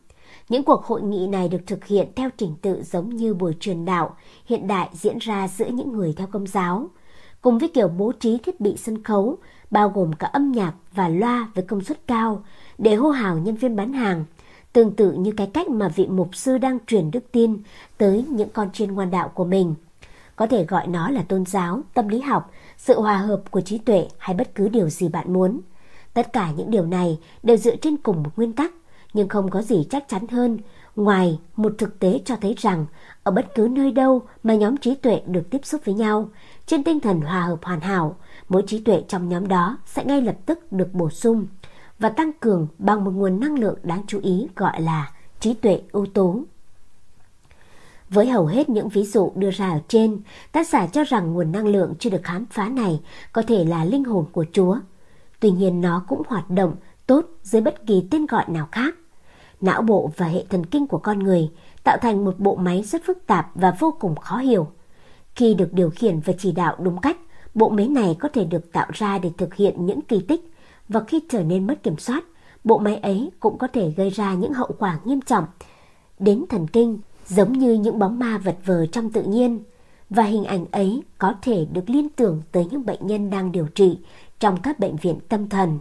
Những 0.49 0.63
cuộc 0.63 0.85
hội 0.85 1.01
nghị 1.01 1.27
này 1.27 1.49
được 1.49 1.61
thực 1.67 1.85
hiện 1.85 2.07
theo 2.15 2.29
trình 2.37 2.55
tự 2.61 2.83
giống 2.83 3.09
như 3.09 3.33
buổi 3.33 3.55
truyền 3.59 3.85
đạo 3.85 4.15
hiện 4.45 4.67
đại 4.67 4.89
diễn 4.93 5.17
ra 5.17 5.47
giữa 5.47 5.67
những 5.67 5.93
người 5.93 6.13
theo 6.17 6.27
công 6.27 6.47
giáo, 6.47 6.89
cùng 7.41 7.57
với 7.57 7.69
kiểu 7.69 7.87
bố 7.87 8.11
trí 8.11 8.37
thiết 8.37 8.59
bị 8.59 8.77
sân 8.77 9.03
khấu, 9.03 9.37
bao 9.71 9.89
gồm 9.89 10.13
cả 10.13 10.27
âm 10.27 10.51
nhạc 10.51 10.73
và 10.93 11.09
loa 11.09 11.49
với 11.55 11.63
công 11.63 11.83
suất 11.83 12.07
cao 12.07 12.43
để 12.77 12.95
hô 12.95 13.09
hào 13.09 13.37
nhân 13.37 13.55
viên 13.55 13.75
bán 13.75 13.93
hàng, 13.93 14.25
tương 14.73 14.95
tự 14.95 15.11
như 15.11 15.31
cái 15.31 15.47
cách 15.53 15.69
mà 15.69 15.87
vị 15.87 16.07
mục 16.07 16.35
sư 16.35 16.57
đang 16.57 16.77
truyền 16.87 17.11
đức 17.11 17.31
tin 17.31 17.57
tới 17.97 18.25
những 18.29 18.49
con 18.49 18.71
chiên 18.71 18.91
ngoan 18.91 19.11
đạo 19.11 19.31
của 19.33 19.45
mình. 19.45 19.75
Có 20.35 20.47
thể 20.47 20.65
gọi 20.65 20.87
nó 20.87 21.09
là 21.09 21.23
tôn 21.23 21.45
giáo, 21.45 21.81
tâm 21.93 22.07
lý 22.07 22.19
học, 22.19 22.51
sự 22.77 23.01
hòa 23.01 23.17
hợp 23.17 23.41
của 23.51 23.61
trí 23.61 23.77
tuệ 23.77 24.07
hay 24.17 24.35
bất 24.35 24.55
cứ 24.55 24.69
điều 24.69 24.89
gì 24.89 25.09
bạn 25.09 25.33
muốn. 25.33 25.61
Tất 26.13 26.33
cả 26.33 26.51
những 26.57 26.71
điều 26.71 26.85
này 26.85 27.19
đều 27.43 27.57
dựa 27.57 27.75
trên 27.75 27.97
cùng 27.97 28.23
một 28.23 28.29
nguyên 28.35 28.53
tắc, 28.53 28.73
nhưng 29.13 29.29
không 29.29 29.49
có 29.49 29.61
gì 29.61 29.87
chắc 29.89 30.07
chắn 30.07 30.27
hơn 30.27 30.57
ngoài 30.95 31.39
một 31.55 31.73
thực 31.77 31.99
tế 31.99 32.21
cho 32.25 32.35
thấy 32.35 32.55
rằng 32.57 32.85
ở 33.23 33.31
bất 33.31 33.55
cứ 33.55 33.67
nơi 33.71 33.91
đâu 33.91 34.21
mà 34.43 34.55
nhóm 34.55 34.77
trí 34.77 34.95
tuệ 34.95 35.21
được 35.25 35.49
tiếp 35.49 35.65
xúc 35.65 35.81
với 35.85 35.95
nhau, 35.95 36.29
trên 36.65 36.83
tinh 36.83 36.99
thần 36.99 37.21
hòa 37.21 37.41
hợp 37.41 37.59
hoàn 37.63 37.81
hảo, 37.81 38.15
mỗi 38.49 38.63
trí 38.67 38.79
tuệ 38.79 39.03
trong 39.07 39.29
nhóm 39.29 39.47
đó 39.47 39.77
sẽ 39.85 40.05
ngay 40.05 40.21
lập 40.21 40.35
tức 40.45 40.71
được 40.71 40.93
bổ 40.93 41.09
sung 41.09 41.47
và 41.99 42.09
tăng 42.09 42.33
cường 42.33 42.67
bằng 42.77 43.03
một 43.03 43.11
nguồn 43.11 43.39
năng 43.39 43.59
lượng 43.59 43.77
đáng 43.83 44.01
chú 44.07 44.19
ý 44.23 44.47
gọi 44.55 44.81
là 44.81 45.11
trí 45.39 45.53
tuệ 45.53 45.81
ưu 45.91 46.05
tố. 46.05 46.43
Với 48.09 48.29
hầu 48.29 48.45
hết 48.45 48.69
những 48.69 48.89
ví 48.89 49.03
dụ 49.03 49.31
đưa 49.35 49.51
ra 49.51 49.69
ở 49.69 49.79
trên, 49.87 50.21
tác 50.51 50.67
giả 50.67 50.87
cho 50.87 51.03
rằng 51.03 51.33
nguồn 51.33 51.51
năng 51.51 51.67
lượng 51.67 51.93
chưa 51.99 52.09
được 52.09 52.23
khám 52.23 52.45
phá 52.45 52.69
này 52.69 52.99
có 53.33 53.41
thể 53.41 53.65
là 53.65 53.85
linh 53.85 54.03
hồn 54.03 54.25
của 54.31 54.45
Chúa. 54.53 54.77
Tuy 55.39 55.51
nhiên 55.51 55.81
nó 55.81 56.03
cũng 56.07 56.21
hoạt 56.27 56.49
động 56.49 56.75
tốt 57.07 57.25
dưới 57.43 57.61
bất 57.61 57.85
kỳ 57.87 58.07
tên 58.11 58.25
gọi 58.25 58.45
nào 58.47 58.67
khác. 58.71 58.95
Não 59.61 59.81
bộ 59.81 60.11
và 60.17 60.25
hệ 60.25 60.45
thần 60.49 60.65
kinh 60.65 60.87
của 60.87 60.97
con 60.97 61.19
người 61.19 61.49
tạo 61.83 61.97
thành 62.01 62.25
một 62.25 62.39
bộ 62.39 62.55
máy 62.55 62.83
rất 62.83 63.01
phức 63.05 63.27
tạp 63.27 63.51
và 63.55 63.75
vô 63.79 63.95
cùng 63.99 64.15
khó 64.15 64.37
hiểu. 64.37 64.67
Khi 65.35 65.53
được 65.53 65.73
điều 65.73 65.89
khiển 65.89 66.19
và 66.19 66.33
chỉ 66.37 66.51
đạo 66.51 66.75
đúng 66.79 67.01
cách, 67.01 67.17
bộ 67.53 67.69
máy 67.69 67.87
này 67.87 68.15
có 68.19 68.29
thể 68.33 68.43
được 68.43 68.71
tạo 68.71 68.87
ra 68.93 69.17
để 69.17 69.31
thực 69.37 69.55
hiện 69.55 69.85
những 69.85 70.01
kỳ 70.01 70.21
tích 70.21 70.48
và 70.89 71.03
khi 71.07 71.19
trở 71.29 71.43
nên 71.43 71.67
mất 71.67 71.83
kiểm 71.83 71.97
soát, 71.97 72.23
bộ 72.63 72.77
máy 72.77 72.97
ấy 72.97 73.31
cũng 73.39 73.57
có 73.57 73.67
thể 73.67 73.93
gây 73.97 74.09
ra 74.09 74.33
những 74.33 74.53
hậu 74.53 74.71
quả 74.79 74.99
nghiêm 75.05 75.21
trọng 75.21 75.45
đến 76.19 76.45
thần 76.49 76.67
kinh 76.67 76.99
giống 77.27 77.53
như 77.53 77.73
những 77.73 77.99
bóng 77.99 78.19
ma 78.19 78.37
vật 78.37 78.57
vờ 78.65 78.85
trong 78.85 79.11
tự 79.11 79.23
nhiên 79.23 79.63
và 80.09 80.23
hình 80.23 80.43
ảnh 80.43 80.65
ấy 80.71 81.03
có 81.17 81.33
thể 81.41 81.65
được 81.73 81.89
liên 81.89 82.09
tưởng 82.09 82.41
tới 82.51 82.67
những 82.71 82.85
bệnh 82.85 83.07
nhân 83.07 83.29
đang 83.29 83.51
điều 83.51 83.67
trị 83.67 83.99
trong 84.39 84.61
các 84.61 84.79
bệnh 84.79 84.95
viện 84.95 85.19
tâm 85.29 85.49
thần. 85.49 85.79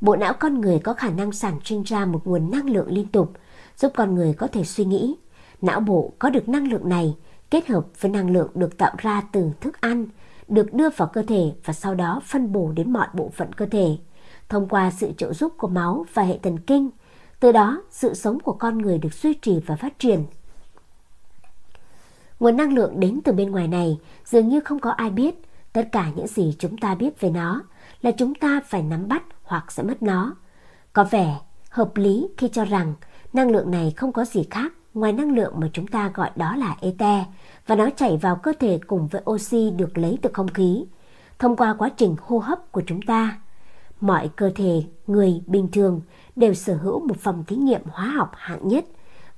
Bộ 0.00 0.16
não 0.16 0.32
con 0.32 0.60
người 0.60 0.78
có 0.78 0.94
khả 0.94 1.10
năng 1.10 1.32
sản 1.32 1.60
sinh 1.64 1.82
ra 1.82 2.04
một 2.04 2.20
nguồn 2.24 2.50
năng 2.50 2.70
lượng 2.70 2.88
liên 2.88 3.06
tục, 3.06 3.32
giúp 3.76 3.92
con 3.96 4.14
người 4.14 4.34
có 4.34 4.46
thể 4.46 4.64
suy 4.64 4.84
nghĩ. 4.84 5.16
Não 5.62 5.80
bộ 5.80 6.12
có 6.18 6.30
được 6.30 6.48
năng 6.48 6.72
lượng 6.72 6.88
này 6.88 7.16
kết 7.50 7.68
hợp 7.68 7.86
với 8.00 8.10
năng 8.10 8.30
lượng 8.30 8.50
được 8.54 8.78
tạo 8.78 8.94
ra 8.98 9.22
từ 9.32 9.50
thức 9.60 9.80
ăn, 9.80 10.06
được 10.48 10.74
đưa 10.74 10.88
vào 10.90 11.08
cơ 11.12 11.22
thể 11.22 11.52
và 11.64 11.72
sau 11.72 11.94
đó 11.94 12.20
phân 12.24 12.52
bổ 12.52 12.72
đến 12.72 12.92
mọi 12.92 13.06
bộ 13.12 13.30
phận 13.34 13.52
cơ 13.52 13.66
thể, 13.66 13.96
thông 14.48 14.68
qua 14.68 14.90
sự 14.90 15.12
trợ 15.16 15.32
giúp 15.32 15.52
của 15.56 15.68
máu 15.68 16.06
và 16.14 16.22
hệ 16.22 16.38
thần 16.38 16.58
kinh. 16.58 16.90
Từ 17.40 17.52
đó, 17.52 17.82
sự 17.90 18.14
sống 18.14 18.40
của 18.40 18.52
con 18.52 18.78
người 18.78 18.98
được 18.98 19.14
duy 19.14 19.34
trì 19.34 19.60
và 19.66 19.76
phát 19.76 19.98
triển. 19.98 20.24
Nguồn 22.40 22.56
năng 22.56 22.72
lượng 22.72 23.00
đến 23.00 23.20
từ 23.24 23.32
bên 23.32 23.50
ngoài 23.50 23.68
này 23.68 23.98
dường 24.24 24.48
như 24.48 24.60
không 24.60 24.78
có 24.78 24.90
ai 24.90 25.10
biết. 25.10 25.34
Tất 25.72 25.88
cả 25.92 26.10
những 26.16 26.26
gì 26.26 26.56
chúng 26.58 26.78
ta 26.78 26.94
biết 26.94 27.20
về 27.20 27.30
nó 27.30 27.62
là 28.02 28.10
chúng 28.10 28.34
ta 28.34 28.60
phải 28.66 28.82
nắm 28.82 29.08
bắt 29.08 29.22
hoặc 29.42 29.72
sẽ 29.72 29.82
mất 29.82 30.02
nó. 30.02 30.36
Có 30.92 31.04
vẻ 31.04 31.40
hợp 31.70 31.96
lý 31.96 32.28
khi 32.36 32.48
cho 32.48 32.64
rằng 32.64 32.94
năng 33.32 33.50
lượng 33.50 33.70
này 33.70 33.92
không 33.96 34.12
có 34.12 34.24
gì 34.24 34.46
khác 34.50 34.72
ngoài 34.94 35.12
năng 35.12 35.32
lượng 35.32 35.54
mà 35.56 35.68
chúng 35.72 35.86
ta 35.86 36.10
gọi 36.14 36.30
đó 36.36 36.56
là 36.56 36.76
ether 36.80 37.26
và 37.66 37.74
nó 37.74 37.90
chảy 37.96 38.16
vào 38.16 38.36
cơ 38.36 38.52
thể 38.60 38.80
cùng 38.86 39.06
với 39.06 39.22
oxy 39.30 39.70
được 39.70 39.98
lấy 39.98 40.18
từ 40.22 40.30
không 40.32 40.48
khí 40.48 40.84
thông 41.38 41.56
qua 41.56 41.74
quá 41.78 41.88
trình 41.96 42.16
hô 42.22 42.38
hấp 42.38 42.72
của 42.72 42.82
chúng 42.86 43.02
ta. 43.02 43.38
Mọi 44.00 44.30
cơ 44.36 44.50
thể 44.54 44.82
người 45.06 45.42
bình 45.46 45.68
thường 45.72 46.00
đều 46.36 46.54
sở 46.54 46.76
hữu 46.76 47.00
một 47.00 47.16
phòng 47.20 47.44
thí 47.46 47.56
nghiệm 47.56 47.80
hóa 47.84 48.06
học 48.06 48.30
hạng 48.34 48.68
nhất 48.68 48.84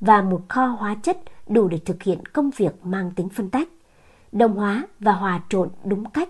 và 0.00 0.22
một 0.22 0.42
kho 0.48 0.66
hóa 0.66 0.96
chất 1.02 1.18
đủ 1.48 1.68
để 1.68 1.78
thực 1.84 2.02
hiện 2.02 2.26
công 2.26 2.50
việc 2.56 2.72
mang 2.82 3.10
tính 3.10 3.28
phân 3.28 3.50
tách, 3.50 3.68
đồng 4.32 4.56
hóa 4.56 4.86
và 5.00 5.12
hòa 5.12 5.42
trộn 5.48 5.68
đúng 5.84 6.04
cách. 6.04 6.28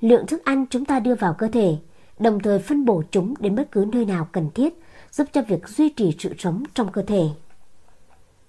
Lượng 0.00 0.26
thức 0.26 0.44
ăn 0.44 0.66
chúng 0.70 0.84
ta 0.84 1.00
đưa 1.00 1.14
vào 1.14 1.34
cơ 1.34 1.48
thể, 1.48 1.76
đồng 2.18 2.40
thời 2.40 2.58
phân 2.58 2.84
bổ 2.84 3.02
chúng 3.10 3.34
đến 3.40 3.54
bất 3.54 3.72
cứ 3.72 3.86
nơi 3.92 4.04
nào 4.04 4.28
cần 4.32 4.50
thiết, 4.54 4.74
giúp 5.10 5.26
cho 5.32 5.42
việc 5.42 5.68
duy 5.68 5.88
trì 5.88 6.16
sự 6.18 6.34
sống 6.38 6.62
trong 6.74 6.92
cơ 6.92 7.02
thể. 7.02 7.22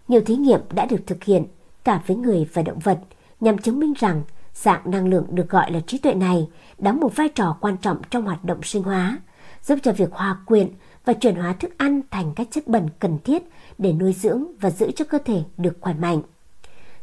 Nhiều 0.08 0.22
thí 0.26 0.36
nghiệm 0.36 0.60
đã 0.74 0.86
được 0.86 1.08
thực 1.08 1.24
hiện 1.24 1.46
cả 1.84 2.02
với 2.08 2.18
người 2.18 2.50
và 2.54 2.62
động 2.62 2.80
vật 2.80 3.00
nhằm 3.40 3.58
chứng 3.58 3.80
minh 3.80 3.94
rằng 4.00 4.22
dạng 4.54 4.92
năng 4.92 5.08
lượng 5.08 5.26
được 5.30 5.50
gọi 5.50 5.72
là 5.72 5.80
trí 5.80 5.98
tuệ 5.98 6.14
này 6.14 6.48
đóng 6.78 7.00
một 7.00 7.16
vai 7.16 7.30
trò 7.30 7.58
quan 7.62 7.78
trọng 7.78 8.02
trong 8.10 8.26
hoạt 8.26 8.44
động 8.44 8.64
sinh 8.64 8.84
hóa, 8.84 9.18
giúp 9.64 9.80
cho 9.84 9.92
việc 9.92 10.12
hòa 10.12 10.38
quyện 10.46 10.68
và 11.06 11.14
chuyển 11.14 11.36
hóa 11.36 11.54
thức 11.54 11.78
ăn 11.78 12.02
thành 12.12 12.34
các 12.36 12.48
chất 12.52 12.68
bẩn 12.68 12.88
cần 13.00 13.18
thiết 13.24 13.44
để 13.78 13.94
nuôi 13.94 14.14
dưỡng 14.14 14.46
và 14.60 14.70
giữ 14.70 14.92
cho 14.92 15.06
cơ 15.06 15.18
thể 15.26 15.44
được 15.58 15.78
khỏe 15.82 15.94
mạnh. 15.94 16.22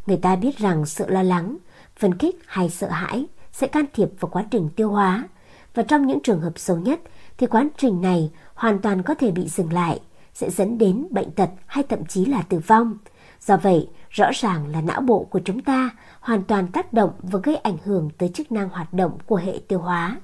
Người 0.06 0.16
ta 0.16 0.36
biết 0.36 0.58
rằng 0.58 0.86
sự 0.86 1.06
lo 1.08 1.22
lắng, 1.22 1.56
phấn 1.96 2.18
khích 2.18 2.36
hay 2.46 2.70
sợ 2.70 2.88
hãi 2.88 3.26
sẽ 3.52 3.66
can 3.66 3.84
thiệp 3.92 4.08
vào 4.20 4.30
quá 4.32 4.44
trình 4.50 4.68
tiêu 4.76 4.90
hóa 4.90 5.28
và 5.74 5.82
trong 5.82 6.06
những 6.06 6.20
trường 6.22 6.40
hợp 6.40 6.58
xấu 6.58 6.76
nhất 6.76 7.00
thì 7.38 7.46
quá 7.46 7.64
trình 7.76 8.00
này 8.00 8.30
hoàn 8.54 8.78
toàn 8.78 9.02
có 9.02 9.14
thể 9.14 9.30
bị 9.30 9.48
dừng 9.48 9.72
lại, 9.72 10.00
sẽ 10.34 10.50
dẫn 10.50 10.78
đến 10.78 11.06
bệnh 11.10 11.30
tật 11.30 11.50
hay 11.66 11.84
thậm 11.84 12.04
chí 12.04 12.24
là 12.24 12.42
tử 12.42 12.58
vong. 12.66 12.98
Do 13.40 13.56
vậy, 13.56 13.88
rõ 14.10 14.30
ràng 14.34 14.66
là 14.66 14.80
não 14.80 15.00
bộ 15.00 15.26
của 15.30 15.40
chúng 15.44 15.62
ta 15.62 15.90
hoàn 16.20 16.42
toàn 16.42 16.68
tác 16.68 16.92
động 16.92 17.10
và 17.22 17.40
gây 17.42 17.56
ảnh 17.56 17.76
hưởng 17.84 18.10
tới 18.18 18.28
chức 18.34 18.52
năng 18.52 18.68
hoạt 18.68 18.92
động 18.92 19.18
của 19.26 19.36
hệ 19.36 19.60
tiêu 19.68 19.78
hóa. 19.78 20.20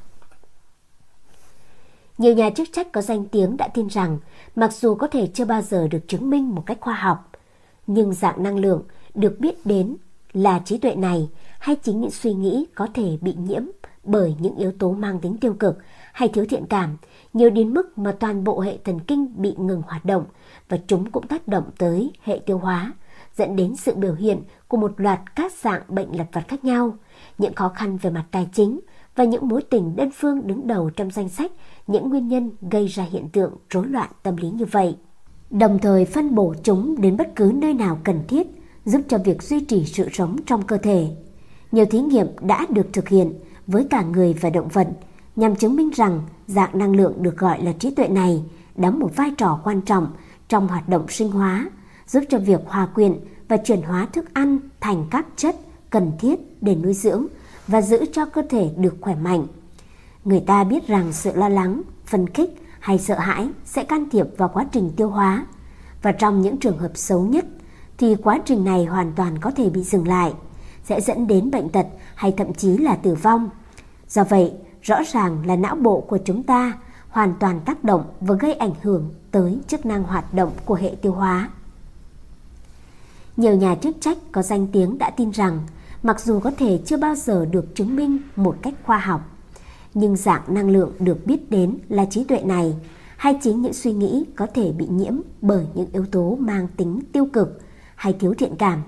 Nhiều 2.19 2.35
nhà 2.35 2.51
chức 2.51 2.69
trách 2.73 2.93
có 2.93 3.03
danh 3.03 3.25
tiếng 3.25 3.57
đã 3.57 3.69
tin 3.69 3.87
rằng 3.87 4.19
mặc 4.57 4.73
dù 4.73 4.95
có 4.95 5.07
thể 5.07 5.27
chưa 5.35 5.45
bao 5.45 5.63
giờ 5.63 5.89
được 5.89 6.09
chứng 6.09 6.31
minh 6.31 6.55
một 6.55 6.63
cách 6.67 6.79
khoa 6.81 6.95
học, 6.95 7.31
nhưng 7.87 8.13
dạng 8.13 8.43
năng 8.43 8.59
lượng 8.59 8.83
được 9.15 9.37
biết 9.41 9.67
đến 9.67 9.97
là 10.33 10.59
trí 10.65 10.79
tuệ 10.79 10.95
này 10.95 11.29
hay 11.59 11.77
chính 11.77 12.01
những 12.01 12.11
suy 12.11 12.33
nghĩ 12.33 12.67
có 12.75 12.89
thể 12.95 13.19
bị 13.21 13.35
nhiễm 13.39 13.63
bởi 14.05 14.35
những 14.41 14.57
yếu 14.57 14.73
tố 14.79 14.93
mang 14.93 15.21
tính 15.21 15.37
tiêu 15.37 15.55
cực 15.55 15.79
hay 16.13 16.29
thiếu 16.29 16.47
thiện 16.49 16.67
cảm, 16.67 16.97
nhiều 17.33 17.51
đến 17.51 17.75
mức 17.75 17.99
mà 17.99 18.17
toàn 18.21 18.45
bộ 18.45 18.61
hệ 18.61 18.79
thần 18.85 19.01
kinh 19.01 19.43
bị 19.43 19.55
ngừng 19.59 19.83
hoạt 19.87 20.05
động 20.05 20.25
và 20.69 20.79
chúng 20.87 21.11
cũng 21.11 21.27
tác 21.27 21.49
động 21.49 21.71
tới 21.79 22.11
hệ 22.23 22.41
tiêu 22.47 22.59
hóa, 22.59 22.93
dẫn 23.37 23.57
đến 23.57 23.77
sự 23.77 23.95
biểu 23.95 24.15
hiện 24.15 24.43
của 24.69 24.77
một 24.77 25.01
loạt 25.01 25.21
các 25.37 25.53
dạng 25.53 25.83
bệnh 25.89 26.17
lặt 26.17 26.27
vặt 26.33 26.49
khác 26.49 26.65
nhau, 26.65 26.97
những 27.39 27.55
khó 27.55 27.69
khăn 27.69 27.97
về 27.97 28.11
mặt 28.11 28.25
tài 28.31 28.49
chính 28.53 28.81
và 29.17 29.25
những 29.25 29.49
mối 29.49 29.63
tình 29.63 29.97
đơn 29.97 30.11
phương 30.15 30.47
đứng 30.47 30.67
đầu 30.67 30.91
trong 30.91 31.11
danh 31.11 31.29
sách 31.29 31.53
những 31.87 32.09
nguyên 32.09 32.29
nhân 32.29 32.51
gây 32.71 32.87
ra 32.87 33.05
hiện 33.11 33.29
tượng 33.29 33.53
rối 33.71 33.87
loạn 33.87 34.11
tâm 34.23 34.37
lý 34.37 34.51
như 34.51 34.65
vậy. 34.65 34.97
Đồng 35.51 35.79
thời 35.79 36.05
phân 36.05 36.35
bổ 36.35 36.55
chúng 36.63 37.01
đến 37.01 37.17
bất 37.17 37.37
cứ 37.37 37.53
nơi 37.55 37.75
nào 37.75 37.99
cần 38.05 38.21
thiết, 38.29 38.47
giúp 38.85 39.01
cho 39.09 39.19
việc 39.19 39.43
duy 39.43 39.61
trì 39.61 39.85
sự 39.85 40.09
sống 40.13 40.37
trong 40.47 40.63
cơ 40.63 40.77
thể. 40.77 41.09
Nhiều 41.73 41.85
thí 41.87 42.01
nghiệm 42.01 42.27
đã 42.41 42.67
được 42.69 42.87
thực 42.93 43.09
hiện 43.09 43.33
với 43.67 43.87
cả 43.91 44.03
người 44.03 44.33
và 44.33 44.51
động 44.51 44.69
vật 44.69 44.89
nhằm 45.37 45.57
chứng 45.57 45.77
minh 45.77 45.91
rằng 45.91 46.23
dạng 46.47 46.79
năng 46.79 46.97
lượng 46.97 47.23
được 47.23 47.37
gọi 47.37 47.63
là 47.63 47.73
trí 47.73 47.91
tuệ 47.91 48.09
này 48.09 48.43
đóng 48.77 48.99
một 48.99 49.17
vai 49.17 49.31
trò 49.39 49.61
quan 49.65 49.81
trọng 49.81 50.07
trong 50.49 50.69
hoạt 50.69 50.89
động 50.89 51.09
sinh 51.09 51.31
hóa, 51.31 51.71
giúp 52.07 52.25
cho 52.29 52.39
việc 52.39 52.61
hòa 52.67 52.87
quyện 52.87 53.21
và 53.49 53.57
chuyển 53.57 53.83
hóa 53.83 54.07
thức 54.13 54.35
ăn 54.35 54.59
thành 54.81 55.07
các 55.11 55.27
chất 55.37 55.57
cần 55.91 56.13
thiết 56.19 56.63
để 56.63 56.75
nuôi 56.75 56.95
dưỡng 56.95 57.27
và 57.67 57.83
giữ 57.83 58.05
cho 58.13 58.27
cơ 58.27 58.43
thể 58.51 58.71
được 58.77 58.95
khỏe 59.01 59.15
mạnh. 59.15 59.47
Người 60.25 60.41
ta 60.41 60.65
biết 60.65 60.87
rằng 60.87 61.13
sự 61.13 61.33
lo 61.35 61.49
lắng, 61.49 61.83
phân 62.07 62.27
khích 62.27 62.51
hay 62.81 62.99
sợ 62.99 63.19
hãi 63.19 63.49
sẽ 63.65 63.85
can 63.85 64.11
thiệp 64.11 64.27
vào 64.37 64.49
quá 64.49 64.67
trình 64.73 64.91
tiêu 64.97 65.09
hóa 65.09 65.47
và 66.03 66.13
trong 66.13 66.43
những 66.43 66.57
trường 66.57 66.79
hợp 66.79 66.93
xấu 66.95 67.27
nhất 67.27 67.45
thì 67.99 68.17
quá 68.23 68.41
trình 68.45 68.65
này 68.65 68.85
hoàn 68.85 69.13
toàn 69.13 69.39
có 69.39 69.51
thể 69.51 69.71
bị 69.71 69.83
dừng 69.83 70.09
lại, 70.09 70.35
sẽ 70.85 71.01
dẫn 71.01 71.27
đến 71.27 71.51
bệnh 71.51 71.69
tật 71.69 71.87
hay 72.15 72.33
thậm 72.37 72.55
chí 72.55 72.77
là 72.79 72.97
tử 72.97 73.15
vong. 73.15 73.51
Do 74.09 74.25
vậy, 74.25 74.53
rõ 74.83 74.97
ràng 75.13 75.47
là 75.47 75.57
não 75.57 75.77
bộ 75.77 76.01
của 76.01 76.19
chúng 76.25 76.43
ta 76.43 76.73
hoàn 77.09 77.35
toàn 77.41 77.61
tác 77.61 77.85
động 77.85 78.05
và 78.21 78.35
gây 78.35 78.55
ảnh 78.55 78.75
hưởng 78.83 79.15
tới 79.31 79.59
chức 79.69 79.87
năng 79.87 80.03
hoạt 80.03 80.35
động 80.35 80.53
của 80.65 80.75
hệ 80.75 80.95
tiêu 81.03 81.13
hóa. 81.13 81.51
Nhiều 83.37 83.55
nhà 83.55 83.75
chức 83.75 83.97
trách 84.01 84.19
có 84.33 84.43
danh 84.43 84.67
tiếng 84.73 84.99
đã 84.99 85.11
tin 85.11 85.31
rằng 85.31 85.61
mặc 86.03 86.21
dù 86.21 86.41
có 86.41 86.51
thể 86.51 86.81
chưa 86.85 86.97
bao 86.97 87.15
giờ 87.15 87.47
được 87.51 87.75
chứng 87.75 87.97
minh 87.97 88.19
một 88.37 88.57
cách 88.63 88.75
khoa 88.85 88.99
học, 88.99 89.21
nhưng 89.95 90.17
dạng 90.17 90.43
năng 90.49 90.71
lượng 90.71 90.93
được 90.99 91.27
biết 91.27 91.51
đến 91.51 91.79
là 91.89 92.05
trí 92.05 92.25
tuệ 92.25 92.41
này 92.41 92.75
hay 93.17 93.39
chính 93.43 93.63
những 93.63 93.73
suy 93.73 93.93
nghĩ 93.93 94.25
có 94.37 94.47
thể 94.55 94.73
bị 94.73 94.87
nhiễm 94.91 95.15
bởi 95.41 95.67
những 95.75 95.87
yếu 95.93 96.07
tố 96.07 96.37
mang 96.41 96.69
tính 96.77 97.01
tiêu 97.13 97.29
cực 97.33 97.61
hay 97.95 98.13
thiếu 98.13 98.35
thiện 98.39 98.57
cảm, 98.59 98.83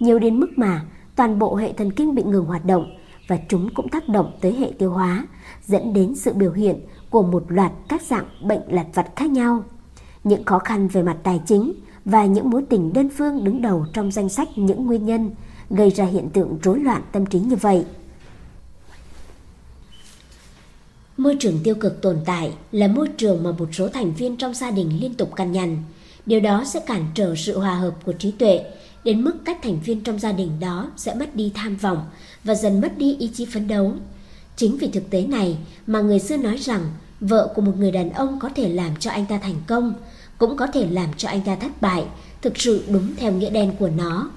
nhiều 0.00 0.18
đến 0.18 0.40
mức 0.40 0.48
mà 0.56 0.84
toàn 1.16 1.38
bộ 1.38 1.56
hệ 1.56 1.72
thần 1.72 1.92
kinh 1.92 2.14
bị 2.14 2.22
ngừng 2.22 2.44
hoạt 2.44 2.64
động 2.64 2.94
và 3.28 3.38
chúng 3.48 3.68
cũng 3.74 3.88
tác 3.88 4.08
động 4.08 4.32
tới 4.40 4.52
hệ 4.52 4.72
tiêu 4.78 4.90
hóa, 4.90 5.26
dẫn 5.66 5.92
đến 5.92 6.14
sự 6.14 6.32
biểu 6.32 6.52
hiện 6.52 6.80
của 7.10 7.22
một 7.22 7.44
loạt 7.48 7.72
các 7.88 8.02
dạng 8.02 8.26
bệnh 8.42 8.62
lặt 8.68 8.86
vặt 8.94 9.06
khác 9.16 9.30
nhau. 9.30 9.64
Những 10.24 10.44
khó 10.44 10.58
khăn 10.58 10.88
về 10.88 11.02
mặt 11.02 11.16
tài 11.22 11.40
chính 11.46 11.72
và 12.04 12.26
những 12.26 12.50
mối 12.50 12.62
tình 12.70 12.92
đơn 12.92 13.08
phương 13.16 13.44
đứng 13.44 13.62
đầu 13.62 13.86
trong 13.92 14.10
danh 14.10 14.28
sách 14.28 14.48
những 14.56 14.86
nguyên 14.86 15.06
nhân 15.06 15.30
gây 15.70 15.90
ra 15.90 16.04
hiện 16.04 16.30
tượng 16.30 16.58
rối 16.62 16.78
loạn 16.78 17.02
tâm 17.12 17.26
trí 17.26 17.38
như 17.40 17.56
vậy. 17.56 17.84
Môi 21.16 21.36
trường 21.40 21.58
tiêu 21.64 21.74
cực 21.74 22.02
tồn 22.02 22.16
tại 22.26 22.52
là 22.72 22.88
môi 22.88 23.08
trường 23.08 23.42
mà 23.42 23.50
một 23.58 23.68
số 23.72 23.88
thành 23.88 24.14
viên 24.14 24.36
trong 24.36 24.54
gia 24.54 24.70
đình 24.70 25.00
liên 25.00 25.14
tục 25.14 25.36
cằn 25.36 25.52
nhằn. 25.52 25.78
Điều 26.26 26.40
đó 26.40 26.64
sẽ 26.66 26.80
cản 26.86 27.06
trở 27.14 27.34
sự 27.36 27.58
hòa 27.58 27.74
hợp 27.74 27.94
của 28.04 28.12
trí 28.12 28.30
tuệ, 28.30 28.64
đến 29.04 29.24
mức 29.24 29.32
các 29.44 29.58
thành 29.62 29.80
viên 29.80 30.00
trong 30.00 30.18
gia 30.18 30.32
đình 30.32 30.60
đó 30.60 30.90
sẽ 30.96 31.14
mất 31.14 31.36
đi 31.36 31.52
tham 31.54 31.76
vọng 31.76 32.04
và 32.44 32.54
dần 32.54 32.80
mất 32.80 32.98
đi 32.98 33.16
ý 33.16 33.30
chí 33.34 33.46
phấn 33.46 33.68
đấu. 33.68 33.92
Chính 34.56 34.76
vì 34.76 34.88
thực 34.88 35.10
tế 35.10 35.26
này 35.26 35.58
mà 35.86 36.00
người 36.00 36.18
xưa 36.18 36.36
nói 36.36 36.56
rằng 36.56 36.80
vợ 37.20 37.52
của 37.54 37.62
một 37.62 37.72
người 37.78 37.92
đàn 37.92 38.10
ông 38.10 38.38
có 38.38 38.48
thể 38.48 38.68
làm 38.68 38.96
cho 38.96 39.10
anh 39.10 39.26
ta 39.26 39.38
thành 39.38 39.56
công, 39.66 39.94
cũng 40.42 40.56
có 40.56 40.66
thể 40.66 40.86
làm 40.90 41.08
cho 41.16 41.28
anh 41.28 41.40
ta 41.40 41.56
thất 41.56 41.82
bại, 41.82 42.04
thực 42.42 42.58
sự 42.58 42.84
đúng 42.88 43.14
theo 43.16 43.32
nghĩa 43.32 43.50
đen 43.50 43.72
của 43.78 43.88
nó. 43.88 44.30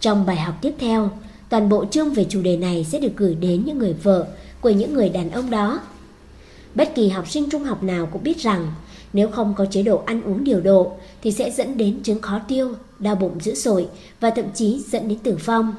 Trong 0.00 0.26
bài 0.26 0.36
học 0.36 0.54
tiếp 0.60 0.72
theo, 0.78 1.10
toàn 1.48 1.68
bộ 1.68 1.84
chương 1.84 2.10
về 2.10 2.26
chủ 2.28 2.42
đề 2.42 2.56
này 2.56 2.84
sẽ 2.84 2.98
được 2.98 3.12
gửi 3.16 3.34
đến 3.34 3.62
những 3.64 3.78
người 3.78 3.92
vợ 3.92 4.26
của 4.60 4.70
những 4.70 4.94
người 4.94 5.08
đàn 5.08 5.30
ông 5.30 5.50
đó. 5.50 5.80
Bất 6.74 6.94
kỳ 6.94 7.08
học 7.08 7.30
sinh 7.30 7.50
trung 7.50 7.64
học 7.64 7.82
nào 7.82 8.08
cũng 8.12 8.22
biết 8.22 8.38
rằng 8.38 8.72
nếu 9.12 9.28
không 9.28 9.54
có 9.56 9.66
chế 9.70 9.82
độ 9.82 10.02
ăn 10.06 10.22
uống 10.22 10.44
điều 10.44 10.60
độ 10.60 10.92
thì 11.22 11.32
sẽ 11.32 11.50
dẫn 11.50 11.76
đến 11.76 12.02
chứng 12.02 12.20
khó 12.20 12.40
tiêu, 12.48 12.72
đau 12.98 13.14
bụng 13.14 13.38
dữ 13.40 13.54
dội 13.54 13.88
và 14.20 14.30
thậm 14.30 14.44
chí 14.54 14.82
dẫn 14.88 15.08
đến 15.08 15.18
tử 15.18 15.38
vong. 15.44 15.74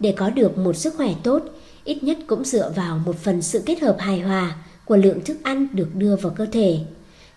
Để 0.00 0.14
có 0.16 0.30
được 0.30 0.58
một 0.58 0.76
sức 0.76 0.94
khỏe 0.96 1.14
tốt, 1.22 1.42
ít 1.84 2.02
nhất 2.02 2.18
cũng 2.26 2.44
dựa 2.44 2.72
vào 2.76 2.98
một 3.06 3.16
phần 3.16 3.42
sự 3.42 3.62
kết 3.66 3.80
hợp 3.80 3.96
hài 3.98 4.20
hòa 4.20 4.56
của 4.84 4.96
lượng 4.96 5.24
thức 5.24 5.38
ăn 5.42 5.68
được 5.72 5.88
đưa 5.94 6.16
vào 6.16 6.32
cơ 6.36 6.46
thể. 6.46 6.78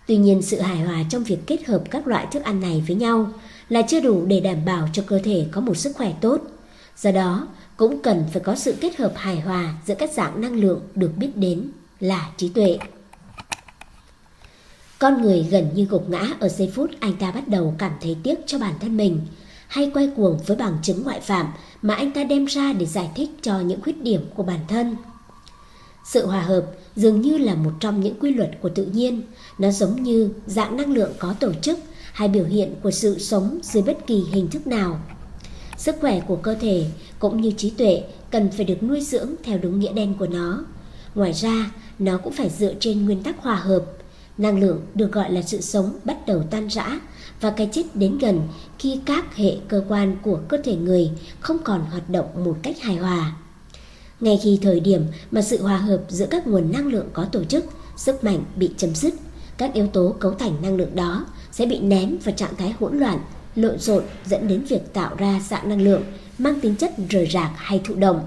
Tuy 0.06 0.16
nhiên 0.16 0.42
sự 0.42 0.60
hài 0.60 0.80
hòa 0.80 1.04
trong 1.10 1.24
việc 1.24 1.38
kết 1.46 1.66
hợp 1.66 1.82
các 1.90 2.06
loại 2.06 2.26
thức 2.30 2.42
ăn 2.42 2.60
này 2.60 2.84
với 2.86 2.96
nhau 2.96 3.32
là 3.68 3.82
chưa 3.82 4.00
đủ 4.00 4.24
để 4.26 4.40
đảm 4.40 4.64
bảo 4.64 4.88
cho 4.92 5.02
cơ 5.06 5.20
thể 5.24 5.46
có 5.52 5.60
một 5.60 5.76
sức 5.76 5.96
khỏe 5.96 6.12
tốt. 6.20 6.40
Do 6.96 7.10
đó, 7.10 7.48
cũng 7.76 8.02
cần 8.02 8.24
phải 8.32 8.40
có 8.40 8.54
sự 8.54 8.74
kết 8.80 8.96
hợp 8.96 9.12
hài 9.16 9.40
hòa 9.40 9.74
giữa 9.86 9.94
các 9.94 10.10
dạng 10.12 10.40
năng 10.40 10.54
lượng 10.54 10.80
được 10.94 11.10
biết 11.16 11.36
đến 11.36 11.70
là 12.00 12.30
trí 12.36 12.48
tuệ. 12.48 12.78
Con 14.98 15.22
người 15.22 15.46
gần 15.50 15.70
như 15.74 15.84
gục 15.84 16.10
ngã 16.10 16.28
ở 16.40 16.48
giây 16.48 16.72
phút 16.74 16.90
anh 17.00 17.16
ta 17.16 17.30
bắt 17.30 17.48
đầu 17.48 17.74
cảm 17.78 17.92
thấy 18.00 18.16
tiếc 18.22 18.34
cho 18.46 18.58
bản 18.58 18.74
thân 18.80 18.96
mình, 18.96 19.20
hay 19.68 19.90
quay 19.94 20.10
cuồng 20.16 20.38
với 20.46 20.56
bằng 20.56 20.78
chứng 20.82 21.02
ngoại 21.02 21.20
phạm 21.20 21.46
mà 21.82 21.94
anh 21.94 22.10
ta 22.10 22.24
đem 22.24 22.44
ra 22.44 22.72
để 22.72 22.86
giải 22.86 23.10
thích 23.14 23.30
cho 23.42 23.60
những 23.60 23.80
khuyết 23.80 24.02
điểm 24.02 24.20
của 24.34 24.42
bản 24.42 24.60
thân. 24.68 24.96
Sự 26.12 26.26
hòa 26.26 26.42
hợp 26.42 26.66
dường 26.96 27.20
như 27.20 27.38
là 27.38 27.54
một 27.54 27.70
trong 27.80 28.00
những 28.00 28.14
quy 28.20 28.34
luật 28.34 28.50
của 28.60 28.68
tự 28.68 28.84
nhiên, 28.84 29.22
nó 29.58 29.70
giống 29.70 30.02
như 30.02 30.30
dạng 30.46 30.76
năng 30.76 30.92
lượng 30.92 31.12
có 31.18 31.34
tổ 31.40 31.52
chức 31.52 31.78
hay 32.12 32.28
biểu 32.28 32.44
hiện 32.44 32.74
của 32.82 32.90
sự 32.90 33.18
sống 33.18 33.58
dưới 33.62 33.82
bất 33.82 34.06
kỳ 34.06 34.22
hình 34.32 34.48
thức 34.48 34.66
nào. 34.66 35.00
Sức 35.76 35.96
khỏe 36.00 36.20
của 36.20 36.36
cơ 36.36 36.54
thể 36.54 36.86
cũng 37.18 37.40
như 37.40 37.52
trí 37.56 37.70
tuệ 37.70 38.04
cần 38.30 38.50
phải 38.50 38.64
được 38.64 38.82
nuôi 38.82 39.00
dưỡng 39.00 39.34
theo 39.44 39.58
đúng 39.58 39.80
nghĩa 39.80 39.92
đen 39.92 40.14
của 40.18 40.26
nó. 40.26 40.64
Ngoài 41.14 41.32
ra, 41.32 41.70
nó 41.98 42.18
cũng 42.18 42.32
phải 42.32 42.50
dựa 42.50 42.74
trên 42.80 43.04
nguyên 43.04 43.22
tắc 43.22 43.42
hòa 43.42 43.56
hợp. 43.56 43.84
Năng 44.38 44.60
lượng 44.60 44.80
được 44.94 45.12
gọi 45.12 45.32
là 45.32 45.42
sự 45.42 45.60
sống 45.60 45.98
bắt 46.04 46.26
đầu 46.26 46.42
tan 46.50 46.68
rã 46.68 47.00
và 47.40 47.50
cái 47.50 47.68
chết 47.72 47.82
đến 47.94 48.18
gần 48.18 48.40
khi 48.78 49.00
các 49.04 49.36
hệ 49.36 49.56
cơ 49.68 49.84
quan 49.88 50.16
của 50.22 50.40
cơ 50.48 50.56
thể 50.64 50.76
người 50.76 51.10
không 51.40 51.58
còn 51.64 51.80
hoạt 51.90 52.10
động 52.10 52.44
một 52.44 52.56
cách 52.62 52.80
hài 52.80 52.96
hòa. 52.96 53.36
Ngay 54.22 54.38
khi 54.42 54.58
thời 54.62 54.80
điểm 54.80 55.06
mà 55.30 55.42
sự 55.42 55.62
hòa 55.62 55.76
hợp 55.76 56.00
giữa 56.08 56.26
các 56.26 56.46
nguồn 56.46 56.72
năng 56.72 56.86
lượng 56.86 57.08
có 57.12 57.24
tổ 57.24 57.44
chức, 57.44 57.64
sức 57.96 58.24
mạnh 58.24 58.44
bị 58.56 58.70
chấm 58.76 58.94
dứt, 58.94 59.14
các 59.56 59.74
yếu 59.74 59.86
tố 59.86 60.14
cấu 60.20 60.32
thành 60.34 60.62
năng 60.62 60.76
lượng 60.76 60.94
đó 60.96 61.26
sẽ 61.52 61.66
bị 61.66 61.80
ném 61.80 62.18
vào 62.24 62.34
trạng 62.34 62.56
thái 62.56 62.74
hỗn 62.80 62.98
loạn, 62.98 63.18
lộn 63.54 63.78
xộn 63.78 64.04
dẫn 64.26 64.48
đến 64.48 64.64
việc 64.64 64.92
tạo 64.92 65.14
ra 65.18 65.40
dạng 65.48 65.68
năng 65.68 65.82
lượng 65.82 66.02
mang 66.38 66.60
tính 66.60 66.76
chất 66.76 66.92
rời 67.08 67.28
rạc 67.32 67.50
hay 67.56 67.80
thụ 67.84 67.94
động. 67.94 68.20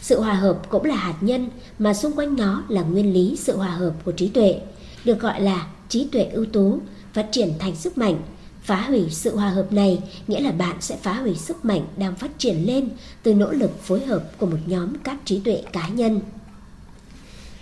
Sự 0.00 0.20
hòa 0.20 0.34
hợp 0.34 0.58
cũng 0.68 0.84
là 0.84 0.96
hạt 0.96 1.16
nhân 1.20 1.48
mà 1.78 1.94
xung 1.94 2.12
quanh 2.12 2.36
nó 2.36 2.64
là 2.68 2.82
nguyên 2.82 3.12
lý 3.12 3.36
sự 3.40 3.56
hòa 3.56 3.70
hợp 3.70 3.92
của 4.04 4.12
trí 4.12 4.28
tuệ, 4.28 4.60
được 5.04 5.20
gọi 5.20 5.40
là 5.40 5.66
trí 5.88 6.08
tuệ 6.12 6.24
ưu 6.24 6.46
tú, 6.46 6.78
phát 7.12 7.26
triển 7.32 7.52
thành 7.58 7.76
sức 7.76 7.98
mạnh. 7.98 8.22
Phá 8.62 8.80
hủy 8.80 9.10
sự 9.10 9.36
hòa 9.36 9.48
hợp 9.48 9.72
này 9.72 9.98
nghĩa 10.26 10.40
là 10.40 10.52
bạn 10.52 10.76
sẽ 10.80 10.96
phá 10.96 11.12
hủy 11.12 11.34
sức 11.34 11.64
mạnh 11.64 11.86
đang 11.96 12.16
phát 12.16 12.38
triển 12.38 12.66
lên 12.66 12.88
từ 13.22 13.34
nỗ 13.34 13.52
lực 13.52 13.80
phối 13.82 14.04
hợp 14.04 14.38
của 14.38 14.46
một 14.46 14.58
nhóm 14.66 14.98
các 15.04 15.16
trí 15.24 15.40
tuệ 15.40 15.62
cá 15.72 15.88
nhân. 15.88 16.20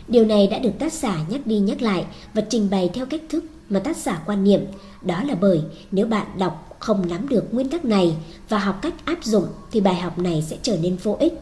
Điều 0.08 0.24
này 0.24 0.46
đã 0.46 0.58
được 0.58 0.72
tác 0.78 0.92
giả 0.92 1.24
nhắc 1.28 1.46
đi 1.46 1.58
nhắc 1.58 1.82
lại 1.82 2.06
và 2.34 2.42
trình 2.50 2.70
bày 2.70 2.90
theo 2.94 3.06
cách 3.06 3.22
thức 3.28 3.44
mà 3.68 3.80
tác 3.80 3.96
giả 3.96 4.22
quan 4.26 4.44
niệm, 4.44 4.60
đó 5.02 5.22
là 5.22 5.34
bởi 5.34 5.62
nếu 5.90 6.06
bạn 6.06 6.26
đọc 6.38 6.76
không 6.78 7.08
nắm 7.08 7.28
được 7.28 7.54
nguyên 7.54 7.68
tắc 7.68 7.84
này 7.84 8.16
và 8.48 8.58
học 8.58 8.78
cách 8.82 8.94
áp 9.04 9.24
dụng 9.24 9.46
thì 9.70 9.80
bài 9.80 9.94
học 9.94 10.18
này 10.18 10.44
sẽ 10.48 10.56
trở 10.62 10.76
nên 10.76 10.96
vô 10.96 11.16
ích. 11.20 11.40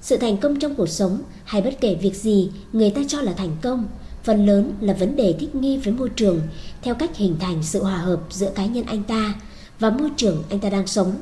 Sự 0.00 0.16
thành 0.16 0.36
công 0.36 0.58
trong 0.58 0.74
cuộc 0.74 0.88
sống 0.88 1.22
hay 1.44 1.62
bất 1.62 1.80
kể 1.80 1.94
việc 1.94 2.14
gì 2.14 2.50
người 2.72 2.90
ta 2.90 3.00
cho 3.08 3.20
là 3.20 3.32
thành 3.32 3.56
công, 3.62 3.88
phần 4.24 4.46
lớn 4.46 4.72
là 4.80 4.94
vấn 4.94 5.16
đề 5.16 5.34
thích 5.40 5.54
nghi 5.54 5.76
với 5.76 5.94
môi 5.94 6.08
trường 6.08 6.40
theo 6.82 6.94
cách 6.94 7.16
hình 7.16 7.36
thành 7.40 7.62
sự 7.62 7.82
hòa 7.82 7.96
hợp 7.96 8.20
giữa 8.30 8.50
cá 8.54 8.66
nhân 8.66 8.84
anh 8.86 9.02
ta 9.02 9.34
và 9.78 9.90
môi 9.90 10.10
trường 10.16 10.42
anh 10.50 10.58
ta 10.60 10.70
đang 10.70 10.86
sống. 10.86 11.14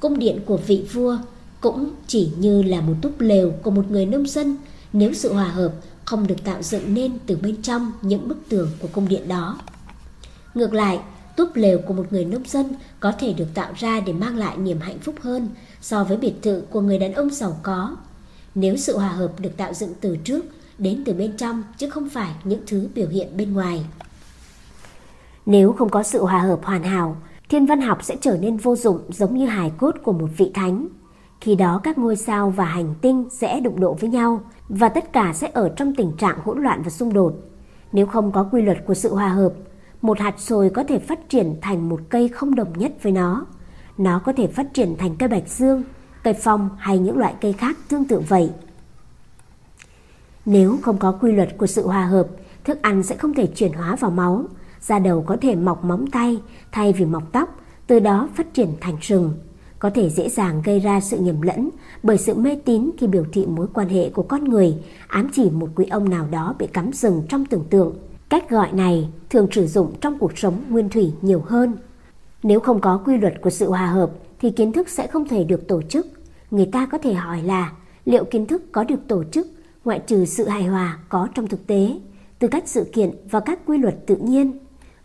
Cung 0.00 0.18
điện 0.18 0.40
của 0.46 0.56
vị 0.56 0.84
vua 0.92 1.18
cũng 1.60 1.90
chỉ 2.06 2.30
như 2.38 2.62
là 2.62 2.80
một 2.80 2.94
túp 3.02 3.20
lều 3.20 3.50
của 3.50 3.70
một 3.70 3.90
người 3.90 4.06
nông 4.06 4.26
dân 4.26 4.56
nếu 4.92 5.14
sự 5.14 5.32
hòa 5.32 5.48
hợp 5.48 5.72
không 6.04 6.26
được 6.26 6.44
tạo 6.44 6.62
dựng 6.62 6.94
nên 6.94 7.18
từ 7.26 7.36
bên 7.36 7.62
trong 7.62 7.92
những 8.02 8.28
bức 8.28 8.38
tường 8.48 8.70
của 8.78 8.88
cung 8.92 9.08
điện 9.08 9.28
đó. 9.28 9.58
Ngược 10.54 10.74
lại, 10.74 11.00
túp 11.36 11.56
lều 11.56 11.78
của 11.78 11.94
một 11.94 12.06
người 12.10 12.24
nông 12.24 12.42
dân 12.46 12.66
có 13.00 13.12
thể 13.12 13.32
được 13.32 13.46
tạo 13.54 13.72
ra 13.76 14.00
để 14.00 14.12
mang 14.12 14.36
lại 14.36 14.56
niềm 14.56 14.80
hạnh 14.80 14.98
phúc 14.98 15.14
hơn 15.20 15.48
so 15.80 16.04
với 16.04 16.16
biệt 16.16 16.34
thự 16.42 16.62
của 16.70 16.80
người 16.80 16.98
đàn 16.98 17.12
ông 17.12 17.30
giàu 17.30 17.60
có. 17.62 17.96
Nếu 18.54 18.76
sự 18.76 18.98
hòa 18.98 19.08
hợp 19.08 19.40
được 19.40 19.56
tạo 19.56 19.74
dựng 19.74 19.92
từ 20.00 20.16
trước, 20.16 20.44
đến 20.82 21.02
từ 21.04 21.12
bên 21.12 21.36
trong 21.36 21.62
chứ 21.76 21.90
không 21.90 22.08
phải 22.08 22.34
những 22.44 22.60
thứ 22.66 22.88
biểu 22.94 23.08
hiện 23.08 23.36
bên 23.36 23.52
ngoài. 23.52 23.84
Nếu 25.46 25.72
không 25.72 25.88
có 25.88 26.02
sự 26.02 26.24
hòa 26.24 26.38
hợp 26.38 26.60
hoàn 26.62 26.82
hảo, 26.82 27.16
thiên 27.48 27.66
văn 27.66 27.80
học 27.80 27.98
sẽ 28.04 28.16
trở 28.20 28.36
nên 28.40 28.56
vô 28.56 28.76
dụng 28.76 29.00
giống 29.08 29.36
như 29.36 29.46
hài 29.46 29.72
cốt 29.78 29.94
của 30.02 30.12
một 30.12 30.28
vị 30.36 30.50
thánh. 30.54 30.88
Khi 31.40 31.54
đó 31.54 31.80
các 31.82 31.98
ngôi 31.98 32.16
sao 32.16 32.50
và 32.50 32.64
hành 32.64 32.94
tinh 33.00 33.28
sẽ 33.30 33.60
đụng 33.60 33.80
độ 33.80 33.94
với 33.94 34.10
nhau 34.10 34.40
và 34.68 34.88
tất 34.88 35.12
cả 35.12 35.32
sẽ 35.34 35.50
ở 35.54 35.68
trong 35.68 35.94
tình 35.94 36.12
trạng 36.18 36.38
hỗn 36.44 36.62
loạn 36.62 36.82
và 36.84 36.90
xung 36.90 37.12
đột. 37.12 37.34
Nếu 37.92 38.06
không 38.06 38.32
có 38.32 38.48
quy 38.52 38.62
luật 38.62 38.78
của 38.86 38.94
sự 38.94 39.14
hòa 39.14 39.28
hợp, 39.28 39.52
một 40.02 40.18
hạt 40.18 40.34
sồi 40.38 40.70
có 40.70 40.84
thể 40.84 40.98
phát 40.98 41.28
triển 41.28 41.56
thành 41.60 41.88
một 41.88 42.00
cây 42.08 42.28
không 42.28 42.54
đồng 42.54 42.78
nhất 42.78 42.92
với 43.02 43.12
nó. 43.12 43.46
Nó 43.98 44.18
có 44.18 44.32
thể 44.32 44.46
phát 44.46 44.74
triển 44.74 44.96
thành 44.98 45.16
cây 45.16 45.28
bạch 45.28 45.48
dương, 45.48 45.82
cây 46.24 46.34
phong 46.34 46.70
hay 46.78 46.98
những 46.98 47.18
loại 47.18 47.34
cây 47.40 47.52
khác 47.52 47.76
tương 47.88 48.04
tự 48.04 48.22
vậy. 48.28 48.50
Nếu 50.46 50.78
không 50.82 50.98
có 50.98 51.12
quy 51.12 51.32
luật 51.32 51.58
của 51.58 51.66
sự 51.66 51.86
hòa 51.86 52.04
hợp, 52.04 52.26
thức 52.64 52.82
ăn 52.82 53.02
sẽ 53.02 53.16
không 53.16 53.34
thể 53.34 53.46
chuyển 53.46 53.72
hóa 53.72 53.96
vào 53.96 54.10
máu, 54.10 54.44
da 54.80 54.98
đầu 54.98 55.24
có 55.26 55.36
thể 55.40 55.54
mọc 55.54 55.84
móng 55.84 56.06
tay 56.06 56.38
thay 56.72 56.92
vì 56.92 57.04
mọc 57.04 57.32
tóc, 57.32 57.60
từ 57.86 58.00
đó 58.00 58.28
phát 58.34 58.54
triển 58.54 58.68
thành 58.80 58.96
sừng. 59.00 59.34
Có 59.78 59.90
thể 59.90 60.10
dễ 60.10 60.28
dàng 60.28 60.62
gây 60.64 60.80
ra 60.80 61.00
sự 61.00 61.18
nhầm 61.18 61.42
lẫn 61.42 61.70
bởi 62.02 62.18
sự 62.18 62.34
mê 62.34 62.56
tín 62.64 62.90
khi 62.98 63.06
biểu 63.06 63.24
thị 63.32 63.46
mối 63.46 63.66
quan 63.74 63.88
hệ 63.88 64.10
của 64.10 64.22
con 64.22 64.44
người 64.44 64.74
ám 65.06 65.30
chỉ 65.32 65.50
một 65.50 65.68
quý 65.74 65.86
ông 65.90 66.10
nào 66.10 66.26
đó 66.30 66.54
bị 66.58 66.66
cắm 66.66 66.92
sừng 66.92 67.22
trong 67.28 67.44
tưởng 67.44 67.64
tượng. 67.70 67.96
Cách 68.28 68.50
gọi 68.50 68.72
này 68.72 69.08
thường 69.30 69.46
sử 69.50 69.66
dụng 69.66 69.92
trong 70.00 70.18
cuộc 70.18 70.38
sống 70.38 70.54
nguyên 70.68 70.88
thủy 70.88 71.12
nhiều 71.22 71.42
hơn. 71.46 71.74
Nếu 72.42 72.60
không 72.60 72.80
có 72.80 73.00
quy 73.04 73.16
luật 73.16 73.34
của 73.42 73.50
sự 73.50 73.70
hòa 73.70 73.86
hợp 73.86 74.10
thì 74.40 74.50
kiến 74.50 74.72
thức 74.72 74.88
sẽ 74.88 75.06
không 75.06 75.28
thể 75.28 75.44
được 75.44 75.68
tổ 75.68 75.82
chức. 75.82 76.06
Người 76.50 76.66
ta 76.66 76.86
có 76.86 76.98
thể 76.98 77.14
hỏi 77.14 77.42
là 77.42 77.72
liệu 78.04 78.24
kiến 78.24 78.46
thức 78.46 78.62
có 78.72 78.84
được 78.84 79.08
tổ 79.08 79.24
chức 79.24 79.46
ngoại 79.84 79.98
trừ 80.06 80.24
sự 80.24 80.48
hài 80.48 80.66
hòa 80.66 80.98
có 81.08 81.28
trong 81.34 81.46
thực 81.46 81.66
tế, 81.66 82.00
từ 82.38 82.48
các 82.48 82.62
sự 82.66 82.90
kiện 82.92 83.10
và 83.30 83.40
các 83.40 83.58
quy 83.66 83.78
luật 83.78 84.06
tự 84.06 84.16
nhiên. 84.16 84.58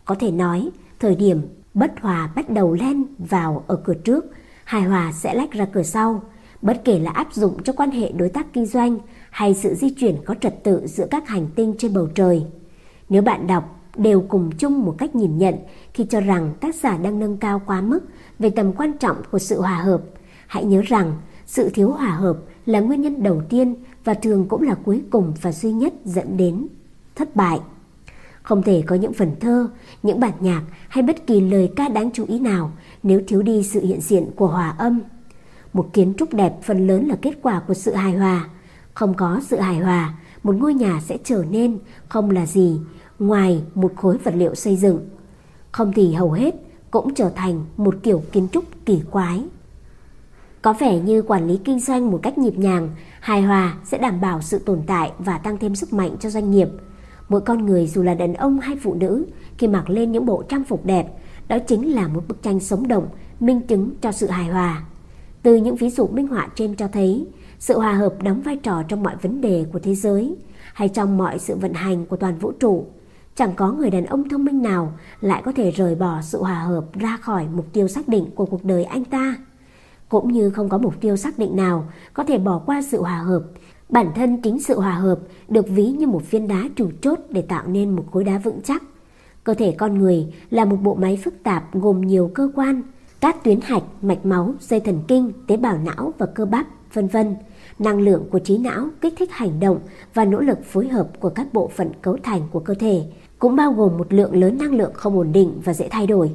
Có 0.04 0.14
thể 0.14 0.30
nói, 0.30 0.70
thời 1.00 1.14
điểm 1.14 1.42
bất 1.74 1.92
hòa 2.00 2.30
bắt 2.36 2.50
đầu 2.50 2.74
len 2.74 3.04
vào 3.18 3.64
ở 3.66 3.76
cửa 3.76 3.94
trước, 3.94 4.24
hài 4.64 4.82
hòa 4.82 5.12
sẽ 5.12 5.34
lách 5.34 5.52
ra 5.52 5.64
cửa 5.64 5.82
sau, 5.82 6.22
bất 6.62 6.82
kể 6.84 6.98
là 6.98 7.10
áp 7.10 7.32
dụng 7.32 7.62
cho 7.62 7.72
quan 7.72 7.90
hệ 7.90 8.12
đối 8.12 8.28
tác 8.28 8.52
kinh 8.52 8.66
doanh 8.66 8.98
hay 9.30 9.54
sự 9.54 9.74
di 9.74 9.90
chuyển 9.90 10.16
có 10.24 10.34
trật 10.34 10.64
tự 10.64 10.86
giữa 10.86 11.06
các 11.10 11.28
hành 11.28 11.46
tinh 11.54 11.74
trên 11.78 11.94
bầu 11.94 12.08
trời. 12.14 12.46
Nếu 13.08 13.22
bạn 13.22 13.46
đọc 13.46 13.80
đều 13.96 14.20
cùng 14.20 14.50
chung 14.58 14.84
một 14.84 14.94
cách 14.98 15.14
nhìn 15.14 15.38
nhận 15.38 15.54
khi 15.94 16.04
cho 16.04 16.20
rằng 16.20 16.54
tác 16.60 16.74
giả 16.74 16.96
đang 16.96 17.18
nâng 17.18 17.36
cao 17.36 17.62
quá 17.66 17.80
mức 17.80 18.00
về 18.38 18.50
tầm 18.50 18.72
quan 18.72 18.92
trọng 18.92 19.16
của 19.30 19.38
sự 19.38 19.60
hòa 19.60 19.76
hợp, 19.76 20.02
hãy 20.46 20.64
nhớ 20.64 20.82
rằng 20.86 21.16
sự 21.46 21.68
thiếu 21.68 21.90
hòa 21.90 22.10
hợp 22.10 22.36
là 22.66 22.80
nguyên 22.80 23.00
nhân 23.00 23.22
đầu 23.22 23.42
tiên 23.48 23.74
và 24.08 24.14
thường 24.14 24.46
cũng 24.48 24.62
là 24.62 24.74
cuối 24.74 25.02
cùng 25.10 25.32
và 25.42 25.52
duy 25.52 25.72
nhất 25.72 25.94
dẫn 26.04 26.36
đến 26.36 26.66
thất 27.14 27.36
bại. 27.36 27.60
Không 28.42 28.62
thể 28.62 28.82
có 28.86 28.96
những 28.96 29.12
phần 29.12 29.30
thơ, 29.40 29.68
những 30.02 30.20
bản 30.20 30.32
nhạc 30.40 30.62
hay 30.88 31.02
bất 31.02 31.26
kỳ 31.26 31.40
lời 31.40 31.72
ca 31.76 31.88
đáng 31.88 32.10
chú 32.14 32.24
ý 32.28 32.38
nào 32.38 32.72
nếu 33.02 33.20
thiếu 33.26 33.42
đi 33.42 33.62
sự 33.62 33.80
hiện 33.80 34.00
diện 34.00 34.30
của 34.36 34.46
hòa 34.46 34.74
âm. 34.78 35.00
Một 35.72 35.92
kiến 35.92 36.14
trúc 36.18 36.34
đẹp 36.34 36.54
phần 36.62 36.86
lớn 36.86 37.08
là 37.08 37.16
kết 37.22 37.38
quả 37.42 37.60
của 37.60 37.74
sự 37.74 37.94
hài 37.94 38.12
hòa. 38.12 38.48
Không 38.94 39.14
có 39.14 39.40
sự 39.46 39.60
hài 39.60 39.78
hòa, 39.78 40.14
một 40.42 40.56
ngôi 40.56 40.74
nhà 40.74 41.00
sẽ 41.04 41.18
trở 41.24 41.44
nên 41.50 41.78
không 42.08 42.30
là 42.30 42.46
gì 42.46 42.80
ngoài 43.18 43.62
một 43.74 43.92
khối 43.96 44.18
vật 44.18 44.34
liệu 44.36 44.54
xây 44.54 44.76
dựng. 44.76 45.08
Không 45.72 45.92
thì 45.92 46.12
hầu 46.12 46.32
hết 46.32 46.54
cũng 46.90 47.14
trở 47.14 47.30
thành 47.30 47.64
một 47.76 47.96
kiểu 48.02 48.22
kiến 48.32 48.48
trúc 48.52 48.64
kỳ 48.86 49.02
quái. 49.10 49.44
Có 50.62 50.72
vẻ 50.72 50.98
như 50.98 51.22
quản 51.22 51.48
lý 51.48 51.56
kinh 51.64 51.80
doanh 51.80 52.10
một 52.10 52.20
cách 52.22 52.38
nhịp 52.38 52.58
nhàng, 52.58 52.88
hài 53.20 53.42
hòa 53.42 53.76
sẽ 53.84 53.98
đảm 53.98 54.20
bảo 54.20 54.42
sự 54.42 54.58
tồn 54.58 54.82
tại 54.86 55.12
và 55.18 55.38
tăng 55.38 55.58
thêm 55.58 55.74
sức 55.74 55.92
mạnh 55.92 56.16
cho 56.20 56.30
doanh 56.30 56.50
nghiệp. 56.50 56.68
Mỗi 57.28 57.40
con 57.40 57.66
người 57.66 57.86
dù 57.86 58.02
là 58.02 58.14
đàn 58.14 58.34
ông 58.34 58.60
hay 58.60 58.76
phụ 58.82 58.94
nữ 58.94 59.26
khi 59.58 59.68
mặc 59.68 59.90
lên 59.90 60.12
những 60.12 60.26
bộ 60.26 60.42
trang 60.42 60.64
phục 60.64 60.86
đẹp, 60.86 61.06
đó 61.48 61.58
chính 61.58 61.94
là 61.94 62.08
một 62.08 62.24
bức 62.28 62.42
tranh 62.42 62.60
sống 62.60 62.88
động, 62.88 63.08
minh 63.40 63.60
chứng 63.60 63.90
cho 64.00 64.12
sự 64.12 64.26
hài 64.26 64.46
hòa. 64.46 64.82
Từ 65.42 65.56
những 65.56 65.76
ví 65.76 65.90
dụ 65.90 66.06
minh 66.06 66.26
họa 66.26 66.48
trên 66.54 66.74
cho 66.74 66.88
thấy, 66.88 67.26
sự 67.58 67.78
hòa 67.78 67.92
hợp 67.92 68.14
đóng 68.22 68.40
vai 68.40 68.56
trò 68.56 68.82
trong 68.82 69.02
mọi 69.02 69.16
vấn 69.22 69.40
đề 69.40 69.66
của 69.72 69.78
thế 69.78 69.94
giới 69.94 70.36
hay 70.72 70.88
trong 70.88 71.18
mọi 71.18 71.38
sự 71.38 71.56
vận 71.56 71.72
hành 71.72 72.06
của 72.06 72.16
toàn 72.16 72.38
vũ 72.38 72.52
trụ. 72.52 72.86
Chẳng 73.34 73.54
có 73.56 73.72
người 73.72 73.90
đàn 73.90 74.06
ông 74.06 74.28
thông 74.28 74.44
minh 74.44 74.62
nào 74.62 74.92
lại 75.20 75.42
có 75.44 75.52
thể 75.52 75.70
rời 75.70 75.94
bỏ 75.94 76.20
sự 76.22 76.42
hòa 76.42 76.60
hợp 76.60 76.84
ra 76.94 77.16
khỏi 77.16 77.46
mục 77.54 77.66
tiêu 77.72 77.88
xác 77.88 78.08
định 78.08 78.26
của 78.34 78.46
cuộc 78.46 78.64
đời 78.64 78.84
anh 78.84 79.04
ta 79.04 79.36
cũng 80.08 80.32
như 80.32 80.50
không 80.50 80.68
có 80.68 80.78
mục 80.78 81.00
tiêu 81.00 81.16
xác 81.16 81.38
định 81.38 81.56
nào 81.56 81.84
có 82.12 82.24
thể 82.24 82.38
bỏ 82.38 82.58
qua 82.66 82.82
sự 82.82 83.02
hòa 83.02 83.18
hợp. 83.18 83.42
Bản 83.88 84.06
thân 84.14 84.42
chính 84.42 84.60
sự 84.60 84.80
hòa 84.80 84.94
hợp 84.94 85.18
được 85.48 85.68
ví 85.68 85.86
như 85.86 86.06
một 86.06 86.30
viên 86.30 86.48
đá 86.48 86.68
chủ 86.76 86.90
chốt 87.00 87.18
để 87.30 87.42
tạo 87.42 87.66
nên 87.66 87.96
một 87.96 88.04
khối 88.12 88.24
đá 88.24 88.38
vững 88.38 88.60
chắc. 88.64 88.82
Cơ 89.44 89.54
thể 89.54 89.74
con 89.78 89.98
người 89.98 90.26
là 90.50 90.64
một 90.64 90.76
bộ 90.82 90.94
máy 90.94 91.18
phức 91.24 91.34
tạp 91.42 91.74
gồm 91.74 92.00
nhiều 92.00 92.30
cơ 92.34 92.50
quan, 92.54 92.82
các 93.20 93.44
tuyến 93.44 93.60
hạch, 93.60 93.82
mạch 94.02 94.26
máu, 94.26 94.54
dây 94.60 94.80
thần 94.80 95.00
kinh, 95.08 95.32
tế 95.46 95.56
bào 95.56 95.78
não 95.78 96.12
và 96.18 96.26
cơ 96.26 96.44
bắp, 96.44 96.66
vân 96.94 97.06
vân. 97.06 97.36
Năng 97.78 98.00
lượng 98.00 98.24
của 98.30 98.38
trí 98.38 98.58
não 98.58 98.88
kích 99.00 99.14
thích 99.18 99.30
hành 99.32 99.60
động 99.60 99.78
và 100.14 100.24
nỗ 100.24 100.40
lực 100.40 100.64
phối 100.64 100.88
hợp 100.88 101.08
của 101.20 101.28
các 101.28 101.52
bộ 101.52 101.70
phận 101.76 101.90
cấu 102.02 102.16
thành 102.22 102.42
của 102.50 102.60
cơ 102.60 102.74
thể, 102.74 103.02
cũng 103.38 103.56
bao 103.56 103.72
gồm 103.72 103.98
một 103.98 104.12
lượng 104.12 104.36
lớn 104.36 104.58
năng 104.58 104.74
lượng 104.74 104.92
không 104.94 105.16
ổn 105.16 105.32
định 105.32 105.60
và 105.64 105.74
dễ 105.74 105.88
thay 105.90 106.06
đổi. 106.06 106.30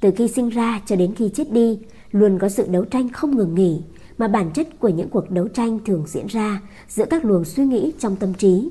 Từ 0.00 0.10
khi 0.16 0.28
sinh 0.28 0.48
ra 0.48 0.80
cho 0.86 0.96
đến 0.96 1.14
khi 1.14 1.30
chết 1.34 1.52
đi, 1.52 1.78
luôn 2.12 2.38
có 2.38 2.48
sự 2.48 2.66
đấu 2.70 2.84
tranh 2.84 3.08
không 3.08 3.36
ngừng 3.36 3.54
nghỉ, 3.54 3.82
mà 4.18 4.28
bản 4.28 4.50
chất 4.50 4.80
của 4.80 4.88
những 4.88 5.08
cuộc 5.08 5.30
đấu 5.30 5.48
tranh 5.48 5.78
thường 5.86 6.04
diễn 6.06 6.26
ra 6.26 6.60
giữa 6.88 7.04
các 7.10 7.24
luồng 7.24 7.44
suy 7.44 7.64
nghĩ 7.64 7.92
trong 7.98 8.16
tâm 8.16 8.34
trí. 8.34 8.70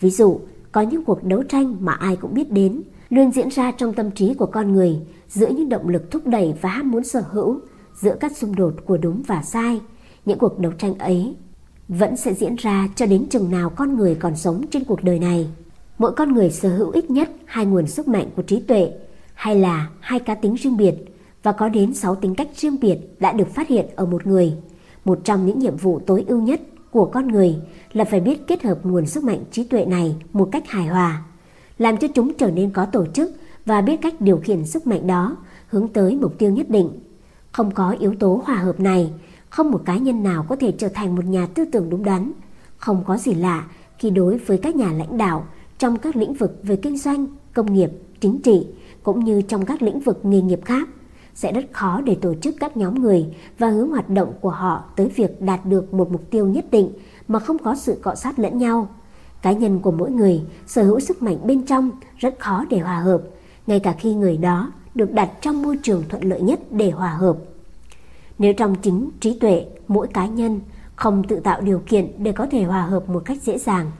Ví 0.00 0.10
dụ, 0.10 0.40
có 0.72 0.80
những 0.80 1.04
cuộc 1.04 1.24
đấu 1.24 1.42
tranh 1.42 1.76
mà 1.80 1.92
ai 1.92 2.16
cũng 2.16 2.34
biết 2.34 2.50
đến, 2.50 2.82
luôn 3.10 3.32
diễn 3.32 3.48
ra 3.48 3.70
trong 3.70 3.92
tâm 3.92 4.10
trí 4.10 4.34
của 4.34 4.46
con 4.46 4.72
người 4.72 5.00
giữa 5.28 5.48
những 5.48 5.68
động 5.68 5.88
lực 5.88 6.10
thúc 6.10 6.26
đẩy 6.26 6.54
và 6.60 6.68
ham 6.68 6.90
muốn 6.90 7.04
sở 7.04 7.24
hữu, 7.30 7.60
giữa 7.94 8.16
các 8.20 8.36
xung 8.36 8.56
đột 8.56 8.74
của 8.86 8.96
đúng 8.96 9.22
và 9.26 9.42
sai. 9.42 9.80
Những 10.24 10.38
cuộc 10.38 10.58
đấu 10.58 10.72
tranh 10.72 10.98
ấy 10.98 11.34
vẫn 11.88 12.16
sẽ 12.16 12.34
diễn 12.34 12.56
ra 12.56 12.88
cho 12.96 13.06
đến 13.06 13.26
chừng 13.28 13.50
nào 13.50 13.70
con 13.70 13.96
người 13.96 14.14
còn 14.14 14.36
sống 14.36 14.64
trên 14.70 14.84
cuộc 14.84 15.04
đời 15.04 15.18
này. 15.18 15.48
Mỗi 15.98 16.12
con 16.12 16.32
người 16.32 16.50
sở 16.50 16.76
hữu 16.76 16.90
ít 16.90 17.10
nhất 17.10 17.30
hai 17.44 17.66
nguồn 17.66 17.86
sức 17.86 18.08
mạnh 18.08 18.26
của 18.36 18.42
trí 18.42 18.60
tuệ 18.60 18.92
hay 19.34 19.60
là 19.60 19.90
hai 20.00 20.18
cá 20.18 20.34
tính 20.34 20.54
riêng 20.54 20.76
biệt 20.76 20.94
và 21.42 21.52
có 21.52 21.68
đến 21.68 21.94
6 21.94 22.14
tính 22.14 22.34
cách 22.34 22.48
riêng 22.56 22.80
biệt 22.80 22.98
đã 23.20 23.32
được 23.32 23.48
phát 23.54 23.68
hiện 23.68 23.86
ở 23.96 24.06
một 24.06 24.26
người. 24.26 24.54
Một 25.04 25.20
trong 25.24 25.46
những 25.46 25.58
nhiệm 25.58 25.76
vụ 25.76 26.00
tối 26.06 26.24
ưu 26.28 26.42
nhất 26.42 26.60
của 26.90 27.04
con 27.04 27.28
người 27.28 27.56
là 27.92 28.04
phải 28.04 28.20
biết 28.20 28.46
kết 28.46 28.62
hợp 28.62 28.78
nguồn 28.82 29.06
sức 29.06 29.24
mạnh 29.24 29.44
trí 29.50 29.64
tuệ 29.64 29.84
này 29.84 30.16
một 30.32 30.48
cách 30.52 30.68
hài 30.68 30.86
hòa, 30.86 31.22
làm 31.78 31.96
cho 31.96 32.08
chúng 32.08 32.34
trở 32.34 32.50
nên 32.50 32.70
có 32.70 32.86
tổ 32.86 33.06
chức 33.06 33.32
và 33.66 33.80
biết 33.80 33.96
cách 34.02 34.20
điều 34.20 34.36
khiển 34.36 34.64
sức 34.64 34.86
mạnh 34.86 35.06
đó 35.06 35.36
hướng 35.68 35.88
tới 35.88 36.16
mục 36.16 36.38
tiêu 36.38 36.50
nhất 36.50 36.70
định. 36.70 36.90
Không 37.52 37.70
có 37.70 37.96
yếu 38.00 38.14
tố 38.14 38.42
hòa 38.44 38.56
hợp 38.56 38.80
này, 38.80 39.12
không 39.50 39.70
một 39.70 39.82
cá 39.84 39.96
nhân 39.96 40.22
nào 40.22 40.46
có 40.48 40.56
thể 40.56 40.72
trở 40.72 40.88
thành 40.88 41.14
một 41.16 41.24
nhà 41.24 41.46
tư 41.46 41.64
tưởng 41.72 41.90
đúng 41.90 42.04
đắn. 42.04 42.32
Không 42.76 43.04
có 43.06 43.16
gì 43.16 43.34
lạ 43.34 43.66
khi 43.98 44.10
đối 44.10 44.38
với 44.38 44.58
các 44.58 44.76
nhà 44.76 44.92
lãnh 44.92 45.18
đạo 45.18 45.46
trong 45.78 45.96
các 45.96 46.16
lĩnh 46.16 46.34
vực 46.34 46.60
về 46.62 46.76
kinh 46.76 46.98
doanh, 46.98 47.26
công 47.54 47.72
nghiệp, 47.72 47.90
chính 48.20 48.38
trị 48.38 48.66
cũng 49.02 49.24
như 49.24 49.42
trong 49.42 49.64
các 49.64 49.82
lĩnh 49.82 50.00
vực 50.00 50.24
nghề 50.24 50.40
nghiệp 50.40 50.60
khác 50.64 50.88
sẽ 51.34 51.52
rất 51.52 51.64
khó 51.72 52.00
để 52.00 52.14
tổ 52.14 52.34
chức 52.34 52.54
các 52.60 52.76
nhóm 52.76 53.02
người 53.02 53.26
và 53.58 53.68
hướng 53.68 53.88
hoạt 53.88 54.08
động 54.08 54.32
của 54.40 54.50
họ 54.50 54.84
tới 54.96 55.08
việc 55.08 55.42
đạt 55.42 55.66
được 55.66 55.94
một 55.94 56.12
mục 56.12 56.30
tiêu 56.30 56.46
nhất 56.46 56.64
định 56.70 56.90
mà 57.28 57.38
không 57.38 57.58
có 57.58 57.74
sự 57.74 57.98
cọ 58.02 58.14
sát 58.14 58.38
lẫn 58.38 58.58
nhau. 58.58 58.88
Cá 59.42 59.52
nhân 59.52 59.80
của 59.80 59.90
mỗi 59.90 60.10
người 60.10 60.42
sở 60.66 60.82
hữu 60.82 61.00
sức 61.00 61.22
mạnh 61.22 61.38
bên 61.44 61.66
trong 61.66 61.90
rất 62.16 62.38
khó 62.38 62.64
để 62.70 62.78
hòa 62.78 62.98
hợp, 62.98 63.22
ngay 63.66 63.80
cả 63.80 63.94
khi 63.98 64.14
người 64.14 64.36
đó 64.36 64.72
được 64.94 65.12
đặt 65.12 65.30
trong 65.40 65.62
môi 65.62 65.78
trường 65.82 66.02
thuận 66.08 66.24
lợi 66.24 66.40
nhất 66.40 66.60
để 66.70 66.90
hòa 66.90 67.10
hợp. 67.10 67.36
Nếu 68.38 68.52
trong 68.54 68.74
chính 68.74 69.10
trí 69.20 69.38
tuệ 69.38 69.66
mỗi 69.88 70.08
cá 70.08 70.26
nhân 70.26 70.60
không 70.96 71.24
tự 71.28 71.40
tạo 71.40 71.60
điều 71.60 71.82
kiện 71.86 72.08
để 72.18 72.32
có 72.32 72.46
thể 72.50 72.62
hòa 72.62 72.82
hợp 72.82 73.08
một 73.08 73.22
cách 73.24 73.42
dễ 73.42 73.58
dàng, 73.58 73.90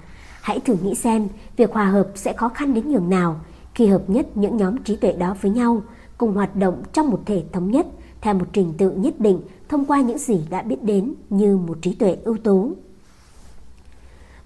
hãy 0.41 0.61
thử 0.61 0.77
nghĩ 0.83 0.95
xem 0.95 1.29
việc 1.57 1.73
hòa 1.73 1.85
hợp 1.85 2.09
sẽ 2.15 2.33
khó 2.33 2.49
khăn 2.49 2.75
đến 2.75 2.89
nhường 2.89 3.11
nào 3.11 3.41
khi 3.75 3.87
hợp 3.87 4.11
nhất 4.11 4.37
những 4.37 4.57
nhóm 4.57 4.83
trí 4.83 4.97
tuệ 4.97 5.13
đó 5.13 5.37
với 5.41 5.51
nhau 5.51 5.83
cùng 6.23 6.35
hoạt 6.35 6.57
động 6.57 6.83
trong 6.93 7.11
một 7.11 7.21
thể 7.27 7.43
thống 7.53 7.71
nhất 7.71 7.87
theo 8.21 8.35
một 8.35 8.45
trình 8.53 8.75
tự 8.79 8.91
nhất 8.91 9.21
định 9.21 9.41
thông 9.69 9.85
qua 9.85 10.01
những 10.01 10.19
gì 10.19 10.41
đã 10.51 10.63
biết 10.63 10.83
đến 10.83 11.15
như 11.31 11.57
một 11.57 11.79
trí 11.83 11.95
tuệ 11.95 12.17
ưu 12.25 12.37
tú. 12.37 12.73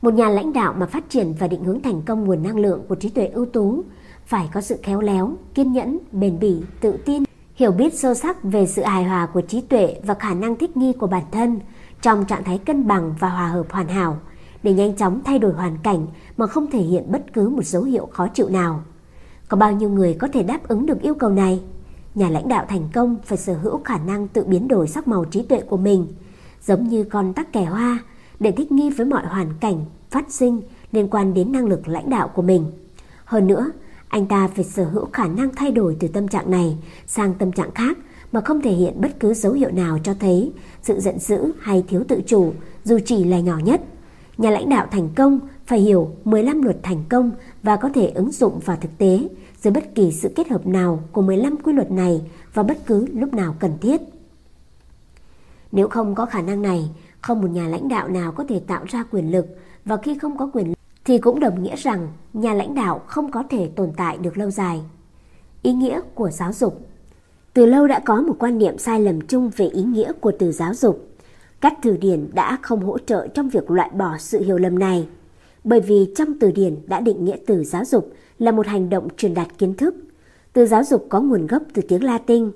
Một 0.03 0.15
nhà 0.15 0.29
lãnh 0.29 0.53
đạo 0.53 0.75
mà 0.79 0.87
phát 0.87 1.11
triển 1.11 1.35
và 1.39 1.49
định 1.49 1.65
hướng 1.65 1.81
thành 1.81 2.03
công 2.03 2.25
nguồn 2.25 2.43
năng 2.43 2.59
lượng 2.59 2.83
của 2.89 2.95
trí 2.95 3.09
tuệ 3.09 3.27
ưu 3.27 3.47
tú 3.47 3.83
phải 4.27 4.49
có 4.53 4.61
sự 4.61 4.77
khéo 4.83 5.01
léo, 5.01 5.33
kiên 5.55 5.73
nhẫn, 5.73 5.99
bền 6.13 6.39
bỉ, 6.39 6.63
tự 6.81 6.97
tin, 7.05 7.23
hiểu 7.55 7.71
biết 7.71 7.95
sâu 7.95 8.15
sắc 8.15 8.43
về 8.43 8.67
sự 8.67 8.83
hài 8.83 9.05
hòa 9.05 9.27
của 9.27 9.41
trí 9.41 9.61
tuệ 9.61 10.01
và 10.03 10.15
khả 10.15 10.35
năng 10.35 10.57
thích 10.57 10.77
nghi 10.77 10.93
của 10.93 11.07
bản 11.07 11.25
thân 11.33 11.61
trong 12.03 12.25
trạng 12.25 12.45
thái 12.45 12.59
cân 12.59 12.87
bằng 12.87 13.15
và 13.21 13.29
hòa 13.29 13.49
hợp 13.49 13.67
hoàn 13.71 13.89
hảo 13.89 14.19
để 14.63 14.73
nhanh 14.73 14.97
chóng 14.97 15.21
thay 15.25 15.39
đổi 15.39 15.53
hoàn 15.53 15.79
cảnh 15.83 16.07
mà 16.37 16.47
không 16.47 16.71
thể 16.71 16.81
hiện 16.81 17.13
bất 17.13 17.33
cứ 17.33 17.49
một 17.49 17.65
dấu 17.65 17.83
hiệu 17.83 18.09
khó 18.13 18.29
chịu 18.29 18.49
nào. 18.49 18.83
Có 19.49 19.57
bao 19.57 19.73
nhiêu 19.73 19.91
người 19.91 20.15
có 20.15 20.29
thể 20.29 20.43
đáp 20.43 20.69
ứng 20.69 20.87
được 20.87 21.01
yêu 21.01 21.15
cầu 21.15 21.31
này? 21.31 21.61
Nhà 22.15 22.29
lãnh 22.29 22.49
đạo 22.49 22.65
thành 22.69 22.89
công 22.95 23.17
phải 23.25 23.39
sở 23.39 23.55
hữu 23.55 23.81
khả 23.85 23.99
năng 23.99 24.29
tự 24.29 24.45
biến 24.45 24.69
đổi 24.69 24.89
sắc 24.89 25.09
màu 25.09 25.25
trí 25.25 25.43
tuệ 25.43 25.61
của 25.61 25.77
mình, 25.77 26.07
giống 26.63 26.89
như 26.89 27.05
con 27.05 27.33
tắc 27.33 27.53
kè 27.53 27.65
hoa, 27.65 27.99
để 28.41 28.53
thích 28.53 28.73
nghi 28.73 28.91
với 28.91 29.07
mọi 29.07 29.27
hoàn 29.27 29.49
cảnh 29.61 29.85
phát 30.11 30.33
sinh 30.33 30.61
liên 30.93 31.09
quan 31.09 31.35
đến 31.35 31.53
năng 31.53 31.67
lực 31.67 31.89
lãnh 31.89 32.11
đạo 32.11 32.29
của 32.29 32.43
mình. 32.43 32.73
Hơn 33.25 33.47
nữa, 33.47 33.71
anh 34.09 34.27
ta 34.27 34.49
phải 34.49 34.65
sở 34.65 34.85
hữu 34.85 35.07
khả 35.13 35.27
năng 35.27 35.55
thay 35.57 35.73
đổi 35.73 35.97
từ 36.01 36.09
tâm 36.09 36.29
trạng 36.29 36.51
này 36.51 36.77
sang 37.07 37.35
tâm 37.35 37.53
trạng 37.53 37.71
khác 37.71 37.99
mà 38.33 38.41
không 38.41 38.61
thể 38.61 38.73
hiện 38.73 39.01
bất 39.01 39.21
cứ 39.21 39.35
dấu 39.35 39.53
hiệu 39.53 39.71
nào 39.71 39.99
cho 40.03 40.15
thấy 40.21 40.53
sự 40.83 41.01
giận 41.01 41.19
dữ 41.19 41.53
hay 41.61 41.85
thiếu 41.89 42.05
tự 42.09 42.21
chủ 42.27 42.53
dù 42.85 42.99
chỉ 43.05 43.25
là 43.25 43.41
nhỏ 43.41 43.59
nhất. 43.59 43.81
Nhà 44.39 44.51
lãnh 44.51 44.69
đạo 44.69 44.87
thành 44.91 45.09
công 45.17 45.41
phải 45.67 45.81
hiểu 45.81 46.11
15 46.25 46.63
luật 46.63 46.77
thành 46.83 47.05
công 47.09 47.31
và 47.63 47.77
có 47.77 47.91
thể 47.95 48.09
ứng 48.09 48.33
dụng 48.33 48.61
vào 48.65 48.77
thực 48.81 48.99
tế 48.99 49.29
dưới 49.63 49.73
bất 49.73 49.95
kỳ 49.95 50.13
sự 50.13 50.33
kết 50.37 50.49
hợp 50.49 50.67
nào 50.67 51.03
của 51.13 51.23
15 51.23 51.57
quy 51.57 51.73
luật 51.73 51.91
này 51.91 52.23
vào 52.55 52.65
bất 52.65 52.87
cứ 52.87 53.07
lúc 53.13 53.35
nào 53.35 53.55
cần 53.59 53.73
thiết. 53.81 54.01
Nếu 55.73 55.89
không 55.89 56.15
có 56.15 56.27
khả 56.27 56.43
năng 56.43 56.63
này, 56.63 56.91
không 57.21 57.41
một 57.41 57.51
nhà 57.51 57.69
lãnh 57.69 57.89
đạo 57.89 58.09
nào 58.09 58.33
có 58.33 58.45
thể 58.49 58.61
tạo 58.61 58.85
ra 58.87 59.05
quyền 59.11 59.31
lực 59.31 59.47
và 59.85 59.97
khi 59.97 60.19
không 60.19 60.39
có 60.39 60.51
quyền 60.53 60.69
lực 60.69 60.79
thì 61.05 61.19
cũng 61.19 61.41
đồng 61.41 61.63
nghĩa 61.63 61.77
rằng 61.77 62.09
nhà 62.33 62.55
lãnh 62.55 62.75
đạo 62.75 63.01
không 63.07 63.31
có 63.31 63.43
thể 63.51 63.71
tồn 63.77 63.93
tại 63.97 64.19
được 64.19 64.39
lâu 64.39 64.51
dài. 64.51 64.83
Ý 65.63 65.73
nghĩa 65.73 66.01
của 66.15 66.31
giáo 66.31 66.53
dục 66.53 66.87
Từ 67.55 67.67
lâu 67.67 67.87
đã 67.87 67.99
có 67.99 68.23
một 68.23 68.37
quan 68.39 68.59
niệm 68.59 68.79
sai 68.79 69.01
lầm 69.01 69.21
chung 69.21 69.51
về 69.57 69.67
ý 69.67 69.83
nghĩa 69.83 70.13
của 70.13 70.33
từ 70.39 70.53
giáo 70.53 70.75
dục. 70.75 71.09
Các 71.61 71.75
từ 71.83 71.97
điển 71.97 72.29
đã 72.35 72.59
không 72.63 72.81
hỗ 72.81 72.99
trợ 72.99 73.29
trong 73.29 73.49
việc 73.49 73.71
loại 73.71 73.91
bỏ 73.95 74.17
sự 74.19 74.43
hiểu 74.43 74.59
lầm 74.59 74.79
này, 74.79 75.09
bởi 75.65 75.81
vì 75.81 76.13
trong 76.17 76.39
từ 76.41 76.51
điển 76.51 76.77
đã 76.87 77.01
định 77.01 77.25
nghĩa 77.25 77.37
từ 77.47 77.65
giáo 77.65 77.85
dục 77.85 78.13
là 78.39 78.53
một 78.53 78.67
hành 78.67 78.91
động 78.91 79.09
truyền 79.17 79.35
đạt 79.35 79.59
kiến 79.59 79.75
thức. 79.75 79.95
Từ 80.53 80.67
giáo 80.67 80.85
dục 80.85 81.07
có 81.09 81.21
nguồn 81.21 81.47
gốc 81.47 81.63
từ 81.75 81.83
tiếng 81.89 82.05
Latin. 82.05 82.51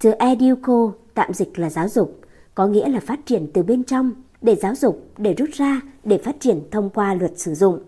Từ 0.00 0.10
educo 0.10 0.92
tạm 1.14 1.32
dịch 1.32 1.58
là 1.58 1.70
giáo 1.70 1.88
dục, 1.88 2.20
có 2.54 2.66
nghĩa 2.66 2.88
là 2.88 3.00
phát 3.00 3.26
triển 3.26 3.46
từ 3.52 3.62
bên 3.62 3.84
trong, 3.84 4.12
để 4.42 4.54
giáo 4.54 4.74
dục, 4.74 5.06
để 5.18 5.34
rút 5.34 5.50
ra, 5.52 5.80
để 6.04 6.18
phát 6.18 6.36
triển 6.40 6.60
thông 6.70 6.90
qua 6.90 7.14
luật 7.14 7.38
sử 7.38 7.54
dụng. 7.54 7.80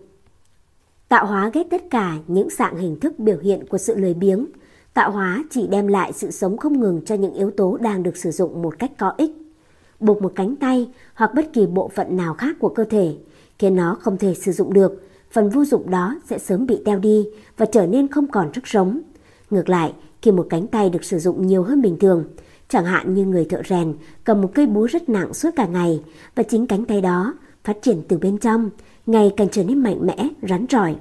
Tạo 1.07 1.25
hóa 1.25 1.51
ghét 1.53 1.63
tất 1.71 1.81
cả 1.89 2.17
những 2.27 2.49
dạng 2.49 2.77
hình 2.77 2.99
thức 2.99 3.19
biểu 3.19 3.37
hiện 3.37 3.67
của 3.67 3.77
sự 3.77 3.95
lười 3.95 4.13
biếng. 4.13 4.45
Tạo 4.93 5.11
hóa 5.11 5.43
chỉ 5.49 5.67
đem 5.67 5.87
lại 5.87 6.13
sự 6.13 6.31
sống 6.31 6.57
không 6.57 6.79
ngừng 6.79 7.01
cho 7.05 7.15
những 7.15 7.33
yếu 7.33 7.51
tố 7.51 7.77
đang 7.77 8.03
được 8.03 8.17
sử 8.17 8.31
dụng 8.31 8.61
một 8.61 8.79
cách 8.79 8.91
có 8.97 9.13
ích. 9.17 9.31
Buộc 9.99 10.21
một 10.21 10.31
cánh 10.35 10.55
tay 10.55 10.89
hoặc 11.13 11.31
bất 11.35 11.53
kỳ 11.53 11.65
bộ 11.65 11.91
phận 11.95 12.17
nào 12.17 12.33
khác 12.33 12.55
của 12.59 12.69
cơ 12.69 12.83
thể, 12.83 13.15
khiến 13.59 13.75
nó 13.75 13.97
không 14.01 14.17
thể 14.17 14.33
sử 14.33 14.51
dụng 14.51 14.73
được, 14.73 15.03
phần 15.31 15.49
vô 15.49 15.65
dụng 15.65 15.89
đó 15.89 16.19
sẽ 16.29 16.37
sớm 16.37 16.65
bị 16.65 16.81
teo 16.85 16.99
đi 16.99 17.27
và 17.57 17.65
trở 17.65 17.87
nên 17.87 18.07
không 18.07 18.27
còn 18.27 18.53
sức 18.53 18.67
sống. 18.67 19.01
Ngược 19.49 19.69
lại, 19.69 19.93
khi 20.21 20.31
một 20.31 20.47
cánh 20.49 20.67
tay 20.67 20.89
được 20.89 21.03
sử 21.03 21.19
dụng 21.19 21.47
nhiều 21.47 21.63
hơn 21.63 21.81
bình 21.81 21.97
thường, 21.99 22.23
Chẳng 22.69 22.85
hạn 22.85 23.13
như 23.13 23.25
người 23.25 23.45
thợ 23.45 23.61
rèn 23.69 23.93
cầm 24.23 24.41
một 24.41 24.51
cây 24.53 24.65
búa 24.65 24.87
rất 24.87 25.09
nặng 25.09 25.33
suốt 25.33 25.49
cả 25.55 25.65
ngày 25.65 26.01
và 26.35 26.43
chính 26.43 26.67
cánh 26.67 26.85
tay 26.85 27.01
đó 27.01 27.33
phát 27.63 27.77
triển 27.81 28.01
từ 28.07 28.17
bên 28.17 28.37
trong, 28.37 28.69
ngày 29.05 29.33
càng 29.37 29.47
trở 29.51 29.63
nên 29.63 29.83
mạnh 29.83 29.99
mẽ, 30.01 30.29
rắn 30.49 30.65
rỏi. 30.69 30.95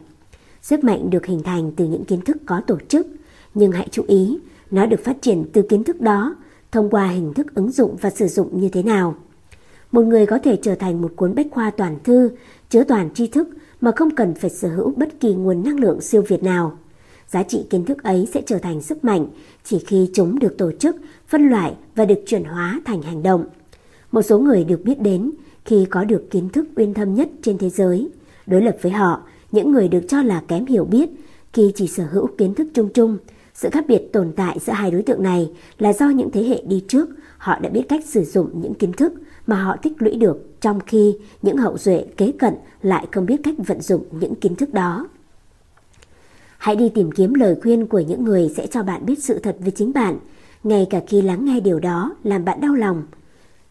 Sức 0.63 0.85
mạnh 0.85 1.11
được 1.11 1.27
hình 1.27 1.43
thành 1.43 1.73
từ 1.77 1.85
những 1.85 2.05
kiến 2.05 2.21
thức 2.21 2.37
có 2.47 2.61
tổ 2.67 2.79
chức, 2.89 3.07
nhưng 3.55 3.73
hãy 3.73 3.89
chú 3.91 4.05
ý, 4.09 4.39
nó 4.71 4.87
được 4.87 5.05
phát 5.05 5.23
triển 5.23 5.45
từ 5.53 5.63
kiến 5.63 5.85
thức 5.85 6.01
đó 6.01 6.37
thông 6.75 6.91
qua 6.91 7.07
hình 7.07 7.35
thức 7.35 7.55
ứng 7.55 7.71
dụng 7.71 7.97
và 8.01 8.11
sử 8.11 8.29
dụng 8.29 8.61
như 8.61 8.69
thế 8.69 8.83
nào. 8.83 9.15
Một 9.93 10.03
người 10.03 10.27
có 10.27 10.39
thể 10.39 10.57
trở 10.63 10.75
thành 10.75 11.03
một 11.03 11.13
cuốn 11.17 11.35
bách 11.35 11.47
khoa 11.51 11.71
toàn 11.71 11.99
thư, 12.05 12.31
chứa 12.71 12.85
toàn 12.85 13.11
tri 13.15 13.27
thức 13.27 13.49
mà 13.81 13.93
không 13.97 14.11
cần 14.11 14.35
phải 14.35 14.51
sở 14.51 14.69
hữu 14.69 14.93
bất 14.97 15.21
kỳ 15.21 15.35
nguồn 15.35 15.65
năng 15.65 15.81
lượng 15.81 16.01
siêu 16.01 16.23
việt 16.29 16.43
nào. 16.43 16.79
Giá 17.29 17.43
trị 17.43 17.67
kiến 17.71 17.85
thức 17.85 18.03
ấy 18.03 18.29
sẽ 18.35 18.43
trở 18.47 18.59
thành 18.59 18.83
sức 18.83 19.05
mạnh 19.05 19.27
chỉ 19.65 19.79
khi 19.79 20.11
chúng 20.15 20.39
được 20.39 20.59
tổ 20.59 20.73
chức, 20.73 20.97
phân 21.29 21.49
loại 21.49 21.75
và 21.95 22.05
được 22.05 22.19
chuyển 22.27 22.45
hóa 22.45 22.81
thành 22.85 23.03
hành 23.03 23.23
động. 23.23 23.45
Một 24.13 24.23
số 24.23 24.39
người 24.39 24.65
được 24.65 24.85
biết 24.85 25.01
đến 25.01 25.31
khi 25.65 25.87
có 25.91 26.05
được 26.05 26.31
kiến 26.31 26.49
thức 26.49 26.67
uyên 26.77 26.95
thâm 26.95 27.15
nhất 27.15 27.29
trên 27.43 27.59
thế 27.59 27.71
giới. 27.71 28.09
Đối 28.47 28.63
lập 28.63 28.77
với 28.83 28.93
họ, 28.93 29.23
những 29.53 29.73
người 29.73 29.89
được 29.89 30.03
cho 30.09 30.23
là 30.23 30.43
kém 30.49 30.67
hiểu 30.67 30.85
biết 30.85 31.11
khi 31.53 31.73
chỉ 31.75 31.87
sở 31.87 32.05
hữu 32.07 32.27
kiến 32.27 32.55
thức 32.55 32.69
chung 32.75 32.89
chung. 32.95 33.19
Sự 33.55 33.71
khác 33.71 33.85
biệt 33.89 34.13
tồn 34.13 34.33
tại 34.37 34.59
giữa 34.59 34.73
hai 34.73 34.91
đối 34.91 35.03
tượng 35.03 35.23
này 35.23 35.51
là 35.79 35.93
do 35.93 36.09
những 36.09 36.31
thế 36.31 36.43
hệ 36.45 36.63
đi 36.67 36.85
trước 36.89 37.09
họ 37.39 37.59
đã 37.59 37.69
biết 37.69 37.83
cách 37.89 38.05
sử 38.05 38.25
dụng 38.25 38.51
những 38.63 38.75
kiến 38.75 38.93
thức 38.93 39.13
mà 39.47 39.63
họ 39.63 39.77
tích 39.77 39.93
lũy 39.99 40.17
được 40.17 40.61
trong 40.61 40.81
khi 40.81 41.17
những 41.43 41.57
hậu 41.57 41.79
duệ 41.79 42.07
kế 42.17 42.33
cận 42.39 42.55
lại 42.83 43.07
không 43.13 43.27
biết 43.27 43.41
cách 43.45 43.55
vận 43.59 43.81
dụng 43.81 44.05
những 44.11 44.35
kiến 44.35 44.57
thức 44.57 44.75
đó. 44.75 45.09
Hãy 46.59 46.77
đi 46.77 46.89
tìm 46.89 47.13
kiếm 47.13 47.35
lời 47.35 47.57
khuyên 47.63 47.87
của 47.87 48.01
những 48.01 48.25
người 48.25 48.53
sẽ 48.57 48.67
cho 48.67 48.83
bạn 48.83 49.07
biết 49.07 49.23
sự 49.23 49.39
thật 49.39 49.57
về 49.61 49.71
chính 49.71 49.93
bạn, 49.93 50.19
ngay 50.63 50.87
cả 50.91 51.01
khi 51.07 51.23
lắng 51.23 51.45
nghe 51.45 51.61
điều 51.61 51.81
đó 51.81 52.17
làm 52.23 52.45
bạn 52.45 52.61
đau 52.61 52.75
lòng. 52.75 53.03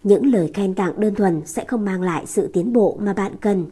Những 0.04 0.26
lời 0.26 0.52
khen 0.54 0.74
tặng 0.74 1.00
đơn 1.00 1.16
thuần 1.16 1.42
sẽ 1.46 1.66
không 1.66 1.86
mang 1.86 2.02
lại 2.02 2.26
sự 2.26 2.50
tiến 2.54 2.74
bộ 2.74 2.98
mà 3.02 3.14
bạn 3.14 3.32
cần. 3.42 3.66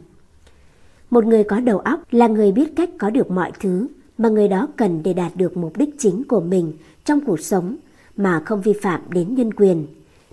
Một 1.10 1.24
người 1.24 1.44
có 1.44 1.60
đầu 1.60 1.78
óc 1.78 2.00
là 2.10 2.26
người 2.26 2.52
biết 2.52 2.76
cách 2.76 2.90
có 2.98 3.10
được 3.10 3.30
mọi 3.30 3.52
thứ 3.60 3.88
mà 4.22 4.28
người 4.28 4.48
đó 4.48 4.68
cần 4.76 5.02
để 5.02 5.12
đạt 5.12 5.36
được 5.36 5.56
mục 5.56 5.76
đích 5.76 5.94
chính 5.98 6.24
của 6.24 6.40
mình 6.40 6.72
trong 7.04 7.20
cuộc 7.20 7.40
sống 7.40 7.76
mà 8.16 8.42
không 8.44 8.62
vi 8.62 8.72
phạm 8.82 9.00
đến 9.08 9.34
nhân 9.34 9.54
quyền. 9.54 9.86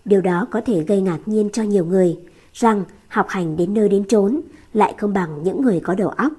Điều 0.05 0.21
đó 0.21 0.47
có 0.51 0.61
thể 0.65 0.83
gây 0.83 1.01
ngạc 1.01 1.19
nhiên 1.25 1.49
cho 1.53 1.63
nhiều 1.63 1.85
người 1.85 2.17
rằng 2.53 2.83
học 3.07 3.25
hành 3.29 3.57
đến 3.57 3.73
nơi 3.73 3.89
đến 3.89 4.03
chốn 4.07 4.41
lại 4.73 4.93
không 4.97 5.13
bằng 5.13 5.43
những 5.43 5.61
người 5.61 5.79
có 5.79 5.95
đầu 5.95 6.09
óc 6.09 6.33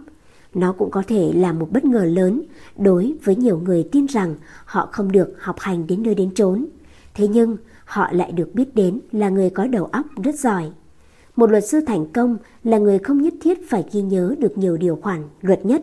nó 0.54 0.72
cũng 0.72 0.90
có 0.90 1.02
thể 1.08 1.32
là 1.34 1.52
một 1.52 1.68
bất 1.70 1.84
ngờ 1.84 2.04
lớn 2.04 2.42
đối 2.78 3.14
với 3.24 3.36
nhiều 3.36 3.58
người 3.58 3.88
tin 3.92 4.06
rằng 4.06 4.34
họ 4.64 4.88
không 4.92 5.12
được 5.12 5.34
học 5.38 5.56
hành 5.58 5.86
đến 5.86 6.02
nơi 6.02 6.14
đến 6.14 6.30
chốn. 6.34 6.66
Thế 7.14 7.28
nhưng 7.28 7.56
họ 7.84 8.12
lại 8.12 8.32
được 8.32 8.54
biết 8.54 8.74
đến 8.74 9.00
là 9.12 9.28
người 9.28 9.50
có 9.50 9.66
đầu 9.66 9.84
óc 9.84 10.06
rất 10.24 10.38
giỏi. 10.38 10.70
Một 11.36 11.50
luật 11.50 11.68
sư 11.68 11.80
thành 11.86 12.06
công 12.12 12.36
là 12.64 12.78
người 12.78 12.98
không 12.98 13.22
nhất 13.22 13.34
thiết 13.40 13.70
phải 13.70 13.84
ghi 13.92 14.02
nhớ 14.02 14.34
được 14.38 14.58
nhiều 14.58 14.76
điều 14.76 14.96
khoản 14.96 15.22
luật 15.40 15.66
nhất. 15.66 15.82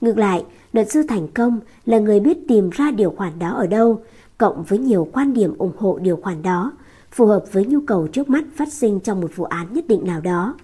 Ngược 0.00 0.18
lại, 0.18 0.44
luật 0.74 0.90
sư 0.90 1.02
thành 1.08 1.28
công 1.28 1.60
là 1.86 1.98
người 1.98 2.20
biết 2.20 2.38
tìm 2.48 2.70
ra 2.70 2.90
điều 2.90 3.10
khoản 3.10 3.38
đó 3.38 3.54
ở 3.54 3.66
đâu, 3.66 4.02
cộng 4.38 4.64
với 4.64 4.78
nhiều 4.78 5.08
quan 5.12 5.32
điểm 5.32 5.54
ủng 5.58 5.72
hộ 5.78 5.98
điều 6.02 6.16
khoản 6.16 6.42
đó, 6.42 6.72
phù 7.10 7.26
hợp 7.26 7.44
với 7.52 7.66
nhu 7.66 7.80
cầu 7.86 8.06
trước 8.06 8.30
mắt 8.30 8.44
phát 8.56 8.72
sinh 8.72 9.00
trong 9.00 9.20
một 9.20 9.36
vụ 9.36 9.44
án 9.44 9.74
nhất 9.74 9.84
định 9.88 10.04
nào 10.04 10.20
đó. 10.20 10.54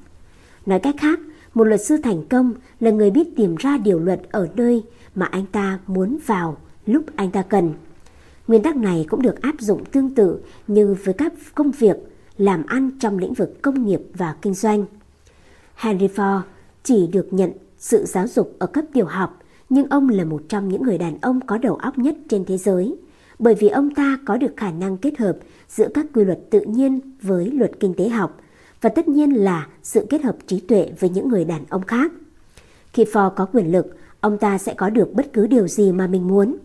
Nói 0.66 0.78
cách 0.78 0.95
khác, 0.99 1.20
một 1.55 1.65
luật 1.65 1.85
sư 1.85 1.97
thành 2.03 2.24
công 2.24 2.55
là 2.81 2.91
người 2.91 3.11
biết 3.11 3.37
tìm 3.37 3.57
ra 3.57 3.77
điều 3.77 3.99
luật 3.99 4.20
ở 4.31 4.49
nơi 4.57 4.85
mà 5.15 5.27
anh 5.27 5.47
ta 5.47 5.78
muốn 5.87 6.19
vào 6.27 6.57
lúc 6.87 7.05
anh 7.16 7.31
ta 7.31 7.43
cần. 7.43 7.73
Nguyên 8.49 8.62
tắc 8.62 8.77
này 8.77 9.07
cũng 9.09 9.23
được 9.23 9.43
áp 9.43 9.55
dụng 9.59 9.85
tương 9.85 10.15
tự 10.15 10.41
như 10.66 10.97
với 11.05 11.15
các 11.15 11.32
công 11.55 11.70
việc 11.70 11.97
làm 12.39 12.66
ăn 12.66 12.91
trong 13.01 13.19
lĩnh 13.19 13.35
vực 13.35 13.62
công 13.62 13.87
nghiệp 13.87 14.01
và 14.15 14.35
kinh 14.43 14.55
doanh. 14.55 14.85
Henry 15.74 16.09
Ford 16.09 16.41
chỉ 16.82 17.07
được 17.07 17.32
nhận 17.32 17.53
sự 17.78 18.05
giáo 18.05 18.27
dục 18.27 18.57
ở 18.59 18.66
cấp 18.66 18.85
tiểu 18.93 19.07
học, 19.07 19.39
nhưng 19.71 19.89
ông 19.89 20.09
là 20.09 20.25
một 20.25 20.43
trong 20.49 20.69
những 20.69 20.83
người 20.83 20.99
đàn 20.99 21.19
ông 21.21 21.41
có 21.41 21.59
đầu 21.59 21.75
óc 21.75 21.99
nhất 21.99 22.17
trên 22.29 22.45
thế 22.45 22.59
giới, 22.59 22.97
bởi 23.39 23.55
vì 23.55 23.69
ông 23.69 23.95
ta 23.95 24.19
có 24.27 24.37
được 24.37 24.53
khả 24.57 24.71
năng 24.71 24.97
kết 24.97 25.19
hợp 25.19 25.37
giữa 25.69 25.89
các 25.95 26.07
quy 26.15 26.25
luật 26.25 26.39
tự 26.51 26.61
nhiên 26.61 27.01
với 27.23 27.51
luật 27.51 27.71
kinh 27.81 27.95
tế 27.95 28.09
học– 28.09 28.41
và 28.81 28.91
tất 28.91 29.09
nhiên 29.09 29.31
là 29.31 29.67
sự 29.83 30.07
kết 30.11 30.23
hợp 30.23 30.37
trí 30.47 30.61
tuệ 30.61 30.93
với 31.01 31.11
những 31.11 31.29
người 31.29 31.45
đàn 31.45 31.65
ông 31.69 31.83
khác. 31.83 32.13
Khi 32.93 33.05
Ford 33.05 33.31
có 33.31 33.47
quyền 33.53 33.73
lực, 33.73 33.97
ông 34.21 34.39
ta 34.39 34.59
sẽ 34.59 34.75
có 34.75 34.91
được 34.91 35.15
bất 35.15 35.33
cứ 35.33 35.47
điều 35.47 35.69
gì 35.69 35.93
mà 35.93 36.07
mình 36.07 36.29
muốn. 36.29 36.57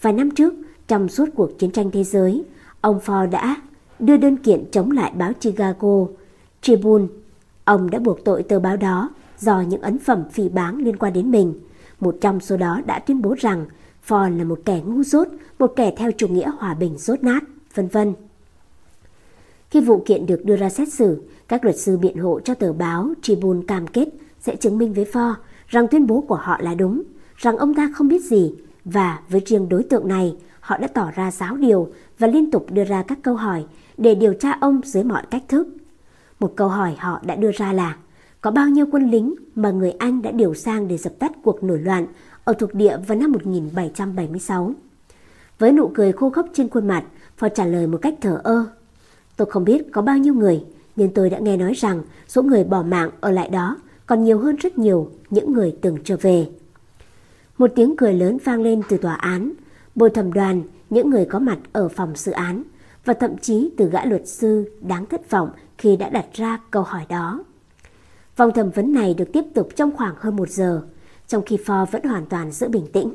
Vài 0.00 0.12
năm 0.12 0.30
trước, 0.30 0.54
trong 0.88 1.08
suốt 1.08 1.28
cuộc 1.34 1.58
chiến 1.58 1.70
tranh 1.70 1.90
thế 1.90 2.04
giới, 2.04 2.44
ông 2.80 3.00
Ford 3.04 3.30
đã 3.30 3.56
đưa 3.98 4.16
đơn 4.16 4.36
kiện 4.36 4.64
chống 4.70 4.90
lại 4.90 5.12
báo 5.16 5.32
Chicago 5.32 6.06
Tribune. 6.62 7.06
Ông 7.64 7.90
đã 7.90 7.98
buộc 7.98 8.24
tội 8.24 8.42
tờ 8.42 8.60
báo 8.60 8.76
đó 8.76 9.10
do 9.38 9.60
những 9.60 9.80
ấn 9.80 9.98
phẩm 9.98 10.24
phỉ 10.32 10.48
báng 10.48 10.78
liên 10.78 10.96
quan 10.96 11.12
đến 11.12 11.30
mình. 11.30 11.54
Một 12.00 12.16
trong 12.20 12.40
số 12.40 12.56
đó 12.56 12.80
đã 12.86 12.98
tuyên 12.98 13.22
bố 13.22 13.34
rằng 13.38 13.66
Ford 14.08 14.38
là 14.38 14.44
một 14.44 14.60
kẻ 14.64 14.80
ngu 14.84 15.02
dốt, 15.02 15.28
một 15.58 15.72
kẻ 15.76 15.94
theo 15.96 16.10
chủ 16.12 16.28
nghĩa 16.28 16.50
hòa 16.58 16.74
bình 16.74 16.98
dốt 16.98 17.22
nát, 17.22 17.44
vân 17.74 17.88
vân. 17.88 18.14
Khi 19.70 19.80
vụ 19.80 20.02
kiện 20.06 20.26
được 20.26 20.44
đưa 20.44 20.56
ra 20.56 20.70
xét 20.70 20.92
xử, 20.92 21.22
các 21.48 21.64
luật 21.64 21.78
sư 21.78 21.98
biện 21.98 22.18
hộ 22.18 22.40
cho 22.40 22.54
tờ 22.54 22.72
báo 22.72 23.12
Tribune 23.22 23.60
cam 23.68 23.86
kết 23.86 24.08
sẽ 24.40 24.56
chứng 24.56 24.78
minh 24.78 24.92
với 24.92 25.04
Ford 25.04 25.34
rằng 25.68 25.88
tuyên 25.88 26.06
bố 26.06 26.20
của 26.20 26.34
họ 26.34 26.58
là 26.60 26.74
đúng, 26.74 27.02
rằng 27.36 27.56
ông 27.56 27.74
ta 27.74 27.90
không 27.94 28.08
biết 28.08 28.24
gì 28.24 28.54
và 28.84 29.20
với 29.28 29.40
riêng 29.46 29.68
đối 29.68 29.82
tượng 29.82 30.08
này, 30.08 30.36
họ 30.60 30.78
đã 30.78 30.88
tỏ 30.88 31.10
ra 31.14 31.30
giáo 31.30 31.56
điều 31.56 31.92
và 32.18 32.26
liên 32.26 32.50
tục 32.50 32.66
đưa 32.70 32.84
ra 32.84 33.02
các 33.02 33.18
câu 33.22 33.34
hỏi 33.34 33.64
để 33.96 34.14
điều 34.14 34.34
tra 34.34 34.56
ông 34.60 34.80
dưới 34.84 35.04
mọi 35.04 35.22
cách 35.30 35.42
thức. 35.48 35.68
Một 36.40 36.52
câu 36.56 36.68
hỏi 36.68 36.96
họ 36.98 37.20
đã 37.24 37.34
đưa 37.36 37.50
ra 37.52 37.72
là 37.72 37.96
có 38.40 38.50
bao 38.50 38.68
nhiêu 38.68 38.86
quân 38.92 39.10
lính 39.10 39.34
mà 39.54 39.70
người 39.70 39.90
Anh 39.90 40.22
đã 40.22 40.30
điều 40.30 40.54
sang 40.54 40.88
để 40.88 40.96
dập 40.96 41.12
tắt 41.18 41.32
cuộc 41.42 41.64
nổi 41.64 41.78
loạn 41.78 42.06
ở 42.44 42.52
thuộc 42.52 42.74
địa 42.74 42.96
vào 43.06 43.18
năm 43.18 43.32
1776. 43.32 44.72
Với 45.58 45.72
nụ 45.72 45.90
cười 45.94 46.12
khô 46.12 46.30
khốc 46.30 46.46
trên 46.52 46.68
khuôn 46.68 46.88
mặt, 46.88 47.04
Phò 47.36 47.48
trả 47.48 47.64
lời 47.64 47.86
một 47.86 47.98
cách 48.02 48.14
thở 48.20 48.40
ơ. 48.44 48.64
Tôi 49.36 49.50
không 49.50 49.64
biết 49.64 49.92
có 49.92 50.02
bao 50.02 50.18
nhiêu 50.18 50.34
người, 50.34 50.64
nhưng 50.96 51.14
tôi 51.14 51.30
đã 51.30 51.38
nghe 51.38 51.56
nói 51.56 51.72
rằng 51.74 52.02
số 52.28 52.42
người 52.42 52.64
bỏ 52.64 52.82
mạng 52.82 53.10
ở 53.20 53.30
lại 53.30 53.50
đó 53.50 53.76
còn 54.06 54.24
nhiều 54.24 54.38
hơn 54.38 54.56
rất 54.56 54.78
nhiều 54.78 55.10
những 55.30 55.52
người 55.52 55.76
từng 55.80 55.98
trở 56.04 56.16
về. 56.20 56.48
Một 57.58 57.70
tiếng 57.76 57.96
cười 57.96 58.14
lớn 58.14 58.38
vang 58.44 58.62
lên 58.62 58.82
từ 58.88 58.96
tòa 58.96 59.14
án. 59.14 59.52
Bồi 59.94 60.10
thẩm 60.10 60.32
đoàn, 60.32 60.62
những 60.90 61.10
người 61.10 61.24
có 61.24 61.38
mặt 61.38 61.58
ở 61.72 61.88
phòng 61.88 62.16
xử 62.16 62.32
án 62.32 62.62
và 63.04 63.14
thậm 63.14 63.38
chí 63.38 63.70
từ 63.76 63.88
gã 63.88 64.04
luật 64.04 64.28
sư 64.28 64.70
đáng 64.80 65.06
thất 65.06 65.30
vọng 65.30 65.50
khi 65.78 65.96
đã 65.96 66.08
đặt 66.08 66.26
ra 66.32 66.58
câu 66.70 66.82
hỏi 66.82 67.06
đó. 67.08 67.44
Vòng 68.40 68.52
thẩm 68.52 68.70
vấn 68.70 68.92
này 68.92 69.14
được 69.14 69.32
tiếp 69.32 69.44
tục 69.54 69.68
trong 69.76 69.96
khoảng 69.96 70.14
hơn 70.18 70.36
một 70.36 70.50
giờ, 70.50 70.82
trong 71.28 71.42
khi 71.46 71.56
Ford 71.56 71.86
vẫn 71.86 72.02
hoàn 72.02 72.26
toàn 72.26 72.50
giữ 72.50 72.68
bình 72.68 72.86
tĩnh. 72.92 73.14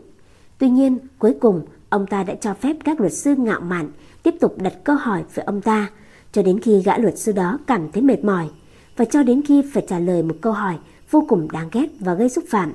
Tuy 0.58 0.70
nhiên, 0.70 0.98
cuối 1.20 1.36
cùng, 1.42 1.66
ông 1.90 2.08
ta 2.08 2.24
đã 2.24 2.36
cho 2.42 2.54
phép 2.54 2.76
các 2.84 3.00
luật 3.00 3.14
sư 3.14 3.36
ngạo 3.36 3.60
mạn 3.60 3.92
tiếp 4.24 4.36
tục 4.40 4.58
đặt 4.58 4.74
câu 4.84 4.96
hỏi 4.96 5.24
với 5.34 5.46
ông 5.46 5.62
ta, 5.62 5.90
cho 6.32 6.44
đến 6.44 6.60
khi 6.60 6.82
gã 6.82 6.98
luật 6.98 7.18
sư 7.18 7.32
đó 7.32 7.60
cảm 7.68 7.92
thấy 7.92 8.04
mệt 8.04 8.24
mỏi, 8.24 8.50
và 8.98 9.06
cho 9.06 9.24
đến 9.24 9.42
khi 9.46 9.64
phải 9.74 9.86
trả 9.88 10.00
lời 10.00 10.24
một 10.24 10.36
câu 10.42 10.54
hỏi 10.54 10.78
vô 11.12 11.26
cùng 11.28 11.48
đáng 11.52 11.70
ghét 11.72 11.88
và 12.00 12.14
gây 12.14 12.30
xúc 12.30 12.44
phạm. 12.50 12.74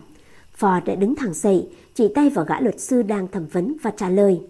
Ford 0.59 0.85
đã 0.85 0.95
đứng 0.95 1.15
thẳng 1.15 1.35
dậy, 1.35 1.69
chỉ 1.95 2.09
tay 2.15 2.31
vào 2.31 2.45
gã 2.45 2.61
luật 2.61 2.81
sư 2.81 3.03
đang 3.03 3.29
thẩm 3.29 3.47
vấn 3.47 3.77
và 3.83 3.91
trả 3.97 4.09
lời. 4.09 4.41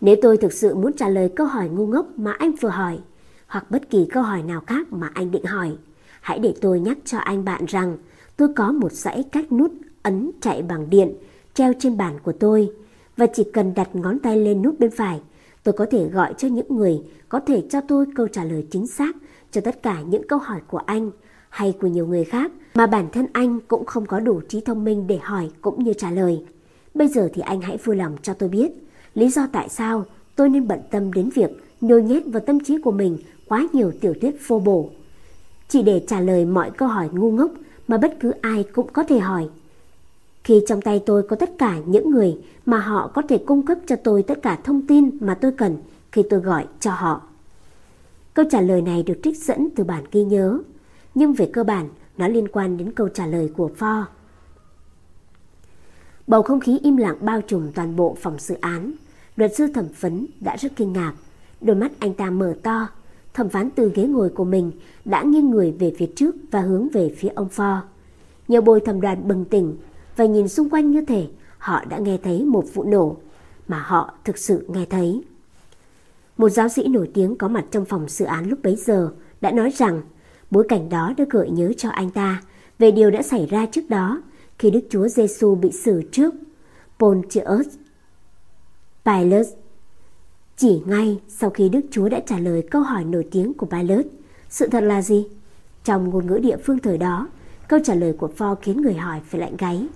Nếu 0.00 0.16
tôi 0.22 0.36
thực 0.36 0.52
sự 0.52 0.74
muốn 0.74 0.92
trả 0.92 1.08
lời 1.08 1.28
câu 1.36 1.46
hỏi 1.46 1.68
ngu 1.68 1.86
ngốc 1.86 2.06
mà 2.16 2.32
anh 2.32 2.52
vừa 2.52 2.68
hỏi, 2.68 2.98
hoặc 3.46 3.70
bất 3.70 3.90
kỳ 3.90 4.06
câu 4.12 4.22
hỏi 4.22 4.42
nào 4.42 4.60
khác 4.66 4.92
mà 4.92 5.10
anh 5.14 5.30
định 5.30 5.44
hỏi, 5.44 5.76
hãy 6.24 6.38
để 6.38 6.54
tôi 6.60 6.80
nhắc 6.80 6.98
cho 7.04 7.18
anh 7.18 7.44
bạn 7.44 7.64
rằng 7.66 7.96
tôi 8.36 8.48
có 8.56 8.72
một 8.72 8.92
dãy 8.92 9.24
cách 9.32 9.52
nút 9.52 9.72
ấn 10.02 10.30
chạy 10.40 10.62
bằng 10.62 10.90
điện 10.90 11.14
treo 11.54 11.72
trên 11.78 11.96
bàn 11.96 12.18
của 12.22 12.32
tôi 12.32 12.70
và 13.16 13.26
chỉ 13.26 13.44
cần 13.52 13.74
đặt 13.74 13.96
ngón 13.96 14.18
tay 14.18 14.36
lên 14.36 14.62
nút 14.62 14.78
bên 14.78 14.90
phải, 14.90 15.20
tôi 15.62 15.72
có 15.72 15.86
thể 15.90 16.08
gọi 16.08 16.34
cho 16.38 16.48
những 16.48 16.76
người 16.76 17.02
có 17.28 17.40
thể 17.40 17.62
cho 17.70 17.80
tôi 17.80 18.06
câu 18.14 18.28
trả 18.28 18.44
lời 18.44 18.66
chính 18.70 18.86
xác 18.86 19.16
cho 19.50 19.60
tất 19.60 19.82
cả 19.82 20.00
những 20.00 20.28
câu 20.28 20.38
hỏi 20.38 20.60
của 20.66 20.78
anh 20.78 21.10
hay 21.48 21.74
của 21.80 21.86
nhiều 21.86 22.06
người 22.06 22.24
khác 22.24 22.52
mà 22.74 22.86
bản 22.86 23.08
thân 23.12 23.26
anh 23.32 23.60
cũng 23.60 23.84
không 23.84 24.06
có 24.06 24.20
đủ 24.20 24.40
trí 24.48 24.60
thông 24.60 24.84
minh 24.84 25.06
để 25.06 25.18
hỏi 25.22 25.50
cũng 25.60 25.84
như 25.84 25.92
trả 25.92 26.10
lời. 26.10 26.44
Bây 26.94 27.08
giờ 27.08 27.28
thì 27.34 27.42
anh 27.42 27.60
hãy 27.60 27.76
vui 27.84 27.96
lòng 27.96 28.16
cho 28.22 28.34
tôi 28.34 28.48
biết 28.48 28.72
lý 29.14 29.28
do 29.28 29.46
tại 29.52 29.68
sao 29.68 30.04
tôi 30.36 30.48
nên 30.48 30.68
bận 30.68 30.80
tâm 30.90 31.12
đến 31.12 31.30
việc 31.34 31.50
nhồi 31.80 32.02
nhét 32.02 32.22
vào 32.26 32.42
tâm 32.46 32.64
trí 32.64 32.78
của 32.78 32.92
mình 32.92 33.18
quá 33.48 33.66
nhiều 33.72 33.92
tiểu 34.00 34.14
thuyết 34.20 34.40
phô 34.40 34.58
bổ. 34.58 34.90
Chỉ 35.68 35.82
để 35.82 36.04
trả 36.08 36.20
lời 36.20 36.44
mọi 36.44 36.70
câu 36.70 36.88
hỏi 36.88 37.08
ngu 37.12 37.30
ngốc 37.30 37.50
mà 37.88 37.98
bất 37.98 38.16
cứ 38.20 38.30
ai 38.40 38.64
cũng 38.72 38.92
có 38.92 39.04
thể 39.04 39.18
hỏi. 39.18 39.48
Khi 40.44 40.62
trong 40.66 40.80
tay 40.80 41.02
tôi 41.06 41.22
có 41.22 41.36
tất 41.36 41.50
cả 41.58 41.78
những 41.86 42.10
người 42.10 42.38
mà 42.66 42.78
họ 42.78 43.10
có 43.14 43.22
thể 43.28 43.38
cung 43.46 43.66
cấp 43.66 43.78
cho 43.86 43.96
tôi 43.96 44.22
tất 44.22 44.42
cả 44.42 44.58
thông 44.64 44.86
tin 44.86 45.10
mà 45.20 45.34
tôi 45.34 45.52
cần 45.52 45.76
khi 46.12 46.22
tôi 46.30 46.40
gọi 46.40 46.66
cho 46.80 46.90
họ. 46.90 47.22
Câu 48.34 48.44
trả 48.50 48.60
lời 48.60 48.82
này 48.82 49.02
được 49.02 49.20
trích 49.22 49.38
dẫn 49.38 49.68
từ 49.76 49.84
bản 49.84 50.04
ghi 50.12 50.24
nhớ, 50.24 50.58
nhưng 51.14 51.32
về 51.32 51.50
cơ 51.52 51.64
bản 51.64 51.88
nó 52.16 52.28
liên 52.28 52.48
quan 52.48 52.76
đến 52.76 52.92
câu 52.92 53.08
trả 53.08 53.26
lời 53.26 53.50
của 53.56 53.70
Ford. 53.78 54.04
Bầu 56.26 56.42
không 56.42 56.60
khí 56.60 56.78
im 56.82 56.96
lặng 56.96 57.16
bao 57.20 57.40
trùm 57.40 57.72
toàn 57.72 57.96
bộ 57.96 58.16
phòng 58.20 58.38
xử 58.38 58.54
án. 58.60 58.92
Luật 59.36 59.54
sư 59.54 59.66
thẩm 59.74 59.86
vấn 60.00 60.26
đã 60.40 60.56
rất 60.56 60.72
kinh 60.76 60.92
ngạc. 60.92 61.12
Đôi 61.60 61.76
mắt 61.76 61.92
anh 61.98 62.14
ta 62.14 62.30
mở 62.30 62.54
to. 62.62 62.88
Thẩm 63.34 63.48
phán 63.48 63.70
từ 63.70 63.92
ghế 63.94 64.02
ngồi 64.02 64.30
của 64.30 64.44
mình, 64.44 64.72
đã 65.04 65.22
nghiêng 65.22 65.50
người 65.50 65.74
về 65.78 65.92
phía 65.98 66.06
trước 66.16 66.36
và 66.50 66.60
hướng 66.60 66.88
về 66.88 67.14
phía 67.16 67.28
ông 67.28 67.48
Ford. 67.56 67.80
Nhiều 68.48 68.60
bồi 68.60 68.80
thẩm 68.80 69.00
đoàn 69.00 69.28
bừng 69.28 69.44
tỉnh 69.44 69.76
và 70.16 70.24
nhìn 70.24 70.48
xung 70.48 70.70
quanh 70.70 70.90
như 70.90 71.04
thể 71.04 71.26
họ 71.58 71.84
đã 71.84 71.98
nghe 71.98 72.18
thấy 72.22 72.44
một 72.44 72.64
vụ 72.74 72.84
nổ 72.84 73.16
mà 73.68 73.78
họ 73.78 74.14
thực 74.24 74.38
sự 74.38 74.66
nghe 74.68 74.86
thấy. 74.90 75.22
Một 76.36 76.48
giáo 76.48 76.68
sĩ 76.68 76.88
nổi 76.88 77.10
tiếng 77.14 77.36
có 77.36 77.48
mặt 77.48 77.64
trong 77.70 77.84
phòng 77.84 78.08
xử 78.08 78.24
án 78.24 78.48
lúc 78.48 78.58
bấy 78.62 78.76
giờ 78.76 79.12
đã 79.40 79.50
nói 79.50 79.70
rằng 79.70 80.02
bối 80.50 80.64
cảnh 80.68 80.88
đó 80.88 81.14
đã 81.16 81.24
gợi 81.30 81.50
nhớ 81.50 81.72
cho 81.76 81.88
anh 81.88 82.10
ta 82.10 82.42
về 82.78 82.90
điều 82.90 83.10
đã 83.10 83.22
xảy 83.22 83.46
ra 83.46 83.66
trước 83.66 83.88
đó 83.88 84.22
khi 84.58 84.70
Đức 84.70 84.80
Chúa 84.90 85.08
Giêsu 85.08 85.54
bị 85.54 85.72
xử 85.72 86.02
trước 86.12 86.34
Pontius 86.98 87.66
Pilate. 89.04 89.63
Chỉ 90.56 90.82
ngay 90.86 91.18
sau 91.28 91.50
khi 91.50 91.68
Đức 91.68 91.80
Chúa 91.90 92.08
đã 92.08 92.20
trả 92.26 92.38
lời 92.38 92.62
câu 92.70 92.82
hỏi 92.82 93.04
nổi 93.04 93.26
tiếng 93.30 93.54
của 93.54 93.66
Pilate, 93.66 94.08
sự 94.48 94.68
thật 94.68 94.80
là 94.80 95.02
gì? 95.02 95.26
Trong 95.84 96.10
ngôn 96.10 96.26
ngữ 96.26 96.38
địa 96.38 96.56
phương 96.56 96.78
thời 96.78 96.98
đó, 96.98 97.28
câu 97.68 97.78
trả 97.84 97.94
lời 97.94 98.12
của 98.12 98.28
Ford 98.38 98.54
khiến 98.54 98.82
người 98.82 98.94
hỏi 98.94 99.20
phải 99.26 99.40
lạnh 99.40 99.56
gáy. 99.58 99.86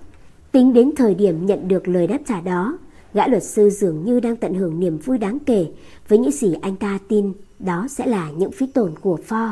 Tính 0.51 0.73
đến 0.73 0.91
thời 0.95 1.15
điểm 1.15 1.45
nhận 1.45 1.67
được 1.67 1.87
lời 1.87 2.07
đáp 2.07 2.17
trả 2.27 2.41
đó, 2.41 2.77
gã 3.13 3.27
luật 3.27 3.43
sư 3.43 3.69
dường 3.69 4.05
như 4.05 4.19
đang 4.19 4.35
tận 4.35 4.53
hưởng 4.53 4.79
niềm 4.79 4.97
vui 4.97 5.17
đáng 5.17 5.39
kể 5.45 5.67
với 6.07 6.19
những 6.19 6.31
gì 6.31 6.55
anh 6.61 6.75
ta 6.75 6.99
tin 7.07 7.33
đó 7.59 7.87
sẽ 7.89 8.07
là 8.07 8.31
những 8.31 8.51
phí 8.51 8.67
tổn 8.67 8.93
của 9.01 9.17
Ford. 9.27 9.51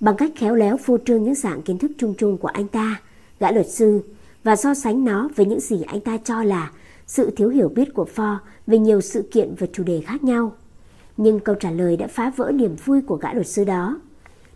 Bằng 0.00 0.16
cách 0.16 0.30
khéo 0.36 0.54
léo 0.54 0.76
phô 0.76 0.98
trương 1.04 1.22
những 1.22 1.34
dạng 1.34 1.62
kiến 1.62 1.78
thức 1.78 1.90
chung 1.98 2.14
chung 2.18 2.38
của 2.38 2.48
anh 2.48 2.68
ta, 2.68 3.00
gã 3.40 3.50
luật 3.50 3.70
sư 3.70 4.00
và 4.44 4.56
so 4.56 4.74
sánh 4.74 5.04
nó 5.04 5.28
với 5.36 5.46
những 5.46 5.60
gì 5.60 5.82
anh 5.86 6.00
ta 6.00 6.18
cho 6.24 6.42
là 6.42 6.70
sự 7.12 7.30
thiếu 7.30 7.48
hiểu 7.48 7.68
biết 7.68 7.94
của 7.94 8.06
Ford 8.14 8.36
về 8.66 8.78
nhiều 8.78 9.00
sự 9.00 9.28
kiện 9.32 9.54
và 9.58 9.66
chủ 9.72 9.82
đề 9.82 10.00
khác 10.06 10.24
nhau. 10.24 10.52
Nhưng 11.16 11.40
câu 11.40 11.54
trả 11.54 11.70
lời 11.70 11.96
đã 11.96 12.06
phá 12.06 12.32
vỡ 12.36 12.52
niềm 12.54 12.76
vui 12.84 13.00
của 13.02 13.16
gã 13.16 13.32
luật 13.32 13.46
sư 13.46 13.64
đó. 13.64 14.00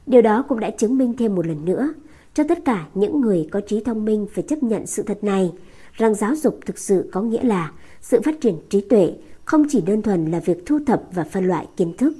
Điều 0.07 0.23
đó 0.23 0.45
cũng 0.49 0.61
đã 0.61 0.71
chứng 0.71 0.99
minh 0.99 1.15
thêm 1.19 1.35
một 1.35 1.47
lần 1.47 1.65
nữa 1.65 1.93
cho 2.35 2.45
tất 2.49 2.65
cả 2.65 2.87
những 2.95 3.21
người 3.21 3.49
có 3.51 3.61
trí 3.61 3.81
thông 3.81 4.05
minh 4.05 4.27
phải 4.35 4.45
chấp 4.49 4.63
nhận 4.63 4.87
sự 4.87 5.03
thật 5.03 5.25
này 5.25 5.53
rằng 5.93 6.15
giáo 6.15 6.37
dục 6.37 6.59
thực 6.67 6.79
sự 6.79 7.09
có 7.13 7.23
nghĩa 7.23 7.43
là 7.43 7.73
sự 8.01 8.21
phát 8.25 8.41
triển 8.41 8.57
trí 8.69 8.81
tuệ 8.81 9.15
không 9.45 9.67
chỉ 9.69 9.81
đơn 9.81 10.03
thuần 10.03 10.31
là 10.31 10.41
việc 10.41 10.67
thu 10.67 10.79
thập 10.87 11.03
và 11.13 11.25
phân 11.25 11.45
loại 11.45 11.67
kiến 11.77 11.93
thức. 11.99 12.17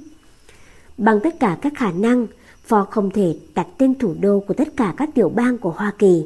Bằng 0.97 1.19
tất 1.23 1.39
cả 1.39 1.57
các 1.61 1.73
khả 1.75 1.91
năng, 1.91 2.27
Ford 2.67 2.85
không 2.85 3.11
thể 3.11 3.35
đặt 3.55 3.67
tên 3.77 3.95
thủ 3.95 4.15
đô 4.21 4.39
của 4.39 4.53
tất 4.53 4.67
cả 4.77 4.93
các 4.97 5.09
tiểu 5.15 5.29
bang 5.29 5.57
của 5.57 5.71
Hoa 5.71 5.93
Kỳ. 5.99 6.25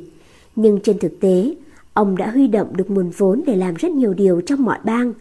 Nhưng 0.56 0.80
trên 0.84 1.00
thực 1.00 1.20
tế, 1.20 1.56
ông 1.94 2.18
đã 2.18 2.32
huy 2.32 2.48
động 2.48 2.78
được 2.78 2.92
nguồn 2.92 3.10
vốn 3.10 3.42
để 3.46 3.56
làm 3.56 3.74
rất 3.76 3.92
nhiều 3.92 4.14
điều 4.14 4.42
trong 4.42 4.64
mọi 4.64 4.80
bang. 4.84 5.14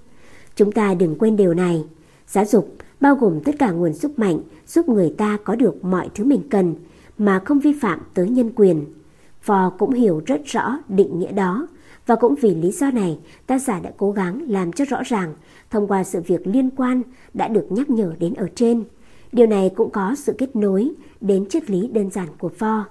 Chúng 0.57 0.73
ta 0.73 0.95
đừng 0.95 1.17
quên 1.19 1.37
điều 1.37 1.55
này. 1.55 1.85
Giáo 2.29 2.45
dục 2.45 2.77
bao 3.01 3.15
gồm 3.15 3.41
tất 3.41 3.53
cả 3.59 3.71
nguồn 3.71 3.93
sức 3.93 4.19
mạnh 4.19 4.41
giúp 4.67 4.89
người 4.89 5.15
ta 5.19 5.39
có 5.45 5.55
được 5.57 5.85
mọi 5.85 6.09
thứ 6.15 6.25
mình 6.25 6.43
cần 6.51 6.75
mà 7.19 7.39
không 7.45 7.61
vi 7.61 7.73
phạm 7.73 8.01
tới 8.15 8.29
nhân 8.29 8.51
quyền. 8.57 8.85
Phò 9.41 9.73
cũng 9.79 9.93
hiểu 9.93 10.23
rất 10.27 10.41
rõ 10.45 10.79
định 10.89 11.19
nghĩa 11.19 11.33
đó 11.33 11.69
và 12.07 12.15
cũng 12.15 12.35
vì 12.41 12.55
lý 12.55 12.71
do 12.71 12.91
này 12.91 13.19
tác 13.47 13.59
giả 13.59 13.81
đã 13.81 13.93
cố 13.97 14.13
gắng 14.13 14.43
làm 14.49 14.73
cho 14.73 14.85
rõ 14.85 15.03
ràng 15.03 15.35
thông 15.71 15.87
qua 15.87 16.05
sự 16.05 16.21
việc 16.27 16.47
liên 16.47 16.71
quan 16.71 17.03
đã 17.35 17.49
được 17.49 17.67
nhắc 17.71 17.91
nhở 17.91 18.15
đến 18.19 18.35
ở 18.35 18.49
trên. 18.55 18.85
Điều 19.33 19.47
này 19.47 19.71
cũng 19.77 19.91
có 19.91 20.15
sự 20.19 20.35
kết 20.39 20.57
nối 20.57 20.91
đến 21.21 21.49
triết 21.49 21.71
lý 21.71 21.89
đơn 21.89 22.11
giản 22.11 22.29
của 22.39 22.51
Ford. 22.59 22.83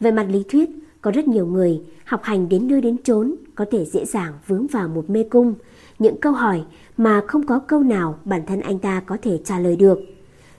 Về 0.00 0.10
mặt 0.10 0.26
lý 0.30 0.44
thuyết, 0.48 0.70
có 1.02 1.10
rất 1.10 1.28
nhiều 1.28 1.46
người 1.46 1.80
học 2.04 2.20
hành 2.22 2.48
đến 2.48 2.68
nơi 2.68 2.80
đến 2.80 2.96
chốn 3.04 3.34
có 3.54 3.64
thể 3.70 3.84
dễ 3.84 4.04
dàng 4.04 4.32
vướng 4.46 4.66
vào 4.66 4.88
một 4.88 5.10
mê 5.10 5.22
cung, 5.22 5.54
những 5.98 6.20
câu 6.20 6.32
hỏi 6.32 6.62
mà 6.96 7.22
không 7.26 7.46
có 7.46 7.58
câu 7.58 7.82
nào 7.82 8.18
bản 8.24 8.46
thân 8.46 8.60
anh 8.60 8.78
ta 8.78 9.02
có 9.06 9.16
thể 9.22 9.38
trả 9.44 9.58
lời 9.58 9.76
được. 9.76 9.98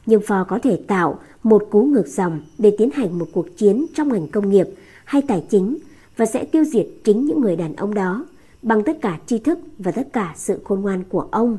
Nhưng 0.05 0.21
phò 0.27 0.43
có 0.43 0.59
thể 0.63 0.79
tạo 0.87 1.19
một 1.43 1.67
cú 1.71 1.83
ngược 1.83 2.07
dòng 2.07 2.41
để 2.57 2.75
tiến 2.77 2.89
hành 2.91 3.19
một 3.19 3.27
cuộc 3.33 3.57
chiến 3.57 3.85
trong 3.95 4.09
ngành 4.09 4.27
công 4.27 4.49
nghiệp 4.49 4.67
hay 5.05 5.21
tài 5.21 5.45
chính 5.49 5.77
và 6.17 6.25
sẽ 6.25 6.45
tiêu 6.45 6.63
diệt 6.63 6.87
chính 7.03 7.25
những 7.25 7.41
người 7.41 7.55
đàn 7.55 7.75
ông 7.75 7.93
đó 7.93 8.25
bằng 8.61 8.83
tất 8.83 9.01
cả 9.01 9.19
tri 9.25 9.39
thức 9.39 9.59
và 9.77 9.91
tất 9.91 10.07
cả 10.13 10.33
sự 10.35 10.59
khôn 10.63 10.81
ngoan 10.81 11.03
của 11.03 11.27
ông. 11.31 11.57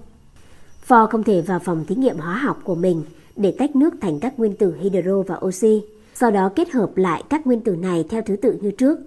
phò 0.80 1.06
không 1.06 1.22
thể 1.22 1.42
vào 1.42 1.58
phòng 1.58 1.84
thí 1.88 1.94
nghiệm 1.94 2.18
hóa 2.18 2.38
học 2.38 2.60
của 2.64 2.74
mình 2.74 3.02
để 3.36 3.54
tách 3.58 3.76
nước 3.76 3.94
thành 4.00 4.20
các 4.20 4.38
nguyên 4.38 4.56
tử 4.56 4.74
hydro 4.80 5.22
và 5.22 5.38
oxy 5.46 5.82
sau 6.14 6.30
đó 6.30 6.52
kết 6.56 6.70
hợp 6.70 6.96
lại 6.96 7.22
các 7.28 7.46
nguyên 7.46 7.60
tử 7.60 7.76
này 7.76 8.04
theo 8.08 8.22
thứ 8.22 8.36
tự 8.36 8.58
như 8.60 8.70
trước. 8.70 8.98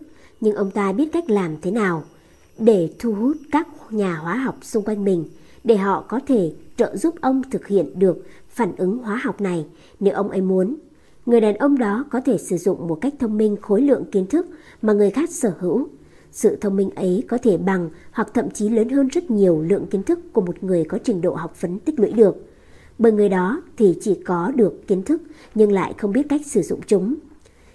Nhưng 0.42 0.56
ông 0.56 0.72
ta 0.72 0.92
biết 0.92 1.10
cách 1.14 1.30
làm 1.30 1.56
thế 1.62 1.72
nào 1.72 2.04
để 2.60 2.90
thu 3.00 3.14
hút 3.14 3.38
các 3.52 3.68
nhà 3.90 4.16
hóa 4.16 4.36
học 4.36 4.58
xung 4.62 4.84
quanh 4.84 5.06
mình, 5.06 5.26
để 5.64 5.78
họ 5.78 6.06
có 6.08 6.20
thể 6.28 6.52
trợ 6.78 6.96
giúp 6.96 7.16
ông 7.22 7.42
thực 7.52 7.68
hiện 7.68 8.00
được 8.00 8.26
phản 8.50 8.76
ứng 8.76 8.98
hóa 8.98 9.22
học 9.24 9.42
này, 9.42 9.66
nếu 10.00 10.14
ông 10.14 10.30
ấy 10.30 10.42
muốn. 10.42 10.76
Người 11.26 11.42
đàn 11.42 11.56
ông 11.56 11.78
đó 11.78 12.06
có 12.10 12.22
thể 12.22 12.38
sử 12.38 12.58
dụng 12.58 12.88
một 12.88 12.98
cách 13.02 13.14
thông 13.20 13.38
minh 13.38 13.58
khối 13.62 13.82
lượng 13.82 14.06
kiến 14.12 14.28
thức 14.28 14.48
mà 14.82 14.94
người 14.94 15.12
khác 15.12 15.30
sở 15.30 15.54
hữu. 15.60 15.88
Sự 16.32 16.56
thông 16.56 16.76
minh 16.76 16.90
ấy 16.96 17.24
có 17.28 17.38
thể 17.38 17.58
bằng 17.58 17.90
hoặc 18.12 18.28
thậm 18.34 18.50
chí 18.50 18.70
lớn 18.70 18.90
hơn 18.90 19.08
rất 19.08 19.32
nhiều 19.32 19.62
lượng 19.62 19.88
kiến 19.88 20.04
thức 20.04 20.20
của 20.34 20.42
một 20.42 20.64
người 20.64 20.84
có 20.84 20.98
trình 21.04 21.22
độ 21.22 21.34
học 21.34 21.62
vấn 21.62 21.80
tích 21.80 22.00
lũy 22.00 22.12
được 22.12 22.47
bởi 23.00 23.12
người 23.12 23.30
đó 23.30 23.62
thì 23.78 23.98
chỉ 24.02 24.20
có 24.26 24.52
được 24.56 24.88
kiến 24.88 25.04
thức 25.04 25.22
nhưng 25.56 25.72
lại 25.72 25.94
không 25.98 26.12
biết 26.12 26.24
cách 26.30 26.42
sử 26.46 26.62
dụng 26.62 26.80
chúng. 26.88 27.16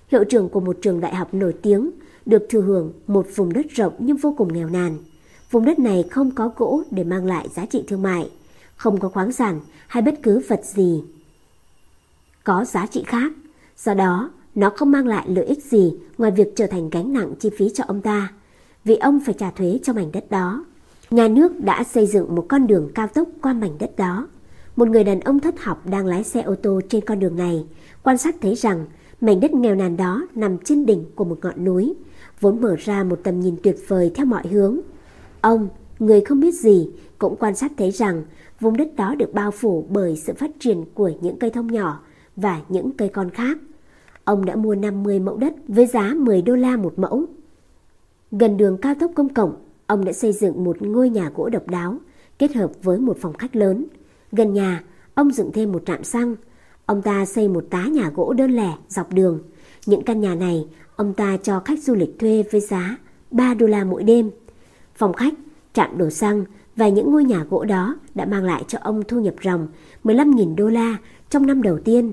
Hiệu 0.08 0.24
trưởng 0.24 0.48
của 0.48 0.60
một 0.60 0.76
trường 0.82 1.00
đại 1.00 1.14
học 1.14 1.34
nổi 1.34 1.52
tiếng 1.62 1.90
được 2.26 2.46
thừa 2.50 2.60
hưởng 2.60 2.92
một 3.06 3.26
vùng 3.34 3.52
đất 3.52 3.66
rộng 3.70 3.92
nhưng 3.98 4.16
vô 4.16 4.34
cùng 4.38 4.52
nghèo 4.52 4.68
nàn. 4.68 4.98
Vùng 5.50 5.64
đất 5.64 5.78
này 5.78 6.04
không 6.10 6.30
có 6.30 6.50
gỗ 6.56 6.82
để 6.90 7.04
mang 7.04 7.26
lại 7.26 7.48
giá 7.54 7.66
trị 7.66 7.84
thương 7.88 8.02
mại, 8.02 8.30
không 8.76 9.00
có 9.00 9.08
khoáng 9.08 9.32
sản 9.32 9.60
hay 9.86 10.02
bất 10.02 10.14
cứ 10.22 10.42
vật 10.48 10.60
gì 10.64 11.02
có 12.44 12.64
giá 12.64 12.86
trị 12.86 13.02
khác. 13.06 13.32
Do 13.78 13.94
đó, 13.94 14.30
nó 14.54 14.70
không 14.76 14.90
mang 14.90 15.06
lại 15.06 15.26
lợi 15.28 15.44
ích 15.44 15.64
gì 15.64 15.94
ngoài 16.18 16.30
việc 16.30 16.56
trở 16.56 16.66
thành 16.66 16.90
gánh 16.90 17.12
nặng 17.12 17.34
chi 17.40 17.50
phí 17.58 17.70
cho 17.74 17.84
ông 17.86 18.02
ta, 18.02 18.32
vì 18.84 18.96
ông 18.96 19.20
phải 19.26 19.34
trả 19.38 19.50
thuế 19.50 19.78
cho 19.82 19.92
mảnh 19.92 20.12
đất 20.12 20.30
đó. 20.30 20.64
Nhà 21.10 21.28
nước 21.28 21.60
đã 21.60 21.84
xây 21.84 22.06
dựng 22.06 22.34
một 22.34 22.46
con 22.48 22.66
đường 22.66 22.90
cao 22.94 23.06
tốc 23.06 23.28
qua 23.42 23.52
mảnh 23.52 23.78
đất 23.78 23.96
đó. 23.96 24.28
Một 24.76 24.88
người 24.88 25.04
đàn 25.04 25.20
ông 25.20 25.40
thất 25.40 25.60
học 25.60 25.86
đang 25.86 26.06
lái 26.06 26.24
xe 26.24 26.42
ô 26.42 26.54
tô 26.54 26.80
trên 26.88 27.04
con 27.04 27.18
đường 27.18 27.36
này, 27.36 27.66
quan 28.02 28.18
sát 28.18 28.36
thấy 28.40 28.54
rằng 28.54 28.86
Mảnh 29.22 29.40
đất 29.40 29.54
nghèo 29.54 29.74
nàn 29.74 29.96
đó 29.96 30.26
nằm 30.34 30.58
trên 30.58 30.86
đỉnh 30.86 31.04
của 31.14 31.24
một 31.24 31.38
ngọn 31.42 31.64
núi, 31.64 31.94
vốn 32.40 32.60
mở 32.60 32.76
ra 32.78 33.04
một 33.04 33.20
tầm 33.22 33.40
nhìn 33.40 33.56
tuyệt 33.62 33.76
vời 33.88 34.10
theo 34.14 34.26
mọi 34.26 34.48
hướng. 34.48 34.80
Ông, 35.40 35.68
người 35.98 36.20
không 36.20 36.40
biết 36.40 36.54
gì, 36.54 36.90
cũng 37.18 37.36
quan 37.36 37.54
sát 37.54 37.72
thấy 37.76 37.90
rằng 37.90 38.22
vùng 38.60 38.76
đất 38.76 38.96
đó 38.96 39.14
được 39.14 39.34
bao 39.34 39.50
phủ 39.50 39.86
bởi 39.90 40.16
sự 40.16 40.32
phát 40.34 40.50
triển 40.58 40.84
của 40.94 41.10
những 41.20 41.38
cây 41.38 41.50
thông 41.50 41.66
nhỏ 41.66 42.00
và 42.36 42.60
những 42.68 42.90
cây 42.90 43.08
con 43.08 43.30
khác. 43.30 43.58
Ông 44.24 44.44
đã 44.44 44.56
mua 44.56 44.74
50 44.74 45.18
mẫu 45.20 45.36
đất 45.36 45.54
với 45.68 45.86
giá 45.86 46.14
10 46.16 46.42
đô 46.42 46.54
la 46.54 46.76
một 46.76 46.98
mẫu. 46.98 47.24
Gần 48.30 48.56
đường 48.56 48.76
cao 48.76 48.94
tốc 49.00 49.10
công 49.14 49.34
cộng, 49.34 49.54
ông 49.86 50.04
đã 50.04 50.12
xây 50.12 50.32
dựng 50.32 50.64
một 50.64 50.82
ngôi 50.82 51.10
nhà 51.10 51.30
gỗ 51.34 51.48
độc 51.48 51.66
đáo, 51.66 51.96
kết 52.38 52.54
hợp 52.54 52.70
với 52.82 52.98
một 52.98 53.16
phòng 53.20 53.32
khách 53.32 53.56
lớn. 53.56 53.84
Gần 54.32 54.52
nhà, 54.52 54.82
ông 55.14 55.32
dựng 55.32 55.52
thêm 55.52 55.72
một 55.72 55.82
trạm 55.86 56.04
xăng. 56.04 56.36
Ông 56.86 57.02
ta 57.02 57.24
xây 57.24 57.48
một 57.48 57.64
tá 57.70 57.86
nhà 57.86 58.10
gỗ 58.14 58.32
đơn 58.32 58.50
lẻ 58.50 58.76
dọc 58.88 59.12
đường. 59.12 59.42
Những 59.86 60.02
căn 60.02 60.20
nhà 60.20 60.34
này, 60.34 60.66
ông 60.96 61.14
ta 61.14 61.36
cho 61.42 61.60
khách 61.60 61.82
du 61.82 61.94
lịch 61.94 62.18
thuê 62.18 62.44
với 62.52 62.60
giá 62.60 62.96
3 63.30 63.54
đô 63.54 63.66
la 63.66 63.84
mỗi 63.84 64.02
đêm. 64.02 64.30
Phòng 64.94 65.12
khách, 65.12 65.34
trạm 65.72 65.98
đổ 65.98 66.10
xăng 66.10 66.44
và 66.76 66.88
những 66.88 67.12
ngôi 67.12 67.24
nhà 67.24 67.44
gỗ 67.50 67.64
đó 67.64 67.96
đã 68.14 68.24
mang 68.24 68.44
lại 68.44 68.64
cho 68.68 68.78
ông 68.82 69.02
thu 69.08 69.20
nhập 69.20 69.34
ròng 69.44 69.68
15.000 70.04 70.54
đô 70.54 70.68
la 70.68 70.96
trong 71.30 71.46
năm 71.46 71.62
đầu 71.62 71.78
tiên. 71.78 72.12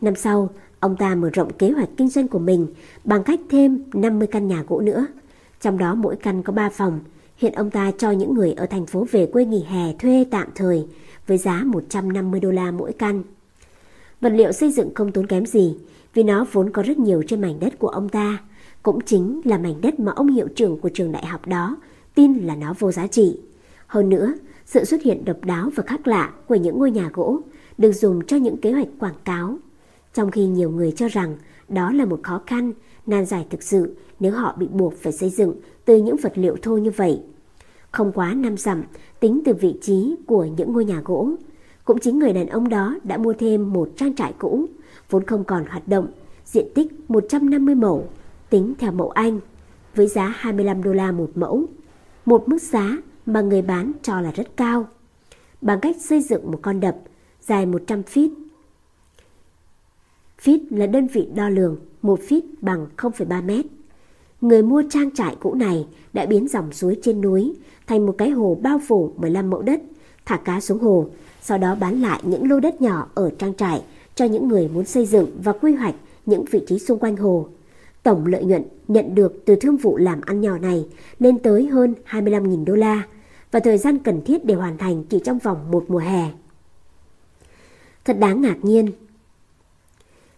Năm 0.00 0.14
sau, 0.16 0.50
ông 0.80 0.96
ta 0.96 1.14
mở 1.14 1.30
rộng 1.30 1.52
kế 1.52 1.70
hoạch 1.70 1.88
kinh 1.96 2.08
doanh 2.08 2.28
của 2.28 2.38
mình 2.38 2.66
bằng 3.04 3.22
cách 3.22 3.40
thêm 3.50 3.82
50 3.92 4.28
căn 4.28 4.48
nhà 4.48 4.64
gỗ 4.68 4.80
nữa. 4.80 5.06
Trong 5.60 5.78
đó 5.78 5.94
mỗi 5.94 6.16
căn 6.16 6.42
có 6.42 6.52
3 6.52 6.68
phòng. 6.68 7.00
Hiện 7.36 7.52
ông 7.52 7.70
ta 7.70 7.92
cho 7.98 8.10
những 8.10 8.34
người 8.34 8.52
ở 8.52 8.66
thành 8.66 8.86
phố 8.86 9.06
về 9.10 9.26
quê 9.26 9.44
nghỉ 9.44 9.64
hè 9.68 9.92
thuê 9.98 10.26
tạm 10.30 10.48
thời 10.54 10.86
với 11.28 11.38
giá 11.38 11.62
150 11.66 12.40
đô 12.40 12.50
la 12.50 12.70
mỗi 12.70 12.92
căn. 12.92 13.22
Vật 14.20 14.32
liệu 14.32 14.52
xây 14.52 14.72
dựng 14.72 14.94
không 14.94 15.12
tốn 15.12 15.26
kém 15.26 15.46
gì 15.46 15.76
vì 16.14 16.22
nó 16.22 16.46
vốn 16.52 16.70
có 16.70 16.82
rất 16.82 16.98
nhiều 16.98 17.22
trên 17.26 17.40
mảnh 17.40 17.60
đất 17.60 17.78
của 17.78 17.88
ông 17.88 18.08
ta. 18.08 18.38
Cũng 18.82 19.00
chính 19.00 19.40
là 19.44 19.58
mảnh 19.58 19.80
đất 19.80 20.00
mà 20.00 20.12
ông 20.12 20.28
hiệu 20.28 20.48
trưởng 20.56 20.80
của 20.80 20.88
trường 20.88 21.12
đại 21.12 21.26
học 21.26 21.46
đó 21.46 21.76
tin 22.14 22.34
là 22.34 22.56
nó 22.56 22.74
vô 22.78 22.92
giá 22.92 23.06
trị. 23.06 23.40
Hơn 23.86 24.08
nữa, 24.08 24.34
sự 24.66 24.84
xuất 24.84 25.02
hiện 25.02 25.24
độc 25.24 25.44
đáo 25.44 25.70
và 25.74 25.82
khác 25.86 26.06
lạ 26.06 26.32
của 26.46 26.54
những 26.54 26.78
ngôi 26.78 26.90
nhà 26.90 27.10
gỗ 27.12 27.40
được 27.78 27.92
dùng 27.92 28.26
cho 28.26 28.36
những 28.36 28.56
kế 28.56 28.72
hoạch 28.72 28.88
quảng 28.98 29.14
cáo. 29.24 29.58
Trong 30.14 30.30
khi 30.30 30.46
nhiều 30.46 30.70
người 30.70 30.92
cho 30.92 31.08
rằng 31.08 31.36
đó 31.68 31.92
là 31.92 32.04
một 32.04 32.20
khó 32.22 32.40
khăn, 32.46 32.72
nan 33.06 33.26
giải 33.26 33.46
thực 33.50 33.62
sự 33.62 33.96
nếu 34.20 34.32
họ 34.32 34.54
bị 34.58 34.66
buộc 34.66 34.94
phải 34.94 35.12
xây 35.12 35.30
dựng 35.30 35.54
từ 35.84 35.96
những 35.96 36.16
vật 36.16 36.32
liệu 36.34 36.56
thô 36.62 36.76
như 36.76 36.90
vậy. 36.90 37.20
Không 37.90 38.12
quá 38.12 38.34
năm 38.34 38.56
dặm 38.56 38.82
tính 39.20 39.40
từ 39.44 39.54
vị 39.54 39.74
trí 39.80 40.16
của 40.26 40.44
những 40.44 40.72
ngôi 40.72 40.84
nhà 40.84 41.00
gỗ. 41.04 41.30
Cũng 41.84 41.98
chính 41.98 42.18
người 42.18 42.32
đàn 42.32 42.46
ông 42.46 42.68
đó 42.68 42.96
đã 43.04 43.16
mua 43.16 43.32
thêm 43.32 43.72
một 43.72 43.88
trang 43.96 44.14
trại 44.14 44.32
cũ, 44.38 44.66
vốn 45.10 45.24
không 45.24 45.44
còn 45.44 45.64
hoạt 45.64 45.88
động, 45.88 46.06
diện 46.44 46.66
tích 46.74 46.92
150 47.08 47.74
mẫu, 47.74 48.08
tính 48.50 48.74
theo 48.78 48.92
mẫu 48.92 49.10
Anh, 49.10 49.40
với 49.94 50.06
giá 50.06 50.34
25 50.36 50.82
đô 50.82 50.92
la 50.92 51.12
một 51.12 51.30
mẫu. 51.34 51.64
Một 52.24 52.48
mức 52.48 52.62
giá 52.62 52.96
mà 53.26 53.40
người 53.40 53.62
bán 53.62 53.92
cho 54.02 54.20
là 54.20 54.30
rất 54.30 54.56
cao. 54.56 54.88
Bằng 55.60 55.80
cách 55.80 55.96
xây 56.00 56.20
dựng 56.20 56.50
một 56.50 56.58
con 56.62 56.80
đập 56.80 56.96
dài 57.40 57.66
100 57.66 58.02
feet. 58.02 58.30
Feet 60.44 60.58
là 60.70 60.86
đơn 60.86 61.06
vị 61.06 61.28
đo 61.34 61.48
lường, 61.48 61.76
một 62.02 62.20
feet 62.28 62.40
bằng 62.60 62.86
0,3 62.96 63.44
mét. 63.44 63.66
Người 64.40 64.62
mua 64.62 64.82
trang 64.90 65.14
trại 65.14 65.36
cũ 65.40 65.54
này 65.54 65.86
đã 66.12 66.26
biến 66.26 66.48
dòng 66.48 66.72
suối 66.72 66.98
trên 67.02 67.20
núi 67.20 67.54
thành 67.88 68.06
một 68.06 68.14
cái 68.18 68.30
hồ 68.30 68.58
bao 68.62 68.80
phủ 68.88 69.12
15 69.16 69.50
mẫu 69.50 69.62
đất, 69.62 69.80
thả 70.24 70.36
cá 70.36 70.60
xuống 70.60 70.78
hồ, 70.78 71.06
sau 71.42 71.58
đó 71.58 71.74
bán 71.80 72.02
lại 72.02 72.20
những 72.24 72.50
lô 72.50 72.60
đất 72.60 72.80
nhỏ 72.80 73.08
ở 73.14 73.30
trang 73.38 73.54
trại 73.54 73.82
cho 74.14 74.24
những 74.24 74.48
người 74.48 74.68
muốn 74.68 74.84
xây 74.84 75.06
dựng 75.06 75.38
và 75.42 75.52
quy 75.52 75.74
hoạch 75.74 75.94
những 76.26 76.44
vị 76.44 76.60
trí 76.66 76.78
xung 76.78 76.98
quanh 76.98 77.16
hồ. 77.16 77.48
Tổng 78.02 78.26
lợi 78.26 78.44
nhuận 78.44 78.62
nhận 78.88 79.14
được 79.14 79.42
từ 79.44 79.56
thương 79.56 79.76
vụ 79.76 79.96
làm 79.96 80.20
ăn 80.20 80.40
nhỏ 80.40 80.58
này 80.58 80.86
lên 81.18 81.38
tới 81.38 81.66
hơn 81.66 81.94
25.000 82.10 82.64
đô 82.64 82.74
la 82.74 83.02
và 83.50 83.60
thời 83.60 83.78
gian 83.78 83.98
cần 83.98 84.22
thiết 84.24 84.44
để 84.44 84.54
hoàn 84.54 84.78
thành 84.78 85.04
chỉ 85.04 85.20
trong 85.24 85.38
vòng 85.38 85.70
một 85.70 85.84
mùa 85.88 85.98
hè. 85.98 86.30
Thật 88.04 88.18
đáng 88.18 88.40
ngạc 88.40 88.56
nhiên. 88.62 88.90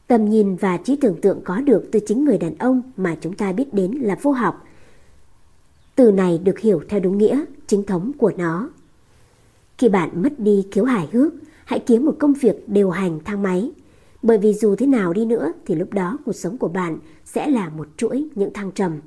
Tầm 0.07 0.31
nhìn 0.31 0.57
và 0.57 0.77
trí 0.77 0.97
tưởng 0.97 1.21
tượng 1.21 1.41
có 1.45 1.61
được 1.61 1.89
từ 1.93 2.01
chính 2.07 2.25
người 2.25 2.39
đàn 2.39 2.59
ông 2.59 2.83
mà 2.97 3.17
chúng 3.21 3.35
ta 3.35 3.53
biết 3.53 3.75
đến 3.75 3.91
là 3.91 4.17
vô 4.23 4.33
học. 4.33 4.67
Từ 5.95 6.13
này 6.13 6.39
được 6.45 6.59
hiểu 6.59 6.83
theo 6.89 7.01
đúng 7.01 7.19
nghĩa, 7.19 7.45
chính 7.67 7.85
thống 7.85 8.13
của 8.19 8.33
nó. 8.37 8.71
Khi 9.79 9.89
bạn 9.89 10.23
mất 10.23 10.41
đi 10.41 10.67
khiếu 10.73 10.85
hài 10.85 11.09
hước, 11.13 11.33
hãy 11.65 11.79
kiếm 11.79 12.07
một 12.07 12.17
công 12.19 12.33
việc 12.33 12.69
điều 12.69 12.91
hành 12.91 13.21
thang 13.25 13.43
máy. 13.43 13.71
Bởi 14.23 14.39
vì 14.39 14.55
dù 14.55 14.77
thế 14.77 14.87
nào 14.87 15.13
đi 15.13 15.25
nữa 15.25 15.53
thì 15.67 15.75
lúc 15.75 15.93
đó 15.93 16.19
cuộc 16.25 16.33
sống 16.33 16.59
của 16.59 16.69
bạn 16.69 16.99
sẽ 17.25 17.49
là 17.49 17.69
một 17.69 17.89
chuỗi 17.97 18.29
những 18.35 18.53
thăng 18.53 18.73
trầm. 18.73 19.01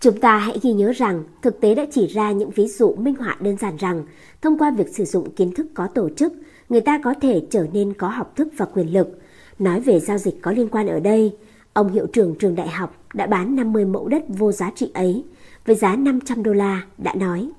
Chúng 0.00 0.20
ta 0.20 0.38
hãy 0.38 0.58
ghi 0.62 0.72
nhớ 0.72 0.92
rằng 0.92 1.24
thực 1.42 1.60
tế 1.60 1.74
đã 1.74 1.86
chỉ 1.90 2.06
ra 2.06 2.32
những 2.32 2.50
ví 2.50 2.68
dụ 2.68 2.94
minh 2.94 3.14
họa 3.14 3.36
đơn 3.40 3.56
giản 3.56 3.76
rằng 3.76 4.04
thông 4.42 4.58
qua 4.58 4.70
việc 4.70 4.88
sử 4.88 5.04
dụng 5.04 5.30
kiến 5.30 5.54
thức 5.54 5.66
có 5.74 5.86
tổ 5.86 6.10
chức, 6.16 6.32
người 6.68 6.80
ta 6.80 7.00
có 7.04 7.14
thể 7.20 7.46
trở 7.50 7.66
nên 7.72 7.94
có 7.94 8.08
học 8.08 8.36
thức 8.36 8.48
và 8.56 8.64
quyền 8.64 8.92
lực. 8.92 9.18
Nói 9.58 9.80
về 9.80 10.00
giao 10.00 10.18
dịch 10.18 10.38
có 10.42 10.52
liên 10.52 10.68
quan 10.68 10.86
ở 10.86 11.00
đây, 11.00 11.36
ông 11.72 11.92
hiệu 11.92 12.06
trưởng 12.06 12.34
trường 12.34 12.54
đại 12.54 12.68
học 12.68 12.96
đã 13.14 13.26
bán 13.26 13.56
50 13.56 13.84
mẫu 13.84 14.08
đất 14.08 14.22
vô 14.28 14.52
giá 14.52 14.70
trị 14.74 14.90
ấy 14.94 15.24
với 15.66 15.76
giá 15.76 15.96
500 15.96 16.42
đô 16.42 16.52
la 16.52 16.82
đã 16.98 17.14
nói. 17.14 17.50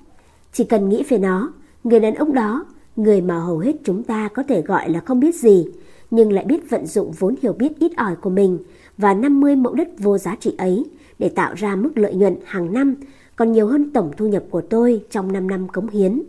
Chỉ 0.52 0.64
cần 0.64 0.88
nghĩ 0.88 1.02
về 1.08 1.18
nó, 1.18 1.52
người 1.84 2.00
đàn 2.00 2.14
ông 2.14 2.34
đó, 2.34 2.64
người 2.96 3.20
mà 3.20 3.38
hầu 3.38 3.58
hết 3.58 3.76
chúng 3.84 4.02
ta 4.02 4.28
có 4.28 4.42
thể 4.42 4.62
gọi 4.62 4.90
là 4.90 5.00
không 5.00 5.20
biết 5.20 5.34
gì, 5.34 5.66
nhưng 6.10 6.32
lại 6.32 6.44
biết 6.44 6.70
vận 6.70 6.86
dụng 6.86 7.12
vốn 7.18 7.34
hiểu 7.42 7.52
biết 7.52 7.78
ít 7.78 7.92
ỏi 7.96 8.16
của 8.16 8.30
mình 8.30 8.58
và 8.98 9.14
50 9.14 9.56
mẫu 9.56 9.74
đất 9.74 9.88
vô 9.98 10.18
giá 10.18 10.36
trị 10.40 10.54
ấy 10.58 10.84
để 11.18 11.28
tạo 11.28 11.54
ra 11.54 11.76
mức 11.76 11.90
lợi 11.98 12.14
nhuận 12.14 12.36
hàng 12.44 12.72
năm 12.72 12.94
còn 13.36 13.52
nhiều 13.52 13.66
hơn 13.66 13.90
tổng 13.92 14.10
thu 14.16 14.26
nhập 14.26 14.44
của 14.50 14.60
tôi 14.60 15.04
trong 15.10 15.32
5 15.32 15.46
năm 15.46 15.68
cống 15.68 15.88
hiến, 15.88 16.22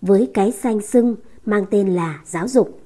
với 0.00 0.30
cái 0.34 0.52
danh 0.62 0.80
xưng 0.80 1.16
mang 1.46 1.64
tên 1.70 1.88
là 1.88 2.20
giáo 2.24 2.48
dục. 2.48 2.80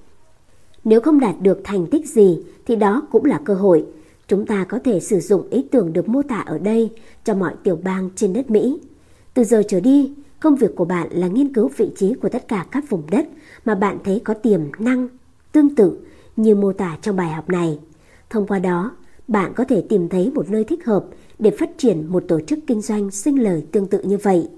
Nếu 0.84 1.00
không 1.00 1.20
đạt 1.20 1.34
được 1.40 1.60
thành 1.64 1.86
tích 1.86 2.08
gì 2.08 2.42
thì 2.66 2.76
đó 2.76 3.02
cũng 3.10 3.24
là 3.24 3.40
cơ 3.44 3.54
hội. 3.54 3.86
Chúng 4.28 4.46
ta 4.46 4.64
có 4.64 4.78
thể 4.84 5.00
sử 5.00 5.20
dụng 5.20 5.48
ý 5.50 5.66
tưởng 5.70 5.92
được 5.92 6.08
mô 6.08 6.22
tả 6.22 6.40
ở 6.40 6.58
đây 6.58 6.90
cho 7.24 7.34
mọi 7.34 7.54
tiểu 7.62 7.78
bang 7.84 8.10
trên 8.16 8.32
đất 8.32 8.50
Mỹ. 8.50 8.78
Từ 9.34 9.44
giờ 9.44 9.62
trở 9.68 9.80
đi, 9.80 10.12
công 10.40 10.56
việc 10.56 10.76
của 10.76 10.84
bạn 10.84 11.08
là 11.10 11.28
nghiên 11.28 11.52
cứu 11.52 11.70
vị 11.76 11.90
trí 11.96 12.14
của 12.14 12.28
tất 12.28 12.48
cả 12.48 12.66
các 12.70 12.84
vùng 12.90 13.02
đất 13.10 13.26
mà 13.64 13.74
bạn 13.74 13.98
thấy 14.04 14.20
có 14.24 14.34
tiềm 14.34 14.60
năng 14.78 15.08
tương 15.52 15.74
tự 15.74 15.98
như 16.36 16.54
mô 16.54 16.72
tả 16.72 16.98
trong 17.02 17.16
bài 17.16 17.32
học 17.32 17.48
này. 17.48 17.78
Thông 18.30 18.46
qua 18.46 18.58
đó, 18.58 18.96
bạn 19.28 19.52
có 19.56 19.64
thể 19.64 19.80
tìm 19.88 20.08
thấy 20.08 20.30
một 20.34 20.50
nơi 20.50 20.64
thích 20.64 20.84
hợp 20.84 21.06
để 21.38 21.50
phát 21.50 21.70
triển 21.78 22.06
một 22.06 22.24
tổ 22.28 22.40
chức 22.40 22.58
kinh 22.66 22.80
doanh 22.80 23.10
sinh 23.10 23.42
lời 23.42 23.64
tương 23.72 23.86
tự 23.86 24.02
như 24.02 24.16
vậy. 24.16 24.48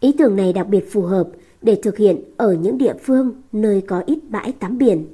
Ý 0.00 0.12
tưởng 0.18 0.36
này 0.36 0.52
đặc 0.52 0.68
biệt 0.68 0.92
phù 0.92 1.02
hợp 1.02 1.28
để 1.62 1.78
thực 1.82 1.96
hiện 1.96 2.20
ở 2.36 2.52
những 2.52 2.78
địa 2.78 2.94
phương 3.02 3.42
nơi 3.52 3.80
có 3.80 4.02
ít 4.06 4.18
bãi 4.28 4.52
tắm 4.52 4.78
biển, 4.78 5.06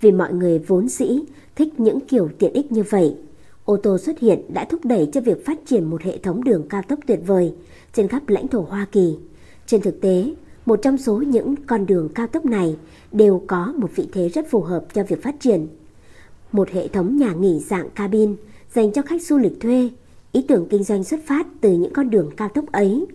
vì 0.00 0.12
mọi 0.12 0.32
người 0.32 0.58
vốn 0.58 0.88
dĩ 0.88 1.20
thích 1.56 1.80
những 1.80 2.00
kiểu 2.00 2.28
tiện 2.38 2.52
ích 2.52 2.72
như 2.72 2.82
vậy. 2.82 3.16
Ô 3.68 3.76
tô 3.76 3.98
xuất 3.98 4.18
hiện 4.18 4.40
đã 4.48 4.64
thúc 4.64 4.80
đẩy 4.84 5.08
cho 5.12 5.20
việc 5.20 5.46
phát 5.46 5.58
triển 5.66 5.84
một 5.84 6.02
hệ 6.02 6.18
thống 6.18 6.44
đường 6.44 6.68
cao 6.68 6.82
tốc 6.88 6.98
tuyệt 7.06 7.20
vời 7.26 7.54
trên 7.92 8.08
khắp 8.08 8.28
lãnh 8.28 8.48
thổ 8.48 8.60
Hoa 8.60 8.86
Kỳ. 8.92 9.16
Trên 9.66 9.80
thực 9.80 10.00
tế, 10.00 10.34
một 10.66 10.78
trong 10.82 10.98
số 10.98 11.16
những 11.16 11.54
con 11.66 11.86
đường 11.86 12.08
cao 12.14 12.26
tốc 12.26 12.44
này 12.44 12.76
đều 13.12 13.42
có 13.46 13.74
một 13.76 13.90
vị 13.94 14.08
thế 14.12 14.28
rất 14.28 14.50
phù 14.50 14.60
hợp 14.60 14.84
cho 14.94 15.02
việc 15.02 15.22
phát 15.22 15.40
triển. 15.40 15.66
Một 16.52 16.70
hệ 16.70 16.88
thống 16.88 17.16
nhà 17.16 17.32
nghỉ 17.32 17.60
dạng 17.60 17.90
cabin 17.90 18.36
dành 18.74 18.92
cho 18.92 19.02
khách 19.02 19.22
du 19.22 19.38
lịch 19.38 19.60
thuê 19.60 19.90
Ý 20.32 20.44
tưởng 20.48 20.66
kinh 20.70 20.84
doanh 20.84 21.04
xuất 21.04 21.20
phát 21.26 21.46
từ 21.60 21.72
những 21.72 21.92
con 21.92 22.10
đường 22.10 22.30
cao 22.36 22.48
tốc 22.48 22.72
ấy 22.72 23.06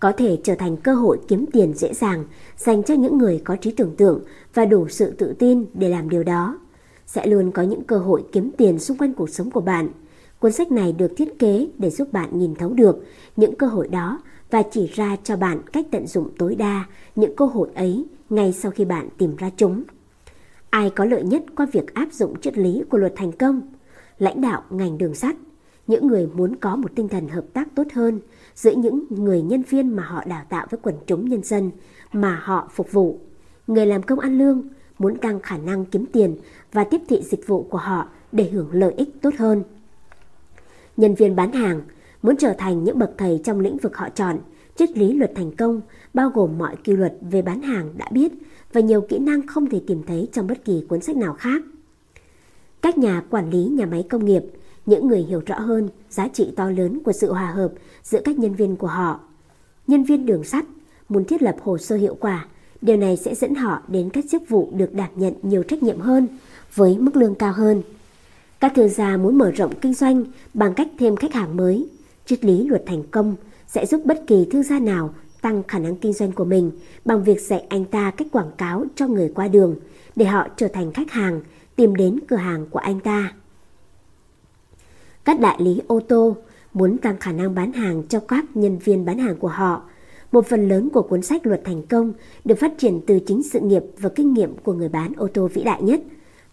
có 0.00 0.12
thể 0.12 0.38
trở 0.44 0.54
thành 0.54 0.76
cơ 0.76 0.94
hội 0.94 1.18
kiếm 1.28 1.44
tiền 1.52 1.74
dễ 1.74 1.94
dàng 1.94 2.24
dành 2.56 2.82
cho 2.82 2.94
những 2.94 3.18
người 3.18 3.42
có 3.44 3.56
trí 3.56 3.70
tưởng 3.70 3.96
tượng 3.96 4.20
và 4.54 4.64
đủ 4.64 4.88
sự 4.88 5.10
tự 5.10 5.34
tin 5.38 5.64
để 5.74 5.88
làm 5.88 6.08
điều 6.08 6.22
đó. 6.22 6.58
Sẽ 7.12 7.26
luôn 7.26 7.50
có 7.50 7.62
những 7.62 7.84
cơ 7.84 7.98
hội 7.98 8.24
kiếm 8.32 8.50
tiền 8.56 8.78
xung 8.78 8.98
quanh 8.98 9.14
cuộc 9.14 9.30
sống 9.30 9.50
của 9.50 9.60
bạn. 9.60 9.88
Cuốn 10.38 10.52
sách 10.52 10.72
này 10.72 10.92
được 10.92 11.12
thiết 11.16 11.38
kế 11.38 11.68
để 11.78 11.90
giúp 11.90 12.12
bạn 12.12 12.38
nhìn 12.38 12.54
thấu 12.54 12.72
được 12.72 13.04
những 13.36 13.54
cơ 13.54 13.66
hội 13.66 13.88
đó 13.88 14.22
và 14.50 14.62
chỉ 14.70 14.86
ra 14.86 15.16
cho 15.24 15.36
bạn 15.36 15.60
cách 15.72 15.86
tận 15.90 16.06
dụng 16.06 16.28
tối 16.38 16.54
đa 16.54 16.84
những 17.16 17.36
cơ 17.36 17.44
hội 17.46 17.68
ấy 17.74 18.06
ngay 18.30 18.52
sau 18.52 18.70
khi 18.72 18.84
bạn 18.84 19.08
tìm 19.18 19.36
ra 19.36 19.50
chúng. 19.56 19.82
Ai 20.70 20.90
có 20.90 21.04
lợi 21.04 21.22
nhất 21.22 21.42
qua 21.56 21.66
việc 21.72 21.94
áp 21.94 22.12
dụng 22.12 22.40
triết 22.40 22.58
lý 22.58 22.82
của 22.90 22.98
luật 22.98 23.12
thành 23.16 23.32
công? 23.32 23.62
Lãnh 24.18 24.40
đạo 24.40 24.62
ngành 24.70 24.98
đường 24.98 25.14
sắt, 25.14 25.36
những 25.86 26.06
người 26.06 26.26
muốn 26.26 26.56
có 26.56 26.76
một 26.76 26.90
tinh 26.94 27.08
thần 27.08 27.28
hợp 27.28 27.44
tác 27.52 27.68
tốt 27.74 27.86
hơn 27.92 28.20
giữa 28.54 28.72
những 28.72 29.04
người 29.10 29.42
nhân 29.42 29.62
viên 29.62 29.88
mà 29.88 30.02
họ 30.02 30.24
đào 30.24 30.44
tạo 30.48 30.66
với 30.70 30.80
quần 30.82 30.94
chúng 31.06 31.28
nhân 31.28 31.42
dân 31.42 31.70
mà 32.12 32.40
họ 32.42 32.70
phục 32.74 32.92
vụ. 32.92 33.20
Người 33.66 33.86
làm 33.86 34.02
công 34.02 34.18
ăn 34.18 34.38
lương 34.38 34.68
muốn 35.00 35.16
tăng 35.16 35.40
khả 35.40 35.58
năng 35.58 35.84
kiếm 35.84 36.04
tiền 36.12 36.36
và 36.72 36.84
tiếp 36.84 37.00
thị 37.08 37.22
dịch 37.22 37.46
vụ 37.46 37.62
của 37.62 37.78
họ 37.78 38.08
để 38.32 38.44
hưởng 38.44 38.68
lợi 38.72 38.92
ích 38.96 39.08
tốt 39.22 39.34
hơn. 39.38 39.62
Nhân 40.96 41.14
viên 41.14 41.36
bán 41.36 41.52
hàng 41.52 41.80
muốn 42.22 42.36
trở 42.36 42.54
thành 42.58 42.84
những 42.84 42.98
bậc 42.98 43.10
thầy 43.18 43.40
trong 43.44 43.60
lĩnh 43.60 43.76
vực 43.76 43.96
họ 43.96 44.08
chọn, 44.08 44.38
triết 44.76 44.98
lý 44.98 45.12
luật 45.12 45.32
thành 45.34 45.56
công 45.56 45.80
bao 46.14 46.30
gồm 46.30 46.58
mọi 46.58 46.76
quy 46.86 46.92
luật 46.96 47.14
về 47.20 47.42
bán 47.42 47.62
hàng 47.62 47.90
đã 47.96 48.06
biết 48.12 48.32
và 48.72 48.80
nhiều 48.80 49.00
kỹ 49.00 49.18
năng 49.18 49.46
không 49.46 49.66
thể 49.66 49.80
tìm 49.86 50.02
thấy 50.06 50.28
trong 50.32 50.46
bất 50.46 50.64
kỳ 50.64 50.84
cuốn 50.88 51.00
sách 51.00 51.16
nào 51.16 51.34
khác. 51.34 51.62
Các 52.82 52.98
nhà 52.98 53.22
quản 53.30 53.50
lý 53.50 53.64
nhà 53.64 53.86
máy 53.86 54.06
công 54.10 54.24
nghiệp, 54.24 54.42
những 54.86 55.08
người 55.08 55.22
hiểu 55.22 55.42
rõ 55.46 55.58
hơn 55.58 55.88
giá 56.10 56.28
trị 56.28 56.52
to 56.56 56.70
lớn 56.70 56.98
của 57.04 57.12
sự 57.12 57.32
hòa 57.32 57.50
hợp 57.50 57.72
giữa 58.02 58.20
các 58.24 58.38
nhân 58.38 58.54
viên 58.54 58.76
của 58.76 58.86
họ. 58.86 59.20
Nhân 59.86 60.04
viên 60.04 60.26
đường 60.26 60.44
sắt 60.44 60.64
muốn 61.08 61.24
thiết 61.24 61.42
lập 61.42 61.56
hồ 61.62 61.78
sơ 61.78 61.96
hiệu 61.96 62.16
quả, 62.20 62.46
điều 62.82 62.96
này 62.96 63.16
sẽ 63.16 63.34
dẫn 63.34 63.54
họ 63.54 63.82
đến 63.88 64.10
các 64.10 64.24
chức 64.30 64.48
vụ 64.48 64.70
được 64.72 64.94
đảm 64.94 65.10
nhận 65.14 65.34
nhiều 65.42 65.62
trách 65.62 65.82
nhiệm 65.82 66.00
hơn 66.00 66.28
với 66.74 66.98
mức 66.98 67.16
lương 67.16 67.34
cao 67.34 67.52
hơn. 67.52 67.82
Các 68.60 68.72
thương 68.74 68.88
gia 68.88 69.16
muốn 69.16 69.38
mở 69.38 69.50
rộng 69.50 69.74
kinh 69.80 69.94
doanh 69.94 70.24
bằng 70.54 70.74
cách 70.74 70.88
thêm 70.98 71.16
khách 71.16 71.34
hàng 71.34 71.56
mới. 71.56 71.88
Triết 72.26 72.44
lý 72.44 72.66
luật 72.66 72.82
thành 72.86 73.02
công 73.10 73.36
sẽ 73.66 73.86
giúp 73.86 74.00
bất 74.04 74.22
kỳ 74.26 74.46
thương 74.50 74.62
gia 74.62 74.78
nào 74.78 75.14
tăng 75.40 75.62
khả 75.68 75.78
năng 75.78 75.96
kinh 75.96 76.12
doanh 76.12 76.32
của 76.32 76.44
mình 76.44 76.70
bằng 77.04 77.24
việc 77.24 77.40
dạy 77.40 77.64
anh 77.68 77.84
ta 77.84 78.10
cách 78.10 78.28
quảng 78.32 78.50
cáo 78.58 78.84
cho 78.94 79.06
người 79.06 79.32
qua 79.34 79.48
đường 79.48 79.76
để 80.16 80.24
họ 80.24 80.48
trở 80.56 80.68
thành 80.68 80.92
khách 80.92 81.10
hàng, 81.10 81.40
tìm 81.76 81.94
đến 81.94 82.18
cửa 82.28 82.36
hàng 82.36 82.66
của 82.70 82.78
anh 82.78 83.00
ta. 83.00 83.32
Các 85.24 85.40
đại 85.40 85.56
lý 85.62 85.80
ô 85.86 86.00
tô 86.00 86.36
muốn 86.72 86.98
tăng 86.98 87.18
khả 87.18 87.32
năng 87.32 87.54
bán 87.54 87.72
hàng 87.72 88.02
cho 88.08 88.20
các 88.20 88.44
nhân 88.54 88.78
viên 88.78 89.04
bán 89.04 89.18
hàng 89.18 89.36
của 89.36 89.48
họ. 89.48 89.82
Một 90.32 90.46
phần 90.46 90.68
lớn 90.68 90.88
của 90.92 91.02
cuốn 91.02 91.22
sách 91.22 91.46
Luật 91.46 91.62
Thành 91.64 91.82
Công 91.82 92.12
được 92.44 92.58
phát 92.58 92.72
triển 92.78 93.00
từ 93.06 93.18
chính 93.26 93.42
sự 93.42 93.60
nghiệp 93.60 93.82
và 93.98 94.08
kinh 94.08 94.34
nghiệm 94.34 94.56
của 94.56 94.72
người 94.72 94.88
bán 94.88 95.12
ô 95.16 95.28
tô 95.34 95.48
vĩ 95.54 95.62
đại 95.62 95.82
nhất. 95.82 96.00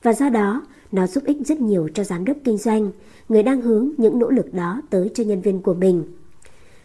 Và 0.04 0.14
do 0.14 0.30
đó, 0.30 0.66
nó 0.92 1.08
giúp 1.08 1.24
ích 1.26 1.38
rất 1.46 1.62
nhiều 1.62 1.90
cho 1.94 2.04
giám 2.04 2.26
đốc 2.26 2.38
kinh 2.44 2.58
doanh, 2.58 2.92
người 3.30 3.44
đang 3.44 3.62
hướng 3.62 3.90
những 3.98 4.20
nỗ 4.20 4.30
lực 4.30 4.54
đó 4.54 4.82
tới 4.90 5.12
cho 5.14 5.24
nhân 5.24 5.42
viên 5.42 5.62
của 5.62 5.74
mình. 5.74 6.04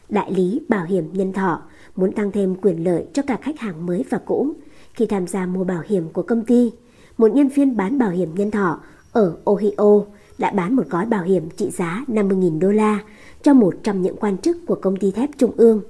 Đại 0.08 0.32
lý 0.32 0.60
bảo 0.68 0.84
hiểm 0.84 1.12
nhân 1.12 1.32
thọ 1.32 1.62
muốn 1.96 2.12
tăng 2.12 2.32
thêm 2.32 2.54
quyền 2.54 2.84
lợi 2.84 3.06
cho 3.12 3.22
cả 3.22 3.38
khách 3.42 3.60
hàng 3.60 3.86
mới 3.86 4.04
và 4.10 4.18
cũ 4.18 4.52
khi 4.94 5.06
tham 5.06 5.26
gia 5.26 5.46
mua 5.46 5.64
bảo 5.64 5.82
hiểm 5.86 6.08
của 6.12 6.22
công 6.22 6.44
ty. 6.44 6.72
Một 7.18 7.34
nhân 7.34 7.48
viên 7.48 7.76
bán 7.76 7.98
bảo 7.98 8.10
hiểm 8.10 8.34
nhân 8.34 8.50
thọ 8.50 8.80
ở 9.12 9.36
Ohio 9.44 10.04
đã 10.38 10.50
bán 10.50 10.76
một 10.76 10.88
gói 10.90 11.06
bảo 11.06 11.22
hiểm 11.22 11.50
trị 11.56 11.70
giá 11.70 12.04
50.000 12.08 12.58
đô 12.58 12.70
la 12.70 12.98
cho 13.42 13.54
một 13.54 13.74
trong 13.82 14.02
những 14.02 14.16
quan 14.16 14.38
chức 14.38 14.56
của 14.66 14.74
công 14.74 14.96
ty 14.96 15.10
thép 15.10 15.30
Trung 15.38 15.52
ương. 15.56 15.80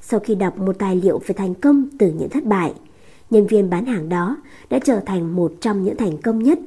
Sau 0.00 0.20
khi 0.20 0.34
đọc 0.34 0.58
một 0.58 0.78
tài 0.78 0.96
liệu 0.96 1.20
về 1.26 1.34
thành 1.38 1.54
công 1.54 1.88
từ 1.98 2.12
những 2.18 2.28
thất 2.28 2.44
bại, 2.44 2.74
nhân 3.30 3.46
viên 3.46 3.70
bán 3.70 3.86
hàng 3.86 4.08
đó 4.08 4.36
đã 4.70 4.78
trở 4.84 5.00
thành 5.00 5.36
một 5.36 5.52
trong 5.60 5.84
những 5.84 5.96
thành 5.96 6.18
công 6.18 6.42
nhất 6.42 6.58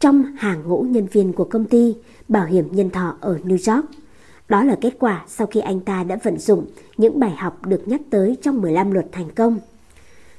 trong 0.00 0.22
hàng 0.22 0.62
ngũ 0.68 0.82
nhân 0.82 1.06
viên 1.06 1.32
của 1.32 1.44
công 1.44 1.64
ty 1.64 1.96
bảo 2.28 2.46
hiểm 2.46 2.68
nhân 2.72 2.90
thọ 2.90 3.16
ở 3.20 3.38
New 3.44 3.74
York. 3.74 3.90
Đó 4.48 4.64
là 4.64 4.76
kết 4.80 4.94
quả 4.98 5.24
sau 5.28 5.46
khi 5.46 5.60
anh 5.60 5.80
ta 5.80 6.04
đã 6.04 6.18
vận 6.22 6.38
dụng 6.38 6.66
những 6.96 7.20
bài 7.20 7.30
học 7.30 7.66
được 7.66 7.88
nhắc 7.88 8.00
tới 8.10 8.36
trong 8.42 8.60
15 8.60 8.90
luật 8.90 9.06
thành 9.12 9.30
công. 9.30 9.58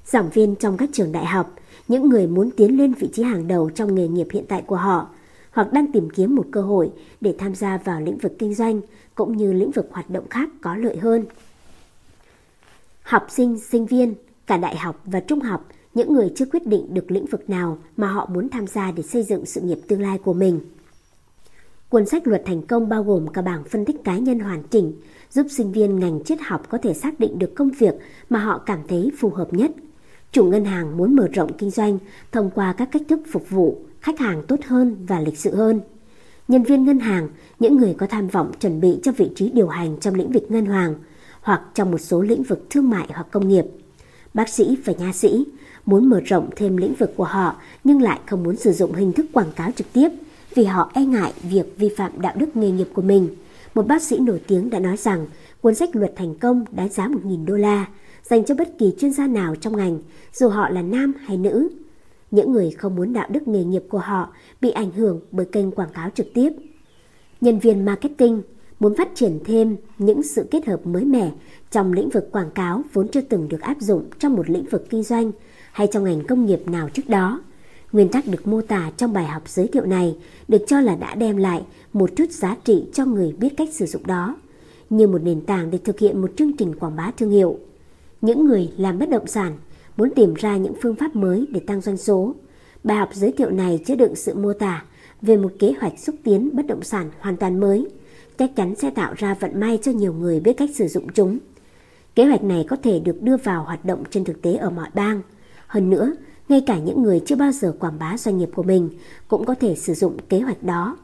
Giảng 0.06 0.30
viên 0.30 0.56
trong 0.56 0.78
các 0.78 0.90
trường 0.94 1.12
đại 1.12 1.26
học, 1.26 1.56
những 1.88 2.10
người 2.10 2.28
muốn 2.28 2.50
tiến 2.52 2.78
lên 2.78 2.94
vị 2.94 3.10
trí 3.14 3.24
hàng 3.24 3.48
đầu 3.48 3.70
trong 3.70 3.96
nghề 3.96 4.08
nghiệp 4.08 4.28
hiện 4.32 4.46
tại 4.48 4.64
của 4.68 4.76
họ, 4.76 5.08
hoặc 5.52 5.74
đang 5.74 5.92
tìm 5.92 6.10
kiếm 6.10 6.36
một 6.36 6.46
cơ 6.52 6.62
hội 6.62 6.92
để 7.22 7.36
tham 7.38 7.56
gia 7.56 7.78
vào 7.78 8.02
lĩnh 8.02 8.18
vực 8.18 8.34
kinh 8.40 8.54
doanh 8.54 8.82
cũng 9.16 9.38
như 9.38 9.54
lĩnh 9.54 9.72
vực 9.72 9.90
hoạt 9.92 10.10
động 10.10 10.30
khác 10.30 10.50
có 10.62 10.76
lợi 10.76 10.98
hơn. 10.98 11.26
Học 13.02 13.28
sinh, 13.30 13.60
sinh 13.60 13.86
viên, 13.86 14.14
cả 14.48 14.58
đại 14.58 14.78
học 14.78 15.02
và 15.06 15.20
trung 15.20 15.40
học, 15.40 15.68
những 15.94 16.14
người 16.14 16.32
chưa 16.36 16.46
quyết 16.46 16.68
định 16.68 16.94
được 16.94 17.12
lĩnh 17.12 17.26
vực 17.26 17.50
nào 17.50 17.78
mà 17.98 18.08
họ 18.08 18.30
muốn 18.34 18.50
tham 18.50 18.68
gia 18.68 18.92
để 18.92 19.04
xây 19.04 19.24
dựng 19.24 19.46
sự 19.46 19.62
nghiệp 19.62 19.80
tương 19.88 20.02
lai 20.02 20.18
của 20.18 20.34
mình. 20.34 20.60
Cuốn 21.90 22.06
sách 22.06 22.28
Luật 22.28 22.44
Thành 22.46 22.62
Công 22.62 22.90
bao 22.90 23.04
gồm 23.04 23.28
cả 23.28 23.42
bảng 23.42 23.64
phân 23.64 23.86
tích 23.86 24.04
cá 24.04 24.18
nhân 24.18 24.40
hoàn 24.40 24.64
chỉnh, 24.64 24.94
giúp 25.32 25.48
sinh 25.50 25.72
viên 25.72 26.00
ngành 26.00 26.24
triết 26.24 26.40
học 26.42 26.70
có 26.70 26.78
thể 26.78 26.94
xác 26.94 27.20
định 27.20 27.40
được 27.40 27.56
công 27.56 27.70
việc 27.70 27.94
mà 28.30 28.40
họ 28.40 28.58
cảm 28.58 28.80
thấy 28.88 29.12
phù 29.18 29.30
hợp 29.30 29.54
nhất. 29.54 29.72
Chủ 30.32 30.44
ngân 30.44 30.66
hàng 30.66 30.98
muốn 30.98 31.16
mở 31.16 31.28
rộng 31.34 31.54
kinh 31.58 31.70
doanh 31.70 31.98
thông 32.32 32.50
qua 32.50 32.74
các 32.74 32.90
cách 32.92 33.02
thức 33.08 33.20
phục 33.32 33.50
vụ 33.50 33.82
khách 34.02 34.20
hàng 34.20 34.44
tốt 34.48 34.60
hơn 34.66 35.06
và 35.08 35.20
lịch 35.20 35.38
sự 35.38 35.56
hơn. 35.56 35.82
Nhân 36.48 36.64
viên 36.64 36.86
ngân 36.86 37.00
hàng, 37.00 37.30
những 37.60 37.78
người 37.78 37.96
có 37.98 38.08
tham 38.08 38.28
vọng 38.28 38.52
chuẩn 38.60 38.82
bị 38.82 39.00
cho 39.04 39.12
vị 39.12 39.30
trí 39.36 39.50
điều 39.50 39.68
hành 39.68 39.98
trong 40.00 40.16
lĩnh 40.16 40.32
vực 40.32 40.44
ngân 40.50 40.66
hàng 40.66 40.96
hoặc 41.42 41.62
trong 41.74 41.92
một 41.92 41.98
số 41.98 42.22
lĩnh 42.22 42.44
vực 42.44 42.66
thương 42.70 42.90
mại 42.90 43.08
hoặc 43.14 43.28
công 43.32 43.48
nghiệp. 43.48 43.66
Bác 44.38 44.50
sĩ 44.50 44.78
và 44.86 44.94
nha 44.94 45.14
sĩ 45.14 45.46
muốn 45.86 46.10
mở 46.10 46.20
rộng 46.26 46.50
thêm 46.56 46.78
lĩnh 46.78 46.94
vực 46.94 47.14
của 47.16 47.24
họ 47.24 47.56
nhưng 47.84 48.02
lại 48.02 48.20
không 48.26 48.44
muốn 48.44 48.56
sử 48.56 48.72
dụng 48.72 48.94
hình 48.94 49.14
thức 49.14 49.26
quảng 49.34 49.52
cáo 49.56 49.72
trực 49.72 49.94
tiếp 49.94 50.10
vì 50.56 50.64
họ 50.64 50.92
e 50.94 51.06
ngại 51.06 51.34
việc 51.42 51.78
vi 51.78 51.90
phạm 51.98 52.22
đạo 52.22 52.34
đức 52.38 52.56
nghề 52.56 52.72
nghiệp 52.72 52.88
của 52.94 53.02
mình. 53.02 53.30
Một 53.76 53.88
bác 53.88 54.02
sĩ 54.02 54.20
nổi 54.20 54.42
tiếng 54.48 54.70
đã 54.70 54.80
nói 54.80 54.98
rằng 54.98 55.28
cuốn 55.62 55.76
sách 55.76 55.96
luật 55.96 56.14
thành 56.16 56.36
công 56.36 56.66
đáng 56.72 56.90
giá 56.90 57.08
1.000 57.08 57.46
đô 57.46 57.56
la 57.56 57.86
dành 58.24 58.46
cho 58.46 58.56
bất 58.56 58.70
kỳ 58.80 58.94
chuyên 59.00 59.14
gia 59.14 59.28
nào 59.28 59.56
trong 59.56 59.78
ngành, 59.78 60.00
dù 60.34 60.48
họ 60.48 60.70
là 60.70 60.82
nam 60.82 61.14
hay 61.26 61.38
nữ. 61.38 61.70
Những 62.32 62.52
người 62.52 62.72
không 62.72 62.96
muốn 62.96 63.14
đạo 63.14 63.28
đức 63.32 63.48
nghề 63.48 63.64
nghiệp 63.64 63.84
của 63.90 64.00
họ 64.00 64.34
bị 64.62 64.72
ảnh 64.72 64.92
hưởng 64.92 65.22
bởi 65.32 65.46
kênh 65.46 65.72
quảng 65.72 65.94
cáo 65.94 66.10
trực 66.16 66.28
tiếp. 66.34 66.50
Nhân 67.42 67.60
viên 67.60 67.86
marketing 67.86 68.42
muốn 68.80 68.96
phát 68.96 69.10
triển 69.16 69.40
thêm 69.46 69.76
những 69.98 70.24
sự 70.24 70.48
kết 70.52 70.68
hợp 70.68 70.88
mới 70.88 71.06
mẻ 71.06 71.32
trong 71.72 71.94
lĩnh 71.94 72.10
vực 72.10 72.32
quảng 72.32 72.52
cáo 72.52 72.84
vốn 72.94 73.08
chưa 73.08 73.22
từng 73.22 73.48
được 73.48 73.62
áp 73.62 73.78
dụng 73.80 74.10
trong 74.20 74.36
một 74.36 74.50
lĩnh 74.50 74.66
vực 74.66 74.90
kinh 74.90 75.04
doanh 75.04 75.32
hay 75.72 75.88
trong 75.92 76.04
ngành 76.04 76.24
công 76.28 76.46
nghiệp 76.46 76.68
nào 76.68 76.90
trước 76.90 77.10
đó. 77.10 77.42
Nguyên 77.92 78.10
tắc 78.10 78.28
được 78.28 78.48
mô 78.48 78.62
tả 78.62 78.92
trong 78.98 79.14
bài 79.14 79.26
học 79.26 79.50
giới 79.50 79.68
thiệu 79.68 79.86
này 79.86 80.16
được 80.48 80.62
cho 80.68 80.80
là 80.80 80.96
đã 80.96 81.16
đem 81.16 81.38
lại 81.38 81.66
một 81.94 82.10
chút 82.16 82.32
giá 82.32 82.56
trị 82.64 82.86
cho 82.94 83.06
người 83.06 83.34
biết 83.40 83.50
cách 83.58 83.70
sử 83.72 83.86
dụng 83.86 84.08
đó, 84.08 84.38
như 84.90 85.08
một 85.08 85.22
nền 85.24 85.42
tảng 85.42 85.72
để 85.72 85.78
thực 85.78 86.00
hiện 86.00 86.22
một 86.22 86.32
chương 86.38 86.58
trình 86.58 86.76
quảng 86.80 86.96
bá 86.96 87.12
thương 87.18 87.32
hiệu. 87.32 87.60
Những 88.22 88.46
người 88.46 88.72
làm 88.78 89.00
bất 89.00 89.10
động 89.10 89.28
sản 89.28 89.58
muốn 89.98 90.10
tìm 90.16 90.34
ra 90.34 90.58
những 90.58 90.74
phương 90.82 90.96
pháp 90.96 91.16
mới 91.16 91.48
để 91.50 91.60
tăng 91.60 91.82
doanh 91.82 91.98
số. 91.98 92.36
Bài 92.84 92.98
học 92.98 93.10
giới 93.14 93.32
thiệu 93.32 93.50
này 93.50 93.80
chứa 93.86 93.96
đựng 93.96 94.16
sự 94.16 94.36
mô 94.36 94.54
tả 94.54 94.86
về 95.22 95.38
một 95.38 95.52
kế 95.60 95.74
hoạch 95.80 96.00
xúc 96.00 96.16
tiến 96.24 96.50
bất 96.54 96.68
động 96.68 96.84
sản 96.84 97.10
hoàn 97.20 97.38
toàn 97.38 97.60
mới, 97.60 97.88
chắc 98.38 98.56
chắn 98.56 98.76
sẽ 98.76 98.90
tạo 98.90 99.14
ra 99.18 99.34
vận 99.34 99.60
may 99.60 99.80
cho 99.84 99.92
nhiều 99.92 100.14
người 100.14 100.40
biết 100.40 100.54
cách 100.58 100.70
sử 100.76 100.88
dụng 100.88 101.08
chúng. 101.14 101.40
Kế 102.16 102.26
hoạch 102.26 102.44
này 102.44 102.66
có 102.70 102.76
thể 102.84 103.00
được 103.00 103.22
đưa 103.22 103.38
vào 103.38 103.64
hoạt 103.64 103.86
động 103.86 104.04
trên 104.12 104.26
thực 104.26 104.42
tế 104.42 104.56
ở 104.56 104.70
mọi 104.70 104.90
bang. 104.94 105.22
Hơn 105.68 105.90
nữa, 105.90 106.14
ngay 106.50 106.62
cả 106.68 106.80
những 106.80 107.04
người 107.04 107.22
chưa 107.26 107.36
bao 107.36 107.52
giờ 107.52 107.74
quảng 107.80 108.00
bá 108.00 108.18
doanh 108.18 108.38
nghiệp 108.38 108.50
của 108.56 108.64
mình 108.64 108.90
cũng 109.28 109.46
có 109.46 109.56
thể 109.56 109.76
sử 109.76 109.94
dụng 109.94 110.18
kế 110.30 110.40
hoạch 110.40 110.64
đó. 110.64 110.98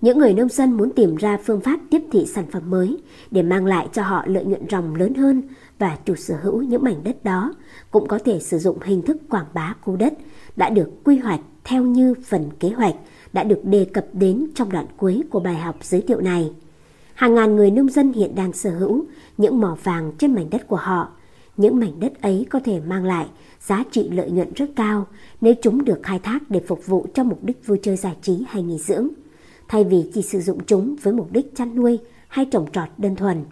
Những 0.00 0.18
người 0.18 0.34
nông 0.34 0.48
dân 0.48 0.76
muốn 0.76 0.90
tìm 0.90 1.16
ra 1.16 1.38
phương 1.44 1.60
pháp 1.60 1.80
tiếp 1.90 2.02
thị 2.12 2.26
sản 2.26 2.44
phẩm 2.50 2.70
mới 2.70 2.98
để 3.30 3.42
mang 3.42 3.66
lại 3.66 3.88
cho 3.92 4.02
họ 4.02 4.24
lợi 4.26 4.44
nhuận 4.44 4.68
ròng 4.70 4.94
lớn 4.94 5.14
hơn 5.14 5.42
và 5.78 5.98
chủ 6.04 6.14
sở 6.14 6.36
hữu 6.42 6.62
những 6.62 6.82
mảnh 6.82 7.04
đất 7.04 7.24
đó 7.24 7.54
cũng 7.90 8.08
có 8.08 8.18
thể 8.18 8.40
sử 8.40 8.58
dụng 8.58 8.78
hình 8.82 9.02
thức 9.02 9.16
quảng 9.30 9.46
bá 9.54 9.74
khu 9.80 9.96
đất 9.96 10.12
đã 10.56 10.70
được 10.70 10.90
quy 11.04 11.18
hoạch 11.18 11.40
theo 11.64 11.82
như 11.82 12.14
phần 12.26 12.50
kế 12.60 12.68
hoạch 12.68 12.94
đã 13.32 13.44
được 13.44 13.64
đề 13.64 13.84
cập 13.84 14.06
đến 14.12 14.46
trong 14.54 14.72
đoạn 14.72 14.86
cuối 14.96 15.22
của 15.30 15.40
bài 15.40 15.54
học 15.54 15.76
giới 15.82 16.00
thiệu 16.00 16.20
này. 16.20 16.52
Hàng 17.14 17.34
ngàn 17.34 17.56
người 17.56 17.70
nông 17.70 17.88
dân 17.88 18.12
hiện 18.12 18.34
đang 18.34 18.52
sở 18.52 18.70
hữu 18.70 19.04
những 19.38 19.60
mỏ 19.60 19.76
vàng 19.82 20.12
trên 20.18 20.34
mảnh 20.34 20.50
đất 20.50 20.68
của 20.68 20.76
họ. 20.76 21.08
Những 21.56 21.80
mảnh 21.80 22.00
đất 22.00 22.22
ấy 22.22 22.46
có 22.50 22.60
thể 22.64 22.80
mang 22.80 23.04
lại 23.04 23.26
giá 23.60 23.84
trị 23.90 24.08
lợi 24.08 24.30
nhuận 24.30 24.52
rất 24.52 24.70
cao 24.76 25.06
nếu 25.40 25.54
chúng 25.62 25.84
được 25.84 26.00
khai 26.02 26.18
thác 26.18 26.50
để 26.50 26.60
phục 26.66 26.86
vụ 26.86 27.06
cho 27.14 27.24
mục 27.24 27.44
đích 27.44 27.66
vui 27.66 27.78
chơi 27.82 27.96
giải 27.96 28.16
trí 28.22 28.44
hay 28.48 28.62
nghỉ 28.62 28.78
dưỡng, 28.78 29.08
thay 29.68 29.84
vì 29.84 30.10
chỉ 30.14 30.22
sử 30.22 30.40
dụng 30.40 30.58
chúng 30.66 30.96
với 31.02 31.14
mục 31.14 31.32
đích 31.32 31.56
chăn 31.56 31.74
nuôi 31.74 31.98
hay 32.28 32.44
trồng 32.44 32.66
trọt 32.72 32.88
đơn 32.98 33.16
thuần. 33.16 33.44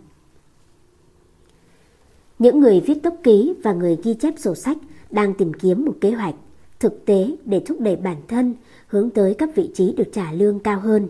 Những 2.39 2.61
người 2.61 2.81
viết 2.81 3.03
tốc 3.03 3.15
ký 3.23 3.55
và 3.63 3.73
người 3.73 3.99
ghi 4.03 4.15
chép 4.15 4.35
sổ 4.39 4.55
sách 4.55 4.79
đang 5.11 5.35
tìm 5.35 5.53
kiếm 5.55 5.85
một 5.85 5.95
kế 6.01 6.11
hoạch 6.11 6.35
thực 6.81 7.05
tế 7.07 7.37
để 7.45 7.63
thúc 7.67 7.81
đẩy 7.81 7.97
bản 7.97 8.17
thân 8.29 8.55
hướng 8.91 9.11
tới 9.11 9.35
các 9.35 9.51
vị 9.55 9.71
trí 9.75 9.93
được 9.93 10.09
trả 10.13 10.33
lương 10.33 10.59
cao 10.59 10.81
hơn. 10.81 11.09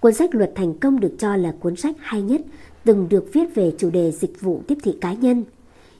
Cuốn 0.00 0.14
sách 0.14 0.34
Luật 0.34 0.52
Thành 0.54 0.78
Công 0.78 1.00
được 1.00 1.14
cho 1.18 1.36
là 1.36 1.54
cuốn 1.60 1.76
sách 1.76 1.96
hay 1.98 2.22
nhất 2.22 2.40
từng 2.84 3.08
được 3.08 3.32
viết 3.32 3.54
về 3.54 3.72
chủ 3.78 3.90
đề 3.90 4.12
dịch 4.12 4.40
vụ 4.40 4.62
tiếp 4.66 4.78
thị 4.82 4.96
cá 5.00 5.12
nhân. 5.12 5.44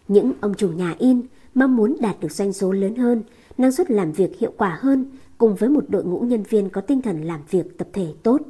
Những 0.08 0.32
ông 0.40 0.54
chủ 0.54 0.68
nhà 0.68 0.94
in 0.98 1.22
mong 1.54 1.76
muốn 1.76 1.96
đạt 2.00 2.20
được 2.20 2.32
doanh 2.32 2.52
số 2.52 2.72
lớn 2.72 2.96
hơn, 2.96 3.22
năng 3.58 3.72
suất 3.72 3.90
làm 3.90 4.12
việc 4.12 4.38
hiệu 4.38 4.52
quả 4.56 4.78
hơn 4.80 5.06
cùng 5.38 5.54
với 5.54 5.68
một 5.68 5.84
đội 5.88 6.04
ngũ 6.04 6.20
nhân 6.20 6.42
viên 6.42 6.70
có 6.70 6.80
tinh 6.80 7.02
thần 7.02 7.22
làm 7.22 7.40
việc 7.50 7.78
tập 7.78 7.88
thể 7.92 8.06
tốt. 8.22 8.40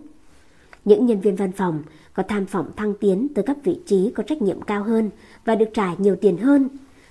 Những 0.85 1.07
nhân 1.07 1.21
viên 1.21 1.37
văn 1.37 1.53
phòng 1.53 1.83
có 2.15 2.23
tham 2.23 2.45
vọng 2.45 2.71
thăng 2.77 2.95
tiến 3.01 3.29
tới 3.35 3.45
các 3.47 3.57
vị 3.65 3.81
trí 3.87 4.11
có 4.15 4.23
trách 4.23 4.43
nhiệm 4.43 4.63
cao 4.63 4.83
hơn 4.83 5.11
và 5.45 5.55
được 5.55 5.69
trả 5.75 5.95
nhiều 5.95 6.17
tiền 6.17 6.37
hơn. 6.37 6.69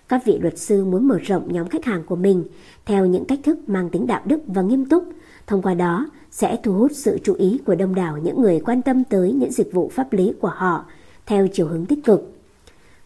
Các 0.08 0.26
vị 0.26 0.38
luật 0.42 0.58
sư 0.58 0.86
muốn 0.86 1.08
mở 1.08 1.18
rộng 1.18 1.54
nhóm 1.54 1.68
khách 1.68 1.86
hàng 1.86 2.04
của 2.04 2.16
mình 2.16 2.44
theo 2.86 3.06
những 3.06 3.26
cách 3.26 3.40
thức 3.44 3.70
mang 3.70 3.90
tính 3.90 4.08
đạo 4.08 4.22
đức 4.26 4.40
và 4.48 4.62
nghiêm 4.62 4.86
túc, 4.86 5.04
thông 5.48 5.62
qua 5.62 5.74
đó 5.74 6.10
sẽ 6.32 6.58
thu 6.64 6.74
hút 6.74 6.92
sự 6.94 7.20
chú 7.24 7.34
ý 7.34 7.60
của 7.66 7.76
đông 7.76 7.96
đảo 7.96 8.18
những 8.18 8.42
người 8.42 8.62
quan 8.66 8.82
tâm 8.82 9.04
tới 9.04 9.34
những 9.34 9.52
dịch 9.52 9.74
vụ 9.74 9.92
pháp 9.94 10.14
lý 10.14 10.34
của 10.42 10.52
họ 10.56 10.86
theo 11.26 11.48
chiều 11.48 11.68
hướng 11.68 11.86
tích 11.86 12.04
cực. 12.04 12.32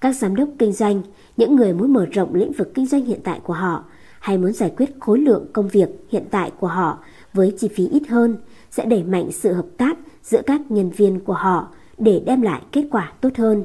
Các 0.01 0.15
giám 0.15 0.35
đốc 0.35 0.49
kinh 0.59 0.71
doanh, 0.71 1.01
những 1.37 1.55
người 1.55 1.73
muốn 1.73 1.93
mở 1.93 2.05
rộng 2.05 2.35
lĩnh 2.35 2.51
vực 2.51 2.71
kinh 2.73 2.85
doanh 2.85 3.05
hiện 3.05 3.19
tại 3.23 3.39
của 3.43 3.53
họ 3.53 3.83
hay 4.19 4.37
muốn 4.37 4.53
giải 4.53 4.73
quyết 4.77 4.89
khối 4.99 5.19
lượng 5.19 5.45
công 5.53 5.67
việc 5.67 5.89
hiện 6.09 6.23
tại 6.31 6.51
của 6.59 6.67
họ 6.67 6.97
với 7.33 7.53
chi 7.59 7.67
phí 7.67 7.87
ít 7.87 8.07
hơn 8.07 8.37
sẽ 8.71 8.85
đẩy 8.85 9.03
mạnh 9.03 9.31
sự 9.31 9.53
hợp 9.53 9.67
tác 9.77 9.97
giữa 10.23 10.41
các 10.45 10.61
nhân 10.69 10.89
viên 10.89 11.19
của 11.19 11.33
họ 11.33 11.67
để 11.97 12.23
đem 12.25 12.41
lại 12.41 12.61
kết 12.71 12.85
quả 12.91 13.13
tốt 13.21 13.29
hơn. 13.37 13.63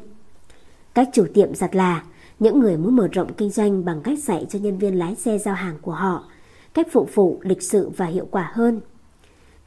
Các 0.94 1.08
chủ 1.12 1.26
tiệm 1.34 1.54
giặt 1.54 1.76
là 1.76 2.02
những 2.38 2.60
người 2.60 2.76
muốn 2.76 2.96
mở 2.96 3.08
rộng 3.12 3.32
kinh 3.32 3.50
doanh 3.50 3.84
bằng 3.84 4.00
cách 4.02 4.18
dạy 4.18 4.46
cho 4.48 4.58
nhân 4.58 4.78
viên 4.78 4.98
lái 4.98 5.14
xe 5.14 5.38
giao 5.38 5.54
hàng 5.54 5.76
của 5.82 5.92
họ 5.92 6.24
cách 6.74 6.86
phục 6.92 7.14
vụ 7.14 7.40
lịch 7.42 7.62
sự 7.62 7.90
và 7.96 8.06
hiệu 8.06 8.28
quả 8.30 8.50
hơn. 8.54 8.80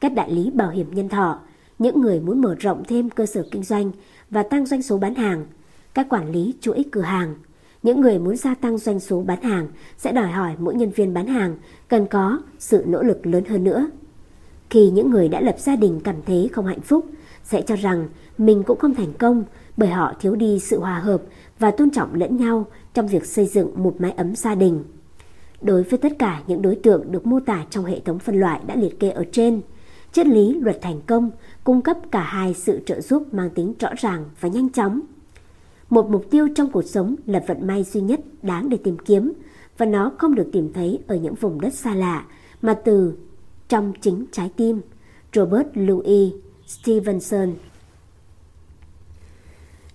Các 0.00 0.12
đại 0.12 0.32
lý 0.32 0.50
bảo 0.50 0.70
hiểm 0.70 0.94
nhân 0.94 1.08
thọ, 1.08 1.38
những 1.78 2.00
người 2.00 2.20
muốn 2.20 2.40
mở 2.40 2.54
rộng 2.58 2.82
thêm 2.88 3.10
cơ 3.10 3.26
sở 3.26 3.42
kinh 3.50 3.62
doanh 3.62 3.90
và 4.30 4.42
tăng 4.42 4.66
doanh 4.66 4.82
số 4.82 4.98
bán 4.98 5.14
hàng, 5.14 5.46
các 5.94 6.06
quản 6.08 6.32
lý 6.32 6.54
chuỗi 6.60 6.84
cửa 6.92 7.00
hàng, 7.00 7.34
những 7.82 8.00
người 8.00 8.18
muốn 8.18 8.36
gia 8.36 8.54
tăng 8.54 8.78
doanh 8.78 9.00
số 9.00 9.22
bán 9.22 9.42
hàng 9.42 9.68
sẽ 9.98 10.12
đòi 10.12 10.30
hỏi 10.30 10.54
mỗi 10.58 10.74
nhân 10.74 10.90
viên 10.90 11.14
bán 11.14 11.26
hàng 11.26 11.56
cần 11.88 12.06
có 12.06 12.40
sự 12.58 12.84
nỗ 12.86 13.02
lực 13.02 13.26
lớn 13.26 13.44
hơn 13.44 13.64
nữa. 13.64 13.90
Khi 14.70 14.90
những 14.90 15.10
người 15.10 15.28
đã 15.28 15.40
lập 15.40 15.58
gia 15.58 15.76
đình 15.76 16.00
cảm 16.04 16.16
thấy 16.26 16.50
không 16.52 16.66
hạnh 16.66 16.80
phúc, 16.80 17.06
sẽ 17.44 17.62
cho 17.62 17.76
rằng 17.76 18.08
mình 18.38 18.62
cũng 18.62 18.78
không 18.78 18.94
thành 18.94 19.12
công 19.12 19.44
bởi 19.76 19.88
họ 19.88 20.12
thiếu 20.20 20.34
đi 20.34 20.58
sự 20.58 20.80
hòa 20.80 20.98
hợp 20.98 21.22
và 21.58 21.70
tôn 21.70 21.90
trọng 21.90 22.14
lẫn 22.14 22.36
nhau 22.36 22.66
trong 22.94 23.06
việc 23.06 23.26
xây 23.26 23.46
dựng 23.46 23.70
một 23.82 23.94
mái 23.98 24.10
ấm 24.10 24.36
gia 24.36 24.54
đình. 24.54 24.84
Đối 25.60 25.82
với 25.82 25.98
tất 25.98 26.12
cả 26.18 26.42
những 26.46 26.62
đối 26.62 26.74
tượng 26.74 27.12
được 27.12 27.26
mô 27.26 27.40
tả 27.40 27.66
trong 27.70 27.84
hệ 27.84 28.00
thống 28.00 28.18
phân 28.18 28.40
loại 28.40 28.60
đã 28.66 28.76
liệt 28.76 29.00
kê 29.00 29.10
ở 29.10 29.24
trên, 29.32 29.60
triết 30.12 30.26
lý 30.26 30.54
luật 30.54 30.78
thành 30.82 31.00
công 31.06 31.30
cung 31.64 31.82
cấp 31.82 31.96
cả 32.10 32.20
hai 32.20 32.54
sự 32.54 32.80
trợ 32.86 33.00
giúp 33.00 33.34
mang 33.34 33.50
tính 33.50 33.74
rõ 33.80 33.88
ràng 33.96 34.24
và 34.40 34.48
nhanh 34.48 34.68
chóng. 34.68 35.00
Một 35.90 36.10
mục 36.10 36.24
tiêu 36.30 36.48
trong 36.54 36.70
cuộc 36.70 36.82
sống 36.82 37.14
là 37.26 37.44
vận 37.46 37.66
may 37.66 37.84
duy 37.84 38.00
nhất 38.00 38.20
đáng 38.42 38.68
để 38.68 38.76
tìm 38.84 38.96
kiếm 38.98 39.32
và 39.78 39.86
nó 39.86 40.12
không 40.18 40.34
được 40.34 40.48
tìm 40.52 40.72
thấy 40.72 40.98
ở 41.06 41.16
những 41.16 41.34
vùng 41.34 41.60
đất 41.60 41.74
xa 41.74 41.94
lạ 41.94 42.24
mà 42.62 42.74
từ 42.74 43.18
trong 43.68 43.92
chính 44.00 44.24
trái 44.32 44.50
tim. 44.56 44.80
Robert 45.34 45.66
Louis 45.74 46.32
Stevenson 46.66 47.54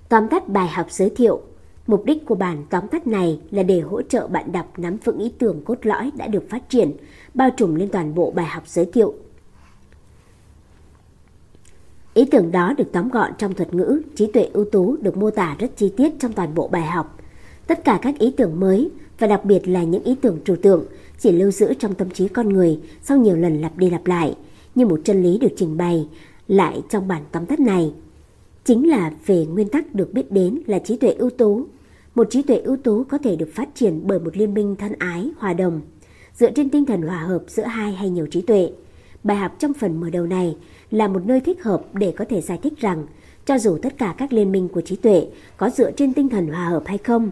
Tóm 0.10 0.28
tắt 0.28 0.50
bài 0.50 0.68
học 0.68 0.92
giới 0.92 1.10
thiệu 1.10 1.42
Mục 1.88 2.06
đích 2.06 2.26
của 2.26 2.36
bản 2.36 2.66
tóm 2.70 2.88
tắt 2.88 3.08
này 3.08 3.40
là 3.52 3.64
để 3.64 3.80
hỗ 3.80 4.02
trợ 4.02 4.28
bạn 4.28 4.52
đọc 4.52 4.80
nắm 4.80 4.98
vững 5.04 5.20
ý 5.20 5.32
tưởng 5.40 5.62
cốt 5.66 5.78
lõi 5.86 6.12
đã 6.18 6.28
được 6.28 6.50
phát 6.50 6.70
triển, 6.70 6.92
bao 7.34 7.50
trùm 7.58 7.76
lên 7.76 7.90
toàn 7.90 8.16
bộ 8.16 8.32
bài 8.32 8.46
học 8.46 8.68
giới 8.68 8.86
thiệu. 8.86 9.14
Ý 12.14 12.26
tưởng 12.26 12.52
đó 12.52 12.74
được 12.78 12.92
tóm 12.92 13.10
gọn 13.10 13.32
trong 13.38 13.54
thuật 13.54 13.74
ngữ, 13.74 14.02
trí 14.16 14.28
tuệ 14.28 14.50
ưu 14.54 14.66
tú 14.66 14.96
được 15.02 15.18
mô 15.18 15.30
tả 15.30 15.56
rất 15.60 15.78
chi 15.78 15.94
tiết 15.98 16.20
trong 16.20 16.34
toàn 16.34 16.56
bộ 16.56 16.68
bài 16.68 16.86
học. 16.86 17.20
Tất 17.68 17.84
cả 17.84 18.00
các 18.02 18.20
ý 18.20 18.34
tưởng 18.38 18.60
mới, 18.60 18.90
và 19.20 19.28
đặc 19.28 19.46
biệt 19.46 19.68
là 19.68 19.84
những 19.84 20.04
ý 20.04 20.16
tưởng 20.22 20.40
trừu 20.46 20.56
tượng, 20.56 20.86
chỉ 21.20 21.32
lưu 21.32 21.52
giữ 21.52 21.74
trong 21.74 21.94
tâm 21.94 22.10
trí 22.10 22.28
con 22.28 22.50
người 22.50 22.80
sau 23.02 23.18
nhiều 23.18 23.36
lần 23.36 23.62
lặp 23.62 23.78
đi 23.78 23.90
lặp 23.90 24.08
lại, 24.08 24.36
như 24.76 24.86
một 24.86 25.00
chân 25.04 25.24
lý 25.24 25.38
được 25.38 25.52
trình 25.56 25.78
bày 25.78 26.08
lại 26.48 26.82
trong 26.90 27.08
bản 27.08 27.22
tóm 27.32 27.46
tắt 27.46 27.60
này. 27.60 27.94
Chính 28.66 28.90
là 28.90 29.12
về 29.26 29.46
nguyên 29.46 29.70
tắc 29.70 29.96
được 29.96 30.14
biết 30.14 30.32
đến 30.32 30.62
là 30.68 30.80
trí 30.80 30.98
tuệ 30.98 31.12
ưu 31.12 31.30
tú. 31.30 31.66
Một 32.16 32.28
trí 32.30 32.42
tuệ 32.42 32.58
ưu 32.58 32.78
tú 32.78 33.04
có 33.04 33.18
thể 33.18 33.36
được 33.36 33.50
phát 33.54 33.70
triển 33.76 34.02
bởi 34.04 34.20
một 34.20 34.38
liên 34.38 34.54
minh 34.54 34.76
thân 34.76 34.94
ái, 35.00 35.30
hòa 35.38 35.54
đồng, 35.54 35.82
dựa 36.34 36.52
trên 36.52 36.70
tinh 36.70 36.86
thần 36.86 37.02
hòa 37.02 37.18
hợp 37.18 37.44
giữa 37.48 37.64
hai 37.64 37.94
hay 37.94 38.10
nhiều 38.10 38.28
trí 38.32 38.42
tuệ. 38.42 38.72
Bài 39.24 39.38
học 39.38 39.56
trong 39.60 39.74
phần 39.74 40.00
mở 40.00 40.10
đầu 40.10 40.26
này 40.26 40.58
là 40.92 41.08
một 41.08 41.26
nơi 41.26 41.40
thích 41.40 41.64
hợp 41.64 41.82
để 41.94 42.14
có 42.18 42.26
thể 42.30 42.42
giải 42.42 42.60
thích 42.64 42.74
rằng 42.78 43.06
cho 43.46 43.58
dù 43.58 43.78
tất 43.82 43.98
cả 43.98 44.16
các 44.18 44.34
liên 44.34 44.52
minh 44.52 44.68
của 44.68 44.82
trí 44.82 44.96
tuệ 44.96 45.28
có 45.58 45.70
dựa 45.70 45.92
trên 45.92 46.14
tinh 46.14 46.30
thần 46.30 46.48
hòa 46.48 46.66
hợp 46.66 46.84
hay 46.86 46.98
không, 46.98 47.32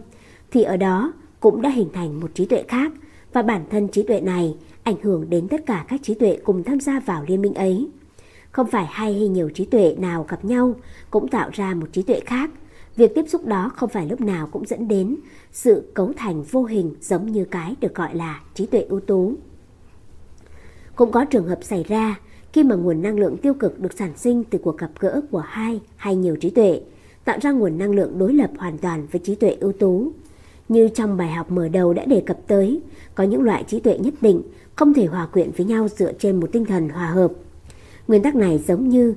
thì 0.50 0.62
ở 0.62 0.76
đó 0.76 1.12
cũng 1.40 1.62
đã 1.62 1.70
hình 1.70 1.88
thành 1.92 2.20
một 2.20 2.30
trí 2.34 2.44
tuệ 2.44 2.62
khác 2.68 2.92
và 3.32 3.42
bản 3.42 3.64
thân 3.70 3.88
trí 3.88 4.02
tuệ 4.02 4.20
này 4.20 4.56
ảnh 4.82 4.96
hưởng 5.02 5.30
đến 5.30 5.48
tất 5.48 5.66
cả 5.66 5.84
các 5.88 6.00
trí 6.02 6.14
tuệ 6.14 6.38
cùng 6.44 6.64
tham 6.64 6.80
gia 6.80 7.00
vào 7.00 7.24
liên 7.26 7.42
minh 7.42 7.54
ấy. 7.54 7.88
Không 8.50 8.66
phải 8.70 8.86
hai 8.86 9.12
hay 9.14 9.28
nhiều 9.28 9.50
trí 9.54 9.64
tuệ 9.64 9.96
nào 9.98 10.26
gặp 10.28 10.44
nhau 10.44 10.74
cũng 11.10 11.28
tạo 11.28 11.50
ra 11.52 11.74
một 11.74 11.86
trí 11.92 12.02
tuệ 12.02 12.20
khác. 12.20 12.50
Việc 12.96 13.14
tiếp 13.14 13.24
xúc 13.28 13.46
đó 13.46 13.70
không 13.76 13.88
phải 13.88 14.06
lúc 14.06 14.20
nào 14.20 14.48
cũng 14.52 14.66
dẫn 14.66 14.88
đến 14.88 15.16
sự 15.52 15.90
cấu 15.94 16.12
thành 16.16 16.42
vô 16.42 16.64
hình 16.64 16.94
giống 17.00 17.32
như 17.32 17.44
cái 17.44 17.74
được 17.80 17.94
gọi 17.94 18.14
là 18.14 18.40
trí 18.54 18.66
tuệ 18.66 18.80
ưu 18.80 19.00
tú. 19.00 19.34
Cũng 20.96 21.12
có 21.12 21.24
trường 21.24 21.48
hợp 21.48 21.58
xảy 21.62 21.84
ra 21.88 22.20
khi 22.52 22.62
mà 22.62 22.74
nguồn 22.74 23.02
năng 23.02 23.18
lượng 23.18 23.36
tiêu 23.36 23.54
cực 23.54 23.80
được 23.80 23.92
sản 23.92 24.12
sinh 24.16 24.44
từ 24.44 24.58
cuộc 24.58 24.78
gặp 24.78 24.90
gỡ 25.00 25.20
của 25.30 25.38
hai 25.38 25.80
hay 25.96 26.16
nhiều 26.16 26.36
trí 26.36 26.50
tuệ, 26.50 26.80
tạo 27.24 27.38
ra 27.42 27.50
nguồn 27.50 27.78
năng 27.78 27.90
lượng 27.90 28.18
đối 28.18 28.34
lập 28.34 28.50
hoàn 28.58 28.78
toàn 28.78 29.06
với 29.12 29.20
trí 29.24 29.34
tuệ 29.34 29.56
ưu 29.60 29.72
tú. 29.72 30.12
Như 30.68 30.88
trong 30.88 31.16
bài 31.16 31.32
học 31.32 31.50
mở 31.50 31.68
đầu 31.68 31.92
đã 31.94 32.04
đề 32.04 32.22
cập 32.26 32.38
tới, 32.46 32.80
có 33.14 33.24
những 33.24 33.42
loại 33.42 33.64
trí 33.66 33.80
tuệ 33.80 33.98
nhất 33.98 34.14
định 34.20 34.42
không 34.76 34.94
thể 34.94 35.06
hòa 35.06 35.26
quyện 35.26 35.50
với 35.56 35.66
nhau 35.66 35.88
dựa 35.88 36.12
trên 36.12 36.40
một 36.40 36.52
tinh 36.52 36.64
thần 36.64 36.88
hòa 36.88 37.06
hợp. 37.06 37.32
Nguyên 38.08 38.22
tắc 38.22 38.34
này 38.34 38.58
giống 38.66 38.88
như 38.88 39.14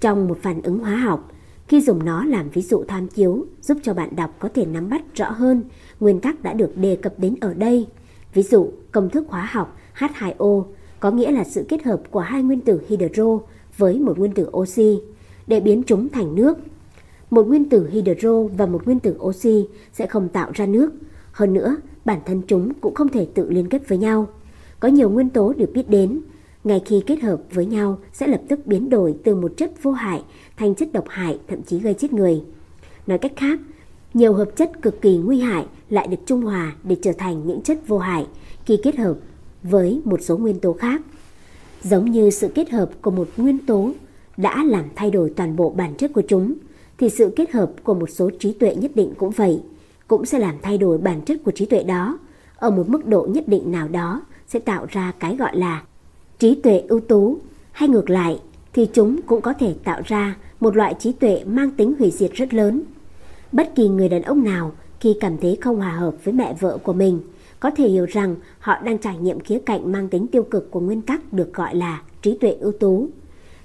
trong 0.00 0.28
một 0.28 0.38
phản 0.42 0.62
ứng 0.62 0.78
hóa 0.78 0.96
học, 0.96 1.32
khi 1.68 1.80
dùng 1.80 2.04
nó 2.04 2.24
làm 2.24 2.48
ví 2.50 2.62
dụ 2.62 2.84
tham 2.88 3.08
chiếu 3.08 3.46
giúp 3.62 3.78
cho 3.82 3.94
bạn 3.94 4.16
đọc 4.16 4.34
có 4.38 4.48
thể 4.54 4.66
nắm 4.66 4.88
bắt 4.88 5.02
rõ 5.14 5.30
hơn 5.30 5.64
nguyên 6.00 6.20
tắc 6.20 6.42
đã 6.42 6.52
được 6.52 6.76
đề 6.76 6.96
cập 6.96 7.18
đến 7.18 7.34
ở 7.40 7.54
đây. 7.54 7.86
Ví 8.34 8.42
dụ, 8.42 8.70
công 8.92 9.10
thức 9.10 9.26
hóa 9.28 9.48
học 9.52 9.76
H2O 9.98 10.64
có 11.00 11.10
nghĩa 11.10 11.30
là 11.30 11.44
sự 11.44 11.64
kết 11.68 11.82
hợp 11.82 12.02
của 12.10 12.20
hai 12.20 12.42
nguyên 12.42 12.60
tử 12.60 12.80
hydro 12.88 13.38
với 13.76 13.98
một 13.98 14.18
nguyên 14.18 14.32
tử 14.32 14.48
oxy 14.56 15.00
để 15.46 15.60
biến 15.60 15.82
chúng 15.86 16.08
thành 16.08 16.34
nước. 16.34 16.58
Một 17.30 17.46
nguyên 17.46 17.68
tử 17.68 17.88
hydro 17.90 18.42
và 18.42 18.66
một 18.66 18.84
nguyên 18.84 19.00
tử 19.00 19.16
oxy 19.20 19.66
sẽ 19.92 20.06
không 20.06 20.28
tạo 20.28 20.50
ra 20.54 20.66
nước. 20.66 20.92
Hơn 21.32 21.54
nữa, 21.54 21.76
bản 22.04 22.20
thân 22.26 22.42
chúng 22.46 22.72
cũng 22.80 22.94
không 22.94 23.08
thể 23.08 23.26
tự 23.34 23.50
liên 23.50 23.68
kết 23.68 23.88
với 23.88 23.98
nhau. 23.98 24.28
Có 24.80 24.88
nhiều 24.88 25.10
nguyên 25.10 25.30
tố 25.30 25.52
được 25.56 25.70
biết 25.74 25.90
đến, 25.90 26.20
ngay 26.64 26.82
khi 26.86 27.02
kết 27.06 27.22
hợp 27.22 27.40
với 27.52 27.66
nhau 27.66 27.98
sẽ 28.12 28.26
lập 28.26 28.40
tức 28.48 28.66
biến 28.66 28.90
đổi 28.90 29.14
từ 29.24 29.34
một 29.34 29.52
chất 29.56 29.82
vô 29.82 29.92
hại 29.92 30.24
thành 30.56 30.74
chất 30.74 30.92
độc 30.92 31.04
hại 31.08 31.38
thậm 31.48 31.62
chí 31.62 31.78
gây 31.78 31.94
chết 31.94 32.12
người. 32.12 32.42
Nói 33.06 33.18
cách 33.18 33.32
khác, 33.36 33.60
nhiều 34.14 34.32
hợp 34.32 34.48
chất 34.56 34.82
cực 34.82 35.02
kỳ 35.02 35.16
nguy 35.16 35.40
hại 35.40 35.66
lại 35.90 36.06
được 36.06 36.16
trung 36.26 36.42
hòa 36.42 36.76
để 36.84 36.96
trở 37.02 37.12
thành 37.12 37.46
những 37.46 37.62
chất 37.62 37.88
vô 37.88 37.98
hại 37.98 38.26
khi 38.64 38.78
kết 38.82 38.96
hợp 38.96 39.16
với 39.62 40.00
một 40.04 40.20
số 40.22 40.36
nguyên 40.36 40.60
tố 40.60 40.72
khác. 40.72 41.00
Giống 41.82 42.10
như 42.10 42.30
sự 42.30 42.48
kết 42.54 42.70
hợp 42.70 42.90
của 43.02 43.10
một 43.10 43.28
nguyên 43.36 43.58
tố 43.66 43.90
đã 44.36 44.64
làm 44.64 44.84
thay 44.96 45.10
đổi 45.10 45.32
toàn 45.36 45.56
bộ 45.56 45.70
bản 45.70 45.94
chất 45.94 46.12
của 46.12 46.22
chúng, 46.28 46.54
thì 46.98 47.08
sự 47.08 47.32
kết 47.36 47.50
hợp 47.50 47.72
của 47.82 47.94
một 47.94 48.10
số 48.10 48.30
trí 48.38 48.52
tuệ 48.52 48.74
nhất 48.74 48.90
định 48.94 49.14
cũng 49.18 49.30
vậy, 49.30 49.62
cũng 50.08 50.26
sẽ 50.26 50.38
làm 50.38 50.54
thay 50.62 50.78
đổi 50.78 50.98
bản 50.98 51.20
chất 51.20 51.40
của 51.44 51.50
trí 51.50 51.66
tuệ 51.66 51.82
đó. 51.82 52.18
Ở 52.56 52.70
một 52.70 52.88
mức 52.88 53.06
độ 53.06 53.26
nhất 53.30 53.48
định 53.48 53.72
nào 53.72 53.88
đó 53.88 54.22
sẽ 54.48 54.58
tạo 54.58 54.86
ra 54.88 55.12
cái 55.18 55.36
gọi 55.36 55.56
là 55.56 55.82
trí 56.38 56.54
tuệ 56.54 56.82
ưu 56.88 57.00
tú, 57.00 57.38
hay 57.72 57.88
ngược 57.88 58.10
lại 58.10 58.40
thì 58.76 58.88
chúng 58.92 59.22
cũng 59.26 59.40
có 59.40 59.52
thể 59.52 59.74
tạo 59.84 60.00
ra 60.04 60.36
một 60.60 60.76
loại 60.76 60.94
trí 60.98 61.12
tuệ 61.12 61.44
mang 61.46 61.70
tính 61.70 61.94
hủy 61.98 62.10
diệt 62.10 62.32
rất 62.32 62.54
lớn. 62.54 62.82
Bất 63.52 63.74
kỳ 63.74 63.88
người 63.88 64.08
đàn 64.08 64.22
ông 64.22 64.44
nào 64.44 64.72
khi 65.00 65.16
cảm 65.20 65.38
thấy 65.38 65.58
không 65.60 65.76
hòa 65.76 65.92
hợp 65.92 66.14
với 66.24 66.34
mẹ 66.34 66.54
vợ 66.60 66.78
của 66.82 66.92
mình– 66.92 67.20
có 67.60 67.70
thể 67.70 67.88
hiểu 67.88 68.06
rằng 68.06 68.36
họ 68.58 68.82
đang 68.84 68.98
trải 68.98 69.18
nghiệm 69.18 69.40
khía 69.40 69.58
cạnh 69.58 69.92
mang 69.92 70.08
tính 70.08 70.26
tiêu 70.26 70.42
cực 70.42 70.70
của 70.70 70.80
nguyên 70.80 71.02
tắc 71.02 71.32
được 71.32 71.54
gọi 71.54 71.74
là 71.74 72.02
trí 72.22 72.38
tuệ 72.40 72.50
ưu 72.60 72.72
tú. 72.72 73.08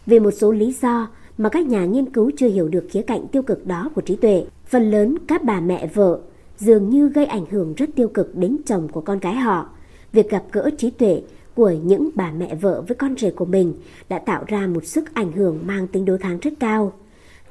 Vì 0.06 0.20
một 0.20 0.32
số 0.32 0.52
lý 0.52 0.76
do 0.82 1.08
mà 1.38 1.50
các 1.50 1.68
nhà 1.68 1.86
nghiên 1.86 2.10
cứu 2.10 2.32
chưa 2.38 2.48
hiểu 2.48 2.68
được 2.68 2.88
khía 2.90 3.02
cạnh 3.02 3.28
tiêu 3.28 3.42
cực 3.42 3.68
đó 3.68 3.90
của 3.96 4.02
trí 4.02 4.16
tuệ, 4.16 4.46
phần 4.66 4.92
lớn 4.92 5.18
các 5.28 5.44
bà 5.44 5.60
mẹ 5.60 5.88
vợ 5.94 6.20
dường 6.58 6.90
như 6.90 7.10
gây 7.10 7.26
ảnh 7.26 7.46
hưởng 7.52 7.74
rất 7.74 7.90
tiêu 7.96 8.08
cực 8.08 8.36
đến 8.36 8.58
chồng 8.66 8.88
của 8.88 9.02
con 9.02 9.20
cái 9.20 9.36
họ. 9.36 9.70
Việc 10.14 10.30
gặp 10.30 10.44
gỡ 10.52 10.70
trí 10.78 10.90
tuệ 10.90 11.22
của 11.56 11.72
những 11.84 12.10
bà 12.16 12.32
mẹ 12.32 12.56
vợ 12.56 12.84
với 12.88 12.96
con 12.96 13.16
rể 13.18 13.32
của 13.32 13.46
mình 13.46 13.74
đã 14.10 14.20
tạo 14.20 14.44
ra 14.48 14.68
một 14.68 14.86
sức 14.86 15.14
ảnh 15.14 15.32
hưởng 15.32 15.60
mang 15.66 15.88
tính 15.88 16.06
đối 16.06 16.18
kháng 16.18 16.40
rất 16.40 16.54
cao. 16.60 16.94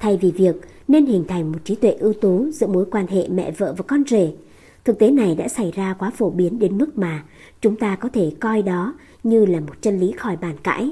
Thay 0.01 0.17
vì 0.17 0.31
việc 0.31 0.57
nên 0.89 1.07
hình 1.07 1.25
thành 1.29 1.53
một 1.53 1.59
trí 1.65 1.75
tuệ 1.75 1.91
ưu 1.91 2.12
tú 2.12 2.51
giữa 2.51 2.67
mối 2.67 2.87
quan 2.91 3.07
hệ 3.07 3.29
mẹ 3.29 3.51
vợ 3.51 3.75
và 3.77 3.85
con 3.89 4.03
rể, 4.07 4.33
Thực 4.85 4.99
tế 4.99 5.11
này 5.11 5.35
đã 5.35 5.49
xảy 5.49 5.70
ra 5.70 5.95
quá 5.99 6.11
phổ 6.11 6.31
biến 6.31 6.59
đến 6.59 6.79
mức 6.79 6.99
mà 6.99 7.25
chúng 7.61 7.77
ta 7.77 7.97
có 7.97 8.09
thể 8.12 8.33
coi 8.41 8.62
đó 8.62 8.95
như 9.23 9.47
là 9.47 9.61
một 9.61 9.83
chân 9.83 9.99
lý 9.99 10.12
khỏi 10.12 10.37
bàn 10.37 10.57
cãi. 10.62 10.91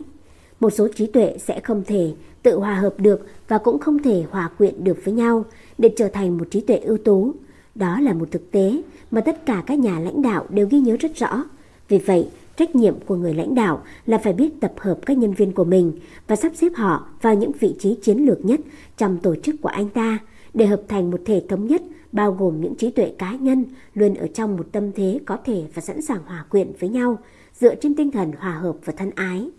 Một 0.61 0.71
số 0.71 0.89
trí 0.97 1.07
tuệ 1.07 1.37
sẽ 1.39 1.61
không 1.61 1.83
thể 1.87 2.13
tự 2.43 2.59
hòa 2.59 2.75
hợp 2.75 2.95
được 2.99 3.27
và 3.49 3.59
cũng 3.59 3.79
không 3.79 4.03
thể 4.03 4.25
hòa 4.31 4.51
quyện 4.59 4.85
được 4.85 5.05
với 5.05 5.15
nhau 5.15 5.45
để 5.79 5.91
trở 5.97 6.09
thành 6.09 6.39
một 6.39 6.45
trí 6.51 6.61
tuệ 6.61 6.77
ưu 6.77 6.99
tú. 6.99 7.35
Đó 7.75 8.01
là 8.01 8.13
một 8.13 8.31
thực 8.31 8.51
tế 8.51 8.83
mà 9.11 9.21
tất 9.21 9.47
cả 9.47 9.63
các 9.67 9.79
nhà 9.79 9.99
lãnh 9.99 10.23
đạo 10.23 10.47
đều 10.49 10.69
ghi 10.71 10.81
nhớ 10.81 10.97
rất 11.01 11.17
rõ. 11.17 11.45
Vì 11.89 11.99
vậy, 11.99 12.29
trách 12.59 12.77
nhiệm 12.77 12.95
của 13.07 13.17
người 13.17 13.35
lãnh 13.35 13.55
đạo 13.55 13.83
là 14.07 14.19
phải 14.19 14.33
biết 14.33 14.61
tập 14.61 14.73
hợp 14.79 14.99
các 15.07 15.19
nhân 15.19 15.33
viên 15.33 15.53
của 15.53 15.65
mình 15.65 15.93
và 16.27 16.37
sắp 16.37 16.53
xếp 16.55 16.73
họ 16.75 17.07
vào 17.23 17.35
những 17.35 17.53
vị 17.61 17.75
trí 17.79 17.95
chiến 18.03 18.27
lược 18.27 18.45
nhất 18.45 18.61
trong 18.97 19.19
tổ 19.19 19.35
chức 19.35 19.55
của 19.63 19.69
anh 19.69 19.89
ta 19.89 20.19
để 20.55 20.67
hợp 20.67 20.83
thành 20.89 21.11
một 21.11 21.21
thể 21.25 21.43
thống 21.49 21.67
nhất 21.67 21.83
bao 22.13 22.33
gồm 22.33 22.61
những 22.61 22.75
trí 22.75 22.91
tuệ 22.91 23.13
cá 23.19 23.33
nhân 23.33 23.65
luôn 23.95 24.15
ở 24.15 24.27
trong 24.27 24.57
một 24.57 24.67
tâm 24.73 24.93
thế 24.93 25.21
có 25.27 25.37
thể 25.45 25.65
và 25.75 25.83
sẵn 25.83 26.03
sàng 26.03 26.23
hòa 26.27 26.45
quyện 26.51 26.73
với 26.81 26.89
nhau 26.89 27.19
dựa 27.55 27.75
trên 27.75 27.95
tinh 27.95 28.11
thần 28.11 28.33
hòa 28.39 28.53
hợp 28.53 28.77
và 28.85 28.93
thân 28.97 29.11
ái. 29.15 29.51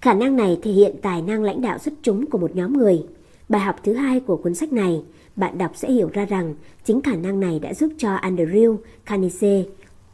Khả 0.00 0.14
năng 0.14 0.36
này 0.36 0.58
thể 0.62 0.70
hiện 0.70 0.96
tài 1.02 1.22
năng 1.22 1.42
lãnh 1.42 1.60
đạo 1.60 1.78
xuất 1.78 1.94
chúng 2.02 2.26
của 2.26 2.38
một 2.38 2.56
nhóm 2.56 2.72
người. 2.72 3.06
Bài 3.48 3.60
học 3.60 3.76
thứ 3.84 3.94
hai 3.94 4.20
của 4.20 4.36
cuốn 4.36 4.54
sách 4.54 4.72
này, 4.72 5.02
bạn 5.36 5.58
đọc 5.58 5.70
sẽ 5.74 5.92
hiểu 5.92 6.10
ra 6.12 6.24
rằng 6.24 6.54
chính 6.84 7.02
khả 7.02 7.14
năng 7.14 7.40
này 7.40 7.58
đã 7.58 7.74
giúp 7.74 7.92
cho 7.98 8.16
Andrew 8.16 8.76
Carnegie 9.04 9.64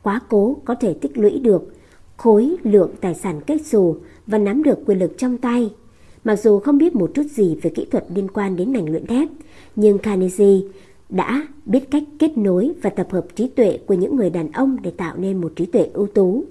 quá 0.05 0.21
cố 0.29 0.57
có 0.65 0.75
thể 0.75 0.95
tích 0.95 1.19
lũy 1.19 1.39
được 1.39 1.75
khối 2.17 2.57
lượng 2.63 2.91
tài 3.01 3.15
sản 3.15 3.41
kết 3.47 3.67
xù 3.67 3.97
và 4.27 4.39
nắm 4.39 4.63
được 4.63 4.79
quyền 4.87 4.99
lực 4.99 5.19
trong 5.19 5.39
tay. 5.39 5.71
Mặc 6.25 6.37
dù 6.37 6.59
không 6.59 6.79
biết 6.79 6.95
một 6.95 7.11
chút 7.15 7.27
gì 7.31 7.57
về 7.63 7.71
kỹ 7.71 7.87
thuật 7.91 8.05
liên 8.15 8.29
quan 8.35 8.57
đến 8.57 8.73
ngành 8.73 8.91
luyện 8.91 9.07
thép, 9.07 9.29
nhưng 9.77 9.99
Carnegie 9.99 10.61
đã 11.09 11.47
biết 11.65 11.91
cách 11.91 12.03
kết 12.19 12.39
nối 12.39 12.73
và 12.83 12.91
tập 12.91 13.07
hợp 13.11 13.27
trí 13.35 13.49
tuệ 13.49 13.79
của 13.87 13.95
những 13.95 14.17
người 14.17 14.31
đàn 14.31 14.53
ông 14.53 14.77
để 14.83 14.91
tạo 14.91 15.17
nên 15.17 15.41
một 15.41 15.53
trí 15.57 15.67
tuệ 15.67 15.91
ưu 15.93 16.07
tú. 16.07 16.45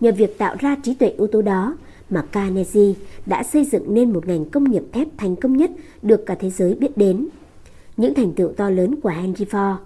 Nhờ 0.00 0.12
việc 0.12 0.38
tạo 0.38 0.56
ra 0.58 0.76
trí 0.82 0.94
tuệ 0.94 1.14
ưu 1.16 1.26
tú 1.26 1.42
đó 1.42 1.76
mà 2.10 2.22
Carnegie 2.22 2.92
đã 3.26 3.42
xây 3.42 3.64
dựng 3.64 3.94
nên 3.94 4.12
một 4.12 4.26
ngành 4.26 4.44
công 4.44 4.70
nghiệp 4.70 4.82
thép 4.92 5.08
thành 5.16 5.36
công 5.36 5.56
nhất 5.56 5.70
được 6.02 6.26
cả 6.26 6.34
thế 6.34 6.50
giới 6.50 6.74
biết 6.74 6.96
đến. 6.96 7.28
Những 7.96 8.14
thành 8.14 8.32
tựu 8.32 8.52
to 8.52 8.70
lớn 8.70 9.00
của 9.00 9.08
Henry 9.08 9.44
Ford 9.44 9.76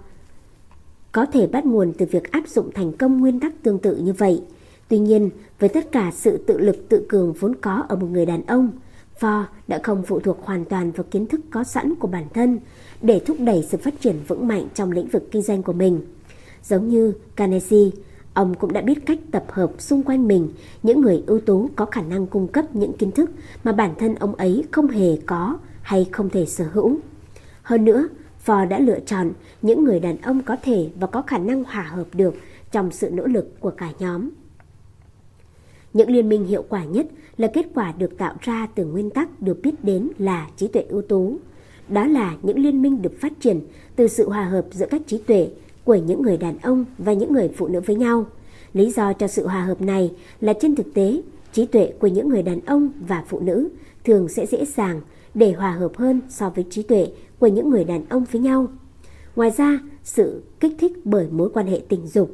có 1.17 1.25
thể 1.25 1.47
bắt 1.47 1.65
nguồn 1.65 1.93
từ 1.97 2.05
việc 2.11 2.31
áp 2.31 2.47
dụng 2.47 2.71
thành 2.71 2.91
công 2.91 3.19
nguyên 3.19 3.39
tắc 3.39 3.63
tương 3.63 3.79
tự 3.79 3.95
như 3.95 4.13
vậy. 4.13 4.41
Tuy 4.87 4.99
nhiên, 4.99 5.29
với 5.59 5.69
tất 5.69 5.91
cả 5.91 6.11
sự 6.15 6.37
tự 6.37 6.57
lực 6.57 6.89
tự 6.89 7.05
cường 7.09 7.33
vốn 7.33 7.55
có 7.55 7.85
ở 7.89 7.95
một 7.95 8.07
người 8.11 8.25
đàn 8.25 8.45
ông, 8.45 8.71
Ford 9.19 9.43
đã 9.67 9.79
không 9.83 10.03
phụ 10.03 10.19
thuộc 10.19 10.45
hoàn 10.45 10.65
toàn 10.65 10.91
vào 10.91 11.05
kiến 11.11 11.25
thức 11.25 11.41
có 11.49 11.63
sẵn 11.63 11.95
của 11.95 12.07
bản 12.07 12.23
thân 12.33 12.59
để 13.01 13.21
thúc 13.25 13.37
đẩy 13.39 13.67
sự 13.69 13.77
phát 13.77 14.01
triển 14.01 14.15
vững 14.27 14.47
mạnh 14.47 14.67
trong 14.73 14.91
lĩnh 14.91 15.07
vực 15.07 15.31
kinh 15.31 15.41
doanh 15.41 15.63
của 15.63 15.73
mình. 15.73 16.01
Giống 16.63 16.89
như 16.89 17.13
Carnegie, 17.35 17.89
ông 18.33 18.55
cũng 18.55 18.73
đã 18.73 18.81
biết 18.81 19.05
cách 19.05 19.19
tập 19.31 19.45
hợp 19.49 19.71
xung 19.79 20.03
quanh 20.03 20.27
mình 20.27 20.49
những 20.83 21.01
người 21.01 21.23
ưu 21.27 21.39
tú 21.39 21.69
có 21.75 21.85
khả 21.85 22.01
năng 22.01 22.27
cung 22.27 22.47
cấp 22.47 22.65
những 22.75 22.93
kiến 22.93 23.11
thức 23.11 23.31
mà 23.63 23.71
bản 23.71 23.93
thân 23.99 24.15
ông 24.15 24.35
ấy 24.35 24.63
không 24.71 24.87
hề 24.87 25.17
có 25.25 25.57
hay 25.81 26.05
không 26.11 26.29
thể 26.29 26.45
sở 26.45 26.65
hữu. 26.73 26.97
Hơn 27.61 27.85
nữa, 27.85 28.07
Ford 28.47 28.67
đã 28.67 28.79
lựa 28.79 28.99
chọn 28.99 29.31
những 29.61 29.83
người 29.83 29.99
đàn 29.99 30.17
ông 30.21 30.41
có 30.41 30.55
thể 30.61 30.89
và 30.99 31.07
có 31.07 31.21
khả 31.21 31.37
năng 31.37 31.63
hòa 31.63 31.83
hợp 31.83 32.07
được 32.13 32.35
trong 32.71 32.91
sự 32.91 33.09
nỗ 33.09 33.25
lực 33.25 33.59
của 33.59 33.71
cả 33.71 33.91
nhóm. 33.99 34.29
Những 35.93 36.09
liên 36.09 36.29
minh 36.29 36.45
hiệu 36.45 36.63
quả 36.69 36.83
nhất 36.83 37.07
là 37.37 37.47
kết 37.47 37.65
quả 37.73 37.93
được 37.97 38.17
tạo 38.17 38.35
ra 38.41 38.67
từ 38.75 38.85
nguyên 38.85 39.09
tắc 39.09 39.41
được 39.41 39.59
biết 39.63 39.83
đến 39.83 40.09
là 40.17 40.47
trí 40.57 40.67
tuệ 40.67 40.81
ưu 40.81 41.01
tú. 41.01 41.37
Đó 41.89 42.07
là 42.07 42.35
những 42.41 42.59
liên 42.59 42.81
minh 42.81 43.01
được 43.01 43.21
phát 43.21 43.33
triển 43.39 43.59
từ 43.95 44.07
sự 44.07 44.29
hòa 44.29 44.43
hợp 44.43 44.65
giữa 44.71 44.85
các 44.89 45.01
trí 45.07 45.17
tuệ 45.17 45.49
của 45.83 45.95
những 45.95 46.21
người 46.21 46.37
đàn 46.37 46.57
ông 46.57 46.85
và 46.97 47.13
những 47.13 47.33
người 47.33 47.49
phụ 47.57 47.67
nữ 47.67 47.79
với 47.79 47.95
nhau. 47.95 48.25
Lý 48.73 48.91
do 48.91 49.13
cho 49.13 49.27
sự 49.27 49.47
hòa 49.47 49.61
hợp 49.61 49.81
này 49.81 50.11
là 50.41 50.53
trên 50.61 50.75
thực 50.75 50.93
tế, 50.93 51.21
trí 51.53 51.65
tuệ 51.65 51.93
của 51.99 52.07
những 52.07 52.29
người 52.29 52.43
đàn 52.43 52.59
ông 52.65 52.89
và 53.07 53.23
phụ 53.27 53.39
nữ 53.39 53.69
thường 54.03 54.27
sẽ 54.27 54.45
dễ 54.45 54.65
dàng 54.65 55.01
để 55.33 55.51
hòa 55.51 55.71
hợp 55.71 55.91
hơn 55.97 56.21
so 56.29 56.49
với 56.49 56.65
trí 56.69 56.83
tuệ 56.83 57.07
của 57.39 57.47
những 57.47 57.69
người 57.69 57.83
đàn 57.83 58.05
ông 58.09 58.25
với 58.31 58.41
nhau. 58.41 58.67
Ngoài 59.35 59.51
ra, 59.57 59.79
sự 60.03 60.43
kích 60.59 60.75
thích 60.79 60.91
bởi 61.03 61.27
mối 61.31 61.49
quan 61.53 61.67
hệ 61.67 61.81
tình 61.89 62.07
dục 62.07 62.31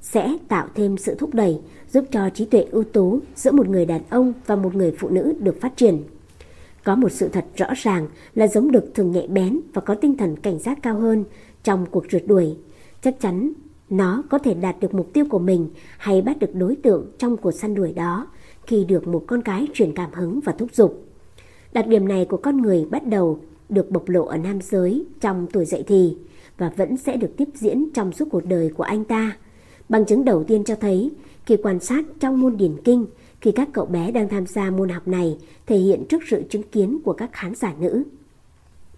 sẽ 0.00 0.36
tạo 0.48 0.68
thêm 0.74 0.96
sự 0.96 1.14
thúc 1.14 1.34
đẩy 1.34 1.60
giúp 1.90 2.04
cho 2.10 2.30
trí 2.30 2.44
tuệ 2.44 2.66
ưu 2.70 2.84
tú 2.84 3.20
giữa 3.34 3.52
một 3.52 3.68
người 3.68 3.86
đàn 3.86 4.02
ông 4.10 4.32
và 4.46 4.56
một 4.56 4.74
người 4.74 4.94
phụ 4.98 5.08
nữ 5.08 5.34
được 5.38 5.60
phát 5.60 5.76
triển. 5.76 6.02
Có 6.84 6.94
một 6.94 7.12
sự 7.12 7.28
thật 7.28 7.44
rõ 7.56 7.66
ràng 7.76 8.08
là 8.34 8.46
giống 8.46 8.70
đực 8.70 8.94
thường 8.94 9.10
nhạy 9.10 9.28
bén 9.28 9.60
và 9.74 9.80
có 9.80 9.94
tinh 9.94 10.16
thần 10.16 10.36
cảnh 10.36 10.58
giác 10.58 10.78
cao 10.82 11.00
hơn 11.00 11.24
trong 11.62 11.86
cuộc 11.90 12.04
rượt 12.10 12.22
đuổi. 12.26 12.56
Chắc 13.02 13.20
chắn 13.20 13.52
nó 13.90 14.22
có 14.30 14.38
thể 14.38 14.54
đạt 14.54 14.80
được 14.80 14.94
mục 14.94 15.12
tiêu 15.12 15.24
của 15.30 15.38
mình 15.38 15.68
hay 15.98 16.22
bắt 16.22 16.38
được 16.38 16.54
đối 16.54 16.76
tượng 16.76 17.10
trong 17.18 17.36
cuộc 17.36 17.52
săn 17.52 17.74
đuổi 17.74 17.92
đó 17.92 18.26
khi 18.66 18.84
được 18.84 19.08
một 19.08 19.24
con 19.26 19.42
cái 19.42 19.66
truyền 19.74 19.92
cảm 19.94 20.10
hứng 20.12 20.40
và 20.44 20.52
thúc 20.52 20.74
giục. 20.74 21.04
Đặc 21.72 21.86
điểm 21.86 22.08
này 22.08 22.24
của 22.24 22.36
con 22.36 22.62
người 22.62 22.86
bắt 22.90 23.06
đầu 23.06 23.38
được 23.68 23.90
bộc 23.90 24.08
lộ 24.08 24.24
ở 24.24 24.36
nam 24.36 24.58
giới 24.60 25.04
trong 25.20 25.46
tuổi 25.52 25.64
dậy 25.64 25.84
thì 25.86 26.16
và 26.58 26.70
vẫn 26.76 26.96
sẽ 26.96 27.16
được 27.16 27.36
tiếp 27.36 27.48
diễn 27.54 27.88
trong 27.94 28.12
suốt 28.12 28.28
cuộc 28.30 28.46
đời 28.46 28.70
của 28.76 28.84
anh 28.84 29.04
ta. 29.04 29.36
Bằng 29.88 30.04
chứng 30.04 30.24
đầu 30.24 30.44
tiên 30.44 30.64
cho 30.64 30.74
thấy 30.74 31.10
khi 31.46 31.56
quan 31.62 31.80
sát 31.80 32.04
trong 32.20 32.40
môn 32.40 32.56
điển 32.56 32.76
kinh, 32.84 33.06
khi 33.40 33.52
các 33.52 33.68
cậu 33.72 33.86
bé 33.86 34.10
đang 34.10 34.28
tham 34.28 34.46
gia 34.46 34.70
môn 34.70 34.88
học 34.88 35.08
này 35.08 35.38
thể 35.66 35.76
hiện 35.76 36.04
trước 36.08 36.22
sự 36.26 36.42
chứng 36.50 36.62
kiến 36.62 36.98
của 37.04 37.12
các 37.12 37.30
khán 37.32 37.54
giả 37.54 37.74
nữ. 37.80 38.02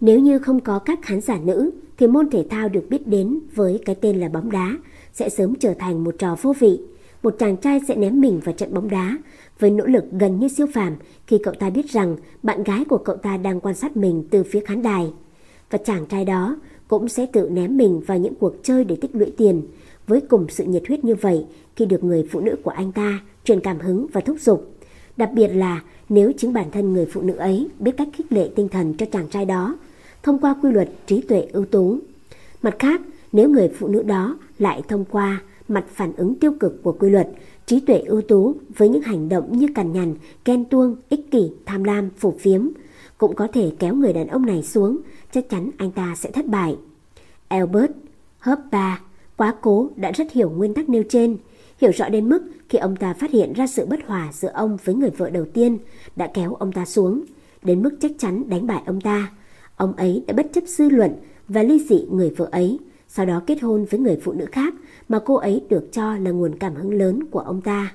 Nếu 0.01 0.21
như 0.21 0.39
không 0.39 0.61
có 0.61 0.79
các 0.79 0.99
khán 1.03 1.21
giả 1.21 1.39
nữ, 1.45 1.71
thì 1.99 2.07
môn 2.07 2.31
thể 2.31 2.47
thao 2.51 2.69
được 2.69 2.87
biết 2.91 3.07
đến 3.07 3.39
với 3.55 3.81
cái 3.85 3.95
tên 3.95 4.21
là 4.21 4.29
bóng 4.29 4.51
đá 4.51 4.77
sẽ 5.13 5.29
sớm 5.29 5.55
trở 5.55 5.75
thành 5.75 6.05
một 6.05 6.15
trò 6.19 6.37
vô 6.43 6.55
vị. 6.59 6.81
Một 7.23 7.35
chàng 7.39 7.57
trai 7.57 7.81
sẽ 7.89 7.97
ném 7.97 8.21
mình 8.21 8.41
vào 8.45 8.55
trận 8.55 8.75
bóng 8.75 8.91
đá 8.91 9.19
với 9.59 9.71
nỗ 9.71 9.87
lực 9.87 10.05
gần 10.13 10.39
như 10.39 10.49
siêu 10.49 10.67
phàm 10.75 10.97
khi 11.27 11.39
cậu 11.43 11.55
ta 11.55 11.71
biết 11.71 11.91
rằng 11.91 12.17
bạn 12.43 12.65
gái 12.65 12.85
của 12.85 12.99
cậu 12.99 13.17
ta 13.17 13.37
đang 13.37 13.61
quan 13.61 13.75
sát 13.75 13.97
mình 13.97 14.25
từ 14.31 14.43
phía 14.43 14.61
khán 14.61 14.83
đài. 14.83 15.13
Và 15.71 15.79
chàng 15.79 16.07
trai 16.07 16.25
đó 16.25 16.57
cũng 16.89 17.09
sẽ 17.09 17.27
tự 17.33 17.49
ném 17.49 17.77
mình 17.77 18.01
vào 18.07 18.19
những 18.19 18.35
cuộc 18.35 18.55
chơi 18.63 18.85
để 18.85 18.97
tích 18.97 19.15
lũy 19.15 19.33
tiền, 19.37 19.63
với 20.07 20.21
cùng 20.21 20.47
sự 20.49 20.65
nhiệt 20.65 20.83
huyết 20.89 21.05
như 21.05 21.15
vậy 21.15 21.47
khi 21.77 21.87
được 21.87 22.05
người 22.05 22.29
phụ 22.31 22.41
nữ 22.41 22.57
của 22.63 22.71
anh 22.71 22.93
ta 22.93 23.21
truyền 23.45 23.61
cảm 23.61 23.79
hứng 23.79 24.07
và 24.13 24.21
thúc 24.21 24.37
giục. 24.41 24.73
Đặc 25.17 25.31
biệt 25.35 25.49
là 25.49 25.83
nếu 26.09 26.33
chính 26.39 26.53
bản 26.53 26.71
thân 26.71 26.93
người 26.93 27.07
phụ 27.07 27.21
nữ 27.21 27.35
ấy 27.35 27.69
biết 27.79 27.93
cách 27.97 28.09
khích 28.13 28.33
lệ 28.33 28.49
tinh 28.57 28.69
thần 28.69 28.95
cho 28.95 29.07
chàng 29.13 29.29
trai 29.29 29.45
đó, 29.45 29.79
thông 30.23 30.39
qua 30.39 30.55
quy 30.63 30.71
luật 30.73 30.89
trí 31.07 31.21
tuệ 31.21 31.47
ưu 31.53 31.65
tú. 31.65 31.99
Mặt 32.63 32.77
khác, 32.79 33.01
nếu 33.33 33.49
người 33.49 33.69
phụ 33.79 33.89
nữ 33.89 34.03
đó 34.03 34.39
lại 34.59 34.83
thông 34.89 35.05
qua 35.05 35.43
mặt 35.69 35.85
phản 35.95 36.13
ứng 36.17 36.35
tiêu 36.35 36.53
cực 36.61 36.83
của 36.83 36.93
quy 36.93 37.11
luật, 37.11 37.29
trí 37.67 37.81
tuệ 37.81 37.99
ưu 37.99 38.23
tú 38.23 38.55
với 38.77 38.89
những 38.89 39.03
hành 39.03 39.29
động 39.29 39.59
như 39.59 39.67
cằn 39.75 39.93
nhằn, 39.93 40.15
ghen 40.45 40.65
tuông, 40.65 40.97
ích 41.09 41.31
kỷ, 41.31 41.53
tham 41.67 41.85
lam, 41.85 42.11
phổ 42.17 42.35
phiếm, 42.39 42.69
cũng 43.19 43.35
có 43.35 43.49
thể 43.53 43.73
kéo 43.79 43.95
người 43.95 44.13
đàn 44.13 44.27
ông 44.27 44.47
này 44.47 44.63
xuống, 44.63 44.99
chắc 45.33 45.49
chắn 45.49 45.71
anh 45.79 45.91
ta 45.91 46.15
sẽ 46.17 46.31
thất 46.31 46.47
bại. 46.47 46.77
Albert 47.49 47.91
Hoppa 48.39 48.97
quá 49.37 49.55
cố 49.61 49.91
đã 49.97 50.13
rất 50.13 50.33
hiểu 50.33 50.51
nguyên 50.51 50.75
tắc 50.75 50.89
nêu 50.89 51.03
trên, 51.09 51.37
hiểu 51.81 51.91
rõ 51.91 52.09
đến 52.09 52.29
mức 52.29 52.43
khi 52.69 52.79
ông 52.79 52.97
ta 52.97 53.15
phát 53.15 53.31
hiện 53.31 53.53
ra 53.53 53.67
sự 53.67 53.87
bất 53.87 54.01
hòa 54.07 54.31
giữa 54.33 54.51
ông 54.55 54.77
với 54.85 54.95
người 54.95 55.11
vợ 55.11 55.31
đầu 55.31 55.45
tiên 55.55 55.79
đã 56.17 56.31
kéo 56.35 56.55
ông 56.55 56.73
ta 56.73 56.85
xuống, 56.85 57.23
đến 57.63 57.83
mức 57.83 57.97
chắc 58.01 58.11
chắn 58.19 58.49
đánh 58.49 58.67
bại 58.67 58.83
ông 58.87 59.01
ta. 59.01 59.33
Ông 59.77 59.93
ấy 59.93 60.25
đã 60.27 60.35
bất 60.35 60.47
chấp 60.53 60.65
dư 60.67 60.89
luận 60.89 61.13
và 61.49 61.63
ly 61.63 61.79
dị 61.89 62.07
người 62.11 62.31
vợ 62.31 62.49
ấy, 62.53 62.79
sau 63.09 63.27
đó 63.27 63.43
kết 63.47 63.63
hôn 63.63 63.85
với 63.91 64.01
người 64.01 64.19
phụ 64.23 64.33
nữ 64.33 64.47
khác 64.53 64.75
mà 65.09 65.19
cô 65.25 65.35
ấy 65.35 65.63
được 65.69 65.93
cho 65.93 66.17
là 66.17 66.31
nguồn 66.31 66.59
cảm 66.59 66.75
hứng 66.75 66.95
lớn 66.95 67.21
của 67.31 67.41
ông 67.41 67.61
ta. 67.61 67.95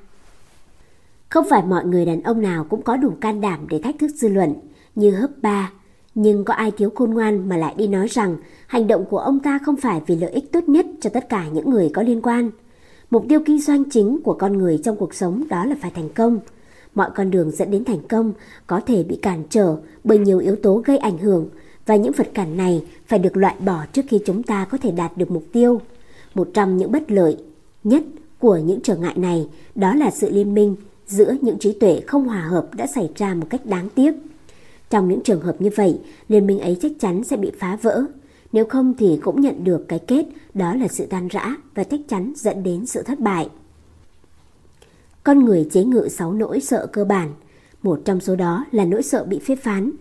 Không 1.30 1.46
phải 1.50 1.64
mọi 1.64 1.86
người 1.86 2.06
đàn 2.06 2.22
ông 2.22 2.42
nào 2.42 2.66
cũng 2.70 2.82
có 2.82 2.98
đủ 2.98 3.10
can 3.22 3.42
đảm 3.42 3.66
để 3.70 3.80
thách 3.84 3.96
thức 4.00 4.12
dư 4.16 4.28
luận 4.28 4.54
như 4.96 5.12
hấp 5.12 5.30
ba, 5.42 5.72
nhưng 6.16 6.46
có 6.46 6.54
ai 6.54 6.72
thiếu 6.72 6.90
khôn 6.96 7.12
ngoan 7.12 7.50
mà 7.50 7.58
lại 7.58 7.74
đi 7.78 7.88
nói 7.88 8.08
rằng 8.08 8.38
hành 8.68 8.88
động 8.88 9.06
của 9.06 9.18
ông 9.18 9.40
ta 9.40 9.60
không 9.66 9.76
phải 9.76 10.02
vì 10.08 10.16
lợi 10.16 10.32
ích 10.32 10.52
tốt 10.52 10.70
nhất 10.70 10.86
cho 11.02 11.10
tất 11.10 11.30
cả 11.30 11.48
những 11.54 11.70
người 11.70 11.92
có 11.94 12.02
liên 12.02 12.22
quan. 12.22 12.52
Mục 13.10 13.26
tiêu 13.30 13.40
kinh 13.46 13.62
doanh 13.62 13.90
chính 13.90 14.22
của 14.24 14.34
con 14.34 14.58
người 14.58 14.80
trong 14.84 14.98
cuộc 14.98 15.14
sống 15.14 15.44
đó 15.50 15.66
là 15.66 15.76
phải 15.82 15.92
thành 15.96 16.10
công. 16.10 16.40
Mọi 16.96 17.10
con 17.16 17.32
đường 17.32 17.52
dẫn 17.52 17.72
đến 17.72 17.86
thành 17.86 18.08
công 18.08 18.34
có 18.68 18.82
thể 18.86 19.04
bị 19.04 19.16
cản 19.22 19.44
trở 19.50 19.76
bởi 20.04 20.18
nhiều 20.18 20.40
yếu 20.40 20.56
tố 20.56 20.82
gây 20.86 20.98
ảnh 20.98 21.18
hưởng 21.18 21.50
và 21.86 21.96
những 21.96 22.14
vật 22.14 22.28
cản 22.34 22.58
này 22.58 22.86
phải 23.08 23.20
được 23.20 23.38
loại 23.38 23.56
bỏ 23.66 23.86
trước 23.94 24.02
khi 24.08 24.20
chúng 24.26 24.44
ta 24.44 24.66
có 24.66 24.78
thể 24.78 24.92
đạt 24.92 25.18
được 25.18 25.32
mục 25.32 25.44
tiêu. 25.52 25.82
Một 26.36 26.50
trong 26.54 26.78
những 26.78 26.92
bất 26.92 27.12
lợi 27.12 27.38
nhất 27.84 28.04
của 28.40 28.58
những 28.58 28.80
trở 28.84 28.96
ngại 28.96 29.18
này 29.18 29.48
đó 29.76 29.96
là 29.96 30.12
sự 30.12 30.30
liên 30.30 30.54
minh 30.54 30.76
giữa 31.08 31.36
những 31.42 31.60
trí 31.60 31.74
tuệ 31.74 32.02
không 32.08 32.28
hòa 32.28 32.42
hợp 32.42 32.68
đã 32.76 32.88
xảy 32.88 33.10
ra 33.16 33.34
một 33.34 33.48
cách 33.50 33.66
đáng 33.66 33.90
tiếc. 33.96 34.12
Trong 34.90 35.10
những 35.10 35.22
trường 35.24 35.42
hợp 35.42 35.62
như 35.62 35.70
vậy, 35.76 36.00
liên 36.28 36.48
minh 36.48 36.60
ấy 36.60 36.78
chắc 36.82 36.92
chắn 37.00 37.24
sẽ 37.24 37.38
bị 37.38 37.52
phá 37.60 37.78
vỡ. 37.82 38.04
Nếu 38.52 38.66
không 38.66 38.94
thì 38.98 39.20
cũng 39.22 39.42
nhận 39.42 39.64
được 39.64 39.86
cái 39.88 40.00
kết 40.00 40.26
đó 40.54 40.76
là 40.76 40.88
sự 40.88 41.06
tan 41.06 41.28
rã 41.28 41.56
và 41.76 41.84
chắc 41.84 42.00
chắn 42.08 42.34
dẫn 42.36 42.64
đến 42.64 42.86
sự 42.86 43.02
thất 43.02 43.20
bại. 43.20 43.50
Con 45.24 45.46
người 45.46 45.68
chế 45.72 45.84
ngự 45.84 46.08
6 46.10 46.34
nỗi 46.34 46.60
sợ 46.60 46.88
cơ 46.94 47.06
bản. 47.06 47.34
Một 47.84 48.02
trong 48.06 48.20
số 48.20 48.36
đó 48.36 48.66
là 48.72 48.86
nỗi 48.86 49.04
sợ 49.04 49.24
bị 49.24 49.40
phê 49.40 49.56
phán, 49.56 49.92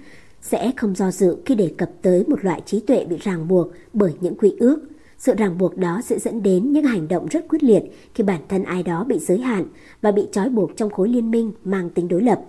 sẽ 0.43 0.73
không 0.77 0.95
do 0.95 1.11
dự 1.11 1.37
khi 1.47 1.55
đề 1.55 1.75
cập 1.79 1.91
tới 2.03 2.25
một 2.29 2.45
loại 2.45 2.63
trí 2.67 2.81
tuệ 2.81 3.05
bị 3.05 3.17
ràng 3.21 3.49
buộc 3.49 3.69
bởi 3.93 4.13
những 4.21 4.35
quy 4.35 4.55
ước. 4.59 4.79
Sự 5.21 5.35
ràng 5.35 5.59
buộc 5.59 5.77
đó 5.77 6.01
sẽ 6.05 6.19
dẫn 6.19 6.43
đến 6.43 6.73
những 6.73 6.85
hành 6.85 7.09
động 7.09 7.27
rất 7.27 7.49
quyết 7.49 7.63
liệt 7.63 7.83
khi 8.15 8.25
bản 8.25 8.41
thân 8.49 8.65
ai 8.65 8.83
đó 8.83 9.05
bị 9.05 9.19
giới 9.19 9.39
hạn 9.39 9.67
và 10.03 10.11
bị 10.11 10.29
trói 10.33 10.49
buộc 10.49 10.77
trong 10.77 10.91
khối 10.91 11.09
liên 11.09 11.31
minh 11.31 11.53
mang 11.65 11.91
tính 11.91 12.09
đối 12.09 12.23
lập. 12.23 12.41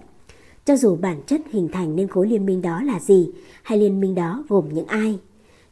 Cho 0.65 0.75
dù 0.75 0.95
bản 0.95 1.21
chất 1.27 1.41
hình 1.51 1.67
thành 1.73 1.95
nên 1.95 2.07
khối 2.07 2.27
liên 2.27 2.45
minh 2.45 2.61
đó 2.61 2.81
là 2.83 2.99
gì, 2.99 3.29
hay 3.63 3.77
liên 3.77 4.01
minh 4.01 4.15
đó 4.15 4.43
gồm 4.49 4.65
những 4.73 4.85
ai. 4.85 5.19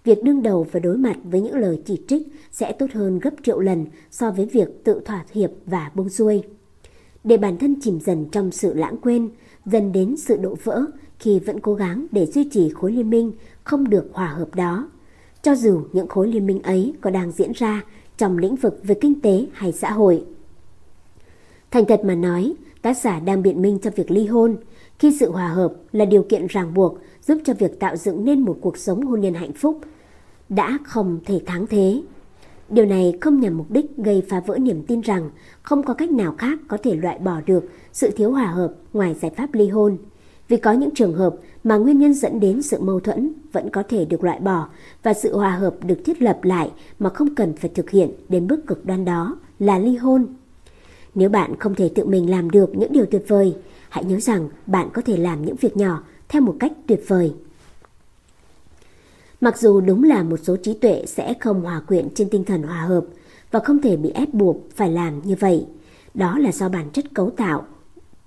Việc 0.04 0.24
đương 0.24 0.44
đầu 0.44 0.68
và 0.72 0.80
đối 0.80 0.98
mặt 0.98 1.18
với 1.24 1.42
những 1.42 1.56
lời 1.56 1.82
chỉ 1.86 2.02
trích 2.08 2.28
sẽ 2.52 2.72
tốt 2.72 2.88
hơn 2.94 3.20
gấp 3.20 3.34
triệu 3.44 3.60
lần 3.60 3.86
so 4.12 4.32
với 4.32 4.46
việc 4.46 4.84
tự 4.84 5.02
thỏa 5.06 5.26
hiệp 5.32 5.50
và 5.66 5.92
buông 5.96 6.10
xuôi. 6.10 6.44
Để 7.24 7.38
bản 7.38 7.58
thân 7.58 7.76
chìm 7.82 8.00
dần 8.00 8.26
trong 8.32 8.52
sự 8.52 8.74
lãng 8.74 8.98
quên, 8.98 9.30
dần 9.66 9.92
đến 9.92 10.18
sự 10.18 10.38
đổ 10.38 10.56
vỡ 10.64 10.86
khi 11.20 11.40
vẫn 11.40 11.60
cố 11.60 11.74
gắng 11.74 12.06
để 12.12 12.26
duy 12.26 12.50
trì 12.52 12.70
khối 12.70 12.92
liên 12.92 13.10
minh 13.10 13.32
không 13.64 13.90
được 13.90 14.10
hòa 14.14 14.28
hợp 14.28 14.56
đó. 14.56 14.90
Cho 15.42 15.56
dù 15.56 15.82
những 15.94 16.08
khối 16.08 16.28
liên 16.28 16.46
minh 16.46 16.62
ấy 16.62 16.94
có 17.02 17.10
đang 17.10 17.32
diễn 17.32 17.52
ra 17.52 17.84
trong 18.18 18.38
lĩnh 18.38 18.56
vực 18.56 18.80
về 18.84 18.96
kinh 19.02 19.22
tế 19.22 19.46
hay 19.54 19.72
xã 19.72 19.92
hội. 19.92 20.26
Thành 21.72 21.86
thật 21.86 22.02
mà 22.06 22.16
nói, 22.16 22.54
tác 22.82 22.98
giả 22.98 23.20
đang 23.20 23.42
biện 23.42 23.62
minh 23.62 23.80
cho 23.82 23.92
việc 23.96 24.12
ly 24.12 24.28
hôn, 24.28 24.58
khi 25.00 25.18
sự 25.20 25.32
hòa 25.32 25.48
hợp 25.48 25.74
là 25.92 26.06
điều 26.06 26.24
kiện 26.24 26.48
ràng 26.48 26.74
buộc 26.74 26.98
giúp 27.28 27.38
cho 27.46 27.54
việc 27.54 27.80
tạo 27.80 27.96
dựng 27.96 28.26
nên 28.26 28.40
một 28.40 28.58
cuộc 28.62 28.78
sống 28.78 29.06
hôn 29.06 29.22
nhân 29.22 29.34
hạnh 29.34 29.54
phúc 29.54 29.80
đã 30.50 30.78
không 30.84 31.20
thể 31.26 31.42
thắng 31.46 31.68
thế. 31.68 32.02
Điều 32.70 32.86
này 32.86 33.18
không 33.22 33.40
nhằm 33.40 33.58
mục 33.58 33.72
đích 33.72 33.98
gây 33.98 34.24
phá 34.30 34.40
vỡ 34.40 34.58
niềm 34.58 34.84
tin 34.88 35.02
rằng 35.02 35.30
không 35.62 35.84
có 35.84 35.94
cách 35.94 36.12
nào 36.12 36.36
khác 36.38 36.60
có 36.68 36.78
thể 36.84 36.96
loại 36.96 37.20
bỏ 37.20 37.42
được 37.46 37.64
sự 37.92 38.10
thiếu 38.10 38.32
hòa 38.32 38.46
hợp 38.46 38.74
ngoài 38.94 39.14
giải 39.14 39.32
pháp 39.38 39.54
ly 39.54 39.68
hôn. 39.68 39.98
Vì 40.50 40.58
có 40.58 40.72
những 40.72 40.90
trường 40.96 41.14
hợp 41.14 41.36
mà 41.64 41.78
nguyên 41.78 42.00
nhân 42.00 42.14
dẫn 42.14 42.40
đến 42.40 42.62
sự 42.62 42.82
mâu 42.82 43.00
thuẫn 43.00 43.34
vẫn 43.52 43.70
có 43.70 43.84
thể 43.90 44.06
được 44.06 44.24
loại 44.24 44.40
bỏ 44.40 44.68
và 45.04 45.14
sự 45.14 45.38
hòa 45.38 45.52
hợp 45.52 45.76
được 45.84 46.02
thiết 46.06 46.22
lập 46.22 46.40
lại 46.44 46.72
mà 47.00 47.10
không 47.10 47.36
cần 47.36 47.54
phải 47.54 47.72
thực 47.76 47.90
hiện 47.90 48.12
đến 48.30 48.48
bước 48.48 48.68
cực 48.68 48.86
đoan 48.86 49.06
đó 49.06 49.38
là 49.60 49.80
ly 49.80 49.96
hôn. 49.96 50.28
Nếu 51.16 51.30
bạn 51.30 51.56
không 51.60 51.76
thể 51.76 51.90
tự 51.96 52.06
mình 52.06 52.30
làm 52.30 52.50
được 52.50 52.76
những 52.76 52.94
điều 52.94 53.06
tuyệt 53.06 53.24
vời, 53.28 53.56
hãy 53.90 54.04
nhớ 54.04 54.20
rằng 54.20 54.50
bạn 54.66 54.90
có 54.94 55.02
thể 55.02 55.18
làm 55.18 55.46
những 55.46 55.56
việc 55.56 55.78
nhỏ 55.78 56.04
theo 56.30 56.42
một 56.42 56.56
cách 56.60 56.72
tuyệt 56.88 57.04
vời. 57.08 57.34
Mặc 59.42 59.58
dù 59.58 59.82
đúng 59.82 60.04
là 60.04 60.24
một 60.24 60.40
số 60.44 60.56
trí 60.56 60.74
tuệ 60.74 61.04
sẽ 61.08 61.34
không 61.40 61.62
hòa 61.62 61.82
quyện 61.88 62.10
trên 62.16 62.30
tinh 62.30 62.44
thần 62.44 62.64
hòa 62.64 62.82
hợp 62.82 63.06
và 63.52 63.60
không 63.60 63.82
thể 63.82 63.98
bị 63.98 64.10
ép 64.10 64.34
buộc 64.34 64.58
phải 64.76 64.92
làm 64.92 65.22
như 65.24 65.36
vậy, 65.40 65.66
đó 66.14 66.38
là 66.38 66.52
do 66.52 66.70
bản 66.70 66.90
chất 66.94 67.06
cấu 67.14 67.30
tạo, 67.30 67.66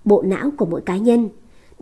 bộ 0.05 0.23
não 0.23 0.51
của 0.57 0.67
mỗi 0.67 0.81
cá 0.81 0.97
nhân. 0.97 1.29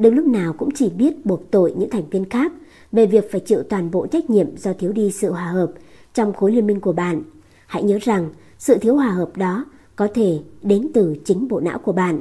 Đừng 0.01 0.15
lúc 0.15 0.27
nào 0.27 0.53
cũng 0.53 0.69
chỉ 0.75 0.91
biết 0.91 1.27
buộc 1.27 1.51
tội 1.51 1.75
những 1.77 1.91
thành 1.91 2.11
viên 2.11 2.25
khác 2.25 2.53
về 2.93 3.07
việc 3.07 3.31
phải 3.33 3.41
chịu 3.41 3.63
toàn 3.63 3.91
bộ 3.91 4.07
trách 4.07 4.31
nhiệm 4.31 4.57
do 4.57 4.73
thiếu 4.73 4.93
đi 4.93 5.11
sự 5.11 5.31
hòa 5.33 5.47
hợp 5.47 5.73
trong 6.15 6.33
khối 6.33 6.53
liên 6.53 6.67
minh 6.67 6.81
của 6.81 6.93
bạn. 6.93 7.23
Hãy 7.67 7.83
nhớ 7.83 7.99
rằng 8.03 8.31
sự 8.59 8.79
thiếu 8.79 8.97
hòa 8.97 9.11
hợp 9.11 9.37
đó 9.37 9.65
có 9.97 10.09
thể 10.15 10.39
đến 10.63 10.89
từ 10.95 11.17
chính 11.25 11.49
bộ 11.49 11.61
não 11.61 11.79
của 11.79 11.93
bạn. 11.93 12.21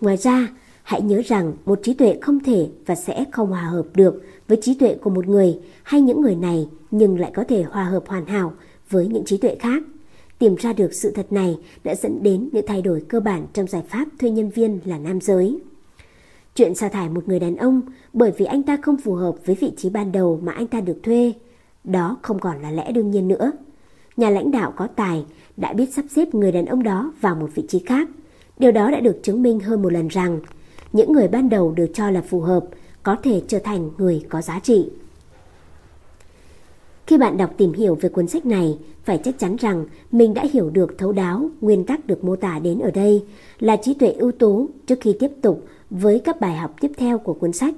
Ngoài 0.00 0.16
ra, 0.16 0.48
hãy 0.82 1.02
nhớ 1.02 1.22
rằng 1.26 1.52
một 1.64 1.80
trí 1.82 1.94
tuệ 1.94 2.18
không 2.20 2.40
thể 2.40 2.68
và 2.86 2.94
sẽ 2.94 3.24
không 3.32 3.48
hòa 3.48 3.62
hợp 3.62 3.86
được 3.94 4.22
với 4.48 4.58
trí 4.62 4.74
tuệ 4.74 4.94
của 4.94 5.10
một 5.10 5.26
người 5.26 5.58
hay 5.82 6.00
những 6.00 6.20
người 6.20 6.34
này 6.34 6.68
nhưng 6.90 7.18
lại 7.18 7.30
có 7.34 7.44
thể 7.44 7.62
hòa 7.62 7.84
hợp 7.84 8.04
hoàn 8.06 8.26
hảo 8.26 8.52
với 8.90 9.06
những 9.06 9.24
trí 9.24 9.36
tuệ 9.36 9.54
khác. 9.54 9.82
Tìm 10.38 10.54
ra 10.54 10.72
được 10.72 10.94
sự 10.94 11.10
thật 11.10 11.32
này 11.32 11.58
đã 11.84 11.94
dẫn 11.94 12.22
đến 12.22 12.48
những 12.52 12.66
thay 12.66 12.82
đổi 12.82 13.00
cơ 13.08 13.20
bản 13.20 13.46
trong 13.52 13.66
giải 13.66 13.82
pháp 13.88 14.08
thuê 14.18 14.30
nhân 14.30 14.50
viên 14.50 14.80
là 14.84 14.98
nam 14.98 15.20
giới. 15.20 15.60
Chuyện 16.56 16.74
sa 16.74 16.88
thải 16.88 17.08
một 17.08 17.28
người 17.28 17.40
đàn 17.40 17.56
ông 17.56 17.80
bởi 18.12 18.30
vì 18.30 18.46
anh 18.46 18.62
ta 18.62 18.76
không 18.82 18.96
phù 18.96 19.14
hợp 19.14 19.34
với 19.44 19.56
vị 19.60 19.72
trí 19.76 19.90
ban 19.90 20.12
đầu 20.12 20.40
mà 20.42 20.52
anh 20.52 20.66
ta 20.66 20.80
được 20.80 21.00
thuê, 21.02 21.32
đó 21.84 22.16
không 22.22 22.38
còn 22.38 22.62
là 22.62 22.70
lẽ 22.70 22.92
đương 22.92 23.10
nhiên 23.10 23.28
nữa. 23.28 23.52
Nhà 24.16 24.30
lãnh 24.30 24.50
đạo 24.50 24.72
có 24.76 24.86
tài 24.86 25.24
đã 25.56 25.72
biết 25.72 25.94
sắp 25.94 26.04
xếp 26.10 26.34
người 26.34 26.52
đàn 26.52 26.66
ông 26.66 26.82
đó 26.82 27.12
vào 27.20 27.34
một 27.34 27.50
vị 27.54 27.64
trí 27.68 27.78
khác. 27.78 28.08
Điều 28.58 28.72
đó 28.72 28.90
đã 28.90 29.00
được 29.00 29.20
chứng 29.22 29.42
minh 29.42 29.60
hơn 29.60 29.82
một 29.82 29.92
lần 29.92 30.08
rằng 30.08 30.40
những 30.92 31.12
người 31.12 31.28
ban 31.28 31.48
đầu 31.48 31.72
được 31.72 31.90
cho 31.94 32.10
là 32.10 32.20
phù 32.20 32.40
hợp 32.40 32.64
có 33.02 33.16
thể 33.22 33.42
trở 33.48 33.58
thành 33.58 33.90
người 33.98 34.24
có 34.28 34.42
giá 34.42 34.58
trị. 34.58 34.88
Khi 37.06 37.18
bạn 37.18 37.36
đọc 37.36 37.50
tìm 37.56 37.72
hiểu 37.72 37.94
về 37.94 38.08
cuốn 38.08 38.28
sách 38.28 38.46
này, 38.46 38.78
phải 39.04 39.20
chắc 39.24 39.38
chắn 39.38 39.56
rằng 39.56 39.86
mình 40.12 40.34
đã 40.34 40.44
hiểu 40.52 40.70
được 40.70 40.98
thấu 40.98 41.12
đáo 41.12 41.50
nguyên 41.60 41.84
tắc 41.84 42.06
được 42.06 42.24
mô 42.24 42.36
tả 42.36 42.58
đến 42.58 42.78
ở 42.78 42.90
đây 42.90 43.24
là 43.58 43.76
trí 43.76 43.94
tuệ 43.94 44.10
ưu 44.10 44.32
tú 44.32 44.68
trước 44.86 44.98
khi 45.00 45.16
tiếp 45.18 45.30
tục 45.42 45.64
với 45.90 46.20
các 46.24 46.40
bài 46.40 46.56
học 46.56 46.74
tiếp 46.80 46.92
theo 46.96 47.18
của 47.18 47.34
cuốn 47.34 47.52
sách. 47.52 47.74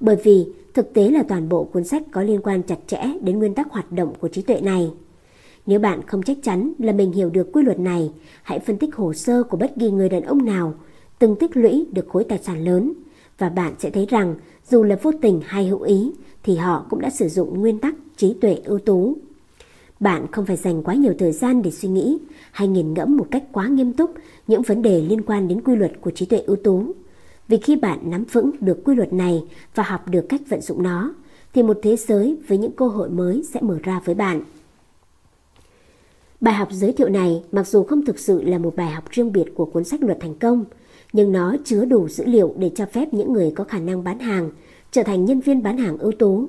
Bởi 0.00 0.16
vì 0.16 0.46
thực 0.74 0.94
tế 0.94 1.10
là 1.10 1.22
toàn 1.28 1.48
bộ 1.48 1.64
cuốn 1.64 1.84
sách 1.84 2.02
có 2.12 2.22
liên 2.22 2.40
quan 2.42 2.62
chặt 2.62 2.78
chẽ 2.86 3.02
đến 3.20 3.38
nguyên 3.38 3.54
tắc 3.54 3.72
hoạt 3.72 3.92
động 3.92 4.14
của 4.20 4.28
trí 4.28 4.42
tuệ 4.42 4.60
này. 4.60 4.90
Nếu 5.66 5.78
bạn 5.78 6.02
không 6.06 6.22
chắc 6.22 6.36
chắn 6.42 6.72
là 6.78 6.92
mình 6.92 7.12
hiểu 7.12 7.30
được 7.30 7.52
quy 7.52 7.62
luật 7.62 7.78
này, 7.78 8.12
hãy 8.42 8.58
phân 8.58 8.76
tích 8.76 8.94
hồ 8.94 9.12
sơ 9.12 9.42
của 9.42 9.56
bất 9.56 9.72
kỳ 9.80 9.90
người 9.90 10.08
đàn 10.08 10.22
ông 10.22 10.44
nào 10.44 10.74
từng 11.18 11.36
tích 11.36 11.56
lũy 11.56 11.86
được 11.92 12.08
khối 12.08 12.24
tài 12.24 12.38
sản 12.38 12.64
lớn 12.64 12.92
và 13.38 13.48
bạn 13.48 13.74
sẽ 13.78 13.90
thấy 13.90 14.06
rằng 14.06 14.34
dù 14.70 14.82
là 14.82 14.96
vô 15.02 15.12
tình 15.22 15.40
hay 15.44 15.66
hữu 15.66 15.82
ý 15.82 16.12
thì 16.42 16.56
họ 16.56 16.86
cũng 16.90 17.00
đã 17.00 17.10
sử 17.10 17.28
dụng 17.28 17.60
nguyên 17.60 17.78
tắc 17.78 17.94
trí 18.16 18.34
tuệ 18.34 18.58
ưu 18.64 18.78
tú. 18.78 19.16
Bạn 20.00 20.26
không 20.32 20.46
phải 20.46 20.56
dành 20.56 20.82
quá 20.82 20.94
nhiều 20.94 21.14
thời 21.18 21.32
gian 21.32 21.62
để 21.62 21.70
suy 21.70 21.88
nghĩ 21.88 22.18
hay 22.50 22.68
nghiền 22.68 22.94
ngẫm 22.94 23.16
một 23.16 23.26
cách 23.30 23.44
quá 23.52 23.68
nghiêm 23.68 23.92
túc 23.92 24.10
những 24.46 24.62
vấn 24.62 24.82
đề 24.82 25.02
liên 25.02 25.22
quan 25.22 25.48
đến 25.48 25.60
quy 25.60 25.76
luật 25.76 25.92
của 26.00 26.10
trí 26.10 26.26
tuệ 26.26 26.38
ưu 26.38 26.56
tú. 26.56 26.92
Vì 27.48 27.58
khi 27.58 27.76
bạn 27.76 27.98
nắm 28.10 28.24
vững 28.32 28.50
được 28.60 28.84
quy 28.84 28.94
luật 28.94 29.12
này 29.12 29.44
và 29.74 29.82
học 29.82 30.08
được 30.08 30.26
cách 30.28 30.40
vận 30.48 30.60
dụng 30.60 30.82
nó, 30.82 31.14
thì 31.54 31.62
một 31.62 31.78
thế 31.82 31.96
giới 31.96 32.38
với 32.48 32.58
những 32.58 32.72
cơ 32.72 32.88
hội 32.88 33.10
mới 33.10 33.42
sẽ 33.52 33.60
mở 33.60 33.78
ra 33.82 34.00
với 34.04 34.14
bạn. 34.14 34.42
Bài 36.40 36.54
học 36.54 36.68
giới 36.72 36.92
thiệu 36.92 37.08
này 37.08 37.42
mặc 37.52 37.66
dù 37.66 37.82
không 37.82 38.04
thực 38.04 38.18
sự 38.18 38.42
là 38.42 38.58
một 38.58 38.76
bài 38.76 38.90
học 38.90 39.04
riêng 39.10 39.32
biệt 39.32 39.44
của 39.54 39.64
cuốn 39.64 39.84
sách 39.84 40.02
luật 40.02 40.18
thành 40.20 40.34
công, 40.34 40.64
nhưng 41.12 41.32
nó 41.32 41.56
chứa 41.64 41.84
đủ 41.84 42.08
dữ 42.08 42.24
liệu 42.24 42.54
để 42.58 42.70
cho 42.74 42.86
phép 42.86 43.14
những 43.14 43.32
người 43.32 43.52
có 43.56 43.64
khả 43.64 43.78
năng 43.78 44.04
bán 44.04 44.18
hàng 44.18 44.50
trở 44.90 45.02
thành 45.02 45.24
nhân 45.24 45.40
viên 45.40 45.62
bán 45.62 45.78
hàng 45.78 45.98
ưu 45.98 46.12
tú. 46.12 46.48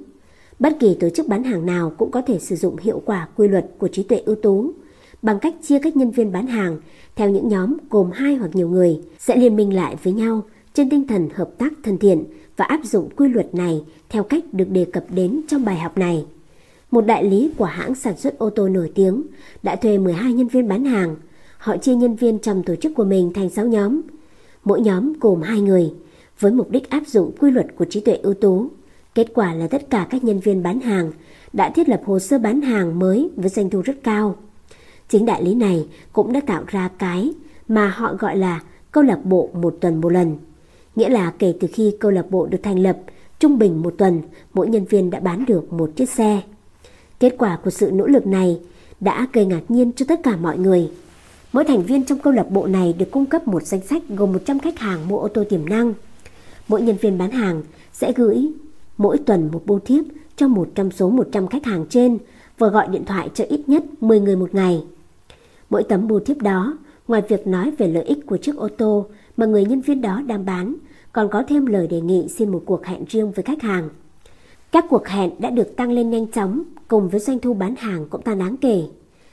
Bất 0.60 0.78
kỳ 0.80 0.96
tổ 1.00 1.10
chức 1.10 1.28
bán 1.28 1.44
hàng 1.44 1.66
nào 1.66 1.94
cũng 1.98 2.12
có 2.12 2.22
thể 2.22 2.40
sử 2.40 2.56
dụng 2.56 2.78
hiệu 2.78 3.02
quả 3.06 3.28
quy 3.36 3.48
luật 3.48 3.66
của 3.78 3.88
trí 3.88 4.04
tuệ 4.04 4.18
ưu 4.26 4.36
tú 4.36 4.72
bằng 5.22 5.40
cách 5.40 5.56
chia 5.62 5.80
các 5.80 5.96
nhân 5.96 6.12
viên 6.12 6.32
bán 6.32 6.48
hàng 6.48 6.80
theo 7.16 7.30
những 7.30 7.48
nhóm 7.48 7.78
gồm 7.90 8.12
hai 8.12 8.36
hoặc 8.36 8.56
nhiều 8.56 8.70
người 8.70 9.02
sẽ 9.20 9.36
liên 9.36 9.56
minh 9.56 9.76
lại 9.76 9.96
với 10.04 10.14
nhau 10.14 10.44
trên 10.74 10.90
tinh 10.90 11.08
thần 11.08 11.30
hợp 11.36 11.50
tác 11.58 11.74
thân 11.84 11.98
thiện 11.98 12.24
và 12.58 12.66
áp 12.66 12.80
dụng 12.84 13.10
quy 13.16 13.28
luật 13.28 13.56
này 13.56 13.84
theo 14.10 14.24
cách 14.24 14.44
được 14.52 14.70
đề 14.70 14.86
cập 14.86 15.04
đến 15.10 15.42
trong 15.48 15.66
bài 15.66 15.78
học 15.78 15.98
này. 15.98 16.26
Một 16.92 17.06
đại 17.06 17.24
lý 17.24 17.52
của 17.58 17.66
hãng 17.66 17.96
sản 17.96 18.18
xuất 18.18 18.38
ô 18.38 18.50
tô 18.50 18.70
nổi 18.70 18.92
tiếng 18.96 19.24
đã 19.64 19.76
thuê 19.76 19.98
12 19.98 20.34
nhân 20.34 20.48
viên 20.48 20.68
bán 20.68 20.86
hàng. 20.86 21.16
Họ 21.58 21.78
chia 21.78 21.96
nhân 21.96 22.16
viên 22.16 22.40
trong 22.40 22.64
tổ 22.64 22.76
chức 22.76 22.92
của 22.96 23.04
mình 23.04 23.34
thành 23.34 23.50
6 23.50 23.66
nhóm. 23.66 24.02
Mỗi 24.64 24.82
nhóm 24.82 25.14
gồm 25.20 25.42
2 25.42 25.62
người, 25.62 25.94
với 26.40 26.52
mục 26.52 26.70
đích 26.70 26.90
áp 26.90 27.08
dụng 27.08 27.32
quy 27.40 27.52
luật 27.52 27.68
của 27.76 27.86
trí 27.86 28.00
tuệ 28.00 28.16
ưu 28.16 28.34
tú. 28.34 28.68
Kết 29.16 29.28
quả 29.34 29.54
là 29.54 29.68
tất 29.68 29.90
cả 29.90 30.08
các 30.10 30.24
nhân 30.24 30.40
viên 30.40 30.64
bán 30.64 30.80
hàng 30.80 31.12
đã 31.54 31.70
thiết 31.70 31.90
lập 31.90 32.02
hồ 32.06 32.20
sơ 32.20 32.38
bán 32.38 32.62
hàng 32.62 33.00
mới 33.00 33.30
với 33.36 33.50
doanh 33.50 33.70
thu 33.70 33.82
rất 33.82 33.96
cao. 34.04 34.36
Chính 35.10 35.26
đại 35.26 35.44
lý 35.44 35.56
này 35.56 35.88
cũng 36.14 36.34
đã 36.34 36.40
tạo 36.40 36.64
ra 36.68 36.90
cái 36.98 37.34
mà 37.68 37.88
họ 37.88 38.16
gọi 38.20 38.38
là 38.38 38.62
câu 38.92 39.04
lạc 39.04 39.26
bộ 39.26 39.50
một 39.54 39.78
tuần 39.82 40.02
một 40.02 40.10
lần. 40.10 40.38
Nghĩa 40.96 41.10
là 41.10 41.34
kể 41.40 41.54
từ 41.60 41.68
khi 41.74 41.96
câu 42.00 42.12
lạc 42.12 42.32
bộ 42.32 42.46
được 42.46 42.58
thành 42.64 42.80
lập, 42.80 42.98
trung 43.40 43.58
bình 43.58 43.82
một 43.82 43.94
tuần, 43.98 44.22
mỗi 44.54 44.68
nhân 44.68 44.86
viên 44.86 45.10
đã 45.10 45.20
bán 45.20 45.46
được 45.46 45.74
một 45.74 45.92
chiếc 45.96 46.10
xe. 46.10 46.42
Kết 47.20 47.36
quả 47.38 47.58
của 47.64 47.70
sự 47.70 47.92
nỗ 47.94 48.08
lực 48.08 48.28
này 48.28 48.60
đã 49.00 49.28
gây 49.34 49.46
ngạc 49.46 49.62
nhiên 49.70 49.92
cho 49.92 50.06
tất 50.10 50.20
cả 50.24 50.36
mọi 50.36 50.58
người. 50.58 50.92
Mỗi 51.54 51.66
thành 51.66 51.84
viên 51.84 52.06
trong 52.06 52.20
câu 52.20 52.34
lạc 52.34 52.52
bộ 52.52 52.68
này 52.68 52.94
được 52.94 53.12
cung 53.12 53.26
cấp 53.26 53.48
một 53.48 53.64
danh 53.64 53.82
sách 53.82 54.04
gồm 54.10 54.34
100 54.34 54.60
khách 54.60 54.80
hàng 54.80 55.08
mua 55.08 55.20
ô 55.20 55.28
tô 55.28 55.44
tiềm 55.50 55.70
năng. 55.70 55.94
Mỗi 56.68 56.82
nhân 56.82 56.96
viên 57.02 57.18
bán 57.18 57.32
hàng 57.32 57.64
sẽ 57.94 58.14
gửi 58.16 58.52
mỗi 58.98 59.18
tuần 59.18 59.50
một 59.52 59.62
bưu 59.66 59.80
thiếp 59.80 60.06
cho 60.36 60.48
một 60.48 60.70
trong 60.76 60.92
số 60.92 61.10
100 61.10 61.48
khách 61.48 61.66
hàng 61.66 61.86
trên 61.90 62.18
và 62.58 62.68
gọi 62.68 62.88
điện 62.88 63.06
thoại 63.06 63.30
cho 63.34 63.44
ít 63.50 63.70
nhất 63.70 63.84
10 64.02 64.20
người 64.20 64.36
một 64.36 64.56
ngày. 64.56 64.84
Mỗi 65.70 65.84
tấm 65.84 66.08
bưu 66.08 66.20
thiếp 66.20 66.38
đó, 66.38 66.78
ngoài 67.08 67.22
việc 67.28 67.48
nói 67.48 67.72
về 67.78 67.88
lợi 67.88 68.04
ích 68.04 68.26
của 68.26 68.38
chiếc 68.38 68.56
ô 68.56 68.68
tô 68.78 69.06
mà 69.38 69.46
người 69.46 69.66
nhân 69.66 69.82
viên 69.82 70.02
đó 70.02 70.22
đang 70.28 70.46
bán, 70.46 70.76
còn 71.12 71.30
có 71.30 71.44
thêm 71.48 71.66
lời 71.66 71.88
đề 71.88 72.02
nghị 72.02 72.28
xin 72.28 72.52
một 72.52 72.64
cuộc 72.66 72.86
hẹn 72.86 73.06
riêng 73.08 73.32
với 73.32 73.44
khách 73.44 73.62
hàng. 73.62 73.90
Các 74.72 74.86
cuộc 74.90 75.08
hẹn 75.08 75.32
đã 75.40 75.50
được 75.50 75.76
tăng 75.76 75.92
lên 75.92 76.10
nhanh 76.10 76.28
chóng 76.28 76.64
cùng 76.88 77.10
với 77.10 77.20
doanh 77.20 77.40
thu 77.40 77.54
bán 77.54 77.76
hàng 77.76 78.08
cũng 78.10 78.22
tăng 78.22 78.40
đáng 78.40 78.58
kể. 78.58 78.84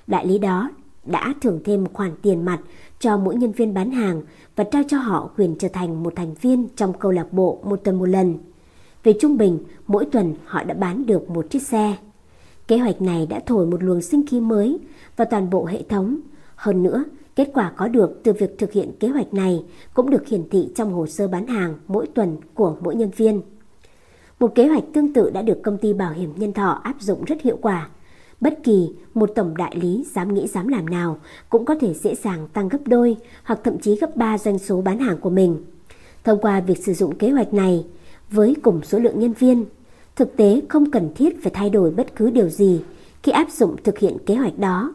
Đại 0.06 0.26
lý 0.26 0.38
đó 0.38 0.70
đã 1.04 1.34
thưởng 1.40 1.60
thêm 1.64 1.84
một 1.84 1.90
khoản 1.92 2.10
tiền 2.22 2.44
mặt 2.44 2.60
cho 2.98 3.16
mỗi 3.16 3.34
nhân 3.34 3.52
viên 3.52 3.74
bán 3.74 3.90
hàng 3.90 4.22
và 4.56 4.64
trao 4.64 4.82
cho 4.88 4.98
họ 4.98 5.30
quyền 5.36 5.54
trở 5.58 5.68
thành 5.68 6.02
một 6.02 6.12
thành 6.16 6.34
viên 6.40 6.68
trong 6.76 6.92
câu 6.98 7.12
lạc 7.12 7.32
bộ 7.32 7.60
một 7.64 7.80
tuần 7.84 7.98
một 7.98 8.08
lần. 8.08 8.34
Về 9.02 9.12
trung 9.20 9.36
bình, 9.36 9.58
mỗi 9.86 10.04
tuần 10.04 10.34
họ 10.44 10.62
đã 10.64 10.74
bán 10.74 11.06
được 11.06 11.30
một 11.30 11.50
chiếc 11.50 11.62
xe. 11.62 11.96
Kế 12.68 12.78
hoạch 12.78 13.02
này 13.02 13.26
đã 13.26 13.40
thổi 13.46 13.66
một 13.66 13.82
luồng 13.82 14.02
sinh 14.02 14.26
khí 14.26 14.40
mới 14.40 14.78
vào 15.16 15.28
toàn 15.30 15.50
bộ 15.50 15.64
hệ 15.64 15.82
thống. 15.82 16.20
Hơn 16.54 16.82
nữa, 16.82 17.04
kết 17.40 17.50
quả 17.54 17.72
có 17.76 17.88
được 17.88 18.20
từ 18.22 18.32
việc 18.32 18.58
thực 18.58 18.72
hiện 18.72 18.92
kế 19.00 19.08
hoạch 19.08 19.34
này 19.34 19.64
cũng 19.94 20.10
được 20.10 20.26
hiển 20.26 20.48
thị 20.50 20.68
trong 20.76 20.92
hồ 20.92 21.06
sơ 21.06 21.28
bán 21.28 21.46
hàng 21.46 21.74
mỗi 21.88 22.06
tuần 22.06 22.36
của 22.54 22.76
mỗi 22.80 22.94
nhân 22.94 23.10
viên. 23.16 23.42
Một 24.40 24.54
kế 24.54 24.68
hoạch 24.68 24.82
tương 24.92 25.12
tự 25.12 25.30
đã 25.30 25.42
được 25.42 25.62
công 25.62 25.78
ty 25.78 25.92
bảo 25.92 26.12
hiểm 26.12 26.32
nhân 26.36 26.52
thọ 26.52 26.80
áp 26.84 26.94
dụng 27.00 27.24
rất 27.24 27.42
hiệu 27.42 27.58
quả. 27.62 27.88
Bất 28.40 28.58
kỳ 28.64 28.90
một 29.14 29.30
tổng 29.34 29.56
đại 29.56 29.76
lý 29.76 30.04
dám 30.14 30.34
nghĩ 30.34 30.46
dám 30.46 30.68
làm 30.68 30.86
nào 30.86 31.18
cũng 31.50 31.64
có 31.64 31.74
thể 31.74 31.94
dễ 31.94 32.14
dàng 32.14 32.48
tăng 32.52 32.68
gấp 32.68 32.78
đôi 32.86 33.16
hoặc 33.44 33.60
thậm 33.64 33.78
chí 33.78 33.96
gấp 33.96 34.16
3 34.16 34.38
doanh 34.38 34.58
số 34.58 34.80
bán 34.80 34.98
hàng 34.98 35.18
của 35.18 35.30
mình. 35.30 35.64
Thông 36.24 36.40
qua 36.40 36.60
việc 36.60 36.84
sử 36.84 36.94
dụng 36.94 37.18
kế 37.18 37.30
hoạch 37.30 37.54
này 37.54 37.86
với 38.30 38.56
cùng 38.62 38.80
số 38.82 38.98
lượng 38.98 39.18
nhân 39.20 39.32
viên, 39.32 39.64
thực 40.16 40.36
tế 40.36 40.60
không 40.68 40.90
cần 40.90 41.10
thiết 41.14 41.42
phải 41.42 41.52
thay 41.54 41.70
đổi 41.70 41.90
bất 41.90 42.16
cứ 42.16 42.30
điều 42.30 42.48
gì 42.48 42.80
khi 43.22 43.32
áp 43.32 43.50
dụng 43.50 43.76
thực 43.84 43.98
hiện 43.98 44.16
kế 44.26 44.34
hoạch 44.34 44.58
đó. 44.58 44.94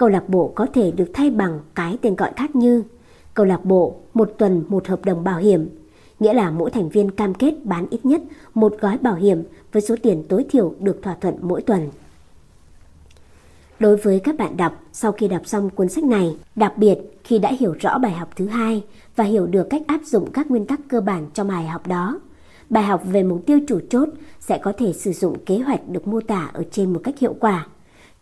Câu 0.00 0.08
lạc 0.08 0.28
bộ 0.28 0.52
có 0.54 0.66
thể 0.74 0.90
được 0.90 1.10
thay 1.14 1.30
bằng 1.30 1.60
cái 1.74 1.98
tên 2.02 2.16
gọi 2.16 2.32
khác 2.36 2.56
như 2.56 2.82
câu 3.34 3.46
lạc 3.46 3.64
bộ 3.64 3.94
một 4.14 4.32
tuần 4.38 4.64
một 4.68 4.88
hợp 4.88 5.04
đồng 5.04 5.24
bảo 5.24 5.38
hiểm 5.38 5.68
nghĩa 6.20 6.32
là 6.32 6.50
mỗi 6.50 6.70
thành 6.70 6.88
viên 6.88 7.10
cam 7.10 7.34
kết 7.34 7.54
bán 7.64 7.86
ít 7.90 8.06
nhất 8.06 8.22
một 8.54 8.76
gói 8.80 8.98
bảo 8.98 9.14
hiểm 9.14 9.42
với 9.72 9.82
số 9.82 9.96
tiền 10.02 10.24
tối 10.28 10.44
thiểu 10.50 10.74
được 10.80 11.02
thỏa 11.02 11.14
thuận 11.14 11.34
mỗi 11.40 11.62
tuần. 11.62 11.90
Đối 13.78 13.96
với 13.96 14.20
các 14.20 14.36
bạn 14.38 14.56
đọc, 14.56 14.82
sau 14.92 15.12
khi 15.12 15.28
đọc 15.28 15.46
xong 15.46 15.70
cuốn 15.70 15.88
sách 15.88 16.04
này, 16.04 16.36
đặc 16.56 16.78
biệt 16.78 16.98
khi 17.24 17.38
đã 17.38 17.52
hiểu 17.58 17.74
rõ 17.80 17.98
bài 17.98 18.12
học 18.12 18.28
thứ 18.36 18.46
hai 18.46 18.84
và 19.16 19.24
hiểu 19.24 19.46
được 19.46 19.66
cách 19.70 19.82
áp 19.86 20.00
dụng 20.04 20.30
các 20.32 20.50
nguyên 20.50 20.66
tắc 20.66 20.80
cơ 20.88 21.00
bản 21.00 21.26
trong 21.34 21.48
bài 21.48 21.66
học 21.66 21.86
đó, 21.86 22.20
bài 22.70 22.84
học 22.84 23.02
về 23.04 23.22
mục 23.22 23.42
tiêu 23.46 23.60
chủ 23.68 23.80
chốt 23.90 24.08
sẽ 24.40 24.58
có 24.58 24.72
thể 24.78 24.92
sử 24.92 25.12
dụng 25.12 25.44
kế 25.46 25.58
hoạch 25.58 25.88
được 25.88 26.08
mô 26.08 26.20
tả 26.20 26.50
ở 26.52 26.62
trên 26.70 26.92
một 26.92 27.00
cách 27.04 27.18
hiệu 27.18 27.34
quả. 27.40 27.66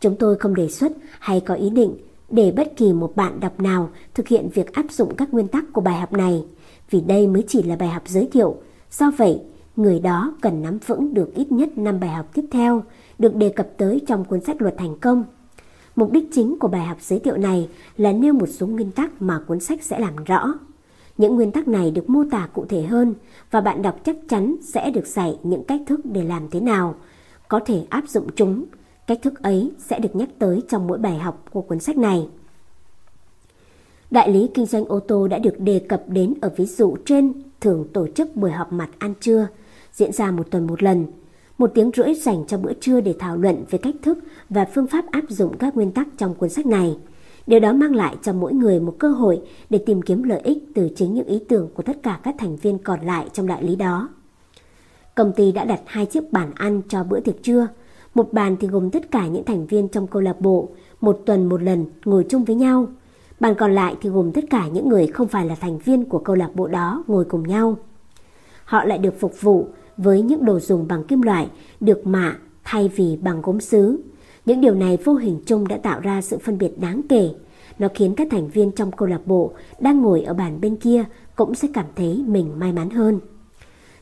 Chúng 0.01 0.17
tôi 0.17 0.37
không 0.37 0.55
đề 0.55 0.69
xuất 0.69 0.93
hay 1.19 1.41
có 1.41 1.55
ý 1.55 1.71
định 1.71 1.97
để 2.31 2.53
bất 2.57 2.77
kỳ 2.77 2.93
một 2.93 3.17
bạn 3.17 3.41
đọc 3.41 3.61
nào 3.61 3.91
thực 4.15 4.29
hiện 4.29 4.49
việc 4.55 4.73
áp 4.73 4.87
dụng 4.91 5.15
các 5.17 5.35
nguyên 5.35 5.49
tắc 5.49 5.65
của 5.73 5.81
bài 5.81 6.01
học 6.01 6.13
này 6.13 6.45
vì 6.91 7.01
đây 7.01 7.27
mới 7.27 7.45
chỉ 7.49 7.63
là 7.63 7.77
bài 7.77 7.89
học 7.89 8.03
giới 8.07 8.29
thiệu. 8.33 8.57
Do 8.91 9.11
vậy, 9.17 9.41
người 9.77 10.01
đó 10.01 10.35
cần 10.41 10.63
nắm 10.63 10.79
vững 10.87 11.15
được 11.15 11.35
ít 11.35 11.53
nhất 11.53 11.79
5 11.79 12.01
bài 12.01 12.11
học 12.11 12.27
tiếp 12.35 12.45
theo 12.51 12.83
được 13.19 13.35
đề 13.35 13.49
cập 13.49 13.69
tới 13.77 14.01
trong 14.07 14.25
cuốn 14.25 14.41
sách 14.41 14.63
luật 14.63 14.75
thành 14.79 14.99
công. 14.99 15.25
Mục 15.97 16.13
đích 16.13 16.33
chính 16.33 16.59
của 16.59 16.69
bài 16.69 16.87
học 16.87 16.97
giới 17.01 17.19
thiệu 17.19 17.37
này 17.37 17.69
là 17.97 18.13
nêu 18.13 18.33
một 18.33 18.49
số 18.49 18.67
nguyên 18.67 18.91
tắc 18.91 19.23
mà 19.23 19.41
cuốn 19.47 19.61
sách 19.61 19.83
sẽ 19.83 19.99
làm 19.99 20.17
rõ. 20.25 20.55
Những 21.17 21.35
nguyên 21.37 21.53
tắc 21.53 21.69
này 21.69 21.91
được 21.91 22.11
mô 22.11 22.25
tả 22.31 22.49
cụ 22.53 22.65
thể 22.69 22.83
hơn 22.83 23.15
và 23.51 23.61
bạn 23.61 23.83
đọc 23.83 24.01
chắc 24.05 24.17
chắn 24.29 24.57
sẽ 24.63 24.91
được 24.91 25.07
dạy 25.07 25.39
những 25.43 25.65
cách 25.65 25.81
thức 25.87 26.01
để 26.05 26.25
làm 26.25 26.51
thế 26.51 26.61
nào 26.61 26.95
có 27.49 27.61
thể 27.67 27.83
áp 27.91 28.09
dụng 28.09 28.27
chúng. 28.37 28.65
Cách 29.09 29.19
thức 29.23 29.43
ấy 29.43 29.71
sẽ 29.79 29.99
được 29.99 30.17
nhắc 30.17 30.29
tới 30.39 30.63
trong 30.69 30.87
mỗi 30.87 30.99
bài 30.99 31.19
học 31.19 31.45
của 31.51 31.61
cuốn 31.61 31.81
sách 31.81 31.97
này. 31.99 32.29
Đại 34.11 34.33
lý 34.33 34.51
kinh 34.55 34.67
doanh 34.67 34.85
ô 34.85 35.01
tô 35.01 35.29
đã 35.29 35.39
được 35.39 35.61
đề 35.61 35.79
cập 35.89 36.03
đến 36.09 36.35
ở 36.41 36.53
ví 36.57 36.67
dụ 36.67 36.97
trên 37.07 37.33
thường 37.61 37.87
tổ 37.93 38.07
chức 38.15 38.37
buổi 38.37 38.51
họp 38.51 38.73
mặt 38.73 38.91
ăn 38.99 39.15
trưa, 39.21 39.47
diễn 39.93 40.13
ra 40.13 40.31
một 40.31 40.51
tuần 40.51 40.67
một 40.67 40.83
lần. 40.83 41.07
Một 41.59 41.71
tiếng 41.75 41.91
rưỡi 41.97 42.15
dành 42.15 42.45
cho 42.47 42.59
bữa 42.59 42.73
trưa 42.81 43.01
để 43.01 43.15
thảo 43.19 43.37
luận 43.37 43.65
về 43.71 43.79
cách 43.79 43.95
thức 44.03 44.19
và 44.51 44.67
phương 44.75 44.87
pháp 44.87 45.05
áp 45.11 45.25
dụng 45.29 45.59
các 45.59 45.77
nguyên 45.77 45.93
tắc 45.93 46.09
trong 46.17 46.35
cuốn 46.35 46.49
sách 46.49 46.67
này. 46.67 46.99
Điều 47.47 47.61
đó 47.61 47.73
mang 47.73 47.95
lại 47.95 48.17
cho 48.23 48.33
mỗi 48.33 48.53
người 48.53 48.81
một 48.81 48.97
cơ 48.99 49.09
hội 49.09 49.43
để 49.71 49.79
tìm 49.87 50.03
kiếm 50.03 50.23
lợi 50.23 50.41
ích 50.41 50.59
từ 50.75 50.89
chính 50.97 51.15
những 51.15 51.27
ý 51.27 51.41
tưởng 51.49 51.69
của 51.75 51.83
tất 51.83 52.03
cả 52.03 52.21
các 52.23 52.35
thành 52.39 52.57
viên 52.57 52.79
còn 52.79 53.01
lại 53.01 53.29
trong 53.33 53.47
đại 53.47 53.63
lý 53.63 53.77
đó. 53.77 54.09
Công 55.15 55.33
ty 55.33 55.53
đã 55.53 55.65
đặt 55.65 55.81
hai 55.87 56.07
chiếc 56.07 56.33
bàn 56.33 56.51
ăn 56.55 56.83
cho 56.89 57.05
bữa 57.05 57.21
tiệc 57.21 57.43
trưa. 57.43 57.69
Một 58.15 58.33
bàn 58.33 58.57
thì 58.61 58.69
gồm 58.69 58.91
tất 58.91 59.11
cả 59.11 59.27
những 59.27 59.45
thành 59.45 59.67
viên 59.67 59.89
trong 59.89 60.07
câu 60.07 60.23
lạc 60.23 60.41
bộ, 60.41 60.69
một 61.01 61.21
tuần 61.27 61.49
một 61.49 61.63
lần 61.63 61.85
ngồi 62.05 62.27
chung 62.29 62.45
với 62.45 62.57
nhau. 62.57 62.87
Bàn 63.41 63.55
còn 63.59 63.75
lại 63.75 63.97
thì 64.01 64.11
gồm 64.11 64.33
tất 64.33 64.45
cả 64.51 64.69
những 64.69 64.89
người 64.89 65.07
không 65.07 65.29
phải 65.29 65.47
là 65.47 65.55
thành 65.55 65.79
viên 65.79 66.05
của 66.05 66.19
câu 66.19 66.37
lạc 66.37 66.51
bộ 66.55 66.67
đó 66.67 67.05
ngồi 67.07 67.25
cùng 67.25 67.49
nhau. 67.49 67.77
Họ 68.65 68.85
lại 68.85 68.99
được 68.99 69.21
phục 69.21 69.41
vụ 69.41 69.69
với 69.97 70.23
những 70.23 70.45
đồ 70.45 70.61
dùng 70.61 70.89
bằng 70.89 71.05
kim 71.05 71.23
loại 71.23 71.49
được 71.81 72.07
mạ 72.07 72.37
thay 72.65 72.91
vì 72.97 73.17
bằng 73.23 73.43
gốm 73.43 73.61
sứ. 73.61 74.01
Những 74.47 74.61
điều 74.61 74.75
này 74.75 74.99
vô 75.05 75.15
hình 75.15 75.41
chung 75.47 75.69
đã 75.69 75.77
tạo 75.77 76.01
ra 76.01 76.23
sự 76.23 76.39
phân 76.39 76.59
biệt 76.59 76.81
đáng 76.81 77.01
kể. 77.09 77.31
Nó 77.79 77.89
khiến 77.95 78.15
các 78.15 78.29
thành 78.31 78.49
viên 78.49 78.73
trong 78.73 78.93
câu 78.93 79.09
lạc 79.09 79.27
bộ 79.27 79.53
đang 79.81 80.01
ngồi 80.01 80.23
ở 80.23 80.35
bàn 80.35 80.61
bên 80.61 80.77
kia 80.77 81.05
cũng 81.37 81.55
sẽ 81.55 81.69
cảm 81.75 81.87
thấy 81.97 82.25
mình 82.27 82.59
may 82.59 82.73
mắn 82.73 82.91
hơn. 82.91 83.21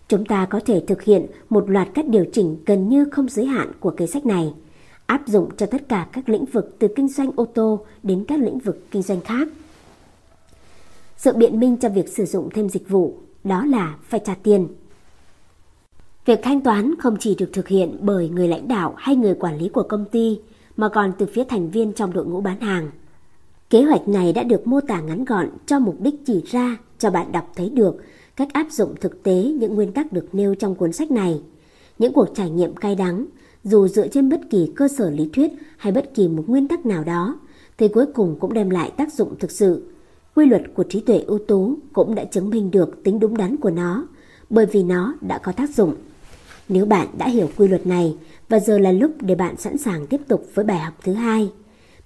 Chúng 0.09 0.25
ta 0.25 0.47
có 0.47 0.61
thể 0.67 0.83
thực 0.87 1.03
hiện 1.03 1.27
một 1.49 1.71
loạt 1.71 1.89
các 1.95 2.09
điều 2.09 2.25
chỉnh 2.33 2.57
gần 2.67 2.89
như 2.89 3.05
không 3.13 3.29
giới 3.29 3.47
hạn 3.47 3.73
của 3.81 3.91
kế 3.91 4.07
sách 4.07 4.27
này, 4.27 4.55
áp 5.07 5.23
dụng 5.27 5.57
cho 5.57 5.67
tất 5.67 5.89
cả 5.89 6.09
các 6.13 6.29
lĩnh 6.29 6.45
vực 6.45 6.77
từ 6.79 6.89
kinh 6.97 7.09
doanh 7.09 7.31
ô 7.37 7.45
tô 7.45 7.85
đến 8.03 8.25
các 8.29 8.41
lĩnh 8.41 8.59
vực 8.59 8.91
kinh 8.91 9.03
doanh 9.03 9.21
khác. 9.21 9.49
Sự 11.17 11.33
biện 11.33 11.61
minh 11.61 11.77
cho 11.77 11.89
việc 11.89 12.09
sử 12.09 12.25
dụng 12.25 12.49
thêm 12.55 12.69
dịch 12.69 12.89
vụ 12.89 13.15
đó 13.45 13.65
là 13.65 13.97
phải 14.03 14.21
trả 14.25 14.35
tiền. 14.35 14.69
Việc 16.25 16.41
thanh 16.43 16.61
toán 16.61 16.95
không 16.99 17.17
chỉ 17.21 17.35
được 17.35 17.51
thực 17.53 17.69
hiện 17.69 17.99
bởi 18.01 18.29
người 18.29 18.49
lãnh 18.49 18.69
đạo 18.69 18.95
hay 18.97 19.17
người 19.17 19.35
quản 19.35 19.59
lý 19.59 19.69
của 19.69 19.83
công 19.83 20.05
ty, 20.05 20.41
mà 20.77 20.89
còn 20.89 21.13
từ 21.19 21.27
phía 21.27 21.45
thành 21.45 21.71
viên 21.71 21.93
trong 21.93 22.13
đội 22.13 22.27
ngũ 22.27 22.41
bán 22.41 22.61
hàng. 22.61 22.91
Kế 23.71 23.83
hoạch 23.83 24.09
này 24.09 24.33
đã 24.33 24.43
được 24.43 24.67
mô 24.67 24.81
tả 24.81 25.01
ngắn 25.01 25.25
gọn 25.25 25.49
cho 25.67 25.79
mục 25.79 26.01
đích 26.01 26.15
chỉ 26.27 26.43
ra 26.47 26.77
cho 26.99 27.11
bạn 27.11 27.33
đọc 27.33 27.53
thấy 27.57 27.71
được 27.71 27.97
cách 28.37 28.53
áp 28.53 28.67
dụng 28.71 28.95
thực 29.01 29.23
tế 29.23 29.43
những 29.43 29.75
nguyên 29.75 29.93
tắc 29.93 30.13
được 30.13 30.35
nêu 30.35 30.55
trong 30.55 30.75
cuốn 30.75 30.93
sách 30.93 31.11
này. 31.11 31.43
Những 31.99 32.13
cuộc 32.13 32.29
trải 32.35 32.51
nghiệm 32.51 32.77
cay 32.77 32.95
đắng, 32.95 33.27
dù 33.65 33.89
dựa 33.89 34.09
trên 34.09 34.29
bất 34.29 34.41
kỳ 34.51 34.73
cơ 34.77 34.89
sở 34.89 35.11
lý 35.11 35.31
thuyết 35.33 35.53
hay 35.77 35.93
bất 35.93 36.15
kỳ 36.15 36.29
một 36.29 36.45
nguyên 36.47 36.69
tắc 36.69 36.87
nào 36.87 37.05
đó, 37.05 37.41
thì 37.79 37.89
cuối 37.89 38.07
cùng 38.15 38.37
cũng 38.41 38.53
đem 38.53 38.71
lại 38.71 38.93
tác 38.97 39.13
dụng 39.13 39.35
thực 39.39 39.51
sự. 39.51 39.91
Quy 40.35 40.47
luật 40.47 40.63
của 40.75 40.83
trí 40.83 41.01
tuệ 41.01 41.19
ưu 41.19 41.39
tú 41.39 41.77
cũng 41.93 42.15
đã 42.15 42.25
chứng 42.25 42.51
minh 42.51 42.71
được 42.71 43.03
tính 43.05 43.21
đúng 43.21 43.37
đắn 43.37 43.57
của 43.57 43.71
nó, 43.71 44.07
bởi 44.51 44.67
vì 44.67 44.83
nó 44.83 45.15
đã 45.21 45.39
có 45.39 45.53
tác 45.53 45.71
dụng. 45.71 45.95
Nếu 46.69 46.87
bạn 46.87 47.09
đã 47.19 47.29
hiểu 47.29 47.49
quy 47.57 47.69
luật 47.69 47.87
này, 47.87 48.17
và 48.49 48.59
giờ 48.59 48.79
là 48.79 48.93
lúc 48.93 49.11
để 49.21 49.35
bạn 49.35 49.57
sẵn 49.57 49.79
sàng 49.79 50.07
tiếp 50.07 50.21
tục 50.29 50.47
với 50.55 50.65
bài 50.65 50.79
học 50.79 50.95
thứ 51.05 51.13
hai. 51.13 51.51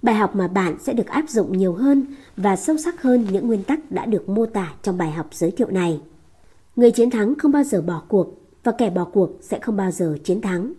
Bài 0.01 0.15
học 0.15 0.35
mà 0.35 0.47
bạn 0.47 0.75
sẽ 0.79 0.93
được 0.93 1.07
áp 1.07 1.29
dụng 1.29 1.57
nhiều 1.57 1.73
hơn 1.73 2.05
và 2.37 2.55
sâu 2.55 2.77
sắc 2.77 3.01
hơn 3.01 3.25
những 3.31 3.47
nguyên 3.47 3.63
tắc 3.63 3.91
đã 3.91 4.05
được 4.05 4.29
mô 4.29 4.45
tả 4.45 4.73
trong 4.81 4.97
bài 4.97 5.11
học 5.11 5.27
giới 5.31 5.51
thiệu 5.51 5.67
này. 5.71 6.01
Người 6.81 6.91
chiến 6.91 7.09
thắng 7.09 7.35
không 7.35 7.51
bao 7.51 7.63
giờ 7.63 7.81
bỏ 7.81 8.01
cuộc 8.07 8.27
và 8.63 8.71
kẻ 8.71 8.89
bỏ 8.89 9.03
cuộc 9.03 9.29
sẽ 9.41 9.59
không 9.59 9.75
bao 9.75 9.91
giờ 9.91 10.17
chiến 10.23 10.41
thắng. 10.41 10.73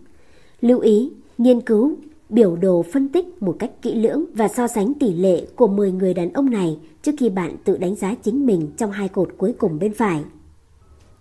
Lưu 0.61 0.79
ý, 0.79 1.11
nghiên 1.37 1.61
cứu, 1.61 1.95
biểu 2.29 2.55
đồ 2.55 2.83
phân 2.93 3.09
tích 3.09 3.43
một 3.43 3.55
cách 3.59 3.71
kỹ 3.81 3.95
lưỡng 3.95 4.25
và 4.33 4.47
so 4.47 4.67
sánh 4.67 4.93
tỷ 4.93 5.13
lệ 5.13 5.45
của 5.55 5.67
10 5.67 5.91
người 5.91 6.13
đàn 6.13 6.33
ông 6.33 6.49
này 6.49 6.79
trước 7.01 7.11
khi 7.17 7.29
bạn 7.29 7.55
tự 7.63 7.77
đánh 7.77 7.95
giá 7.95 8.15
chính 8.23 8.45
mình 8.45 8.71
trong 8.77 8.91
hai 8.91 9.07
cột 9.07 9.29
cuối 9.37 9.53
cùng 9.57 9.79
bên 9.79 9.93
phải. 9.93 10.23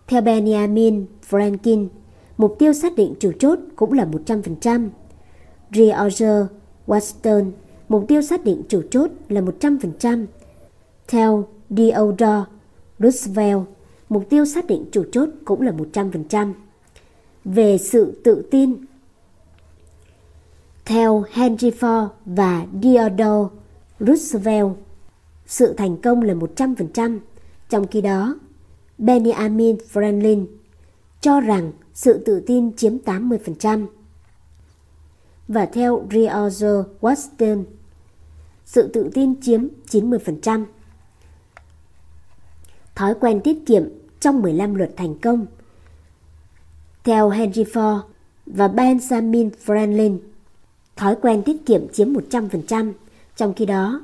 Theo 0.07 0.23
Benjamin 0.23 1.05
Franklin, 1.31 1.89
mục 2.37 2.57
tiêu 2.59 2.73
xác 2.73 2.97
định 2.97 3.15
chủ 3.21 3.33
chốt 3.39 3.59
cũng 3.77 3.93
là 3.93 4.07
100%. 4.27 4.89
George 5.73 6.27
Washington, 6.87 7.51
mục 7.89 8.05
tiêu 8.09 8.23
xác 8.23 8.45
định 8.45 8.63
chủ 8.69 8.83
chốt 8.91 9.11
là 9.29 9.41
100%. 9.41 10.27
Theo 11.09 11.45
Theodore 11.77 12.45
Roosevelt, 12.99 13.61
mục 14.13 14.29
tiêu 14.29 14.45
xác 14.45 14.67
định 14.67 14.85
chủ 14.93 15.05
chốt 15.13 15.29
cũng 15.45 15.61
là 15.61 15.73
100%. 15.73 16.53
Về 17.45 17.79
sự 17.79 18.21
tự 18.25 18.49
tin, 18.51 18.77
theo 20.85 21.25
Henry 21.31 21.71
Ford 21.71 22.09
và 22.27 22.67
Theodore 22.83 23.55
Roosevelt, 24.01 24.73
sự 25.47 25.73
thành 25.73 25.97
công 25.97 26.23
là 26.23 26.35
100%, 26.35 27.19
trong 27.69 27.87
khi 27.87 28.01
đó 28.01 28.39
Benjamin 28.99 29.77
Franklin 29.93 30.47
cho 31.21 31.41
rằng 31.41 31.73
sự 31.95 32.23
tự 32.27 32.41
tin 32.41 32.77
chiếm 32.77 32.99
80%. 32.99 33.87
Và 35.49 35.67
theo 35.67 36.07
George 36.11 36.67
Washington, 37.01 37.65
sự 38.65 38.89
tự 38.89 39.11
tin 39.15 39.41
chiếm 39.41 39.67
90%. 39.91 40.65
Thói 42.95 43.15
quen 43.21 43.41
tiết 43.41 43.59
kiệm 43.67 44.02
trong 44.23 44.43
15 44.43 44.75
luật 44.75 44.91
thành 44.97 45.15
công. 45.15 45.47
Theo 47.05 47.31
Henry 47.31 47.65
Ford 47.65 48.01
và 48.47 48.69
Benjamin 48.69 49.51
Franklin, 49.67 50.19
thói 50.97 51.17
quen 51.23 51.43
tiết 51.43 51.67
kiệm 51.67 51.89
chiếm 51.89 52.13
100%, 52.13 52.93
trong 53.37 53.55
khi 53.55 53.67
đó 53.67 54.01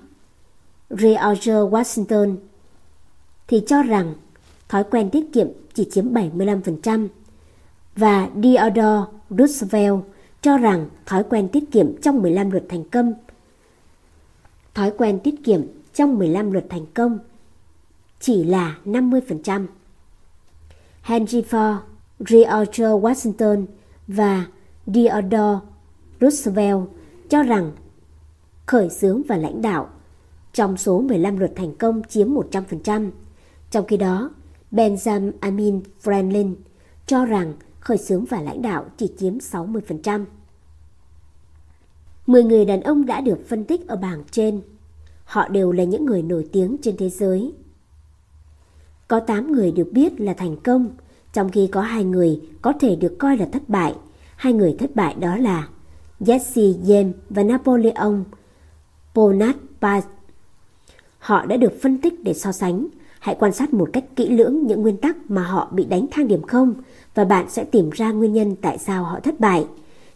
George 0.91 1.53
Washington 1.53 2.37
thì 3.49 3.63
cho 3.67 3.83
rằng 3.83 4.15
thói 4.69 4.85
quen 4.85 5.11
tiết 5.11 5.33
kiệm 5.33 5.49
chỉ 5.75 5.89
chiếm 5.91 6.15
75% 6.15 7.09
và 7.97 8.29
Theodore 8.43 9.19
Roosevelt 9.31 10.01
cho 10.43 10.59
rằng 10.59 10.89
thói 11.07 11.25
quen 11.25 11.49
tiết 11.49 11.65
kiệm 11.73 12.01
trong 12.03 12.23
15 12.23 12.51
luật 12.51 12.65
thành 12.69 12.85
công 12.85 13.15
thói 14.75 14.93
quen 14.99 15.21
tiết 15.25 15.35
kiệm 15.45 15.63
trong 15.95 16.19
15 16.19 16.53
luật 16.53 16.65
thành 16.71 16.87
công 16.95 17.19
chỉ 18.21 18.45
là 18.45 18.79
50%. 18.85 19.67
Henry 21.09 21.43
Ford, 21.43 21.77
George 22.19 22.85
Washington 22.85 23.67
và 24.07 24.47
Theodore 24.95 25.61
Roosevelt 26.21 26.81
cho 27.29 27.43
rằng 27.43 27.73
khởi 28.67 28.91
xướng 28.91 29.23
và 29.29 29.37
lãnh 29.37 29.63
đạo 29.63 29.89
trong 30.53 30.77
số 30.77 31.01
15 31.01 31.39
luật 31.39 31.53
thành 31.57 31.75
công 31.75 32.03
chiếm 32.09 32.29
100%. 32.29 33.11
Trong 33.71 33.87
khi 33.87 33.97
đó, 33.97 34.31
Benjamin 34.73 35.81
Franklin 36.03 36.55
cho 37.07 37.25
rằng 37.25 37.55
khởi 37.81 37.99
xướng 37.99 38.25
và 38.25 38.43
lãnh 38.43 38.63
đạo 38.63 38.85
chỉ 38.97 39.13
chiếm 39.19 39.39
60%. 39.39 40.25
10 42.27 42.45
người 42.45 42.65
đàn 42.65 42.81
ông 42.81 43.07
đã 43.07 43.21
được 43.21 43.39
phân 43.49 43.65
tích 43.65 43.89
ở 43.89 43.97
bảng 43.97 44.25
trên. 44.31 44.61
Họ 45.25 45.49
đều 45.49 45.73
là 45.73 45.85
những 45.85 46.05
người 46.05 46.23
nổi 46.23 46.49
tiếng 46.53 46.77
trên 46.83 46.97
thế 46.97 47.09
giới. 47.09 47.53
Có 49.09 49.21
8 49.21 49.53
người 49.53 49.73
được 49.73 49.93
biết 49.93 50.21
là 50.21 50.35
thành 50.35 50.57
công, 50.57 50.89
trong 51.33 51.51
khi 51.51 51.67
có 51.67 51.81
hai 51.81 52.05
người 52.05 52.41
có 52.63 52.73
thể 52.73 52.97
được 52.97 53.19
coi 53.19 53.37
là 53.37 53.47
thất 53.53 53.69
bại. 53.69 53.95
Hai 54.37 54.53
người 54.53 54.77
thất 54.79 54.97
bại 54.97 55.15
đó 55.21 55.37
là 55.37 55.69
Jesse 56.21 56.83
James 56.83 57.13
và 57.31 57.43
Napoleon 57.43 58.25
Bonaparte. 59.15 60.09
Họ 61.19 61.47
đã 61.47 61.57
được 61.57 61.73
phân 61.83 61.99
tích 61.99 62.25
để 62.25 62.35
so 62.35 62.53
sánh. 62.53 62.87
Hãy 63.21 63.37
quan 63.39 63.53
sát 63.53 63.75
một 63.75 63.91
cách 63.93 64.05
kỹ 64.17 64.29
lưỡng 64.29 64.67
những 64.67 64.83
nguyên 64.83 64.97
tắc 64.97 65.17
mà 65.31 65.43
họ 65.43 65.69
bị 65.73 65.85
đánh 65.85 66.07
thang 66.11 66.29
điểm 66.29 66.43
không 66.43 66.75
và 67.15 67.25
bạn 67.25 67.47
sẽ 67.49 67.65
tìm 67.65 67.91
ra 67.91 68.13
nguyên 68.13 68.33
nhân 68.33 68.57
tại 68.63 68.79
sao 68.79 69.05
họ 69.05 69.21
thất 69.21 69.41
bại. 69.41 69.67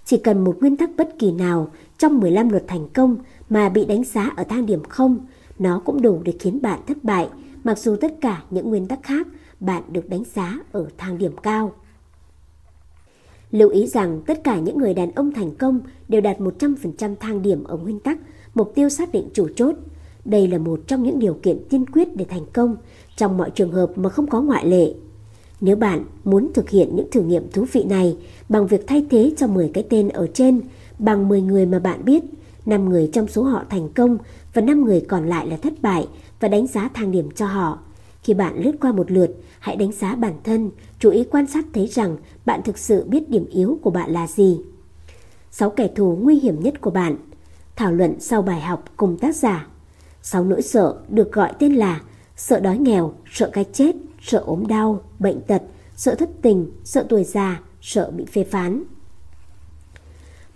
Chỉ 0.04 0.16
cần 0.16 0.44
một 0.44 0.56
nguyên 0.60 0.76
tắc 0.76 0.90
bất 0.96 1.18
kỳ 1.18 1.32
nào 1.32 1.70
trong 1.98 2.20
15 2.20 2.48
luật 2.48 2.64
thành 2.68 2.88
công 2.88 3.16
mà 3.48 3.68
bị 3.68 3.84
đánh 3.84 4.04
giá 4.04 4.32
ở 4.36 4.44
thang 4.44 4.66
điểm 4.66 4.82
không, 4.88 5.18
nó 5.58 5.82
cũng 5.84 6.02
đủ 6.02 6.20
để 6.24 6.32
khiến 6.38 6.62
bạn 6.62 6.80
thất 6.86 7.04
bại, 7.04 7.28
mặc 7.64 7.78
dù 7.78 7.96
tất 7.96 8.20
cả 8.20 8.42
những 8.50 8.70
nguyên 8.70 8.86
tắc 8.86 9.02
khác 9.02 9.26
bạn 9.60 9.82
được 9.88 10.08
đánh 10.08 10.22
giá 10.34 10.58
ở 10.72 10.86
thang 10.98 11.18
điểm 11.18 11.36
cao. 11.42 11.72
Lưu 13.50 13.68
ý 13.68 13.86
rằng 13.86 14.22
tất 14.26 14.44
cả 14.44 14.58
những 14.58 14.78
người 14.78 14.94
đàn 14.94 15.12
ông 15.12 15.32
thành 15.32 15.54
công 15.54 15.80
đều 16.08 16.20
đạt 16.20 16.38
100% 16.38 17.14
thang 17.20 17.42
điểm 17.42 17.64
ở 17.64 17.76
nguyên 17.76 18.00
tắc, 18.00 18.18
mục 18.54 18.72
tiêu 18.74 18.88
xác 18.88 19.12
định 19.12 19.28
chủ 19.34 19.48
chốt. 19.56 19.74
Đây 20.24 20.48
là 20.48 20.58
một 20.58 20.80
trong 20.86 21.02
những 21.02 21.18
điều 21.18 21.34
kiện 21.42 21.58
tiên 21.70 21.86
quyết 21.86 22.16
để 22.16 22.24
thành 22.28 22.46
công, 22.52 22.76
trong 23.16 23.38
mọi 23.38 23.50
trường 23.50 23.72
hợp 23.72 23.92
mà 23.96 24.08
không 24.08 24.26
có 24.26 24.40
ngoại 24.40 24.66
lệ. 24.66 24.94
Nếu 25.60 25.76
bạn 25.76 26.04
muốn 26.24 26.52
thực 26.54 26.70
hiện 26.70 26.96
những 26.96 27.10
thử 27.10 27.22
nghiệm 27.22 27.50
thú 27.50 27.66
vị 27.72 27.84
này 27.84 28.16
bằng 28.48 28.66
việc 28.66 28.86
thay 28.86 29.06
thế 29.10 29.32
cho 29.36 29.46
10 29.46 29.70
cái 29.74 29.86
tên 29.90 30.08
ở 30.08 30.26
trên 30.34 30.60
bằng 30.98 31.28
10 31.28 31.42
người 31.42 31.66
mà 31.66 31.78
bạn 31.78 32.04
biết, 32.04 32.24
5 32.66 32.88
người 32.88 33.10
trong 33.12 33.28
số 33.28 33.42
họ 33.42 33.64
thành 33.70 33.88
công 33.88 34.18
và 34.54 34.62
5 34.62 34.84
người 34.84 35.00
còn 35.00 35.28
lại 35.28 35.46
là 35.46 35.56
thất 35.56 35.72
bại 35.82 36.08
và 36.42 36.48
đánh 36.48 36.66
giá 36.66 36.88
thang 36.94 37.10
điểm 37.10 37.30
cho 37.30 37.46
họ. 37.46 37.78
Khi 38.22 38.34
bạn 38.34 38.62
lướt 38.62 38.72
qua 38.80 38.92
một 38.92 39.10
lượt, 39.10 39.30
hãy 39.58 39.76
đánh 39.76 39.92
giá 39.92 40.14
bản 40.14 40.34
thân, 40.44 40.70
chú 40.98 41.10
ý 41.10 41.24
quan 41.24 41.46
sát 41.46 41.64
thấy 41.74 41.86
rằng 41.86 42.16
bạn 42.44 42.62
thực 42.64 42.78
sự 42.78 43.04
biết 43.04 43.30
điểm 43.30 43.46
yếu 43.50 43.78
của 43.82 43.90
bạn 43.90 44.10
là 44.10 44.26
gì. 44.26 44.60
6 45.50 45.70
kẻ 45.70 45.88
thù 45.94 46.18
nguy 46.22 46.38
hiểm 46.38 46.62
nhất 46.62 46.80
của 46.80 46.90
bạn. 46.90 47.16
Thảo 47.76 47.92
luận 47.92 48.20
sau 48.20 48.42
bài 48.42 48.60
học 48.60 48.84
cùng 48.96 49.18
tác 49.18 49.36
giả. 49.36 49.66
6 50.22 50.44
nỗi 50.44 50.62
sợ 50.62 50.96
được 51.08 51.32
gọi 51.32 51.52
tên 51.58 51.74
là 51.74 52.00
sợ 52.36 52.60
đói 52.60 52.78
nghèo, 52.78 53.14
sợ 53.32 53.50
cái 53.52 53.64
chết, 53.72 53.96
sợ 54.22 54.38
ốm 54.38 54.66
đau, 54.66 55.02
bệnh 55.18 55.40
tật, 55.40 55.62
sợ 55.96 56.14
thất 56.14 56.30
tình, 56.42 56.70
sợ 56.84 57.06
tuổi 57.08 57.24
già, 57.24 57.60
sợ 57.80 58.10
bị 58.10 58.24
phê 58.24 58.44
phán. 58.44 58.84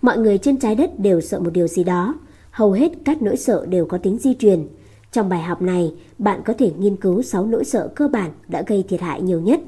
Mọi 0.01 0.17
người 0.17 0.37
trên 0.37 0.59
trái 0.59 0.75
đất 0.75 0.99
đều 0.99 1.21
sợ 1.21 1.39
một 1.39 1.53
điều 1.53 1.67
gì 1.67 1.83
đó, 1.83 2.15
hầu 2.51 2.71
hết 2.71 2.91
các 3.05 3.21
nỗi 3.21 3.37
sợ 3.37 3.65
đều 3.65 3.85
có 3.85 3.97
tính 3.97 4.17
di 4.17 4.33
truyền. 4.33 4.67
Trong 5.11 5.29
bài 5.29 5.41
học 5.41 5.61
này, 5.61 5.93
bạn 6.17 6.41
có 6.45 6.53
thể 6.53 6.71
nghiên 6.79 6.95
cứu 6.95 7.21
6 7.21 7.45
nỗi 7.45 7.65
sợ 7.65 7.91
cơ 7.95 8.07
bản 8.07 8.31
đã 8.47 8.63
gây 8.67 8.83
thiệt 8.89 9.01
hại 9.01 9.21
nhiều 9.21 9.41
nhất. 9.41 9.59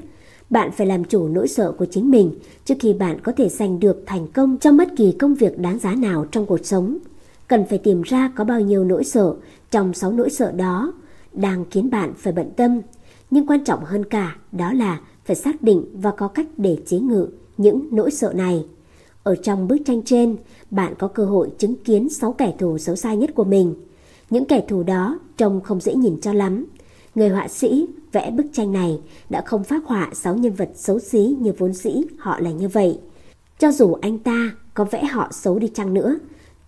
Bạn 0.50 0.70
phải 0.72 0.86
làm 0.86 1.04
chủ 1.04 1.28
nỗi 1.28 1.48
sợ 1.48 1.72
của 1.72 1.86
chính 1.90 2.10
mình 2.10 2.34
trước 2.64 2.74
khi 2.80 2.92
bạn 2.92 3.20
có 3.20 3.32
thể 3.36 3.48
giành 3.48 3.80
được 3.80 4.02
thành 4.06 4.26
công 4.26 4.58
trong 4.58 4.76
bất 4.76 4.88
kỳ 4.96 5.12
công 5.12 5.34
việc 5.34 5.58
đáng 5.58 5.78
giá 5.78 5.94
nào 5.94 6.26
trong 6.30 6.46
cuộc 6.46 6.66
sống. 6.66 6.98
Cần 7.48 7.64
phải 7.68 7.78
tìm 7.78 8.02
ra 8.02 8.32
có 8.36 8.44
bao 8.44 8.60
nhiêu 8.60 8.84
nỗi 8.84 9.04
sợ 9.04 9.34
trong 9.70 9.94
6 9.94 10.12
nỗi 10.12 10.30
sợ 10.30 10.52
đó 10.52 10.92
đang 11.32 11.64
khiến 11.70 11.90
bạn 11.90 12.12
phải 12.16 12.32
bận 12.32 12.50
tâm. 12.56 12.80
Nhưng 13.30 13.46
quan 13.46 13.64
trọng 13.64 13.84
hơn 13.84 14.04
cả 14.04 14.36
đó 14.52 14.72
là 14.72 15.00
phải 15.24 15.36
xác 15.36 15.62
định 15.62 15.84
và 15.94 16.10
có 16.10 16.28
cách 16.28 16.46
để 16.56 16.78
chế 16.86 16.98
ngự 16.98 17.28
những 17.56 17.88
nỗi 17.90 18.10
sợ 18.10 18.32
này. 18.32 18.64
Ở 19.22 19.36
trong 19.36 19.68
bức 19.68 19.78
tranh 19.84 20.02
trên, 20.04 20.36
bạn 20.70 20.94
có 20.98 21.08
cơ 21.08 21.24
hội 21.24 21.50
chứng 21.58 21.74
kiến 21.84 22.08
6 22.08 22.32
kẻ 22.32 22.54
thù 22.58 22.78
xấu 22.78 22.96
xa 22.96 23.14
nhất 23.14 23.30
của 23.34 23.44
mình. 23.44 23.74
Những 24.30 24.44
kẻ 24.44 24.64
thù 24.68 24.82
đó 24.82 25.18
trông 25.36 25.60
không 25.60 25.80
dễ 25.80 25.94
nhìn 25.94 26.20
cho 26.20 26.32
lắm. 26.32 26.66
Người 27.14 27.28
họa 27.28 27.48
sĩ 27.48 27.86
vẽ 28.12 28.30
bức 28.30 28.46
tranh 28.52 28.72
này 28.72 29.00
đã 29.30 29.42
không 29.46 29.64
phát 29.64 29.84
họa 29.86 30.10
6 30.12 30.36
nhân 30.36 30.52
vật 30.52 30.70
xấu 30.74 30.98
xí 30.98 31.36
như 31.40 31.52
vốn 31.58 31.72
dĩ 31.72 31.90
họ 32.18 32.40
là 32.40 32.50
như 32.50 32.68
vậy. 32.68 32.98
Cho 33.58 33.72
dù 33.72 33.94
anh 33.94 34.18
ta 34.18 34.52
có 34.74 34.84
vẽ 34.84 35.04
họ 35.04 35.28
xấu 35.32 35.58
đi 35.58 35.68
chăng 35.74 35.94
nữa, 35.94 36.18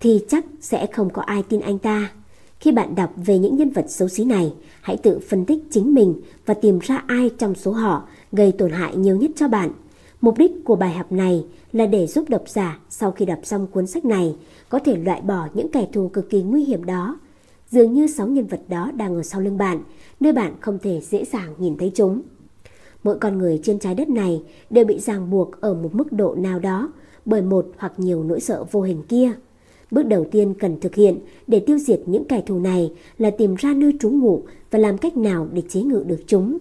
thì 0.01 0.25
chắc 0.29 0.45
sẽ 0.61 0.87
không 0.87 1.11
có 1.11 1.23
ai 1.23 1.43
tin 1.43 1.61
anh 1.61 1.79
ta. 1.79 2.13
Khi 2.61 2.73
bạn 2.73 2.95
đọc 2.95 3.13
về 3.17 3.39
những 3.39 3.57
nhân 3.57 3.71
vật 3.71 3.85
xấu 3.89 4.09
xí 4.09 4.25
này, 4.25 4.53
hãy 4.81 4.97
tự 4.97 5.19
phân 5.29 5.45
tích 5.45 5.65
chính 5.71 5.95
mình 5.95 6.15
và 6.47 6.55
tìm 6.55 6.79
ra 6.79 7.05
ai 7.07 7.31
trong 7.39 7.55
số 7.55 7.73
họ 7.73 8.09
gây 8.33 8.53
tổn 8.53 8.71
hại 8.71 8.97
nhiều 8.97 9.17
nhất 9.17 9.31
cho 9.37 9.49
bạn. 9.49 9.71
Mục 10.21 10.39
đích 10.39 10.53
của 10.65 10.77
bài 10.77 10.93
học 10.93 11.13
này 11.13 11.45
là 11.73 11.87
để 11.87 12.07
giúp 12.07 12.25
độc 12.29 12.49
giả 12.49 12.79
sau 12.91 13.11
khi 13.13 13.25
đọc 13.25 13.39
xong 13.43 13.67
cuốn 13.67 13.87
sách 13.87 14.05
này 14.05 14.37
có 14.69 14.79
thể 14.79 14.97
loại 14.97 15.21
bỏ 15.21 15.49
những 15.55 15.69
kẻ 15.69 15.87
thù 15.93 16.09
cực 16.09 16.31
kỳ 16.31 16.43
nguy 16.43 16.65
hiểm 16.65 16.85
đó. 16.85 17.19
Dường 17.73 17.93
như 17.93 18.07
sáu 18.07 18.27
nhân 18.27 18.47
vật 18.47 18.61
đó 18.69 18.91
đang 18.97 19.15
ở 19.15 19.23
sau 19.23 19.41
lưng 19.41 19.59
bạn, 19.59 19.83
nơi 20.21 20.33
bạn 20.33 20.55
không 20.61 20.79
thể 20.83 21.01
dễ 21.01 21.25
dàng 21.25 21.55
nhìn 21.59 21.77
thấy 21.77 21.93
chúng. 21.95 22.23
Mỗi 23.05 23.19
con 23.19 23.39
người 23.39 23.61
trên 23.63 23.79
trái 23.79 23.95
đất 23.95 24.09
này 24.09 24.43
đều 24.71 24.85
bị 24.85 24.99
ràng 24.99 25.31
buộc 25.31 25.61
ở 25.61 25.75
một 25.75 25.95
mức 25.95 26.13
độ 26.13 26.35
nào 26.35 26.59
đó 26.59 26.93
bởi 27.25 27.43
một 27.43 27.67
hoặc 27.77 27.93
nhiều 27.97 28.25
nỗi 28.25 28.41
sợ 28.41 28.65
vô 28.71 28.83
hình 28.83 29.03
kia. 29.09 29.33
Bước 29.91 30.03
đầu 30.03 30.27
tiên 30.31 30.55
cần 30.55 30.81
thực 30.81 30.95
hiện 30.95 31.19
để 31.47 31.61
tiêu 31.61 31.79
diệt 31.79 32.01
những 32.07 32.25
kẻ 32.25 32.43
thù 32.47 32.59
này 32.59 32.93
là 33.19 33.31
tìm 33.31 33.55
ra 33.55 33.75
nơi 33.75 33.93
trú 34.01 34.11
ngụ 34.11 34.43
và 34.71 34.79
làm 34.79 34.99
cách 34.99 35.17
nào 35.17 35.49
để 35.53 35.63
chế 35.69 35.83
ngự 35.83 36.05
được 36.07 36.21
chúng. 36.27 36.59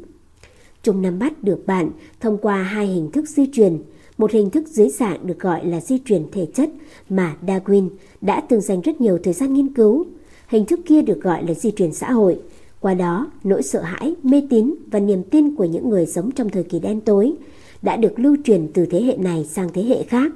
Chúng 0.84 1.02
nắm 1.02 1.20
bắt 1.20 1.44
được 1.44 1.64
bạn 1.66 1.90
thông 2.20 2.38
qua 2.38 2.64
hai 2.64 2.88
hình 2.88 3.12
thức 3.12 3.30
di 3.30 3.50
truyền. 3.54 3.78
Một 4.18 4.32
hình 4.32 4.50
thức 4.50 4.68
dưới 4.68 4.90
dạng 4.90 5.28
được 5.28 5.40
gọi 5.40 5.66
là 5.66 5.82
di 5.82 6.00
truyền 6.06 6.24
thể 6.32 6.46
chất 6.54 6.70
mà 7.10 7.36
Darwin 7.48 7.90
đã 8.22 8.42
từng 8.50 8.62
dành 8.62 8.82
rất 8.82 9.02
nhiều 9.02 9.20
thời 9.24 9.34
gian 9.34 9.54
nghiên 9.54 9.74
cứu. 9.74 10.06
Hình 10.52 10.66
thức 10.66 10.80
kia 10.86 11.02
được 11.02 11.22
gọi 11.22 11.48
là 11.48 11.54
di 11.54 11.72
truyền 11.72 11.94
xã 11.94 12.12
hội. 12.12 12.40
Qua 12.80 12.94
đó, 12.94 13.32
nỗi 13.44 13.64
sợ 13.64 13.82
hãi, 13.82 14.16
mê 14.24 14.44
tín 14.50 14.76
và 14.92 15.00
niềm 15.00 15.24
tin 15.24 15.56
của 15.56 15.66
những 15.66 15.90
người 15.90 16.06
sống 16.06 16.32
trong 16.32 16.50
thời 16.50 16.64
kỳ 16.64 16.80
đen 16.80 17.02
tối 17.02 17.34
đã 17.82 17.98
được 17.98 18.20
lưu 18.20 18.38
truyền 18.44 18.68
từ 18.74 18.86
thế 18.86 19.02
hệ 19.02 19.18
này 19.18 19.46
sang 19.46 19.70
thế 19.74 19.84
hệ 19.84 20.04
khác. 20.04 20.32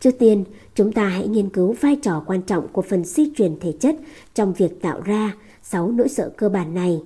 Trước 0.00 0.10
tiên, 0.18 0.44
chúng 0.74 0.92
ta 0.92 1.08
hãy 1.08 1.28
nghiên 1.28 1.48
cứu 1.48 1.74
vai 1.80 1.96
trò 1.96 2.22
quan 2.26 2.42
trọng 2.42 2.68
của 2.68 2.82
phần 2.82 3.04
di 3.04 3.30
truyền 3.36 3.58
thể 3.60 3.72
chất 3.72 3.96
trong 4.34 4.52
việc 4.52 4.82
tạo 4.82 5.00
ra 5.00 5.36
6 5.62 5.90
nỗi 5.90 6.08
sợ 6.08 6.30
cơ 6.36 6.48
bản 6.48 6.74
này. 6.74 7.02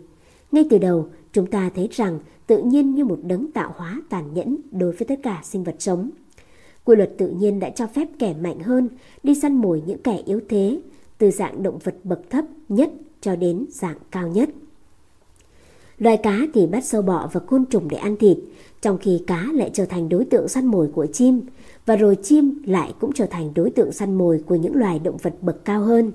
Ngay 0.52 0.64
từ 0.70 0.78
đầu, 0.78 1.08
chúng 1.32 1.46
ta 1.46 1.70
thấy 1.74 1.88
rằng 1.92 2.18
tự 2.46 2.62
nhiên 2.62 2.94
như 2.94 3.04
một 3.04 3.18
đấng 3.22 3.52
tạo 3.52 3.74
hóa 3.76 4.02
tàn 4.08 4.34
nhẫn 4.34 4.56
đối 4.70 4.92
với 4.92 5.06
tất 5.08 5.20
cả 5.22 5.40
sinh 5.44 5.64
vật 5.64 5.76
sống. 5.78 6.10
Quy 6.84 6.96
luật 6.96 7.10
tự 7.18 7.28
nhiên 7.28 7.60
đã 7.60 7.70
cho 7.70 7.86
phép 7.86 8.08
kẻ 8.18 8.34
mạnh 8.40 8.58
hơn 8.58 8.88
đi 9.22 9.34
săn 9.34 9.54
mồi 9.54 9.82
những 9.86 10.02
kẻ 10.02 10.22
yếu 10.26 10.40
thế, 10.48 10.80
từ 11.22 11.30
dạng 11.30 11.62
động 11.62 11.78
vật 11.84 11.94
bậc 12.04 12.30
thấp 12.30 12.44
nhất 12.68 12.90
cho 13.20 13.36
đến 13.36 13.66
dạng 13.70 13.96
cao 14.10 14.28
nhất. 14.28 14.48
Loài 15.98 16.16
cá 16.16 16.38
thì 16.54 16.66
bắt 16.66 16.84
sâu 16.84 17.02
bọ 17.02 17.30
và 17.32 17.40
côn 17.40 17.64
trùng 17.64 17.88
để 17.88 17.96
ăn 17.96 18.16
thịt, 18.16 18.38
trong 18.80 18.98
khi 18.98 19.22
cá 19.26 19.46
lại 19.52 19.70
trở 19.72 19.84
thành 19.84 20.08
đối 20.08 20.24
tượng 20.24 20.48
săn 20.48 20.66
mồi 20.66 20.88
của 20.94 21.06
chim, 21.06 21.40
và 21.86 21.96
rồi 21.96 22.16
chim 22.22 22.62
lại 22.66 22.94
cũng 23.00 23.12
trở 23.12 23.26
thành 23.26 23.54
đối 23.54 23.70
tượng 23.70 23.92
săn 23.92 24.14
mồi 24.14 24.42
của 24.46 24.54
những 24.54 24.76
loài 24.76 24.98
động 24.98 25.16
vật 25.16 25.34
bậc 25.40 25.64
cao 25.64 25.80
hơn. 25.80 26.12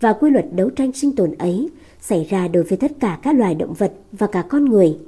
Và 0.00 0.12
quy 0.12 0.30
luật 0.30 0.46
đấu 0.54 0.70
tranh 0.70 0.92
sinh 0.92 1.16
tồn 1.16 1.34
ấy 1.38 1.68
xảy 2.00 2.24
ra 2.24 2.48
đối 2.48 2.62
với 2.62 2.78
tất 2.78 2.92
cả 3.00 3.18
các 3.22 3.34
loài 3.34 3.54
động 3.54 3.74
vật 3.74 3.92
và 4.12 4.26
cả 4.26 4.42
con 4.48 4.64
người. 4.64 4.98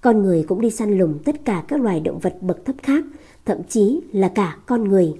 Con 0.00 0.22
người 0.22 0.42
cũng 0.42 0.60
đi 0.60 0.70
săn 0.70 0.98
lùng 0.98 1.18
tất 1.24 1.44
cả 1.44 1.64
các 1.68 1.80
loài 1.80 2.00
động 2.00 2.18
vật 2.18 2.36
bậc 2.40 2.64
thấp 2.64 2.76
khác, 2.82 3.04
thậm 3.44 3.58
chí 3.68 4.00
là 4.12 4.28
cả 4.28 4.56
con 4.66 4.88
người. 4.88 5.14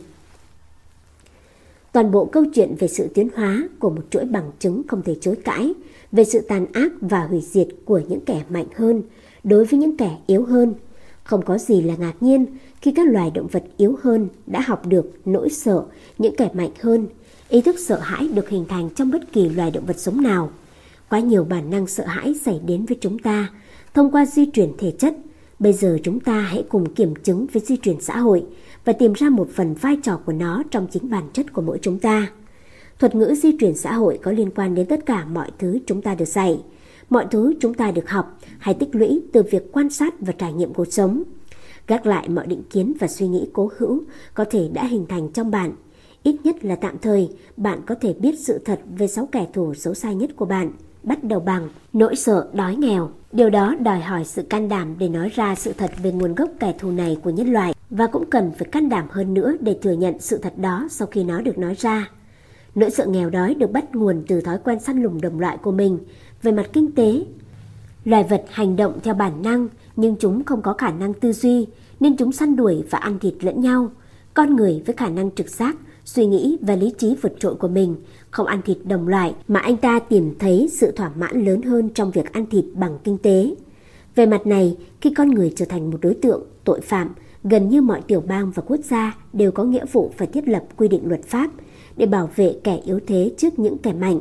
Toàn 1.97 2.11
bộ 2.11 2.25
câu 2.25 2.45
chuyện 2.55 2.75
về 2.79 2.89
sự 2.89 3.09
tiến 3.15 3.29
hóa 3.35 3.69
của 3.79 3.91
một 3.91 4.03
chuỗi 4.11 4.25
bằng 4.25 4.51
chứng 4.59 4.83
không 4.89 5.03
thể 5.03 5.17
chối 5.21 5.37
cãi, 5.45 5.73
về 6.13 6.25
sự 6.25 6.41
tàn 6.41 6.67
ác 6.73 6.93
và 7.01 7.27
hủy 7.27 7.41
diệt 7.41 7.69
của 7.85 8.01
những 8.09 8.21
kẻ 8.21 8.43
mạnh 8.49 8.67
hơn 8.75 9.03
đối 9.45 9.65
với 9.65 9.81
những 9.81 9.97
kẻ 9.97 10.17
yếu 10.27 10.45
hơn. 10.45 10.75
Không 11.25 11.45
có 11.45 11.59
gì 11.59 11.81
là 11.81 11.97
ngạc 11.97 12.15
nhiên 12.21 12.47
khi 12.81 12.93
các 12.93 13.07
loài 13.09 13.31
động 13.35 13.47
vật 13.47 13.65
yếu 13.77 13.97
hơn 14.03 14.29
đã 14.47 14.61
học 14.61 14.87
được 14.87 15.13
nỗi 15.25 15.51
sợ 15.51 15.85
những 16.19 16.37
kẻ 16.37 16.51
mạnh 16.55 16.71
hơn. 16.81 17.07
Ý 17.49 17.61
thức 17.61 17.77
sợ 17.79 17.99
hãi 17.99 18.29
được 18.29 18.49
hình 18.49 18.65
thành 18.69 18.91
trong 18.91 19.11
bất 19.11 19.33
kỳ 19.33 19.49
loài 19.49 19.71
động 19.71 19.87
vật 19.87 19.99
sống 19.99 20.23
nào. 20.23 20.51
Quá 21.11 21.21
nhiều 21.21 21.45
bản 21.45 21.71
năng 21.71 21.87
sợ 21.87 22.05
hãi 22.07 22.35
xảy 22.45 22.61
đến 22.67 22.87
với 22.87 22.99
chúng 23.01 23.19
ta 23.19 23.51
thông 23.95 24.11
qua 24.11 24.27
di 24.27 24.51
truyền 24.51 24.73
thể 24.79 24.91
chất. 24.99 25.15
Bây 25.59 25.73
giờ 25.73 25.99
chúng 26.03 26.21
ta 26.21 26.41
hãy 26.41 26.65
cùng 26.69 26.95
kiểm 26.95 27.15
chứng 27.15 27.47
với 27.53 27.63
di 27.67 27.77
truyền 27.77 28.01
xã 28.01 28.19
hội 28.19 28.45
và 28.85 28.93
tìm 28.93 29.13
ra 29.13 29.29
một 29.29 29.49
phần 29.55 29.75
vai 29.75 29.97
trò 30.03 30.21
của 30.27 30.33
nó 30.33 30.63
trong 30.71 30.87
chính 30.91 31.11
bản 31.11 31.25
chất 31.33 31.53
của 31.53 31.63
mỗi 31.63 31.79
chúng 31.83 31.99
ta. 31.99 32.31
Thuật 32.99 33.15
ngữ 33.15 33.35
di 33.35 33.57
truyền 33.61 33.75
xã 33.75 33.95
hội 33.95 34.19
có 34.23 34.33
liên 34.33 34.51
quan 34.51 34.75
đến 34.75 34.87
tất 34.87 35.07
cả 35.07 35.25
mọi 35.25 35.51
thứ 35.59 35.79
chúng 35.87 36.03
ta 36.03 36.15
được 36.15 36.25
dạy, 36.25 36.61
mọi 37.11 37.27
thứ 37.31 37.55
chúng 37.61 37.75
ta 37.75 37.91
được 37.91 38.11
học 38.11 38.39
hay 38.59 38.75
tích 38.75 38.95
lũy 38.95 39.23
từ 39.33 39.43
việc 39.43 39.73
quan 39.73 39.91
sát 39.91 40.15
và 40.21 40.33
trải 40.33 40.53
nghiệm 40.53 40.75
cuộc 40.75 40.93
sống. 40.93 41.23
Gác 41.87 42.07
lại 42.07 42.29
mọi 42.29 42.47
định 42.47 42.63
kiến 42.71 42.93
và 43.01 43.09
suy 43.09 43.29
nghĩ 43.29 43.49
cố 43.53 43.71
hữu 43.79 44.03
có 44.35 44.45
thể 44.45 44.69
đã 44.73 44.87
hình 44.87 45.07
thành 45.09 45.29
trong 45.29 45.51
bạn. 45.51 45.73
Ít 46.23 46.37
nhất 46.45 46.65
là 46.65 46.77
tạm 46.77 46.99
thời, 46.99 47.29
bạn 47.57 47.81
có 47.87 47.95
thể 47.95 48.13
biết 48.13 48.39
sự 48.39 48.59
thật 48.65 48.81
về 48.99 49.07
sáu 49.07 49.29
kẻ 49.33 49.47
thù 49.53 49.75
xấu 49.75 49.95
xa 49.95 50.13
nhất 50.13 50.31
của 50.37 50.45
bạn. 50.45 50.73
Bắt 51.07 51.25
đầu 51.25 51.41
bằng 51.41 51.69
nỗi 51.93 52.17
sợ 52.17 52.49
đói 52.53 52.77
nghèo. 52.77 53.11
Điều 53.33 53.51
đó 53.51 53.75
đòi 53.81 54.01
hỏi 54.01 54.25
sự 54.25 54.43
can 54.43 54.69
đảm 54.69 54.95
để 54.99 55.09
nói 55.09 55.29
ra 55.29 55.55
sự 55.55 55.73
thật 55.73 55.91
về 56.03 56.13
nguồn 56.13 56.35
gốc 56.35 56.51
kẻ 56.61 56.75
thù 56.79 56.91
này 56.91 57.19
của 57.23 57.31
nhân 57.31 57.53
loại 57.53 57.75
và 57.91 58.07
cũng 58.07 58.31
cần 58.31 58.53
phải 58.59 58.69
can 58.73 58.89
đảm 58.89 59.07
hơn 59.11 59.35
nữa 59.35 59.53
để 59.61 59.79
thừa 59.83 59.93
nhận 59.93 60.21
sự 60.21 60.39
thật 60.39 60.59
đó 60.59 60.87
sau 60.91 61.09
khi 61.09 61.25
nó 61.25 61.41
được 61.41 61.59
nói 61.59 61.75
ra. 61.79 62.11
Nỗi 62.75 62.91
sợ 62.91 63.07
nghèo 63.07 63.31
đói 63.31 63.55
được 63.55 63.73
bắt 63.73 63.95
nguồn 63.95 64.25
từ 64.29 64.41
thói 64.41 64.59
quen 64.65 64.81
săn 64.81 65.03
lùng 65.03 65.21
đồng 65.21 65.41
loại 65.41 65.57
của 65.57 65.73
mình 65.73 65.99
về 66.43 66.53
mặt 66.53 66.67
kinh 66.73 66.93
tế. 66.93 67.25
Loài 68.05 68.25
vật 68.25 68.45
hành 68.51 68.77
động 68.77 68.99
theo 69.03 69.15
bản 69.15 69.43
năng 69.43 69.69
nhưng 69.97 70.17
chúng 70.17 70.45
không 70.45 70.63
có 70.63 70.73
khả 70.73 70.91
năng 70.91 71.15
tư 71.15 71.33
duy 71.33 71.67
nên 72.01 72.17
chúng 72.17 72.33
săn 72.33 72.57
đuổi 72.57 72.85
và 72.91 72.99
ăn 72.99 73.19
thịt 73.19 73.35
lẫn 73.41 73.61
nhau. 73.61 73.91
Con 74.35 74.57
người 74.57 74.83
với 74.87 74.97
khả 74.97 75.09
năng 75.09 75.31
trực 75.31 75.49
giác, 75.49 75.77
suy 76.05 76.27
nghĩ 76.27 76.59
và 76.61 76.77
lý 76.77 76.93
trí 76.99 77.17
vượt 77.23 77.33
trội 77.39 77.55
của 77.55 77.69
mình 77.69 77.97
không 78.37 78.47
ăn 78.47 78.63
thịt 78.63 78.79
đồng 78.85 79.09
loại 79.09 79.35
mà 79.49 79.61
anh 79.61 79.77
ta 79.77 79.99
tìm 79.99 80.35
thấy 80.39 80.69
sự 80.73 80.91
thỏa 80.91 81.11
mãn 81.17 81.45
lớn 81.45 81.63
hơn 81.63 81.89
trong 81.95 82.11
việc 82.11 82.33
ăn 82.33 82.47
thịt 82.47 82.65
bằng 82.75 82.99
kinh 83.05 83.19
tế. 83.19 83.55
Về 84.15 84.27
mặt 84.27 84.47
này, 84.47 84.77
khi 85.01 85.15
con 85.15 85.29
người 85.29 85.53
trở 85.57 85.65
thành 85.65 85.91
một 85.91 85.99
đối 86.03 86.15
tượng 86.15 86.43
tội 86.65 86.81
phạm, 86.81 87.15
gần 87.45 87.69
như 87.69 87.83
mọi 87.83 88.01
tiểu 88.07 88.21
bang 88.21 88.51
và 88.51 88.63
quốc 88.67 88.81
gia 88.85 89.17
đều 89.33 89.53
có 89.53 89.65
nghĩa 89.65 89.85
vụ 89.93 90.13
phải 90.17 90.27
thiết 90.27 90.49
lập 90.49 90.65
quy 90.77 90.89
định 90.89 91.09
luật 91.09 91.23
pháp 91.23 91.51
để 91.97 92.07
bảo 92.07 92.31
vệ 92.37 92.57
kẻ 92.65 92.81
yếu 92.85 93.01
thế 93.07 93.35
trước 93.39 93.59
những 93.59 93.79
kẻ 93.79 93.93
mạnh. 93.93 94.21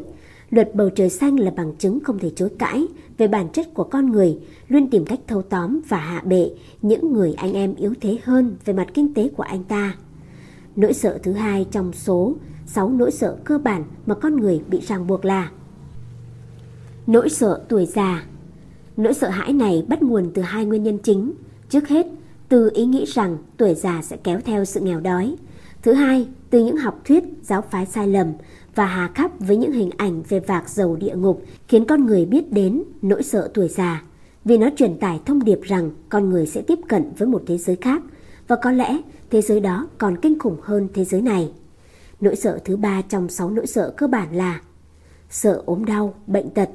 Luật 0.50 0.76
bầu 0.76 0.90
trời 0.90 1.10
xanh 1.10 1.40
là 1.40 1.52
bằng 1.52 1.76
chứng 1.76 2.00
không 2.00 2.20
thể 2.20 2.30
chối 2.36 2.50
cãi 2.60 2.86
về 3.18 3.28
bản 3.28 3.50
chất 3.54 3.74
của 3.74 3.84
con 3.84 4.12
người, 4.12 4.40
luôn 4.68 4.90
tìm 4.90 5.06
cách 5.06 5.20
thâu 5.28 5.42
tóm 5.42 5.82
và 5.88 5.98
hạ 5.98 6.22
bệ 6.26 6.50
những 6.82 7.14
người 7.14 7.34
anh 7.34 7.54
em 7.54 7.76
yếu 7.76 7.94
thế 8.02 8.18
hơn 8.24 8.56
về 8.66 8.74
mặt 8.74 8.88
kinh 8.94 9.14
tế 9.14 9.30
của 9.38 9.44
anh 9.44 9.64
ta. 9.64 9.96
Nỗi 10.76 10.94
sợ 10.94 11.20
thứ 11.24 11.32
hai 11.32 11.66
trong 11.72 11.94
số 11.94 12.36
6 12.66 12.90
nỗi 12.90 13.12
sợ 13.12 13.38
cơ 13.44 13.58
bản 13.58 13.84
mà 14.06 14.16
con 14.16 14.36
người 14.36 14.62
bị 14.70 14.80
ràng 14.80 15.08
buộc 15.08 15.26
là 15.26 15.52
Nỗi 17.08 17.30
sợ 17.30 17.62
tuổi 17.70 17.86
già 17.86 18.26
Nỗi 18.98 19.14
sợ 19.14 19.30
hãi 19.30 19.54
này 19.54 19.86
bắt 19.88 20.04
nguồn 20.04 20.32
từ 20.34 20.42
hai 20.42 20.66
nguyên 20.66 20.84
nhân 20.84 20.98
chính. 20.98 21.32
Trước 21.70 21.88
hết, 21.88 22.08
từ 22.50 22.72
ý 22.74 22.86
nghĩ 22.86 23.06
rằng 23.06 23.38
tuổi 23.58 23.76
già 23.76 24.02
sẽ 24.02 24.18
kéo 24.24 24.40
theo 24.46 24.66
sự 24.66 24.80
nghèo 24.80 25.00
đói. 25.00 25.36
Thứ 25.82 25.94
hai, 25.94 26.28
từ 26.50 26.66
những 26.66 26.78
học 26.78 27.02
thuyết, 27.06 27.24
giáo 27.42 27.62
phái 27.62 27.86
sai 27.86 28.08
lầm 28.08 28.34
và 28.76 28.86
hà 28.86 29.08
khắc 29.16 29.40
với 29.40 29.58
những 29.58 29.72
hình 29.72 29.90
ảnh 29.98 30.24
về 30.30 30.40
vạc 30.40 30.70
dầu 30.70 30.96
địa 30.96 31.16
ngục 31.16 31.44
khiến 31.68 31.86
con 31.86 32.06
người 32.06 32.26
biết 32.26 32.52
đến 32.52 32.84
nỗi 33.02 33.24
sợ 33.24 33.52
tuổi 33.54 33.68
già. 33.68 34.04
Vì 34.46 34.58
nó 34.58 34.70
truyền 34.78 34.98
tải 34.98 35.20
thông 35.26 35.44
điệp 35.44 35.60
rằng 35.64 35.92
con 36.10 36.30
người 36.30 36.46
sẽ 36.46 36.62
tiếp 36.62 36.80
cận 36.88 37.12
với 37.18 37.28
một 37.28 37.44
thế 37.48 37.58
giới 37.58 37.76
khác 37.76 38.04
và 38.48 38.56
có 38.56 38.72
lẽ 38.72 38.98
thế 39.30 39.42
giới 39.42 39.60
đó 39.60 39.88
còn 39.98 40.18
kinh 40.22 40.40
khủng 40.40 40.58
hơn 40.62 40.88
thế 40.94 41.06
giới 41.06 41.22
này. 41.22 41.52
Nỗi 42.22 42.36
sợ 42.36 42.60
thứ 42.66 42.78
ba 42.78 43.02
trong 43.02 43.30
sáu 43.30 43.50
nỗi 43.50 43.68
sợ 43.68 43.94
cơ 43.98 44.08
bản 44.08 44.36
là 44.36 44.62
sợ 45.30 45.62
ốm 45.66 45.86
đau, 45.86 46.14
bệnh 46.28 46.50
tật. 46.50 46.70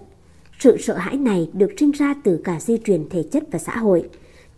Sự 0.59 0.77
sợ 0.81 0.97
hãi 0.97 1.17
này 1.17 1.51
được 1.53 1.71
sinh 1.79 1.91
ra 1.91 2.15
từ 2.25 2.41
cả 2.45 2.61
di 2.61 2.77
truyền 2.85 3.09
thể 3.09 3.23
chất 3.23 3.43
và 3.51 3.59
xã 3.59 3.77
hội. 3.77 4.09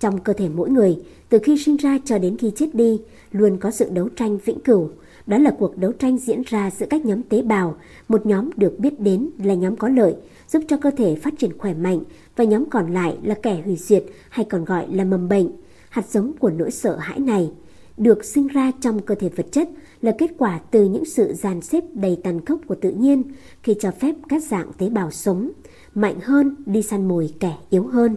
Trong 0.00 0.20
cơ 0.20 0.32
thể 0.32 0.48
mỗi 0.48 0.70
người, 0.70 0.96
từ 1.28 1.38
khi 1.38 1.58
sinh 1.58 1.76
ra 1.76 1.98
cho 2.04 2.18
đến 2.18 2.36
khi 2.36 2.52
chết 2.56 2.74
đi, 2.74 3.00
luôn 3.32 3.56
có 3.56 3.70
sự 3.70 3.90
đấu 3.90 4.08
tranh 4.08 4.38
vĩnh 4.44 4.60
cửu. 4.60 4.90
Đó 5.26 5.38
là 5.38 5.50
cuộc 5.58 5.78
đấu 5.78 5.92
tranh 5.92 6.18
diễn 6.18 6.42
ra 6.46 6.70
giữa 6.70 6.86
các 6.90 7.06
nhóm 7.06 7.22
tế 7.22 7.42
bào, 7.42 7.76
một 8.08 8.26
nhóm 8.26 8.50
được 8.56 8.78
biết 8.78 9.00
đến 9.00 9.30
là 9.38 9.54
nhóm 9.54 9.76
có 9.76 9.88
lợi, 9.88 10.14
giúp 10.48 10.62
cho 10.68 10.76
cơ 10.76 10.90
thể 10.90 11.14
phát 11.14 11.34
triển 11.38 11.58
khỏe 11.58 11.74
mạnh, 11.74 12.00
và 12.36 12.44
nhóm 12.44 12.70
còn 12.70 12.92
lại 12.92 13.18
là 13.22 13.34
kẻ 13.34 13.62
hủy 13.64 13.76
diệt 13.76 14.04
hay 14.28 14.46
còn 14.50 14.64
gọi 14.64 14.86
là 14.92 15.04
mầm 15.04 15.28
bệnh. 15.28 15.48
Hạt 15.88 16.08
giống 16.08 16.32
của 16.32 16.50
nỗi 16.50 16.70
sợ 16.70 16.96
hãi 16.96 17.18
này 17.18 17.50
được 17.96 18.24
sinh 18.24 18.48
ra 18.48 18.72
trong 18.80 19.00
cơ 19.00 19.14
thể 19.14 19.28
vật 19.28 19.46
chất 19.52 19.68
là 20.02 20.12
kết 20.18 20.30
quả 20.38 20.60
từ 20.70 20.84
những 20.84 21.04
sự 21.04 21.32
dàn 21.34 21.60
xếp 21.60 21.84
đầy 21.94 22.18
tàn 22.24 22.44
khốc 22.44 22.60
của 22.66 22.74
tự 22.74 22.90
nhiên 22.90 23.22
khi 23.62 23.74
cho 23.80 23.90
phép 23.90 24.14
các 24.28 24.42
dạng 24.42 24.72
tế 24.78 24.88
bào 24.88 25.10
sống 25.10 25.50
mạnh 25.94 26.20
hơn 26.22 26.56
đi 26.66 26.82
săn 26.82 27.08
mồi 27.08 27.34
kẻ 27.40 27.56
yếu 27.70 27.86
hơn. 27.86 28.16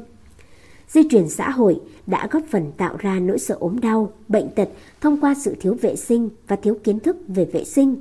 Di 0.88 1.02
truyền 1.10 1.30
xã 1.30 1.50
hội 1.50 1.82
đã 2.08 2.28
góp 2.32 2.44
phần 2.50 2.72
tạo 2.78 2.98
ra 2.98 3.20
nỗi 3.20 3.40
sợ 3.40 3.58
ốm 3.60 3.80
đau, 3.80 4.14
bệnh 4.28 4.50
tật 4.50 4.70
thông 5.02 5.22
qua 5.22 5.36
sự 5.36 5.56
thiếu 5.60 5.78
vệ 5.82 5.96
sinh 5.96 6.30
và 6.48 6.56
thiếu 6.56 6.78
kiến 6.84 7.00
thức 7.00 7.18
về 7.28 7.46
vệ 7.46 7.64
sinh. 7.64 7.96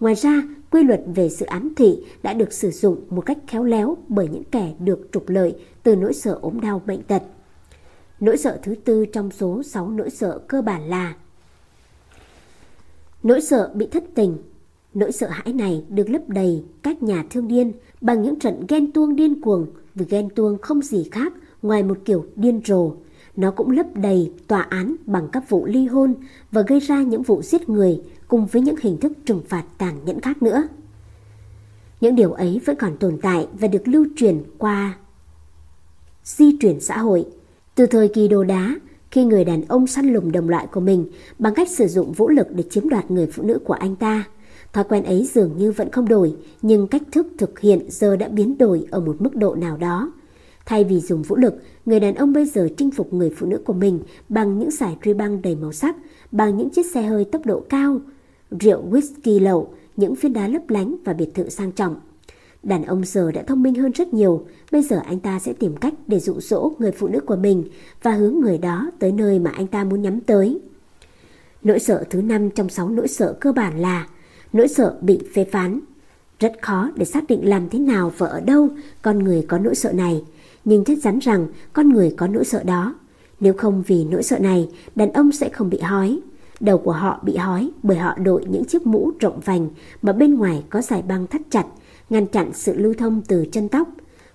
Ngoài 0.00 0.14
ra, 0.14 0.42
quy 0.70 0.82
luật 0.82 1.00
về 1.14 1.28
sự 1.28 1.46
ám 1.46 1.74
thị 1.76 2.04
đã 2.22 2.32
được 2.32 2.52
sử 2.52 2.70
dụng 2.70 3.00
một 3.10 3.20
cách 3.20 3.38
khéo 3.46 3.64
léo 3.64 3.96
bởi 4.08 4.28
những 4.28 4.44
kẻ 4.44 4.74
được 4.78 5.08
trục 5.12 5.28
lợi 5.28 5.54
từ 5.82 5.96
nỗi 5.96 6.12
sợ 6.14 6.38
ốm 6.42 6.60
đau 6.60 6.82
bệnh 6.86 7.02
tật. 7.02 7.22
Nỗi 8.20 8.36
sợ 8.36 8.58
thứ 8.62 8.74
tư 8.74 9.06
trong 9.06 9.30
số 9.30 9.62
6 9.62 9.90
nỗi 9.90 10.10
sợ 10.10 10.38
cơ 10.48 10.62
bản 10.62 10.88
là 10.88 11.14
Nỗi 13.22 13.40
sợ 13.40 13.70
bị 13.74 13.86
thất 13.86 14.04
tình 14.14 14.36
Nỗi 14.94 15.12
sợ 15.12 15.28
hãi 15.28 15.52
này 15.52 15.84
được 15.88 16.10
lấp 16.10 16.28
đầy 16.28 16.64
các 16.82 17.02
nhà 17.02 17.24
thương 17.30 17.48
điên 17.48 17.72
bằng 18.00 18.22
những 18.22 18.38
trận 18.38 18.64
ghen 18.68 18.92
tuông 18.92 19.16
điên 19.16 19.40
cuồng 19.40 19.66
vì 19.94 20.06
ghen 20.08 20.28
tuông 20.30 20.58
không 20.58 20.82
gì 20.82 21.08
khác 21.12 21.32
ngoài 21.62 21.82
một 21.82 21.98
kiểu 22.04 22.26
điên 22.36 22.60
rồ. 22.64 22.92
Nó 23.36 23.50
cũng 23.50 23.70
lấp 23.70 23.86
đầy 23.94 24.32
tòa 24.46 24.60
án 24.60 24.96
bằng 25.06 25.28
các 25.32 25.48
vụ 25.48 25.66
ly 25.66 25.86
hôn 25.86 26.14
và 26.52 26.62
gây 26.62 26.80
ra 26.80 27.02
những 27.02 27.22
vụ 27.22 27.42
giết 27.42 27.68
người 27.68 28.02
cùng 28.28 28.46
với 28.46 28.62
những 28.62 28.76
hình 28.82 28.96
thức 28.98 29.12
trừng 29.24 29.42
phạt 29.48 29.64
tàn 29.78 29.94
nhẫn 30.04 30.20
khác 30.20 30.42
nữa. 30.42 30.62
Những 32.00 32.16
điều 32.16 32.32
ấy 32.32 32.60
vẫn 32.66 32.76
còn 32.76 32.96
tồn 32.96 33.18
tại 33.22 33.48
và 33.52 33.68
được 33.68 33.88
lưu 33.88 34.06
truyền 34.16 34.42
qua 34.58 34.98
di 36.24 36.56
truyền 36.60 36.80
xã 36.80 36.98
hội. 36.98 37.26
Từ 37.74 37.86
thời 37.86 38.08
kỳ 38.08 38.28
đồ 38.28 38.44
đá, 38.44 38.74
khi 39.10 39.24
người 39.24 39.44
đàn 39.44 39.62
ông 39.68 39.86
săn 39.86 40.12
lùng 40.12 40.32
đồng 40.32 40.48
loại 40.48 40.66
của 40.66 40.80
mình 40.80 41.06
bằng 41.38 41.54
cách 41.54 41.68
sử 41.68 41.86
dụng 41.86 42.12
vũ 42.12 42.28
lực 42.28 42.46
để 42.50 42.64
chiếm 42.70 42.88
đoạt 42.88 43.10
người 43.10 43.26
phụ 43.26 43.42
nữ 43.42 43.58
của 43.64 43.74
anh 43.74 43.96
ta. 43.96 44.24
Thói 44.72 44.84
quen 44.84 45.04
ấy 45.04 45.28
dường 45.34 45.56
như 45.56 45.72
vẫn 45.72 45.90
không 45.90 46.08
đổi, 46.08 46.36
nhưng 46.62 46.86
cách 46.86 47.02
thức 47.12 47.26
thực 47.38 47.60
hiện 47.60 47.80
giờ 47.88 48.16
đã 48.16 48.28
biến 48.28 48.58
đổi 48.58 48.86
ở 48.90 49.00
một 49.00 49.16
mức 49.18 49.36
độ 49.36 49.54
nào 49.54 49.76
đó. 49.76 50.12
Thay 50.66 50.84
vì 50.84 51.00
dùng 51.00 51.22
vũ 51.22 51.36
lực, 51.36 51.54
người 51.86 52.00
đàn 52.00 52.14
ông 52.14 52.32
bây 52.32 52.46
giờ 52.46 52.68
chinh 52.76 52.90
phục 52.90 53.14
người 53.14 53.30
phụ 53.36 53.46
nữ 53.46 53.58
của 53.64 53.72
mình 53.72 54.00
bằng 54.28 54.58
những 54.58 54.70
giải 54.70 54.96
truy 55.04 55.14
băng 55.14 55.42
đầy 55.42 55.56
màu 55.56 55.72
sắc, 55.72 55.96
bằng 56.32 56.56
những 56.56 56.70
chiếc 56.70 56.86
xe 56.86 57.02
hơi 57.02 57.24
tốc 57.24 57.46
độ 57.46 57.60
cao, 57.68 58.00
rượu 58.60 58.84
whisky 58.90 59.42
lậu, 59.42 59.74
những 59.96 60.16
phiến 60.16 60.32
đá 60.32 60.48
lấp 60.48 60.62
lánh 60.70 60.96
và 61.04 61.12
biệt 61.12 61.34
thự 61.34 61.48
sang 61.48 61.72
trọng. 61.72 61.96
Đàn 62.62 62.84
ông 62.84 63.04
giờ 63.04 63.32
đã 63.32 63.42
thông 63.42 63.62
minh 63.62 63.74
hơn 63.74 63.92
rất 63.92 64.14
nhiều, 64.14 64.46
bây 64.72 64.82
giờ 64.82 65.00
anh 65.04 65.20
ta 65.20 65.38
sẽ 65.38 65.52
tìm 65.52 65.76
cách 65.76 65.94
để 66.06 66.20
dụ 66.20 66.40
dỗ 66.40 66.72
người 66.78 66.92
phụ 66.92 67.08
nữ 67.08 67.20
của 67.20 67.36
mình 67.36 67.64
và 68.02 68.12
hướng 68.12 68.34
người 68.34 68.58
đó 68.58 68.90
tới 68.98 69.12
nơi 69.12 69.38
mà 69.38 69.50
anh 69.50 69.66
ta 69.66 69.84
muốn 69.84 70.02
nhắm 70.02 70.20
tới. 70.20 70.60
Nỗi 71.62 71.78
sợ 71.78 72.04
thứ 72.10 72.22
năm 72.22 72.50
trong 72.50 72.68
sáu 72.68 72.88
nỗi 72.88 73.08
sợ 73.08 73.36
cơ 73.40 73.52
bản 73.52 73.80
là 73.80 74.06
nỗi 74.52 74.68
sợ 74.68 74.98
bị 75.00 75.20
phê 75.34 75.44
phán. 75.44 75.80
Rất 76.40 76.52
khó 76.62 76.90
để 76.96 77.04
xác 77.04 77.26
định 77.28 77.48
làm 77.48 77.68
thế 77.68 77.78
nào 77.78 78.12
và 78.18 78.26
ở 78.26 78.40
đâu 78.40 78.68
con 79.02 79.18
người 79.18 79.44
có 79.48 79.58
nỗi 79.58 79.74
sợ 79.74 79.92
này, 79.92 80.24
nhưng 80.64 80.84
chắc 80.84 80.98
chắn 81.02 81.18
rằng 81.18 81.46
con 81.72 81.88
người 81.88 82.14
có 82.16 82.26
nỗi 82.26 82.44
sợ 82.44 82.62
đó. 82.62 82.94
Nếu 83.40 83.52
không 83.52 83.82
vì 83.86 84.04
nỗi 84.04 84.22
sợ 84.22 84.38
này, 84.38 84.68
đàn 84.94 85.12
ông 85.12 85.32
sẽ 85.32 85.48
không 85.48 85.70
bị 85.70 85.78
hói. 85.78 86.20
Đầu 86.60 86.78
của 86.78 86.92
họ 86.92 87.20
bị 87.22 87.36
hói 87.36 87.70
bởi 87.82 87.96
họ 87.96 88.14
đội 88.18 88.44
những 88.48 88.64
chiếc 88.64 88.86
mũ 88.86 89.12
rộng 89.20 89.40
vành 89.44 89.68
mà 90.02 90.12
bên 90.12 90.34
ngoài 90.34 90.64
có 90.70 90.82
giải 90.82 91.02
băng 91.02 91.26
thắt 91.26 91.40
chặt, 91.50 91.66
ngăn 92.10 92.26
chặn 92.26 92.50
sự 92.54 92.76
lưu 92.76 92.94
thông 92.94 93.22
từ 93.28 93.46
chân 93.52 93.68
tóc. 93.68 93.88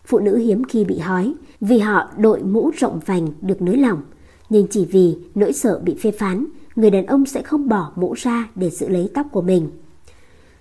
Phụ 0.06 0.20
nữ 0.20 0.38
hiếm 0.38 0.64
khi 0.64 0.86
bị 0.86 1.00
hói 1.00 1.34
vì 1.62 1.80
họ 1.80 2.10
đội 2.18 2.44
mũ 2.44 2.72
rộng 2.78 3.00
vành 3.06 3.28
được 3.42 3.62
nới 3.62 3.78
lỏng. 3.78 4.02
Nhưng 4.50 4.68
chỉ 4.68 4.86
vì 4.86 5.18
nỗi 5.36 5.54
sợ 5.54 5.80
bị 5.84 5.96
phê 5.96 6.12
phán, 6.12 6.46
người 6.76 6.90
đàn 6.90 7.06
ông 7.06 7.26
sẽ 7.26 7.42
không 7.42 7.70
bỏ 7.70 7.92
mũ 7.96 8.14
ra 8.14 8.50
để 8.56 8.70
giữ 8.70 8.88
lấy 8.88 9.10
tóc 9.14 9.28
của 9.32 9.42
mình. 9.42 9.70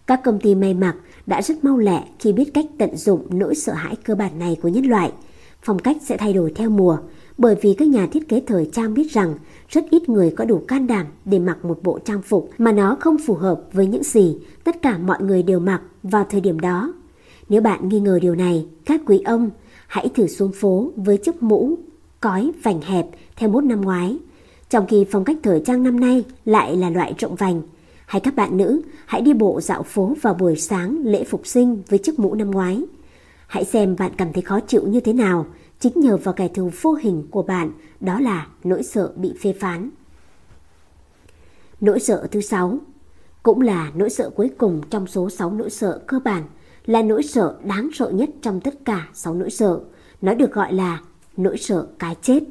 Các 0.06 0.20
công 0.24 0.40
ty 0.40 0.54
may 0.54 0.74
mặc 0.74 0.96
đã 1.26 1.42
rất 1.42 1.64
mau 1.64 1.78
lẹ 1.78 2.04
khi 2.18 2.32
biết 2.32 2.54
cách 2.54 2.66
tận 2.78 2.96
dụng 2.96 3.26
nỗi 3.30 3.54
sợ 3.54 3.72
hãi 3.72 3.96
cơ 4.04 4.14
bản 4.14 4.38
này 4.38 4.56
của 4.62 4.68
nhân 4.68 4.86
loại. 4.86 5.12
Phong 5.62 5.78
cách 5.78 5.96
sẽ 6.02 6.16
thay 6.16 6.32
đổi 6.32 6.52
theo 6.54 6.70
mùa, 6.70 6.98
bởi 7.38 7.56
vì 7.62 7.74
các 7.74 7.88
nhà 7.88 8.06
thiết 8.06 8.28
kế 8.28 8.42
thời 8.46 8.70
trang 8.72 8.94
biết 8.94 9.12
rằng 9.12 9.34
rất 9.68 9.84
ít 9.90 10.08
người 10.08 10.30
có 10.30 10.44
đủ 10.44 10.58
can 10.68 10.86
đảm 10.86 11.06
để 11.24 11.38
mặc 11.38 11.64
một 11.64 11.78
bộ 11.82 11.98
trang 11.98 12.22
phục 12.22 12.50
mà 12.58 12.72
nó 12.72 12.96
không 13.00 13.16
phù 13.26 13.34
hợp 13.34 13.60
với 13.72 13.86
những 13.86 14.02
gì 14.02 14.38
tất 14.64 14.82
cả 14.82 14.98
mọi 14.98 15.22
người 15.22 15.42
đều 15.42 15.60
mặc 15.60 15.82
vào 16.02 16.26
thời 16.30 16.40
điểm 16.40 16.60
đó. 16.60 16.92
Nếu 17.48 17.60
bạn 17.60 17.88
nghi 17.88 18.00
ngờ 18.00 18.18
điều 18.22 18.34
này, 18.34 18.66
các 18.84 19.00
quý 19.06 19.20
ông, 19.24 19.50
hãy 19.86 20.08
thử 20.08 20.26
xuống 20.26 20.52
phố 20.52 20.92
với 20.96 21.16
chiếc 21.16 21.42
mũ, 21.42 21.78
cói 22.20 22.52
vành 22.62 22.80
hẹp 22.80 23.06
theo 23.36 23.48
mốt 23.48 23.64
năm 23.64 23.80
ngoái. 23.80 24.18
Trong 24.70 24.86
khi 24.86 25.06
phong 25.10 25.24
cách 25.24 25.36
thời 25.42 25.62
trang 25.66 25.82
năm 25.82 26.00
nay 26.00 26.24
lại 26.44 26.76
là 26.76 26.90
loại 26.90 27.14
rộng 27.18 27.34
vành. 27.34 27.62
Hay 28.06 28.20
các 28.20 28.36
bạn 28.36 28.56
nữ, 28.56 28.82
hãy 29.06 29.20
đi 29.20 29.32
bộ 29.32 29.60
dạo 29.60 29.82
phố 29.82 30.14
vào 30.22 30.34
buổi 30.34 30.56
sáng 30.56 30.98
lễ 31.04 31.24
phục 31.24 31.46
sinh 31.46 31.82
với 31.88 31.98
chiếc 31.98 32.18
mũ 32.18 32.34
năm 32.34 32.50
ngoái. 32.50 32.82
Hãy 33.46 33.64
xem 33.64 33.96
bạn 33.98 34.12
cảm 34.16 34.32
thấy 34.32 34.42
khó 34.42 34.60
chịu 34.60 34.86
như 34.86 35.00
thế 35.00 35.12
nào 35.12 35.46
chính 35.80 36.00
nhờ 36.00 36.16
vào 36.16 36.34
kẻ 36.34 36.48
thù 36.48 36.70
vô 36.82 36.94
hình 36.94 37.26
của 37.30 37.42
bạn, 37.42 37.72
đó 38.00 38.20
là 38.20 38.46
nỗi 38.64 38.82
sợ 38.82 39.12
bị 39.16 39.34
phê 39.42 39.54
phán. 39.60 39.90
Nỗi 41.80 42.00
sợ 42.00 42.26
thứ 42.30 42.40
sáu 42.40 42.78
cũng 43.42 43.60
là 43.60 43.92
nỗi 43.94 44.10
sợ 44.10 44.30
cuối 44.30 44.50
cùng 44.58 44.80
trong 44.90 45.06
số 45.06 45.30
6 45.30 45.50
nỗi 45.50 45.70
sợ 45.70 46.00
cơ 46.06 46.18
bản, 46.24 46.42
là 46.86 47.02
nỗi 47.02 47.22
sợ 47.22 47.56
đáng 47.64 47.88
sợ 47.92 48.10
nhất 48.10 48.30
trong 48.42 48.60
tất 48.60 48.74
cả 48.84 49.08
6 49.12 49.34
nỗi 49.34 49.50
sợ. 49.50 49.80
Nó 50.22 50.34
được 50.34 50.52
gọi 50.52 50.72
là 50.72 51.00
nỗi 51.36 51.58
sợ 51.58 51.86
cái 51.98 52.16
chết. 52.22 52.42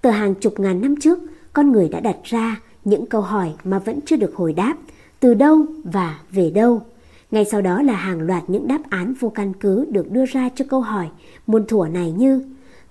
Từ 0.00 0.10
hàng 0.10 0.34
chục 0.34 0.60
ngàn 0.60 0.80
năm 0.80 0.94
trước, 1.00 1.18
con 1.52 1.72
người 1.72 1.88
đã 1.88 2.00
đặt 2.00 2.16
ra 2.24 2.60
những 2.84 3.06
câu 3.06 3.20
hỏi 3.20 3.52
mà 3.64 3.78
vẫn 3.78 4.00
chưa 4.06 4.16
được 4.16 4.34
hồi 4.34 4.52
đáp, 4.52 4.76
từ 5.20 5.34
đâu 5.34 5.66
và 5.84 6.18
về 6.30 6.50
đâu. 6.50 6.82
Ngay 7.30 7.44
sau 7.44 7.62
đó 7.62 7.82
là 7.82 7.96
hàng 7.96 8.20
loạt 8.20 8.42
những 8.46 8.68
đáp 8.68 8.80
án 8.90 9.14
vô 9.20 9.28
căn 9.28 9.52
cứ 9.60 9.84
được 9.90 10.10
đưa 10.10 10.24
ra 10.24 10.48
cho 10.54 10.64
câu 10.68 10.80
hỏi 10.80 11.08
muôn 11.46 11.66
thuở 11.66 11.88
này 11.88 12.12
như 12.12 12.42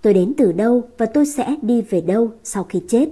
tôi 0.02 0.14
đến 0.14 0.34
từ 0.38 0.52
đâu 0.52 0.84
và 0.98 1.06
tôi 1.06 1.26
sẽ 1.26 1.56
đi 1.62 1.82
về 1.82 2.02
đâu 2.02 2.32
sau 2.44 2.64
khi 2.64 2.82
chết. 2.88 3.10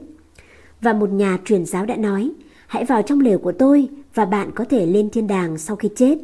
Và 0.81 0.93
một 0.93 1.09
nhà 1.09 1.37
truyền 1.45 1.65
giáo 1.65 1.85
đã 1.85 1.95
nói, 1.95 2.31
hãy 2.67 2.85
vào 2.85 3.01
trong 3.01 3.19
lều 3.19 3.37
của 3.37 3.51
tôi 3.51 3.89
và 4.13 4.25
bạn 4.25 4.51
có 4.55 4.65
thể 4.69 4.85
lên 4.85 5.09
thiên 5.09 5.27
đàng 5.27 5.57
sau 5.57 5.75
khi 5.75 5.89
chết. 5.95 6.17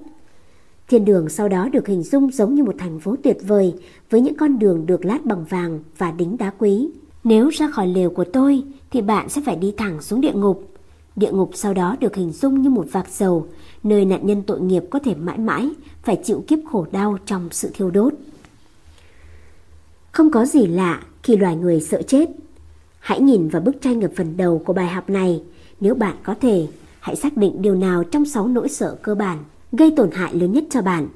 Thiên 0.88 1.06
đường 1.06 1.30
sau 1.30 1.49
đó 1.49 1.69
được 1.72 1.88
hình 1.88 2.03
dung 2.03 2.32
giống 2.32 2.56
như 2.56 2.64
một 2.64 2.75
thành 2.77 2.99
phố 2.99 3.16
tuyệt 3.24 3.38
vời 3.41 3.74
với 4.09 4.22
những 4.22 4.35
con 4.35 4.59
đường 4.59 4.85
được 4.85 5.06
lát 5.06 5.25
bằng 5.25 5.45
vàng 5.49 5.80
và 5.98 6.11
đính 6.11 6.38
đá 6.38 6.51
quý. 6.57 6.90
Nếu 7.24 7.49
ra 7.49 7.69
khỏi 7.72 7.88
lều 7.88 8.09
của 8.09 8.24
tôi 8.24 8.64
thì 8.91 9.01
bạn 9.01 9.30
sẽ 9.30 9.41
phải 9.45 9.56
đi 9.56 9.74
thẳng 9.77 10.01
xuống 10.01 10.22
địa 10.22 10.33
ngục. 10.33 10.74
Địa 11.16 11.32
ngục 11.32 11.51
sau 11.53 11.74
đó 11.74 11.95
được 11.99 12.16
hình 12.16 12.32
dung 12.32 12.61
như 12.61 12.69
một 12.69 12.85
vạc 12.91 13.09
dầu, 13.09 13.48
nơi 13.83 14.06
nạn 14.06 14.25
nhân 14.25 14.43
tội 14.48 14.61
nghiệp 14.61 14.83
có 14.90 14.99
thể 14.99 15.16
mãi 15.16 15.38
mãi 15.38 15.69
phải 16.03 16.16
chịu 16.24 16.43
kiếp 16.48 16.59
khổ 16.72 16.85
đau 16.91 17.17
trong 17.25 17.49
sự 17.51 17.72
thiêu 17.74 17.91
đốt. 17.91 18.14
Không 20.11 20.32
có 20.32 20.45
gì 20.45 20.67
lạ 20.67 21.03
khi 21.24 21.38
loài 21.38 21.56
người 21.56 21.82
sợ 21.82 22.01
chết. 22.01 22.30
Hãy 22.99 23.22
nhìn 23.22 23.48
vào 23.48 23.61
bức 23.61 23.82
tranh 23.82 24.01
ở 24.01 24.09
phần 24.16 24.38
đầu 24.38 24.61
của 24.66 24.74
bài 24.74 24.88
học 24.88 25.09
này. 25.09 25.43
Nếu 25.80 25.95
bạn 25.95 26.16
có 26.24 26.35
thể, 26.41 26.67
hãy 26.99 27.16
xác 27.16 27.38
định 27.38 27.61
điều 27.61 27.75
nào 27.75 28.03
trong 28.03 28.25
6 28.25 28.48
nỗi 28.48 28.69
sợ 28.69 28.98
cơ 29.01 29.16
bản 29.16 29.38
gây 29.72 29.94
tổn 29.98 30.12
hại 30.12 30.36
lớn 30.36 30.52
nhất 30.52 30.64
cho 30.70 30.82
bạn. 30.82 31.08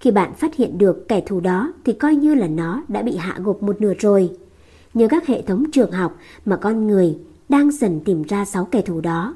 Khi 0.00 0.10
bạn 0.10 0.34
phát 0.34 0.54
hiện 0.54 0.78
được 0.78 1.08
kẻ 1.08 1.20
thù 1.26 1.40
đó 1.40 1.72
thì 1.84 1.92
coi 1.92 2.14
như 2.14 2.34
là 2.34 2.48
nó 2.48 2.82
đã 2.88 3.02
bị 3.02 3.16
hạ 3.16 3.36
gục 3.38 3.62
một 3.62 3.80
nửa 3.80 3.92
rồi. 3.98 4.30
Nhờ 4.94 5.08
các 5.08 5.26
hệ 5.26 5.42
thống 5.42 5.64
trường 5.72 5.90
học 5.92 6.18
mà 6.44 6.56
con 6.56 6.86
người 6.86 7.18
đang 7.48 7.70
dần 7.70 8.00
tìm 8.04 8.22
ra 8.22 8.44
6 8.44 8.64
kẻ 8.64 8.82
thù 8.82 9.00
đó. 9.00 9.34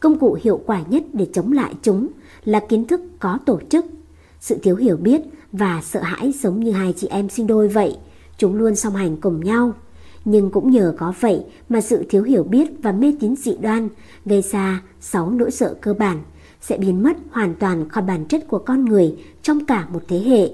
Công 0.00 0.18
cụ 0.18 0.38
hiệu 0.42 0.60
quả 0.66 0.82
nhất 0.88 1.04
để 1.12 1.26
chống 1.32 1.52
lại 1.52 1.74
chúng 1.82 2.08
là 2.44 2.60
kiến 2.68 2.86
thức 2.86 3.00
có 3.18 3.38
tổ 3.46 3.60
chức. 3.70 3.86
Sự 4.40 4.58
thiếu 4.62 4.76
hiểu 4.76 4.96
biết 4.96 5.20
và 5.52 5.80
sợ 5.84 6.00
hãi 6.02 6.32
giống 6.42 6.60
như 6.60 6.72
hai 6.72 6.94
chị 6.96 7.06
em 7.06 7.28
sinh 7.28 7.46
đôi 7.46 7.68
vậy, 7.68 7.96
chúng 8.38 8.54
luôn 8.54 8.76
song 8.76 8.94
hành 8.94 9.16
cùng 9.16 9.44
nhau. 9.44 9.72
Nhưng 10.24 10.50
cũng 10.50 10.70
nhờ 10.70 10.94
có 10.98 11.12
vậy 11.20 11.44
mà 11.68 11.80
sự 11.80 12.04
thiếu 12.08 12.22
hiểu 12.22 12.42
biết 12.42 12.70
và 12.82 12.92
mê 12.92 13.12
tín 13.20 13.36
dị 13.36 13.56
đoan 13.56 13.88
gây 14.24 14.42
ra 14.42 14.82
sáu 15.00 15.30
nỗi 15.30 15.50
sợ 15.50 15.74
cơ 15.80 15.94
bản 15.94 16.22
sẽ 16.66 16.78
biến 16.78 17.02
mất 17.02 17.16
hoàn 17.30 17.54
toàn 17.54 17.88
khỏi 17.88 18.04
bản 18.04 18.24
chất 18.24 18.48
của 18.48 18.58
con 18.58 18.84
người 18.84 19.16
trong 19.42 19.64
cả 19.64 19.86
một 19.92 20.02
thế 20.08 20.18
hệ. 20.18 20.50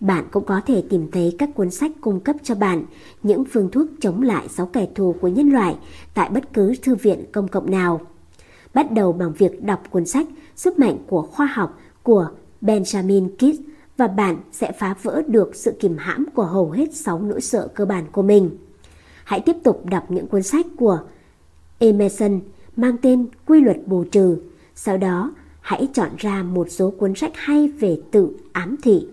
Bạn 0.00 0.24
cũng 0.30 0.44
có 0.44 0.60
thể 0.66 0.82
tìm 0.90 1.10
thấy 1.12 1.34
các 1.38 1.50
cuốn 1.54 1.70
sách 1.70 1.90
cung 2.00 2.20
cấp 2.20 2.36
cho 2.42 2.54
bạn 2.54 2.84
những 3.22 3.44
phương 3.44 3.70
thuốc 3.70 3.86
chống 4.00 4.22
lại 4.22 4.48
sáu 4.48 4.66
kẻ 4.66 4.88
thù 4.94 5.14
của 5.20 5.28
nhân 5.28 5.50
loại 5.50 5.76
tại 6.14 6.30
bất 6.30 6.52
cứ 6.52 6.74
thư 6.82 6.94
viện 6.94 7.24
công 7.32 7.48
cộng 7.48 7.70
nào. 7.70 8.00
Bắt 8.74 8.92
đầu 8.92 9.12
bằng 9.12 9.32
việc 9.32 9.64
đọc 9.64 9.82
cuốn 9.90 10.06
sách 10.06 10.26
Sức 10.56 10.78
mạnh 10.78 10.96
của 11.06 11.22
khoa 11.22 11.46
học 11.46 11.78
của 12.02 12.28
Benjamin 12.62 13.28
Kidd 13.36 13.60
và 13.96 14.06
bạn 14.06 14.36
sẽ 14.52 14.72
phá 14.72 14.94
vỡ 15.02 15.22
được 15.26 15.56
sự 15.56 15.72
kìm 15.80 15.96
hãm 15.98 16.26
của 16.34 16.44
hầu 16.44 16.70
hết 16.70 16.94
sáu 16.94 17.20
nỗi 17.20 17.40
sợ 17.40 17.68
cơ 17.74 17.84
bản 17.84 18.04
của 18.12 18.22
mình. 18.22 18.50
Hãy 19.24 19.40
tiếp 19.40 19.56
tục 19.64 19.86
đọc 19.86 20.10
những 20.10 20.26
cuốn 20.26 20.42
sách 20.42 20.66
của 20.76 21.00
Emerson 21.78 22.40
mang 22.76 22.96
tên 23.02 23.26
Quy 23.46 23.60
luật 23.60 23.76
bù 23.86 24.04
trừ. 24.04 24.36
Sau 24.74 24.96
đó, 24.96 25.32
hãy 25.68 25.88
chọn 25.92 26.08
ra 26.18 26.42
một 26.42 26.66
số 26.70 26.90
cuốn 26.90 27.14
sách 27.14 27.32
hay 27.34 27.68
về 27.68 28.00
tự 28.10 28.36
ám 28.52 28.76
thị. 28.82 29.06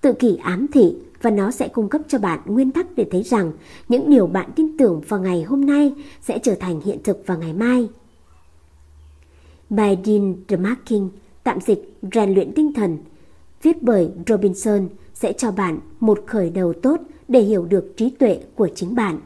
Tự 0.00 0.12
kỷ 0.12 0.36
ám 0.36 0.66
thị 0.72 0.96
và 1.22 1.30
nó 1.30 1.50
sẽ 1.50 1.68
cung 1.68 1.88
cấp 1.88 2.00
cho 2.08 2.18
bạn 2.18 2.40
nguyên 2.46 2.70
tắc 2.70 2.86
để 2.96 3.06
thấy 3.10 3.22
rằng 3.22 3.52
những 3.88 4.10
điều 4.10 4.26
bạn 4.26 4.50
tin 4.56 4.76
tưởng 4.78 5.00
vào 5.08 5.20
ngày 5.20 5.42
hôm 5.42 5.66
nay 5.66 5.94
sẽ 6.20 6.38
trở 6.38 6.54
thành 6.54 6.80
hiện 6.80 6.98
thực 7.04 7.26
vào 7.26 7.38
ngày 7.38 7.52
mai. 7.52 7.88
Bài 9.70 9.98
Dean 10.04 10.34
DeMarking, 10.48 11.10
tạm 11.44 11.60
dịch 11.60 11.98
rèn 12.12 12.34
luyện 12.34 12.52
tinh 12.54 12.72
thần, 12.72 12.98
viết 13.62 13.82
bởi 13.82 14.10
Robinson 14.26 14.88
sẽ 15.14 15.32
cho 15.32 15.50
bạn 15.50 15.78
một 16.00 16.24
khởi 16.26 16.50
đầu 16.50 16.72
tốt 16.72 17.00
để 17.28 17.40
hiểu 17.40 17.64
được 17.64 17.94
trí 17.96 18.10
tuệ 18.10 18.40
của 18.54 18.68
chính 18.74 18.94
bạn. 18.94 19.20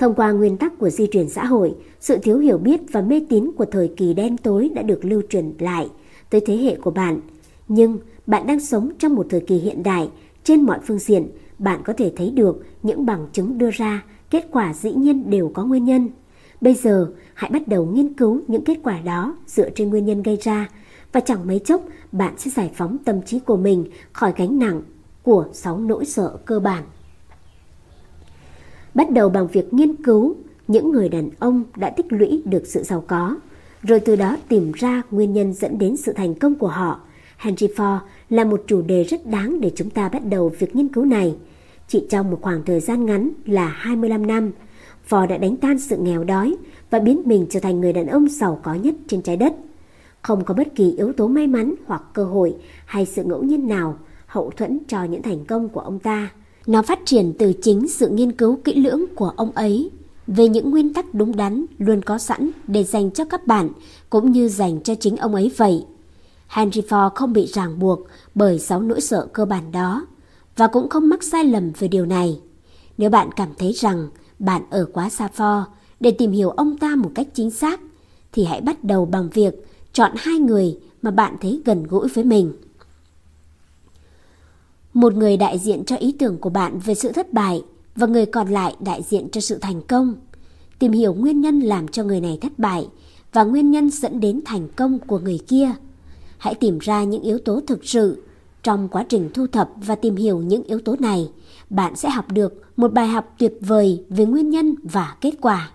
Thông 0.00 0.14
qua 0.14 0.30
nguyên 0.30 0.56
tắc 0.56 0.78
của 0.78 0.90
di 0.90 1.06
truyền 1.06 1.28
xã 1.28 1.44
hội, 1.44 1.74
sự 2.00 2.18
thiếu 2.22 2.38
hiểu 2.38 2.58
biết 2.58 2.80
và 2.92 3.00
mê 3.00 3.22
tín 3.28 3.50
của 3.56 3.64
thời 3.64 3.92
kỳ 3.96 4.14
đen 4.14 4.36
tối 4.36 4.70
đã 4.74 4.82
được 4.82 5.04
lưu 5.04 5.22
truyền 5.28 5.52
lại 5.58 5.88
tới 6.30 6.40
thế 6.46 6.56
hệ 6.56 6.76
của 6.76 6.90
bạn. 6.90 7.20
Nhưng 7.68 7.98
bạn 8.26 8.46
đang 8.46 8.60
sống 8.60 8.90
trong 8.98 9.14
một 9.14 9.26
thời 9.30 9.40
kỳ 9.40 9.56
hiện 9.56 9.82
đại, 9.82 10.10
trên 10.44 10.62
mọi 10.62 10.78
phương 10.86 10.98
diện, 10.98 11.30
bạn 11.58 11.80
có 11.84 11.92
thể 11.92 12.12
thấy 12.16 12.30
được 12.30 12.64
những 12.82 13.06
bằng 13.06 13.26
chứng 13.32 13.58
đưa 13.58 13.70
ra, 13.70 14.04
kết 14.30 14.48
quả 14.50 14.74
dĩ 14.74 14.92
nhiên 14.92 15.30
đều 15.30 15.50
có 15.54 15.64
nguyên 15.64 15.84
nhân. 15.84 16.08
Bây 16.60 16.74
giờ, 16.74 17.12
hãy 17.34 17.50
bắt 17.50 17.68
đầu 17.68 17.86
nghiên 17.86 18.14
cứu 18.14 18.40
những 18.46 18.64
kết 18.64 18.78
quả 18.82 19.00
đó 19.00 19.36
dựa 19.46 19.70
trên 19.70 19.90
nguyên 19.90 20.06
nhân 20.06 20.22
gây 20.22 20.38
ra 20.42 20.68
và 21.12 21.20
chẳng 21.20 21.46
mấy 21.46 21.58
chốc 21.58 21.82
bạn 22.12 22.34
sẽ 22.38 22.50
giải 22.50 22.70
phóng 22.74 22.98
tâm 23.04 23.22
trí 23.22 23.38
của 23.38 23.56
mình 23.56 23.84
khỏi 24.12 24.32
gánh 24.36 24.58
nặng 24.58 24.82
của 25.22 25.46
sáu 25.52 25.78
nỗi 25.78 26.04
sợ 26.04 26.36
cơ 26.44 26.60
bản. 26.60 26.82
Bắt 28.94 29.10
đầu 29.10 29.28
bằng 29.28 29.48
việc 29.48 29.74
nghiên 29.74 29.94
cứu 29.94 30.36
những 30.68 30.92
người 30.92 31.08
đàn 31.08 31.30
ông 31.38 31.64
đã 31.76 31.90
tích 31.90 32.12
lũy 32.12 32.42
được 32.44 32.66
sự 32.66 32.82
giàu 32.82 33.04
có, 33.06 33.36
rồi 33.82 34.00
từ 34.00 34.16
đó 34.16 34.36
tìm 34.48 34.72
ra 34.72 35.02
nguyên 35.10 35.32
nhân 35.32 35.52
dẫn 35.52 35.78
đến 35.78 35.96
sự 35.96 36.12
thành 36.12 36.34
công 36.34 36.54
của 36.54 36.68
họ. 36.68 37.00
Henry 37.36 37.66
Ford 37.66 37.98
là 38.30 38.44
một 38.44 38.62
chủ 38.66 38.82
đề 38.82 39.04
rất 39.04 39.26
đáng 39.26 39.60
để 39.60 39.72
chúng 39.74 39.90
ta 39.90 40.08
bắt 40.08 40.24
đầu 40.24 40.52
việc 40.58 40.76
nghiên 40.76 40.88
cứu 40.88 41.04
này. 41.04 41.36
Chỉ 41.88 42.06
trong 42.10 42.30
một 42.30 42.38
khoảng 42.42 42.62
thời 42.64 42.80
gian 42.80 43.06
ngắn 43.06 43.30
là 43.46 43.68
25 43.68 44.26
năm, 44.26 44.50
Ford 45.08 45.26
đã 45.26 45.38
đánh 45.38 45.56
tan 45.56 45.78
sự 45.78 45.96
nghèo 45.96 46.24
đói 46.24 46.56
và 46.90 46.98
biến 46.98 47.22
mình 47.24 47.46
trở 47.50 47.60
thành 47.60 47.80
người 47.80 47.92
đàn 47.92 48.06
ông 48.06 48.28
giàu 48.28 48.60
có 48.62 48.74
nhất 48.74 48.94
trên 49.08 49.22
trái 49.22 49.36
đất. 49.36 49.54
Không 50.22 50.44
có 50.44 50.54
bất 50.54 50.74
kỳ 50.74 50.92
yếu 50.92 51.12
tố 51.12 51.28
may 51.28 51.46
mắn 51.46 51.74
hoặc 51.86 52.02
cơ 52.12 52.24
hội 52.24 52.54
hay 52.86 53.06
sự 53.06 53.24
ngẫu 53.24 53.42
nhiên 53.42 53.68
nào 53.68 53.98
hậu 54.26 54.50
thuẫn 54.50 54.78
cho 54.88 55.04
những 55.04 55.22
thành 55.22 55.44
công 55.44 55.68
của 55.68 55.80
ông 55.80 55.98
ta. 55.98 56.30
Nó 56.66 56.82
phát 56.82 57.00
triển 57.04 57.32
từ 57.38 57.52
chính 57.62 57.88
sự 57.88 58.08
nghiên 58.08 58.32
cứu 58.32 58.58
kỹ 58.64 58.74
lưỡng 58.74 59.06
của 59.14 59.32
ông 59.36 59.52
ấy 59.52 59.90
về 60.26 60.48
những 60.48 60.70
nguyên 60.70 60.92
tắc 60.94 61.14
đúng 61.14 61.36
đắn 61.36 61.64
luôn 61.78 62.02
có 62.02 62.18
sẵn 62.18 62.50
để 62.66 62.84
dành 62.84 63.10
cho 63.10 63.24
các 63.24 63.46
bạn, 63.46 63.70
cũng 64.10 64.32
như 64.32 64.48
dành 64.48 64.82
cho 64.82 64.94
chính 64.94 65.16
ông 65.16 65.34
ấy 65.34 65.52
vậy. 65.56 65.84
Henry 66.48 66.80
Ford 66.80 67.10
không 67.10 67.32
bị 67.32 67.46
ràng 67.46 67.78
buộc 67.78 68.00
bởi 68.34 68.58
sáu 68.58 68.82
nỗi 68.82 69.00
sợ 69.00 69.26
cơ 69.32 69.44
bản 69.44 69.72
đó, 69.72 70.06
và 70.56 70.66
cũng 70.66 70.88
không 70.88 71.08
mắc 71.08 71.22
sai 71.22 71.44
lầm 71.44 71.72
về 71.78 71.88
điều 71.88 72.06
này. 72.06 72.40
Nếu 72.98 73.10
bạn 73.10 73.30
cảm 73.36 73.48
thấy 73.58 73.72
rằng 73.72 74.08
bạn 74.38 74.62
ở 74.70 74.86
quá 74.92 75.10
xa 75.10 75.28
Ford 75.36 75.64
để 76.00 76.10
tìm 76.10 76.32
hiểu 76.32 76.50
ông 76.50 76.78
ta 76.78 76.96
một 76.96 77.10
cách 77.14 77.28
chính 77.34 77.50
xác, 77.50 77.80
thì 78.32 78.44
hãy 78.44 78.60
bắt 78.60 78.84
đầu 78.84 79.06
bằng 79.06 79.28
việc 79.34 79.54
chọn 79.92 80.12
hai 80.16 80.38
người 80.38 80.78
mà 81.02 81.10
bạn 81.10 81.36
thấy 81.40 81.62
gần 81.64 81.82
gũi 81.82 82.08
với 82.08 82.24
mình. 82.24 82.52
Một 84.94 85.14
người 85.14 85.36
đại 85.36 85.58
diện 85.58 85.84
cho 85.84 85.96
ý 85.96 86.12
tưởng 86.18 86.38
của 86.38 86.50
bạn 86.50 86.78
về 86.78 86.94
sự 86.94 87.12
thất 87.12 87.32
bại 87.32 87.62
và 87.96 88.06
người 88.06 88.26
còn 88.26 88.48
lại 88.48 88.76
đại 88.80 89.02
diện 89.02 89.28
cho 89.32 89.40
sự 89.40 89.58
thành 89.58 89.82
công. 89.82 90.14
Tìm 90.78 90.92
hiểu 90.92 91.14
nguyên 91.14 91.40
nhân 91.40 91.60
làm 91.60 91.88
cho 91.88 92.04
người 92.04 92.20
này 92.20 92.38
thất 92.40 92.58
bại 92.58 92.88
và 93.32 93.44
nguyên 93.44 93.70
nhân 93.70 93.90
dẫn 93.90 94.20
đến 94.20 94.40
thành 94.44 94.68
công 94.76 94.98
của 94.98 95.18
người 95.18 95.38
kia. 95.48 95.72
Hãy 96.38 96.54
tìm 96.54 96.78
ra 96.78 97.04
những 97.04 97.22
yếu 97.22 97.38
tố 97.38 97.60
thực 97.66 97.84
sự. 97.84 98.22
Trong 98.62 98.88
quá 98.88 99.04
trình 99.08 99.30
thu 99.34 99.46
thập 99.46 99.70
và 99.76 99.94
tìm 99.94 100.16
hiểu 100.16 100.38
những 100.38 100.62
yếu 100.62 100.78
tố 100.78 100.96
này, 100.98 101.30
bạn 101.70 101.96
sẽ 101.96 102.10
học 102.10 102.32
được 102.32 102.62
một 102.76 102.92
bài 102.92 103.08
học 103.08 103.34
tuyệt 103.38 103.52
vời 103.60 104.04
về 104.08 104.24
nguyên 104.24 104.50
nhân 104.50 104.74
và 104.82 105.16
kết 105.20 105.34
quả. 105.40 105.70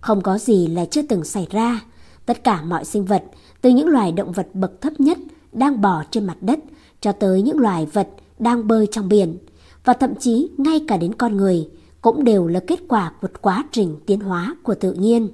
Không 0.00 0.20
có 0.20 0.38
gì 0.38 0.66
là 0.66 0.84
chưa 0.84 1.02
từng 1.02 1.24
xảy 1.24 1.46
ra. 1.50 1.80
Tất 2.26 2.44
cả 2.44 2.62
mọi 2.62 2.84
sinh 2.84 3.04
vật, 3.04 3.24
từ 3.60 3.70
những 3.70 3.88
loài 3.88 4.12
động 4.12 4.32
vật 4.32 4.48
bậc 4.54 4.80
thấp 4.80 5.00
nhất 5.00 5.18
đang 5.52 5.80
bò 5.80 6.04
trên 6.10 6.24
mặt 6.24 6.36
đất 6.40 6.58
cho 7.04 7.12
tới 7.12 7.42
những 7.42 7.58
loài 7.58 7.86
vật 7.92 8.08
đang 8.38 8.68
bơi 8.68 8.88
trong 8.90 9.08
biển 9.08 9.38
và 9.84 9.92
thậm 9.92 10.14
chí 10.14 10.48
ngay 10.58 10.80
cả 10.88 10.96
đến 10.96 11.14
con 11.14 11.36
người 11.36 11.68
cũng 12.00 12.24
đều 12.24 12.46
là 12.46 12.60
kết 12.66 12.80
quả 12.88 13.12
của 13.20 13.28
quá 13.40 13.64
trình 13.72 13.96
tiến 14.06 14.20
hóa 14.20 14.56
của 14.62 14.74
tự 14.74 14.92
nhiên. 14.92 15.28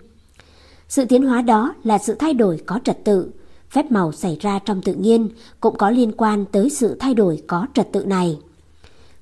Sự 0.88 1.04
tiến 1.04 1.22
hóa 1.22 1.42
đó 1.42 1.74
là 1.84 1.98
sự 1.98 2.14
thay 2.14 2.34
đổi 2.34 2.62
có 2.66 2.80
trật 2.84 3.04
tự. 3.04 3.30
Phép 3.70 3.92
màu 3.92 4.12
xảy 4.12 4.36
ra 4.40 4.58
trong 4.58 4.82
tự 4.82 4.94
nhiên 4.94 5.28
cũng 5.60 5.76
có 5.76 5.90
liên 5.90 6.12
quan 6.16 6.44
tới 6.52 6.70
sự 6.70 6.96
thay 7.00 7.14
đổi 7.14 7.42
có 7.46 7.66
trật 7.74 7.92
tự 7.92 8.04
này. 8.04 8.38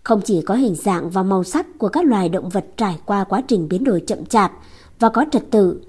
Không 0.02 0.20
chỉ 0.25 0.43
có 0.43 0.55
hình 0.55 0.75
dạng 0.75 1.10
và 1.10 1.23
màu 1.23 1.44
sắc 1.44 1.67
của 1.78 1.89
các 1.89 2.07
loài 2.07 2.28
động 2.28 2.49
vật 2.49 2.67
trải 2.77 2.99
qua 3.07 3.25
quá 3.25 3.43
trình 3.49 3.68
biến 3.68 3.85
đổi 3.85 4.01
chậm 4.07 4.25
chạp 4.25 4.52
và 4.99 5.09
có 5.09 5.25
trật 5.33 5.51
tự, 5.51 5.81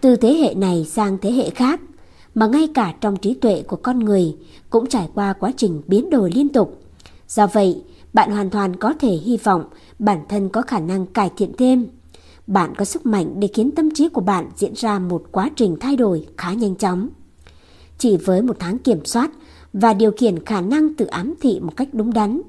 từ 0.00 0.16
thế 0.16 0.34
hệ 0.34 0.54
này 0.54 0.84
sang 0.84 1.18
thế 1.18 1.32
hệ 1.32 1.50
khác, 1.50 1.80
mà 2.38 2.46
ngay 2.46 2.68
cả 2.74 2.94
trong 3.00 3.16
trí 3.16 3.34
tuệ 3.34 3.62
của 3.62 3.76
con 3.76 3.98
người 3.98 4.36
cũng 4.70 4.86
trải 4.86 5.08
qua 5.14 5.32
quá 5.32 5.52
trình 5.56 5.82
biến 5.86 6.10
đổi 6.10 6.30
liên 6.34 6.48
tục. 6.48 6.82
Do 7.28 7.46
vậy, 7.46 7.82
bạn 8.12 8.30
hoàn 8.30 8.50
toàn 8.50 8.76
có 8.76 8.94
thể 8.98 9.08
hy 9.08 9.36
vọng 9.36 9.64
bản 9.98 10.24
thân 10.28 10.48
có 10.48 10.62
khả 10.62 10.80
năng 10.80 11.06
cải 11.06 11.30
thiện 11.36 11.52
thêm. 11.58 11.86
Bạn 12.46 12.74
có 12.74 12.84
sức 12.84 13.06
mạnh 13.06 13.34
để 13.40 13.48
khiến 13.54 13.70
tâm 13.70 13.90
trí 13.94 14.08
của 14.08 14.20
bạn 14.20 14.50
diễn 14.56 14.72
ra 14.76 14.98
một 14.98 15.24
quá 15.32 15.50
trình 15.56 15.76
thay 15.80 15.96
đổi 15.96 16.26
khá 16.36 16.52
nhanh 16.52 16.74
chóng. 16.74 17.08
Chỉ 17.98 18.16
với 18.16 18.42
một 18.42 18.56
tháng 18.58 18.78
kiểm 18.78 19.04
soát 19.04 19.30
và 19.72 19.94
điều 19.94 20.10
khiển 20.10 20.44
khả 20.44 20.60
năng 20.60 20.94
tự 20.94 21.06
ám 21.06 21.34
thị 21.40 21.60
một 21.60 21.76
cách 21.76 21.88
đúng 21.92 22.12
đắn, 22.12 22.40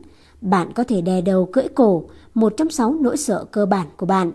bạn 0.41 0.73
có 0.73 0.83
thể 0.83 1.01
đè 1.01 1.21
đầu 1.21 1.49
cưỡi 1.53 1.67
cổ 1.75 2.03
một 2.33 2.53
trong 2.57 2.69
sáu 2.69 2.95
nỗi 3.01 3.17
sợ 3.17 3.45
cơ 3.51 3.65
bản 3.65 3.87
của 3.97 4.05
bạn. 4.05 4.31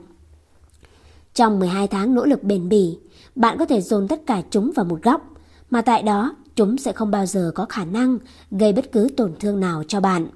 Trong 1.35 1.59
12 1.59 1.89
tháng 1.89 2.15
nỗ 2.15 2.25
lực 2.25 2.43
bền 2.43 2.69
bỉ, 2.69 2.99
bạn 3.35 3.59
có 3.59 3.65
thể 3.65 3.81
dồn 3.81 4.09
tất 4.09 4.27
cả 4.27 4.43
chúng 4.51 4.73
vào 4.75 4.85
một 4.85 5.03
góc, 5.03 5.34
mà 5.71 5.83
tại 5.83 6.03
đó 6.03 6.37
chúng 6.57 6.79
sẽ 6.79 6.93
không 6.93 7.11
bao 7.11 7.27
giờ 7.27 7.53
có 7.55 7.67
khả 7.69 7.85
năng 7.85 8.19
gây 8.51 8.73
bất 8.73 8.93
cứ 8.93 9.09
tổn 9.17 9.33
thương 9.41 9.61
nào 9.61 9.83
cho 9.89 10.01
bạn. 10.01 10.27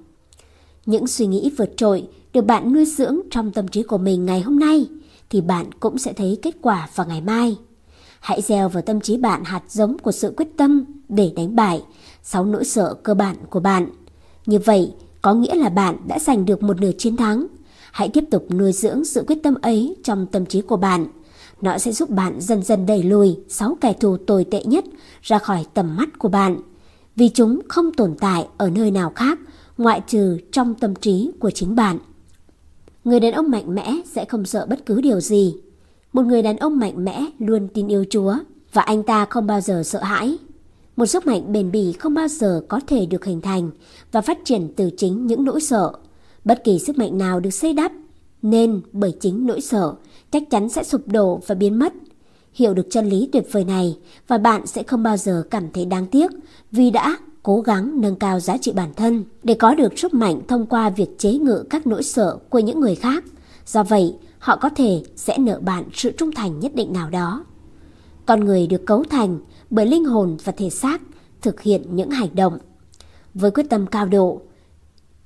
Những 0.86 1.06
suy 1.06 1.26
nghĩ 1.26 1.52
vượt 1.58 1.70
trội 1.76 2.08
được 2.32 2.42
bạn 2.42 2.72
nuôi 2.72 2.84
dưỡng 2.84 3.20
trong 3.30 3.52
tâm 3.52 3.68
trí 3.68 3.82
của 3.82 3.98
mình 3.98 4.26
ngày 4.26 4.40
hôm 4.40 4.58
nay 4.58 4.88
thì 5.30 5.40
bạn 5.40 5.72
cũng 5.80 5.98
sẽ 5.98 6.12
thấy 6.12 6.38
kết 6.42 6.54
quả 6.62 6.88
vào 6.94 7.06
ngày 7.06 7.20
mai. 7.20 7.56
Hãy 8.20 8.42
gieo 8.42 8.68
vào 8.68 8.82
tâm 8.82 9.00
trí 9.00 9.16
bạn 9.16 9.44
hạt 9.44 9.62
giống 9.68 9.98
của 9.98 10.12
sự 10.12 10.34
quyết 10.36 10.48
tâm 10.56 10.84
để 11.08 11.32
đánh 11.36 11.56
bại 11.56 11.82
sáu 12.22 12.44
nỗi 12.44 12.64
sợ 12.64 12.94
cơ 13.02 13.14
bản 13.14 13.36
của 13.50 13.60
bạn. 13.60 13.90
Như 14.46 14.58
vậy, 14.58 14.92
có 15.22 15.34
nghĩa 15.34 15.54
là 15.54 15.68
bạn 15.68 15.96
đã 16.06 16.18
giành 16.18 16.44
được 16.44 16.62
một 16.62 16.80
nửa 16.80 16.90
chiến 16.98 17.16
thắng. 17.16 17.46
Hãy 17.92 18.08
tiếp 18.08 18.24
tục 18.30 18.46
nuôi 18.50 18.72
dưỡng 18.72 19.04
sự 19.04 19.24
quyết 19.26 19.42
tâm 19.42 19.54
ấy 19.62 19.96
trong 20.04 20.26
tâm 20.26 20.46
trí 20.46 20.60
của 20.60 20.76
bạn. 20.76 21.06
Nó 21.60 21.78
sẽ 21.78 21.92
giúp 21.92 22.10
bạn 22.10 22.40
dần 22.40 22.62
dần 22.62 22.86
đẩy 22.86 23.02
lùi 23.02 23.36
sáu 23.48 23.78
kẻ 23.80 23.92
thù 23.92 24.16
tồi 24.16 24.44
tệ 24.44 24.62
nhất 24.64 24.84
ra 25.22 25.38
khỏi 25.38 25.66
tầm 25.74 25.96
mắt 25.96 26.18
của 26.18 26.28
bạn. 26.28 26.58
Vì 27.16 27.28
chúng 27.28 27.60
không 27.68 27.92
tồn 27.92 28.14
tại 28.20 28.46
ở 28.56 28.70
nơi 28.70 28.90
nào 28.90 29.12
khác, 29.14 29.38
ngoại 29.78 30.02
trừ 30.06 30.38
trong 30.52 30.74
tâm 30.74 30.94
trí 30.94 31.30
của 31.40 31.50
chính 31.50 31.74
bạn. 31.74 31.98
Người 33.04 33.20
đàn 33.20 33.32
ông 33.32 33.50
mạnh 33.50 33.74
mẽ 33.74 33.94
sẽ 34.06 34.24
không 34.24 34.44
sợ 34.44 34.66
bất 34.70 34.86
cứ 34.86 35.00
điều 35.00 35.20
gì. 35.20 35.56
Một 36.12 36.22
người 36.22 36.42
đàn 36.42 36.56
ông 36.56 36.78
mạnh 36.78 37.04
mẽ 37.04 37.26
luôn 37.38 37.68
tin 37.74 37.88
yêu 37.88 38.04
Chúa 38.10 38.34
và 38.72 38.82
anh 38.82 39.02
ta 39.02 39.24
không 39.24 39.46
bao 39.46 39.60
giờ 39.60 39.82
sợ 39.84 40.02
hãi. 40.02 40.38
Một 40.96 41.06
sức 41.06 41.26
mạnh 41.26 41.52
bền 41.52 41.70
bỉ 41.70 41.92
không 41.92 42.14
bao 42.14 42.28
giờ 42.28 42.62
có 42.68 42.80
thể 42.86 43.06
được 43.06 43.24
hình 43.24 43.40
thành 43.40 43.70
và 44.12 44.20
phát 44.20 44.38
triển 44.44 44.72
từ 44.76 44.90
chính 44.96 45.26
những 45.26 45.44
nỗi 45.44 45.60
sợ. 45.60 45.92
Bất 46.44 46.64
kỳ 46.64 46.78
sức 46.78 46.98
mạnh 46.98 47.18
nào 47.18 47.40
được 47.40 47.50
xây 47.50 47.72
đắp 47.72 47.92
nên 48.42 48.80
bởi 48.92 49.12
chính 49.20 49.46
nỗi 49.46 49.60
sợ 49.60 49.94
chắc 50.30 50.42
chắn 50.50 50.68
sẽ 50.68 50.82
sụp 50.82 51.08
đổ 51.08 51.40
và 51.46 51.54
biến 51.54 51.78
mất. 51.78 51.92
Hiểu 52.52 52.74
được 52.74 52.86
chân 52.90 53.06
lý 53.06 53.28
tuyệt 53.32 53.44
vời 53.52 53.64
này 53.64 53.96
và 54.28 54.38
bạn 54.38 54.66
sẽ 54.66 54.82
không 54.82 55.02
bao 55.02 55.16
giờ 55.16 55.42
cảm 55.50 55.72
thấy 55.72 55.84
đáng 55.84 56.06
tiếc 56.06 56.30
vì 56.72 56.90
đã 56.90 57.18
cố 57.42 57.60
gắng 57.60 58.00
nâng 58.00 58.16
cao 58.16 58.40
giá 58.40 58.56
trị 58.56 58.72
bản 58.72 58.94
thân 58.94 59.24
để 59.42 59.54
có 59.54 59.74
được 59.74 59.98
sức 59.98 60.14
mạnh 60.14 60.40
thông 60.48 60.66
qua 60.66 60.90
việc 60.90 61.18
chế 61.18 61.32
ngự 61.32 61.64
các 61.70 61.86
nỗi 61.86 62.02
sợ 62.02 62.38
của 62.48 62.58
những 62.58 62.80
người 62.80 62.94
khác. 62.94 63.24
Do 63.66 63.82
vậy, 63.82 64.14
họ 64.38 64.56
có 64.56 64.68
thể 64.68 65.02
sẽ 65.16 65.38
nợ 65.38 65.60
bạn 65.62 65.84
sự 65.92 66.10
trung 66.10 66.32
thành 66.32 66.60
nhất 66.60 66.74
định 66.74 66.92
nào 66.92 67.10
đó. 67.10 67.44
Con 68.26 68.44
người 68.44 68.66
được 68.66 68.86
cấu 68.86 69.04
thành 69.04 69.38
bởi 69.70 69.86
linh 69.86 70.04
hồn 70.04 70.36
và 70.44 70.52
thể 70.52 70.70
xác 70.70 71.02
thực 71.42 71.60
hiện 71.60 71.82
những 71.90 72.10
hành 72.10 72.34
động 72.34 72.58
với 73.34 73.50
quyết 73.50 73.66
tâm 73.70 73.86
cao 73.86 74.06
độ 74.06 74.40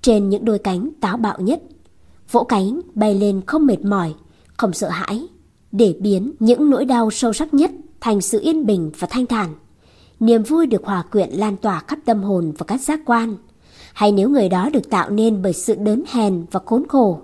trên 0.03 0.29
những 0.29 0.45
đôi 0.45 0.59
cánh 0.59 0.91
táo 1.01 1.17
bạo 1.17 1.39
nhất, 1.41 1.63
vỗ 2.31 2.45
cánh 2.45 2.81
bay 2.95 3.15
lên 3.15 3.41
không 3.47 3.67
mệt 3.67 3.85
mỏi, 3.85 4.15
không 4.63 4.73
sợ 4.73 4.89
hãi, 4.89 5.27
để 5.73 5.95
biến 6.01 6.33
những 6.41 6.71
nỗi 6.71 6.85
đau 6.85 7.11
sâu 7.11 7.33
sắc 7.33 7.55
nhất 7.55 7.71
thành 8.01 8.21
sự 8.21 8.41
yên 8.43 8.67
bình 8.67 8.91
và 8.99 9.07
thanh 9.11 9.27
thản. 9.27 9.55
Niềm 10.21 10.43
vui 10.43 10.67
được 10.67 10.85
hòa 10.85 11.03
quyện 11.13 11.31
lan 11.31 11.57
tỏa 11.57 11.83
khắp 11.89 11.99
tâm 12.05 12.23
hồn 12.23 12.53
và 12.59 12.65
các 12.65 12.81
giác 12.81 13.01
quan. 13.07 13.37
Hay 13.93 14.13
nếu 14.13 14.29
người 14.29 14.49
đó 14.49 14.71
được 14.73 14.91
tạo 14.91 15.11
nên 15.11 15.43
bởi 15.43 15.53
sự 15.53 15.75
đớn 15.75 16.03
hèn 16.09 16.45
và 16.51 16.61
khốn 16.67 16.89
khổ, 16.89 17.21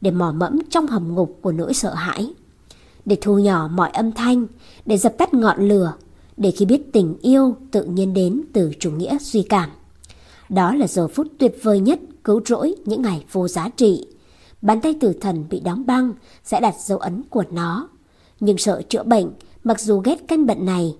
để 0.00 0.10
mò 0.10 0.32
mẫm 0.32 0.58
trong 0.70 0.86
hầm 0.86 1.14
ngục 1.14 1.38
của 1.42 1.52
nỗi 1.52 1.74
sợ 1.74 1.94
hãi, 1.94 2.34
để 3.04 3.16
thu 3.20 3.38
nhỏ 3.38 3.68
mọi 3.72 3.90
âm 3.90 4.12
thanh, 4.12 4.46
để 4.86 4.98
dập 4.98 5.18
tắt 5.18 5.34
ngọn 5.34 5.68
lửa, 5.68 5.92
để 6.36 6.50
khi 6.50 6.64
biết 6.64 6.92
tình 6.92 7.16
yêu 7.22 7.56
tự 7.70 7.84
nhiên 7.84 8.14
đến 8.14 8.42
từ 8.52 8.72
chủ 8.80 8.90
nghĩa 8.90 9.18
suy 9.20 9.42
cảm. 9.42 9.70
Đó 10.48 10.74
là 10.74 10.86
giờ 10.86 11.08
phút 11.08 11.26
tuyệt 11.38 11.58
vời 11.62 11.80
nhất 11.80 12.00
cứu 12.24 12.40
rỗi 12.46 12.74
những 12.84 13.02
ngày 13.02 13.24
vô 13.32 13.48
giá 13.48 13.68
trị. 13.68 14.06
Bàn 14.66 14.80
tay 14.80 14.94
tử 15.00 15.12
thần 15.20 15.44
bị 15.50 15.60
đóng 15.60 15.86
băng 15.86 16.12
sẽ 16.44 16.60
đặt 16.60 16.74
dấu 16.78 16.98
ấn 16.98 17.22
của 17.30 17.44
nó. 17.50 17.88
Nhưng 18.40 18.58
sợ 18.58 18.82
chữa 18.88 19.02
bệnh, 19.02 19.30
mặc 19.64 19.80
dù 19.80 20.00
ghét 20.00 20.16
căn 20.28 20.46
bệnh 20.46 20.66
này, 20.66 20.96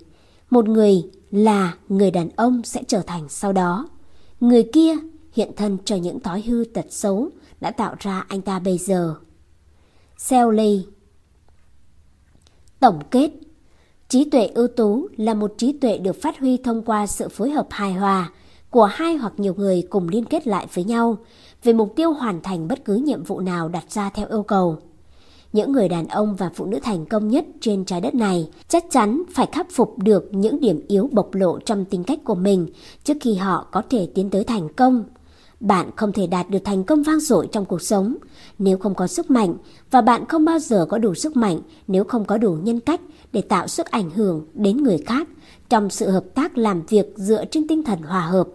một 0.50 0.68
người 0.68 1.02
là 1.30 1.74
người 1.88 2.10
đàn 2.10 2.28
ông 2.36 2.62
sẽ 2.64 2.82
trở 2.88 3.00
thành 3.00 3.28
sau 3.28 3.52
đó. 3.52 3.88
Người 4.40 4.68
kia 4.72 4.92
hiện 5.32 5.52
thân 5.56 5.78
cho 5.84 5.96
những 5.96 6.20
thói 6.20 6.42
hư 6.42 6.64
tật 6.74 6.86
xấu 6.90 7.30
đã 7.60 7.70
tạo 7.70 7.94
ra 7.98 8.24
anh 8.28 8.42
ta 8.42 8.58
bây 8.58 8.78
giờ. 8.78 9.14
Selly 10.18 10.86
Tổng 12.80 13.00
kết 13.10 13.30
Trí 14.08 14.30
tuệ 14.30 14.46
ưu 14.46 14.68
tú 14.68 15.08
là 15.16 15.34
một 15.34 15.54
trí 15.58 15.72
tuệ 15.72 15.98
được 15.98 16.22
phát 16.22 16.38
huy 16.38 16.56
thông 16.56 16.82
qua 16.82 17.06
sự 17.06 17.28
phối 17.28 17.50
hợp 17.50 17.66
hài 17.70 17.92
hòa 17.92 18.30
của 18.70 18.84
hai 18.84 19.16
hoặc 19.16 19.32
nhiều 19.36 19.54
người 19.54 19.82
cùng 19.90 20.08
liên 20.08 20.24
kết 20.24 20.46
lại 20.46 20.66
với 20.74 20.84
nhau 20.84 21.18
về 21.66 21.72
mục 21.72 21.92
tiêu 21.96 22.12
hoàn 22.12 22.40
thành 22.42 22.68
bất 22.68 22.84
cứ 22.84 22.94
nhiệm 22.94 23.22
vụ 23.22 23.40
nào 23.40 23.68
đặt 23.68 23.84
ra 23.90 24.10
theo 24.10 24.26
yêu 24.30 24.42
cầu. 24.42 24.78
Những 25.52 25.72
người 25.72 25.88
đàn 25.88 26.08
ông 26.08 26.36
và 26.36 26.50
phụ 26.54 26.66
nữ 26.66 26.78
thành 26.82 27.06
công 27.06 27.28
nhất 27.28 27.44
trên 27.60 27.84
trái 27.84 28.00
đất 28.00 28.14
này 28.14 28.48
chắc 28.68 28.84
chắn 28.90 29.22
phải 29.30 29.46
khắc 29.52 29.66
phục 29.70 29.98
được 29.98 30.28
những 30.32 30.60
điểm 30.60 30.80
yếu 30.88 31.08
bộc 31.12 31.34
lộ 31.34 31.58
trong 31.58 31.84
tính 31.84 32.04
cách 32.04 32.18
của 32.24 32.34
mình 32.34 32.66
trước 33.04 33.16
khi 33.20 33.34
họ 33.34 33.66
có 33.72 33.82
thể 33.90 34.08
tiến 34.14 34.30
tới 34.30 34.44
thành 34.44 34.72
công. 34.72 35.04
Bạn 35.60 35.90
không 35.96 36.12
thể 36.12 36.26
đạt 36.26 36.50
được 36.50 36.58
thành 36.64 36.84
công 36.84 37.02
vang 37.02 37.20
dội 37.20 37.48
trong 37.52 37.64
cuộc 37.64 37.82
sống 37.82 38.16
nếu 38.58 38.78
không 38.78 38.94
có 38.94 39.06
sức 39.06 39.30
mạnh 39.30 39.54
và 39.90 40.00
bạn 40.00 40.26
không 40.26 40.44
bao 40.44 40.58
giờ 40.58 40.86
có 40.88 40.98
đủ 40.98 41.14
sức 41.14 41.36
mạnh 41.36 41.60
nếu 41.88 42.04
không 42.04 42.24
có 42.24 42.38
đủ 42.38 42.52
nhân 42.52 42.80
cách 42.80 43.00
để 43.32 43.40
tạo 43.40 43.68
sức 43.68 43.86
ảnh 43.86 44.10
hưởng 44.10 44.46
đến 44.54 44.76
người 44.76 44.98
khác 44.98 45.28
trong 45.68 45.90
sự 45.90 46.10
hợp 46.10 46.24
tác 46.34 46.58
làm 46.58 46.82
việc 46.86 47.06
dựa 47.16 47.44
trên 47.44 47.68
tinh 47.68 47.82
thần 47.82 48.02
hòa 48.02 48.26
hợp. 48.26 48.48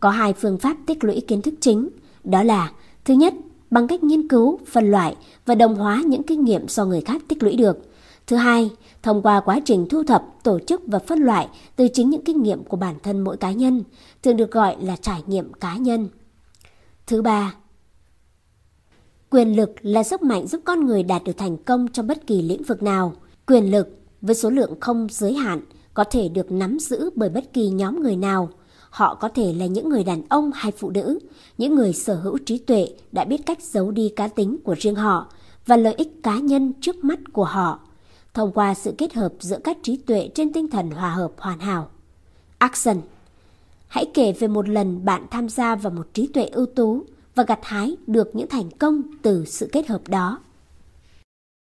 Có 0.00 0.10
hai 0.10 0.32
phương 0.32 0.58
pháp 0.58 0.76
tích 0.86 1.04
lũy 1.04 1.20
kiến 1.20 1.42
thức 1.42 1.54
chính, 1.60 1.88
đó 2.26 2.42
là 2.42 2.72
thứ 3.04 3.14
nhất, 3.14 3.34
bằng 3.70 3.88
cách 3.88 4.04
nghiên 4.04 4.28
cứu, 4.28 4.58
phân 4.66 4.90
loại 4.90 5.16
và 5.46 5.54
đồng 5.54 5.74
hóa 5.74 6.02
những 6.06 6.22
kinh 6.22 6.44
nghiệm 6.44 6.68
do 6.68 6.84
người 6.84 7.00
khác 7.00 7.22
tích 7.28 7.42
lũy 7.42 7.56
được. 7.56 7.78
Thứ 8.26 8.36
hai, 8.36 8.70
thông 9.02 9.22
qua 9.22 9.40
quá 9.40 9.60
trình 9.64 9.86
thu 9.90 10.02
thập, 10.04 10.24
tổ 10.42 10.58
chức 10.58 10.82
và 10.86 10.98
phân 10.98 11.18
loại 11.18 11.48
từ 11.76 11.88
chính 11.88 12.10
những 12.10 12.24
kinh 12.24 12.42
nghiệm 12.42 12.64
của 12.64 12.76
bản 12.76 12.94
thân 13.02 13.20
mỗi 13.20 13.36
cá 13.36 13.52
nhân, 13.52 13.82
thường 14.22 14.36
được 14.36 14.50
gọi 14.50 14.76
là 14.80 14.96
trải 14.96 15.22
nghiệm 15.26 15.52
cá 15.52 15.76
nhân. 15.76 16.08
Thứ 17.06 17.22
ba, 17.22 17.54
quyền 19.30 19.56
lực 19.56 19.70
là 19.82 20.02
sức 20.02 20.22
mạnh 20.22 20.46
giúp 20.46 20.60
con 20.64 20.86
người 20.86 21.02
đạt 21.02 21.24
được 21.24 21.36
thành 21.36 21.56
công 21.56 21.88
trong 21.88 22.06
bất 22.06 22.26
kỳ 22.26 22.42
lĩnh 22.42 22.62
vực 22.62 22.82
nào. 22.82 23.12
Quyền 23.46 23.70
lực 23.70 23.98
với 24.20 24.34
số 24.34 24.50
lượng 24.50 24.80
không 24.80 25.06
giới 25.10 25.34
hạn 25.34 25.60
có 25.94 26.04
thể 26.04 26.28
được 26.28 26.52
nắm 26.52 26.78
giữ 26.80 27.10
bởi 27.14 27.28
bất 27.28 27.52
kỳ 27.52 27.68
nhóm 27.68 28.02
người 28.02 28.16
nào. 28.16 28.50
Họ 28.96 29.14
có 29.14 29.28
thể 29.28 29.52
là 29.52 29.66
những 29.66 29.88
người 29.88 30.04
đàn 30.04 30.22
ông 30.28 30.50
hay 30.54 30.72
phụ 30.72 30.90
nữ, 30.90 31.18
những 31.58 31.74
người 31.74 31.92
sở 31.92 32.14
hữu 32.14 32.38
trí 32.38 32.58
tuệ 32.58 32.88
đã 33.12 33.24
biết 33.24 33.46
cách 33.46 33.62
giấu 33.62 33.90
đi 33.90 34.12
cá 34.16 34.28
tính 34.28 34.56
của 34.64 34.74
riêng 34.78 34.94
họ 34.94 35.32
và 35.66 35.76
lợi 35.76 35.94
ích 35.94 36.22
cá 36.22 36.38
nhân 36.38 36.72
trước 36.80 37.04
mắt 37.04 37.18
của 37.32 37.44
họ, 37.44 37.80
thông 38.34 38.52
qua 38.52 38.74
sự 38.74 38.94
kết 38.98 39.14
hợp 39.14 39.32
giữa 39.40 39.58
các 39.64 39.78
trí 39.82 39.96
tuệ 39.96 40.30
trên 40.34 40.52
tinh 40.52 40.68
thần 40.68 40.90
hòa 40.90 41.10
hợp 41.10 41.32
hoàn 41.38 41.58
hảo. 41.58 41.88
Action 42.58 42.96
Hãy 43.88 44.06
kể 44.14 44.32
về 44.32 44.48
một 44.48 44.68
lần 44.68 45.04
bạn 45.04 45.26
tham 45.30 45.48
gia 45.48 45.74
vào 45.74 45.92
một 45.92 46.06
trí 46.14 46.26
tuệ 46.26 46.44
ưu 46.44 46.66
tú 46.66 47.04
và 47.34 47.44
gặt 47.44 47.60
hái 47.62 47.96
được 48.06 48.36
những 48.36 48.48
thành 48.48 48.70
công 48.70 49.02
từ 49.22 49.44
sự 49.44 49.68
kết 49.72 49.86
hợp 49.86 50.08
đó. 50.08 50.38